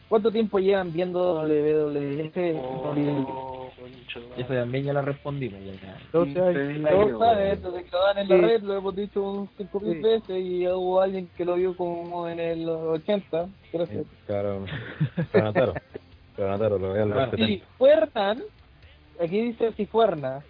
¿Cuánto 0.09 0.31
tiempo 0.31 0.57
llevan 0.59 0.93
viendo 0.93 1.19
WWF? 1.43 2.37
Oh, 2.61 2.93
de. 2.95 4.41
Esa 4.41 4.53
también 4.53 4.85
ya 4.85 4.93
la 4.93 5.01
respondimos. 5.01 5.59
Ya, 5.65 5.73
ya. 5.73 5.97
12 6.13 6.39
años. 6.41 6.89
Todos 6.89 7.19
saben, 7.19 7.61
desde 7.61 7.83
que 7.83 7.91
lo 7.91 7.99
dan 8.05 8.17
en 8.19 8.29
la 8.29 8.37
red, 8.37 8.61
lo 8.63 8.77
hemos 8.77 8.95
dicho 8.95 9.21
un 9.21 9.49
cinco 9.57 9.79
mil 9.81 9.95
Sí. 9.97 10.01
veces 10.01 10.39
y 10.45 10.67
hubo 10.67 11.01
alguien 11.01 11.29
que 11.35 11.43
lo 11.45 11.55
vio 11.55 11.75
como 11.75 12.27
en 12.29 12.39
el 12.39 12.67
80. 12.69 13.47
Gracias. 13.73 14.05
Claro, 14.25 14.65
lo 15.33 15.39
anotaron. 15.39 15.75
Lo 16.37 16.45
anotaron, 16.47 16.81
lo 16.81 16.93
vean 16.93 17.09
los 17.09 17.15
Claro. 17.17 17.31
70. 17.31 17.47
Si 17.47 17.63
fueran, 17.77 18.43
aquí 19.21 19.41
dice 19.41 19.73
si 19.73 19.85
fuerna, 19.87 20.41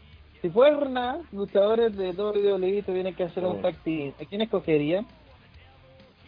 si 0.42 0.50
fuerna, 0.50 1.20
luchadores 1.32 1.96
de 1.98 2.12
WWE 2.12 2.84
tuvieran 2.84 3.14
que 3.16 3.24
hacer 3.24 3.44
un 3.46 3.62
tag 3.62 3.76
team, 3.84 4.14
¿a 4.22 4.26
quién 4.26 4.42
escogería? 4.42 5.04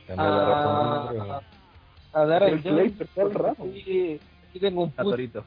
También 0.07 0.29
la 0.29 0.45
A, 0.45 0.49
razón, 1.13 1.31
a, 1.31 1.41
a 2.19 2.25
Darren 2.25 2.53
El 2.55 2.63
todo 2.63 2.79
el 2.79 2.91
sí 4.51 4.59
tengo 4.59 4.81
un 4.83 4.91
puto. 4.91 5.43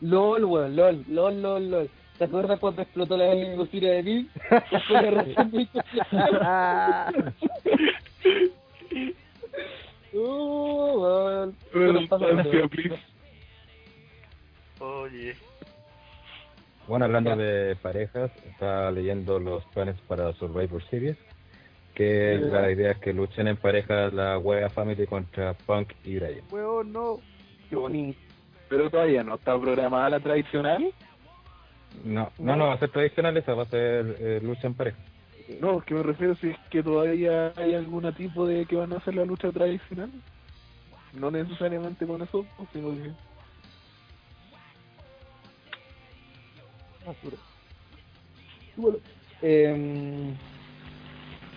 LOL, 0.00 0.44
weón, 0.46 0.74
LOL, 0.76 1.04
LOL, 1.08 1.42
LOL, 1.42 1.70
LOL. 1.70 1.90
¿Te 2.16 2.24
acuerdas 2.24 2.58
cuando 2.58 2.82
explotó 2.82 3.16
la 3.16 3.34
industria 3.34 3.92
de 3.92 4.02
de- 4.02 4.26
Uh, 10.12 10.98
weón. 10.98 11.54
Se 11.72 11.78
Oye. 14.80 15.36
Bueno, 16.88 17.04
hablando 17.04 17.36
de 17.36 17.76
parejas, 17.76 18.32
estaba 18.46 18.90
leyendo 18.90 19.38
los 19.38 19.64
planes 19.66 19.96
para 20.08 20.32
Survivor 20.32 20.82
Series, 20.88 21.16
que 21.94 22.36
la 22.36 22.70
idea 22.70 22.92
es 22.92 22.98
que 22.98 23.12
luchen 23.12 23.46
en 23.46 23.56
pareja 23.56 24.08
la 24.08 24.38
Wea 24.38 24.68
Family 24.70 25.06
contra 25.06 25.54
Punk 25.54 25.92
y 26.02 26.16
Brian. 26.16 26.42
Weón, 26.50 26.92
no. 26.92 27.20
Qué 27.68 27.76
bonito. 27.76 28.18
Pero 28.68 28.90
todavía 28.90 29.22
no 29.22 29.36
está 29.36 29.60
programada 29.60 30.10
la 30.10 30.20
tradicional. 30.20 30.92
No, 32.04 32.32
no, 32.38 32.56
no 32.56 32.66
va 32.68 32.74
a 32.74 32.78
ser 32.78 32.90
tradicional, 32.90 33.36
esa 33.36 33.54
va 33.54 33.64
a 33.64 33.66
ser 33.66 34.16
eh, 34.18 34.40
lucha 34.42 34.66
en 34.66 34.74
pareja. 34.74 34.98
No, 35.60 35.80
que 35.80 35.94
me 35.94 36.02
refiero 36.02 36.34
si 36.36 36.50
es 36.50 36.58
que 36.70 36.82
todavía 36.82 37.52
hay 37.56 37.74
algún 37.74 38.12
tipo 38.14 38.46
de 38.46 38.64
que 38.66 38.76
van 38.76 38.92
a 38.92 38.96
hacer 38.96 39.14
la 39.14 39.24
lucha 39.24 39.50
tradicional. 39.50 40.10
No 41.12 41.30
necesariamente 41.30 42.06
con 42.06 42.22
eso, 42.22 42.46
sino 42.72 42.90
que... 42.90 43.10
Eh, 49.42 50.34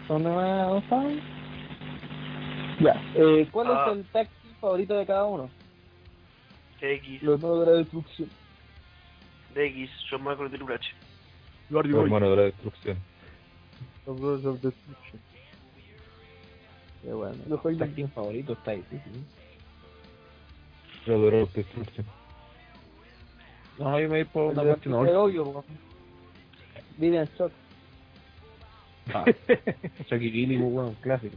¿Dónde 0.07 0.29
más 0.29 0.83
saben? 0.89 1.19
Ya. 2.79 3.01
Eh, 3.15 3.47
¿Cuál 3.51 3.67
Ah. 3.71 3.85
es 3.87 3.97
el 3.97 4.05
tag 4.05 4.27
team 4.41 4.55
favorito 4.59 4.93
de 4.97 5.05
cada 5.05 5.25
uno? 5.25 5.49
X, 6.81 7.23
Los 7.23 7.39
nuevos 7.41 7.65
de 7.65 7.71
la 7.71 7.77
destrucción. 7.79 8.29
de 9.55 9.67
X, 9.67 9.89
Shawn 10.09 10.21
Michaels 10.23 10.51
de 10.51 10.57
Triple 10.57 10.75
H. 10.75 10.89
Los 11.69 11.85
hermanos 11.85 12.29
de 12.31 12.35
la 12.35 12.41
destrucción. 12.43 12.97
Los 14.05 14.19
Brothers 14.19 14.45
of 14.45 14.61
Destruction. 14.61 15.21
Qué 17.03 17.13
bueno. 17.13 17.37
Los 17.47 17.61
Tag 17.61 17.71
Highlanders. 17.71 17.95
team 17.95 18.09
favorito 18.09 18.53
está 18.53 18.71
difícil. 18.71 19.25
Los 21.05 21.19
Brothers 21.21 21.43
of 21.43 21.53
Destruction. 21.53 22.05
No, 23.79 23.99
yo 23.99 24.07
me 24.09 24.15
voy 24.17 24.23
por 24.25 24.51
una 24.53 24.61
el 24.61 24.69
orca. 24.69 25.19
obvio, 25.19 25.43
weón. 25.43 25.63
Vivian 26.97 27.27
Shock. 27.37 27.51
Ah, 29.13 29.25
pues, 29.45 29.59
bueno, 30.59 30.95
clásico. 31.01 31.35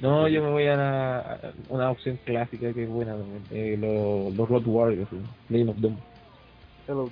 No, 0.00 0.28
yo 0.28 0.42
me 0.42 0.50
voy 0.50 0.66
a, 0.66 0.76
la- 0.76 1.18
a 1.20 1.38
una 1.68 1.90
opción 1.90 2.18
clásica 2.24 2.72
que 2.72 2.84
es 2.84 2.88
buena 2.88 3.12
también. 3.16 3.42
Eh, 3.50 3.76
los, 3.78 4.34
los 4.34 4.48
Road 4.48 4.66
Warriors, 4.66 5.08
sí. 5.10 5.16
Lane 5.48 5.70
of 5.70 5.76
Doom. 5.78 5.96
LOD. 6.88 7.10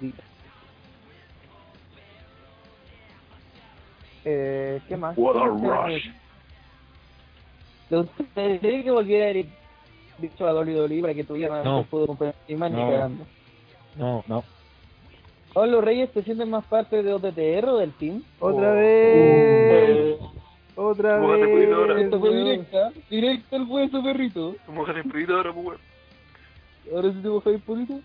Eh, 4.25 4.81
¿Qué 4.89 4.97
más? 4.97 5.17
What 5.17 5.37
a 5.37 5.47
rush. 5.47 6.07
¿Le 7.91 7.97
gustaría 7.99 8.83
que 8.83 8.91
volviera 8.91 9.29
Eric 9.29 9.49
dicho 10.19 10.47
a 10.47 10.53
WWE 10.53 11.01
para 11.01 11.15
que 11.15 11.25
tuviera 11.25 11.63
No. 11.63 11.79
más 11.79 11.87
pudo 11.87 12.07
comprar 12.07 12.35
ni 12.49 12.57
más 12.57 12.71
ni 12.71 12.77
No. 12.83 12.91
cagando? 12.91 13.27
No, 13.97 14.25
no. 14.27 14.45
¿Ahora 15.55 15.71
los 15.73 15.85
Reyes 15.85 16.13
te 16.13 16.23
sienten 16.23 16.51
más 16.51 16.65
parte 16.67 17.03
de 17.03 17.13
OTTR 17.13 17.69
o 17.69 17.79
del 17.79 17.93
team? 17.93 18.23
Otra 18.39 18.71
Oh. 18.73 18.75
vez. 18.75 20.17
Otra 20.77 21.19
Mójate, 21.19 21.47
vez. 21.47 21.73
ahora. 21.73 22.01
Esto 22.01 22.21
fue 22.21 22.35
directa, 22.37 22.93
directa 23.11 23.57
el 23.57 23.63
hueso 23.65 24.03
perrito. 24.03 24.55
Como 24.67 24.85
que 24.85 24.93
te 24.93 25.05
pedí 25.05 25.33
ahora, 25.33 25.53
pues, 25.53 25.67
weón. 25.67 25.81
Ahora 26.95 27.13
sí 27.13 27.19
te 27.23 27.29
mojas 27.29 27.53
el 27.55 27.61
polito. 27.61 28.01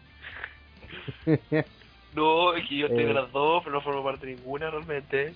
No, 2.15 2.53
es 2.53 2.69
que 2.69 2.77
yo 2.77 2.85
estoy 2.85 3.05
Eh. 3.05 3.07
de 3.07 3.13
las 3.15 3.31
dos, 3.31 3.63
pero 3.63 3.75
no 3.75 3.81
formo 3.81 4.03
parte 4.03 4.27
de 4.27 4.35
ninguna 4.35 4.69
realmente. 4.69 5.33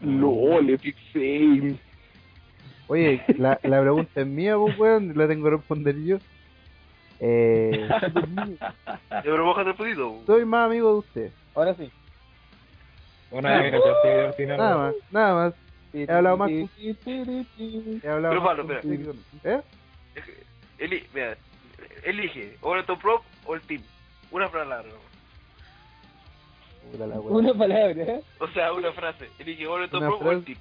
LOL, 0.00 0.70
Epic 0.70 0.96
Fail. 1.12 1.78
Oye, 2.88 3.22
la, 3.36 3.60
la 3.62 3.80
pregunta 3.82 4.20
es 4.22 4.26
mía, 4.26 4.56
pues, 4.56 4.78
weón, 4.78 5.12
la 5.14 5.28
tengo 5.28 5.44
que 5.44 5.56
responder 5.56 5.94
yo. 6.02 6.16
Eh, 7.20 7.88
¿De 8.10 8.58
pero 9.22 9.44
mojas 9.44 9.64
del 9.66 9.74
pudito? 9.74 10.20
soy 10.26 10.44
más 10.44 10.66
amigo 10.66 10.92
de 10.92 10.98
usted. 10.98 11.30
Ahora 11.54 11.74
sí. 11.74 11.90
Una 13.30 13.58
vez 13.60 13.74
que. 14.36 14.46
Nada 14.46 14.76
más, 14.76 14.94
nada 15.10 15.34
más. 15.34 15.54
He 15.92 16.10
hablado 16.10 16.36
más. 16.36 16.50
He 16.50 18.08
hablado 18.08 18.30
Pero, 18.30 18.40
más 18.40 18.56
Pablo, 18.56 18.66
contigo. 18.80 19.12
¿Eh? 19.44 19.60
Eli 20.78 21.06
mira, 21.14 21.36
elige, 22.02 22.56
o 22.60 22.74
el 22.74 22.84
top 22.84 23.00
prop 23.00 23.22
o 23.46 23.54
el 23.54 23.60
team. 23.62 23.82
Una 24.32 24.48
palabra. 24.50 24.82
La 26.98 27.06
weá. 27.06 27.20
Una 27.20 27.54
palabra, 27.54 27.90
¿eh? 28.02 28.22
O 28.40 28.48
sea, 28.48 28.72
una 28.72 28.92
frase. 28.92 29.30
Elige 29.38 29.66
o 29.66 29.78
el 29.78 29.88
top 29.88 30.00
prop 30.00 30.22
o 30.22 30.30
el 30.32 30.42
frase. 30.42 30.44
team. 30.46 30.58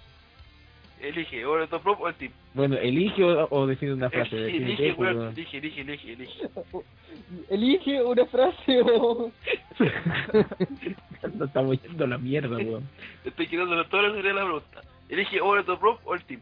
Elige 1.04 1.46
o 1.46 1.60
el 1.60 1.68
top 1.68 1.84
prop 1.84 2.02
o 2.02 2.08
el 2.08 2.16
team. 2.16 2.32
Bueno, 2.54 2.78
elige 2.78 3.24
o, 3.24 3.48
o 3.50 3.68
define 3.68 3.94
una 3.94 4.10
frase. 4.10 4.38
Elige, 4.38 4.60
define 4.60 4.74
elige, 4.74 4.94
weón. 4.94 5.28
elige, 5.34 5.58
elige, 5.58 5.82
elige, 5.82 6.14
elige. 6.14 6.50
Elige 7.50 8.04
una 8.04 8.26
frase 8.26 8.82
o... 8.82 9.32
Nos 11.34 11.48
estamos 11.48 11.82
yendo 11.82 12.06
a 12.06 12.08
la 12.08 12.18
mierda, 12.18 12.56
weón. 12.56 12.88
Estoy 13.26 13.48
quitándole 13.48 13.84
toda 13.86 14.04
la 14.04 14.16
serie 14.16 14.30
de 14.30 14.34
la 14.34 14.44
pregunta. 14.44 14.82
Elige 15.10 15.42
o 15.42 15.56
el 15.58 15.66
top 15.66 15.80
prop 15.80 16.00
o 16.06 16.14
el 16.16 16.24
team. 16.24 16.40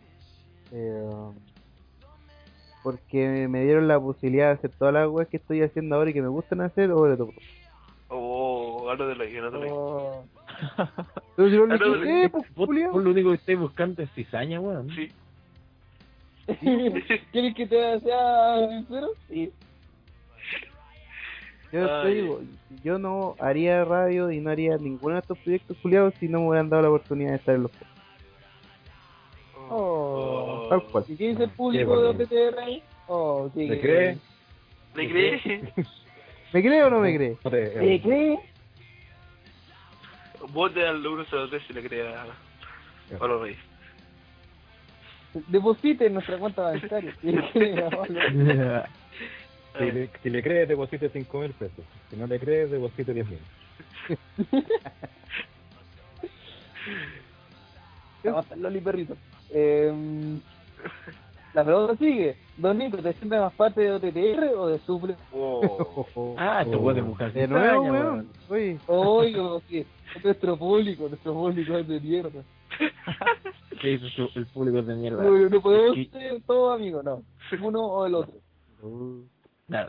Eh, 0.72 1.10
porque 2.84 3.48
me 3.48 3.64
dieron 3.64 3.88
la 3.88 4.00
posibilidad 4.00 4.48
de 4.48 4.54
hacer 4.54 4.72
todas 4.78 4.94
las 4.94 5.08
weas 5.10 5.28
que 5.28 5.38
estoy 5.38 5.62
haciendo 5.62 5.96
ahora 5.96 6.12
y 6.12 6.14
que 6.14 6.22
me 6.22 6.28
gustan 6.28 6.62
hacer, 6.62 6.92
o 6.92 7.10
le 7.10 7.18
toco. 7.18 7.34
Oh, 8.10 8.41
algo 8.90 9.08
de 9.08 9.16
la 9.16 9.26
guía, 9.26 9.42
no 9.42 9.52
te 9.52 9.58
lo 9.60 9.76
o- 9.76 10.26
Pero 11.36 11.50
si 11.50 11.56
no 11.58 11.66
le 11.68 11.74
Ah, 11.76 11.78
no, 11.80 11.94
dije, 11.96 12.24
eh, 12.26 12.30
pues, 12.30 12.56
Vos, 12.56 12.68
culiao. 12.68 12.92
vos 12.92 13.04
lo 13.04 13.12
único 13.12 13.30
que 13.30 13.36
estáis 13.36 13.60
buscando 13.60 14.02
es 14.02 14.10
cizaña, 14.12 14.60
weón. 14.60 14.90
Sí. 14.92 15.10
¿Quieres 17.32 17.56
que 17.56 17.68
te 17.68 18.00
sea 18.02 18.68
sincero? 18.70 19.08
Sí. 19.30 19.52
Yo 21.72 21.86
te 21.86 21.92
Ay. 22.08 22.14
digo, 22.16 22.42
yo 22.84 23.00
no 23.00 23.36
haría 23.40 23.86
radio 23.86 24.30
y 24.32 24.42
no 24.42 24.50
haría 24.50 24.76
ninguno 24.78 25.14
de 25.16 25.22
estos 25.22 25.38
proyectos 25.38 25.78
culiados 25.82 26.14
si 26.20 26.28
no 26.28 26.42
me 26.42 26.48
hubieran 26.50 26.70
dado 26.70 26.82
la 26.84 26.90
oportunidad 26.90 27.30
de 27.32 27.36
estar 27.38 27.56
en 27.56 27.64
los 27.64 27.72
podcasts. 27.72 28.02
Oh. 29.70 30.68
Tal 30.70 30.84
cual. 30.84 31.06
¿Y 31.08 31.16
qué 31.16 31.28
dice 31.30 31.44
el 31.46 31.50
público 31.52 32.02
de 32.02 32.08
OTTR 32.10 32.60
ahí? 32.60 32.84
Oh, 33.08 33.50
sí. 33.54 33.68
¿Le 33.68 33.80
cree? 33.80 34.18
¿Le 34.96 35.10
crees? 35.10 35.42
¿Me 36.54 36.62
cree 36.62 36.84
o 36.84 36.90
no 36.90 37.00
me 37.00 37.16
cree? 37.16 37.38
¿Le 37.50 38.02
cree? 38.02 38.40
Vote 40.50 40.86
al 40.86 41.02
103 41.02 41.64
si 41.68 41.74
le 41.74 41.84
crees 41.84 42.16
a 42.16 42.26
Pablo 43.18 43.44
Reyes. 43.44 43.60
Deposite 45.48 46.08
en 46.08 46.14
nuestra 46.14 46.38
cuenta 46.38 46.64
bancaria. 46.64 47.16
Si 47.22 47.32
le 47.32 47.52
cree, 47.52 47.90
Pablo. 47.90 48.20
Si 49.78 49.86
le, 49.90 50.10
si 50.22 50.30
le 50.30 50.44
crees, 50.44 50.68
deposite 50.68 51.10
5 51.10 51.40
mil 51.40 51.52
pesos. 51.54 51.86
Si 52.10 52.18
no 52.18 52.28
le 52.28 52.38
crees, 52.40 52.70
deposite 52.70 53.14
10 53.14 53.26
mil. 53.30 53.40
Vamos 58.24 58.38
a 58.38 58.40
hacer 58.40 58.58
Loli 58.58 58.82
perrito. 58.82 59.16
Eh, 59.50 59.94
la 61.54 61.64
pregunta 61.64 61.96
sigue. 61.98 62.36
Don 62.58 62.78
Nico, 62.78 62.98
¿te 62.98 63.14
sientes 63.14 63.40
más 63.40 63.54
parte 63.54 63.82
de 63.82 63.92
OTTR 63.94 64.54
o 64.58 64.68
de 64.68 64.80
Suple? 64.80 65.16
Oh. 65.34 66.36
ah, 66.38 66.62
esto 66.64 66.78
Oh. 66.78 66.82
puede 66.82 67.02
buscar 67.02 67.32
De 67.34 67.48
nuevo, 67.48 67.82
weón. 67.84 68.28
Oye, 68.88 69.34
que 69.70 69.86
nuestro 70.24 70.58
público, 70.58 71.08
nuestro 71.08 71.34
público 71.34 71.78
es 71.78 71.88
de 71.88 72.00
mierda. 72.00 72.44
¿Qué 73.82 73.88
dice 73.90 74.10
su- 74.10 74.30
el 74.36 74.46
público 74.48 74.82
de 74.82 74.96
mierda? 74.96 75.24
No, 75.24 75.50
no 75.50 75.62
podemos 75.62 75.98
ser 76.12 76.42
todos 76.46 76.76
amigos, 76.80 77.04
no. 77.04 77.22
Uno 77.62 77.80
o 77.82 78.06
el 78.06 78.16
otro. 78.16 78.34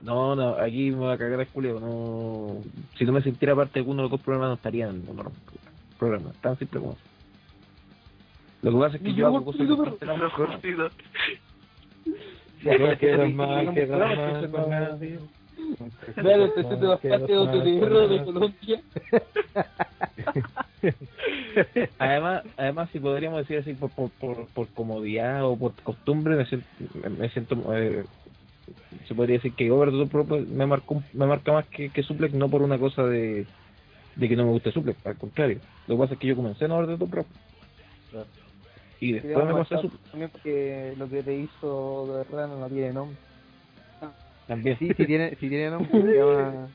No, 0.03 0.37
no, 0.37 0.55
aquí 0.57 0.91
me 0.91 0.97
voy 0.99 1.13
a 1.13 1.19
cagar 1.19 1.41
el 1.41 1.49
culio, 1.49 1.81
no... 1.81 2.57
Si 2.97 3.05
no 3.05 3.13
me 3.13 3.21
sintiera 3.23 3.55
parte 3.57 3.75
de 3.75 3.81
alguno 3.81 3.97
de 3.99 4.03
los 4.03 4.11
dos 4.13 4.21
programas 4.21 4.49
no 4.51 4.55
estaría 4.55 4.89
en 4.89 4.97
el 4.97 5.97
programa, 5.99 6.31
tan 6.41 6.57
simple 6.59 6.81
como 6.81 6.93
eso. 6.93 7.01
Lo 8.63 8.71
que 8.71 8.79
pasa 8.79 8.97
es 8.97 9.03
que 9.03 9.15
yo 9.15 9.27
hago 9.27 9.45
cosas 9.45 9.67
diferentes 9.69 10.09
No 12.65 12.99
quedas 12.99 13.33
más, 13.33 13.75
quedas 13.75 13.99
más. 13.99 14.99
Claro, 16.15 16.51
te 16.53 16.63
sientes 16.63 16.89
más 16.89 17.01
parte 17.01 17.33
de 17.33 17.39
OTTR 17.39 18.09
de 18.09 18.25
Colombia. 18.25 18.83
Además, 21.99 22.45
además 22.57 22.89
si 22.93 22.99
podríamos 22.99 23.41
decir 23.41 23.59
así 23.59 23.75
por, 23.75 23.91
por, 23.91 24.11
por, 24.11 24.47
por 24.49 24.69
comodidad 24.69 25.45
o 25.45 25.55
por 25.57 25.75
costumbre, 25.75 26.35
me 26.35 26.47
siento, 26.47 26.67
me 27.19 27.29
siento 27.29 27.77
eh, 27.77 28.05
se 29.07 29.15
podría 29.15 29.37
decir 29.37 29.55
que 29.55 29.71
Over 29.71 29.91
the 29.91 29.99
Top 29.99 30.11
Pro 30.11 30.25
pues, 30.25 30.49
me 30.49 30.67
marcó, 30.67 31.03
me 31.13 31.27
marca 31.27 31.53
más 31.53 31.67
que, 31.67 31.91
que 31.91 32.03
Suplex, 32.03 32.35
no 32.35 32.49
por 32.49 32.63
una 32.63 32.79
cosa 32.79 33.05
de, 33.05 33.47
de 34.17 34.29
que 34.29 34.37
no 34.37 34.45
me 34.45 34.51
guste 34.51 34.73
Suplex, 34.73 35.05
al 35.07 35.17
contrario. 35.17 35.61
Lo 35.87 35.97
que 35.97 36.01
pasa 36.01 36.15
es 36.15 36.21
que 36.21 36.27
yo 36.27 36.37
comencé 36.37 36.65
en 36.65 36.73
Over 36.73 36.87
the 36.87 36.97
Top 36.97 37.11
Pro. 37.11 37.27
Y 39.03 39.13
después 39.15 39.45
me 39.45 39.61
a 39.61 39.65
Suplex 39.65 39.99
También 40.11 40.31
porque 40.31 40.95
lo 40.97 41.09
que 41.09 41.23
te 41.25 41.35
hizo 41.35 42.07
de 42.07 42.19
verdad 42.25 42.57
no 42.57 42.69
tiene 42.69 42.93
nombre. 42.93 43.17
también. 44.47 44.79
sí, 44.79 44.93
si 44.97 45.07
tiene, 45.07 45.31
si 45.37 45.49
tiene 45.49 45.71
nombre, 45.71 45.91
se 46.03 46.15
llama 46.19 46.69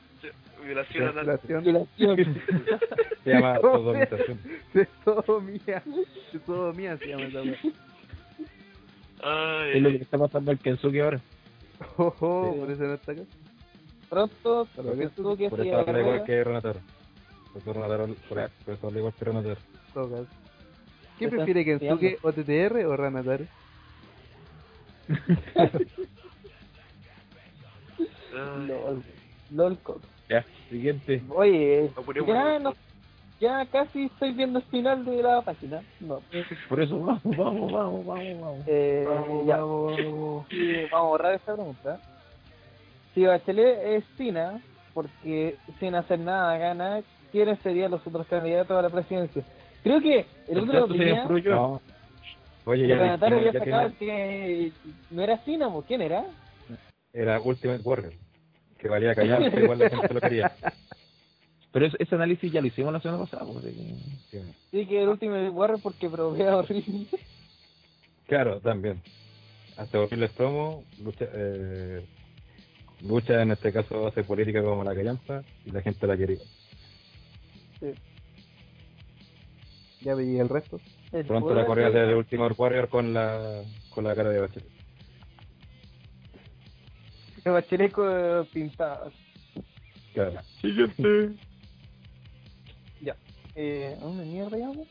Violación. 0.62 1.14
Violación 1.14 1.64
Violación. 1.64 2.36
Se 3.24 3.30
llama 3.30 3.58
sodomización. 3.60 4.38
de 4.74 4.88
sodomía. 5.04 5.82
De 6.32 6.38
sodomía 6.46 6.96
se 6.98 7.06
llama 7.08 7.24
esa 7.24 7.42
wea. 7.42 7.52
Es 9.74 9.82
lo 9.82 9.88
que 9.90 9.96
Ay, 9.96 10.02
está 10.02 10.18
pasando 10.18 10.50
al 10.50 10.58
Kensuke 10.58 11.00
ahora. 11.00 11.20
Ojo, 11.96 12.50
Sí. 12.52 12.60
por 12.60 12.70
eso 12.70 12.82
no 12.84 12.94
está 12.94 13.12
acá. 13.12 13.22
Pronto, 14.10 14.68
Pero 14.76 15.36
que 15.36 15.48
Por 15.50 15.60
eso 15.66 15.78
habla 15.78 16.00
igual 16.00 16.24
que 16.24 16.44
Renataro. 16.44 16.80
Por 17.52 17.62
eso 17.62 17.72
Renataro, 17.72 18.14
por 18.28 18.38
eso 18.38 18.86
habla 18.86 18.98
igual 18.98 19.14
que 19.18 19.24
Renataro. 19.24 19.56
¿Qué 21.18 21.28
prefiere 21.28 21.64
Kensuke, 21.64 22.18
OTTR 22.22 22.86
o 22.86 22.96
Ranataro? 22.96 23.44
ay. 25.56 25.70
LOL. 28.32 29.02
LOL. 29.50 29.78
Ya, 30.28 30.44
siguiente. 30.68 31.22
Oye, 31.30 31.90
ya, 32.26 32.58
no, 32.58 32.74
ya 33.40 33.66
casi 33.66 34.04
estoy 34.04 34.32
viendo 34.32 34.58
el 34.58 34.64
final 34.66 35.04
de 35.04 35.22
la 35.22 35.42
página. 35.42 35.82
No. 36.00 36.20
Por 36.68 36.80
eso, 36.80 37.00
vamos, 37.00 37.22
vamos, 37.24 37.72
vamos, 37.72 38.06
vamos, 38.06 38.40
vamos. 38.40 38.64
Eh, 38.66 39.06
ya. 39.46 39.56
Sí, 40.48 40.88
vamos 40.90 40.92
a 40.92 41.00
borrar 41.00 41.34
esta 41.34 41.54
pregunta. 41.54 42.00
Si 43.14 43.24
Bachelet 43.24 43.78
es 43.84 44.04
Sina, 44.16 44.60
porque 44.92 45.56
sin 45.80 45.94
hacer 45.94 46.18
nada 46.20 46.56
gana, 46.58 47.00
¿quiénes 47.32 47.58
serían 47.60 47.90
los 47.90 48.06
otros 48.06 48.26
candidatos 48.26 48.76
a 48.76 48.82
la 48.82 48.90
presidencia? 48.90 49.42
Creo 49.82 50.00
que 50.00 50.26
el 50.48 50.58
otro 50.58 50.86
día. 50.88 51.24
No. 51.24 51.80
Oye, 52.64 52.82
el 52.82 52.88
ya, 52.90 52.96
Renatario 52.96 53.38
había 53.38 53.52
ya 53.52 53.58
sacado 53.60 53.90
tiene, 53.92 54.16
que 54.18 54.72
no 55.10 55.22
era 55.22 55.38
Sina, 55.44 55.70
¿pues 55.72 55.86
¿quién 55.86 56.02
era? 56.02 56.24
era 57.12 57.40
Ultimate 57.40 57.82
Warrior. 57.82 58.12
Que 58.78 58.88
valía 58.88 59.14
callarse, 59.14 59.60
igual 59.60 59.78
la 59.78 59.90
gente 59.90 60.14
lo 60.14 60.20
quería. 60.20 60.52
Pero 61.72 61.86
ese, 61.86 61.96
ese 62.00 62.14
análisis 62.14 62.52
ya 62.52 62.60
lo 62.60 62.66
hicimos 62.66 62.92
la 62.92 63.00
semana 63.00 63.24
pasada. 63.24 63.44
pues, 63.50 63.64
de 63.64 63.72
que- 63.72 63.94
Sí. 64.30 64.54
Sí, 64.70 64.86
que 64.86 65.02
el 65.02 65.08
último 65.08 65.34
Warrior 65.50 65.80
porque 65.82 66.08
provea 66.10 66.56
horrible. 66.58 67.06
Claro, 68.26 68.60
también. 68.60 69.00
Hasta 69.78 69.98
horribles 70.00 70.30
promos, 70.32 70.84
lucha, 71.02 71.24
eh, 71.32 72.04
lucha 73.02 73.40
en 73.42 73.52
este 73.52 73.72
caso 73.72 74.06
hace 74.06 74.22
política 74.24 74.62
como 74.62 74.84
la 74.84 74.94
callampa 74.94 75.42
y 75.64 75.70
la 75.70 75.80
gente 75.80 76.06
la 76.06 76.16
quería. 76.16 76.38
Ya 80.00 80.14
pedí 80.14 80.38
el 80.38 80.48
resto. 80.48 80.80
El 81.12 81.26
Pronto 81.26 81.54
la 81.54 81.66
correa 81.66 81.90
de 81.90 82.14
Ultimate 82.14 82.54
Warrior 82.56 82.88
con 82.88 83.12
la 83.12 83.62
con 83.90 84.04
la 84.04 84.14
cara 84.14 84.30
de 84.30 84.40
Bachelet. 84.40 84.68
El 87.44 87.52
Bachelet 87.52 87.92
con 87.92 88.46
pintadas. 88.52 89.12
Claro. 90.14 90.40
Ya. 93.00 93.14
Eh, 93.54 93.96
¿A 93.96 94.04
dónde 94.04 94.24
mierda 94.24 94.56
llamo? 94.56 94.84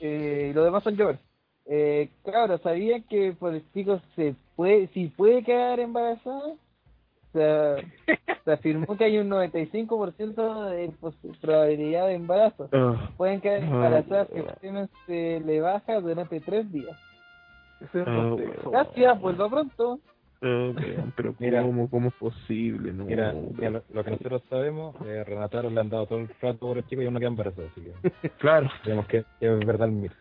Eh, 0.00 0.48
y 0.50 0.54
los 0.54 0.64
demás 0.64 0.82
son 0.82 0.96
Jovers. 0.96 1.20
Eh, 1.66 2.08
claro, 2.24 2.58
¿sabían 2.58 3.02
que 3.02 3.32
por 3.32 3.54
el 3.54 3.60
pico 3.60 4.00
se 4.16 4.34
puede, 4.56 4.88
si 4.88 5.08
puede 5.08 5.44
quedar 5.44 5.78
embarazada? 5.80 6.54
Se, 7.32 7.76
se 8.44 8.52
afirmó 8.52 8.96
que 8.96 9.04
hay 9.04 9.18
un 9.18 9.28
95% 9.30 10.70
de 10.70 10.92
probabilidad 11.40 12.06
de 12.08 12.14
embarazo. 12.14 12.68
Ah, 12.72 13.10
Pueden 13.16 13.40
quedar 13.40 13.62
embarazadas 13.62 14.28
si 14.32 14.38
el 14.40 14.46
semen 14.60 14.88
se 15.06 15.40
le 15.40 15.60
baja 15.60 16.00
durante 16.00 16.40
tres 16.40 16.70
días. 16.72 16.98
ah, 17.94 18.36
Gracias, 18.70 19.20
vuelva 19.20 19.48
pronto. 19.48 20.00
Oh, 20.42 20.46
weón, 20.72 21.12
pero 21.16 21.34
Mira. 21.38 21.62
¿cómo, 21.62 21.88
¿cómo 21.90 22.08
es 22.08 22.14
posible? 22.14 22.92
No, 22.92 23.04
Mira, 23.04 23.32
mira, 23.34 23.70
lo, 23.70 23.82
lo 23.92 24.02
que 24.04 24.10
nosotros 24.12 24.42
sabemos, 24.48 24.96
eh, 25.06 25.22
Renataro 25.22 25.68
le 25.68 25.80
han 25.80 25.90
dado 25.90 26.06
todo 26.06 26.18
el 26.20 26.28
rato 26.40 26.58
por 26.60 26.78
el 26.78 26.86
chico 26.86 27.02
y 27.02 27.04
aún 27.04 27.12
no 27.14 27.20
queda 27.20 27.28
embarazado, 27.28 27.68
así 27.70 27.82
que 27.82 28.28
Claro. 28.38 28.70
que, 29.08 29.24
que 29.38 29.46
es 29.54 29.66
verdad 29.66 29.88
el 29.88 29.94
mito. 29.94 30.14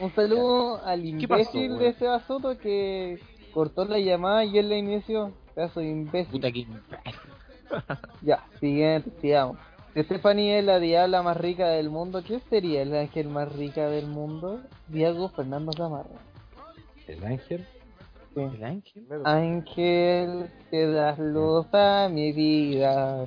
Un 0.00 0.14
saludo 0.14 0.84
al 0.84 1.02
¿Qué 1.18 1.28
pasó, 1.28 1.40
imbécil 1.58 1.78
de 1.78 1.92
Seba 1.94 2.20
Soto 2.20 2.58
que 2.58 3.18
cortó 3.52 3.84
la 3.84 3.98
llamada 3.98 4.44
y 4.44 4.58
él 4.58 4.68
la 4.68 4.76
inició. 4.76 5.32
Pedazo 5.54 5.80
de 5.80 5.88
imbécil. 5.88 6.32
puta 6.32 6.50
que... 6.52 6.66
Ya, 8.22 8.44
siguiente, 8.60 9.10
sigamos. 9.20 9.56
Si 9.94 10.02
Stephanie 10.02 10.58
es 10.58 10.64
la 10.64 10.78
diabla 10.78 11.22
más 11.22 11.36
rica 11.36 11.68
del 11.68 11.90
mundo, 11.90 12.22
¿quién 12.26 12.40
sería 12.48 12.82
el 12.82 12.94
ángel 12.94 13.28
más 13.28 13.50
rica 13.52 13.88
del 13.88 14.06
mundo? 14.06 14.60
Diego 14.88 15.28
Fernando 15.30 15.72
Gamarra. 15.76 16.20
El 17.06 17.24
ángel, 17.24 17.66
Sí. 18.34 18.40
¿El 18.40 18.64
ángel? 18.64 19.06
Ángel, 19.24 20.50
que 20.70 20.86
das 20.86 21.18
luz 21.18 21.66
a 21.72 22.08
mi 22.10 22.32
vida. 22.32 23.26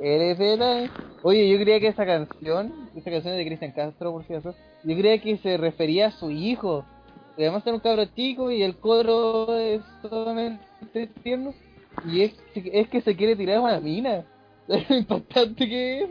Eres 0.00 0.38
el 0.38 0.62
ángel. 0.62 0.90
Oye, 1.22 1.48
yo 1.48 1.58
creía 1.58 1.80
que 1.80 1.88
esa 1.88 2.06
canción, 2.06 2.72
esa 2.94 3.10
canción 3.10 3.34
es 3.34 3.38
de 3.38 3.46
Cristian 3.46 3.72
Castro, 3.72 4.12
por 4.12 4.24
cierto, 4.24 4.54
yo 4.84 4.96
creía 4.96 5.20
que 5.20 5.36
se 5.38 5.56
refería 5.56 6.08
a 6.08 6.10
su 6.12 6.30
hijo. 6.30 6.84
Además 7.36 7.62
era 7.66 7.74
un 7.74 7.80
cabro 7.80 8.04
chico 8.06 8.50
y 8.50 8.62
el 8.62 8.76
coro 8.76 9.56
es 9.56 9.80
solamente 10.02 11.06
tierno. 11.22 11.54
Y 12.06 12.22
es, 12.22 12.34
es 12.54 12.88
que 12.88 13.00
se 13.02 13.16
quiere 13.16 13.36
tirar 13.36 13.58
a 13.58 13.60
una 13.60 13.80
mina. 13.80 14.24
Es 14.68 14.88
lo 14.88 14.96
impactante 14.96 15.68
que 15.68 16.02
es. 16.02 16.10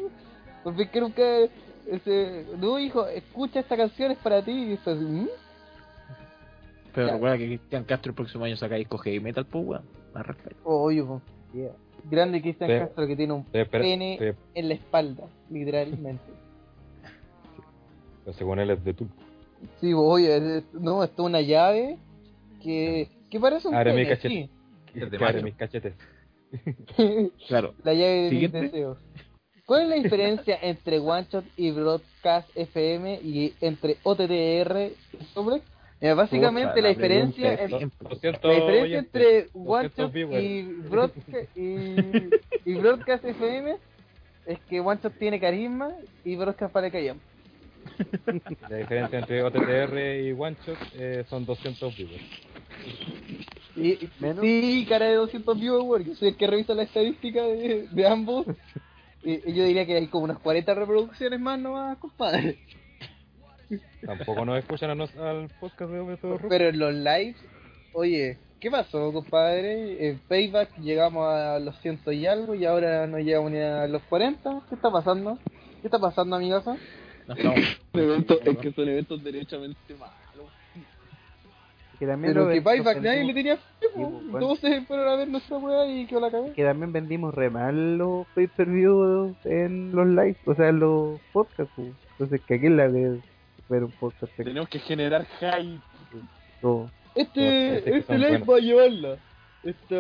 Porque 0.63 0.83
es 0.83 0.89
que 0.89 1.01
nunca. 1.01 1.23
Ese, 1.89 2.45
no, 2.59 2.77
hijo, 2.79 3.07
escucha 3.07 3.61
esta 3.61 3.75
canción, 3.75 4.11
es 4.11 4.17
para 4.19 4.43
ti. 4.43 4.51
Y 4.51 4.89
¿mm? 4.89 5.29
Pero 6.93 7.07
Ya. 7.07 7.13
recuerda 7.13 7.37
que 7.37 7.47
Cristian 7.47 7.83
Castro 7.85 8.11
el 8.11 8.15
próximo 8.15 8.45
año 8.45 8.55
saca 8.57 8.75
disco 8.75 8.97
heavy 8.97 9.19
metal, 9.19 9.45
pues, 9.45 9.65
weón. 9.65 9.83
Más 10.13 10.27
respeto. 10.27 10.57
Oye, 10.65 11.03
po. 11.03 11.21
Grande 12.09 12.41
Cristian. 12.41 12.69
Castro 12.69 13.07
que 13.07 13.15
tiene 13.15 13.33
un 13.33 13.45
pene 13.45 14.35
en 14.53 14.67
la 14.67 14.73
espalda, 14.73 15.23
literalmente. 15.49 16.23
pero 18.23 18.37
según 18.37 18.59
él 18.59 18.69
es 18.71 18.83
de 18.83 18.93
Tulco. 18.93 19.13
Sí, 19.79 19.93
po, 19.93 20.01
oye, 20.07 20.63
no, 20.73 21.03
esto 21.03 21.21
es 21.23 21.25
una 21.27 21.41
llave 21.41 21.97
que, 22.63 23.07
que 23.29 23.39
parece 23.39 23.67
un 23.67 23.75
Abre 23.75 23.93
mi 23.93 24.03
pene, 24.03 24.09
cachete. 24.15 24.29
sí. 24.35 24.49
Que 24.93 25.23
abre 25.25 25.43
mis 25.43 25.55
cachetes. 25.55 25.93
Claro. 27.47 27.73
la 27.83 27.93
llave 27.93 28.23
de 28.23 28.29
Siguiente. 28.29 28.61
mis 28.61 28.71
deseos. 28.71 28.97
¿Cuál 29.65 29.83
es 29.83 29.89
la 29.89 29.95
diferencia 29.95 30.57
entre 30.61 30.99
One 30.99 31.27
Shot 31.31 31.45
y 31.55 31.71
Broadcast 31.71 32.49
FM 32.55 33.19
y 33.23 33.53
entre 33.61 33.97
OTTR 34.03 34.91
y? 35.33 35.61
Mira, 36.01 36.15
básicamente 36.15 36.69
Puta, 36.71 36.81
la 36.81 36.87
la 36.87 36.93
diferencia 36.93 37.55
pregunta 37.55 37.77
en- 37.77 37.87
es- 37.91 37.99
200 38.09 38.43
La 38.43 38.55
diferencia 38.55 38.99
entre 38.99 39.41
200 39.53 39.55
One 39.65 39.89
Shot 39.95 40.15
y, 40.15 40.63
broadca- 40.89 41.47
y, 41.55 42.69
y 42.71 42.73
Broadcast 42.75 43.23
FM 43.23 43.75
es 44.47 44.59
que 44.61 44.79
One 44.81 44.99
Shot 45.01 45.13
tiene 45.17 45.39
carisma 45.39 45.91
y 46.25 46.35
Broadcast 46.35 46.73
para 46.73 46.89
callar. 46.91 47.15
La 48.69 48.77
diferencia 48.77 49.19
entre 49.19 49.43
OTTR 49.43 49.97
y 50.23 50.31
One 50.31 50.57
Shot 50.65 50.77
eh, 50.95 51.25
son 51.29 51.45
200 51.45 51.95
viewers. 51.95 52.23
Sí, 53.75 54.09
sí, 54.41 54.85
cara 54.87 55.05
de 55.05 55.15
200 55.15 55.59
viewers, 55.59 56.05
yo 56.05 56.15
soy 56.15 56.29
el 56.29 56.37
que 56.37 56.47
revisa 56.47 56.73
la 56.73 56.83
estadística 56.83 57.43
de, 57.43 57.87
de 57.89 58.07
ambos. 58.07 58.45
Y, 59.23 59.49
y 59.49 59.53
yo 59.53 59.63
diría 59.65 59.85
que 59.85 59.95
hay 59.95 60.07
como 60.07 60.25
unas 60.25 60.39
40 60.39 60.73
reproducciones 60.73 61.39
más 61.39 61.59
nomás, 61.59 61.97
compadre. 61.99 62.57
Tampoco 64.05 64.45
nos 64.45 64.59
escuchan 64.59 64.89
a 64.89 64.95
nos, 64.95 65.15
al 65.15 65.49
podcast 65.59 65.91
de 65.91 66.15
Rock. 66.15 66.45
Pero 66.49 66.69
en 66.69 66.79
los 66.79 66.93
lives, 66.93 67.37
oye, 67.93 68.37
¿qué 68.59 68.69
pasó, 68.69 69.13
compadre? 69.13 70.07
En 70.09 70.19
Payback 70.19 70.77
llegamos 70.79 71.27
a 71.27 71.59
los 71.59 71.77
ciento 71.79 72.11
y 72.11 72.25
algo 72.25 72.55
y 72.55 72.65
ahora 72.65 73.07
no 73.07 73.19
llegamos 73.19 73.51
ni 73.51 73.59
a 73.59 73.87
los 73.87 74.01
40. 74.03 74.63
¿Qué 74.67 74.75
está 74.75 74.91
pasando? 74.91 75.37
¿Qué 75.81 75.87
está 75.87 75.99
pasando, 75.99 76.35
amigazo? 76.35 76.77
No 77.27 77.33
estamos. 77.35 77.59
es 78.45 78.57
que 78.57 78.71
son 78.71 78.89
eventos 78.89 79.23
derechamente 79.23 79.93
malos. 79.95 80.15
Que 81.99 82.07
también 82.07 82.33
Pero 82.33 82.45
lo 82.45 82.51
que 82.51 82.61
lo 82.61 82.73
nadie 82.83 82.93
vendimos- 83.19 83.27
le 83.27 83.33
tenía 83.35 83.57
fe, 83.57 83.63
pues, 83.93 83.93
bueno. 84.09 84.39
Todos 84.39 84.59
se 84.59 84.81
fueron 84.81 85.07
a 85.07 85.15
ver 85.17 85.27
nuestra 85.27 85.57
weá 85.57 85.85
y 85.85 86.07
quedó 86.07 86.19
la 86.19 86.31
cagada. 86.31 86.51
que 86.53 86.63
también 86.63 86.91
vendimos 86.91 87.33
re 87.35 87.51
mal 87.51 87.97
los 87.97 88.25
pay 88.33 88.47
per 88.47 88.67
view 88.67 89.35
en 89.45 89.91
los 89.95 90.07
lives, 90.07 90.37
o 90.45 90.55
sea, 90.55 90.69
en 90.69 90.79
los 90.79 91.19
podcasts. 91.31 91.71
pues. 91.75 91.89
Entonces, 92.13 92.41
que 92.47 92.55
aquí 92.55 92.69
la 92.69 92.87
de 92.89 93.19
ver 93.69 93.83
un 93.83 93.91
podcast 93.91 94.33
Tenemos 94.35 94.67
que 94.69 94.79
generar 94.79 95.25
hype. 95.39 95.79
todo. 96.59 96.89
Este, 97.13 97.39
que 97.39 97.75
este 97.97 98.01
son 98.03 98.19
live 98.21 98.37
va 98.39 98.55
a 98.55 98.59
llevarla. 98.59 99.17
Esta, 99.63 99.95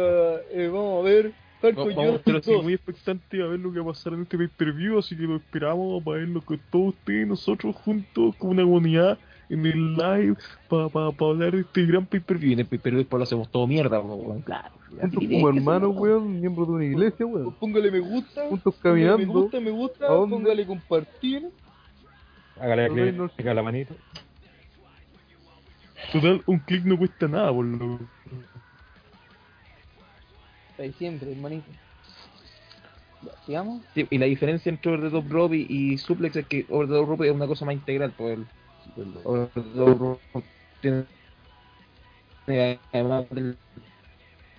eh, 0.51 0.69
vamos 0.73 1.01
a 1.01 1.07
ver. 1.07 1.31
Hardcore 1.61 1.95
Vamos 1.95 2.13
a 2.13 2.15
estar 2.17 2.35
así 2.37 2.51
2. 2.51 2.63
muy 2.63 2.73
expectantes 2.73 3.41
a 3.41 3.45
ver 3.45 3.59
lo 3.59 3.71
que 3.71 3.79
va 3.79 3.85
a 3.85 3.93
pasar 3.93 4.13
en 4.13 4.23
este 4.23 4.37
pay-per-view, 4.37 4.97
así 4.97 5.15
que 5.15 5.23
lo 5.23 5.35
esperamos 5.35 6.03
para 6.03 6.17
verlo 6.17 6.41
con 6.41 6.59
todos 6.71 6.89
ustedes, 6.89 7.27
nosotros 7.27 7.75
juntos, 7.75 8.35
como 8.37 8.51
una 8.51 8.63
comunidad, 8.63 9.17
en 9.49 9.65
el 9.65 9.95
live, 9.95 10.37
para 10.69 10.87
pa, 10.89 11.11
pa 11.11 11.25
hablar 11.25 11.51
de 11.51 11.61
este 11.61 11.85
gran 11.85 12.05
pay-per-view. 12.05 12.51
Y 12.51 12.53
en 12.53 12.59
el 12.59 12.65
pay-per-view 12.65 12.99
después 12.99 13.19
lo 13.19 13.23
hacemos 13.23 13.49
todo 13.51 13.67
mierda, 13.67 13.99
weón, 13.99 14.41
claro. 14.41 14.73
Juntos 14.89 15.23
como 15.29 15.51
que 15.51 15.57
hermanos, 15.57 15.95
weón, 15.95 16.39
miembros 16.39 16.67
de 16.67 16.73
una 16.73 16.85
iglesia, 16.85 17.25
weón. 17.25 17.53
Póngale 17.55 17.91
me 17.91 17.99
gusta. 17.99 18.47
Juntos 18.47 18.75
caminando. 18.81 19.17
Me 19.17 19.25
gusta, 19.25 19.59
me 19.59 19.71
gusta. 19.71 20.07
Póngale 20.07 20.65
compartir. 20.65 21.49
Hágale 22.59 22.89
clic 23.35 23.47
a 23.47 23.53
la 23.53 23.63
manito. 23.63 23.95
Total, 26.11 26.41
un 26.45 26.59
clic 26.59 26.83
no 26.85 26.97
cuesta 26.97 27.27
nada, 27.27 27.53
por 27.53 27.65
lo 27.65 27.99
Ahí 30.77 30.93
siempre, 30.93 31.31
hermanito. 31.31 31.65
Y 33.93 34.17
la 34.17 34.25
diferencia 34.25 34.69
entre 34.69 34.91
Over 34.91 35.03
the 35.03 35.09
Top 35.11 35.31
Rope 35.31 35.55
y, 35.55 35.97
Suplex 35.97 36.35
es 36.37 36.47
que 36.47 36.65
Over 36.69 36.87
the 36.87 36.93
Top 36.93 37.09
Rope 37.09 37.27
es 37.27 37.33
una 37.33 37.47
cosa 37.47 37.65
más 37.65 37.75
integral, 37.75 38.13
pues 38.17 38.37
el, 38.37 38.45
el 39.01 39.13
Over 39.23 39.49
the 39.53 39.61
Top 39.61 39.99
Rope 39.99 40.45
tiene 40.81 41.05
además 42.91 43.29
del 43.29 43.57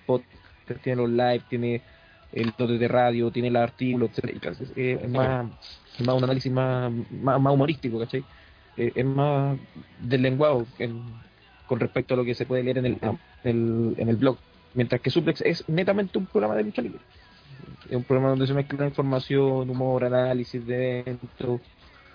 podcast, 0.06 0.82
tiene 0.82 1.02
los 1.02 1.10
live, 1.10 1.42
tiene 1.48 1.82
el 2.32 2.52
note 2.58 2.78
de 2.78 2.88
radio, 2.88 3.30
tiene 3.30 3.48
el 3.48 3.56
artículo, 3.56 4.06
etcétera, 4.06 4.32
entonces 4.32 4.72
eh, 4.76 4.98
es 5.02 5.10
más, 5.10 5.46
es 5.98 6.06
más 6.06 6.16
un 6.16 6.24
análisis 6.24 6.52
más, 6.52 6.92
más, 7.10 7.52
humorístico, 7.52 7.98
¿cachai? 7.98 8.24
Eh, 8.76 8.92
es 8.94 9.04
más 9.04 9.58
del 10.00 10.22
lenguaje 10.22 10.64
en- 10.78 11.02
con 11.66 11.80
respecto 11.80 12.14
a 12.14 12.16
lo 12.16 12.24
que 12.24 12.34
se 12.34 12.46
puede 12.46 12.62
leer 12.62 12.78
en 12.78 12.86
el, 12.86 12.98
en 13.02 13.18
el, 13.44 13.94
en 13.98 14.08
el 14.08 14.16
blog, 14.16 14.38
mientras 14.74 15.00
que 15.00 15.10
Suplex 15.10 15.40
es 15.42 15.68
netamente 15.68 16.18
un 16.18 16.26
programa 16.26 16.54
de 16.56 16.64
lucha 16.64 16.82
libre. 16.82 17.00
Es 17.88 17.96
un 17.96 18.04
programa 18.04 18.30
donde 18.30 18.46
se 18.46 18.54
mezcla 18.54 18.86
información, 18.86 19.68
humor, 19.68 20.04
análisis 20.04 20.64
de 20.66 21.00
eventos, 21.00 21.60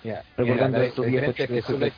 Ya, 0.03 0.23
recordando 0.35 0.81
estos 0.81 1.05
viejos. 1.05 1.35
Suplex, 1.65 1.95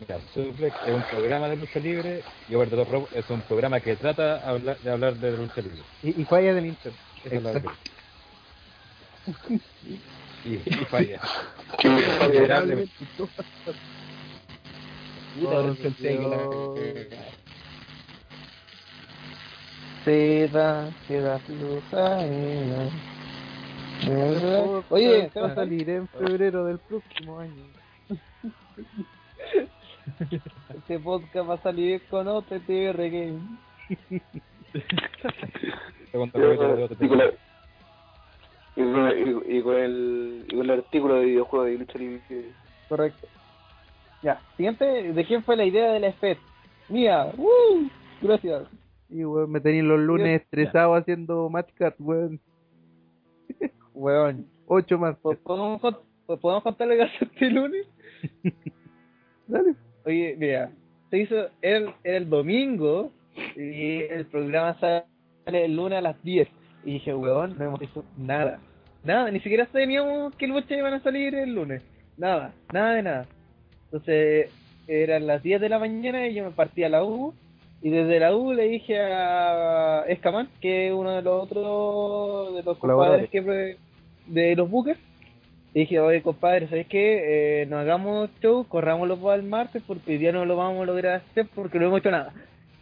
mira, 0.00 0.18
Suplex 0.34 0.76
es 0.86 0.94
un 0.94 1.02
programa 1.02 1.48
de 1.48 1.56
lucha 1.56 1.78
libre 1.80 2.22
y 2.48 2.54
Over 2.54 2.70
the 2.70 2.76
Top 2.76 2.90
Rope 2.90 3.18
es 3.18 3.28
un 3.30 3.40
programa 3.42 3.80
que 3.80 3.96
trata 3.96 4.46
hablar- 4.48 4.78
de 4.78 4.90
hablar 4.90 5.14
de 5.16 5.36
lucha 5.36 5.60
libre. 5.60 5.82
Y, 6.02 6.20
y 6.22 6.24
falla 6.24 6.54
del 6.54 6.66
Inter. 6.66 6.92
Y, 10.44 10.54
y 10.54 10.60
falla. 10.88 11.20
Considerablemente. 11.82 12.92
Puta, 15.38 15.56
ahora 15.56 15.74
pensé 15.74 16.08
que 16.08 16.14
la- 16.14 16.38
Seda, 20.04 20.90
seda 21.06 21.38
flusa. 21.40 22.18
Oye, 24.90 25.30
va 25.36 25.46
a 25.46 25.54
salir 25.54 25.88
en 25.90 26.08
febrero 26.08 26.64
del 26.64 26.78
próximo 26.78 27.38
año. 27.40 27.64
Este 30.74 30.98
podcast 30.98 31.48
va 31.48 31.54
a 31.54 31.62
salir 31.62 32.02
con 32.08 32.26
OTTR 32.26 32.96
Game. 33.10 33.40
Y 34.10 34.20
con, 36.12 36.30
OTT. 36.34 37.02
y 37.02 37.08
con- 37.08 37.20
el, 39.06 39.44
y 39.46 39.62
con 39.62 39.76
el 39.76 40.70
artículo 40.70 41.14
de 41.16 41.26
videojuego 41.26 41.64
de 41.66 41.78
lucha 41.78 41.98
libre. 41.98 42.52
Correcto. 42.88 43.26
Ya, 44.22 44.40
siguiente, 44.56 45.12
¿de 45.12 45.24
quién 45.26 45.44
fue 45.44 45.56
la 45.56 45.64
idea 45.64 45.92
de 45.92 46.00
la 46.00 46.12
FED? 46.12 46.38
Mía, 46.88 47.30
¡Woo! 47.36 47.90
Gracias. 48.22 48.62
Y 49.10 49.24
weón, 49.24 49.50
me 49.50 49.60
tenéis 49.60 49.84
los 49.84 49.98
lunes 50.00 50.42
estresado 50.42 50.94
haciendo 50.94 51.48
match 51.48 51.70
card, 51.74 51.94
weón. 51.98 52.40
Weón. 53.94 54.46
Ocho 54.66 54.98
más. 54.98 55.16
¿po- 55.16 55.34
¿Podemos, 55.34 55.80
po- 55.80 56.36
¿Podemos 56.38 56.62
contar 56.62 56.86
lo 56.88 56.94
que 56.94 57.02
hace 57.02 57.24
este 57.24 57.50
lunes? 57.50 57.86
Dale. 59.48 59.74
Oye, 60.04 60.36
mira, 60.38 60.70
se 61.10 61.18
hizo 61.18 61.34
el, 61.62 61.90
el 62.04 62.28
domingo 62.28 63.10
y 63.56 64.02
el 64.02 64.26
programa 64.26 64.78
sale 64.78 65.04
el 65.46 65.74
lunes 65.74 65.98
a 65.98 66.02
las 66.02 66.22
10. 66.22 66.48
Y 66.84 66.92
dije, 66.94 67.14
weón, 67.14 67.56
no 67.58 67.64
hemos 67.64 67.82
hecho 67.82 68.04
nada. 68.16 68.60
Nada, 69.04 69.30
ni 69.30 69.40
siquiera 69.40 69.66
sabíamos 69.72 70.34
que 70.36 70.46
luchas 70.46 70.70
iban 70.78 70.94
a 70.94 71.00
salir 71.02 71.34
el 71.34 71.54
lunes. 71.54 71.82
Nada, 72.16 72.52
nada 72.72 72.94
de 72.94 73.02
nada. 73.02 73.26
Entonces, 73.84 74.50
eran 74.86 75.26
las 75.26 75.42
10 75.42 75.60
de 75.60 75.68
la 75.68 75.78
mañana 75.78 76.26
y 76.26 76.34
yo 76.34 76.44
me 76.44 76.50
partí 76.50 76.84
a 76.84 76.88
la 76.88 77.04
U. 77.04 77.32
Y 77.80 77.90
desde 77.90 78.18
la 78.18 78.34
U 78.34 78.52
le 78.52 78.68
dije 78.68 78.98
a 78.98 80.04
Escamán, 80.08 80.48
que 80.60 80.88
es 80.88 80.92
uno 80.92 81.12
de 81.12 81.22
los 81.22 81.44
otros 81.44 82.56
de 82.56 82.62
los 82.62 82.76
compadres 82.78 83.30
que 83.30 83.76
de 84.26 84.56
los 84.56 84.68
Bookers, 84.68 84.98
y 85.74 85.80
dije, 85.80 86.00
oye 86.00 86.22
compadre, 86.22 86.66
¿sabes 86.68 86.86
qué? 86.86 87.62
Eh, 87.62 87.66
no 87.66 87.78
hagamos 87.78 88.30
show, 88.40 88.66
corrámoslo 88.66 89.16
para 89.18 89.36
el 89.36 89.44
martes 89.44 89.82
porque 89.86 90.12
hoy 90.12 90.18
día 90.18 90.32
no 90.32 90.44
lo 90.44 90.56
vamos 90.56 90.82
a 90.82 90.86
lograr 90.86 91.16
hacer 91.16 91.46
porque 91.54 91.78
no 91.78 91.86
hemos 91.86 92.00
hecho 92.00 92.10
nada. 92.10 92.32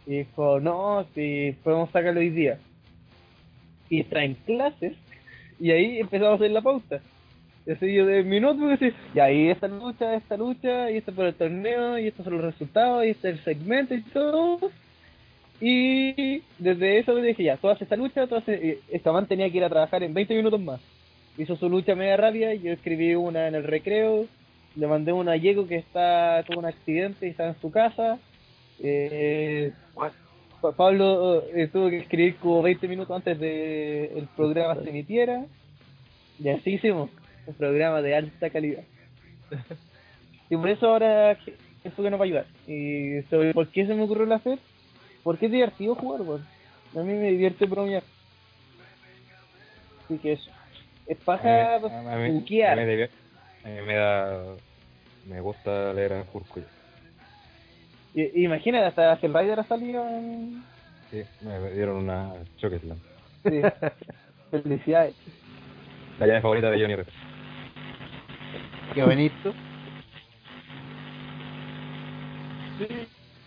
Y 0.05 0.19
dijo, 0.19 0.59
no, 0.59 1.05
si 1.13 1.55
podemos 1.63 1.91
sacarlo 1.91 2.19
hoy 2.19 2.29
día. 2.29 2.57
Y 3.89 4.03
traen 4.03 4.35
clases 4.45 4.93
y 5.59 5.71
ahí 5.71 5.99
empezamos 5.99 6.33
a 6.33 6.35
hacer 6.35 6.51
la 6.51 6.61
pauta. 6.61 7.01
Así 7.69 7.93
yo 7.93 8.05
de 8.05 8.23
mi 8.23 8.39
notebook 8.39 8.71
así, 8.71 8.93
y 9.13 9.19
ahí 9.19 9.49
esta 9.49 9.67
lucha, 9.67 10.15
esta 10.15 10.37
lucha, 10.37 10.89
y 10.89 10.97
esto 10.97 11.11
por 11.11 11.25
el 11.25 11.35
torneo, 11.35 11.99
y 11.99 12.07
estos 12.07 12.23
son 12.23 12.35
los 12.35 12.45
resultados, 12.45 13.05
y 13.05 13.09
este 13.09 13.29
es 13.29 13.35
el 13.35 13.43
segmento 13.43 13.93
y 13.93 14.01
todo. 14.03 14.71
Y 15.59 16.41
desde 16.59 16.99
eso 16.99 17.13
le 17.13 17.27
dije, 17.29 17.43
ya, 17.43 17.53
haces 17.53 17.81
esta 17.81 17.95
lucha, 17.95 18.27
tú 18.27 18.35
haces... 18.35 18.63
y 18.63 18.77
Esta 18.95 19.11
man 19.11 19.25
tenía 19.27 19.49
que 19.49 19.57
ir 19.57 19.63
a 19.63 19.69
trabajar 19.69 20.03
en 20.03 20.13
20 20.13 20.35
minutos 20.35 20.59
más. 20.61 20.79
Hizo 21.37 21.55
su 21.55 21.69
lucha 21.69 21.95
media 21.95 22.17
rápida, 22.17 22.53
yo 22.53 22.71
escribí 22.73 23.15
una 23.15 23.47
en 23.47 23.55
el 23.55 23.63
recreo, 23.63 24.25
le 24.75 24.87
mandé 24.87 25.13
una 25.13 25.33
a 25.33 25.35
Diego 25.35 25.67
que 25.67 25.75
está 25.75 26.43
tuvo 26.47 26.59
un 26.59 26.65
accidente 26.65 27.27
y 27.27 27.31
está 27.31 27.47
en 27.47 27.59
su 27.59 27.71
casa. 27.71 28.19
Eh, 28.83 29.71
Pa- 29.95 30.71
Pablo 30.75 31.43
eh, 31.55 31.67
tuvo 31.71 31.89
que 31.89 31.97
escribir 31.99 32.35
como 32.37 32.61
20 32.63 32.87
minutos 32.87 33.15
antes 33.15 33.39
de 33.39 34.05
el 34.15 34.27
programa 34.35 34.75
se 34.81 34.89
emitiera. 34.89 35.45
Y 36.43 36.49
así 36.49 36.73
hicimos 36.73 37.09
un 37.47 37.53
programa 37.55 38.01
de 38.01 38.15
alta 38.15 38.49
calidad. 38.49 38.83
Y 40.49 40.55
por 40.55 40.69
eso 40.69 40.87
ahora 40.87 41.31
eso 41.83 42.01
que 42.03 42.09
nos 42.09 42.17
va 42.19 42.23
a 42.23 42.25
ayudar. 42.27 42.45
Y 42.67 43.21
sobre 43.29 43.53
por 43.53 43.67
qué 43.67 43.85
se 43.85 43.93
me 43.93 44.03
ocurrió 44.03 44.25
la 44.25 44.39
FED, 44.39 44.59
porque 45.27 45.47
es 45.47 45.51
divertido 45.51 45.93
jugar, 45.93 46.21
weón. 46.21 46.45
A 46.95 46.99
mí 46.99 47.11
me 47.13 47.31
divierte 47.31 47.65
bromear. 47.65 48.01
Así 50.05 50.17
que 50.19 50.31
eso. 50.31 50.49
Es 51.05 51.17
paja 51.17 51.75
A 51.75 51.79
mí- 51.79 51.89
a 52.09 52.15
mí- 52.15 52.29
buquear. 52.31 52.79
a 52.79 52.85
mí 52.85 52.95
me- 52.95 53.03
a 53.03 53.67
mí 53.67 53.81
me 53.85 53.95
da... 53.95 54.43
Me 55.25 55.41
gusta 55.41 55.91
leer 55.91 56.13
a 56.13 56.23
Jurko. 56.23 56.61
Y- 58.13 58.45
Imagínate, 58.45 58.85
hasta 58.85 59.19
Hell 59.21 59.33
Rider 59.33 59.59
ha 59.59 59.63
salido 59.65 60.07
en... 60.07 60.63
Sí, 61.11 61.23
me 61.41 61.71
dieron 61.71 61.97
una 61.97 62.31
Chokeslam. 62.55 62.97
Sí. 63.43 63.61
Felicidades. 64.51 65.13
La 66.19 66.27
llave 66.27 66.39
favorita 66.41 66.71
de 66.71 66.79
Johnny 66.79 66.95
Rep. 66.95 67.07
Qué 68.93 69.03
bonito. 69.03 69.53
Tipo, 72.77 72.93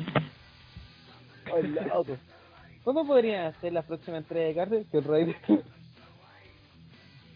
Ay, 1.55 1.63
loco. 1.69 2.17
¿Cuándo 2.85 3.05
podrían 3.07 3.47
hacer 3.47 3.73
la 3.73 3.83
próxima 3.83 4.19
entrega 4.19 4.49
de 4.49 4.55
cartas? 4.55 4.87
Que 4.91 4.99
el 4.99 5.05
rey 5.05 5.37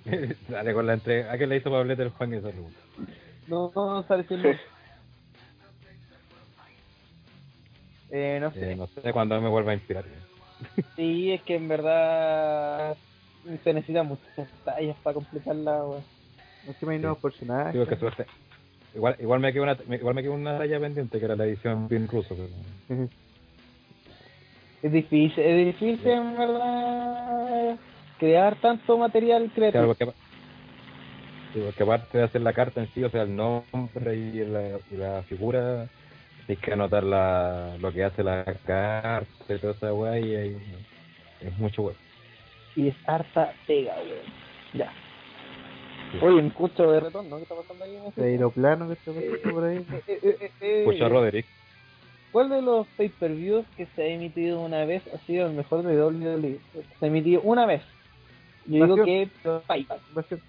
Dale 0.49 0.75
con 0.75 0.87
la 0.87 0.95
entrega. 0.95 1.33
¿A 1.33 1.39
qué 1.39 1.47
le 1.47 1.57
hizo 1.57 1.71
Pablete 1.71 2.03
el 2.03 2.11
Juan 2.11 2.35
esa 2.35 2.49
pregunta? 2.51 2.79
no, 3.47 3.73
no 3.75 4.03
sale 4.07 4.25
siendo. 4.25 4.49
Eh, 8.17 8.39
no 8.41 8.53
sé. 8.53 8.73
Eh, 8.73 8.77
no 8.77 8.87
sé 8.87 9.13
cuándo 9.13 9.41
me 9.41 9.49
vuelva 9.49 9.73
a 9.73 9.75
inspirar. 9.75 10.05
Sí, 10.95 11.33
es 11.33 11.43
que 11.43 11.57
en 11.57 11.67
verdad 11.67 12.97
se 13.63 13.73
necesitan 13.75 14.07
muchas 14.09 14.49
tallas 14.65 14.97
para 15.03 15.15
completarla, 15.15 15.85
weón. 15.85 16.03
No 16.67 16.73
sé, 16.73 16.91
hay 16.91 16.99
nuevos 16.99 17.19
personajes. 17.19 17.73
Digo 17.75 17.87
que 17.87 17.97
suerte. 17.97 18.27
Igual, 18.95 19.17
igual 19.19 19.41
me 19.41 19.53
quedó 19.53 19.65
una, 19.65 19.77
igual 19.97 20.15
me 20.15 20.23
quedó 20.23 20.33
una 20.35 20.57
talla 20.59 20.81
pendiente 20.81 21.19
que 21.19 21.25
era 21.25 21.37
la 21.37 21.45
edición 21.47 21.89
bien 21.89 22.07
ruso. 22.09 22.37
Pero... 22.37 23.09
Es 24.83 24.93
difícil, 24.93 25.43
es 25.43 25.67
difícil 25.67 26.09
en 26.11 26.37
verdad 26.37 27.77
crear 28.19 28.55
tanto 28.61 28.99
material 28.99 29.51
Claro, 29.55 29.73
creativo. 29.73 29.87
porque, 29.87 30.05
sí, 31.55 31.63
porque 31.65 31.83
aparte 31.83 32.19
de 32.19 32.25
hacer 32.25 32.41
la 32.43 32.53
carta 32.53 32.81
en 32.83 32.89
sí, 32.95 33.03
o 33.03 33.11
sea, 33.11 33.23
el 33.23 33.35
nombre 33.35 34.15
y 34.17 34.45
la, 34.45 34.79
y 34.91 34.97
la 34.97 35.23
figura, 35.25 35.89
hay 36.49 36.57
que 36.57 36.73
anotar 36.73 37.03
la, 37.03 37.77
lo 37.81 37.93
que 37.93 38.05
hace 38.05 38.23
la 38.23 38.45
carta 38.67 39.27
y 39.49 39.59
toda 39.59 39.73
esa 39.73 39.93
weá, 39.95 40.19
y 40.19 40.35
ahí 40.37 40.57
es 41.41 41.59
mucho 41.59 41.83
weá. 41.83 41.97
Y 42.77 42.89
es 42.89 42.97
harta 43.07 43.53
pega, 43.67 43.95
weón. 43.97 44.27
Ya. 44.73 44.93
Oye, 46.23 46.37
un 46.41 46.51
cucho 46.51 46.91
de 46.91 47.01
retorno, 47.01 47.37
¿qué 47.37 47.43
está 47.43 47.55
pasando 47.57 47.85
ahí? 47.85 47.97
en 47.97 48.05
ese- 48.07 48.21
De 48.21 48.27
aeroplano 48.29 48.87
que 48.89 48.95
está 48.95 49.13
pasando 49.13 49.51
por 49.53 49.65
ahí. 49.65 49.79
Eh, 49.79 50.03
eh, 50.07 50.21
eh, 50.41 50.51
eh, 50.61 50.85
eh, 51.01 51.09
Roderick. 51.09 51.47
¿Cuál 52.33 52.49
de 52.51 52.63
los 52.63 52.87
pay-per-views 52.97 53.65
que 53.77 53.87
se 53.95 54.03
ha 54.03 54.07
emitido 54.07 54.61
una 54.61 54.85
vez 54.85 55.03
ha 55.15 55.19
sido 55.27 55.47
el 55.47 55.53
mejor 55.55 55.83
de 55.85 55.97
WWE? 55.97 56.59
Se 56.99 57.05
ha 57.05 57.09
emitido 57.09 57.41
una 57.43 57.65
vez. 57.67 57.83
Yo 58.67 58.85
digo 58.87 59.05
que 59.05 59.29
Payback. 59.67 60.01
Invasión. 60.09 60.41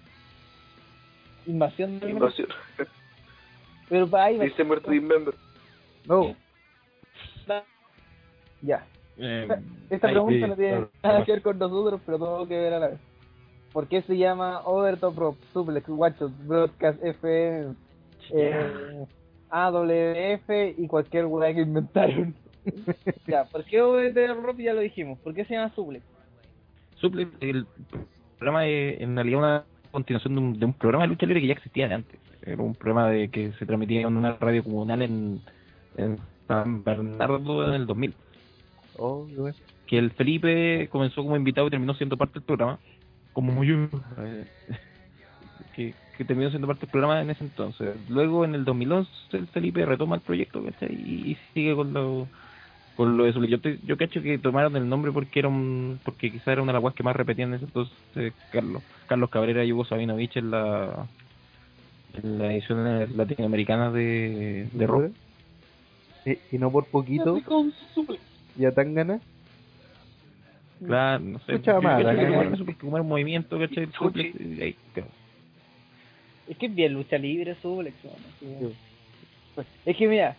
Invasión 1.46 2.00
de 2.00 2.10
invasión. 2.10 2.48
Pero 3.88 4.08
Payback. 4.08 4.48
December 4.50 4.80
to 4.80 4.90
Remember. 4.90 5.34
No, 6.06 6.34
Ya. 8.62 8.84
Eh, 9.18 9.48
Esta 9.90 10.08
pregunta 10.08 10.34
sí, 10.34 10.50
no 10.50 10.56
tiene 10.56 10.70
claro. 10.72 10.90
nada 11.02 11.24
que 11.24 11.32
ver 11.32 11.42
con 11.42 11.58
nosotros, 11.58 12.00
pero 12.04 12.18
todo 12.18 12.48
que 12.48 12.58
ver 12.58 12.74
a 12.74 12.78
la 12.78 12.88
vez. 12.88 13.00
¿Por 13.72 13.88
qué 13.88 14.02
se 14.02 14.16
llama 14.16 14.62
Over 14.64 14.94
the 14.94 15.00
Top, 15.00 15.36
Suplex, 15.52 15.88
Watchos, 15.88 16.32
Broadcast 16.46 17.02
FM, 17.04 17.74
eh, 18.32 19.06
AWF 19.50 20.78
y 20.78 20.86
cualquier 20.86 21.26
weá 21.26 21.54
que 21.54 21.60
inventaron? 21.60 22.34
ya, 23.26 23.44
¿por 23.44 23.64
qué 23.64 23.82
Over 23.82 24.14
the 24.14 24.28
Top 24.28 24.56
ya 24.58 24.72
lo 24.72 24.80
dijimos? 24.80 25.18
¿Por 25.18 25.34
qué 25.34 25.44
se 25.44 25.54
llama 25.54 25.74
Suplex? 25.74 26.04
Suplex, 26.96 27.30
el 27.40 27.66
programa 28.38 28.66
es 28.66 29.00
en 29.00 29.14
realidad 29.14 29.38
una 29.38 29.64
continuación 29.90 30.34
de 30.34 30.40
un, 30.40 30.58
de 30.58 30.66
un 30.66 30.72
programa 30.72 31.04
de 31.04 31.08
lucha 31.08 31.26
libre 31.26 31.42
que 31.42 31.48
ya 31.48 31.54
existía 31.54 31.88
de 31.88 31.94
antes. 31.94 32.20
Era 32.42 32.62
un 32.62 32.74
programa 32.74 33.10
de 33.10 33.28
que 33.28 33.52
se 33.52 33.66
transmitía 33.66 34.02
en 34.02 34.16
una 34.16 34.34
radio 34.34 34.62
comunal 34.62 35.02
en, 35.02 35.40
en 35.96 36.18
San 36.46 36.82
Bernardo 36.84 37.66
en 37.68 37.74
el 37.74 37.86
2000. 37.86 38.14
Oh. 38.98 39.26
Que 39.86 39.98
el 39.98 40.10
Felipe 40.12 40.88
comenzó 40.90 41.22
como 41.22 41.36
invitado 41.36 41.66
y 41.66 41.70
terminó 41.70 41.94
siendo 41.94 42.16
parte 42.16 42.34
del 42.34 42.42
programa, 42.42 42.78
como 43.32 43.62
yo. 43.64 43.88
eh, 44.18 44.46
que, 45.76 45.94
que 46.16 46.24
terminó 46.24 46.50
siendo 46.50 46.66
parte 46.66 46.82
del 46.86 46.90
programa 46.90 47.20
en 47.20 47.30
ese 47.30 47.44
entonces. 47.44 47.94
Luego 48.08 48.44
en 48.44 48.54
el 48.54 48.64
2011 48.64 49.10
el 49.32 49.46
Felipe 49.48 49.84
retoma 49.86 50.16
el 50.16 50.22
proyecto 50.22 50.62
¿cachai? 50.64 50.92
y, 50.92 51.30
y 51.32 51.38
sigue 51.54 51.74
con 51.74 51.92
lo 51.92 52.26
con 52.96 53.16
lo 53.18 53.24
de 53.24 53.32
Suplex. 53.34 53.50
Yo, 53.50 53.60
te- 53.60 53.78
yo 53.84 53.96
cacho 53.98 54.22
que 54.22 54.38
tomaron 54.38 54.74
el 54.74 54.88
nombre 54.88 55.12
porque 55.12 55.38
era 55.40 55.48
un 55.48 56.00
porque 56.02 56.32
quizá 56.32 56.52
era 56.52 56.62
una 56.62 56.72
de 56.72 56.80
las 56.80 56.94
que 56.94 57.02
más 57.02 57.14
repetían 57.14 57.50
en 57.50 57.56
ese 57.56 57.66
entonces 57.66 58.32
Carlos 58.50 58.82
Carlos 59.06 59.28
Cabrera 59.28 59.64
y 59.64 59.72
Hugo 59.72 59.84
Sabinovich 59.84 60.36
en 60.38 60.50
la 60.50 61.06
en 62.14 62.38
la 62.38 62.52
edición 62.54 63.16
latinoamericana 63.16 63.90
de, 63.90 64.68
de 64.72 64.86
rock. 64.86 65.12
Y 66.50 66.58
no 66.58 66.72
por 66.72 66.86
poquito, 66.86 67.38
ya 68.56 68.72
tan 68.72 68.94
ganas. 68.94 69.22
Claro, 70.84 71.20
no 71.20 71.38
sé. 71.40 71.52
Escucha 71.52 71.80
más, 71.80 72.02
como 72.78 72.96
un 72.96 73.08
movimiento, 73.08 73.58
¿cachai? 73.58 73.84
El 73.84 73.92
Suplex, 73.92 74.40
y 74.40 74.62
ahí 74.62 74.76
quedó. 74.94 75.06
Es 76.48 76.56
que 76.58 76.66
es 76.66 76.74
bien 76.74 76.92
lucha 76.92 77.18
libre 77.18 77.56
Suplex, 77.62 77.96
weón, 78.04 78.16
así, 78.16 78.76
Pues, 79.54 79.66
Es 79.84 79.96
que 79.96 80.06
mira, 80.06 80.36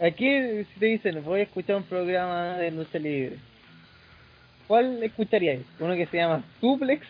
aquí 0.00 0.64
si 0.64 0.80
te 0.80 0.86
dicen 0.86 1.22
voy 1.24 1.40
a 1.40 1.42
escuchar 1.44 1.76
un 1.76 1.84
programa 1.84 2.56
de 2.56 2.70
lucha 2.70 2.98
libre, 2.98 3.36
¿cuál 4.66 5.02
escucharíais? 5.02 5.64
¿Uno 5.78 5.94
que 5.94 6.06
se 6.06 6.16
llama 6.16 6.42
Suplex 6.60 7.06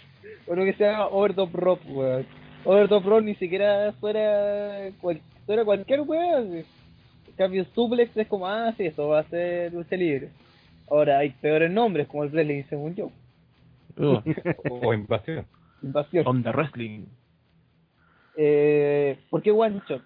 Uno 0.46 0.64
que 0.64 0.72
se 0.74 0.84
llama 0.84 1.06
Overdub 1.06 1.54
Rock, 1.54 1.80
weón. 1.86 2.26
Overdub 2.64 3.04
Rock 3.04 3.22
ni 3.22 3.34
siquiera 3.36 3.92
fuera, 4.00 4.90
cual, 5.00 5.20
fuera 5.46 5.64
cualquier 5.64 6.00
weón. 6.00 6.64
Cambio, 7.42 7.64
Suplex 7.74 8.16
es 8.16 8.26
como, 8.26 8.46
ah, 8.46 8.72
sí, 8.76 8.86
esto 8.86 9.08
va 9.08 9.20
a 9.20 9.28
ser 9.28 9.72
lucha 9.72 9.96
libre. 9.96 10.30
Ahora 10.90 11.18
hay 11.18 11.30
peores 11.30 11.70
nombres, 11.70 12.06
como 12.06 12.24
el 12.24 12.30
Wrestling, 12.30 12.64
según 12.68 12.94
yo. 12.94 13.10
Uh, 13.96 14.20
O 14.70 14.94
invasión. 14.94 15.46
Invasión. 15.82 16.26
Onda 16.26 16.52
Wrestling. 16.52 17.06
Eh, 18.36 19.18
¿Por 19.30 19.42
qué 19.42 19.50
One 19.50 19.82
Shot? 19.88 20.02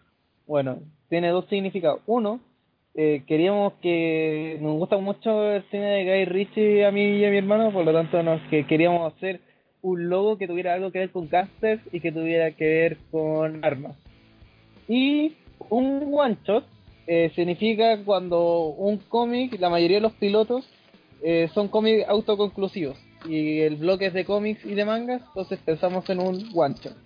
Bueno, 0.46 0.80
tiene 1.08 1.28
dos 1.28 1.46
significados. 1.48 2.00
Uno, 2.06 2.40
eh, 2.94 3.24
queríamos 3.26 3.74
que 3.74 4.58
nos 4.60 4.76
gusta 4.78 4.96
mucho 4.98 5.52
el 5.52 5.62
cine 5.70 5.86
de 5.86 6.04
Guy 6.04 6.24
Ritchie 6.24 6.86
a 6.86 6.90
mí 6.90 7.18
y 7.18 7.24
a 7.24 7.30
mi 7.30 7.36
hermano, 7.36 7.72
por 7.72 7.84
lo 7.84 7.92
tanto 7.92 8.22
nos 8.22 8.40
que 8.48 8.66
queríamos 8.66 9.12
hacer 9.12 9.40
un 9.82 10.08
logo 10.08 10.38
que 10.38 10.48
tuviera 10.48 10.74
algo 10.74 10.90
que 10.90 11.00
ver 11.00 11.10
con 11.10 11.28
casters 11.28 11.82
y 11.92 12.00
que 12.00 12.10
tuviera 12.10 12.50
que 12.52 12.64
ver 12.64 12.96
con 13.10 13.64
armas. 13.64 13.96
Y 14.88 15.34
un 15.68 16.10
one 16.12 16.36
shot 16.44 16.64
eh, 17.06 17.30
significa 17.34 17.98
cuando 18.04 18.68
un 18.68 18.98
cómic, 18.98 19.58
la 19.60 19.70
mayoría 19.70 19.98
de 19.98 20.02
los 20.02 20.12
pilotos 20.12 20.68
eh, 21.22 21.48
son 21.54 21.68
cómics 21.68 22.08
autoconclusivos 22.08 22.96
y 23.28 23.60
el 23.60 23.76
bloque 23.76 24.06
es 24.06 24.14
de 24.14 24.24
cómics 24.24 24.64
y 24.64 24.74
de 24.74 24.84
mangas, 24.84 25.22
entonces 25.28 25.58
pensamos 25.64 26.08
en 26.10 26.20
un 26.20 26.50
one 26.54 26.74
shot. 26.80 26.96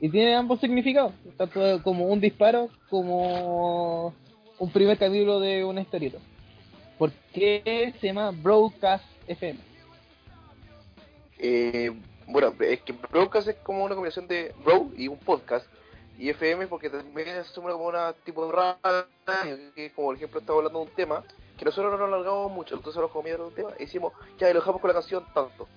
Y 0.00 0.08
tiene 0.08 0.34
ambos 0.34 0.60
significados, 0.60 1.12
tanto 1.36 1.82
como 1.82 2.06
un 2.06 2.20
disparo 2.20 2.68
como 2.88 4.14
un 4.58 4.70
primer 4.70 4.96
capítulo 4.96 5.40
de 5.40 5.64
una 5.64 5.80
historieta. 5.80 6.18
¿Por 6.98 7.12
qué 7.32 7.94
se 8.00 8.06
llama 8.08 8.30
Broadcast 8.30 9.04
FM? 9.26 9.58
Eh, 11.38 11.90
bueno, 12.26 12.52
es 12.60 12.80
que 12.82 12.92
broadcast 12.92 13.48
es 13.48 13.56
como 13.56 13.84
una 13.84 13.94
combinación 13.94 14.26
de 14.28 14.54
bro 14.64 14.90
y 14.96 15.08
un 15.08 15.18
podcast. 15.18 15.66
Y 16.18 16.30
FM 16.30 16.66
porque 16.66 16.90
también 16.90 17.28
es 17.28 17.48
como 17.50 17.68
una 17.76 18.12
tipo 18.12 18.46
de 18.46 18.52
radio, 18.52 19.58
que 19.74 19.92
como 19.92 20.08
por 20.08 20.16
ejemplo 20.16 20.40
estamos 20.40 20.58
hablando 20.58 20.80
de 20.80 20.84
un 20.86 20.94
tema, 20.94 21.22
que 21.56 21.64
nosotros 21.64 21.92
no 21.92 21.98
nos 21.98 22.08
alargamos 22.08 22.50
mucho, 22.50 22.74
entonces 22.74 23.00
nos 23.00 23.10
comíamos 23.12 23.48
un 23.48 23.54
tema 23.54 23.70
y 23.78 23.84
decimos, 23.84 24.12
ya, 24.38 24.50
y 24.50 24.52
lo 24.52 24.58
dejamos 24.58 24.80
con 24.80 24.88
la 24.88 24.94
canción 24.94 25.24
tanto. 25.32 25.68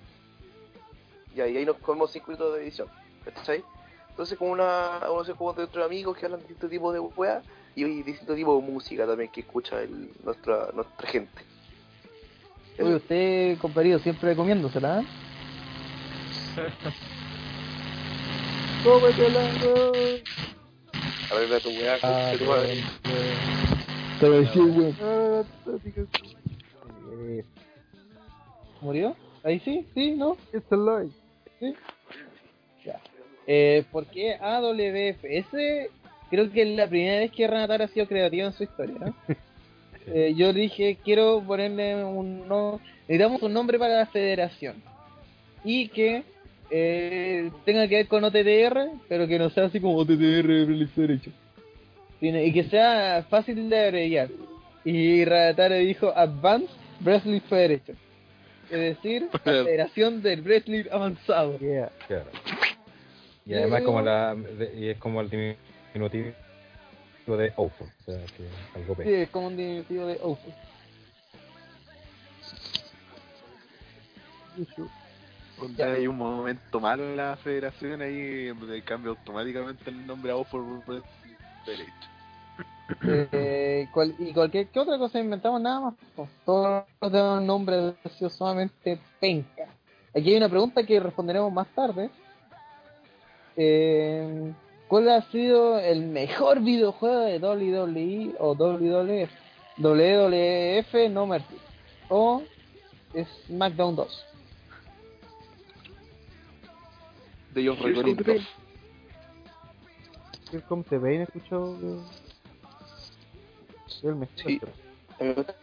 Y 1.34 1.40
ahí 1.40 1.64
nos 1.64 1.76
comemos 1.78 2.10
5 2.10 2.26
minutos 2.26 2.54
de 2.56 2.62
edición, 2.62 2.88
¿cachai? 3.24 3.64
Entonces 4.10 4.36
como 4.36 4.50
una, 4.50 5.00
uno 5.10 5.24
se 5.24 5.32
juega 5.32 5.62
entre 5.62 5.84
amigos 5.84 6.18
que 6.18 6.26
hablan 6.26 6.40
de 6.40 6.48
distintos 6.48 6.70
tipos 6.70 6.92
de 6.92 7.00
weas 7.00 7.44
y 7.76 7.84
hay 7.84 8.02
distintos 8.02 8.36
tipos 8.36 8.60
de 8.62 8.70
música 8.70 9.06
también 9.06 9.30
que 9.30 9.40
escucha 9.40 9.80
el, 9.80 10.10
nuestra, 10.24 10.70
nuestra 10.74 11.08
gente. 11.08 11.42
Oye, 12.80 12.96
usted, 12.96 13.58
compadre, 13.58 13.98
siempre 14.00 14.34
comiéndosela, 14.34 15.00
¿eh? 15.00 15.06
Arregla 21.30 21.60
tu 21.60 21.68
wea, 21.70 21.98
Ah, 22.02 22.32
tu 22.36 22.44
madre. 22.44 22.82
Te 24.18 24.28
lo 24.28 24.40
decía, 24.40 24.62
weón. 24.62 24.96
¿Murió? 28.80 29.16
Ahí 29.44 29.60
sí, 29.60 29.86
sí, 29.94 30.12
¿no? 30.12 30.36
it's 30.52 30.70
alive. 30.72 31.10
Sí. 31.60 31.74
Ya. 32.84 33.00
Eh, 33.46 33.84
¿Por 33.92 34.06
qué 34.06 34.34
AWFS? 34.34 35.90
Creo 36.30 36.50
que 36.50 36.62
es 36.62 36.76
la 36.76 36.88
primera 36.88 37.20
vez 37.20 37.30
que 37.30 37.46
Renatar 37.46 37.82
ha 37.82 37.88
sido 37.88 38.06
creativa 38.06 38.46
en 38.46 38.52
su 38.52 38.64
historia, 38.64 38.96
¿no? 38.98 39.14
Eh, 40.04 40.34
yo 40.36 40.52
dije, 40.52 40.98
quiero 41.04 41.40
ponerle 41.46 42.04
un 42.04 42.48
no, 42.48 42.80
necesitamos 43.02 43.40
un 43.40 43.52
nombre 43.52 43.78
para 43.78 43.98
la 43.98 44.06
federación 44.06 44.82
y 45.62 45.86
que 45.90 46.24
eh, 46.74 47.50
tenga 47.66 47.86
que 47.86 47.96
ver 47.96 48.08
con 48.08 48.24
OTTR, 48.24 48.88
pero 49.08 49.28
que 49.28 49.38
no 49.38 49.50
sea 49.50 49.66
así 49.66 49.78
como 49.78 49.98
OTTR 49.98 50.88
Federation. 50.94 51.34
Tiene- 52.18 52.46
y 52.46 52.52
que 52.52 52.64
sea 52.64 53.26
fácil 53.28 53.68
de 53.68 53.84
abreviar. 53.86 54.28
Y 54.84 55.24
Renatar 55.24 55.72
dijo 55.74 56.12
Advanced 56.16 56.70
Wrestling 57.00 57.40
Federation. 57.42 57.96
Es 58.70 58.78
decir, 58.78 59.28
la 59.32 59.38
Federación 59.40 60.22
del 60.22 60.40
Wrestling 60.42 60.84
Avanzado. 60.90 61.58
Yeah. 61.58 61.90
Claro. 62.08 62.30
Y 63.44 63.54
además 63.54 63.82
como 63.82 64.00
la 64.00 64.34
de- 64.34 64.72
y 64.78 64.88
es 64.88 64.98
como 64.98 65.20
el 65.20 65.28
diminutivo 65.28 66.32
de 67.26 67.52
awful, 67.56 67.86
o 67.86 68.04
sea, 68.04 68.18
que 68.36 68.78
algo 68.78 68.96
Sí, 69.02 69.12
es 69.12 69.28
como 69.30 69.48
un 69.48 69.56
diminutivo 69.56 70.06
de 70.06 70.18
Ofu. 70.22 70.50
Donde 75.62 75.84
hay 75.84 76.06
un 76.06 76.16
momento 76.16 76.80
malo 76.80 77.04
en 77.04 77.16
la 77.16 77.36
federación 77.36 78.02
ahí 78.02 78.52
cambia 78.84 79.10
automáticamente 79.10 79.90
el 79.90 80.06
nombre 80.06 80.32
a 80.32 80.36
Offer 80.36 80.60
Derecho. 81.66 81.92
Eh, 83.32 83.88
cual- 83.92 84.14
y 84.18 84.32
cualquier 84.32 84.66
¿qué 84.68 84.80
otra 84.80 84.98
cosa 84.98 85.18
inventamos 85.20 85.60
nada 85.60 85.80
más. 85.80 85.94
po. 86.16 86.28
Todos 86.44 86.84
tenemos 87.00 87.38
un 87.40 87.46
nombre 87.46 87.94
sumamente 88.28 88.98
penca. 89.20 89.66
Aquí 90.14 90.30
hay 90.30 90.36
una 90.36 90.48
pregunta 90.48 90.84
que 90.84 91.00
responderemos 91.00 91.52
más 91.52 91.68
tarde. 91.68 92.10
Eh, 93.56 94.52
¿Cuál 94.88 95.08
ha 95.08 95.22
sido 95.30 95.78
el 95.78 96.02
mejor 96.02 96.60
videojuego 96.60 97.20
de 97.20 97.38
WWE 97.38 98.34
o 98.38 98.54
WWF? 98.54 99.30
WWF 99.78 101.08
No 101.10 101.26
Mercy 101.26 101.56
o 102.10 102.42
SmackDown 103.46 103.96
2. 103.96 104.26
De 107.54 107.66
John 107.66 107.76
Here's 107.78 107.96
Recorito. 107.96 108.24
Come 108.24 108.46
Here 110.50 110.62
Come 110.68 110.84
the 110.88 110.98
Pain, 111.00 111.20
he 111.20 111.22
escuchado 111.24 111.76
el 114.02 114.14
mejor, 114.16 114.34
Sí. 114.36 114.60
A 115.20 115.24
mí 115.24 115.28
me 115.28 115.34
gusta 115.34 115.54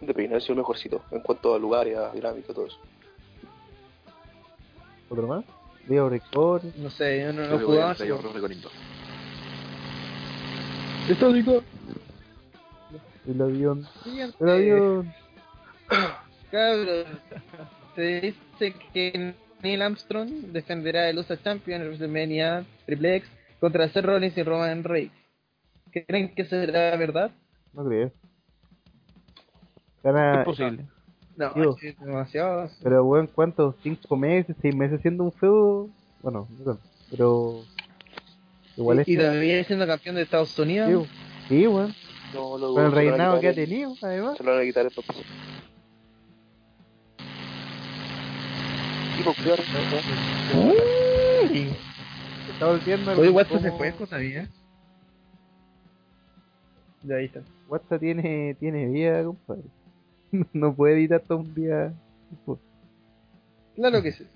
de 0.00 0.14
Pain 0.14 0.34
ha 0.34 0.40
sido 0.40 0.52
el 0.52 0.58
mejorcito 0.58 1.02
en 1.10 1.20
cuanto 1.20 1.54
a 1.54 1.58
lugares, 1.58 1.96
a 1.98 2.10
dinámica 2.12 2.52
y 2.52 2.54
todo 2.54 2.66
eso. 2.66 2.78
¿Otro 5.10 5.26
más? 5.26 5.44
Video 5.86 6.08
Record. 6.08 6.62
No 6.76 6.88
sé, 6.90 7.20
yo 7.20 7.32
no, 7.32 7.42
no 7.42 7.46
Creo 7.48 7.58
que 7.58 7.64
jugaba. 7.64 7.92
voy 7.94 8.02
a- 8.02 8.04
de 8.04 8.10
John 8.22 8.34
Recorito. 8.34 8.70
Estático. 11.08 11.62
El 13.26 13.42
avión. 13.42 13.88
Siguiente. 14.04 14.36
El 14.40 14.48
avión. 14.50 15.14
Cabros, 16.50 17.06
se 17.94 18.20
dice 18.20 18.74
que 18.92 19.34
Neil 19.64 19.82
Armstrong 19.82 20.28
defenderá 20.52 21.08
el 21.10 21.18
USA 21.18 21.36
Champion 21.42 21.80
en 21.80 21.88
WrestleMania 21.88 22.64
Triple 22.86 23.16
X 23.16 23.28
contra 23.58 23.88
Seth 23.88 24.04
Rollins 24.04 24.36
y 24.38 24.42
Roman 24.44 24.84
Reigns. 24.84 25.12
¿Creen 25.90 26.34
que 26.34 26.44
será 26.44 26.96
verdad? 26.96 27.30
No 27.72 27.84
creo. 27.84 28.12
Gana, 30.02 30.40
Es 30.40 30.44
posible. 30.44 30.84
No, 31.36 31.52
Digo. 31.54 31.76
es 31.82 31.98
demasiado. 31.98 32.70
pero 32.82 33.02
bueno, 33.04 33.28
¿cuántos? 33.34 33.74
¿Cinco 33.82 34.16
meses? 34.16 34.54
¿Seis 34.62 34.74
meses 34.76 34.98
haciendo 35.00 35.24
un 35.24 35.32
feudo? 35.32 35.88
Bueno, 36.22 36.46
no 36.58 36.64
tanto, 36.64 36.82
pero... 37.10 37.62
Igual 38.76 39.00
es... 39.00 39.08
y 39.08 39.16
todavía 39.16 39.64
siendo 39.64 39.86
campeón 39.86 40.16
de 40.16 40.22
Estados 40.22 40.56
Unidos. 40.58 41.06
Sí, 41.48 41.60
sí, 41.60 41.66
weón. 41.66 41.92
No, 42.34 42.58
lo 42.58 42.74
Con 42.74 42.84
el 42.86 42.92
reinado 42.92 43.40
que 43.40 43.46
ha 43.48 43.50
el- 43.50 43.56
tenido, 43.56 43.94
además. 44.02 44.36
Se 44.36 44.44
lo 44.44 44.50
van 44.52 44.60
a 44.60 44.64
quitar 44.64 44.86
estos 44.86 45.04
Tipo, 49.16 49.34
cuidado, 49.34 49.62
Uy. 50.54 51.68
Se 52.46 52.52
está 52.52 52.66
volviendo... 52.66 53.12
Oye, 53.12 53.22
algo 53.22 53.36
WhatsApp 53.36 53.62
se 53.62 53.72
fue, 53.72 53.92
todavía. 53.92 54.48
Ya 57.02 57.16
ahí 57.16 57.26
está. 57.26 57.42
WhatsApp 57.68 58.00
tiene, 58.00 58.54
tiene 58.58 58.86
vida, 58.88 59.22
compadre. 59.24 59.62
No 60.52 60.74
puede 60.74 60.94
editar 60.94 61.20
todo 61.20 61.38
un 61.38 61.54
día. 61.54 61.92
Claro 63.76 64.02
que 64.02 64.10
sí. 64.12 64.26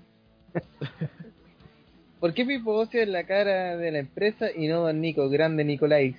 ¿Por 2.21 2.33
qué 2.33 2.45
Pipo 2.45 2.71
Ocio 2.73 3.01
es 3.01 3.07
la 3.09 3.25
cara 3.25 3.75
de 3.75 3.91
la 3.91 3.99
empresa 3.99 4.47
y 4.55 4.67
no 4.67 4.81
Don 4.81 5.01
Nico, 5.01 5.29
grande 5.29 5.63
Nicolás? 5.65 6.13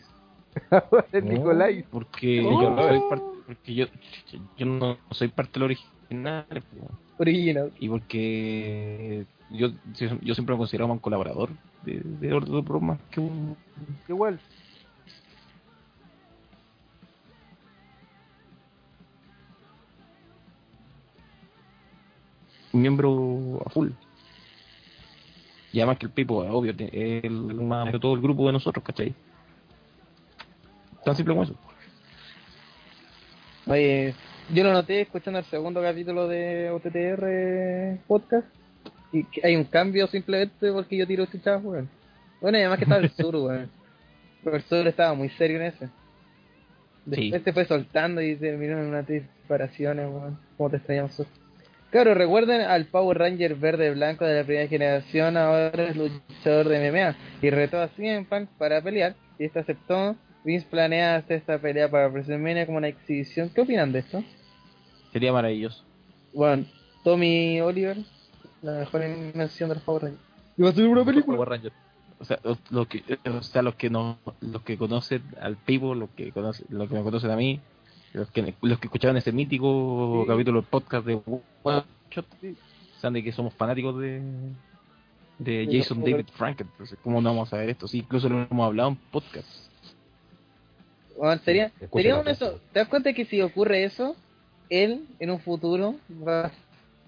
Ahora 0.70 1.06
es 1.12 1.24
Nicolai. 1.24 1.82
Porque 1.90 2.42
Oh. 2.44 2.60
yo 2.62 2.70
no 2.70 2.88
soy 2.88 3.00
parte, 3.08 3.24
porque 3.46 3.74
yo, 3.74 3.86
yo 4.58 4.66
no 4.66 4.98
soy 5.12 5.28
parte 5.28 5.52
del 5.54 5.62
original 5.64 6.44
po. 6.48 6.90
Original. 7.20 7.70
y 7.78 7.88
porque 7.88 9.26
yo, 9.50 9.68
yo 10.22 10.34
siempre 10.34 10.54
me 10.54 10.58
consideraba 10.58 10.92
un 10.92 10.98
colaborador 10.98 11.50
de, 11.84 12.00
de 12.02 12.32
Ordo 12.32 12.62
Pro 12.64 12.80
más 12.80 12.98
que 13.10 13.20
un 13.20 13.56
Igual. 14.08 14.40
miembro 22.72 23.62
a 23.66 23.70
full. 23.70 23.90
Y 25.72 25.78
además 25.78 25.98
que 25.98 26.06
el 26.06 26.12
Pipo, 26.12 26.38
obvio, 26.38 26.72
es 26.78 27.24
el 27.24 27.30
más 27.30 27.92
de 27.92 28.00
todo 28.00 28.14
el 28.14 28.20
grupo 28.20 28.46
de 28.46 28.52
nosotros, 28.52 28.84
¿cachai? 28.84 29.14
Tan 31.04 31.14
simple 31.14 31.34
como 31.34 31.44
eso. 31.44 31.54
Oye, 33.66 34.14
yo 34.52 34.64
lo 34.64 34.72
noté 34.72 35.02
escuchando 35.02 35.38
el 35.38 35.44
segundo 35.46 35.80
capítulo 35.80 36.26
de 36.26 36.70
OTTR 36.70 38.04
podcast. 38.06 38.48
Y 39.12 39.24
que 39.24 39.40
hay 39.44 39.56
un 39.56 39.64
cambio 39.64 40.06
simplemente 40.06 40.72
porque 40.72 40.96
yo 40.96 41.06
tiro 41.06 41.26
chuchadas, 41.26 41.64
weón. 41.64 41.88
Bueno, 42.40 42.58
y 42.58 42.60
además 42.60 42.78
que 42.78 42.84
estaba 42.84 43.00
el 43.00 43.10
sur, 43.10 43.34
weón. 43.36 43.70
Pero 44.44 44.56
el 44.56 44.62
sur 44.62 44.86
estaba 44.86 45.14
muy 45.14 45.28
serio 45.30 45.56
en 45.56 45.66
ese. 45.66 45.88
Sí. 47.10 47.30
Después 47.30 47.42
se 47.42 47.52
fue 47.52 47.64
soltando 47.64 48.22
y 48.22 48.36
terminó 48.36 48.78
en 48.78 48.86
unas 48.86 49.06
disparaciones, 49.06 50.06
weón. 50.08 50.38
¿Cómo 50.56 50.70
te 50.70 50.76
extrañamos, 50.76 51.14
sur? 51.14 51.26
Claro, 51.90 52.14
recuerden 52.14 52.60
al 52.60 52.86
Power 52.86 53.18
Ranger 53.18 53.56
verde 53.56 53.90
blanco 53.90 54.24
de 54.24 54.36
la 54.36 54.44
primera 54.44 54.68
generación, 54.68 55.36
ahora 55.36 55.88
es 55.88 55.96
luchador 55.96 56.68
de 56.68 56.88
MMA 56.88 57.16
y 57.42 57.50
retó 57.50 57.80
a 57.80 57.88
CM 57.88 58.26
Punk 58.26 58.48
para 58.58 58.80
pelear 58.80 59.16
y 59.38 59.44
este 59.44 59.58
aceptó. 59.58 60.14
Vince 60.44 60.66
planea 60.70 61.16
hacer 61.16 61.38
esta 61.38 61.58
pelea 61.58 61.90
para 61.90 62.08
WrestleMania 62.08 62.64
como 62.64 62.78
una 62.78 62.88
exhibición. 62.88 63.50
¿Qué 63.50 63.60
opinan 63.60 63.92
de 63.92 63.98
esto? 63.98 64.24
Sería 65.12 65.32
maravilloso. 65.32 65.82
Bueno, 66.32 66.64
Tommy 67.04 67.60
Oliver, 67.60 67.98
la 68.62 68.72
mejor 68.80 69.02
invención 69.04 69.68
de 69.68 69.74
los 69.76 69.84
Power 69.84 70.02
Rangers. 70.04 70.22
Y 70.56 70.62
va 70.62 70.68
a 70.68 70.72
ser 70.72 70.86
una 70.86 71.04
película. 71.04 71.36
Power 71.36 71.48
Ranger. 71.48 71.72
O 72.18 72.24
sea, 72.24 72.38
los, 72.42 72.86
que, 72.86 73.02
o 73.28 73.42
sea, 73.42 73.62
los 73.62 73.74
que 73.76 73.88
no, 73.88 74.18
los 74.40 74.60
que 74.62 74.76
conocen 74.76 75.22
al 75.40 75.56
Pivo, 75.56 75.94
los 75.94 76.10
que 76.10 76.32
conocen, 76.32 76.66
los 76.68 76.86
que 76.88 76.94
me 76.94 77.02
conocen 77.02 77.30
a 77.30 77.36
mí, 77.36 77.60
los 78.12 78.30
que, 78.30 78.54
los 78.60 78.78
que 78.78 78.88
escuchaban 78.88 79.16
ese 79.16 79.32
mítico 79.32 80.22
Sí. 80.24 80.28
capítulo 80.28 80.60
del 80.60 80.68
podcast 80.68 81.06
de 81.06 81.20
One 81.62 81.82
Shot, 82.10 82.26
saben 83.00 83.14
de 83.14 83.24
que 83.24 83.32
somos 83.32 83.54
fanáticos 83.54 83.98
de, 83.98 84.20
de 85.38 85.66
Sí, 85.70 85.78
Jason 85.78 86.00
no, 86.00 86.04
David 86.10 86.26
Frank, 86.34 86.60
entonces 86.60 86.98
cómo 87.02 87.22
no 87.22 87.30
vamos 87.30 87.50
a 87.54 87.56
ver 87.56 87.70
esto, 87.70 87.88
sí, 87.88 87.98
incluso 87.98 88.28
lo 88.28 88.46
hemos 88.50 88.66
hablado 88.66 88.90
en 88.90 88.96
podcast. 88.96 89.48
Bueno, 91.16 91.40
sería, 91.42 91.72
sería 91.92 92.16
un 92.18 92.28
eso. 92.28 92.60
¿Te 92.72 92.80
das 92.80 92.88
cuenta 92.88 93.12
que 93.14 93.24
si 93.24 93.40
ocurre 93.40 93.84
eso, 93.84 94.14
él 94.70 95.04
en 95.18 95.30
un 95.30 95.40
futuro 95.40 95.96
va 96.26 96.46
a 96.46 96.50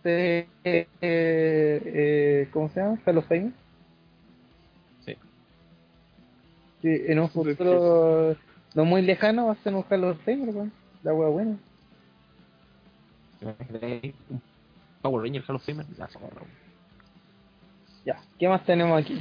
ser, 0.03 0.47
eh, 0.65 0.87
eh, 1.01 2.49
¿cómo 2.53 2.69
se 2.71 2.81
llama? 2.81 2.99
Hall 3.07 3.19
of 3.19 3.27
Fame. 3.29 3.53
Sí. 5.07 5.17
Sí, 6.83 6.89
en 7.07 7.19
un 7.21 7.31
futuro 7.31 8.37
no 8.75 8.85
muy 8.85 9.03
lejano 9.03 9.47
va 9.47 9.53
a 9.53 9.63
ser 9.63 9.75
un 9.75 9.85
Hall 9.89 10.05
of 10.05 10.21
Fame, 10.25 10.45
weón. 10.51 10.73
La 11.03 11.15
wea 11.15 11.29
buena. 11.29 11.57
¿Se 13.39 13.45
imaginan 13.45 14.15
un 14.31 14.43
Power 15.03 15.23
Ranger 15.25 15.45
Hall 15.49 15.57
of 15.57 15.65
Famer? 15.65 15.87
Ah, 16.01 16.09
somos- 16.13 16.31
Ya, 18.05 18.21
¿qué 18.39 18.49
más 18.49 18.65
tenemos 18.65 19.01
aquí? 19.01 19.21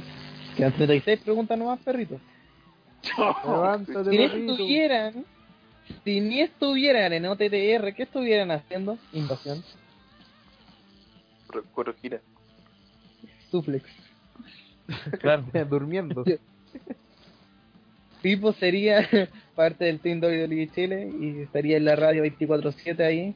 Quedan 0.56 0.72
36 0.72 1.20
preguntas 1.20 1.58
nomás, 1.58 1.78
perritos. 1.80 2.20
Levántate, 3.44 4.10
Si 4.10 4.16
ni 4.18 4.28
perrito. 4.28 4.56
Si 6.04 6.20
ni 6.20 6.40
estuvieran 6.40 7.12
en 7.12 7.26
OTTR, 7.26 7.94
¿qué 7.94 8.02
estuvieran 8.04 8.50
haciendo? 8.50 8.98
Invasión. 9.12 9.62
Corregirá. 11.74 12.20
Suplex. 13.50 13.84
Claro. 15.20 15.44
Durmiendo. 15.70 16.24
Pipo 18.22 18.52
sería 18.52 19.08
parte 19.54 19.84
del 19.84 20.00
Team 20.00 20.20
WWE 20.22 20.70
Chile 20.74 21.10
y 21.20 21.40
estaría 21.40 21.76
en 21.76 21.84
la 21.84 21.96
radio 21.96 22.24
24-7 22.24 23.00
ahí. 23.00 23.34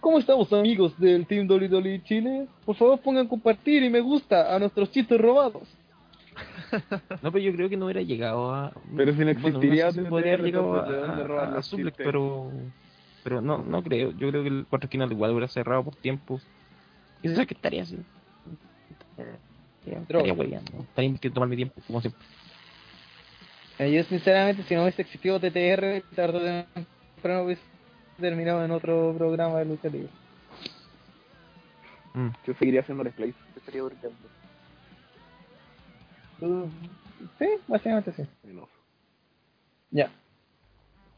¿Cómo 0.00 0.18
estamos 0.18 0.50
amigos 0.52 0.98
del 0.98 1.26
Team 1.26 1.46
WWE 1.48 2.02
Chile? 2.04 2.46
Por 2.64 2.74
favor 2.74 2.98
pongan 3.00 3.28
compartir 3.28 3.82
y 3.82 3.90
me 3.90 4.00
gusta 4.00 4.54
a 4.54 4.58
nuestros 4.58 4.90
chistes 4.90 5.20
robados. 5.20 5.68
No, 7.22 7.32
pero 7.32 7.38
yo 7.38 7.52
creo 7.52 7.68
que 7.68 7.76
no 7.76 7.86
hubiera 7.86 8.02
llegado 8.02 8.54
a. 8.54 8.72
Pero 8.96 9.12
si 9.12 9.18
no 9.18 9.24
Bueno, 9.24 9.48
existiría 9.48 9.90
sé 9.92 9.92
si 9.92 9.98
TTR, 9.98 10.08
podría 10.10 10.34
haber 10.34 10.44
llegado 10.44 10.76
entonces, 10.78 10.94
¿de 10.94 11.06
dónde 11.06 11.34
a, 11.34 11.40
a, 11.40 11.58
a 11.58 11.62
Suplex, 11.62 11.96
pero. 11.96 12.50
Pero 13.22 13.40
no, 13.40 13.58
no 13.58 13.82
creo. 13.82 14.12
Yo 14.12 14.30
creo 14.30 14.42
que 14.42 14.48
el 14.48 14.66
Cuatro 14.68 14.86
Esquinas 14.86 15.10
igual 15.10 15.32
hubiera 15.32 15.48
cerrado 15.48 15.84
por 15.84 15.96
tiempos. 15.96 16.42
¿Y 17.22 17.28
sabes 17.28 17.48
qué 17.48 17.54
estaría 17.54 17.82
así? 17.82 17.98
Estaría 19.84 20.32
hueveando. 20.32 20.72
Estaría 20.80 21.14
que 21.16 21.30
tomar 21.30 21.48
mi 21.48 21.56
tiempo, 21.56 21.80
como 21.86 22.00
siempre. 22.00 22.24
Eh, 23.78 23.92
Yo 23.92 24.04
sinceramente 24.04 24.62
si 24.62 24.74
no 24.74 24.82
hubiese 24.82 25.02
existido 25.02 25.38
TTR, 25.38 26.02
tarde 26.14 26.66
o 26.74 26.80
temprano 27.14 27.44
hubiese 27.44 27.62
terminado 28.18 28.64
en 28.64 28.70
otro 28.70 29.14
programa 29.16 29.58
de 29.58 29.64
lucha 29.66 29.88
libre. 29.88 30.10
Mm. 32.14 32.28
Yo 32.46 32.54
seguiría 32.54 32.80
haciendo 32.80 33.02
el 33.02 33.10
splice. 33.12 33.38
Estaría 33.56 33.82
durmiendo. 33.82 34.16
Uh, 34.18 34.39
Sí, 36.40 37.46
básicamente 37.68 38.12
sí. 38.12 38.22
Ya. 39.90 40.10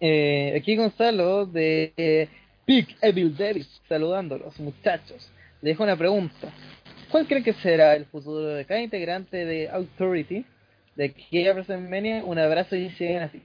Eh, 0.01 0.55
aquí 0.57 0.77
Gonzalo 0.77 1.47
de 1.47 1.93
eh, 1.97 2.29
Big 2.67 2.97
Evil 3.01 3.37
Davis 3.37 3.69
saludándolos, 3.89 4.59
muchachos. 4.61 5.31
Le 5.61 5.71
dejo 5.71 5.85
una 5.85 5.97
pregunta. 5.97 6.53
¿Cuál 7.11 7.27
cree 7.27 7.43
que 7.43 7.53
será 7.53 7.95
el 7.95 8.07
futuro 8.07 8.47
de 8.47 8.65
cada 8.65 8.81
integrante 8.81 9.45
de 9.45 9.69
Authority? 9.69 10.45
De 10.97 11.05
aquí 11.05 11.47
a 11.47 11.53
WrestleMania, 11.53 12.25
un 12.25 12.39
abrazo 12.39 12.75
y 12.75 12.91
siguen 12.91 13.23
así. 13.23 13.43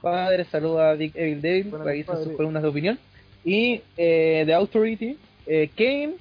Padre, 0.00 0.44
saluda 0.46 0.90
a 0.90 0.94
Big 0.94 1.12
Evil 1.14 1.40
Davis 1.40 1.70
Buenas, 1.70 1.86
para 2.06 2.18
que 2.18 2.24
sus 2.24 2.36
columnas 2.36 2.62
de 2.62 2.68
opinión. 2.68 2.98
Y 3.44 3.82
eh, 3.96 4.44
de 4.46 4.54
Authority, 4.54 5.18
eh, 5.46 5.70
Kane, 5.76 6.14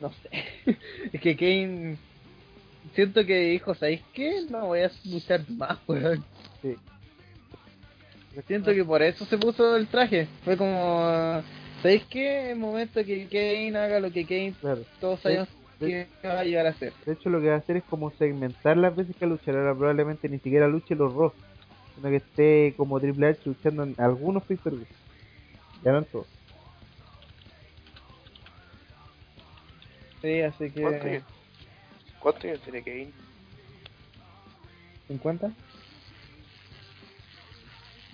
no 0.00 0.12
sé. 0.12 0.76
es 1.12 1.20
que 1.20 1.36
Kane, 1.36 1.96
siento 2.94 3.24
que 3.26 3.38
dijo, 3.50 3.74
¿sabéis 3.74 4.02
qué? 4.12 4.42
No 4.50 4.66
voy 4.66 4.80
a 4.80 4.90
luchar 5.04 5.40
más, 5.50 5.78
weón. 5.88 6.24
Sí. 6.62 6.76
Siento 8.46 8.72
que 8.72 8.84
por 8.84 9.02
eso 9.02 9.24
se 9.26 9.38
puso 9.38 9.76
el 9.76 9.86
traje. 9.86 10.26
Fue 10.44 10.56
como, 10.56 11.42
¿sabéis 11.82 12.04
qué? 12.10 12.50
Es 12.50 12.56
momento 12.56 13.04
que 13.04 13.26
Kane 13.28 13.76
haga 13.78 14.00
lo 14.00 14.10
que 14.10 14.24
Kane 14.24 14.54
Claro. 14.60 14.82
todos 15.00 15.20
sabemos 15.20 15.48
que 15.78 16.08
va 16.24 16.40
a 16.40 16.44
llegar 16.44 16.66
a 16.66 16.70
hacer. 16.70 16.92
De 17.06 17.12
hecho, 17.12 17.28
lo 17.30 17.40
que 17.40 17.48
va 17.48 17.54
a 17.54 17.58
hacer 17.58 17.76
es 17.76 17.84
como 17.84 18.10
segmentar 18.12 18.76
las 18.76 18.94
veces 18.96 19.14
que 19.16 19.26
luchará. 19.26 19.58
Ahora 19.60 19.74
probablemente 19.74 20.28
ni 20.28 20.38
siquiera 20.38 20.66
luche 20.66 20.94
los 20.94 21.12
Raw, 21.14 21.32
sino 21.94 22.08
que 22.10 22.16
esté 22.16 22.74
como 22.76 22.98
Triple 22.98 23.28
H 23.28 23.40
luchando 23.44 23.84
en 23.84 23.94
algunos 23.98 24.42
pay 24.44 24.56
per. 24.56 24.72
Ya 25.84 25.92
no 25.92 25.98
en 25.98 26.04
todos. 26.06 26.26
Sí, 30.22 30.40
así 30.40 30.70
¿Cuánto 30.70 31.04
que... 31.04 31.22
¿Cuántos 32.24 32.44
años 32.46 32.60
tiene 32.62 32.82
Kane? 32.82 33.12
¿50? 35.10 35.52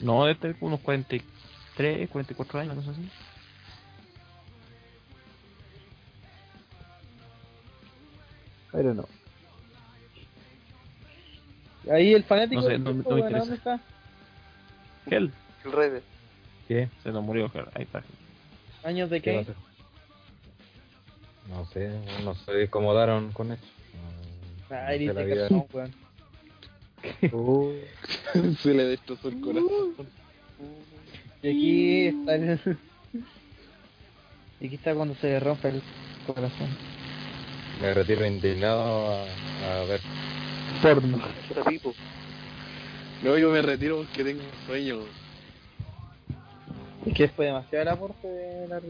No, 0.01 0.25
debe 0.25 0.37
tener 0.41 0.57
unos 0.59 0.81
43, 0.81 2.09
44 2.11 2.59
años, 2.59 2.75
no 2.75 2.83
sé 2.83 2.93
si. 3.01 3.09
Pero 8.73 8.95
no. 8.95 9.05
Ahí 11.89 12.13
el 12.13 12.25
fanático 12.25 12.63
No 12.63 12.67
sé, 12.67 12.79
no- 12.79 12.93
no 12.95 13.11
me 13.15 13.21
interesa. 13.21 13.39
¿dónde 13.39 13.55
está? 13.55 13.81
Él 15.07 15.33
El 15.65 15.73
Raider. 15.73 16.03
¿Qué? 16.67 16.89
se 17.05 17.13
nos 17.13 17.23
murió, 17.23 17.49
ahí 17.75 17.85
está. 17.85 18.03
Años 18.83 19.09
de 19.09 19.23
¿Qué 19.23 19.39
hacer? 19.39 19.55
No 21.49 21.65
sé, 21.67 22.01
no 22.25 22.35
sé 22.35 22.69
cómo 22.69 22.93
daron 22.93 23.31
con 23.31 23.53
eso. 23.53 23.63
Ay, 24.71 25.07
la 25.07 25.25
dice 25.25 25.67
weón. 25.73 25.95
Oh, 27.33 27.73
Se 28.63 28.75
le 28.75 28.85
destrozó 28.85 29.29
el 29.29 29.41
corazón. 29.41 29.95
Y 31.43 31.49
aquí 31.49 32.07
está 32.07 32.35
el... 32.35 32.79
Y 34.61 34.67
aquí 34.67 34.75
está 34.75 34.95
cuando 34.95 35.15
se 35.15 35.41
rompe 35.41 35.69
el 35.69 35.83
corazón. 36.27 36.69
Me 37.81 37.95
retiro 37.95 38.27
indignado 38.27 39.09
a, 39.11 39.23
a 39.23 39.85
ver. 39.85 40.01
porno. 40.83 41.19
No, 43.23 43.39
yo 43.39 43.51
me 43.51 43.63
retiro 43.63 43.99
porque 43.99 44.23
tengo 44.23 44.43
sueño. 44.67 44.99
Es 47.07 47.15
que 47.15 47.29
fue 47.29 47.47
demasiado 47.47 47.83
el 47.83 47.89
aporte 47.89 48.29
de 48.29 48.69
la 48.69 48.81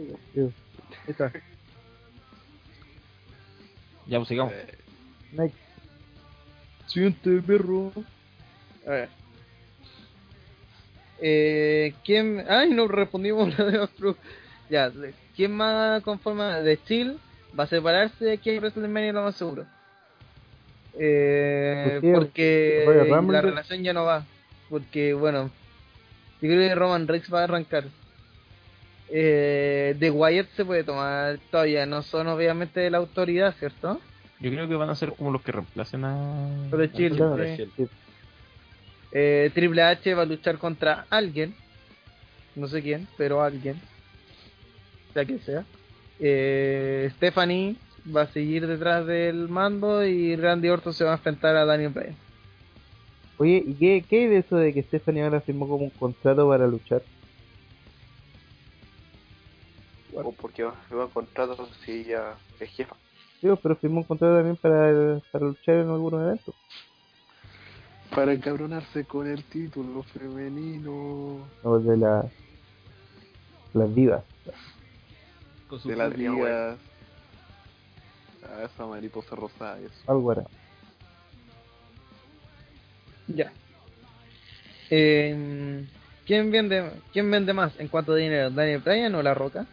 está. 1.07 1.33
Ya, 4.09 4.19
pues 4.19 4.29
sigamos. 4.29 4.53
Eh, 4.53 4.79
Next. 5.33 5.70
Siguiente 6.91 7.41
perro. 7.47 7.93
A 8.85 8.91
ver. 8.91 9.09
Eh, 11.21 11.95
¿Quién? 12.05 12.45
Ay, 12.49 12.71
no 12.71 12.89
respondimos 12.89 13.57
la 13.59 13.65
de 13.65 13.79
Afro. 13.83 14.17
Ya, 14.69 14.91
de- 14.91 15.15
¿quién 15.37 15.53
más 15.53 16.03
conforma 16.03 16.61
de 16.61 16.83
Chill? 16.83 17.17
Va 17.59 17.65
a 17.65 17.69
separarse 17.69 18.25
de 18.25 18.33
aquí 18.33 18.51
a 18.51 18.59
WrestleMania 18.61 19.13
lo 19.13 19.23
más 19.23 19.37
seguro. 19.37 19.67
Eh, 20.99 22.01
¿Por 22.03 22.25
porque 22.27 23.09
la 23.29 23.41
relación 23.41 23.83
ya 23.85 23.93
no 23.93 24.05
va. 24.05 24.25
Porque, 24.69 25.15
bueno, 25.15 25.51
yo 26.41 26.49
creo 26.49 26.69
que 26.69 26.75
Roman 26.75 27.07
Reigns 27.07 27.33
va 27.33 27.41
a 27.41 27.45
arrancar. 27.45 27.85
Eh, 29.13 29.97
The 29.99 30.11
Wyatt 30.11 30.49
se 30.57 30.65
puede 30.65 30.85
tomar 30.85 31.39
todavía, 31.51 31.87
no 31.87 32.03
son 32.03 32.29
obviamente 32.29 32.81
de 32.81 32.91
la 32.91 32.99
autoridad, 32.99 33.55
¿cierto? 33.59 34.01
Yo 34.41 34.51
creo 34.51 34.69
que 34.69 34.75
van 34.75 34.91
a 34.91 34.95
ser 34.95 35.13
como 35.13 35.31
los 35.31 35.43
que 35.43 35.53
reemplacen 35.53 36.05
a. 36.05 36.49
Pero 36.71 36.83
de 36.83 36.93
Chile. 36.93 37.17
Claro, 37.17 37.45
sí. 37.45 37.71
sí. 37.77 37.87
Eh, 39.13 39.51
Triple 39.55 39.83
H 39.83 40.15
va 40.15 40.23
a 40.23 40.27
luchar 40.27 40.59
contra 40.59 41.07
alguien. 41.11 41.55
No 42.57 42.67
sé 42.67 42.83
quién, 42.83 43.07
pero 43.17 43.43
alguien. 43.43 43.81
Sea 45.13 45.25
quien 45.25 45.41
sea. 45.41 45.65
eh, 46.21 47.11
Stephanie 47.17 47.77
va 48.15 48.23
a 48.23 48.27
seguir 48.29 48.67
detrás 48.67 49.07
del 49.07 49.49
mando 49.49 50.05
y 50.07 50.37
Randy 50.37 50.69
Orton 50.69 50.95
se 50.95 51.05
va 51.05 51.13
a 51.13 51.17
enfrentar 51.17 51.57
a 51.57 51.65
Daniel 51.65 51.93
Bryan. 51.93 52.17
Oye, 53.39 53.63
¿y 53.67 53.75
qué, 53.75 54.05
qué 54.09 54.21
hay 54.21 54.27
de 54.29 54.39
eso 54.39 54.57
de 54.57 54.73
que 54.73 54.83
Stephanie 54.83 55.23
ahora 55.23 55.41
firmó 55.41 55.69
como 55.69 55.85
un 55.85 55.91
contrato 55.91 56.49
para 56.49 56.67
luchar? 56.67 57.03
O 60.13 60.33
porque 60.33 60.63
va 60.65 60.75
a 61.05 61.09
contrato 61.09 61.69
si 61.85 61.93
ella 61.93 62.35
es 62.59 62.71
jefa. 62.71 62.97
Digo, 63.43 63.57
pero 63.57 63.77
firmó 63.77 63.99
un 64.01 64.05
contrato 64.05 64.37
también 64.37 64.57
para, 64.57 65.21
para 65.33 65.47
luchar 65.47 65.77
en 65.77 65.89
algunos 65.89 66.21
eventos. 66.21 66.55
Para 68.15 68.33
encabronarse 68.33 69.05
con 69.05 69.27
el 69.27 69.45
título 69.45 70.03
femenino 70.03 71.47
O 71.63 71.79
de 71.79 71.97
la, 71.97 72.25
las 73.73 73.95
divas. 73.95 74.25
Con 75.69 75.81
su 75.81 75.89
de 75.89 75.97
las 75.97 76.11
Sería 76.11 76.33
días. 76.33 76.79
A 78.51 78.65
esa 78.65 78.87
mariposa 78.87 79.37
rosada, 79.37 79.79
eso. 79.79 79.95
Algo 80.07 80.33
era. 80.33 80.45
Ya. 83.29 83.53
Eh, 84.91 85.87
¿quién, 86.27 86.51
vende, 86.51 86.91
¿Quién 87.13 87.31
vende 87.31 87.53
más 87.53 87.79
en 87.79 87.89
cuanto 87.89 88.13
a 88.13 88.17
dinero? 88.17 88.51
¿Daniel 88.51 88.81
Bryan 88.81 89.15
o 89.15 89.23
La 89.23 89.35
Roca? 89.35 89.67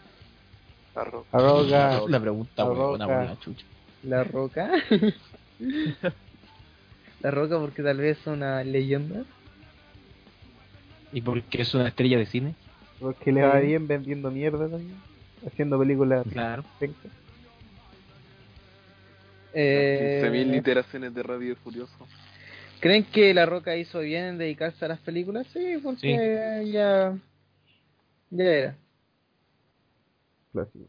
La 0.97 1.03
ropa. 1.03 1.37
Arroga. 1.37 2.01
La 2.07 2.19
pregunta, 2.19 2.63
La 2.63 2.73
Roca. 2.73 3.05
por 3.05 3.23
la 3.25 3.39
chucha. 3.39 3.65
¿La 4.01 4.23
Roca? 4.23 4.71
¿La 7.21 7.29
Roca 7.29 7.59
porque 7.59 7.83
tal 7.83 7.97
vez 7.97 8.17
es 8.19 8.25
una 8.25 8.63
leyenda? 8.63 9.23
¿Y 11.13 11.21
por 11.21 11.43
qué 11.43 11.61
es 11.61 11.75
una 11.75 11.89
estrella 11.89 12.17
de 12.17 12.25
cine? 12.25 12.55
Porque 12.99 13.31
le 13.31 13.43
va 13.43 13.59
bien 13.59 13.87
vendiendo 13.87 14.31
mierda 14.31 14.67
también. 14.67 14.97
Haciendo 15.45 15.77
películas. 15.77 16.25
Claro. 16.31 16.63
Eh, 19.53 20.21
15.000 20.23 20.57
iteraciones 20.57 21.13
de 21.13 21.21
Radio 21.21 21.55
Furioso. 21.57 22.07
¿Creen 22.79 23.03
que 23.03 23.35
La 23.35 23.45
Roca 23.45 23.75
hizo 23.75 23.99
bien 23.99 24.23
en 24.23 24.37
dedicarse 24.39 24.83
a 24.83 24.87
las 24.87 24.99
películas? 24.99 25.45
Sí, 25.53 25.77
porque 25.83 26.67
ya... 26.71 27.15
Ya 28.31 28.43
era. 28.43 28.75
Clásicos. 30.51 30.87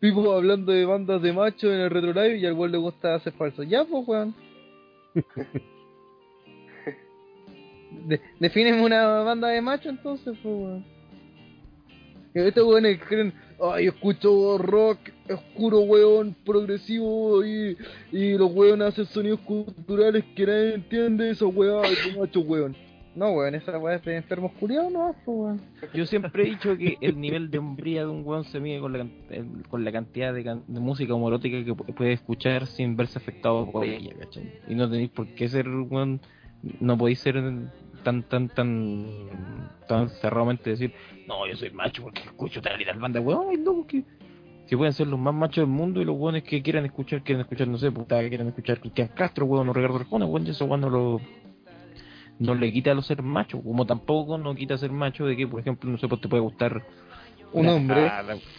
Vivo 0.00 0.32
hablando 0.32 0.72
de 0.72 0.84
bandas 0.84 1.22
de 1.22 1.32
machos 1.32 1.72
en 1.72 1.80
el 1.80 1.90
Retro 1.90 2.12
Live 2.12 2.38
y 2.38 2.46
al 2.46 2.54
güey 2.54 2.70
le 2.70 2.78
gusta 2.78 3.14
hacer 3.14 3.32
falso. 3.32 3.62
Ya, 3.62 3.84
pues, 3.84 4.06
weón. 4.06 4.34
De, 8.08 8.20
defíneme 8.40 8.82
una 8.82 9.06
banda 9.22 9.48
de 9.48 9.62
machos 9.62 9.92
entonces, 9.92 10.36
pues, 10.42 10.44
weón. 10.44 10.84
Estos 12.34 12.66
weones 12.66 12.98
que 12.98 13.06
creen, 13.06 13.32
ay, 13.60 13.86
escucho 13.86 14.58
rock 14.58 14.98
oscuro, 15.30 15.80
weón, 15.80 16.34
progresivo 16.44 17.44
y, 17.44 17.76
y 18.10 18.36
los 18.36 18.52
weones 18.52 18.88
hacen 18.88 19.06
sonidos 19.06 19.40
culturales 19.40 20.24
que 20.34 20.44
nadie 20.44 20.74
entiende, 20.74 21.30
esa 21.30 21.46
weá 21.46 21.82
de 21.82 22.18
macho, 22.18 22.40
weón. 22.40 22.76
No, 23.16 23.30
weón, 23.30 23.54
esa 23.54 23.78
weá 23.78 23.94
es 23.96 24.04
de 24.04 24.16
enfermos 24.16 24.50
culiados, 24.58 24.92
no, 24.92 25.14
pues, 25.24 25.36
weón. 25.38 25.60
Yo 25.94 26.04
siempre 26.06 26.42
he 26.42 26.46
dicho 26.50 26.76
que 26.76 26.98
el 27.00 27.20
nivel 27.20 27.48
de 27.50 27.58
hombría 27.58 28.00
de 28.00 28.08
un 28.08 28.22
weón 28.26 28.44
se 28.44 28.58
mide 28.58 28.80
con 28.80 28.92
la, 28.92 29.06
con 29.68 29.84
la 29.84 29.92
cantidad 29.92 30.34
de, 30.34 30.42
can- 30.42 30.64
de 30.66 30.80
música 30.80 31.14
homorótica 31.14 31.64
que 31.64 31.72
pu- 31.74 31.94
puede 31.94 32.12
escuchar 32.12 32.66
sin 32.66 32.96
verse 32.96 33.18
afectado 33.18 33.70
por 33.70 33.84
ella, 33.84 34.14
¿cachai? 34.18 34.52
Y 34.66 34.74
no 34.74 34.90
tenéis 34.90 35.10
por 35.10 35.28
qué 35.28 35.48
ser 35.48 35.68
weón, 35.68 36.20
no 36.80 36.98
podéis 36.98 37.20
ser 37.20 37.36
tan, 38.02 38.22
tan, 38.24 38.48
tan, 38.48 39.06
tan 39.86 40.08
cerradamente 40.08 40.70
decir, 40.70 40.92
no, 41.28 41.46
yo 41.46 41.54
soy 41.56 41.70
macho 41.70 42.02
porque 42.02 42.20
escucho 42.22 42.60
tal 42.60 42.80
y 42.80 42.84
tal 42.84 42.98
banda, 42.98 43.20
weón, 43.20 43.62
no, 43.62 43.74
porque 43.74 44.02
si 44.66 44.74
pueden 44.76 44.92
ser 44.92 45.06
los 45.06 45.20
más 45.20 45.34
machos 45.34 45.58
del 45.62 45.66
mundo 45.68 46.00
y 46.02 46.04
los 46.04 46.16
weones 46.18 46.42
que 46.42 46.62
quieran 46.62 46.84
escuchar, 46.84 47.22
quieren 47.22 47.42
escuchar, 47.42 47.68
no 47.68 47.78
sé, 47.78 47.92
puta, 47.92 48.20
que 48.20 48.28
quieran 48.28 48.48
escuchar 48.48 48.80
Cristian 48.80 49.08
Castro, 49.14 49.46
weón, 49.46 49.68
o 49.68 49.72
Ricardo 49.72 49.96
Arjona, 49.98 50.26
weón, 50.26 50.46
y 50.46 50.50
eso 50.50 50.64
weón 50.64 50.80
no 50.80 50.90
lo 50.90 51.20
no 52.38 52.54
le 52.54 52.72
quita 52.72 52.94
lo 52.94 53.02
ser 53.02 53.22
macho, 53.22 53.62
como 53.62 53.86
tampoco 53.86 54.38
no 54.38 54.54
quita 54.54 54.76
ser 54.78 54.90
macho 54.90 55.26
de 55.26 55.36
que, 55.36 55.46
por 55.46 55.60
ejemplo, 55.60 55.90
no 55.90 55.98
sé, 55.98 56.08
pues 56.08 56.20
te 56.20 56.28
puede 56.28 56.42
gustar 56.42 56.82
Un 57.52 57.68
hombre. 57.68 58.10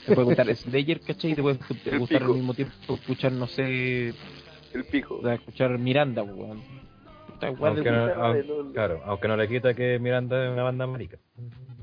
te 0.06 0.14
puede 0.14 0.26
gustar 0.26 0.56
Slayer, 0.56 1.02
¿cachai? 1.02 1.32
Y 1.32 1.36
te 1.36 1.42
puede 1.42 1.60
El 1.86 2.00
gustar 2.00 2.22
al 2.22 2.28
pico. 2.28 2.34
mismo 2.36 2.54
tiempo 2.54 2.74
escuchar, 2.94 3.32
no 3.34 3.48
sé, 3.48 4.14
El 4.74 4.84
pico. 4.90 5.18
o 5.18 5.22
sea, 5.24 5.34
escuchar 5.36 5.78
Miranda, 5.78 6.24
weón. 6.24 6.62
Aunque 7.42 7.92
de- 7.92 8.44
no, 8.48 8.72
claro, 8.72 9.02
aunque 9.06 9.28
no 9.28 9.36
le 9.38 9.48
quita 9.48 9.74
que 9.74 10.00
Miranda 10.00 10.46
es 10.46 10.52
una 10.54 10.64
banda 10.64 10.88
marica. 10.88 11.18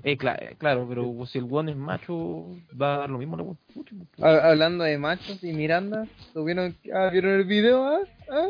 eh, 0.03 0.17
cla- 0.17 0.37
eh, 0.41 0.57
claro, 0.59 0.87
pero 0.89 1.13
si 1.27 1.39
el 1.39 1.45
weón 1.45 1.69
es 1.69 1.77
macho, 1.77 2.47
va 2.81 2.95
a 2.95 2.99
dar 3.01 3.11
lo 3.11 3.19
mismo, 3.19 3.37
weón. 3.37 3.59
Hablando 4.19 4.83
de 4.85 4.97
machos 4.99 5.45
y 5.45 5.53
Miranda, 5.53 6.07
¿tuvieron, 6.33 6.75
ah, 6.95 7.11
¿vieron 7.13 7.33
el 7.35 7.45
video? 7.45 7.85
Ah? 7.87 8.01
¿Ah? 8.31 8.47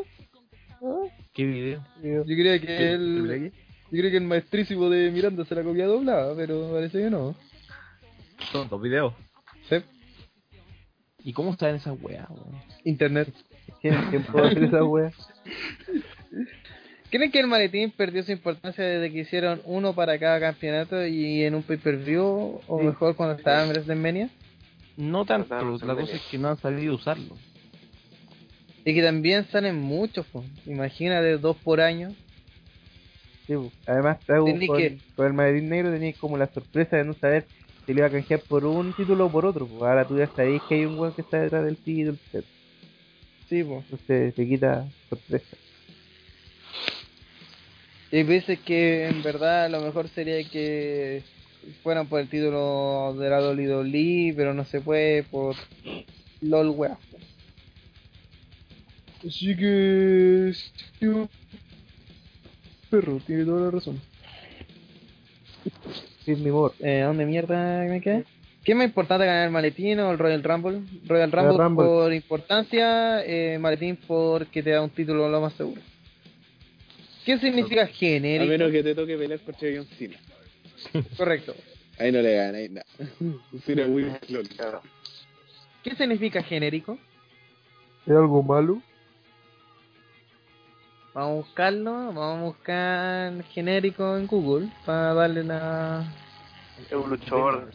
¿Ah? 0.80 1.21
¿Qué 1.32 1.44
video? 1.46 1.82
Yo 2.02 2.24
creía 2.24 2.60
que 2.60 2.92
el, 2.92 3.50
yo 3.50 3.88
creía 3.90 4.10
que 4.10 4.16
el 4.18 4.24
maestrísimo 4.24 4.90
de 4.90 5.10
Miranda 5.10 5.44
se 5.44 5.54
la 5.54 5.62
copia 5.62 5.86
doblada, 5.86 6.34
pero 6.36 6.70
parece 6.72 6.98
que 7.02 7.10
no. 7.10 7.34
Son 8.50 8.68
dos 8.68 8.82
videos. 8.82 9.14
Sí. 9.68 9.76
¿Y 11.24 11.32
cómo 11.32 11.52
está 11.52 11.70
en 11.70 11.76
esa 11.76 11.92
weá, 11.92 12.26
weón? 12.28 12.60
Internet. 12.84 13.32
¿Tienen 13.80 14.10
tiempo 14.10 14.40
de 14.40 14.48
hacer 14.48 14.64
esa 14.64 14.84
wea? 14.84 15.10
¿Creen 17.10 17.30
que 17.30 17.40
el 17.40 17.46
maletín 17.46 17.90
perdió 17.90 18.22
su 18.22 18.32
importancia 18.32 18.84
desde 18.84 19.12
que 19.12 19.20
hicieron 19.20 19.60
uno 19.64 19.94
para 19.94 20.18
cada 20.18 20.40
campeonato 20.40 21.06
y 21.06 21.42
en 21.44 21.54
un 21.54 21.62
pay-per-view? 21.62 22.60
¿O 22.66 22.78
Sí. 22.78 22.86
mejor 22.86 23.14
cuando 23.16 23.36
estaba 23.36 23.62
en 23.62 23.70
WrestleMania? 23.70 24.30
No 24.96 25.24
tanto, 25.24 25.54
la 25.54 25.94
cosa 25.94 26.12
es 26.16 26.22
que 26.30 26.38
no 26.38 26.48
han 26.48 26.58
sabido 26.58 26.94
usarlo. 26.94 27.36
Y 28.84 28.94
que 28.94 29.02
también 29.02 29.46
salen 29.50 29.78
muchos, 29.80 30.26
po. 30.26 30.44
imagínate, 30.66 31.38
dos 31.38 31.56
por 31.58 31.80
año. 31.80 32.14
Sí. 33.46 33.54
Además, 33.86 34.18
con, 34.26 34.58
que- 34.78 34.98
con 35.16 35.26
el 35.26 35.32
maletín 35.32 35.68
negro 35.68 35.92
tenías 35.92 36.16
como 36.16 36.36
la 36.36 36.48
sorpresa 36.52 36.96
de 36.96 37.04
no 37.04 37.14
saber 37.14 37.46
si 37.86 37.92
le 37.92 38.00
iba 38.00 38.06
a 38.06 38.10
canjear 38.10 38.40
por 38.40 38.64
un 38.64 38.92
título 38.92 39.26
o 39.26 39.30
por 39.32 39.46
otro. 39.46 39.66
po. 39.66 39.84
Ahora 39.86 40.06
tú 40.06 40.18
ya 40.18 40.28
sabéis 40.28 40.62
que 40.68 40.76
hay 40.76 40.84
un 40.84 40.98
weón 40.98 41.14
que 41.14 41.22
está 41.22 41.40
detrás 41.40 41.64
del 41.64 41.76
título. 41.76 42.16
etc. 42.32 42.44
Sí, 43.48 43.62
po. 43.64 43.82
Entonces 43.84 44.34
te 44.34 44.48
quita 44.48 44.86
sorpresa. 45.08 45.56
Y 48.10 48.22
veces 48.24 48.58
que 48.60 49.06
en 49.08 49.22
verdad 49.22 49.70
lo 49.70 49.80
mejor 49.80 50.08
sería 50.08 50.42
que 50.48 51.22
fueran 51.82 52.08
por 52.08 52.20
el 52.20 52.28
título 52.28 53.14
de 53.18 53.30
la 53.30 53.40
WWE, 53.40 54.34
pero 54.36 54.52
no 54.54 54.64
se 54.66 54.80
puede 54.80 55.22
por 55.22 55.54
LOL 56.42 56.68
wea. 56.70 56.98
Así 59.26 59.56
que... 59.56 60.52
sí, 60.54 61.06
Perro, 62.90 63.20
tiene 63.26 63.44
toda 63.44 63.64
la 63.66 63.70
razón. 63.70 64.00
Sí, 66.24 66.34
mi 66.36 66.50
amor. 66.50 66.74
Eh, 66.80 67.02
¿Dónde 67.04 67.24
mierda 67.24 67.84
me 67.88 68.00
quedé? 68.00 68.24
¿Qué 68.64 68.72
es 68.72 68.78
más 68.78 68.86
importante 68.86 69.26
ganar 69.26 69.46
el 69.46 69.50
maletín 69.52 69.98
o 70.00 70.12
el 70.12 70.18
Royal 70.18 70.42
Rumble? 70.42 70.82
Royal 71.06 71.32
Rumble, 71.32 71.56
Rumble. 71.56 71.84
por 71.86 72.12
importancia, 72.12 73.24
eh, 73.24 73.58
maletín 73.58 73.96
porque 74.06 74.62
te 74.62 74.70
da 74.70 74.82
un 74.82 74.90
título 74.90 75.28
lo 75.28 75.40
más 75.40 75.52
seguro. 75.54 75.80
¿Qué 77.24 77.38
significa 77.38 77.82
A 77.82 77.86
genérico? 77.86 78.50
menos 78.50 78.70
que 78.70 78.82
te 78.82 78.94
toque 78.94 79.16
pelear 79.16 79.40
contra 79.40 79.68
John 79.74 79.86
Cena. 79.98 80.16
Correcto. 81.16 81.54
Ahí 81.98 82.12
no 82.12 82.20
le 82.20 82.34
ganáis 82.34 82.70
nada. 82.70 82.86
Cena. 83.64 83.86
Claro. 84.56 84.82
¿Qué 85.82 85.94
significa 85.96 86.42
genérico? 86.42 86.98
¿Es 88.06 88.12
algo 88.12 88.42
malo? 88.42 88.82
Vamos 91.14 91.30
a 91.30 91.34
buscarlo, 91.48 91.92
vamos 92.12 92.38
a 92.38 92.42
buscar 92.44 93.44
genérico 93.52 94.16
en 94.16 94.26
Google 94.26 94.68
para 94.86 95.12
darle 95.14 95.44
la... 95.44 96.04
Es 96.88 96.92
un 96.92 97.10
luchador. 97.10 97.70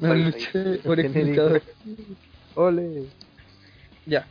la 0.00 0.12
Ahí, 0.12 0.24
lucha 0.24 0.50
ahí. 0.58 0.78
por 0.84 0.96
Genérico. 1.00 1.42
explicador. 1.54 1.62
Ole. 2.56 3.04
Ya. 4.06 4.26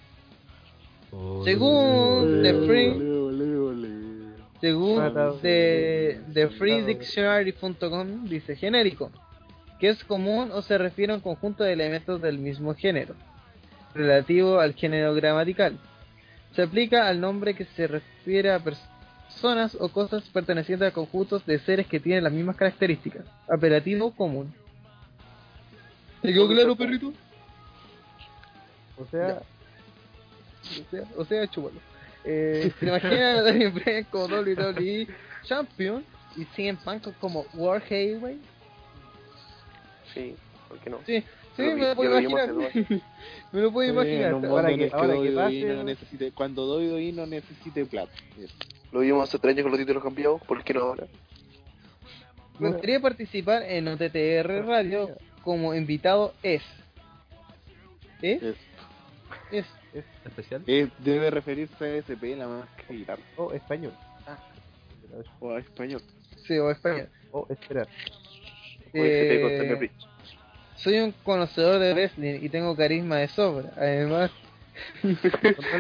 Según 1.46 2.42
The 2.42 2.54
Free, 2.66 2.94
según 4.60 5.02
freedictionary.com 6.58 8.26
dice 8.26 8.56
genérico, 8.56 9.12
que 9.80 9.90
es 9.90 10.04
común 10.04 10.50
o 10.52 10.62
se 10.62 10.78
refiere 10.78 11.14
a 11.14 11.16
un 11.16 11.22
conjunto 11.22 11.64
de 11.64 11.74
elementos 11.74 12.22
del 12.22 12.40
mismo 12.40 12.74
género, 12.74 13.14
relativo 13.94 14.60
al 14.60 14.74
género 14.74 15.14
gramatical. 15.14 15.78
Se 16.56 16.62
aplica 16.62 17.08
al 17.08 17.20
nombre 17.20 17.56
que 17.56 17.66
se 17.66 17.88
refiere 17.88 18.52
a 18.52 18.60
personas 18.60 19.76
o 19.80 19.90
cosas 19.90 20.24
pertenecientes 20.30 20.88
a 20.88 20.92
conjuntos 20.92 21.46
de 21.46 21.60
seres 21.60 21.88
que 21.88 22.00
tienen 22.00 22.24
las 22.24 22.34
mismas 22.34 22.56
características. 22.56 23.26
Apelativo 23.50 24.12
común. 24.12 24.54
¿Te 26.22 26.32
quedó 26.32 26.48
claro, 26.48 26.76
perrito? 26.76 27.12
O 28.98 29.06
sea, 29.08 29.42
O 30.62 30.90
sea, 30.90 31.04
o 31.18 31.26
sea 31.26 31.48
chúpalo. 31.48 31.80
Eh, 32.24 32.72
¿Se 32.80 32.86
imaginan 32.86 33.22
a 33.38 33.42
Daniel 33.42 33.72
Bryan 33.72 34.04
como 34.06 34.26
WWE 34.26 35.08
Champion 35.44 36.06
y 36.38 36.46
CM 36.56 36.80
Punk 36.84 37.10
como 37.20 37.46
War 37.54 37.82
Heavyweight? 37.82 38.42
Sí, 40.14 40.36
¿por 40.70 40.80
qué 40.80 40.90
no? 40.90 41.00
Sí, 41.06 41.24
Sí, 41.56 41.64
Lo 41.64 41.76
me 41.76 41.88
lo 41.90 41.96
puedo 41.96 42.20
imaginar. 42.20 42.50
Me 43.52 43.62
lo 43.62 43.72
puedo 43.72 43.90
imaginar. 43.92 44.34
ahora 44.34 44.76
que- 44.76 44.90
ahora 44.92 45.14
que 45.22 45.32
pase- 45.32 45.66
no 45.76 45.84
necesite, 45.84 46.32
cuando 46.32 46.66
WWE 46.80 47.12
no 47.14 47.26
necesite 47.28 47.86
plata. 47.86 48.12
Lo 48.92 49.02
vimos 49.02 49.30
hace 49.30 49.38
tres 49.38 49.54
años 49.54 49.64
con 49.64 49.72
los 49.72 49.80
títulos 49.80 50.02
cambiados, 50.04 50.42
¿por 50.44 50.64
qué 50.64 50.74
no 50.74 50.82
ahora? 50.82 51.06
Me 52.60 52.70
gustaría 52.70 53.00
participar 53.00 53.64
en 53.64 53.88
OTTR 53.88 54.66
Radio 54.66 55.10
como 55.44 55.74
invitado 55.76 56.34
es. 56.42 56.64
¿Es? 58.22 58.42
Es, 58.42 59.66
Es. 59.94 60.06
especial. 60.26 60.64
es- 60.66 60.90
debe 61.00 61.30
referirse 61.30 61.84
a 61.86 61.96
SP 62.02 62.36
la 62.36 62.48
más 62.48 62.68
que 62.88 62.94
guitarra. 62.96 63.22
O 63.38 63.52
español. 63.54 63.94
O 65.40 65.52
a 65.52 65.60
español. 65.60 66.02
Sí, 66.48 66.58
o 66.58 66.72
español. 66.72 67.10
O 67.32 67.46
esperar. 67.50 67.88
O 67.88 68.98
SP 68.98 69.42
con 69.42 69.52
Eh, 69.52 69.58
Thunder 69.60 69.78
Bridge. 69.78 70.08
Soy 70.84 71.00
un 71.00 71.12
conocedor 71.24 71.80
de 71.80 71.94
wrestling 71.94 72.40
y 72.42 72.50
tengo 72.50 72.76
carisma 72.76 73.18
de 73.18 73.28
sobra. 73.30 73.72
Además, 73.78 74.32
Además, 75.04 75.22
se 75.22 75.32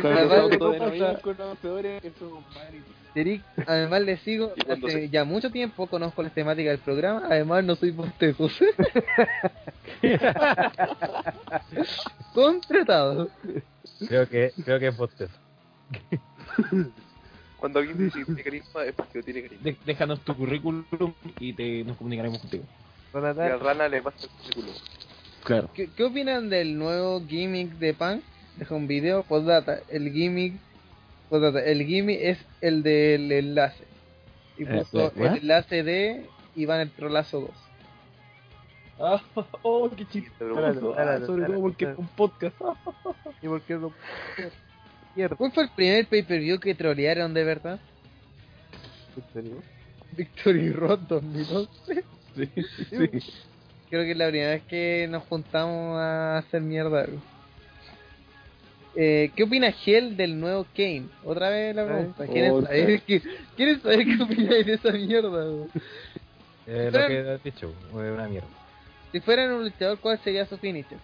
¿qué 0.01 0.35
autodenominan 0.35 1.15
conocedores, 1.21 2.03
eso 2.03 2.25
es 2.27 2.31
un 2.31 2.43
madre. 2.53 2.81
Eric, 3.15 3.43
además 3.67 4.01
le 4.01 4.17
sigo 4.17 4.53
hace 4.69 4.89
se- 4.91 5.09
ya 5.09 5.23
mucho 5.23 5.51
tiempo, 5.51 5.85
conozco 5.87 6.21
las 6.23 6.33
temáticas 6.33 6.71
del 6.71 6.79
programa, 6.79 7.23
además 7.29 7.63
no 7.63 7.75
soy 7.75 7.91
bostezo. 7.91 8.49
Contratado. 12.33 13.29
Creo 14.07 14.27
que, 14.27 14.53
creo 14.63 14.79
que 14.79 14.87
es 14.87 14.97
bostezo. 14.97 15.33
Cuando 17.57 17.79
alguien 17.79 17.97
dice 17.97 18.19
que 18.19 18.25
tiene 18.25 18.43
carisma 18.43 18.83
es 18.85 18.93
porque 18.93 19.23
tiene 19.23 19.41
carisma. 19.43 19.63
De- 19.63 19.77
déjanos 19.85 20.19
tu 20.21 20.35
currículum 20.35 20.83
y 21.39 21.53
te, 21.53 21.83
nos 21.83 21.97
comunicaremos 21.97 22.39
contigo. 22.39 22.63
Y 23.13 23.17
al 23.51 23.59
rana 23.59 23.87
le 23.87 24.01
pasa 24.01 24.17
el 24.25 24.29
currículum. 24.29 24.75
Claro. 25.43 25.69
¿Qué, 25.73 25.89
qué 25.95 26.03
opinan 26.03 26.49
del 26.49 26.77
nuevo 26.77 27.21
gimmick 27.27 27.71
de 27.73 27.93
Punk? 27.93 28.21
Deja 28.57 28.75
un 28.75 28.87
video, 28.87 29.23
postdata, 29.23 29.79
el 29.89 30.11
gimmick, 30.11 30.53
postdata, 31.29 31.59
el 31.63 31.85
gimmick 31.85 32.19
es 32.21 32.37
el 32.61 32.81
del 32.83 33.31
enlace. 33.31 33.83
Y 34.57 34.63
Eh, 34.63 34.67
puso 34.67 35.11
¿what? 35.15 35.31
el 35.33 35.37
enlace 35.41 35.83
de 35.83 36.25
Iván 36.55 36.79
el 36.81 36.91
Trolazo 36.91 37.41
2. 37.41 37.49
Ah, 38.99 39.21
oh, 39.63 39.89
qué 39.89 40.05
chistoso. 40.07 40.49
Espérate, 40.51 40.79
espérate, 40.79 41.23
Ah, 41.23 41.25
sobre 41.25 41.45
todo 41.45 41.61
porque 41.61 41.85
es 41.85 41.97
un 41.97 42.07
podcast. 42.07 42.55
¿y 43.41 43.47
por 43.47 43.61
qué 43.61 43.73
no? 43.75 43.91
Mierda. 45.15 45.35
¿Cuál 45.35 45.51
fue 45.51 45.63
el 45.63 45.69
primer 45.69 46.07
pay-per-view 46.07 46.59
que 46.59 46.73
trolearon 46.75 47.33
de 47.33 47.43
verdad? 47.43 47.79
¿En 49.17 49.33
serio? 49.33 49.61
Victory 50.15 50.71
Road 50.71 50.99
2011. 50.99 52.03
Sí, 52.89 53.09
Creo 53.89 54.03
que 54.03 54.11
es 54.11 54.17
la 54.17 54.27
primera 54.29 54.51
vez 54.51 54.63
que 54.63 55.07
nos 55.09 55.23
juntamos 55.23 55.99
a 55.99 56.37
hacer 56.39 56.61
mierda. 56.61 57.01
algo. 57.01 57.19
Eh, 58.95 59.31
¿Qué 59.35 59.43
opina 59.43 59.73
Hell 59.85 60.17
del 60.17 60.39
nuevo 60.39 60.65
Kane? 60.75 61.05
Otra 61.23 61.49
vez 61.49 61.75
la 61.75 61.85
pregunta. 61.85 62.25
¿Quieren 62.27 62.51
otra. 62.51 62.67
saber 62.67 63.01
qué, 63.01 63.21
¿quieren 63.55 63.81
saber 63.81 64.05
qué 64.05 64.23
opináis 64.23 64.65
de 64.65 64.73
esa 64.73 64.91
mierda? 64.91 65.45
Eh, 66.65 66.89
lo 66.91 67.07
que 67.07 67.31
has 67.31 67.43
dicho, 67.43 67.73
es 67.89 67.93
una 67.93 68.27
mierda. 68.27 68.47
Si 69.11 69.19
fueran 69.19 69.51
un 69.51 69.63
luchador, 69.63 69.99
¿cuál 69.99 70.19
sería 70.23 70.45
su 70.45 70.57
finisher? 70.57 70.97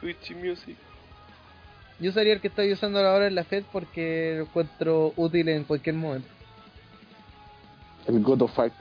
Switch 0.00 0.34
Music. 0.34 0.76
Yo 1.98 2.10
usaría 2.10 2.34
el 2.34 2.40
que 2.40 2.48
estoy 2.48 2.72
usando 2.72 2.98
ahora 3.00 3.26
en 3.26 3.34
la 3.34 3.44
Fed 3.44 3.64
porque 3.72 4.34
lo 4.36 4.42
encuentro 4.44 5.12
útil 5.16 5.48
en 5.48 5.64
cualquier 5.64 5.94
momento. 5.94 6.28
El 8.06 8.22
God 8.22 8.42
of 8.42 8.54
Fuck. 8.54 8.72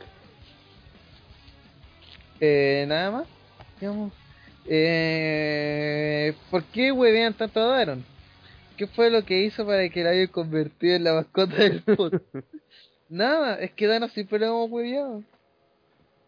Eh, 2.39 2.85
nada 2.87 3.11
más. 3.11 3.27
Digamos. 3.79 4.13
Eh, 4.67 6.33
¿Por 6.49 6.63
qué 6.65 6.91
huevean 6.91 7.33
tanto 7.33 7.59
a 7.59 7.77
Daron? 7.77 8.03
¿Qué 8.77 8.87
fue 8.87 9.09
lo 9.09 9.23
que 9.23 9.43
hizo 9.43 9.65
para 9.65 9.87
que 9.89 10.03
la 10.03 10.09
hayan 10.09 10.27
convertido 10.27 10.95
en 10.95 11.03
la 11.03 11.13
mascota 11.13 11.55
del 11.55 11.81
pod? 11.97 12.13
Nada, 13.09 13.55
es 13.55 13.71
que 13.71 13.87
Daron 13.87 14.09
siempre 14.09 14.39
lo 14.39 14.47
hemos 14.47 14.71
hueveado. 14.71 15.23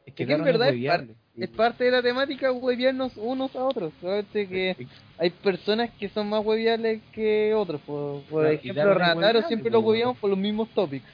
Es 0.05 0.13
que 0.13 0.23
en 0.23 0.29
Daron 0.29 0.45
verdad 0.45 0.69
es. 0.69 1.17
Es 1.37 1.49
parte 1.49 1.83
de 1.83 1.91
la 1.91 2.01
temática 2.01 2.51
huevearnos 2.51 3.15
unos 3.15 3.55
a 3.55 3.63
otros. 3.63 3.93
Solamente 4.01 4.47
que 4.47 4.87
hay 5.19 5.29
personas 5.29 5.91
que 5.99 6.09
son 6.09 6.29
más 6.29 6.43
hueviables 6.43 7.01
que 7.11 7.53
otros. 7.53 7.79
Por, 7.81 8.23
por 8.23 8.41
Claro, 8.41 8.53
ejemplo, 8.55 8.81
es 8.81 8.97
hueviable, 8.97 9.43
siempre 9.43 9.69
pues, 9.69 9.73
lo 9.73 9.79
hueveamos 9.81 10.17
por 10.17 10.29
los 10.31 10.39
mismos 10.39 10.69
topics. 10.69 11.05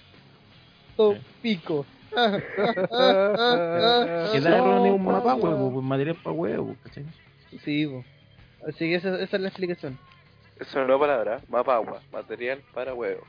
Tópicos. 0.96 1.86
Que 4.32 4.40
Daron 4.42 4.86
es 4.86 4.94
un 4.94 5.04
mapa 5.04 5.36
huevo, 5.36 5.72
pues 5.74 5.86
material 5.86 6.16
para 6.24 6.36
huevo, 6.36 6.76
¿cachai? 6.84 7.06
Sí, 7.64 7.88
po. 7.88 8.04
Así 8.68 8.80
que 8.80 8.96
esa, 8.96 9.20
esa 9.22 9.36
es 9.36 9.42
la 9.42 9.48
explicación. 9.50 9.98
Es 10.60 10.74
una 10.76 10.98
palabra, 10.98 11.42
mapa 11.50 11.76
agua, 11.76 12.02
material 12.12 12.62
para 12.74 12.94
huevos. 12.94 13.28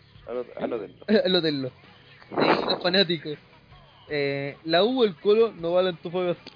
Anótenlo. 0.56 1.04
Lo 1.26 1.42
tenlo. 1.42 1.70
Sí, 2.30 2.36
los 2.70 2.82
fanáticos. 2.82 3.36
Eh, 4.08 4.56
la 4.64 4.82
U, 4.82 5.04
el 5.04 5.14
colo, 5.16 5.52
no 5.52 5.72
vale 5.72 5.90
Antofagasta. 5.90 6.50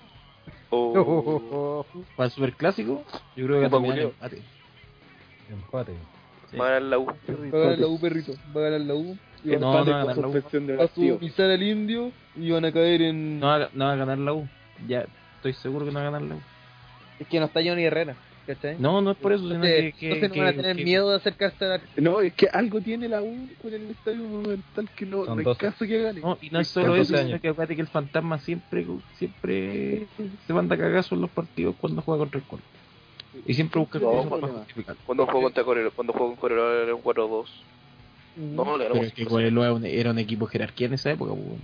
Oh, 0.71 1.85
Para 2.17 2.27
el 2.27 2.33
superclásico, 2.33 3.05
yo 3.37 3.47
creo 3.47 3.61
que 3.61 3.67
Upa, 3.67 3.77
terminan 3.77 3.97
Julio. 3.97 4.09
empate. 4.09 4.43
Empate. 5.51 5.93
Sí. 6.51 6.57
va 6.57 6.67
a 6.67 6.71
ganar 6.71 6.83
la 6.83 6.99
U. 6.99 7.07
Va 7.07 7.13
a 7.13 7.61
ganar 7.61 7.79
la 7.79 7.87
U, 7.87 8.01
perrito. 8.01 8.33
Va 8.57 8.61
a 8.61 8.65
ganar 8.65 8.81
la 8.81 8.95
U. 8.95 9.19
Y 9.52 9.57
No, 9.57 9.73
van 9.73 9.86
no, 9.86 9.94
a 9.97 10.05
no, 10.05 10.09
no, 10.09 10.15
no. 10.15 10.23
Suspensión 10.33 10.67
de 10.67 10.75
a 10.75 10.77
su 10.77 10.83
vacío. 11.01 11.18
pisar 11.18 11.51
al 11.51 11.62
indio 11.62 12.12
y 12.36 12.51
van 12.51 12.65
a 12.65 12.73
caer 12.73 13.02
en... 13.02 13.41
No 13.41 13.47
va, 13.47 13.57
a- 13.57 13.68
no 13.73 13.85
va 13.86 13.93
a 13.93 13.97
ganar 13.97 14.18
la 14.18 14.33
U. 14.33 14.49
Ya 14.86 15.07
estoy 15.36 15.52
seguro 15.55 15.85
que 15.86 15.93
no 15.93 16.01
va 16.01 16.07
a 16.09 16.10
ganar 16.10 16.23
la 16.23 16.35
U. 16.36 16.41
Es 17.18 17.27
que 17.27 17.39
no 17.41 17.47
está 17.47 17.60
Johnny 17.65 17.83
Herrera, 17.85 18.15
¿cachai? 18.47 18.77
No, 18.78 19.01
no 19.01 19.10
es 19.12 19.17
por 19.17 19.33
eso, 19.33 19.43
sino 19.43 19.55
Entonces, 19.57 19.94
que. 19.94 19.99
que, 19.99 20.07
entonces 20.12 20.36
no 20.39 20.44
van 20.44 20.55
a 20.55 20.57
tener 20.57 20.77
que- 20.77 20.85
miedo 20.85 21.10
de 21.10 21.17
acercarse 21.17 21.65
a 21.65 21.68
la... 21.68 21.81
No, 21.97 22.20
es 22.20 22.33
que 22.35 22.47
algo 22.52 22.81
tiene 22.81 23.09
la 23.09 23.23
U 23.23 23.49
con 23.60 23.75
el 23.75 23.91
estadio 23.91 24.23
monumental 24.25 24.89
que 24.94 25.07
no, 25.07 25.25
no 25.25 25.33
hay 25.35 25.44
doce. 25.44 25.60
caso 25.60 25.85
que 25.86 26.01
gane. 26.02 26.20
No, 26.20 26.39
y 26.41 26.51
no 26.51 26.60
es 26.60 26.68
solo 26.68 26.94
eso, 26.94 27.12
12 27.12 27.27
sino 27.27 27.41
que 27.41 27.49
acuérdate 27.49 27.75
que 27.75 27.83
el 27.83 27.89
fantasma 27.89 28.39
siempre 28.39 28.86
siempre 29.17 30.07
se 30.47 30.52
manda 30.52 30.77
cagazo 30.77 31.15
en 31.15 31.23
los 31.23 31.31
partidos 31.31 31.75
cuando 31.81 32.02
juega 32.02 32.20
contra 32.20 32.39
el 32.41 32.47
Colo. 32.47 32.62
Y 33.47 33.55
siempre 33.55 33.78
busca 33.81 33.99
No, 33.99 34.23
justificar. 34.25 34.97
Cuando 35.07 35.27
jugó 35.27 35.43
contra 35.43 35.62
Corero, 35.65 35.91
cuando 35.93 36.12
jugó 36.12 36.27
con 36.28 36.36
Corero 36.36 36.83
era 36.83 36.94
un 36.94 37.02
4-2. 37.02 37.47
No, 38.39 38.76
le 38.78 38.86
Pero 38.86 39.02
es 39.02 39.12
que 39.12 39.23
era 39.23 39.73
un, 39.73 39.84
era 39.84 40.10
un 40.10 40.18
equipo 40.18 40.47
de 40.47 40.52
jerarquía 40.52 40.86
en 40.86 40.94
esa 40.94 41.10
época, 41.10 41.33
pues. 41.34 41.60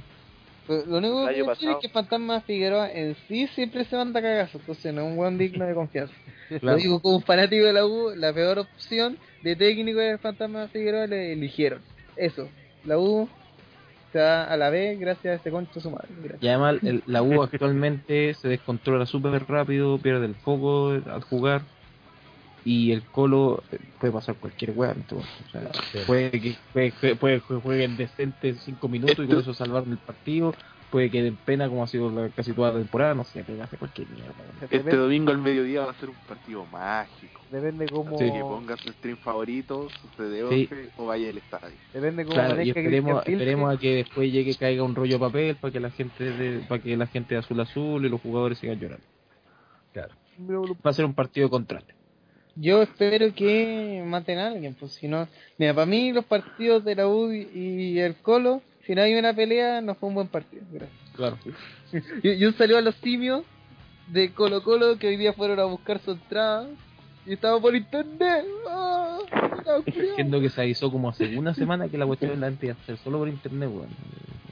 Pero 0.66 0.86
Lo 0.86 0.98
único 0.98 1.26
que 1.28 1.44
pasado. 1.44 1.72
es 1.72 1.76
que 1.82 1.88
Fantasma 1.88 2.40
Figueroa 2.40 2.90
en 2.90 3.14
sí 3.28 3.46
siempre 3.48 3.84
se 3.84 3.96
manda 3.96 4.20
cagazo, 4.20 4.58
entonces 4.58 4.92
no 4.94 5.02
es 5.02 5.06
un 5.08 5.16
buen 5.16 5.38
digno 5.38 5.64
de 5.66 5.74
confianza. 5.74 6.14
Lo 6.62 6.74
digo 6.76 7.00
como 7.00 7.16
un 7.16 7.22
fanático 7.22 7.64
de 7.66 7.72
la 7.72 7.86
U, 7.86 8.12
la 8.16 8.32
peor 8.32 8.58
opción 8.58 9.16
de 9.42 9.56
técnico 9.56 10.00
del 10.00 10.18
Fantasma 10.18 10.68
Figueroa 10.68 11.06
le 11.06 11.32
eligieron. 11.32 11.82
Eso, 12.16 12.48
la 12.84 12.98
U 12.98 13.28
se 14.12 14.18
va 14.20 14.44
a 14.44 14.56
la 14.56 14.70
B 14.70 14.96
gracias 14.96 15.32
a 15.32 15.34
este 15.36 15.50
concho 15.50 15.80
su 15.80 15.90
madre. 15.90 16.08
Gracias. 16.22 16.42
Y 16.42 16.48
además 16.48 16.76
el- 16.82 17.02
la 17.06 17.22
U 17.22 17.42
actualmente 17.42 18.34
se 18.34 18.48
descontrola 18.48 19.06
súper 19.06 19.44
rápido, 19.46 19.98
pierde 19.98 20.26
el 20.26 20.34
foco 20.36 20.90
al 20.90 21.22
jugar. 21.24 21.62
Y 22.64 22.92
el 22.92 23.02
Colo 23.02 23.62
eh, 23.72 23.78
puede 24.00 24.12
pasar 24.12 24.36
cualquier 24.36 24.70
weá. 24.74 24.92
en. 24.92 25.04
O 25.16 25.22
sea, 25.50 25.70
Sí. 25.92 25.98
puede 26.06 26.30
que 26.40 26.56
puede, 26.72 27.16
puede 27.16 27.40
que 27.40 27.54
jueguen 27.56 27.96
decente 27.96 28.54
5 28.54 28.88
minutos 28.88 29.18
y 29.24 29.28
con 29.28 29.38
eso 29.38 29.52
salvaron 29.54 29.92
el 29.92 29.98
partido. 29.98 30.54
Puede 30.90 31.10
que 31.10 31.22
den 31.24 31.36
pena 31.36 31.68
como 31.68 31.82
ha 31.82 31.88
sido 31.88 32.08
la- 32.08 32.28
casi 32.28 32.52
toda 32.52 32.70
la 32.72 32.78
temporada. 32.78 33.14
No 33.14 33.24
sé, 33.24 33.42
puede 33.42 33.60
hacer 33.60 33.78
cualquier 33.80 34.08
mierda. 34.10 34.32
Este 34.62 34.78
Depende, 34.78 34.96
domingo 34.96 35.32
al 35.32 35.38
mediodía 35.38 35.80
va 35.84 35.90
a 35.90 35.94
ser 35.94 36.08
un 36.08 36.14
partido 36.28 36.64
mágico. 36.66 37.40
depende 37.50 37.86
cómo, 37.88 38.14
Así 38.16 38.30
que 38.32 38.40
ponga 38.40 38.76
su 38.76 38.88
stream 38.90 39.16
favorito, 39.18 39.88
su 39.90 40.08
CD11 40.22 40.90
o 40.96 41.06
vaya 41.06 41.28
al 41.30 41.36
estadio. 41.38 41.76
depende 41.92 42.24
cómo 42.24 42.34
Claro, 42.34 42.62
y 42.62 42.68
esperemos, 42.70 43.26
esperemos 43.26 43.74
a 43.74 43.78
que 43.78 43.94
después 43.96 44.32
llegue 44.32 44.54
caiga 44.54 44.82
un 44.84 44.94
rollo 44.94 45.14
de 45.14 45.18
papel 45.20 45.56
para 45.56 45.72
que 45.72 45.80
la 45.80 45.90
gente 45.90 46.24
de, 46.24 46.60
para 46.68 46.80
que 46.82 46.96
la 46.96 47.06
gente 47.08 47.34
de 47.34 47.40
azul 47.40 47.60
azul 47.60 48.04
y 48.06 48.08
los 48.08 48.20
jugadores 48.20 48.58
sigan 48.58 48.78
llorando. 48.80 49.04
Claro. 49.92 50.14
Va 50.84 50.90
a 50.90 50.92
ser 50.92 51.04
un 51.04 51.14
partido 51.14 51.46
de 51.46 51.50
contraste. 51.50 51.94
Yo 52.56 52.82
espero 52.82 53.34
que 53.34 54.02
maten 54.06 54.38
a 54.38 54.48
alguien, 54.48 54.74
pues 54.74 54.92
si 54.92 55.08
no, 55.08 55.26
mira, 55.58 55.74
para 55.74 55.86
mí 55.86 56.12
los 56.12 56.24
partidos 56.24 56.84
de 56.84 56.94
la 56.94 57.08
U 57.08 57.32
y- 57.32 57.98
el 57.98 58.14
Colo, 58.16 58.62
si 58.86 58.94
no 58.94 59.02
hay 59.02 59.14
una 59.14 59.34
pelea, 59.34 59.80
no 59.80 59.94
fue 59.94 60.08
un 60.08 60.14
buen 60.14 60.28
partido. 60.28 60.62
Gracias. 60.70 60.98
Claro. 61.16 61.38
Y, 62.22 62.30
y 62.32 62.44
un 62.44 62.54
saludo 62.54 62.78
a 62.78 62.82
los 62.82 62.94
simios 62.96 63.44
de 64.08 64.32
Colo 64.32 64.62
Colo 64.62 64.98
que 64.98 65.06
hoy 65.08 65.16
día 65.16 65.32
fueron 65.32 65.60
a 65.60 65.64
buscar 65.64 66.00
su 66.00 66.12
entrada 66.12 66.66
y 67.26 67.32
estaba 67.34 67.60
por 67.60 67.74
internet. 67.74 68.44
¡Ah! 68.68 69.18
Siendo 70.14 70.40
que 70.40 70.50
se 70.50 70.60
avisó 70.60 70.90
como 70.90 71.08
hace 71.08 71.36
una 71.36 71.54
semana 71.54 71.88
que 71.88 71.98
la 71.98 72.06
cuestión 72.06 72.38
la 72.40 72.48
antes 72.48 72.64
iba 72.64 72.74
a 72.74 72.82
hacer 72.82 72.96
solo 72.98 73.18
por 73.18 73.28
internet, 73.28 73.70
weón. 73.72 73.88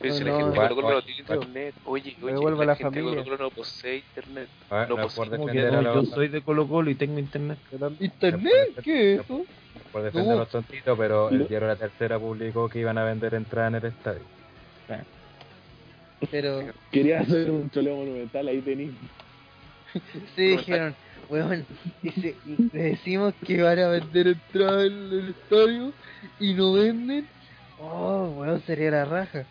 Pero 0.00 0.14
si 0.14 0.24
No, 0.24 0.30
la 0.30 0.36
gente 0.36 0.50
de 0.50 0.68
Colo 0.68 0.74
Colo 0.74 0.94
no 0.94 1.02
tiene 1.02 1.20
internet. 1.20 1.74
Oye, 1.84 2.16
oye, 2.22 2.56
la 2.56 2.64
la 2.64 2.76
gente 2.76 2.98
de 2.98 3.04
Colo 3.04 3.14
familia. 3.16 3.24
Colo 3.24 3.38
no 3.38 3.50
posee 3.50 3.96
internet. 3.98 4.48
No, 4.70 5.82
los, 5.82 6.04
yo 6.08 6.14
soy 6.14 6.28
de 6.28 6.42
Colo 6.42 6.66
Colo 6.66 6.90
y 6.90 6.94
tengo 6.94 7.18
internet. 7.18 7.58
¿Internet? 8.00 8.80
¿Qué 8.82 9.14
es 9.14 9.20
eso? 9.20 9.44
por 9.92 10.02
defender 10.02 10.32
a 10.32 10.36
los 10.36 10.48
tontitos, 10.48 10.98
pero 10.98 11.28
el 11.28 11.46
diario 11.46 11.68
La 11.68 11.76
Tercera 11.76 12.18
publicó 12.18 12.68
que 12.68 12.80
iban 12.80 12.96
a 12.96 13.04
vender 13.04 13.34
entradas 13.34 13.74
en 13.74 13.74
el 13.76 13.92
estadio. 13.92 14.22
Pero 16.30 16.60
Quería 16.90 17.20
hacer 17.20 17.50
un 17.50 17.70
choleo 17.70 17.96
monumental, 17.96 18.48
ahí 18.48 18.60
tenéis. 18.60 18.92
sí 20.34 20.42
dijeron, 20.48 20.94
weón, 21.32 21.66
y 22.02 22.10
se- 22.10 22.36
y 22.46 22.56
le 22.72 22.82
decimos 22.84 23.34
que 23.44 23.62
van 23.62 23.78
a 23.78 23.88
vender 23.88 24.28
entradas 24.28 24.86
en 24.86 24.92
el 24.92 25.28
estadio 25.30 25.92
y 26.38 26.54
no 26.54 26.72
venden, 26.74 27.26
oh, 27.80 28.34
weón, 28.38 28.60
sería 28.62 28.90
la 28.90 29.04
raja. 29.04 29.44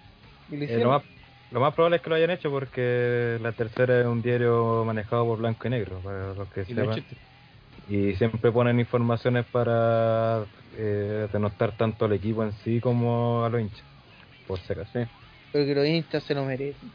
Y 0.49 0.57
lo 0.57 0.61
Eh, 0.63 0.65
hicieron. 0.65 0.83
lo, 0.83 0.89
más, 0.91 1.03
lo 1.51 1.59
más 1.59 1.73
probable 1.73 1.97
es 1.97 2.01
que 2.03 2.09
lo 2.09 2.15
hayan 2.15 2.31
hecho 2.31 2.49
porque 2.51 3.37
la 3.41 3.51
tercera 3.51 3.99
es 4.01 4.05
un 4.05 4.21
diario 4.21 4.83
manejado 4.85 5.25
por 5.25 5.39
blanco 5.39 5.67
y 5.67 5.71
negro, 5.71 5.99
para 6.03 6.33
los 6.33 6.47
que 6.49 6.61
Y 6.61 6.65
sepan. 6.65 7.03
Y 7.89 8.13
siempre 8.15 8.51
ponen 8.51 8.79
informaciones 8.79 9.45
para 9.51 10.45
eh, 10.77 11.27
denostar 11.33 11.75
tanto 11.75 12.05
al 12.05 12.13
equipo 12.13 12.43
en 12.43 12.53
sí 12.63 12.79
como 12.79 13.43
a 13.43 13.49
los 13.49 13.59
hinchas. 13.61 13.83
Por 14.47 14.59
si 14.59 14.71
acaso. 14.73 14.99
pero 15.51 15.65
que 15.65 15.75
los 15.75 15.85
hinchas 15.85 16.23
se 16.23 16.33
lo 16.33 16.45
merecen. 16.45 16.89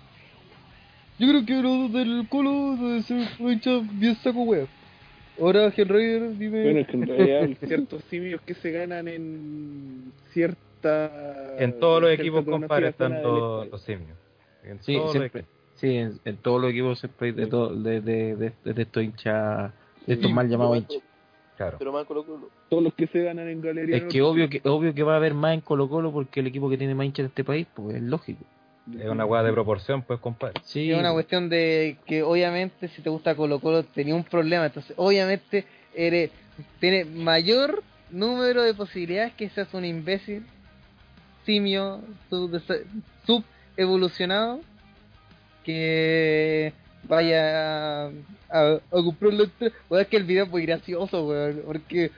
Yo 1.19 1.29
creo 1.29 1.47
que 1.47 1.63
los 1.63 1.93
del 1.93 2.27
Colo 2.29 2.77
ser 3.03 3.29
hinchas 3.39 3.83
bien 3.99 4.15
saco 4.17 4.43
weón. 4.43 4.69
Ahora, 5.41 5.73
Henry, 5.75 6.35
dime. 6.39 6.63
Bueno, 6.65 6.81
es 6.81 6.87
que 6.87 6.97
en 6.97 7.07
realidad 7.07 7.43
hay 7.43 7.55
ciertos 7.57 8.03
simios 8.05 8.41
que 8.43 8.55
se 8.55 8.71
ganan 8.71 9.09
en 9.09 10.13
cierta. 10.33 11.57
En 11.59 11.79
todos 11.81 12.03
los 12.03 12.11
equipos, 12.13 12.45
compadre, 12.45 12.89
están 12.89 13.13
del 13.13 13.23
los, 13.23 13.69
los 13.69 13.83
simios. 13.83 14.17
En 14.65 14.83
Sí, 14.83 14.95
todos 14.95 15.05
los 15.07 15.13
siempre. 15.13 15.41
equipos. 15.41 15.57
Sí, 15.77 15.95
en, 15.97 16.19
en 16.25 16.37
todos 16.39 16.61
los 16.61 16.71
equipos 16.71 16.99
siempre 16.99 17.29
hay 17.29 17.33
de, 17.35 17.47
todo, 17.47 17.75
de, 17.75 18.01
de, 18.01 18.37
de, 18.37 18.53
de, 18.65 18.73
de 18.73 18.83
estos 18.83 19.03
hinchas, 19.03 19.73
de 20.07 20.15
estos 20.15 20.29
Sí, 20.29 20.35
mal 20.35 20.49
llamados 20.49 20.79
hinchas. 20.79 21.03
Claro. 21.57 21.77
Pero 21.79 21.93
más 21.93 22.05
Colo 22.05 22.25
Colo. 22.25 22.51
Todos 22.69 22.83
los 22.83 22.95
que 22.95 23.07
se 23.07 23.23
ganan 23.23 23.49
en 23.49 23.61
Galería 23.63 23.97
Es 23.97 24.05
que 24.05 24.21
obvio 24.23 24.49
que 24.51 24.61
obvio 24.65 24.93
que 24.95 25.03
va 25.03 25.15
a 25.15 25.17
haber 25.17 25.33
más 25.35 25.55
en 25.55 25.61
Colo 25.63 25.89
Colo 25.89 26.13
porque 26.13 26.41
el 26.41 26.47
equipo 26.49 26.69
que 26.69 26.77
tiene 26.79 26.95
más 26.95 27.07
hinchas 27.07 27.21
en 27.21 27.27
este 27.27 27.45
país, 27.45 27.67
pues 27.75 27.97
es 27.97 28.03
lógico. 28.03 28.45
Es 28.95 29.09
una 29.09 29.25
hueá 29.25 29.43
de 29.43 29.53
proporción, 29.53 30.03
pues, 30.03 30.21
compadre. 30.21 30.61
Sí, 30.65 30.93
Es 30.93 30.99
una 30.99 31.13
cuestión 31.13 31.49
de 31.49 31.97
que 32.07 32.23
obviamente 32.23 32.89
si 32.89 33.03
te 33.03 33.11
gusta 33.11 33.35
Colo 33.35 33.59
Colo 33.59 33.83
tenía 33.85 34.15
un 34.15 34.25
problema, 34.25 34.67
entonces 34.67 34.95
obviamente 34.97 35.65
eres 35.95 36.31
tiene 36.79 37.05
mayor 37.05 37.83
número 38.11 38.63
de 38.63 38.75
posibilidades 38.75 39.35
que 39.35 39.49
seas 39.51 39.73
un 39.75 39.85
imbécil, 39.85 40.47
simio, 41.45 42.01
sub 43.27 43.45
evolucionado 43.77 44.61
que 45.65 46.73
vaya 47.03 48.07
a, 48.07 48.11
a, 48.51 48.75
a 48.75 48.79
comprar 48.91 49.33
la 49.33 49.45
entrada. 49.45 49.75
Weón, 49.91 50.03
es 50.03 50.09
que 50.09 50.17
el 50.17 50.25
video 50.25 50.45
es 50.45 50.51
muy 50.51 50.65
gracioso, 50.65 51.27
weón, 51.27 51.63
porque 51.67 52.11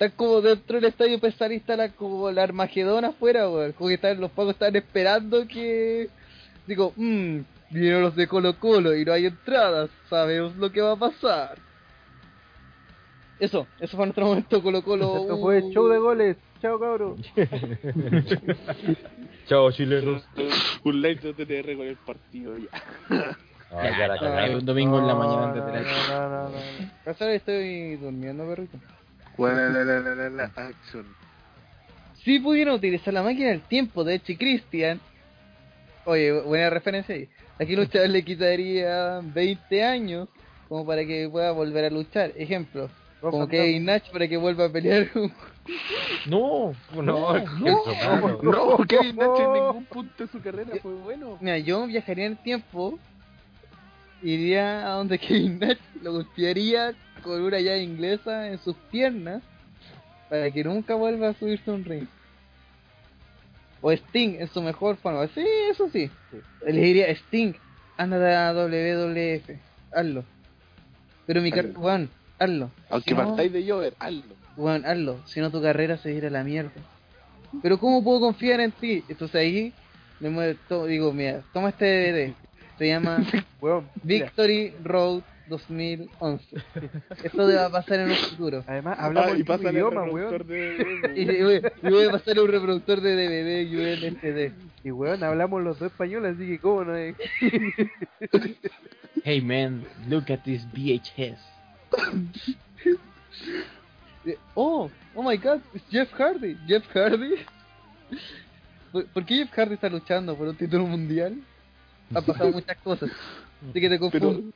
están 0.00 0.16
como 0.16 0.40
dentro 0.40 0.80
del 0.80 0.86
estadio 0.86 1.12
empezar 1.14 1.50
a 1.50 1.54
instalar 1.54 1.94
como 1.94 2.30
la 2.30 2.42
Armagedón 2.42 3.04
afuera, 3.04 3.50
weón, 3.50 3.72
como 3.72 3.88
que 3.88 3.96
están, 3.96 4.18
los 4.18 4.30
pagos 4.30 4.54
están 4.54 4.74
esperando 4.74 5.46
que 5.46 6.08
digo, 6.66 6.94
mmm, 6.96 7.40
vinieron 7.68 8.00
los 8.00 8.16
de 8.16 8.26
Colo 8.26 8.58
Colo 8.58 8.96
y 8.96 9.04
no 9.04 9.12
hay 9.12 9.26
entradas, 9.26 9.90
sabemos 10.08 10.56
lo 10.56 10.72
que 10.72 10.80
va 10.80 10.92
a 10.92 10.96
pasar. 10.96 11.58
Eso, 13.38 13.66
eso 13.78 13.94
fue 13.94 14.06
nuestro 14.06 14.24
momento 14.24 14.62
Colo 14.62 14.82
Colo. 14.82 15.16
Esto 15.20 15.38
fue 15.38 15.70
show 15.70 15.86
de 15.88 15.98
goles. 15.98 16.38
Chao, 16.62 16.78
cabros. 16.78 17.20
Chao, 19.48 19.70
chilenos. 19.70 20.26
Un 20.82 21.02
live 21.02 21.20
de 21.20 21.34
TTR 21.34 21.76
con 21.76 21.86
el 21.86 21.96
partido 21.96 22.56
ya. 22.56 22.70
Ah, 23.72 23.88
ya 23.96 24.08
la 24.08 24.18
cagaron. 24.18 24.56
un 24.56 24.66
domingo 24.66 24.98
en 24.98 25.06
la 25.06 25.14
mañana 25.14 25.42
No, 25.42 25.46
antes 25.46 25.64
de 25.64 25.72
la 25.72 25.80
no, 25.80 26.08
no, 26.08 26.28
no, 26.28 26.48
no, 26.48 26.58
no. 27.06 27.30
Estoy 27.30 27.94
durmiendo, 27.98 28.44
perrito. 28.44 28.76
La, 29.38 29.52
la, 29.54 29.84
la, 29.84 30.00
la, 30.00 30.14
la, 30.14 30.30
la, 30.30 30.44
action. 30.56 31.06
Si 32.24 32.38
pudieran 32.38 32.74
utilizar 32.74 33.14
la 33.14 33.22
máquina 33.22 33.48
del 33.48 33.62
tiempo 33.62 34.04
de 34.04 34.14
Echi 34.16 34.36
Christian, 34.36 35.00
oye, 36.04 36.32
buena 36.42 36.68
referencia 36.70 37.14
ahí. 37.14 37.28
Aquí 37.58 37.74
luchador 37.76 38.08
le 38.10 38.22
quitaría 38.24 39.20
20 39.22 39.84
años 39.84 40.28
como 40.68 40.84
para 40.86 41.04
que 41.04 41.28
pueda 41.30 41.52
volver 41.52 41.86
a 41.86 41.90
luchar. 41.90 42.32
Ejemplo, 42.36 42.90
como 43.20 43.48
Kevin 43.48 43.86
Nash 43.86 44.10
para 44.12 44.28
que 44.28 44.36
vuelva 44.36 44.66
a 44.66 44.68
pelear. 44.72 45.08
No, 46.26 46.72
No, 46.94 47.02
no, 47.02 47.32
qué 47.34 47.70
no. 47.70 47.84
malo. 48.20 48.40
No, 48.42 48.76
Kevin 48.88 49.16
Nash 49.16 49.40
en 49.40 49.52
ningún 49.52 49.84
punto 49.84 50.24
de 50.24 50.30
su 50.30 50.40
carrera 50.40 50.70
fue 50.82 50.94
bueno. 50.94 51.38
Mira, 51.40 51.58
yo 51.58 51.86
viajaría 51.86 52.26
en 52.26 52.32
el 52.32 52.38
tiempo, 52.38 52.98
iría 54.22 54.86
a 54.86 54.90
donde 54.96 55.18
Kevin 55.20 55.58
Nash, 55.58 55.78
lo 56.02 56.12
golpearía 56.12 56.94
con 57.22 57.40
una 57.42 57.60
llave 57.60 57.82
inglesa 57.82 58.48
en 58.48 58.58
sus 58.58 58.76
piernas 58.90 59.42
para 60.28 60.50
que 60.50 60.64
nunca 60.64 60.94
vuelva 60.94 61.28
a 61.28 61.34
subirse 61.34 61.70
un 61.70 61.84
ring. 61.84 62.06
O 63.82 63.90
Sting 63.92 64.36
en 64.40 64.48
su 64.48 64.60
mejor 64.62 64.96
forma. 64.96 65.26
Sí, 65.28 65.44
eso 65.70 65.88
sí. 65.90 66.10
Le 66.66 66.80
diría 66.80 67.08
Sting, 67.10 67.54
anda 67.96 68.48
a 68.48 68.52
WWF, 68.52 69.50
hazlo. 69.92 70.24
Pero 71.26 71.40
mi 71.40 71.50
carrera. 71.50 71.74
Juan, 71.78 72.08
hazlo. 72.38 72.70
Aunque 72.90 73.10
Si 73.10 73.16
no- 73.16 73.26
partáis 73.26 73.52
de 73.52 73.66
Jover, 73.68 73.94
hazlo. 73.98 74.34
Juan, 74.56 74.84
hazlo, 74.84 75.18
si 75.26 75.40
no 75.40 75.50
tu 75.50 75.62
carrera 75.62 75.96
se 75.96 76.12
irá 76.12 76.28
a 76.28 76.30
la 76.30 76.44
mierda. 76.44 76.70
Pero 77.62 77.78
¿cómo 77.78 78.04
puedo 78.04 78.20
confiar 78.20 78.60
en 78.60 78.72
ti? 78.72 79.02
Entonces 79.08 79.34
ahí 79.36 79.72
me 80.20 80.28
mueve 80.28 80.56
todo, 80.68 80.86
digo, 80.86 81.12
mira, 81.12 81.42
toma 81.52 81.70
este 81.70 81.86
DVD. 81.86 82.34
Se 82.80 82.86
llama 82.88 83.18
Victory 84.04 84.72
Road 84.82 85.20
2011. 85.50 86.56
Esto 87.22 87.46
va 87.46 87.66
a 87.66 87.70
pasar 87.70 88.00
en 88.00 88.08
un 88.08 88.16
futuro. 88.16 88.64
Además, 88.66 88.98
hablamos 88.98 89.32
Ah, 89.32 89.36
y 89.36 89.42
pasa 89.44 89.70
idioma, 89.70 90.06
reproductor 90.06 90.46
weón. 90.46 91.02
de... 91.02 91.12
Y 91.20 91.42
voy, 91.42 91.62
y 91.82 91.90
voy 91.90 92.04
a 92.06 92.10
pasar 92.12 92.40
un 92.40 92.48
reproductor 92.48 93.02
de 93.02 93.16
DVD 93.16 93.68
y 93.68 93.76
UNCD. 93.76 94.54
Y 94.82 94.90
weón, 94.92 95.22
hablamos 95.22 95.62
los 95.62 95.78
dos 95.78 95.92
españoles, 95.92 96.36
así 96.36 96.46
que 96.46 96.58
cómo 96.58 96.84
no 96.84 96.96
es. 96.96 97.16
Hey 99.24 99.42
man, 99.42 99.84
look 100.08 100.30
at 100.32 100.38
this 100.44 100.64
VHS. 100.72 101.38
Oh, 104.54 104.90
oh 105.14 105.22
my 105.22 105.36
god, 105.36 105.60
es 105.74 105.82
Jeff 105.90 106.10
Hardy. 106.14 106.56
Jeff 106.66 106.86
Hardy. 106.94 107.34
¿Por, 108.90 109.04
por 109.08 109.26
qué 109.26 109.34
Jeff 109.34 109.50
Hardy 109.50 109.74
está 109.74 109.90
luchando 109.90 110.34
por 110.34 110.48
un 110.48 110.56
título 110.56 110.86
mundial? 110.86 111.36
Han 112.14 112.24
pasado 112.24 112.50
muchas 112.52 112.76
cosas. 112.78 113.10
Así 113.70 113.80
que 113.80 113.88
te 113.88 113.98
Pero, 113.98 114.00
confundo. 114.10 114.52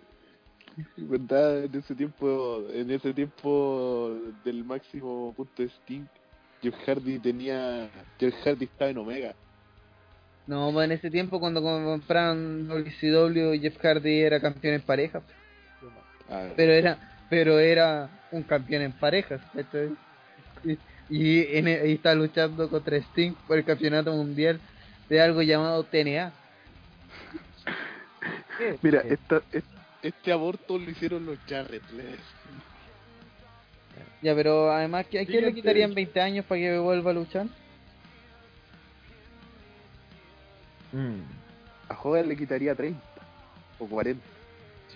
¿verdad? 0.96 1.64
En 1.64 1.74
ese 1.74 1.94
tiempo, 1.94 2.64
en 2.72 2.90
ese 2.90 3.12
tiempo 3.14 4.18
del 4.44 4.64
máximo 4.64 5.32
punto 5.36 5.62
de 5.62 5.68
Sting, 5.68 6.04
Jeff 6.62 6.74
Hardy 6.86 7.18
tenía, 7.18 7.88
Jeff 8.18 8.34
Hardy 8.44 8.64
estaba 8.64 8.90
en 8.90 8.98
Omega. 8.98 9.34
No, 10.46 10.70
pues 10.72 10.84
en 10.86 10.92
ese 10.92 11.10
tiempo 11.10 11.40
cuando 11.40 11.62
compraron 11.62 12.68
WCW, 12.68 13.60
Jeff 13.60 13.78
Hardy 13.78 14.20
era 14.20 14.40
campeón 14.40 14.74
en 14.74 14.82
parejas. 14.82 15.22
Ah, 16.28 16.48
Pero 16.56 16.72
era, 16.72 16.98
pero 17.30 17.58
era 17.58 18.08
un 18.30 18.42
campeón 18.42 18.82
en 18.82 18.92
parejas. 18.92 19.40
Y, 20.64 20.78
y, 21.10 21.56
en, 21.56 21.68
e- 21.68 21.88
y 21.88 21.92
está 21.92 22.14
luchando 22.14 22.68
contra 22.68 22.96
Sting 22.96 23.32
por 23.46 23.58
el 23.58 23.64
campeonato 23.64 24.12
mundial 24.12 24.58
de 25.08 25.20
algo 25.20 25.42
llamado 25.42 25.84
TNA. 25.84 26.32
¿Qué? 28.58 28.78
Mira, 28.82 29.02
¿Qué? 29.02 29.14
esta, 29.14 29.42
es- 29.52 29.64
este 30.02 30.32
aborto 30.32 30.78
lo 30.78 30.90
hicieron 30.90 31.24
los 31.26 31.38
Jarrett. 31.48 31.82
Ya, 34.20 34.34
pero 34.34 34.70
además, 34.70 35.06
¿a 35.06 35.08
quién 35.08 35.44
le 35.44 35.54
quitarían 35.54 35.94
20 35.94 36.20
años 36.20 36.44
para 36.46 36.60
que 36.60 36.78
vuelva 36.78 37.10
a 37.10 37.14
luchar? 37.14 37.46
Mm. 40.92 41.20
A 41.88 41.98
Hogan 42.02 42.28
le 42.28 42.36
quitaría 42.36 42.74
30 42.74 43.00
o 43.78 43.86
40. 43.86 44.22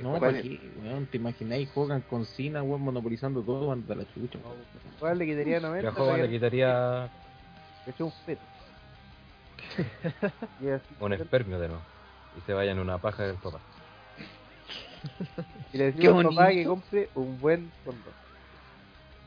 No, 0.01 0.11
¿cuál 0.11 0.21
¿para 0.21 0.37
es? 0.39 0.43
qué? 0.45 0.61
Weón, 0.81 1.07
¿te 1.07 1.17
imagináis? 1.17 1.69
Juegan 1.71 2.03
con 2.03 2.25
Cena, 2.25 2.63
weón, 2.63 2.83
monopolizando 2.83 3.43
todo 3.43 3.73
anda 3.73 3.95
la 3.97 4.05
chucha. 4.15 4.39
Weón, 5.01 5.19
le 5.19 5.27
quitaría 5.27 5.59
Y 5.59 5.61
90. 5.61 5.89
a 5.89 5.93
Hogan 6.03 6.23
le 6.23 6.29
quitaría 6.31 7.09
eche 7.87 8.03
un 8.05 8.13
feto. 8.13 8.43
y 10.61 10.69
así, 10.69 10.85
un 11.01 11.13
espermio 11.15 11.59
de 11.59 11.69
nuevo. 11.69 11.83
Y 12.37 12.41
se 12.47 12.53
vayan 12.53 12.79
una 12.79 12.99
paja 12.99 13.25
del 13.25 13.37
papá. 13.37 13.59
y 15.73 15.79
le 15.79 15.93
decimos 15.93 16.25
al 16.25 16.35
papá 16.35 16.51
que 16.51 16.65
compre 16.65 17.09
un 17.15 17.41
buen 17.41 17.71
condón. 17.85 18.15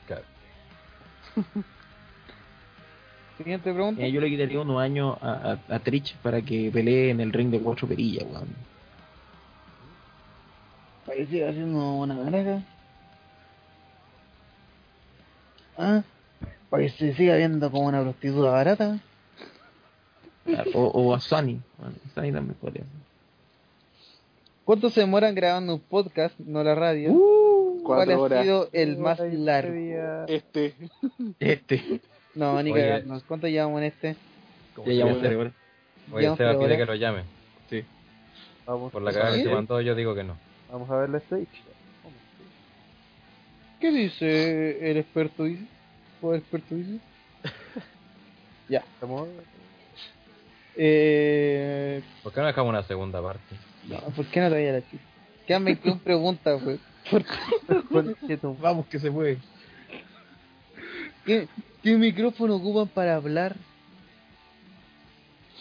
Claro. 0.07 0.23
Siguiente 3.37 3.73
pregunta. 3.73 3.97
Mira, 4.01 4.13
yo 4.13 4.21
le 4.21 4.29
quitaría 4.29 4.59
unos 4.59 4.79
años 4.79 5.17
a, 5.21 5.57
a, 5.69 5.75
a 5.75 5.79
Trish 5.79 6.15
para 6.17 6.41
que 6.41 6.69
pelee 6.71 7.09
en 7.09 7.19
el 7.19 7.33
ring 7.33 7.49
de 7.49 7.59
cuatro 7.59 7.87
perillas, 7.87 8.25
weón. 8.29 8.49
Para 11.05 11.17
que 11.17 11.25
siga 11.25 11.49
haciendo 11.49 11.93
una 11.93 12.15
ganaja. 12.15 12.61
Ah, 15.77 16.03
para 16.69 16.83
que 16.83 16.89
se 16.89 17.15
siga 17.15 17.35
viendo 17.37 17.71
como 17.71 17.87
una 17.87 18.01
prostituta 18.01 18.51
barata. 18.51 18.99
O, 20.73 20.83
o 20.85 21.13
a 21.13 21.19
Sunny. 21.19 21.59
Bueno, 21.77 21.95
Sunny 22.15 22.31
también 22.31 22.55
podría 22.59 22.83
ser. 22.83 22.91
¿Cuánto 24.65 24.89
se 24.89 25.01
demoran 25.01 25.35
grabando 25.35 25.75
un 25.75 25.79
podcast, 25.81 26.37
no 26.39 26.63
la 26.63 26.75
radio? 26.75 27.11
¿Cuál 27.83 28.05
Cuatro 28.05 28.13
ha 28.13 28.19
horas. 28.19 28.43
sido 28.43 28.69
el 28.73 28.97
más 28.97 29.19
y 29.19 29.37
largo? 29.37 30.25
Este. 30.27 30.75
Este. 31.39 32.01
No, 32.35 32.61
ni 32.63 32.71
cagando. 32.73 33.21
¿Cuánto 33.27 33.47
llevamos 33.47 33.79
en 33.81 33.87
este? 33.87 34.15
Ya 34.85 34.93
llevamos 34.93 35.19
tres 35.19 35.35
horas. 35.37 35.53
Oye, 36.13 36.35
Seba 36.35 36.57
pide 36.59 36.77
que 36.77 36.85
lo 36.85 36.95
llame. 36.95 37.23
Vamos, 38.65 38.91
Por 38.91 39.01
la 39.01 39.11
cagada 39.11 39.31
que 39.31 39.39
¿Sí? 39.39 39.43
se 39.47 39.53
mandó, 39.53 39.81
yo 39.81 39.95
digo 39.95 40.13
que 40.13 40.23
no. 40.23 40.37
vamos 40.71 40.89
a 40.89 40.95
ver 40.97 41.09
la 41.09 41.17
estadística. 41.17 41.63
¿Qué 43.79 43.91
dice 43.91 44.91
el 44.91 44.97
experto 44.97 45.43
dice? 45.45 45.65
¿O 46.21 46.33
el 46.33 46.39
experto 46.39 46.75
dice? 46.75 46.99
ya. 48.69 48.79
Estamos- 48.93 49.27
Eh, 50.75 52.01
¿Por 52.23 52.33
qué 52.33 52.39
no 52.41 52.47
dejamos 52.47 52.69
una 52.69 52.83
segunda 52.83 53.21
parte? 53.21 53.55
no, 53.87 53.97
¿Por 54.15 54.25
qué 54.27 54.39
no 54.39 54.47
te 54.49 54.55
vayas 54.55 54.69
a 54.71 54.79
la 54.79 54.89
chica? 54.89 55.03
Quedan 55.47 55.65
21 55.65 55.99
preguntas, 56.03 56.61
pues. 56.63 56.79
¿Por 57.09 57.23
Conche 57.89 58.37
tu- 58.37 58.55
Vamos 58.57 58.85
que 58.87 58.99
se 58.99 59.11
puede. 59.11 59.37
qué, 61.25 61.47
¿Qué 61.83 61.97
micrófono 61.97 62.55
ocupan 62.55 62.87
para 62.87 63.15
hablar? 63.15 63.55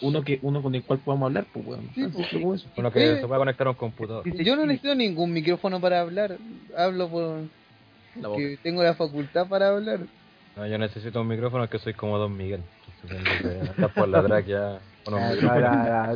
Uno 0.01 0.23
que 0.23 0.39
uno 0.41 0.63
con 0.63 0.73
el 0.73 0.83
cual 0.83 0.99
podamos 0.99 1.27
hablar, 1.27 1.45
pues. 1.53 1.65
Sí, 1.93 2.01
Tan 2.01 2.11
pues. 2.11 2.65
Uno 2.77 2.91
que 2.91 3.11
Eh. 3.13 3.15
se 3.21 3.27
pueda 3.27 3.37
conectar 3.39 3.67
a 3.67 3.71
un 3.71 3.75
computador. 3.75 4.23
Yo 4.43 4.55
no 4.55 4.65
necesito 4.65 4.95
ningún 4.95 5.31
micrófono 5.33 5.79
para 5.81 6.01
hablar. 6.01 6.37
Hablo 6.75 7.07
por 7.09 7.41
La 8.19 8.27
boca. 8.29 8.39
que 8.39 8.57
tengo 8.63 8.81
la 8.83 8.95
facultad 8.95 9.47
para 9.47 9.69
hablar. 9.69 9.99
No, 10.55 10.65
yo 10.67 10.77
necesito 10.77 11.21
un 11.21 11.27
micrófono 11.27 11.69
que 11.69 11.79
soy 11.79 11.93
como 11.93 12.17
Don 12.17 12.35
Miguel. 12.35 12.61
Que 13.77 13.87
por 13.89 14.07
la 14.07 14.23
track 14.23 14.47
Ah, 15.07 16.15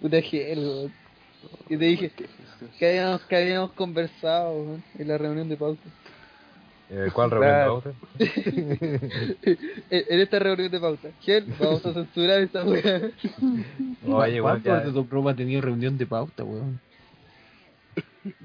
Puta 0.00 0.22
gel, 0.22 0.58
weón. 0.58 0.92
Y 1.68 1.76
te 1.76 1.84
dije 1.84 2.10
que 2.78 2.88
habíamos, 2.88 3.20
que 3.22 3.36
habíamos 3.36 3.72
conversado 3.72 4.52
weón, 4.52 4.82
en 4.98 5.08
la 5.08 5.18
reunión 5.18 5.48
de 5.48 5.56
pauta. 5.56 5.82
Eh, 6.90 7.08
¿Cuál 7.12 7.30
reunión 7.30 7.58
de 7.58 7.64
pauta? 7.66 7.92
en, 9.90 10.04
en 10.08 10.20
esta 10.20 10.38
reunión 10.38 10.70
de 10.70 10.80
pauta. 10.80 11.08
Gel, 11.20 11.44
vamos 11.58 11.84
a 11.86 11.92
censurar 11.92 12.40
esta 12.40 12.64
weá. 12.64 13.10
Oye, 14.06 14.36
igual 14.36 14.62
¿Cuántos 14.62 14.64
ya. 14.64 14.80
de 14.80 14.92
tu 14.92 15.06
programa 15.06 15.30
ha 15.32 15.36
tenido 15.36 15.60
reunión 15.60 15.98
de 15.98 16.06
pauta, 16.06 16.44
weón? 16.44 16.80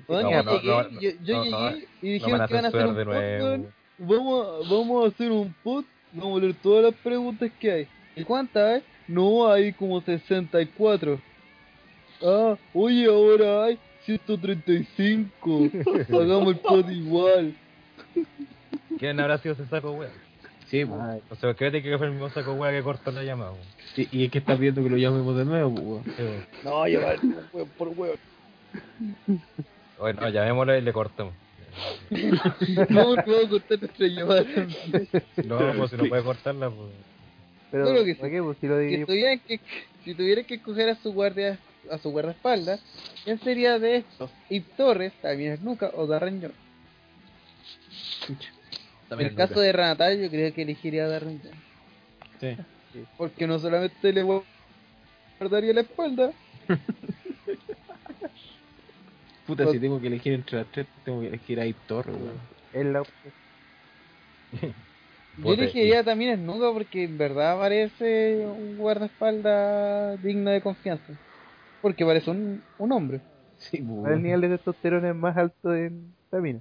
Weón, 0.07 0.23
No, 0.23 0.31
yo 0.31 0.43
no, 0.43 0.51
llegué, 0.53 0.67
no, 0.67 0.89
yo, 0.89 0.99
llegué 0.99 1.49
no, 1.49 1.69
y 1.69 1.71
No 1.71 1.85
dijeron 2.01 2.39
van 2.39 2.47
que 2.47 2.53
iban 2.53 2.65
a 2.65 2.67
hacer 2.67 2.87
un 2.87 2.95
pod, 2.95 3.07
weón. 3.07 3.73
Vamos 3.99 4.47
a, 4.47 4.69
vamos 4.73 5.05
a 5.05 5.07
hacer 5.09 5.31
un 5.31 5.53
pod, 5.63 5.85
vamos 6.11 6.37
a 6.37 6.41
leer 6.41 6.55
todas 6.61 6.85
las 6.85 6.95
preguntas 7.01 7.51
que 7.59 7.71
hay. 7.71 7.87
¿Y 8.15 8.23
cuántas 8.23 8.75
hay? 8.75 8.83
No, 9.07 9.51
hay 9.51 9.73
como 9.73 10.01
64. 10.01 11.19
Ah, 12.21 12.57
oye, 12.73 13.05
ahora 13.05 13.65
hay 13.65 13.79
135. 14.05 15.69
Hagamos 16.09 16.53
el 16.53 16.59
pod 16.59 16.89
igual. 16.89 17.53
¿Quién 18.97 19.19
habrá 19.19 19.37
sido 19.37 19.53
ese 19.53 19.65
saco 19.67 19.91
wea? 19.91 20.09
Sí, 20.67 20.85
pues. 20.85 20.99
O 21.29 21.35
sea, 21.35 21.53
créete 21.53 21.81
que 21.81 21.97
fue 21.97 22.07
el 22.07 22.13
mismo 22.13 22.29
saco 22.29 22.53
wea 22.53 22.71
que 22.71 22.83
cortó 22.83 23.11
la 23.11 23.23
llamada. 23.23 23.51
weón. 23.51 23.63
Sí, 23.95 24.07
y 24.11 24.25
es 24.25 24.31
que 24.31 24.39
estás 24.39 24.59
viendo 24.59 24.83
que 24.83 24.89
lo 24.89 24.97
llamemos 24.97 25.35
de 25.37 25.45
nuevo, 25.45 25.73
pues, 25.73 25.85
weón. 25.85 26.03
Sí, 26.03 26.23
weón. 26.23 26.45
No, 26.63 26.87
yo 26.87 26.99
weón, 27.53 27.69
por 27.77 27.87
weón. 27.89 28.17
Oye, 29.99 30.13
no, 30.13 30.29
llamémosle 30.29 30.79
y 30.79 30.81
le 30.81 30.93
cortamos. 30.93 31.33
No, 32.89 33.13
a 33.13 33.23
cortar 33.49 33.79
nuestra 33.79 34.07
llamada. 34.07 34.43
No, 35.45 35.73
pues 35.77 35.91
si 35.91 35.97
no 35.97 36.05
puede 36.05 36.23
cortarla, 36.23 36.69
pues. 36.69 36.91
Pero, 37.71 37.85
Claro 37.85 38.03
que 38.03 38.13
sí. 38.15 38.19
¿para 38.19 38.31
qué? 38.31 38.41
Pues 38.41 38.57
si 38.59 38.67
lo 38.67 38.77
digo 38.79 39.05
tuvieran 39.05 39.39
que, 39.39 39.59
si 40.03 40.15
tuvieran 40.15 40.45
que 40.45 40.55
escoger 40.55 40.89
a 40.89 40.95
su 40.95 41.13
guardia, 41.13 41.59
a 41.91 41.97
su 41.99 42.09
guardaespaldas, 42.09 42.81
¿quién 43.23 43.39
sería 43.39 43.77
de 43.77 43.97
estos? 43.97 44.31
Ip 44.49 44.65
Torres, 44.75 45.13
también 45.21 45.53
es 45.53 45.61
Nuca 45.61 45.91
o 45.95 46.07
Darren 46.07 46.41
Young. 46.41 46.53
En 49.11 49.19
el 49.21 49.35
caso 49.35 49.59
de 49.59 49.71
Ranatal, 49.71 50.19
yo 50.19 50.29
creo 50.29 50.53
que 50.53 50.61
elegiría 50.63 51.05
a 51.05 51.09
Darren 51.09 51.41
Young. 51.41 51.55
Sí. 52.39 53.03
Porque 53.17 53.45
no 53.45 53.59
solamente 53.59 54.11
le 54.13 54.23
guardaría 54.23 55.73
la 55.73 55.81
espalda, 55.81 56.31
Puta, 59.49 59.63
Pues- 59.63 59.73
si 59.77 59.79
tengo 59.79 59.99
que 59.99 60.05
elegir 60.05 60.33
entre 60.33 60.59
las 60.59 60.67
tres, 60.67 60.85
tengo 61.03 61.21
que 61.21 61.27
elegir 61.27 61.59
a 61.59 61.65
Torres, 61.87 62.15
weón. 62.15 62.37
es 62.71 62.85
la 62.85 63.01
yo 65.43 65.53
elegiría 65.53 66.03
también 66.03 66.33
a 66.33 66.35
Nuca 66.37 66.71
porque 66.71 67.05
en 67.05 67.17
verdad 67.17 67.57
parece 67.57 68.45
un 68.45 68.77
guardaespaldas 68.77 70.21
digno 70.21 70.51
de 70.51 70.61
confianza. 70.61 71.13
Porque 71.81 72.05
parece 72.05 72.29
un, 72.29 72.61
un 72.77 72.91
hombre. 72.91 73.21
Sí, 73.57 73.81
pues, 73.81 74.13
el 74.13 74.21
nivel 74.21 74.41
de 74.41 74.49
testosterona 74.49 75.09
es 75.09 75.15
más 75.15 75.35
alto 75.35 75.73
en 75.73 76.13
la 76.29 76.39
mina. 76.41 76.59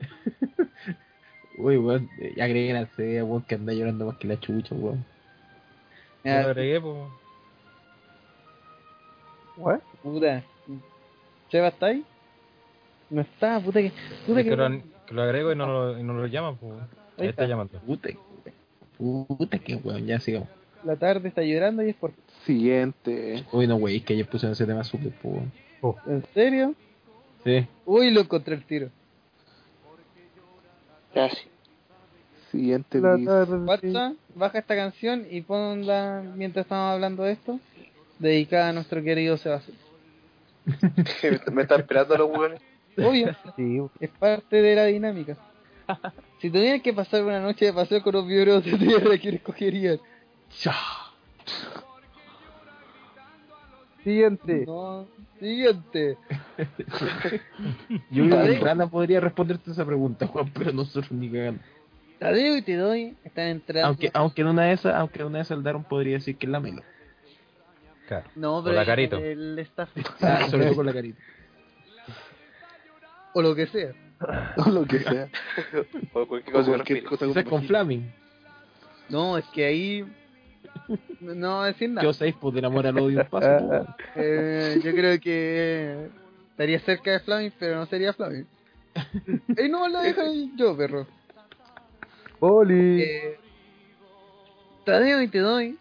Uy, 1.58 1.76
weón, 1.76 2.10
eh, 2.20 2.42
agreguen 2.42 2.74
al 2.74 2.88
CD, 2.88 3.22
weón, 3.22 3.42
que 3.42 3.54
anda 3.54 3.72
llorando 3.72 4.06
más 4.06 4.18
que 4.18 4.26
la 4.26 4.40
chucha, 4.40 4.74
weón. 4.74 5.04
Yo 6.24 6.32
lo 6.32 6.48
agregué, 6.48 6.80
pues. 6.80 6.96
¿What? 9.58 9.78
Puta. 10.02 10.42
¿Seba 11.54 11.68
está 11.68 11.86
ahí? 11.86 12.02
No 13.10 13.20
está, 13.20 13.60
puta 13.60 13.80
que. 13.80 13.92
Puta 14.26 14.40
Es 14.40 14.44
que. 14.44 14.50
que 14.50 14.56
lo, 14.56 14.68
que 15.06 15.14
lo 15.14 15.22
agrego 15.22 15.52
y 15.52 15.54
no 15.54 15.66
lo, 15.68 15.96
y 15.96 16.02
no 16.02 16.14
lo 16.14 16.26
llaman, 16.26 16.56
pues. 16.56 16.72
Ahí 17.16 17.28
está 17.28 17.28
está. 17.28 17.46
llamando. 17.46 17.78
Puta, 17.78 18.08
puta 18.98 19.58
que 19.60 19.76
weón, 19.76 20.04
ya 20.04 20.18
sigamos. 20.18 20.48
La 20.82 20.96
tarde 20.96 21.28
está 21.28 21.44
llorando 21.44 21.84
y 21.84 21.90
es 21.90 21.94
por. 21.94 22.10
Siguiente. 22.44 23.44
Uy, 23.52 23.68
no, 23.68 23.76
wey, 23.76 23.98
es 23.98 24.04
que 24.04 24.14
ayer 24.14 24.26
puse 24.26 24.50
ese 24.50 24.66
tema 24.66 24.82
súper, 24.82 25.12
pues. 25.22 25.44
¿En 26.08 26.24
serio? 26.34 26.74
Sí. 27.44 27.64
Uy, 27.86 28.10
lo 28.10 28.22
encontré 28.22 28.56
el 28.56 28.64
tiro. 28.64 28.90
Casi. 31.14 31.46
Siguiente. 32.50 32.98
WhatsApp, 32.98 34.14
baja 34.34 34.58
esta 34.58 34.74
canción 34.74 35.24
y 35.30 35.40
ponla 35.42 36.24
mientras 36.34 36.64
estamos 36.64 36.94
hablando 36.94 37.22
de 37.22 37.30
esto. 37.30 37.60
Dedicada 38.18 38.70
a 38.70 38.72
nuestro 38.72 39.04
querido 39.04 39.36
Sebastián. 39.36 39.83
Me 41.52 41.62
está 41.62 41.76
esperando 41.76 42.16
los 42.16 42.30
hueones. 42.30 42.60
Obvio, 42.96 43.34
Sí, 43.56 43.80
es 44.00 44.10
parte 44.10 44.62
de 44.62 44.74
la 44.74 44.86
dinámica. 44.86 45.36
Si 46.38 46.50
tuvieras 46.50 46.82
que 46.82 46.92
pasar 46.92 47.24
una 47.24 47.40
noche 47.40 47.66
de 47.66 47.72
paseo 47.72 48.02
con 48.02 48.14
los 48.14 48.26
vibros 48.26 48.64
de 48.64 48.72
tierra, 48.78 49.18
¿quién 49.18 49.34
escogerías? 49.36 49.98
Siguiente. 54.02 54.64
No, 54.66 55.06
siguiente. 55.40 56.18
Yo 58.10 58.26
creo 58.26 58.44
que 58.44 58.58
Rana 58.58 58.86
podría 58.86 59.20
responderte 59.20 59.70
esa 59.70 59.84
pregunta, 59.84 60.26
Juan, 60.26 60.50
pero 60.52 60.72
nosotros 60.72 61.10
ni 61.12 61.30
cagando. 61.30 61.60
Tadeo 62.18 62.56
y 62.56 62.62
te 62.62 62.76
doy, 62.76 63.16
están 63.24 63.48
entrando. 63.48 63.88
Aunque, 63.88 64.10
aunque 64.14 64.42
en 64.42 64.48
una 64.48 64.64
de 64.64 64.72
esas, 64.72 64.94
aunque 64.94 65.20
en 65.20 65.26
una 65.26 65.38
de 65.38 65.42
esas 65.42 65.58
el 65.58 65.64
Daron 65.64 65.84
podría 65.84 66.14
decir 66.14 66.36
que 66.36 66.46
es 66.46 66.52
la 66.52 66.60
Melo. 66.60 66.82
Claro. 68.08 68.28
No, 68.36 68.54
Con 68.56 68.64
pero 68.64 68.74
la 68.76 68.80
el- 68.82 68.86
carito. 68.86 69.16
el 69.18 69.58
staff. 69.60 69.90
Ah, 70.20 70.46
sobre 70.50 70.66
todo 70.66 70.76
con 70.76 70.86
la 70.86 70.92
carita. 70.92 71.18
o 73.34 73.42
lo 73.42 73.54
que 73.54 73.66
sea. 73.66 73.92
O 74.56 74.70
lo 74.70 74.84
que 74.86 75.00
sea. 75.00 75.28
O 76.12 76.26
cualquier 76.26 76.56
O 76.56 76.58
cosa 76.60 76.70
que 76.70 77.02
cualquier 77.02 77.04
cosa 77.04 77.26
con 77.44 77.52
vagina. 77.60 77.66
Flaming. 77.68 78.12
No, 79.10 79.36
es 79.38 79.44
que 79.46 79.64
ahí. 79.66 80.04
No 81.20 81.56
voy 81.56 81.64
a 81.64 81.66
decir 81.68 81.88
¿Qué 81.88 81.94
nada. 81.94 82.08
os 82.08 82.16
sabéis? 82.16 82.36
Pues 82.40 82.54
del 82.54 82.64
amor 82.64 82.86
al 82.86 82.98
odio 82.98 83.20
un 83.20 83.26
paso. 83.28 83.46
pues. 84.14 84.26
Eh, 84.26 84.80
yo 84.82 84.92
creo 84.92 85.20
que 85.20 86.08
estaría 86.50 86.78
cerca 86.80 87.10
de 87.12 87.20
Flaming, 87.20 87.52
pero 87.58 87.76
no 87.76 87.86
sería 87.86 88.12
Flaming. 88.12 88.46
Y 89.58 89.68
no 89.68 89.88
lo 89.88 90.00
dejo 90.00 90.22
yo, 90.56 90.76
perro. 90.76 91.06
Poli. 92.38 93.02
Eh, 93.02 93.38
Tadeo 94.84 95.20
y 95.22 95.28
te 95.28 95.38
doy 95.38 95.78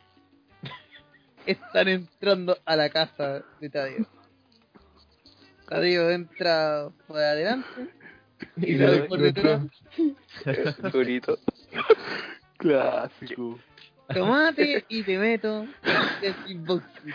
están 1.45 1.87
entrando 1.87 2.57
a 2.65 2.75
la 2.75 2.89
casa 2.89 3.43
de 3.59 3.69
Tadeo. 3.69 4.05
Tadeo 5.67 6.09
entra 6.11 6.89
por 7.07 7.17
adelante 7.17 7.89
y 8.57 8.73
Y 8.73 8.77
sale 8.77 8.97
le- 9.01 9.03
por 9.03 9.19
detrás. 9.19 9.61
Durito. 10.91 11.37
Clásico. 12.57 13.59
Tomate 14.13 14.85
y 14.89 15.03
te 15.03 15.17
meto 15.17 15.65
el 16.21 16.35
kickboxing. 16.45 17.13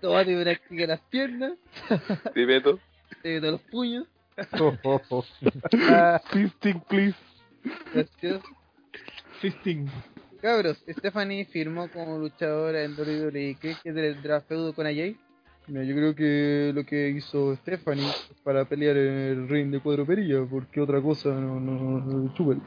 Tomate 0.00 0.36
me 0.36 0.42
practica 0.44 0.86
las 0.86 1.00
piernas, 1.00 1.52
Te 2.34 2.46
meto. 2.46 2.78
te 3.22 3.34
meto 3.40 3.50
los 3.52 3.60
puños. 3.62 4.06
Fisting, 6.32 6.80
please. 6.88 7.16
Gracias. 7.92 8.42
Fisting. 9.40 9.90
Cabros, 10.40 10.82
Stephanie 10.88 11.44
firmó 11.46 11.88
como 11.88 12.18
luchadora 12.18 12.84
en 12.84 12.92
WWE. 12.92 13.56
¿Qué 13.60 13.76
es 13.82 13.94
del 13.94 14.22
draft 14.22 14.48
feudo 14.48 14.72
con 14.72 14.86
AJ? 14.86 15.16
Mira, 15.66 15.84
yo 15.84 15.94
creo 15.94 16.14
que 16.14 16.72
lo 16.74 16.84
que 16.84 17.10
hizo 17.10 17.56
Stephanie 17.56 18.08
es 18.08 18.40
para 18.42 18.64
pelear 18.64 18.96
en 18.96 19.14
el 19.14 19.48
ring 19.48 19.70
de 19.70 19.80
cuatro 19.80 20.06
perillas, 20.06 20.46
porque 20.48 20.80
otra 20.80 21.02
cosa 21.02 21.30
no, 21.30 21.60
no, 21.60 22.00
no 22.00 22.34
chúpalo. 22.34 22.60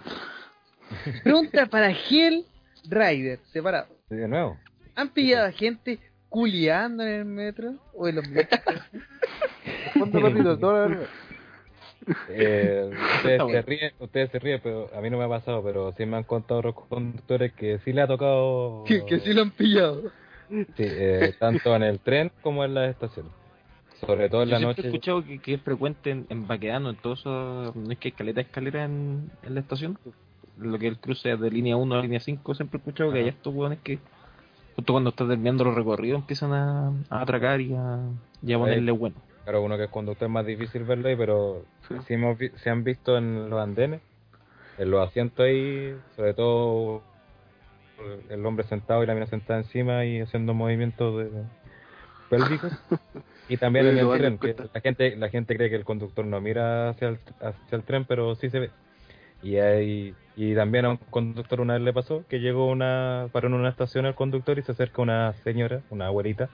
Pregunta 1.24 1.66
para 1.66 1.92
Hell 1.92 2.46
Rider, 2.90 3.40
separado. 3.52 3.88
De 4.10 4.28
nuevo. 4.28 4.58
¿Han 4.96 5.10
pillado 5.10 5.48
a 5.48 5.52
gente 5.52 6.00
culiando 6.30 7.04
en 7.04 7.10
el 7.10 7.26
metro? 7.26 7.76
¿O 7.94 8.08
en 8.08 8.16
los 8.16 8.28
metros? 8.30 8.62
Toda 10.60 10.90
la 10.90 11.00
Eh, 12.30 12.90
ustedes, 13.16 13.42
se 13.52 13.62
ríen, 13.62 13.92
ustedes 14.00 14.32
se 14.32 14.40
ríen, 14.40 14.60
pero 14.64 14.90
a 14.96 15.02
mí 15.02 15.10
no 15.10 15.18
me 15.18 15.26
ha 15.26 15.30
pasado, 15.30 15.64
pero 15.64 15.94
sí 15.98 16.06
me 16.06 16.18
han 16.18 16.24
contado 16.24 16.60
otros 16.60 16.76
conductores 16.90 17.54
que 17.54 17.80
sí 17.80 17.94
le 17.94 18.02
ha 18.02 18.08
tocado. 18.08 18.84
que, 18.88 19.06
que 19.06 19.20
sí 19.20 19.34
lo 19.34 19.44
han 19.44 19.52
pillado. 19.52 20.04
Sí, 20.50 20.64
eh, 20.80 21.34
tanto 21.40 21.76
en 21.76 21.84
el 21.84 22.00
tren 22.00 22.32
como 22.42 22.66
en 22.66 22.74
las 22.74 22.90
estaciones. 22.90 23.32
sobre 24.06 24.30
todo 24.30 24.44
en 24.44 24.50
Yo 24.50 24.54
la 24.54 24.58
siempre 24.60 24.82
he 24.82 24.86
noche. 24.86 24.88
escuchado 24.88 25.24
que, 25.24 25.40
que 25.40 25.54
es 25.54 25.62
frecuente 25.62 26.10
en, 26.10 26.26
en 26.30 26.48
Baquedano, 26.48 26.90
en 26.90 26.96
todo 26.98 27.14
eso, 27.14 27.74
no 27.76 27.92
es 27.92 27.98
que 27.98 28.12
de 28.12 28.42
escalera 28.42 28.84
en, 28.84 29.32
en 29.44 29.54
la 29.54 29.60
estación. 29.62 29.98
Lo 30.58 30.78
que 30.78 30.88
es 30.88 30.94
el 30.94 31.00
cruce 31.00 31.38
de 31.38 31.50
línea 31.50 31.78
1 31.78 31.96
a 31.96 32.02
línea 32.02 32.20
5, 32.20 32.54
siempre 32.56 32.78
he 32.78 32.80
escuchado 32.80 33.14
que 33.14 33.20
hay 33.20 33.30
estos 33.30 33.54
hueones 33.54 33.80
que 33.82 34.00
justo 34.76 34.94
cuando 34.94 35.10
estás 35.12 35.28
terminando 35.28 35.64
los 35.64 35.76
recorridos 35.76 36.20
empiezan 36.22 36.52
a, 36.54 36.92
a 37.10 37.22
atracar 37.22 37.62
y 37.62 37.74
a, 37.74 38.00
y 38.46 38.54
a 38.54 38.58
ponerle 38.60 38.92
bueno. 38.92 39.16
Claro, 39.52 39.66
uno 39.66 39.76
que 39.76 39.84
es 39.84 39.90
conductor 39.90 40.28
es 40.28 40.32
más 40.32 40.46
difícil 40.46 40.86
verlo 40.86 41.10
ahí, 41.10 41.16
pero 41.18 41.66
si 42.08 42.14
hemos 42.14 42.38
vi- 42.38 42.52
se 42.56 42.70
han 42.70 42.86
visto 42.86 43.18
en 43.18 43.50
los 43.50 43.60
andenes, 43.60 44.02
en 44.78 44.90
los 44.90 45.06
asientos 45.06 45.46
ahí, 45.46 45.94
sobre 46.16 46.34
todo 46.34 47.02
el 48.30 48.46
hombre 48.46 48.66
sentado 48.66 49.04
y 49.04 49.08
la 49.08 49.14
mina 49.14 49.28
sentada 49.28 49.60
encima 49.60 50.06
y 50.06 50.22
haciendo 50.22 50.54
movimientos 50.54 51.18
de 51.18 51.44
pélvicos. 52.30 52.72
Y 53.50 53.58
también 53.58 53.88
en 53.88 53.98
el 53.98 54.10
tren, 54.14 54.38
que 54.40 54.56
la 54.74 54.80
gente, 54.80 55.16
la 55.18 55.28
gente 55.28 55.58
cree 55.58 55.70
que 55.70 55.76
el 55.76 55.84
conductor 55.84 56.26
no 56.26 56.40
mira 56.40 56.90
hacia 56.90 57.10
el, 57.10 57.20
hacia 57.42 57.76
el 57.78 57.84
tren, 57.84 58.06
pero 58.06 58.36
sí 58.36 58.50
se 58.50 58.60
ve. 58.60 58.72
Y 59.42 59.58
hay, 59.58 60.16
y 60.36 60.56
también 60.56 60.86
a 60.86 60.92
un 60.92 60.98
conductor 60.98 61.62
una 61.62 61.74
vez 61.74 61.84
le 61.84 61.94
pasó 61.94 62.26
que 62.28 62.40
llegó 62.40 62.68
una, 62.68 63.30
paró 63.34 63.48
en 63.50 63.56
una 63.56 63.70
estación 63.70 64.06
el 64.06 64.16
conductor 64.16 64.60
y 64.60 64.64
se 64.64 64.72
acerca 64.72 65.02
una 65.02 65.34
señora, 65.34 65.84
una 65.90 66.08
abuelita, 66.08 66.50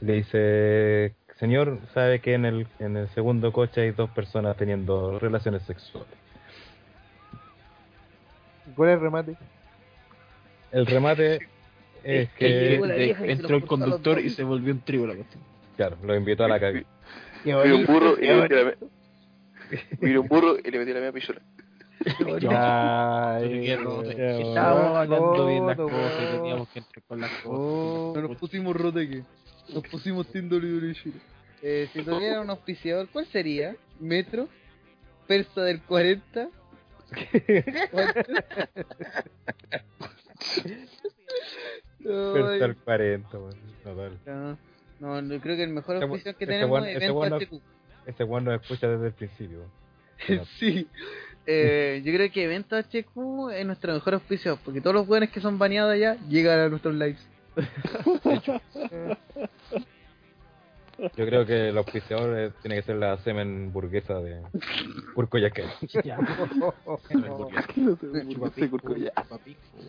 y 0.00 0.06
le 0.06 0.12
dice, 0.14 1.16
señor, 1.42 1.80
sabe 1.92 2.20
que 2.20 2.34
en 2.34 2.44
el, 2.44 2.68
en 2.78 2.96
el 2.96 3.08
segundo 3.08 3.52
coche 3.52 3.80
hay 3.80 3.90
dos 3.90 4.08
personas 4.10 4.56
teniendo 4.56 5.18
relaciones 5.18 5.64
sexuales. 5.64 6.08
¿Cuál 8.76 8.90
es 8.90 8.94
el 8.94 9.00
remate? 9.00 9.36
El 10.70 10.86
remate 10.86 11.40
es 12.04 12.30
Que 12.34 12.76
entró 13.24 13.56
el 13.56 13.66
conductor 13.66 14.20
y 14.20 14.30
se 14.30 14.44
volvió 14.44 14.72
un 14.72 14.82
trigo 14.82 15.04
la 15.04 15.16
cuestión. 15.16 15.42
claro, 15.76 15.96
lo 16.04 16.14
invitó 16.14 16.44
a 16.44 16.48
la 16.48 16.60
calle. 16.60 16.86
Vino 17.44 17.60
un 17.60 17.86
burro 17.86 18.16
y 18.20 18.24
le 18.24 18.36
metió 18.36 18.64
la 18.64 18.74
Vino 20.00 20.20
un 20.20 20.28
burro 20.28 20.58
y 20.62 20.70
le 20.70 20.78
metió 20.78 20.94
la 20.94 21.00
media 21.00 21.10
bueno. 22.22 22.42
Estábamos 24.04 24.96
hablando 24.96 25.46
bien 25.48 25.66
las 25.66 25.76
cosas 25.76 26.22
y 26.22 26.36
teníamos 26.36 26.68
que 26.68 26.78
entrar 26.78 27.02
con 27.08 27.20
las 27.20 27.30
cosas. 27.30 27.46
Oh, 27.46 28.14
Nos 28.16 28.36
pusimos 28.36 28.76
roteque. 28.76 29.24
Nos 29.74 29.82
pusimos 29.88 30.26
Tinder 30.28 30.62
Eh, 31.62 31.88
si 31.92 32.02
tuviera 32.02 32.40
un 32.40 32.50
auspiciador, 32.50 33.08
¿cuál 33.12 33.26
sería? 33.26 33.76
¿Metro? 34.00 34.48
¿Persa 35.26 35.62
del 35.62 35.80
40? 35.82 36.48
Pero 42.02 42.52
está 42.52 42.64
Ay, 42.64 42.70
el 42.70 42.76
40, 42.76 43.38
weón. 43.38 43.54
Total. 43.84 44.18
no, 44.26 44.58
no, 45.00 45.22
no, 45.22 45.40
creo 45.40 45.56
que 45.56 45.62
el 45.64 45.70
mejor 45.70 45.96
Ese 45.96 46.04
auspicio 46.04 46.32
buen- 46.32 46.38
que 46.38 46.44
ese 46.44 46.52
tenemos 46.52 46.86
es 46.86 46.96
ese 46.96 47.06
Evento 47.06 47.36
HQ. 47.36 47.60
Ese 48.06 48.24
weón 48.24 48.44
nos 48.44 48.60
escucha 48.60 48.88
desde 48.88 49.06
el 49.06 49.12
principio. 49.12 49.58
Sí. 50.58 50.86
Eh, 51.46 52.00
yo 52.04 52.12
creo 52.12 52.30
que 52.30 52.44
Evento 52.44 52.76
HQ 52.76 53.50
es 53.52 53.66
nuestro 53.66 53.92
mejor 53.92 54.14
auspicio, 54.14 54.56
porque 54.64 54.80
todos 54.80 54.94
los 54.94 55.06
buenos 55.06 55.30
que 55.30 55.40
son 55.40 55.58
baneados 55.58 55.92
allá 55.94 56.16
llegan 56.28 56.60
a 56.60 56.68
nuestros 56.68 56.94
lives. 56.94 57.26
Yo 61.16 61.26
creo 61.26 61.44
que 61.44 61.70
el 61.70 61.78
auspiciador 61.78 62.52
tiene 62.62 62.76
que 62.76 62.82
ser 62.82 62.96
la 62.96 63.16
semen 63.18 63.72
burguesa 63.72 64.20
de 64.20 64.42
Urcoyaquén. 65.16 65.66
Ya. 66.04 66.16
No 67.76 67.96
sé, 67.96 68.60
ese 68.60 68.70
curco 68.70 68.94
ya. 68.96 69.12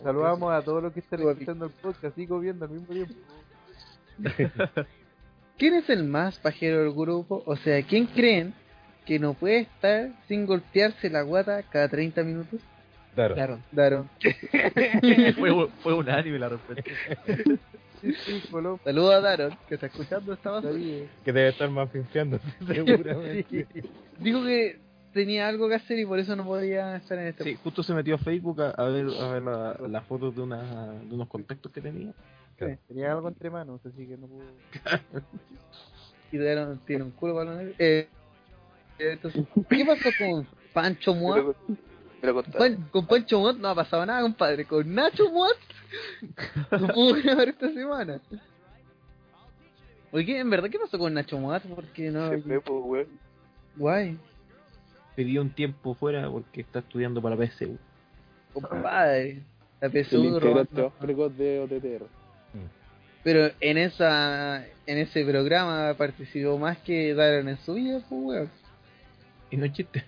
Saludamos 0.02 0.52
a 0.54 0.62
todos 0.64 0.82
los 0.82 0.94
que 0.94 1.02
están 1.02 1.22
escuchando 1.22 1.66
el 1.66 1.72
podcast, 1.72 2.16
sigo 2.16 2.40
viendo 2.40 2.66
al 2.66 2.72
mismo 2.72 2.94
tiempo. 2.94 3.14
¿Quién 5.58 5.76
es 5.76 5.90
el 5.90 6.04
más 6.04 6.40
pajero 6.40 6.80
del 6.80 6.94
grupo? 6.94 7.44
O 7.46 7.56
sea, 7.58 7.82
¿quién 7.84 8.08
creen 8.08 8.54
que 9.06 9.20
no 9.20 9.34
puede 9.34 9.60
estar 9.60 10.10
sin 10.28 10.46
golpearse 10.46 11.10
la 11.10 11.22
guata 11.22 11.62
cada 11.64 11.90
30 11.90 12.24
minutos? 12.24 12.60
Claro. 13.16 13.36
Claro. 13.36 13.60
Daron. 13.72 14.10
fue, 15.38 15.70
fue 15.84 15.94
un 15.94 16.10
anime 16.10 16.40
la 16.40 16.50
respuesta. 16.50 16.84
Sí, 18.02 18.14
sí. 18.26 18.44
Saludos 18.84 19.14
a 19.14 19.22
Daron, 19.22 19.58
que 19.68 19.76
está 19.76 19.88
escuchando 19.88 20.34
esta. 20.34 20.58
Ahí, 20.60 21.08
Que 21.24 21.32
debe 21.32 21.50
estar 21.50 21.70
más 21.70 21.90
finfiando, 21.92 22.40
seguramente. 22.68 23.68
Dijo 24.20 24.44
que 24.44 24.80
tenía 25.14 25.48
algo 25.48 25.70
que 25.70 25.76
hacer 25.76 26.00
y 26.00 26.06
por 26.06 26.20
eso 26.20 26.36
no 26.36 26.44
podía 26.44 26.98
estar 26.98 27.18
en 27.20 27.28
este 27.28 27.44
Sí, 27.44 27.58
justo 27.64 27.84
se 27.84 27.94
metió 27.94 28.16
a 28.16 28.18
Facebook 28.18 28.62
a, 28.62 28.72
a 28.72 28.90
ver, 28.90 29.06
a 29.22 29.28
ver 29.32 29.44
la, 29.44 29.78
la 29.88 30.02
foto 30.02 30.32
de, 30.32 30.42
una, 30.42 30.92
de 30.92 31.14
unos 31.14 31.28
contactos 31.28 31.72
que 31.72 31.82
tenía. 31.82 32.14
Tenía 32.88 33.12
algo 33.12 33.28
entre 33.28 33.50
manos, 33.50 33.82
así 33.86 34.08
que 34.08 34.18
no 34.18 34.28
pudo. 34.28 34.46
Y 36.32 36.38
Daron 36.38 36.80
tiene 36.86 37.04
un 37.04 37.12
culo 37.12 37.36
para 37.36 37.62
eh, 37.78 38.08
entonces, 39.00 39.46
¿Qué 39.70 39.86
pasó 39.86 40.10
con 40.18 40.48
Pancho 40.74 41.14
Me 41.16 41.54
Muat? 42.24 42.28
lo, 42.28 42.28
me 42.28 42.28
lo 42.28 42.34
contaron. 42.34 42.76
Pan- 42.76 42.90
con 42.92 43.08
Pancho 43.08 43.40
Muat 43.40 43.58
no 43.58 43.68
ha 43.70 43.76
pasado 43.76 44.06
nada, 44.06 44.22
compadre. 44.22 44.66
Con 44.66 44.94
Nacho 44.94 45.30
Muat 45.30 45.58
no 46.80 46.88
pudo 46.88 47.22
grabar 47.22 47.50
esta 47.50 47.72
semana. 47.72 48.22
Oye, 50.12 50.40
¿en 50.40 50.50
verdad 50.50 50.70
qué 50.70 50.80
pasó 50.80 50.98
con 51.00 51.14
Nacho 51.14 51.40
Muat? 51.40 51.64
Porque 51.66 52.12
no... 52.12 52.30
Se 52.30 52.42
fue, 52.42 52.62
pues, 52.62 52.84
weón. 52.86 53.08
Guay. 53.76 54.18
Pidió 55.16 55.42
un 55.42 55.50
tiempo 55.50 55.96
fuera 55.96 56.30
porque 56.30 56.62
está 56.62 56.80
estudiando 56.80 57.22
para 57.22 57.36
la 57.36 57.46
PSU. 57.48 57.78
Compadre. 58.54 59.42
La 59.82 59.90
PSU 59.90 60.40
precoz 61.00 61.36
de 61.38 61.60
OTTR. 61.60 62.06
Pero 63.24 63.52
en 63.60 63.78
esa 63.78 64.66
en 64.86 64.98
ese 64.98 65.24
programa 65.26 65.94
participó 65.98 66.58
más 66.58 66.78
que 66.80 67.14
Daron 67.14 67.48
en 67.48 67.58
su 67.60 67.74
vida, 67.74 68.02
pues 68.10 68.22
weón. 68.22 68.50
Y 69.50 69.58
no 69.58 69.68
chiste. 69.68 70.04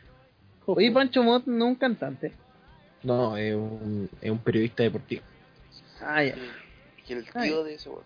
Oye, 0.78 0.92
Pancho 0.92 1.24
Mott 1.24 1.46
no 1.46 1.66
es 1.66 1.70
un 1.72 1.76
cantante. 1.76 2.34
No, 3.04 3.38
es 3.38 3.54
un, 3.56 4.10
es 4.22 4.32
un 4.32 4.40
periodista 4.40 4.84
deportivo. 4.84 5.22
Ah, 6.02 6.24
ya. 6.24 6.36
Y 7.08 7.14
el 7.14 7.26
tío 7.26 7.64
de 7.64 7.76
ese 7.76 7.90
weón. 7.90 8.04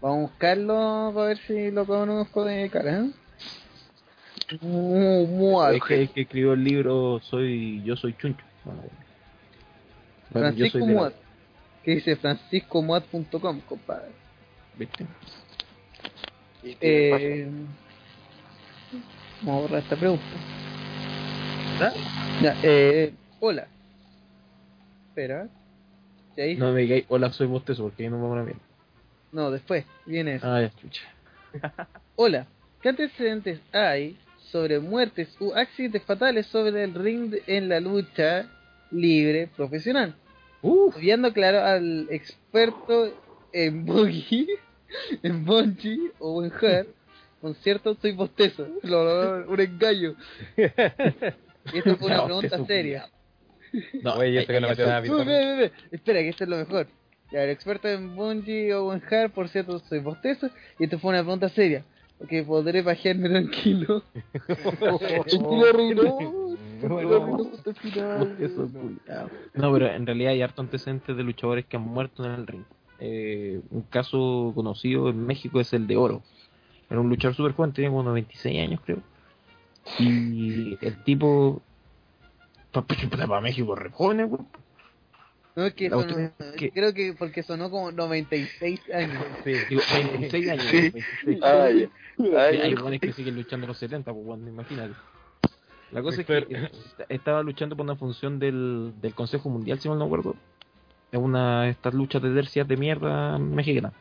Vamos 0.00 0.18
a 0.18 0.32
buscarlo 0.32 1.12
para 1.14 1.26
ver 1.28 1.38
si 1.46 1.70
lo 1.70 1.86
conozco 1.86 2.44
de 2.44 2.68
cara, 2.68 3.00
¿eh? 3.00 3.10
Mu- 4.60 5.26
Muat. 5.26 5.74
Es 5.76 5.82
que 5.84 6.00
el 6.02 6.10
que 6.10 6.20
escribió 6.22 6.52
el 6.52 6.64
libro 6.64 7.20
Soy 7.20 7.82
Yo 7.84 7.96
Soy 7.96 8.14
Chuncho. 8.18 8.44
Bueno, 8.64 8.82
bueno, 10.30 10.48
yo 10.50 10.56
Francisco 10.56 10.78
soy 10.80 10.88
Muat. 10.94 11.14
Que 11.82 11.90
dice 11.92 12.16
franciscomuat.com, 12.16 13.60
compadre. 13.60 14.10
¿Viste? 14.76 15.06
Eh, 16.80 17.48
vamos 19.42 19.58
a 19.58 19.62
borrar 19.62 19.82
esta 19.82 19.96
pregunta. 19.96 20.22
Ya, 22.40 22.56
eh, 22.62 23.12
hola. 23.40 23.66
Espera. 25.08 25.48
No 26.56 26.72
me 26.72 26.82
digáis, 26.82 27.04
hola, 27.08 27.32
soy 27.32 27.46
bostezo, 27.46 27.82
porque 27.82 28.04
ahí 28.04 28.08
no 28.08 28.18
me 28.18 28.28
van 28.28 28.38
a 28.38 28.42
ver. 28.44 28.56
No, 29.32 29.50
después. 29.50 29.84
Viene 30.06 30.36
eso. 30.36 30.46
Ah, 30.46 30.60
ya, 30.60 30.70
chucha. 30.76 31.02
Hola. 32.16 32.46
¿Qué 32.80 32.88
antecedentes 32.88 33.60
hay 33.72 34.18
sobre 34.50 34.78
muertes 34.80 35.36
u 35.40 35.52
accidentes 35.54 36.02
fatales 36.04 36.46
sobre 36.46 36.84
el 36.84 36.94
ring 36.94 37.34
en 37.46 37.68
la 37.68 37.80
lucha 37.80 38.46
libre 38.90 39.48
profesional? 39.56 40.14
Uf, 40.62 40.96
Viendo 40.96 41.32
claro 41.32 41.60
al 41.64 42.08
experto 42.10 43.12
en 43.52 43.84
boogie, 43.84 44.46
en 45.22 45.44
bungee 45.44 46.12
o 46.18 46.44
en 46.44 46.52
hard, 46.52 46.86
con 47.40 47.54
cierto 47.62 47.94
soy 47.94 48.12
bostezo. 48.12 48.66
Un 49.48 49.60
engaño. 49.60 50.14
Y 51.72 51.78
esto 51.78 51.96
fue 51.96 52.06
una 52.08 52.16
No, 52.18 52.24
pregunta 52.24 52.64
seria. 52.66 53.06
no, 54.02 54.14
Oye, 54.14 54.30
¿y 54.30 54.38
eso 54.38 54.46
que 54.48 54.60
no 54.60 54.68
Ve, 54.68 54.74
ve, 54.74 55.24
ve, 55.24 55.56
ve. 55.56 55.72
Espera, 55.90 56.20
que 56.20 56.28
esto 56.30 56.44
es 56.44 56.50
lo 56.50 56.56
mejor. 56.56 56.86
Ya, 57.30 57.44
el 57.44 57.50
experto 57.50 57.88
en 57.88 58.14
bungee 58.14 58.74
o 58.74 58.92
en 58.92 59.02
hard, 59.10 59.30
por 59.30 59.48
cierto, 59.48 59.78
soy 59.78 60.00
bostezo. 60.00 60.50
Y 60.78 60.84
esto 60.84 60.98
fue 60.98 61.10
una 61.10 61.22
pregunta 61.22 61.48
seria. 61.48 61.84
Porque 62.18 62.42
podré 62.42 62.82
bajarme 62.82 63.28
tranquilo. 63.28 64.02
Lo. 64.80 64.98
Lo 66.82 67.74
culiao. 67.74 69.30
No, 69.54 69.72
pero 69.72 69.86
en 69.86 70.06
realidad 70.06 70.32
hay 70.32 70.42
harto 70.42 70.62
antecedentes 70.62 71.16
de 71.16 71.22
luchadores 71.22 71.64
que 71.66 71.76
han 71.76 71.82
muerto 71.82 72.24
en 72.24 72.32
el 72.32 72.46
ring. 72.46 72.64
Eh, 73.00 73.60
un 73.70 73.82
caso 73.82 74.52
conocido 74.54 75.08
en 75.08 75.26
México 75.26 75.60
es 75.60 75.72
el 75.72 75.86
de 75.86 75.96
Oro. 75.96 76.22
Era 76.90 77.00
un 77.00 77.08
luchador 77.08 77.34
súper 77.34 77.52
joven, 77.52 77.72
tenía 77.72 77.88
como 77.90 78.00
unos 78.00 78.14
26 78.14 78.60
años, 78.60 78.80
creo. 78.84 78.98
Y 79.98 80.78
el 80.80 81.02
tipo. 81.04 81.62
Pa- 82.72 82.82
pa- 82.86 82.94
Para 83.26 83.40
México, 83.40 83.74
re 83.74 83.90
joven, 83.90 84.28
güey. 84.28 84.42
No, 85.54 85.66
es 85.66 85.74
que, 85.74 85.90
que- 86.56 86.70
creo 86.70 86.94
que 86.94 87.12
porque 87.18 87.42
sonó 87.42 87.70
como 87.70 87.92
96 87.92 88.80
años. 88.94 89.22
Sí. 89.44 89.52
Digo, 89.68 89.82
26 89.92 90.48
años. 90.50 90.64
Sí. 90.64 90.80
26. 91.26 91.40
Ah, 91.42 91.68
Ah, 92.36 92.42
hay 92.44 92.74
jóvenes 92.74 93.00
que 93.00 93.12
siguen 93.12 93.34
luchando 93.36 93.66
los 93.66 93.76
70, 93.78 94.12
pues 94.12 94.24
bueno, 94.24 94.48
imagínate. 94.48 94.94
La 95.90 96.00
cosa 96.02 96.20
es 96.22 96.26
que 96.26 96.70
estaba 97.08 97.42
luchando 97.42 97.76
por 97.76 97.84
una 97.84 97.96
función 97.96 98.38
del, 98.38 98.92
del 99.02 99.14
Consejo 99.14 99.50
Mundial, 99.50 99.78
si 99.78 99.88
mal 99.88 99.98
no 99.98 100.04
recuerdo. 100.04 100.36
Es 101.10 101.18
una 101.20 101.64
de 101.64 101.70
estas 101.70 101.92
luchas 101.92 102.22
de 102.22 102.32
tercias 102.32 102.66
de 102.66 102.76
mierda 102.78 103.38
mexicana. 103.38 103.92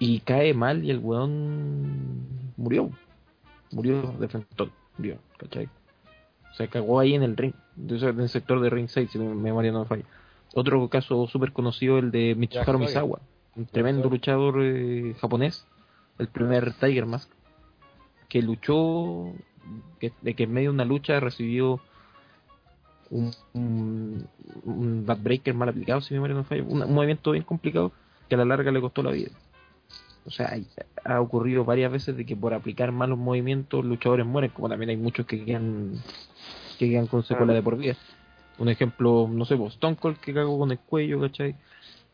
Y 0.00 0.20
cae 0.20 0.52
mal 0.54 0.84
y 0.84 0.90
el 0.90 0.98
weón 0.98 2.26
murió. 2.56 2.90
Murió 3.72 4.14
de 4.18 4.28
frente, 4.28 4.48
murió, 4.96 5.18
¿cachai? 5.38 5.68
Se 6.56 6.68
cagó 6.68 6.98
ahí 6.98 7.14
en 7.14 7.22
el 7.22 7.36
ring, 7.36 7.54
en 7.76 8.20
el 8.20 8.28
sector 8.28 8.60
de 8.60 8.70
ring 8.70 8.88
6, 8.88 9.10
si 9.10 9.18
mi 9.18 9.26
memoria 9.34 9.72
no 9.72 9.80
me 9.80 9.86
falla. 9.86 10.04
Otro 10.54 10.88
caso 10.88 11.28
súper 11.28 11.52
conocido, 11.52 11.98
el 11.98 12.10
de 12.10 12.36
Jack 12.50 12.68
Misawa, 12.76 13.20
un 13.54 13.66
tremendo 13.66 14.08
luchador 14.08 14.56
eh, 14.62 15.14
japonés, 15.20 15.66
el 16.18 16.28
primer 16.28 16.72
Tiger 16.74 17.06
Mask, 17.06 17.30
que 18.28 18.42
luchó, 18.42 19.32
que, 20.00 20.12
de 20.20 20.34
que 20.34 20.44
en 20.44 20.52
medio 20.52 20.70
de 20.70 20.74
una 20.74 20.84
lucha 20.84 21.20
recibió 21.20 21.80
un, 23.10 23.32
un, 23.52 24.26
un 24.64 25.06
backbreaker 25.06 25.54
mal 25.54 25.68
aplicado, 25.68 26.00
si 26.00 26.14
mi 26.14 26.18
memoria 26.18 26.34
no 26.34 26.40
me 26.40 26.46
falla, 26.46 26.64
un, 26.64 26.82
un 26.82 26.94
movimiento 26.94 27.30
bien 27.30 27.44
complicado 27.44 27.92
que 28.28 28.34
a 28.34 28.38
la 28.38 28.44
larga 28.44 28.72
le 28.72 28.80
costó 28.80 29.02
la 29.02 29.12
vida. 29.12 29.30
O 30.26 30.30
sea, 30.30 30.54
ha 31.04 31.20
ocurrido 31.20 31.64
varias 31.64 31.90
veces 31.90 32.16
de 32.16 32.26
que 32.26 32.36
por 32.36 32.52
aplicar 32.54 32.92
malos 32.92 33.18
movimientos 33.18 33.84
luchadores 33.84 34.26
mueren, 34.26 34.50
como 34.50 34.68
también 34.68 34.90
hay 34.90 34.96
muchos 34.96 35.26
que 35.26 35.44
quedan 35.44 35.94
que 36.78 36.88
quedan 36.88 37.06
con 37.06 37.22
secuela 37.22 37.52
de 37.52 37.62
por 37.62 37.76
vida. 37.76 37.96
Un 38.58 38.68
ejemplo, 38.68 39.28
no 39.30 39.44
sé, 39.44 39.56
pues, 39.56 39.74
Stone 39.74 39.96
Cold 39.96 40.18
que 40.18 40.32
cagó 40.32 40.58
con 40.58 40.70
el 40.70 40.78
cuello, 40.78 41.20
¿cachai? 41.20 41.54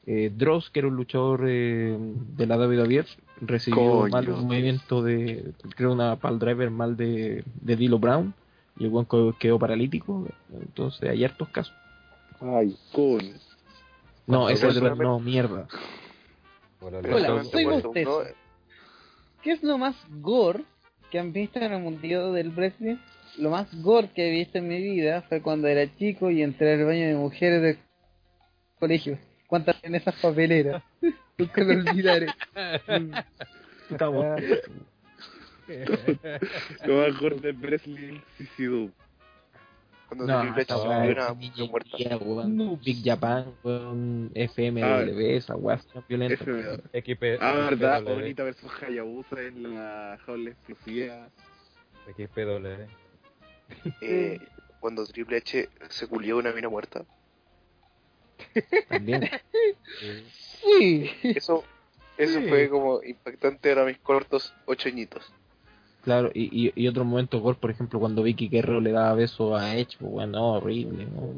Eh, 0.06 0.32
Dross, 0.34 0.70
que 0.70 0.80
era 0.80 0.88
un 0.88 0.94
luchador 0.94 1.44
eh, 1.48 1.96
de 1.98 2.46
la 2.46 2.56
WWF, 2.56 3.08
recibió 3.40 4.06
mal 4.08 4.28
un 4.28 4.46
movimiento 4.46 5.02
de, 5.02 5.52
creo, 5.74 5.92
una 5.92 6.16
pal 6.16 6.38
driver 6.38 6.70
mal 6.70 6.96
de, 6.96 7.42
de 7.60 7.76
Dilo 7.76 7.98
Brown, 7.98 8.32
y 8.78 8.84
el 8.84 8.90
buen 8.90 9.06
quedó 9.38 9.58
paralítico. 9.58 10.26
Entonces, 10.52 11.10
hay 11.10 11.24
hartos 11.24 11.48
casos. 11.48 11.74
Ay, 12.40 12.76
con. 12.92 13.20
No, 14.26 14.48
ese 14.48 14.68
es 14.68 14.80
no, 14.80 15.18
mierda. 15.18 15.66
Hola, 16.80 17.44
soy 17.44 17.66
Mostezo. 17.66 18.18
uno, 18.18 18.28
¿Qué 19.42 19.52
es 19.52 19.62
lo 19.62 19.78
más 19.78 19.96
gore 20.20 20.64
que 21.10 21.18
han 21.18 21.32
visto 21.32 21.58
en 21.58 21.72
el 21.72 21.80
mundillo 21.82 22.32
del 22.32 22.50
wrestling? 22.50 22.96
Lo 23.38 23.50
más 23.50 23.68
gore 23.82 24.08
que 24.14 24.28
he 24.28 24.30
visto 24.30 24.58
en 24.58 24.68
mi 24.68 24.80
vida 24.80 25.22
fue 25.22 25.40
cuando 25.42 25.68
era 25.68 25.86
chico 25.96 26.30
y 26.30 26.42
entré 26.42 26.74
al 26.74 26.84
baño 26.84 27.06
de 27.06 27.14
mujeres 27.14 27.62
del 27.62 27.78
colegio. 28.78 29.18
¿Cuántas 29.46 29.76
en 29.84 29.94
esas 29.94 30.14
papeleras? 30.20 30.82
Nunca 31.38 31.62
lo 31.62 31.72
olvidaré. 31.72 32.26
Estamos- 33.90 34.40
Lo 36.86 36.96
más 36.96 37.20
gordo 37.20 37.40
de 37.40 37.52
Breslin 37.52 38.22
Suicidó. 38.36 38.90
Cuando 40.08 40.26
No, 40.26 40.40
Triple 40.40 40.62
H 40.62 40.74
se 40.74 40.80
una 40.86 40.98
muerta. 41.68 42.48
No. 42.48 42.76
Big 42.76 43.02
Japan, 43.04 43.52
weón, 43.64 44.30
FMW, 44.34 45.20
esa 45.36 45.56
weá 45.56 45.76
es 45.76 45.86
violenta. 46.08 46.44
XP, 46.92 47.38
Ah, 47.40 47.52
verdad, 47.70 48.00
XPW, 48.02 48.14
Bonita 48.14 48.44
versus 48.44 48.70
Hayabusa 48.82 49.42
en 49.42 49.74
la 49.74 50.18
jaula 50.24 50.50
explosiva. 50.50 51.28
XPW. 52.16 52.86
Eh, 54.00 54.38
cuando 54.78 55.04
Triple 55.06 55.38
H 55.38 55.68
se 55.88 56.06
culió 56.06 56.36
una 56.38 56.52
mina 56.52 56.68
muerta. 56.68 57.04
También. 58.88 59.28
Sí. 60.78 61.10
Eso, 61.22 61.64
eso 62.18 62.40
Sí. 62.40 62.48
fue 62.48 62.68
como 62.68 63.02
impactante 63.02 63.72
para 63.74 63.86
mis 63.86 63.98
cortos 63.98 64.52
ocho 64.66 64.88
añitos. 64.88 65.32
Claro, 66.06 66.30
y, 66.32 66.68
y, 66.68 66.72
y 66.76 66.86
otro 66.86 67.04
momento 67.04 67.40
gol, 67.40 67.56
por 67.56 67.68
ejemplo, 67.70 67.98
cuando 67.98 68.22
Vicky 68.22 68.48
Guerrero 68.48 68.80
le 68.80 68.92
daba 68.92 69.12
beso 69.14 69.56
a 69.56 69.74
Edge, 69.76 69.96
pues 69.98 70.12
bueno, 70.12 70.52
horrible. 70.52 71.04
¿no? 71.04 71.32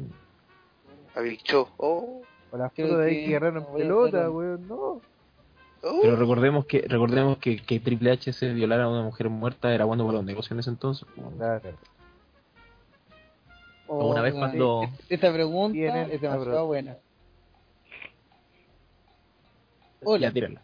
A 1.15 1.21
Big 1.21 1.41
Show. 1.41 1.67
Oh, 1.77 2.21
O 2.51 2.57
la 2.57 2.69
foto 2.69 2.99
de 2.99 3.09
que- 3.09 3.15
Vicky 3.17 3.31
Guerrero 3.31 3.59
en 3.61 3.65
pelota, 3.75 4.29
weón, 4.29 4.67
no. 4.67 4.75
oh. 4.75 5.01
Pero 6.03 6.15
recordemos 6.17 6.65
que 6.67 6.81
recordemos 6.87 7.39
que, 7.39 7.57
que 7.63 7.79
Triple 7.79 8.11
H 8.11 8.31
se 8.31 8.53
violara 8.53 8.83
a 8.83 8.89
una 8.89 9.01
mujer 9.01 9.27
muerta 9.29 9.73
era 9.73 9.85
bueno 9.85 10.05
para 10.05 10.17
los 10.19 10.25
negocios 10.25 10.51
en 10.51 10.59
ese 10.59 10.69
entonces. 10.69 11.07
pues. 11.15 11.27
Claro. 11.35 11.69
Oh, 13.87 14.11
Una 14.11 14.21
vez 14.21 14.35
cuando- 14.35 14.83
es- 14.83 14.91
Esta 15.09 15.33
pregunta 15.33 16.03
es 16.03 16.21
demasiado 16.21 16.67
buena. 16.67 16.91
Ya, 16.93 16.99
Hola, 20.05 20.31
tírala. 20.31 20.61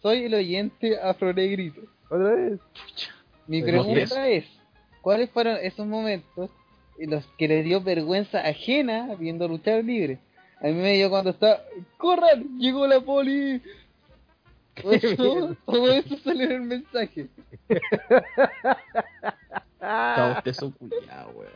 soy 0.00 0.24
el 0.24 0.34
oyente 0.34 0.98
afronegrito. 0.98 1.82
Otra 2.08 2.30
vez. 2.30 2.60
Mi 3.46 3.60
Soy 3.60 3.70
pregunta 3.70 4.28
es, 4.28 4.44
¿cuáles 5.00 5.30
fueron 5.30 5.56
esos 5.62 5.86
momentos 5.86 6.50
en 6.98 7.10
los 7.10 7.26
que 7.38 7.48
les 7.48 7.64
dio 7.64 7.80
vergüenza 7.80 8.40
ajena 8.40 9.14
viendo 9.18 9.48
luchar 9.48 9.84
libre? 9.84 10.18
A 10.60 10.66
mí 10.66 10.74
me 10.74 10.94
dio 10.94 11.10
cuando 11.10 11.30
está, 11.30 11.64
¡corran! 11.98 12.58
¡Llegó 12.58 12.86
la 12.86 13.00
poli! 13.00 13.60
Todo 14.82 14.92
eso, 14.92 15.56
todo 15.66 15.92
eso 15.92 16.16
salió 16.18 16.46
en 16.46 16.52
el 16.52 16.60
mensaje. 16.62 17.28
Estaba 19.74 20.38
usted 20.38 20.52
so 20.54 20.72
culiao, 20.72 21.30
weón. 21.32 21.52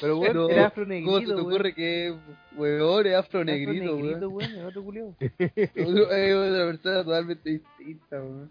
Pero 0.00 0.18
weón, 0.18 0.32
Pero, 0.32 0.50
era 0.50 0.70
¿Cómo 0.70 1.18
se 1.20 1.26
te 1.26 1.32
weón. 1.32 1.40
ocurre 1.40 1.74
que, 1.74 2.14
weón, 2.56 3.06
es 3.06 3.14
afronegrito, 3.16 3.94
Afronegrito, 3.94 4.28
weón? 4.28 4.34
weón, 4.34 4.52
es 4.58 4.64
otro 4.64 4.84
culiao. 4.84 5.16
Es 5.18 6.34
otra 6.34 6.66
persona 6.66 7.04
totalmente 7.04 7.50
distinta, 7.50 8.22
weón. 8.22 8.50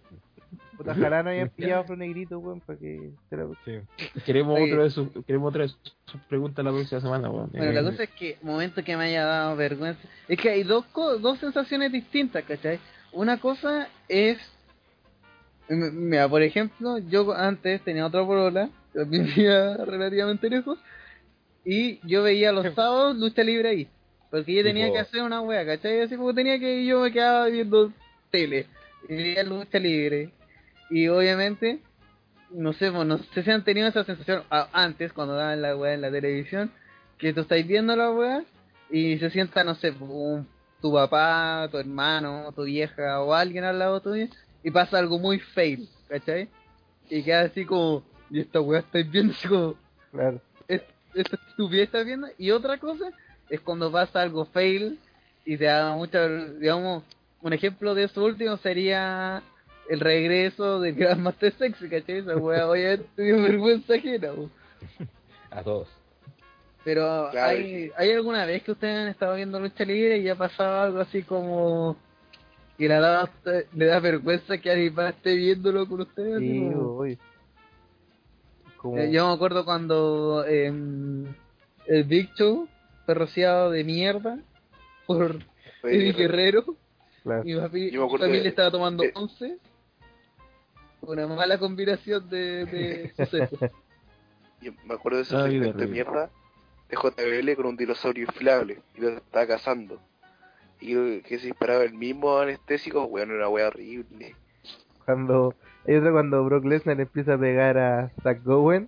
Puta, 0.77 0.91
ojalá 0.91 1.23
no 1.23 1.29
hayan 1.29 1.49
pillado 1.55 1.81
afronegrito, 1.81 2.39
weón, 2.39 2.59
para 2.61 2.79
que 2.79 3.11
se 3.29 3.37
la... 3.37 3.47
Sí. 3.65 4.21
Queremos 4.25 4.55
Oye. 4.59 4.71
otra 4.71 4.83
vez 4.83 4.93
su, 4.93 5.23
queremos 5.23 5.49
otra 5.49 5.61
vez 5.63 5.77
sus 6.05 6.21
preguntas 6.23 6.63
la 6.65 6.71
próxima 6.71 7.01
semana, 7.01 7.29
weón. 7.29 7.49
Bueno, 7.51 7.71
la 7.71 7.83
cosa 7.83 8.03
es 8.03 8.09
que, 8.11 8.37
momento 8.41 8.83
que 8.83 8.97
me 8.97 9.05
haya 9.05 9.25
dado 9.25 9.55
vergüenza, 9.55 10.01
es 10.27 10.39
que 10.39 10.49
hay 10.49 10.63
dos, 10.63 10.85
co- 10.85 11.17
dos 11.19 11.39
sensaciones 11.39 11.91
distintas, 11.91 12.43
¿cachai? 12.43 12.79
Una 13.11 13.39
cosa 13.39 13.87
es, 14.07 14.37
mira, 15.69 16.27
por 16.27 16.41
ejemplo, 16.41 16.97
yo 16.99 17.33
antes 17.33 17.81
tenía 17.83 18.05
otra 18.05 18.21
también 18.93 19.25
vivía 19.35 19.77
relativamente 19.77 20.49
lejos, 20.49 20.79
y 21.65 21.99
yo 22.07 22.23
veía 22.23 22.51
los 22.51 22.65
sábados 22.75 23.17
lucha 23.17 23.43
libre 23.43 23.69
ahí, 23.69 23.87
porque 24.29 24.53
yo 24.53 24.63
tenía 24.63 24.91
que 24.91 24.99
hacer 24.99 25.21
una 25.23 25.41
wea, 25.41 25.65
¿cachai? 25.65 26.01
Así 26.01 26.15
como 26.15 26.33
tenía 26.33 26.59
que, 26.59 26.85
yo 26.85 27.01
me 27.01 27.11
quedaba 27.11 27.47
viendo 27.47 27.91
tele, 28.31 28.67
y 29.07 29.15
veía 29.15 29.43
lucha 29.43 29.79
libre, 29.79 30.29
y 30.89 31.07
obviamente, 31.07 31.79
no 32.51 32.73
sé, 32.73 32.91
no 32.91 33.17
sé 33.17 33.43
si 33.43 33.51
han 33.51 33.63
tenido 33.63 33.87
esa 33.87 34.03
sensación 34.03 34.43
antes, 34.49 35.11
cuando 35.13 35.35
daban 35.35 35.61
la 35.61 35.75
wea 35.75 35.93
en 35.93 36.01
la 36.01 36.11
televisión, 36.11 36.71
que 37.17 37.33
tú 37.33 37.41
estáis 37.41 37.65
viendo 37.67 37.95
la 37.95 38.11
wea 38.11 38.43
y 38.89 39.17
se 39.17 39.29
sienta, 39.29 39.63
no 39.63 39.75
sé, 39.75 39.91
un- 39.99 40.47
tu 40.81 40.91
papá, 40.93 41.67
tu 41.71 41.77
hermano, 41.77 42.51
tu 42.53 42.63
vieja 42.63 43.21
o 43.21 43.33
alguien 43.33 43.63
al 43.63 43.79
lado 43.79 44.01
tuyo 44.01 44.27
y 44.63 44.69
pasa 44.71 44.99
algo 44.99 45.17
muy 45.17 45.39
fail, 45.39 45.87
¿cachai? 46.09 46.49
Y 47.09 47.23
queda 47.23 47.41
así 47.41 47.65
como, 47.65 48.03
y 48.29 48.41
esta 48.41 48.59
wea 48.59 48.79
estáis 48.81 49.09
viendo 49.09 49.33
así 49.33 49.47
como, 49.47 49.75
Claro. 50.11 50.41
es- 50.67 50.83
esta 51.13 51.37
estupidez 51.47 51.85
estás 51.85 52.05
viendo. 52.05 52.27
Y 52.37 52.51
otra 52.51 52.77
cosa 52.77 53.05
es 53.49 53.61
cuando 53.61 53.91
pasa 53.91 54.21
algo 54.21 54.45
fail 54.45 54.99
y 55.45 55.57
te 55.57 55.65
da 55.65 55.95
mucha, 55.95 56.27
digamos, 56.27 57.03
un 57.41 57.53
ejemplo 57.53 57.95
de 57.95 58.03
eso 58.05 58.23
último 58.23 58.57
sería 58.57 59.41
el 59.89 59.99
regreso 59.99 60.79
del 60.79 60.95
Grandmaster 60.95 61.53
Sexy, 61.57 61.89
¿cachai? 61.89 62.19
Esa 62.19 62.37
wea, 62.37 62.69
obviamente 62.69 63.05
te 63.15 63.21
dio 63.23 63.41
vergüenza 63.41 63.95
ajena, 63.95 64.31
po. 64.33 64.49
A 65.51 65.61
todos. 65.63 65.87
Pero 66.83 67.29
Claro, 67.31 67.57
¿hay, 67.57 67.91
¿hay 67.95 68.11
alguna 68.11 68.45
vez 68.45 68.61
que 68.63 68.71
ustedes 68.71 68.97
han 68.97 69.07
estado 69.07 69.35
viendo 69.35 69.59
lucha 69.59 69.85
libre 69.85 70.17
y 70.17 70.27
ha 70.29 70.35
pasado 70.35 70.81
algo 70.81 70.99
así 70.99 71.23
como 71.23 71.95
que 72.77 72.87
le 72.89 72.95
da, 72.95 73.29
le 73.73 73.85
da 73.85 73.99
vergüenza 73.99 74.57
que 74.57 74.69
alguien 74.71 74.93
más 74.93 75.13
esté 75.15 75.35
viéndolo 75.35 75.87
con 75.87 76.01
ustedes? 76.01 76.39
Sí, 76.39 77.17
como-. 78.77 78.97
Eh, 78.97 79.11
yo 79.11 79.27
me 79.27 79.33
acuerdo 79.33 79.63
cuando 79.63 80.45
em, 80.45 81.25
el 81.87 82.03
Big 82.03 82.29
Show 82.35 82.67
fue 83.05 83.13
rociado 83.13 83.71
de 83.71 83.83
mierda 83.83 84.39
por 85.07 85.37
Eddie 85.83 86.13
Guerrero. 86.13 86.65
Claro. 87.23 87.43
Mi, 87.45 87.55
papi, 87.55 87.91
Yo 87.91 88.01
me 88.01 88.05
acuerdo 88.07 88.25
mi 88.25 88.31
familia 88.31 88.43
de- 88.43 88.49
estaba 88.49 88.71
tomando 88.71 89.03
de- 89.03 89.11
11. 89.15 89.57
Una 91.05 91.27
mala 91.27 91.57
combinación 91.57 92.29
de, 92.29 92.65
de 92.65 93.13
sucesos. 93.17 93.71
Yo 94.61 94.71
me 94.85 94.93
acuerdo 94.93 95.17
de 95.17 95.23
ese 95.23 95.35
Ay, 95.35 95.51
segmento 95.51 95.77
de 95.79 95.87
mierda 95.87 96.29
de 96.89 96.95
JBL 96.95 97.55
con 97.55 97.65
un 97.65 97.77
dinosaurio 97.77 98.25
inflable 98.25 98.81
y 98.95 99.01
lo 99.01 99.09
estaba 99.09 99.47
cazando. 99.47 99.99
Y 100.79 101.21
que 101.21 101.39
se 101.39 101.47
disparaba 101.47 101.83
el 101.83 101.93
mismo 101.93 102.37
anestésico, 102.37 103.05
weón, 103.05 103.29
era 103.29 103.39
una 103.39 103.49
wea 103.49 103.67
horrible. 103.67 104.35
Cuando... 105.05 105.55
Hay 105.85 105.95
otra 105.95 106.13
cuando 106.13 106.43
Brock 106.45 106.63
Lesnar 106.63 106.99
empieza 107.01 107.33
a 107.33 107.37
pegar 107.37 107.77
a 107.77 108.09
Zack 108.21 108.41
Gowen 108.43 108.87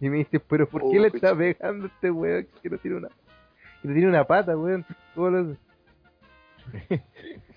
y 0.00 0.08
me 0.08 0.18
dice, 0.18 0.40
pero 0.40 0.66
¿por 0.66 0.80
qué 0.90 0.98
Oh, 0.98 1.02
le 1.02 1.08
está 1.08 1.36
pegando 1.36 1.84
a 1.84 1.88
este 1.88 2.10
weón 2.10 2.46
que 2.62 2.70
no 2.70 2.78
tiene 2.78 2.96
una... 2.96 3.08
Que 3.08 3.88
no 3.88 3.94
tiene 3.94 4.08
una 4.08 4.24
pata, 4.26 4.56
weón? 4.56 4.86
¿Cómo 5.14 5.30
lo 5.30 5.38
hace? 5.40 7.02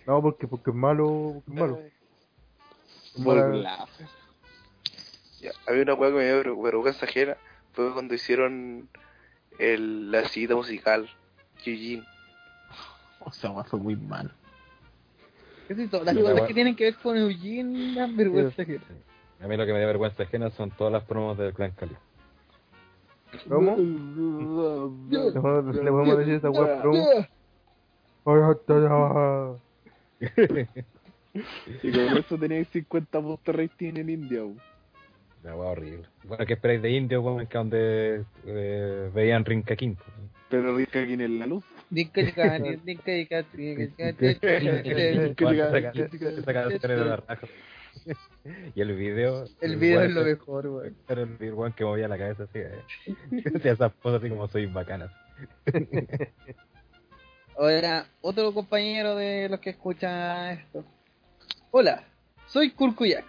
No, 0.07 0.21
porque, 0.21 0.47
porque 0.47 0.69
es 0.69 0.75
malo, 0.75 1.41
porque 1.45 1.51
es 1.51 1.59
malo. 1.59 1.79
Es. 3.99 5.41
Ya, 5.41 5.51
había 5.67 5.83
una 5.83 5.93
wea 5.93 6.09
que 6.09 6.15
me 6.15 6.25
dio 6.25 6.35
ver- 6.37 6.55
vergüenza 6.55 7.05
ajena, 7.05 7.37
fue 7.73 7.93
cuando 7.93 8.13
hicieron 8.13 8.89
el, 9.59 10.11
la 10.11 10.27
cita 10.27 10.55
musical, 10.55 11.09
Eugene. 11.65 12.03
O 13.27 13.31
sea, 13.31 13.51
fue 13.63 13.79
muy 13.79 13.95
malo. 13.95 14.29
Casi 15.67 15.87
todas 15.87 16.05
las 16.05 16.15
cosas 16.15 16.47
que 16.47 16.53
tienen 16.53 16.75
que 16.75 16.83
ver 16.83 16.95
con 16.97 17.17
Eugene 17.17 17.95
dan 17.95 18.15
vergüenza. 18.15 18.61
ajena. 18.61 18.83
A 19.41 19.47
mí 19.47 19.57
lo 19.57 19.65
que 19.65 19.73
me 19.73 19.79
da 19.79 19.87
vergüenza 19.87 20.23
ajena 20.23 20.51
son 20.51 20.69
todas 20.71 20.93
las 20.93 21.03
promos 21.05 21.35
del 21.37 21.51
Clan 21.53 21.71
Cali. 21.71 21.95
¿Cómo? 23.49 23.75
¿Le 25.09 25.41
podemos, 25.41 25.75
le 25.75 25.91
podemos 25.91 26.17
decir 26.19 26.33
esa 26.35 26.49
web 26.51 26.81
promo? 26.81 27.03
Y 31.83 31.91
con 31.91 32.17
eso 32.17 32.37
teníais 32.37 32.67
50 32.69 33.21
poster 33.21 33.57
rating 33.57 33.93
en 33.97 34.09
India, 34.09 34.43
weón. 34.43 34.59
La 35.43 35.55
wea 35.55 35.69
horrible. 35.69 36.05
Bueno, 36.23 36.45
¿qué 36.45 36.53
esperáis 36.53 36.81
de 36.81 36.89
Indio, 36.91 37.21
weón? 37.21 37.45
Que 37.45 37.57
donde 37.57 38.23
eh, 38.45 39.11
veían 39.13 39.45
Rinca 39.45 39.75
King. 39.75 39.95
Pero 40.49 40.75
rica 40.75 41.01
aquí 41.01 41.13
en 41.13 41.39
la 41.39 41.45
luz. 41.47 41.63
Dinka, 41.89 42.21
dinka, 42.21 42.57
dinka, 42.59 43.11
dinka, 43.11 43.11
dinka, 43.11 44.11
dinka, 44.11 44.11
dinka. 44.13 45.51
Esa 45.51 45.81
ca- 45.81 46.29
esa 46.29 46.53
canción 46.53 46.91
era 46.91 47.05
la 47.05 47.15
raja. 47.17 47.47
Y 48.75 48.81
el 48.81 48.95
video. 48.95 49.45
El 49.61 49.77
video 49.77 50.01
es 50.03 50.11
lo 50.11 50.23
mejor, 50.23 50.67
weón. 50.67 50.95
Era 51.07 51.21
el 51.21 51.27
video 51.27 51.55
weón, 51.55 51.73
que 51.73 51.83
movía 51.83 52.07
la 52.07 52.17
cabeza 52.17 52.43
así, 52.43 52.59
eh. 52.59 53.45
Hacía 53.55 53.73
esas 53.73 53.91
poses 53.93 54.21
así 54.21 54.29
como 54.29 54.47
soy 54.47 54.65
bacanas. 54.67 55.11
Ahora, 57.57 58.05
otro 58.21 58.53
compañero 58.53 59.15
de 59.15 59.47
los 59.49 59.59
que 59.59 59.69
escuchan 59.71 60.59
esto. 60.59 60.83
Hola, 61.71 62.03
soy 62.47 62.71
Kurkuyak. 62.71 63.25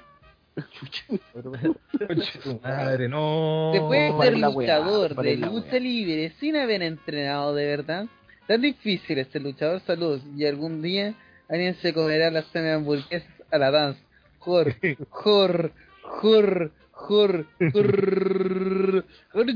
Madre, 2.63 3.09
no. 3.09 3.73
¿Se 3.75 3.81
puede 3.81 4.13
¿cuál 4.13 4.29
ser 4.29 4.39
luchador 4.39 5.15
¿Cuál 5.15 5.27
de 5.27 5.37
lucha 5.37 5.79
libre 5.79 6.33
sin 6.41 6.57
haber 6.57 6.83
entrenado 6.83 7.55
de 7.55 7.67
verdad? 7.67 8.07
Tan 8.47 8.63
difícil 8.63 9.19
es 9.19 9.29
ser 9.29 9.43
luchador 9.43 9.81
salud 9.81 10.21
y 10.37 10.47
algún 10.47 10.81
día 10.81 11.15
alguien 11.49 11.75
se 11.77 11.93
comerá 11.93 12.31
las 12.31 12.47
semi 12.47 12.71
hamburguesas 12.71 13.29
a 13.51 13.59
la 13.59 13.71
dance. 13.71 14.01
Jor, 14.39 14.75
jor, 15.11 15.73
jor, 16.03 16.73
jor, 16.93 17.47
jor, 17.73 17.73
jor. 17.73 19.05
Oye, 19.35 19.55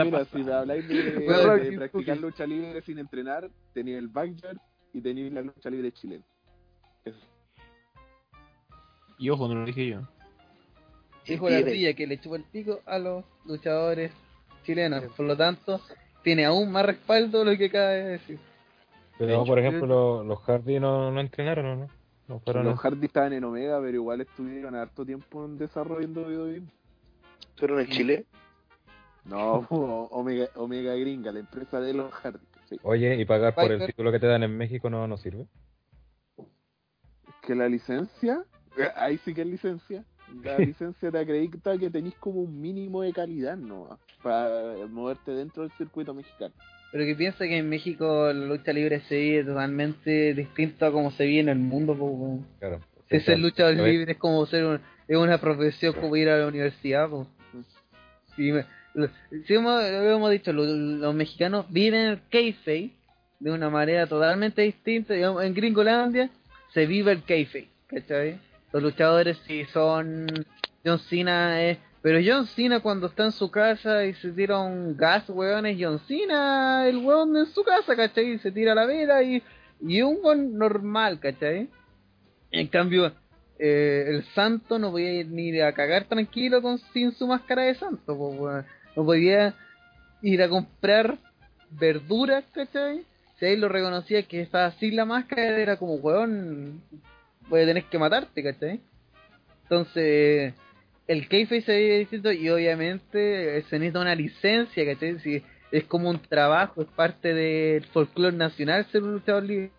mira, 0.00 0.24
si 0.32 0.42
me 0.42 0.52
habláis 0.52 0.88
de, 0.88 1.12
de 1.12 1.72
practicar 1.76 2.16
lucha 2.16 2.44
libre 2.44 2.82
sin 2.82 2.98
entrenar, 2.98 3.48
tenía 3.72 3.98
el 3.98 4.08
backyard 4.08 4.58
y 4.96 5.00
tenía 5.02 5.30
la 5.30 5.42
lucha 5.42 5.68
libre 5.68 5.92
chilena. 5.92 6.24
Eso. 7.04 7.18
Y 9.18 9.28
ojo, 9.28 9.46
no 9.46 9.54
lo 9.56 9.66
dije 9.66 9.88
yo. 9.88 10.00
Dijo 11.26 11.50
la 11.50 11.58
ardilla 11.58 11.92
que 11.92 12.06
le 12.06 12.18
chupa 12.18 12.36
el 12.36 12.44
pico 12.44 12.80
a 12.86 12.98
los 12.98 13.24
luchadores 13.44 14.12
chilenos. 14.64 15.04
Por 15.14 15.26
lo 15.26 15.36
tanto, 15.36 15.80
tiene 16.22 16.46
aún 16.46 16.72
más 16.72 16.86
respaldo 16.86 17.44
lo 17.44 17.56
que 17.58 17.66
acaba 17.66 17.90
de 17.90 18.04
decir. 18.04 18.38
Pero, 19.18 19.44
por 19.44 19.58
ejemplo, 19.58 19.86
los, 19.86 20.26
los 20.26 20.40
Hardy 20.40 20.80
no, 20.80 21.10
no 21.10 21.20
entrenaron, 21.20 21.66
¿o 21.66 21.76
¿no? 21.76 21.88
No 22.28 22.40
fueron 22.40 22.64
Los 22.64 22.80
Hardy 22.80 23.06
estaban 23.06 23.34
en 23.34 23.44
Omega, 23.44 23.78
pero 23.80 23.94
igual 23.94 24.22
estuvieron 24.22 24.74
harto 24.74 25.04
tiempo 25.04 25.44
en 25.44 25.58
desarrollando 25.58 26.24
video 26.24 26.62
¿Pero 27.60 27.80
en 27.80 27.86
Chile? 27.88 28.26
No, 29.24 29.66
Omega, 30.10 30.48
Omega 30.56 30.94
Gringa, 30.94 31.32
la 31.32 31.40
empresa 31.40 31.80
de 31.80 31.92
los 31.92 32.12
Hardy. 32.12 32.55
Sí. 32.68 32.76
Oye, 32.82 33.14
¿y 33.16 33.24
pagar 33.24 33.54
por 33.54 33.70
el 33.70 33.86
título 33.86 34.10
que 34.12 34.18
te 34.20 34.26
dan 34.26 34.42
en 34.42 34.56
México 34.56 34.90
no, 34.90 35.06
no 35.06 35.16
sirve? 35.16 35.46
Es 36.38 37.34
que 37.42 37.54
la 37.54 37.68
licencia, 37.68 38.44
ahí 38.96 39.18
sí 39.18 39.34
que 39.34 39.42
es 39.42 39.46
licencia. 39.46 40.04
La 40.42 40.58
licencia 40.58 41.10
te 41.12 41.18
acredita 41.18 41.78
que 41.78 41.90
tenés 41.90 42.14
como 42.16 42.40
un 42.40 42.60
mínimo 42.60 43.02
de 43.02 43.12
calidad, 43.12 43.56
¿no? 43.56 43.98
Para 44.22 44.74
moverte 44.88 45.30
dentro 45.32 45.62
del 45.62 45.70
circuito 45.72 46.12
mexicano. 46.14 46.54
Pero 46.92 47.04
que 47.04 47.14
piensa 47.14 47.44
que 47.46 47.58
en 47.58 47.68
México 47.68 48.26
la 48.32 48.46
lucha 48.46 48.72
libre 48.72 49.00
se 49.02 49.16
vive 49.16 49.44
totalmente 49.44 50.34
distinto 50.34 50.86
a 50.86 50.92
como 50.92 51.10
se 51.10 51.24
vive 51.26 51.40
en 51.40 51.48
el 51.50 51.58
mundo. 51.58 51.92
weón. 51.94 52.46
Claro. 52.58 52.80
Si 53.08 53.20
ser 53.20 53.38
luchador 53.38 53.74
libre 53.76 54.12
es 54.12 54.18
como 54.18 54.44
ser 54.46 54.64
un- 54.64 54.80
es 55.06 55.16
una 55.16 55.38
profesión 55.38 55.94
como 55.94 56.16
ir 56.16 56.28
a 56.28 56.38
la 56.38 56.46
universidad. 56.48 57.08
po. 57.08 57.26
Sí, 58.34 58.50
me- 58.52 58.66
sí 59.46 59.54
hemos, 59.54 59.82
hemos 59.82 60.30
dicho, 60.30 60.52
lo- 60.52 60.64
los, 60.64 61.14
mexicanos 61.14 61.66
viven 61.68 62.00
el 62.06 62.20
kayfabe 62.30 62.90
de 63.40 63.50
una 63.50 63.68
manera 63.70 64.06
totalmente 64.06 64.62
distinta. 64.62 65.14
Digamos, 65.14 65.44
en 65.44 65.54
Gringolandia 65.54 66.30
se 66.72 66.86
vive 66.86 67.12
el 67.12 67.22
kayfabe, 67.24 67.68
¿cachai? 67.86 68.38
Los 68.72 68.82
luchadores 68.82 69.38
sí 69.46 69.64
son 69.72 70.26
John 70.84 70.98
Cena, 70.98 71.62
es, 71.62 71.78
pero 72.02 72.18
John 72.24 72.46
Cena 72.46 72.80
cuando 72.80 73.06
está 73.08 73.24
en 73.24 73.32
su 73.32 73.50
casa 73.50 74.04
y 74.04 74.14
se 74.14 74.32
tira 74.32 74.58
un 74.58 74.96
gas, 74.96 75.28
weón, 75.28 75.66
es 75.66 75.76
John 75.80 75.98
Cena, 76.06 76.86
el 76.88 76.96
weón 76.98 77.36
en 77.36 77.46
su 77.46 77.62
casa, 77.64 77.94
¿cachai? 77.96 78.32
Y 78.32 78.38
se 78.38 78.50
tira 78.52 78.74
la 78.74 78.86
vela 78.86 79.22
y, 79.22 79.42
y 79.80 80.02
un 80.02 80.18
weón 80.22 80.56
normal, 80.56 81.20
¿cachai? 81.20 81.68
En 82.50 82.66
cambio, 82.68 83.12
eh, 83.58 84.04
el 84.08 84.24
santo 84.34 84.78
no 84.78 84.90
podía 84.90 85.12
ir 85.14 85.28
ni 85.28 85.58
a 85.60 85.72
cagar 85.72 86.04
tranquilo 86.04 86.60
con 86.62 86.78
sin 86.92 87.12
su 87.12 87.26
máscara 87.26 87.62
de 87.62 87.74
santo, 87.74 88.16
po, 88.16 88.28
weón. 88.28 88.64
No 88.96 89.04
podía 89.04 89.54
ir 90.22 90.42
a 90.42 90.48
comprar 90.48 91.18
verduras, 91.70 92.44
¿cachai? 92.52 93.04
Si 93.38 93.44
ahí 93.44 93.56
lo 93.56 93.68
reconocía 93.68 94.22
que 94.22 94.40
estaba 94.40 94.72
sin 94.72 94.96
la 94.96 95.04
máscara, 95.04 95.58
era 95.58 95.76
como, 95.76 95.94
weón, 95.96 96.80
voy 97.48 97.62
a 97.62 97.66
tener 97.66 97.84
que 97.84 97.98
matarte, 97.98 98.42
¿cachai? 98.42 98.80
Entonces, 99.64 100.54
el 101.06 101.28
kayfabe 101.28 101.60
se 101.60 101.72
ve 101.72 101.98
distinto 101.98 102.32
y 102.32 102.48
obviamente 102.48 103.62
se 103.62 103.78
necesita 103.78 104.00
una 104.00 104.14
licencia, 104.14 104.84
¿cachai? 104.86 105.18
Si 105.20 105.42
es 105.70 105.84
como 105.84 106.08
un 106.08 106.18
trabajo, 106.18 106.82
es 106.82 106.88
parte 106.88 107.34
del 107.34 107.84
folclore 107.86 108.36
nacional 108.36 108.86
ser 108.86 109.02
un 109.02 109.12
luchador 109.12 109.44
libre. 109.44 109.70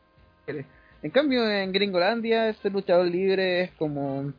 En 1.01 1.11
cambio, 1.11 1.49
en 1.49 1.71
Gringolandia, 1.71 2.53
ser 2.53 2.71
luchador 2.71 3.07
libre 3.07 3.61
es 3.61 3.71
como. 3.71 4.33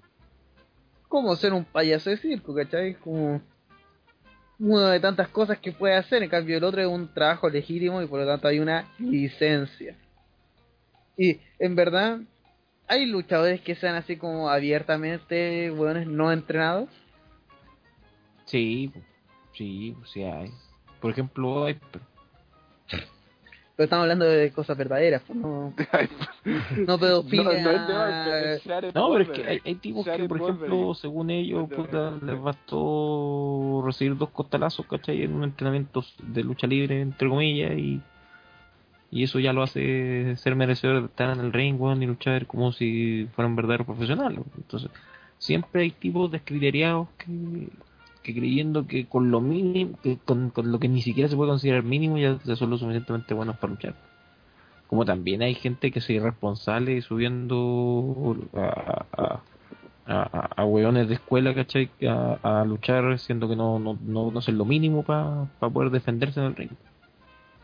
como 1.09 1.37
ser 1.37 1.53
un 1.53 1.65
payaso 1.65 2.11
de 2.11 2.19
circo, 2.19 2.55
¿cachai? 2.55 2.95
Como. 2.95 3.41
Una 4.59 4.91
de 4.91 5.01
tantas 5.01 5.29
cosas 5.29 5.59
que 5.59 5.73
puede 5.73 5.95
hacer. 5.95 6.23
En 6.23 6.31
cambio, 6.31 6.59
el 6.59 6.65
otro 6.65 6.81
es 6.81 6.89
un 6.89 7.13
trabajo 7.13 7.49
legítimo 7.49 8.03
y 8.03 8.07
por 8.07 8.21
lo 8.21 8.27
tanto 8.27 8.49
hay 8.49 8.59
una 8.59 8.87
licencia. 8.99 9.97
Y 11.17 11.41
en 11.59 11.75
verdad, 11.75 12.21
hay 12.87 13.07
luchadores 13.07 13.61
que 13.61 13.75
sean 13.75 13.97
así 13.97 14.17
como 14.17 14.49
abiertamente, 14.49 15.71
buenos, 15.71 16.07
no 16.07 16.33
entrenados. 16.33 16.89
Sí, 18.47 18.93
sí, 19.55 19.95
sí 20.13 20.23
hay. 20.23 20.51
Por 21.01 21.13
ejemplo, 21.13 21.65
hay, 21.65 21.79
Pero 23.79 23.85
estamos 23.85 24.03
hablando 24.03 24.25
de 24.25 24.51
cosas 24.51 24.77
verdaderas, 24.77 25.23
pues, 25.25 25.39
no, 25.39 25.73
no 26.85 26.99
pedofilia. 26.99 27.63
No, 27.63 27.79
no 27.87 28.09
es 28.09 28.63
pero 28.65 29.21
es 29.21 29.29
que 29.29 29.47
hay, 29.47 29.61
hay 29.65 29.75
tipos 29.77 30.05
que, 30.05 30.25
por 30.25 30.43
ejemplo, 30.43 30.95
según 30.95 31.31
ellos, 31.31 31.69
puta, 31.71 32.11
les 32.21 32.43
bastó 32.43 33.81
recibir 33.87 34.17
dos 34.17 34.31
costalazos, 34.31 34.85
¿cachai? 34.87 35.23
En 35.23 35.33
un 35.33 35.45
entrenamiento 35.45 36.05
de 36.21 36.43
lucha 36.43 36.67
libre, 36.67 37.01
entre 37.01 37.29
comillas, 37.29 37.79
y, 37.79 38.01
y 39.13 39.23
eso 39.23 39.39
ya 39.39 39.53
lo 39.53 39.63
hace 39.63 40.35
ser 40.39 40.57
merecedor 40.57 41.03
de 41.03 41.07
estar 41.07 41.31
en 41.39 41.45
el 41.45 41.53
ring, 41.53 41.81
weón, 41.81 42.03
y 42.03 42.07
luchar 42.07 42.49
como 42.49 42.73
si 42.73 43.29
fueran 43.37 43.55
verdaderos 43.55 43.87
profesionales. 43.87 44.41
Entonces, 44.57 44.91
siempre 45.39 45.83
hay 45.83 45.93
tipos 45.93 46.33
descriteriados 46.33 47.07
que, 47.17 47.69
que 48.29 48.35
creyendo 48.35 48.87
que 48.87 49.07
con 49.07 49.31
lo 49.31 49.41
mínimo, 49.41 49.99
que 50.03 50.19
con, 50.19 50.51
con 50.51 50.71
lo 50.71 50.79
que 50.79 50.89
ni 50.89 51.01
siquiera 51.01 51.31
se 51.31 51.37
puede 51.37 51.51
considerar 51.51 51.83
mínimo, 51.83 52.19
ya 52.19 52.39
son 52.57 52.69
lo 52.69 52.77
suficientemente 52.77 53.33
buenos 53.33 53.57
para 53.57 53.73
luchar. 53.73 53.95
Como 54.87 55.07
también 55.07 55.41
hay 55.41 55.55
gente 55.55 55.91
que 55.91 56.03
se 56.03 56.13
irresponsable 56.13 57.01
subiendo 57.01 58.37
a, 58.55 59.07
a, 59.17 59.43
a, 60.07 60.49
a, 60.57 60.65
hueones 60.67 61.09
de 61.09 61.15
escuela, 61.15 61.55
¿cachai? 61.55 61.91
A, 62.07 62.61
a 62.61 62.65
luchar 62.67 63.19
siendo 63.19 63.49
que 63.49 63.57
no, 63.57 63.79
no, 63.79 63.99
no, 64.03 64.31
no 64.31 64.39
hacen 64.39 64.59
lo 64.59 64.67
mínimo 64.67 65.05
para 65.05 65.47
poder 65.59 65.91
defenderse 65.91 66.41
en 66.41 66.47
el 66.47 66.57
ring. 66.57 66.71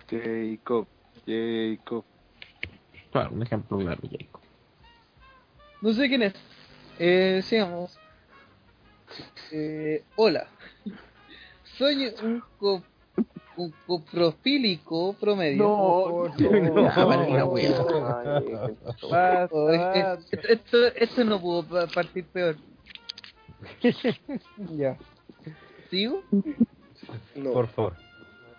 Jacob, 0.08 0.86
Jacob. 1.26 2.04
Claro, 3.12 3.30
un 3.32 3.42
ejemplo 3.42 3.78
claro, 3.78 4.00
Jacob. 4.10 4.40
No 5.82 5.92
sé 5.92 6.08
quién 6.08 6.22
es. 6.22 6.34
Eh, 6.98 7.40
sigamos. 7.42 7.98
Eh, 9.52 10.02
hola. 10.16 10.46
Soy 11.78 12.12
un, 12.22 12.42
co 12.58 12.82
un 13.56 13.72
coprofílico 13.86 15.12
promedio. 15.14 15.62
No, 15.62 15.74
Oh, 19.50 19.66
basta. 19.66 20.18
esto, 20.96 21.24
no 21.24 21.40
pudo 21.40 21.62
pa- 21.64 21.86
partir 21.86 22.24
peor. 22.26 22.56
ya. 24.76 24.96
¿Sigo? 25.90 26.22
Por 27.52 27.68
favor. 27.68 27.96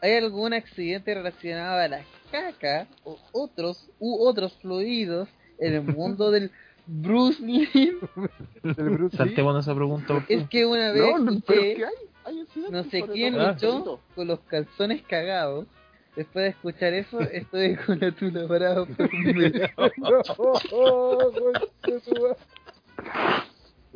¿Hay 0.01 0.13
algún 0.17 0.53
accidente 0.53 1.13
relacionado 1.13 1.79
a 1.79 1.87
la 1.87 2.01
caca 2.31 2.87
o 3.03 3.17
otros 3.31 3.89
u 3.99 4.23
otros 4.27 4.53
fluidos 4.61 5.27
en 5.57 5.73
el 5.73 5.81
mundo 5.83 6.31
del 6.31 6.51
Bruce 6.87 7.41
Lee? 7.43 7.69
El 8.63 8.73
Bruce 8.73 9.15
Lee. 9.15 9.17
Saltemos 9.17 9.59
esa 9.59 9.75
pregunta. 9.75 10.25
Es 10.29 10.47
que 10.49 10.65
una 10.65 10.91
vez 10.91 11.01
No, 11.01 11.19
no, 11.19 11.41
¿qué 11.41 11.83
hay? 11.85 11.93
Hay 12.25 12.45
No 12.71 12.83
sé 12.85 13.03
quién 13.03 13.37
luchó 13.37 13.83
del 13.83 14.15
con 14.15 14.27
los 14.27 14.39
calzones 14.41 15.01
cagados. 15.03 15.65
Después 16.15 16.43
de 16.43 16.49
escuchar 16.49 16.93
eso, 16.93 17.19
estoy 17.19 17.75
con 17.85 17.99
la 17.99 18.11
tula 18.11 18.47
parada 18.47 18.85
por 18.85 19.09
un 19.13 19.23
mes. 19.37 19.53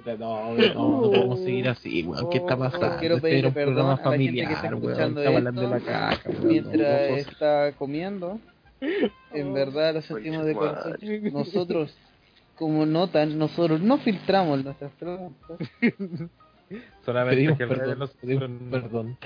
No, 0.05 0.17
no, 0.17 0.51
weón, 0.51 0.57
no, 0.73 1.01
no 1.01 1.01
podemos 1.11 1.39
seguir 1.39 1.69
así, 1.69 2.03
weón. 2.03 2.29
¿Qué 2.29 2.37
está 2.37 2.57
pasando? 2.57 2.97
Quiero 2.99 3.15
Este 3.15 3.27
pedirle 3.29 3.47
un 3.49 3.53
perdón 3.53 3.73
programa 3.75 3.93
a 3.93 4.09
la 4.11 4.17
gente 4.17 4.33
que 4.33 4.53
está 4.53 4.69
familiar, 4.69 4.75
weón. 4.75 4.83
escuchando 4.83 5.21
Estamos 5.21 5.37
hablando 5.37 5.61
de 5.61 5.67
la 5.69 5.77
esto 5.77 5.89
caca, 5.91 6.29
weón. 6.29 6.47
mientras 6.47 7.09
no, 7.09 7.15
está 7.17 7.71
comiendo. 7.73 8.39
En 9.33 9.53
verdad 9.53 9.93
lo 9.95 10.01
sentimos 10.01 10.45
de 10.45 10.53
corazón. 10.55 10.97
Nosotros, 11.33 11.97
como 12.59 12.85
notan, 12.85 13.39
nosotros 13.39 13.79
no 13.81 13.97
filtramos 13.99 14.63
nuestras 14.63 14.91
preguntas. 14.99 15.57
Solamente 17.05 17.35
Pedimos 17.37 17.57
que 17.57 17.63
el 17.63 17.69
perdón, 17.69 17.99
los- 17.99 18.11
pedimos 18.11 18.49
perdón. 18.69 19.17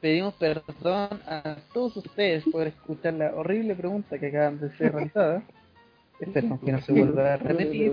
Pedimos 0.00 0.34
perdón 0.34 1.20
a 1.26 1.56
todos 1.72 1.96
ustedes 1.96 2.42
por 2.50 2.66
escuchar 2.66 3.14
la 3.14 3.32
horrible 3.34 3.74
pregunta 3.76 4.18
que 4.18 4.26
acaban 4.26 4.58
de 4.60 4.70
ser 4.76 4.92
realizada. 4.92 5.42
Esperemos 6.20 6.60
que 6.60 6.72
no 6.72 6.80
se 6.82 6.92
vuelva 6.92 7.34
a 7.34 7.36
repetir. 7.38 7.92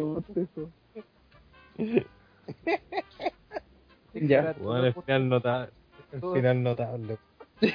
Ya. 4.13 4.55
Bueno, 4.59 4.87
el 4.87 4.93
final 4.95 5.29
notable. 5.29 5.69
El 6.11 6.21
final 6.21 6.63
notable. 6.63 7.17
Es 7.61 7.71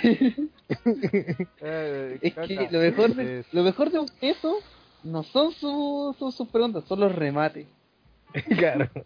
que 2.34 2.68
lo 2.70 2.80
mejor 2.80 3.14
de, 3.14 3.44
lo 3.52 3.62
mejor 3.62 3.90
de 3.92 4.00
eso 4.22 4.56
no 5.05 5.22
son 5.22 5.52
sus 5.52 6.16
sus 6.16 6.34
sus 6.34 6.48
preguntas, 6.48 6.84
son 6.84 7.00
los 7.00 7.14
remates. 7.14 7.66
claro. 8.56 8.89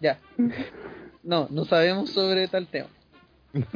Ya. 0.00 0.20
No, 1.24 1.48
no 1.50 1.64
sabemos 1.64 2.10
sobre 2.10 2.46
tal 2.46 2.68
tema. 2.68 2.88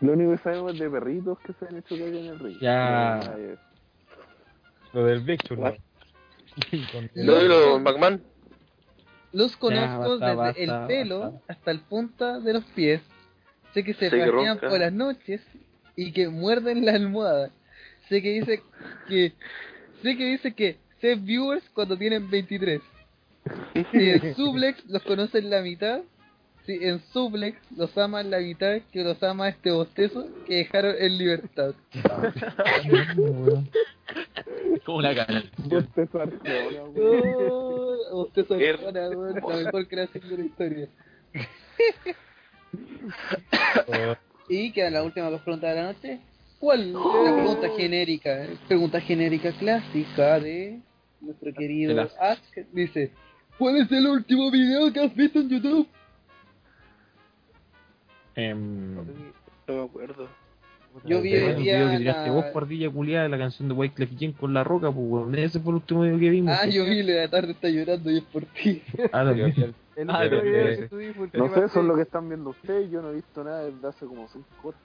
Lo 0.00 0.12
único 0.12 0.32
que 0.32 0.38
sabemos 0.38 0.74
es 0.74 0.78
de 0.80 0.90
perritos 0.90 1.38
que 1.40 1.52
se 1.54 1.66
han 1.66 1.78
hecho 1.78 1.96
caer 1.96 2.14
en 2.14 2.26
el 2.26 2.38
río. 2.38 2.58
Ya. 2.60 3.20
No, 3.24 3.38
eh, 3.38 3.56
Lo 4.92 5.04
del 5.04 5.38
Chur, 5.38 5.58
¿no? 5.58 5.72
Lo 7.14 7.34
de 7.36 7.48
los 7.48 7.80
McMahon. 7.80 8.22
Los 9.32 9.56
conozco 9.56 10.18
basta, 10.18 10.26
desde 10.26 10.36
basta, 10.36 10.60
el 10.60 10.86
pelo 10.86 11.20
basta. 11.20 11.52
hasta 11.52 11.70
el 11.70 11.80
punta 11.80 12.40
de 12.40 12.52
los 12.52 12.64
pies. 12.64 13.00
Sé 13.72 13.82
que 13.82 13.94
se 13.94 14.10
pasean 14.10 14.58
por 14.58 14.78
las 14.78 14.92
noches 14.92 15.40
y 15.96 16.12
que 16.12 16.28
muerden 16.28 16.84
la 16.84 16.92
almohada. 16.92 17.50
Sé 18.12 18.20
que 18.20 18.28
dice 18.28 18.62
que 19.08 19.32
sé 20.02 20.16
que 20.18 20.24
dice 20.26 20.52
que 20.52 20.76
sé 21.00 21.14
viewers 21.14 21.66
cuando 21.70 21.96
tienen 21.96 22.28
23. 22.28 22.82
Y 23.74 24.10
en 24.10 24.34
Suplex 24.36 24.84
los 24.84 25.02
conocen 25.04 25.48
la 25.48 25.62
mitad. 25.62 26.02
Sí, 26.66 26.78
en 26.82 27.00
Suplex 27.10 27.56
los 27.74 27.96
aman 27.96 28.30
la 28.30 28.40
mitad 28.40 28.82
que 28.92 29.02
los 29.02 29.22
ama 29.22 29.48
este 29.48 29.70
bostezo 29.70 30.28
que 30.46 30.56
dejaron 30.56 30.94
en 30.98 31.16
libertad. 31.16 31.74
Como 34.84 34.98
una 34.98 35.14
cara. 35.14 35.44
Bostezo 35.56 36.20
Arjona. 36.20 36.82
Oh, 37.00 37.96
bostezo 38.12 38.54
Arjona, 38.56 39.08
weón, 39.08 39.36
la 39.36 39.56
mejor 39.56 39.88
creación 39.88 40.28
de 40.28 40.36
la 40.36 40.44
historia. 40.44 40.88
Y 44.48 44.70
quedan 44.72 44.92
las 44.92 45.04
últimas 45.06 45.30
dos 45.30 45.40
preguntas 45.40 45.70
de 45.70 45.76
la 45.80 45.92
noche. 45.92 46.20
¿Cuál? 46.62 46.92
La 46.92 47.34
pregunta 47.34 47.68
genérica, 47.76 48.46
pregunta 48.68 49.00
genérica 49.00 49.50
clásica 49.50 50.38
de 50.38 50.78
nuestro 51.20 51.52
querido 51.52 51.92
las- 51.92 52.16
Ask. 52.20 52.56
Dice, 52.70 53.10
¿cuál 53.58 53.78
es 53.78 53.90
el 53.90 54.06
último 54.06 54.48
video 54.48 54.92
que 54.92 55.00
has 55.00 55.12
visto 55.12 55.40
en 55.40 55.48
YouTube? 55.48 55.88
Em, 58.36 58.94
No 58.94 59.04
me 59.66 59.82
acuerdo. 59.82 60.28
Yo 61.04 61.20
vi 61.20 61.32
el 61.34 61.56
video 61.56 61.56
que 61.56 61.62
día 61.90 61.98
tiraste 61.98 62.26
la- 62.28 62.32
vos, 62.32 62.44
pardilla 62.54 62.88
culiada, 62.90 63.24
de 63.24 63.30
la 63.30 63.38
canción 63.38 63.66
de 63.66 63.74
Wyclef 63.74 64.10
Jean 64.16 64.30
con 64.30 64.54
la 64.54 64.62
roca, 64.62 64.92
pues, 64.92 65.04
weón. 65.04 65.34
Ese 65.34 65.58
fue 65.58 65.70
el 65.72 65.76
último 65.78 66.02
video 66.02 66.18
que 66.20 66.30
vimos. 66.30 66.54
Ah, 66.54 66.60
pues. 66.62 66.74
yo 66.76 66.84
vi 66.84 67.02
la 67.02 67.28
tarde 67.28 67.50
está 67.52 67.68
llorando 67.70 68.08
y 68.08 68.18
es 68.18 68.24
por 68.24 68.44
ti. 68.44 68.82
Ah. 69.12 69.24
El 69.96 70.08
Ah, 70.10 70.22
video 70.22 70.40
que- 70.42 70.88
No 71.36 71.52
sé, 71.52 71.64
eso 71.64 71.80
es 71.80 71.86
lo 71.86 71.96
que 71.96 72.02
están 72.02 72.28
viendo 72.28 72.50
ustedes. 72.50 72.88
Yo 72.88 73.02
no 73.02 73.10
he 73.10 73.16
visto 73.16 73.42
nada 73.42 73.64
desde 73.64 73.88
hace 73.88 74.06
como 74.06 74.28
5 74.28 74.46
horas. 74.68 74.80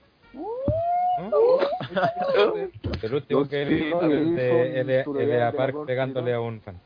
El 3.01 3.13
último 3.13 3.47
que 3.47 3.65
vi 3.65 3.89
no, 3.89 4.01
es 4.01 4.35
de, 4.35 4.49
con 4.49 4.59
es 4.77 4.87
de, 4.87 4.99
es 5.01 5.05
de 5.05 5.51
Park 5.51 5.75
la 5.75 5.85
pegándole 5.85 6.33
a 6.33 6.39
un 6.39 6.61
fan. 6.61 6.79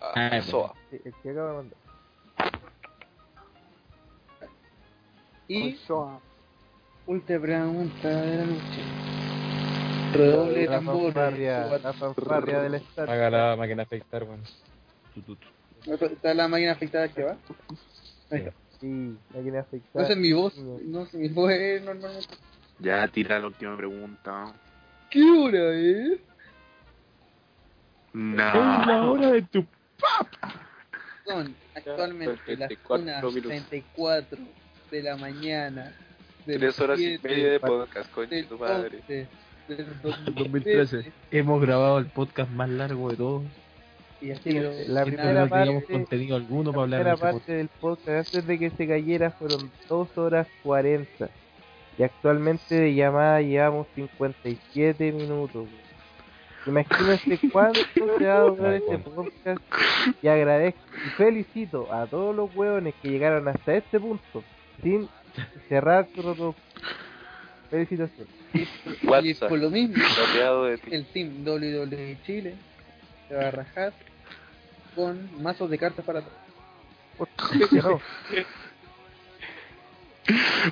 Ah, 0.00 0.40
Ah. 0.42 0.74
Sí, 0.90 1.00
el 1.04 1.14
que 1.22 1.30
acaba 1.30 1.50
de 1.50 1.56
mandar. 1.56 1.78
Y 5.48 5.78
última 7.06 7.40
pregunta 7.40 8.08
de 8.08 8.36
la 8.36 8.44
noche. 8.44 8.82
Redoble 10.12 10.58
de 10.58 10.66
La 10.66 10.82
fanfarria, 10.82 11.66
la 11.82 11.92
fanfarria 11.94 12.60
del 12.60 12.74
estadio. 12.74 13.10
Haga 13.10 13.30
la 13.30 13.56
máquina 13.56 13.82
afectar, 13.84 14.24
bueno. 14.24 14.42
¿Está 15.86 16.34
la 16.34 16.48
máquina 16.48 16.72
afectada 16.72 17.08
que 17.08 17.22
va? 17.22 17.36
Ahí 18.30 18.40
está. 18.40 18.52
Sí, 18.80 19.16
la 19.32 19.40
quiere 19.40 19.64
No 19.94 20.06
sé, 20.06 20.16
mi 20.16 20.32
voz, 20.32 20.56
no 20.58 21.06
sé, 21.06 21.16
mi 21.16 21.28
voz 21.28 21.50
es 21.52 21.82
normalmente. 21.82 22.26
Ya, 22.82 23.06
tira 23.08 23.38
la 23.38 23.46
última 23.46 23.76
pregunta. 23.76 24.52
¿Qué 25.10 25.22
hora 25.22 25.72
es? 25.74 26.18
Nah. 28.14 28.84
la 28.86 29.10
hora 29.10 29.30
de 29.30 29.42
tu 29.42 29.64
Son 31.24 31.54
actualmente 31.74 32.56
las 32.56 32.68
34 32.68 33.30
minutos. 33.30 33.52
1.34 33.70 34.26
de 34.90 35.02
la 35.02 35.16
mañana. 35.16 35.92
Tres 36.44 36.78
horas 36.80 36.98
y 36.98 37.04
7 37.18 37.28
media 37.28 37.50
de 37.52 37.60
podcast, 37.60 38.14
del 38.16 38.46
tu 38.46 38.58
madre. 38.58 38.98
11 38.98 39.28
del 39.68 39.86
2013. 40.34 41.12
Hemos 41.30 41.60
grabado 41.62 41.98
el 41.98 42.06
podcast 42.06 42.50
más 42.50 42.68
largo 42.68 43.10
de 43.10 43.16
todos. 43.16 43.42
Y 44.20 44.30
ha 44.32 44.36
sido 44.36 44.72
La 44.88 45.04
primera 45.04 45.44
no 45.44 45.48
parte- 45.48 45.84
contenido 45.92 46.36
alguno 46.36 46.70
La 46.70 46.74
para 46.76 46.82
hablar 46.82 46.98
de 46.98 47.04
primera 47.04 47.16
parte 47.16 47.38
podcast. 47.38 47.48
del 47.58 47.68
podcast 47.68 48.34
antes 48.34 48.46
de 48.46 48.58
que 48.58 48.70
se 48.70 48.86
cayera 48.88 49.30
fueron 49.30 49.70
2 49.88 50.18
horas 50.18 50.46
40. 50.64 51.28
Y 52.02 52.04
actualmente 52.04 52.74
de 52.74 52.94
llamada 52.96 53.40
llevamos 53.40 53.86
57 53.94 55.12
minutos. 55.12 55.68
Imagínense 56.66 57.38
cuánto 57.52 57.78
se 57.94 58.26
va 58.26 58.38
a 58.38 58.40
durar 58.40 58.74
este 58.74 58.98
podcast. 58.98 59.62
Y 60.20 60.26
agradezco 60.26 60.80
y 60.96 61.10
felicito 61.10 61.92
a 61.92 62.08
todos 62.08 62.34
los 62.34 62.52
hueones 62.56 62.94
que 63.00 63.08
llegaron 63.08 63.46
hasta 63.46 63.76
este 63.76 64.00
punto 64.00 64.42
sin 64.82 65.08
cerrar 65.68 66.08
reproducción. 66.08 66.56
Felicitaciones. 67.70 68.34
y 68.52 69.34
por 69.34 69.58
lo 69.60 69.70
mismo, 69.70 70.02
el 70.90 71.06
team 71.06 71.46
WWE 71.46 72.18
Chile 72.26 72.56
se 73.28 73.36
va 73.36 73.46
a 73.46 73.50
rajar 73.52 73.92
con 74.96 75.40
mazos 75.40 75.70
de 75.70 75.78
cartas 75.78 76.04
para 76.04 76.22
todos. 76.22 78.00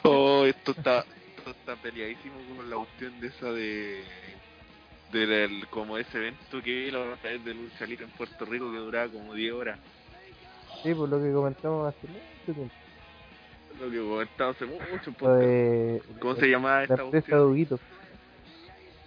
Oh, 0.04 0.44
esto 0.44 0.70
está, 0.70 1.04
está 1.72 1.82
peleadísimo 1.82 2.34
con 2.56 2.68
la 2.70 2.76
cuestión 2.76 3.20
de 3.20 3.26
esa 3.28 3.46
de 3.52 4.02
del 5.12 5.66
como 5.68 5.98
ese 5.98 6.18
evento 6.18 6.62
que 6.62 6.70
vi 6.84 6.90
la 6.90 7.00
otra 7.00 7.30
vez 7.30 7.44
de 7.44 7.54
lucha 7.54 7.84
libre 7.84 8.04
en 8.04 8.10
Puerto 8.12 8.44
Rico 8.44 8.70
que 8.70 8.78
duraba 8.78 9.10
como 9.10 9.34
10 9.34 9.52
horas. 9.54 9.78
Sí, 10.84 10.94
por 10.94 11.08
lo 11.08 11.20
que 11.20 11.32
comentamos 11.32 11.88
hace 11.94 12.06
mucho 12.06 12.54
tiempo. 12.54 12.74
Lo 13.80 13.90
que 13.90 13.98
comentaba 13.98 14.50
hace 14.52 14.66
mucho. 14.66 15.12
Podcast. 15.12 15.40
de 15.40 16.02
¿Cómo 16.20 16.34
se 16.36 16.46
llamaba 16.48 16.76
la 16.78 16.82
esta 16.84 17.02
cuestión? 17.04 17.38
Duguito. 17.40 17.80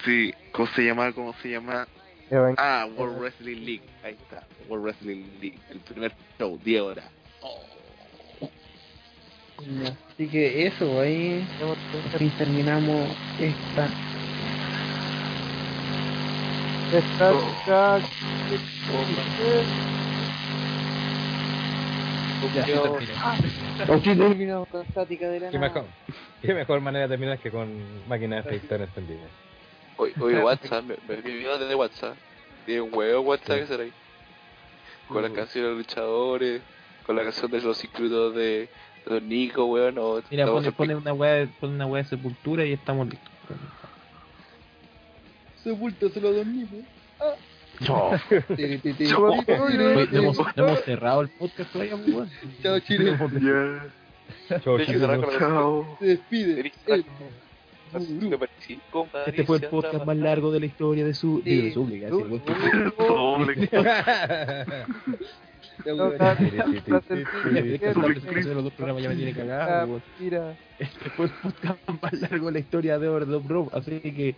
Sí, 0.04 0.34
¿cómo 0.52 0.68
se 0.76 0.82
llama? 0.84 1.14
¿Cómo 1.14 1.34
se 1.42 1.50
llama? 1.52 1.88
Evan- 2.30 2.56
Ah, 2.58 2.86
World 2.98 3.20
Wrestling 3.20 3.64
League. 3.66 3.84
Ahí 4.04 4.14
está, 4.14 4.46
World 4.68 4.84
Wrestling 4.86 5.24
League. 5.40 5.60
El 5.70 5.80
primer 5.80 6.12
show, 6.38 6.60
10 6.62 6.82
horas. 6.82 7.06
Ya, 7.42 7.48
Así 10.14 10.28
que 10.28 10.68
eso, 10.68 11.00
ahí 11.00 11.46
terminamos 12.38 13.08
esta. 13.40 13.88
Ya, 22.54 22.66
se 22.66 22.74
terminó. 22.74 22.98
Así 23.80 24.16
terminamos 24.16 24.68
con 24.72 24.82
estática 24.82 25.30
de 25.30 25.40
la 25.40 25.50
¿Qué 25.50 25.60
mejor, 25.60 25.86
qué 26.42 26.54
mejor 26.54 26.82
manera 26.82 27.08
de 27.08 27.10
terminar 27.10 27.40
que 27.40 27.50
con 27.50 28.08
máquina 28.08 28.36
de 28.36 28.42
afectar 28.42 28.82
encendida. 28.82 29.22
Oye, 29.98 30.14
oye, 30.20 30.44
WhatsApp, 30.44 30.84
me, 30.84 30.98
me, 31.08 31.22
desde 31.22 31.76
WhatsApp. 31.76 32.16
Tiene 32.66 32.82
un 32.82 32.94
huevo 32.94 33.22
WhatsApp 33.22 33.60
que 33.60 33.68
será 33.68 33.84
ahí. 33.84 33.94
Con 35.08 35.22
las 35.22 35.32
canciones 35.32 35.54
de 35.54 35.70
los 35.70 35.78
luchadores, 35.78 36.62
con 37.06 37.16
la 37.16 37.24
canción 37.24 37.52
de 37.52 37.62
los 37.62 37.78
circuitos 37.78 38.36
de 38.36 38.70
Don 39.06 39.28
Nico, 39.30 39.66
weón. 39.66 39.98
o- 39.98 40.22
Mira, 40.32 40.46
pone, 40.48 40.72
pone 40.72 40.96
una 40.96 41.14
weá, 41.14 41.48
pone 41.60 41.74
una 41.76 41.86
weá 41.86 42.04
de 42.04 42.10
sepultura 42.10 42.66
y 42.66 42.74
estamos 42.74 43.08
listos. 43.10 43.30
Sepúltaselo 45.64 46.30
a 46.30 46.32
Don 46.32 46.58
Nico. 46.58 46.76
No 47.80 48.14
hemos, 50.60 50.82
cerrado 50.86 51.22
el 51.22 51.30
podcast 51.30 51.72
todavía, 51.72 51.96
pues, 51.98 52.08
weón. 52.16 52.30
Chao, 52.62 52.80
Chile. 52.80 53.18
La 54.50 55.40
chao. 55.40 55.98
Se 56.00 56.06
despide. 56.06 56.72
Este 59.26 59.44
fue 59.44 59.58
el 59.58 59.64
podcast 59.68 60.06
más 60.06 60.18
largo 60.18 60.52
de 60.52 60.60
la 60.60 60.66
historia 60.66 61.06
de 61.06 61.14
su... 61.14 61.42
Sí. 61.44 61.50
digo, 61.50 61.64
de 61.68 61.74
Súplica, 61.74 62.10
Mira, 70.20 70.56
Este 70.80 71.10
fue 71.12 71.26
el 71.26 71.32
podcast 71.32 71.80
más 72.02 72.14
largo 72.22 72.48
de 72.48 72.52
la 72.52 72.60
historia 72.60 73.00
de 73.00 73.08
Overdub 73.10 73.48
Row, 73.48 73.70
así 73.74 74.00
que 74.00 74.36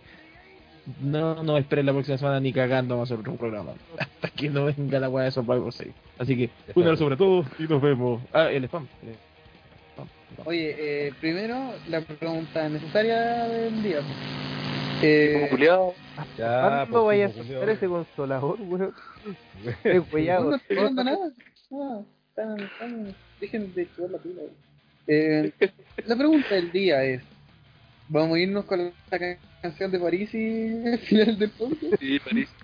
no 1.00 1.42
no 1.42 1.58
esperen 1.58 1.86
la 1.86 1.92
próxima 1.92 2.18
semana 2.18 2.40
ni 2.40 2.52
cagando 2.52 2.94
vamos 2.94 3.10
a 3.10 3.14
hacer 3.14 3.20
otro 3.20 3.36
programa. 3.36 3.72
Hasta 3.98 4.28
que 4.30 4.48
no 4.48 4.66
venga 4.66 5.00
la 5.00 5.08
weá 5.08 5.24
de 5.24 5.30
Survivor 5.30 5.72
6. 5.72 5.92
Así 6.18 6.36
que, 6.36 6.50
cuídenlo 6.72 6.96
sobre 6.96 7.16
todo 7.16 7.44
y 7.58 7.64
nos 7.64 7.82
vemos. 7.82 8.22
Ah, 8.32 8.50
el 8.50 8.64
spam. 8.64 8.86
el 9.02 9.14
spam, 9.92 10.08
spam. 10.34 10.46
Oye, 10.46 10.76
eh, 10.78 11.12
primero 11.20 11.72
la 11.88 12.00
pregunta 12.00 12.68
necesaria 12.68 13.44
del 13.48 13.82
día. 13.82 14.00
Eh, 15.02 15.32
Como 15.34 15.48
culiao. 15.50 15.94
Ya, 16.38 16.60
¿cuándo 16.62 16.92
pues, 16.92 17.04
vayas 17.04 17.30
a 17.32 17.42
Julio. 17.42 17.62
ese 17.70 17.86
consolador, 17.86 18.60
weón? 18.60 18.94
Es 19.84 19.94
no 20.12 20.50
no 20.50 20.56
estoy 20.56 20.76
dando 20.76 21.04
nada. 21.04 21.30
No, 21.70 22.06
están, 22.30 22.60
están, 22.60 23.14
dejen 23.40 23.74
de 23.74 23.88
chubar 23.94 24.10
la 24.12 24.18
pila. 24.18 24.42
Eh, 25.08 25.52
la 26.06 26.16
pregunta 26.16 26.54
del 26.54 26.72
día 26.72 27.04
es: 27.04 27.22
¿Vamos 28.08 28.36
a 28.36 28.40
irnos 28.40 28.64
con 28.64 28.92
la 29.10 29.18
ca- 29.18 29.38
canción 29.62 29.90
de 29.90 29.98
París 29.98 30.34
y 30.34 30.86
al 30.88 30.98
final 30.98 31.38
del 31.38 31.50
podcast? 31.50 31.94
Sí, 32.00 32.18
París. 32.20 32.48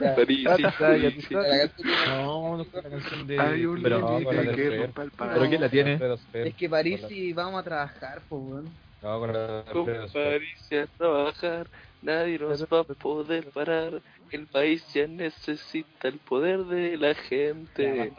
Ya. 0.00 0.12
París, 0.16 0.38
sí, 0.38 0.44
París, 0.44 0.66
sí. 0.66 0.74
sabes. 0.80 1.02
La 1.04 1.68
canción 1.68 1.88
de- 1.88 2.06
No, 2.08 2.56
no 2.58 2.64
fue 2.64 2.82
la 2.82 2.90
canción 2.90 3.26
de. 3.28 3.38
Hay 3.38 3.64
un 3.64 3.80
Pero 3.80 4.00
con 4.00 4.24
del 4.24 4.56
que 4.56 4.76
rompa 4.78 5.02
el 5.04 5.10
¿Pero 5.12 5.48
quién 5.48 5.60
la 5.60 5.68
tiene? 5.68 6.00
Es 6.32 6.54
que 6.56 6.68
París 6.68 7.00
sí 7.08 7.32
vamos 7.32 7.60
a 7.60 7.62
trabajar, 7.62 8.20
pues, 8.28 8.42
weón. 8.42 8.83
No, 9.04 9.20
con 9.20 9.32
la 9.34 9.58
a 9.60 10.86
trabajar, 10.96 11.66
nadie 12.00 12.38
nos 12.38 12.64
va 12.64 12.80
a 12.80 12.84
poder 12.84 13.50
parar. 13.50 14.00
El 14.30 14.46
país 14.46 14.82
ya 14.94 15.06
necesita 15.06 16.08
el 16.08 16.18
poder 16.18 16.64
de 16.64 16.96
la 16.96 17.14
gente. 17.14 18.14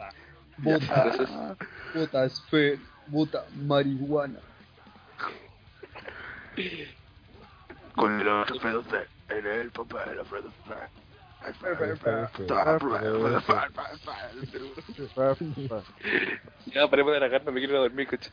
Entonces, 0.64 1.28
Puta 1.92 2.24
esfer, 2.24 2.78
puta 3.10 3.44
marihuana. 3.66 4.38
Con 7.96 8.20
el 8.20 8.28
Alfredo 8.28 8.84
en 9.28 9.46
el 9.46 9.70
papá 9.72 10.04
del 10.04 10.20
Alfredo 10.20 10.52
ya 16.66 16.88
paremos 16.88 17.12
de 17.12 17.20
la 17.20 17.30
carne, 17.30 17.50
me 17.50 17.60
quiero 17.60 17.80
dormir, 17.80 18.06
coche. 18.08 18.30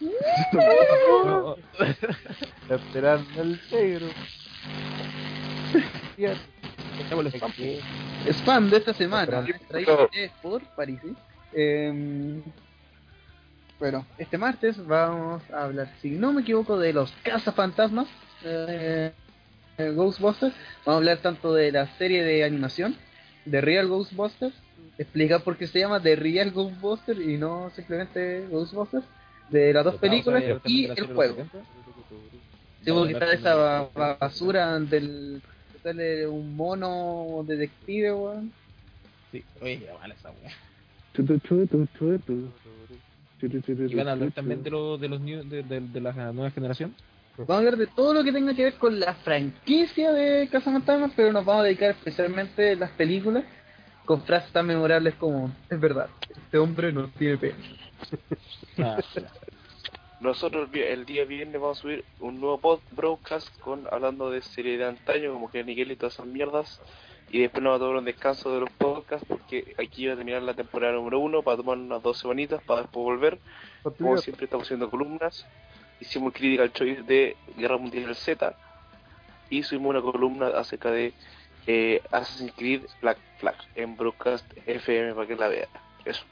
Esperando 2.70 3.42
el 3.42 3.60
negro. 3.70 4.06
Spam. 7.30 7.52
Spam 8.28 8.70
de 8.70 8.76
esta 8.78 8.94
semana, 8.94 9.44
Pero- 9.44 9.58
traído 9.68 10.10
por 10.42 10.62
París. 10.74 11.00
Eh, 11.52 12.40
bueno, 13.78 14.06
este 14.18 14.38
martes 14.38 14.84
vamos 14.86 15.42
a 15.50 15.64
hablar, 15.64 15.92
si 16.00 16.10
no 16.10 16.32
me 16.32 16.40
equivoco, 16.42 16.78
de 16.78 16.92
los 16.92 17.12
cazafantasmas, 17.22 18.08
eh, 18.44 19.12
eh, 19.78 19.90
Ghostbusters. 19.90 20.54
Vamos 20.84 20.94
a 20.94 20.96
hablar 20.96 21.18
tanto 21.18 21.52
de 21.54 21.72
la 21.72 21.86
serie 21.98 22.24
de 22.24 22.44
animación, 22.44 22.96
de 23.44 23.60
Real 23.60 23.86
Ghostbusters, 23.88 24.54
explicar 24.98 25.42
por 25.42 25.56
qué 25.58 25.66
se 25.66 25.78
llama 25.80 26.00
The 26.00 26.16
Real 26.16 26.50
Ghostbusters 26.52 27.20
y 27.20 27.36
no 27.36 27.70
simplemente 27.76 28.46
Ghostbusters, 28.50 29.04
de 29.48 29.72
las 29.72 29.84
dos 29.84 29.94
películas 29.96 30.42
y 30.64 30.84
el 30.84 31.06
juego. 31.14 31.36
Sí, 32.80 32.92
porque 32.92 33.12
está 33.12 33.32
esa 33.32 33.54
ba- 33.54 33.90
ba- 33.94 34.18
basura 34.20 34.78
del 34.78 35.42
que 35.72 35.78
sale 35.80 36.26
un 36.26 36.56
mono 36.56 37.44
detective, 37.46 38.12
weón. 38.12 38.52
Sí, 39.32 39.44
oye, 39.60 39.80
ya 39.80 39.94
vale 39.94 40.14
esa 40.14 40.32
tu, 41.12 41.24
Y 43.88 43.94
van 43.94 44.08
a 44.08 44.12
hablar 44.12 44.32
también 44.32 44.62
de, 44.62 44.70
los 44.70 45.00
de, 45.00 45.08
los 45.08 45.20
new- 45.20 45.42
de, 45.48 45.62
de, 45.62 45.80
de 45.80 46.00
la 46.00 46.12
nueva 46.32 46.50
generación. 46.50 46.94
Vamos 47.36 47.50
a 47.50 47.58
hablar 47.58 47.76
de 47.76 47.86
todo 47.86 48.14
lo 48.14 48.24
que 48.24 48.32
tenga 48.32 48.54
que 48.54 48.64
ver 48.64 48.74
con 48.74 48.98
la 48.98 49.14
franquicia 49.14 50.12
de 50.12 50.48
Cazafantasmas, 50.50 51.12
pero 51.14 51.32
nos 51.32 51.44
vamos 51.44 51.62
a 51.62 51.66
dedicar 51.66 51.90
especialmente 51.90 52.72
a 52.72 52.76
las 52.76 52.90
películas 52.92 53.44
con 54.06 54.22
frases 54.22 54.52
tan 54.52 54.66
memorables 54.66 55.14
como 55.16 55.50
es 55.68 55.78
verdad, 55.78 56.08
este 56.30 56.56
hombre 56.58 56.92
no 56.92 57.08
tiene 57.08 57.36
pelo. 57.36 57.56
Ah, 58.78 58.98
Nosotros 60.20 60.70
el 60.72 61.04
día 61.04 61.26
viernes 61.26 61.60
vamos 61.60 61.78
a 61.78 61.82
subir 61.82 62.04
un 62.20 62.40
nuevo 62.40 62.58
pod 62.58 62.80
broadcast 62.92 63.48
con 63.60 63.86
hablando 63.90 64.30
de 64.30 64.40
serie 64.40 64.78
de 64.78 64.86
antaño 64.86 65.34
como 65.34 65.50
que 65.50 65.62
Miguel 65.62 65.92
y 65.92 65.96
todas 65.96 66.14
esas 66.14 66.26
mierdas. 66.26 66.80
Y 67.30 67.40
después 67.40 67.62
nos 67.62 67.72
va 67.72 67.76
a 67.76 67.78
tomar 67.80 67.96
un 67.96 68.04
descanso 68.06 68.50
de 68.54 68.60
los 68.60 68.70
podcasts 68.70 69.26
porque 69.28 69.74
aquí 69.78 70.06
va 70.06 70.14
a 70.14 70.16
terminar 70.16 70.42
la 70.42 70.54
temporada 70.54 70.94
número 70.94 71.18
uno 71.18 71.42
para 71.42 71.58
tomar 71.58 71.76
unas 71.76 72.02
dos 72.02 72.18
semanitas 72.18 72.62
para 72.62 72.82
después 72.82 73.04
volver. 73.04 73.38
Como 73.82 74.16
siempre 74.16 74.44
estamos 74.44 74.66
haciendo 74.66 74.88
columnas. 74.88 75.46
Hicimos 76.00 76.32
crítica 76.32 76.62
al 76.62 76.72
choice 76.72 77.02
de 77.02 77.36
Guerra 77.58 77.76
Mundial 77.76 78.14
Z 78.14 78.56
y 79.50 79.62
subimos 79.64 79.90
una 79.90 80.00
columna 80.00 80.48
acerca 80.48 80.90
de 80.90 81.12
eh, 81.66 82.00
Assassin's 82.10 82.52
Creed 82.56 82.82
Black 83.02 83.18
Flag 83.38 83.56
en 83.74 83.96
Broadcast 83.96 84.44
FM 84.66 85.14
para 85.14 85.26
que 85.26 85.36
la 85.36 85.48
vea. 85.48 85.68
Eso. 86.04 86.22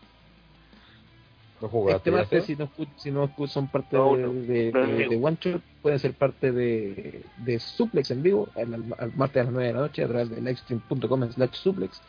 ¿No 1.61 1.69
jugaste 1.69 2.11
Este 2.21 2.41
si 2.43 2.57
no, 2.57 2.69
si 2.97 3.11
no 3.11 3.31
son 3.47 3.69
parte 3.69 3.97
No, 3.97 4.17
de, 4.17 4.23
no, 4.23 4.33
de, 4.33 4.73
no, 4.73 4.81
de- 4.87 5.05
no. 5.05 5.11
de 5.11 5.17
One 5.17 5.37
Shot, 5.41 5.63
pueden 5.83 5.99
ser 5.99 6.13
parte 6.13 6.53
de, 6.53 7.23
de 7.39 7.59
Suplex 7.59 8.11
en 8.11 8.23
vivo, 8.23 8.49
el, 8.57 8.75
el 8.75 9.13
martes 9.17 9.41
a 9.41 9.45
las 9.45 9.53
9 9.53 9.69
de 9.69 9.73
la 9.75 9.81
noche, 9.81 10.05
a 10.05 10.09
través 10.09 10.31
de 10.31 10.41
livestream.com 10.41 11.31
slash 11.33 11.53
suplex. 11.55 12.01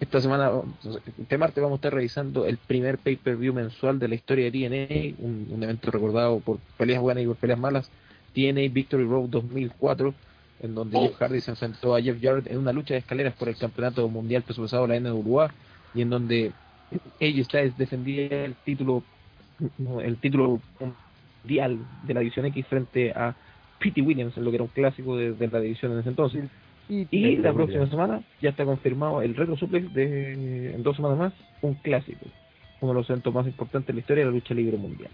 Esta 0.00 0.18
semana, 0.20 0.50
este 1.18 1.36
martes 1.38 1.62
vamos 1.62 1.76
a 1.76 1.80
estar 1.80 1.92
revisando 1.94 2.46
el 2.46 2.56
primer 2.56 2.96
pay-per-view 2.98 3.52
mensual 3.52 3.98
de 3.98 4.08
la 4.08 4.14
historia 4.14 4.50
de 4.50 4.52
TNA, 4.52 5.24
un, 5.24 5.46
un 5.50 5.62
evento 5.62 5.90
recordado 5.90 6.40
por 6.40 6.58
peleas 6.78 7.02
buenas 7.02 7.22
y 7.22 7.26
por 7.26 7.36
peleas 7.36 7.58
malas, 7.58 7.90
TNA 8.34 8.72
Victory 8.72 9.04
Road 9.04 9.28
2004, 9.28 10.14
en 10.62 10.74
donde 10.74 10.98
Jeff 10.98 11.16
Hardy 11.16 11.40
se 11.40 11.50
enfrentó 11.50 11.94
a 11.94 12.02
Jeff 12.02 12.18
Jarrett 12.20 12.46
en 12.46 12.58
una 12.58 12.72
lucha 12.72 12.94
de 12.94 13.00
escaleras 13.00 13.34
por 13.34 13.48
el 13.48 13.56
campeonato 13.56 14.06
mundial 14.08 14.42
peso 14.42 14.62
pesado 14.62 14.86
de 14.86 15.00
la 15.00 15.10
NWA, 15.10 15.50
y 15.94 16.02
en 16.02 16.10
donde 16.10 16.52
AJ 17.20 17.44
Styles 17.44 17.78
defendía 17.78 18.44
el 18.44 18.54
título 18.64 19.02
el 20.02 20.16
título 20.16 20.60
mundial 20.78 21.78
de 22.04 22.14
la 22.14 22.20
división 22.20 22.46
X 22.46 22.66
frente 22.66 23.10
a 23.12 23.34
Pete 23.78 24.00
Williams 24.00 24.36
en 24.36 24.44
lo 24.44 24.50
que 24.50 24.56
era 24.56 24.64
un 24.64 24.70
clásico 24.70 25.16
de, 25.16 25.32
de 25.32 25.48
la 25.48 25.60
división 25.60 25.92
en 25.92 25.98
ese 25.98 26.08
entonces. 26.08 26.44
Y 26.88 27.36
la 27.36 27.52
próxima 27.52 27.88
semana 27.88 28.22
ya 28.42 28.50
está 28.50 28.64
confirmado 28.64 29.22
el 29.22 29.36
Retro 29.36 29.56
Suplex 29.56 29.94
de 29.94 30.74
en 30.74 30.82
dos 30.82 30.96
semanas 30.96 31.18
más 31.18 31.32
un 31.62 31.74
clásico 31.74 32.26
uno 32.80 32.92
de 32.92 32.98
los 32.98 33.10
eventos 33.10 33.32
más 33.34 33.46
importantes 33.46 33.88
de 33.88 33.92
la 33.94 34.00
historia 34.00 34.24
de 34.24 34.30
la 34.30 34.34
lucha 34.34 34.54
libre 34.54 34.78
mundial. 34.78 35.10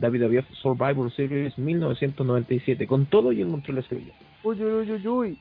WWF 0.00 0.48
Survivor 0.62 1.12
Series 1.12 1.58
1997 1.58 2.86
con 2.86 3.06
todo 3.06 3.32
y 3.32 3.40
el 3.40 3.48
Montreal 3.48 3.82
de 3.82 3.88
Sevilla 3.88 4.14
Uy, 4.42 4.62
uy, 4.62 4.90
uy, 4.90 5.06
uy. 5.08 5.36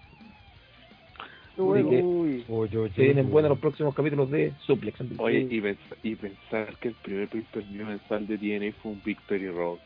Que 1.55 1.61
Uy. 1.63 1.81
Uy, 1.81 2.45
uy, 2.47 2.69
se 2.69 3.01
uy, 3.01 3.05
vienen 3.07 3.25
uy. 3.25 3.31
buenos 3.31 3.49
los 3.49 3.59
próximos 3.59 3.95
capítulos 3.95 4.29
de 4.29 4.53
Suplex. 4.65 4.99
Oye, 5.17 5.39
y, 5.49 5.59
pens- 5.59 5.77
y 6.03 6.15
pensar 6.15 6.75
que 6.79 6.89
el 6.89 6.93
primer 6.95 7.27
pay-per-view 7.29 7.85
mensual 7.85 8.27
de 8.27 8.37
TNA 8.37 8.73
fue 8.81 8.91
un 8.91 9.01
Victory 9.03 9.49
Road. 9.49 9.77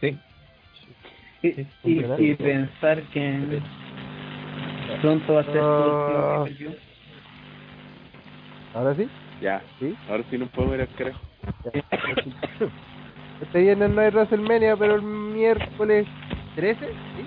sí 0.00 0.18
Y, 1.42 1.52
Sí, 1.52 1.66
y- 1.84 2.34
pensar 2.34 3.02
que 3.12 3.60
pronto 5.00 5.32
va 5.34 5.40
a 5.40 5.44
ser 5.44 5.54
su 5.54 5.60
Ah. 5.60 6.44
último. 6.48 6.70
Ahora 8.74 8.94
sí. 8.96 9.08
Ya, 9.40 9.62
¿Sí? 9.78 9.94
ahora 10.08 10.24
sí 10.28 10.38
nos 10.38 10.48
podemos 10.50 10.74
ir 10.74 10.80
al 10.82 10.88
carajo. 10.96 11.20
Este 13.42 13.60
viernes 13.62 13.90
no 13.90 14.00
hay 14.00 14.10
WrestleMania, 14.10 14.76
pero 14.76 14.96
el 14.96 15.02
miércoles 15.02 16.06
13, 16.56 16.86
¿sí? 16.88 17.24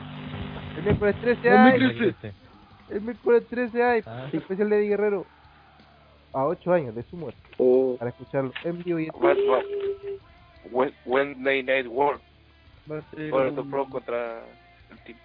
El 0.78 0.84
miércoles 0.84 1.16
13 1.22 1.50
hay. 1.50 1.82
El 2.90 3.02
miércoles 3.02 3.44
13 3.50 3.84
hay. 3.84 4.02
Ah. 4.06 4.28
Especial 4.32 4.70
de 4.70 4.78
Eddie 4.80 4.90
Guerrero. 4.90 5.26
A 6.34 6.46
8 6.46 6.74
años 6.74 6.96
de 6.96 7.04
su 7.04 7.16
muerte. 7.16 7.40
O 7.58 7.96
Para 7.98 8.10
escucharlo 8.10 8.52
en 8.64 8.82
vivo 8.84 9.00
y 9.00 9.06
en 9.06 9.12
Wednesday 11.06 11.64
Night 11.64 11.88
War. 11.88 12.20
Va 12.92 12.98
a 12.98 13.02
ser 13.16 13.32
Orlando 13.34 13.62
un- 13.62 13.70
Pro 13.72 13.86
contra 13.88 14.40
el 14.92 14.98
team. 15.06 15.18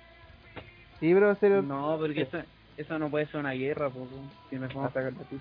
Sí, 1.00 1.14
pero 1.14 1.26
va 1.26 1.32
a 1.32 1.36
ser 1.36 1.52
el- 1.52 1.66
No, 1.66 1.96
porque 1.98 2.22
eso, 2.22 2.38
eso 2.76 2.98
no 2.98 3.08
puede 3.08 3.26
ser 3.26 3.40
una 3.40 3.52
guerra, 3.52 3.88
po, 3.88 4.06
si 4.50 4.56
nos 4.56 4.72
vamos 4.74 4.90
a 4.90 4.94
sacar 4.94 5.12
de 5.14 5.22
aquí. 5.24 5.40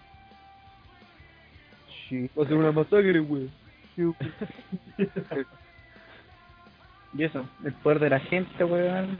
Sí. 2.07 2.29
Va 2.37 2.43
a 2.43 2.47
ser 2.47 2.57
una 2.57 2.71
masacre, 2.71 3.19
güey. 3.19 3.49
Sí. 3.95 4.03
Y 7.13 7.23
eso, 7.23 7.45
el 7.63 7.73
poder 7.73 7.99
de 7.99 8.09
la 8.11 8.19
gente, 8.19 8.63
weón. 8.63 9.17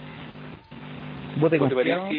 Vote 1.40 1.58
confiado. 1.60 2.10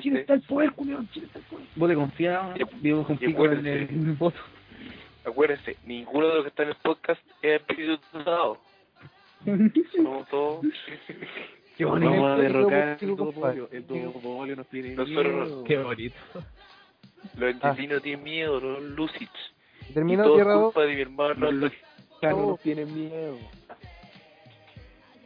Chile 0.00 0.20
está 0.20 0.34
el 0.34 0.42
poder 0.42 0.72
culiao, 0.72 1.04
Chile 1.12 1.26
está 1.26 1.38
el 1.38 1.44
poder 1.44 1.66
Vote 1.76 1.94
confiado. 1.94 2.54
Vivo 2.80 3.04
con 3.04 3.18
pico 3.18 3.46
en 3.46 3.66
el, 3.66 3.82
en 3.90 4.08
el 4.10 4.12
voto. 4.18 4.38
Acuérdense, 5.24 5.76
ninguno 5.86 6.28
de 6.28 6.34
los 6.34 6.42
que 6.44 6.48
están 6.48 6.66
en 6.66 6.72
el 6.72 6.76
podcast 6.82 7.20
es 7.42 7.60
espíritu 7.60 7.98
dado. 8.24 8.58
Somos 9.94 10.28
todos. 10.28 10.64
Qué 11.76 11.84
bonito. 11.84 12.10
Vamos 12.10 12.30
a 12.30 12.36
derrocar 12.36 12.98
el 13.00 13.16
duopolio. 13.16 13.68
El 13.72 13.86
duopolio 13.86 14.56
nos 14.56 14.66
tiene 14.68 14.94
miedo. 14.96 15.64
Qué 15.64 15.78
bonito. 15.78 16.14
Los 17.36 17.54
argentinos 17.64 18.02
tienen 18.02 18.22
miedo, 18.22 18.60
los 18.60 18.82
Lucic. 18.82 19.30
Y 19.88 19.92
Terminó 19.92 20.24
todo 20.24 20.34
es 20.34 20.38
Tierra 20.38 20.54
2. 20.54 20.64
culpa 20.72 20.86
de 20.86 20.94
mi 20.94 21.00
hermano. 21.00 21.50
Los 21.50 22.60
tienen 22.62 22.94
miedo. 22.94 23.38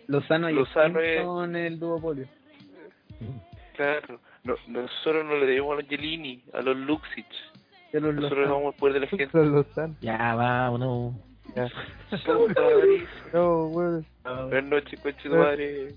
Lozano 0.06 0.48
y 0.48 0.54
Lozano 0.54 1.00
son 1.22 1.54
el 1.54 1.78
duopolio. 1.78 2.26
Claro. 3.76 4.20
No, 4.44 4.54
nosotros 4.66 5.24
no 5.24 5.36
le 5.36 5.46
debemos 5.46 5.72
a 5.72 5.74
los 5.76 5.84
Angelini, 5.84 6.42
a 6.52 6.60
los 6.62 6.76
Luxic. 6.76 7.26
Ya 7.92 8.00
los 8.00 8.14
Nosotros 8.14 8.38
le 8.38 8.46
Lozano. 8.46 8.54
damos 8.58 8.74
el 8.74 8.80
poder 8.80 8.94
de 8.94 9.00
la 9.00 9.06
gente. 9.06 9.28
Los. 9.32 9.66
Ya, 10.00 10.34
vámonos. 10.34 11.14
Ya. 11.54 11.68
No, 13.32 13.64
weón. 13.66 14.06
Buenas 14.24 14.64
noches, 14.64 15.00
coche 15.00 15.28
de 15.28 15.38
madre. 15.38 15.94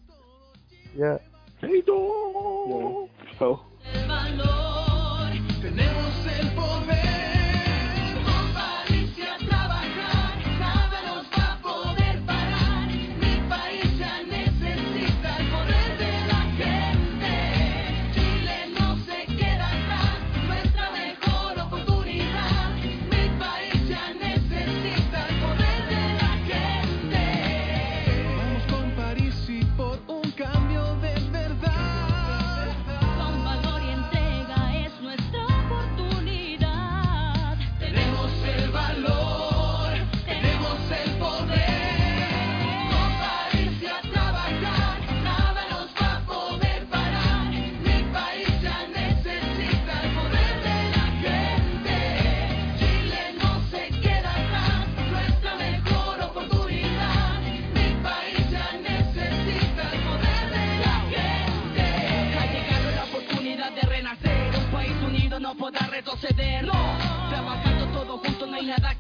Ya. 0.96 1.20
Ya, 1.62 1.70
por 1.86 3.10
favor. 3.38 3.60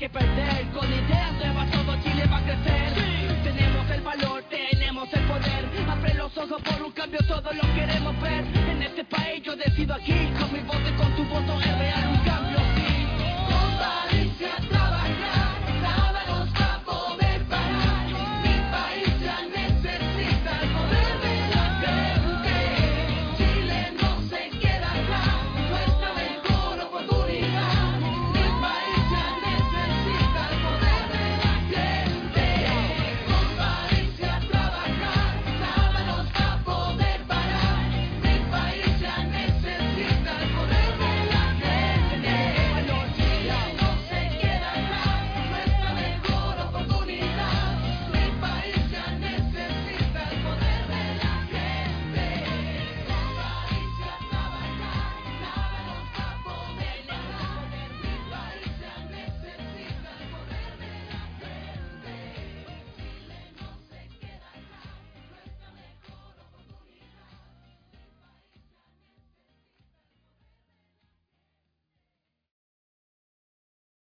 Que 0.01 0.09
perder. 0.09 0.65
Con 0.73 0.91
ideas 0.91 1.31
nuevas 1.33 1.69
todo 1.69 1.95
Chile 2.01 2.25
va 2.25 2.37
a 2.37 2.41
crecer. 2.41 3.43
Tenemos 3.43 3.91
el 3.91 4.01
valor, 4.01 4.43
tenemos 4.49 5.07
el 5.13 5.23
poder. 5.27 5.63
Abre 5.87 6.13
los 6.15 6.35
ojos 6.35 6.59
por 6.63 6.81
un 6.81 6.91
cambio, 6.91 7.19
todos 7.27 7.55
lo 7.55 7.73
queremos 7.75 8.19
ver. 8.19 8.43
En 8.71 8.81
este 8.81 9.03
país 9.05 9.43
yo 9.43 9.55
decido 9.55 9.93
aquí, 9.93 10.17
con 10.39 10.51
mi 10.53 10.61
voto 10.61 10.89
y 10.89 10.93
con 10.93 11.15
tu 11.15 11.23
voto 11.25 11.70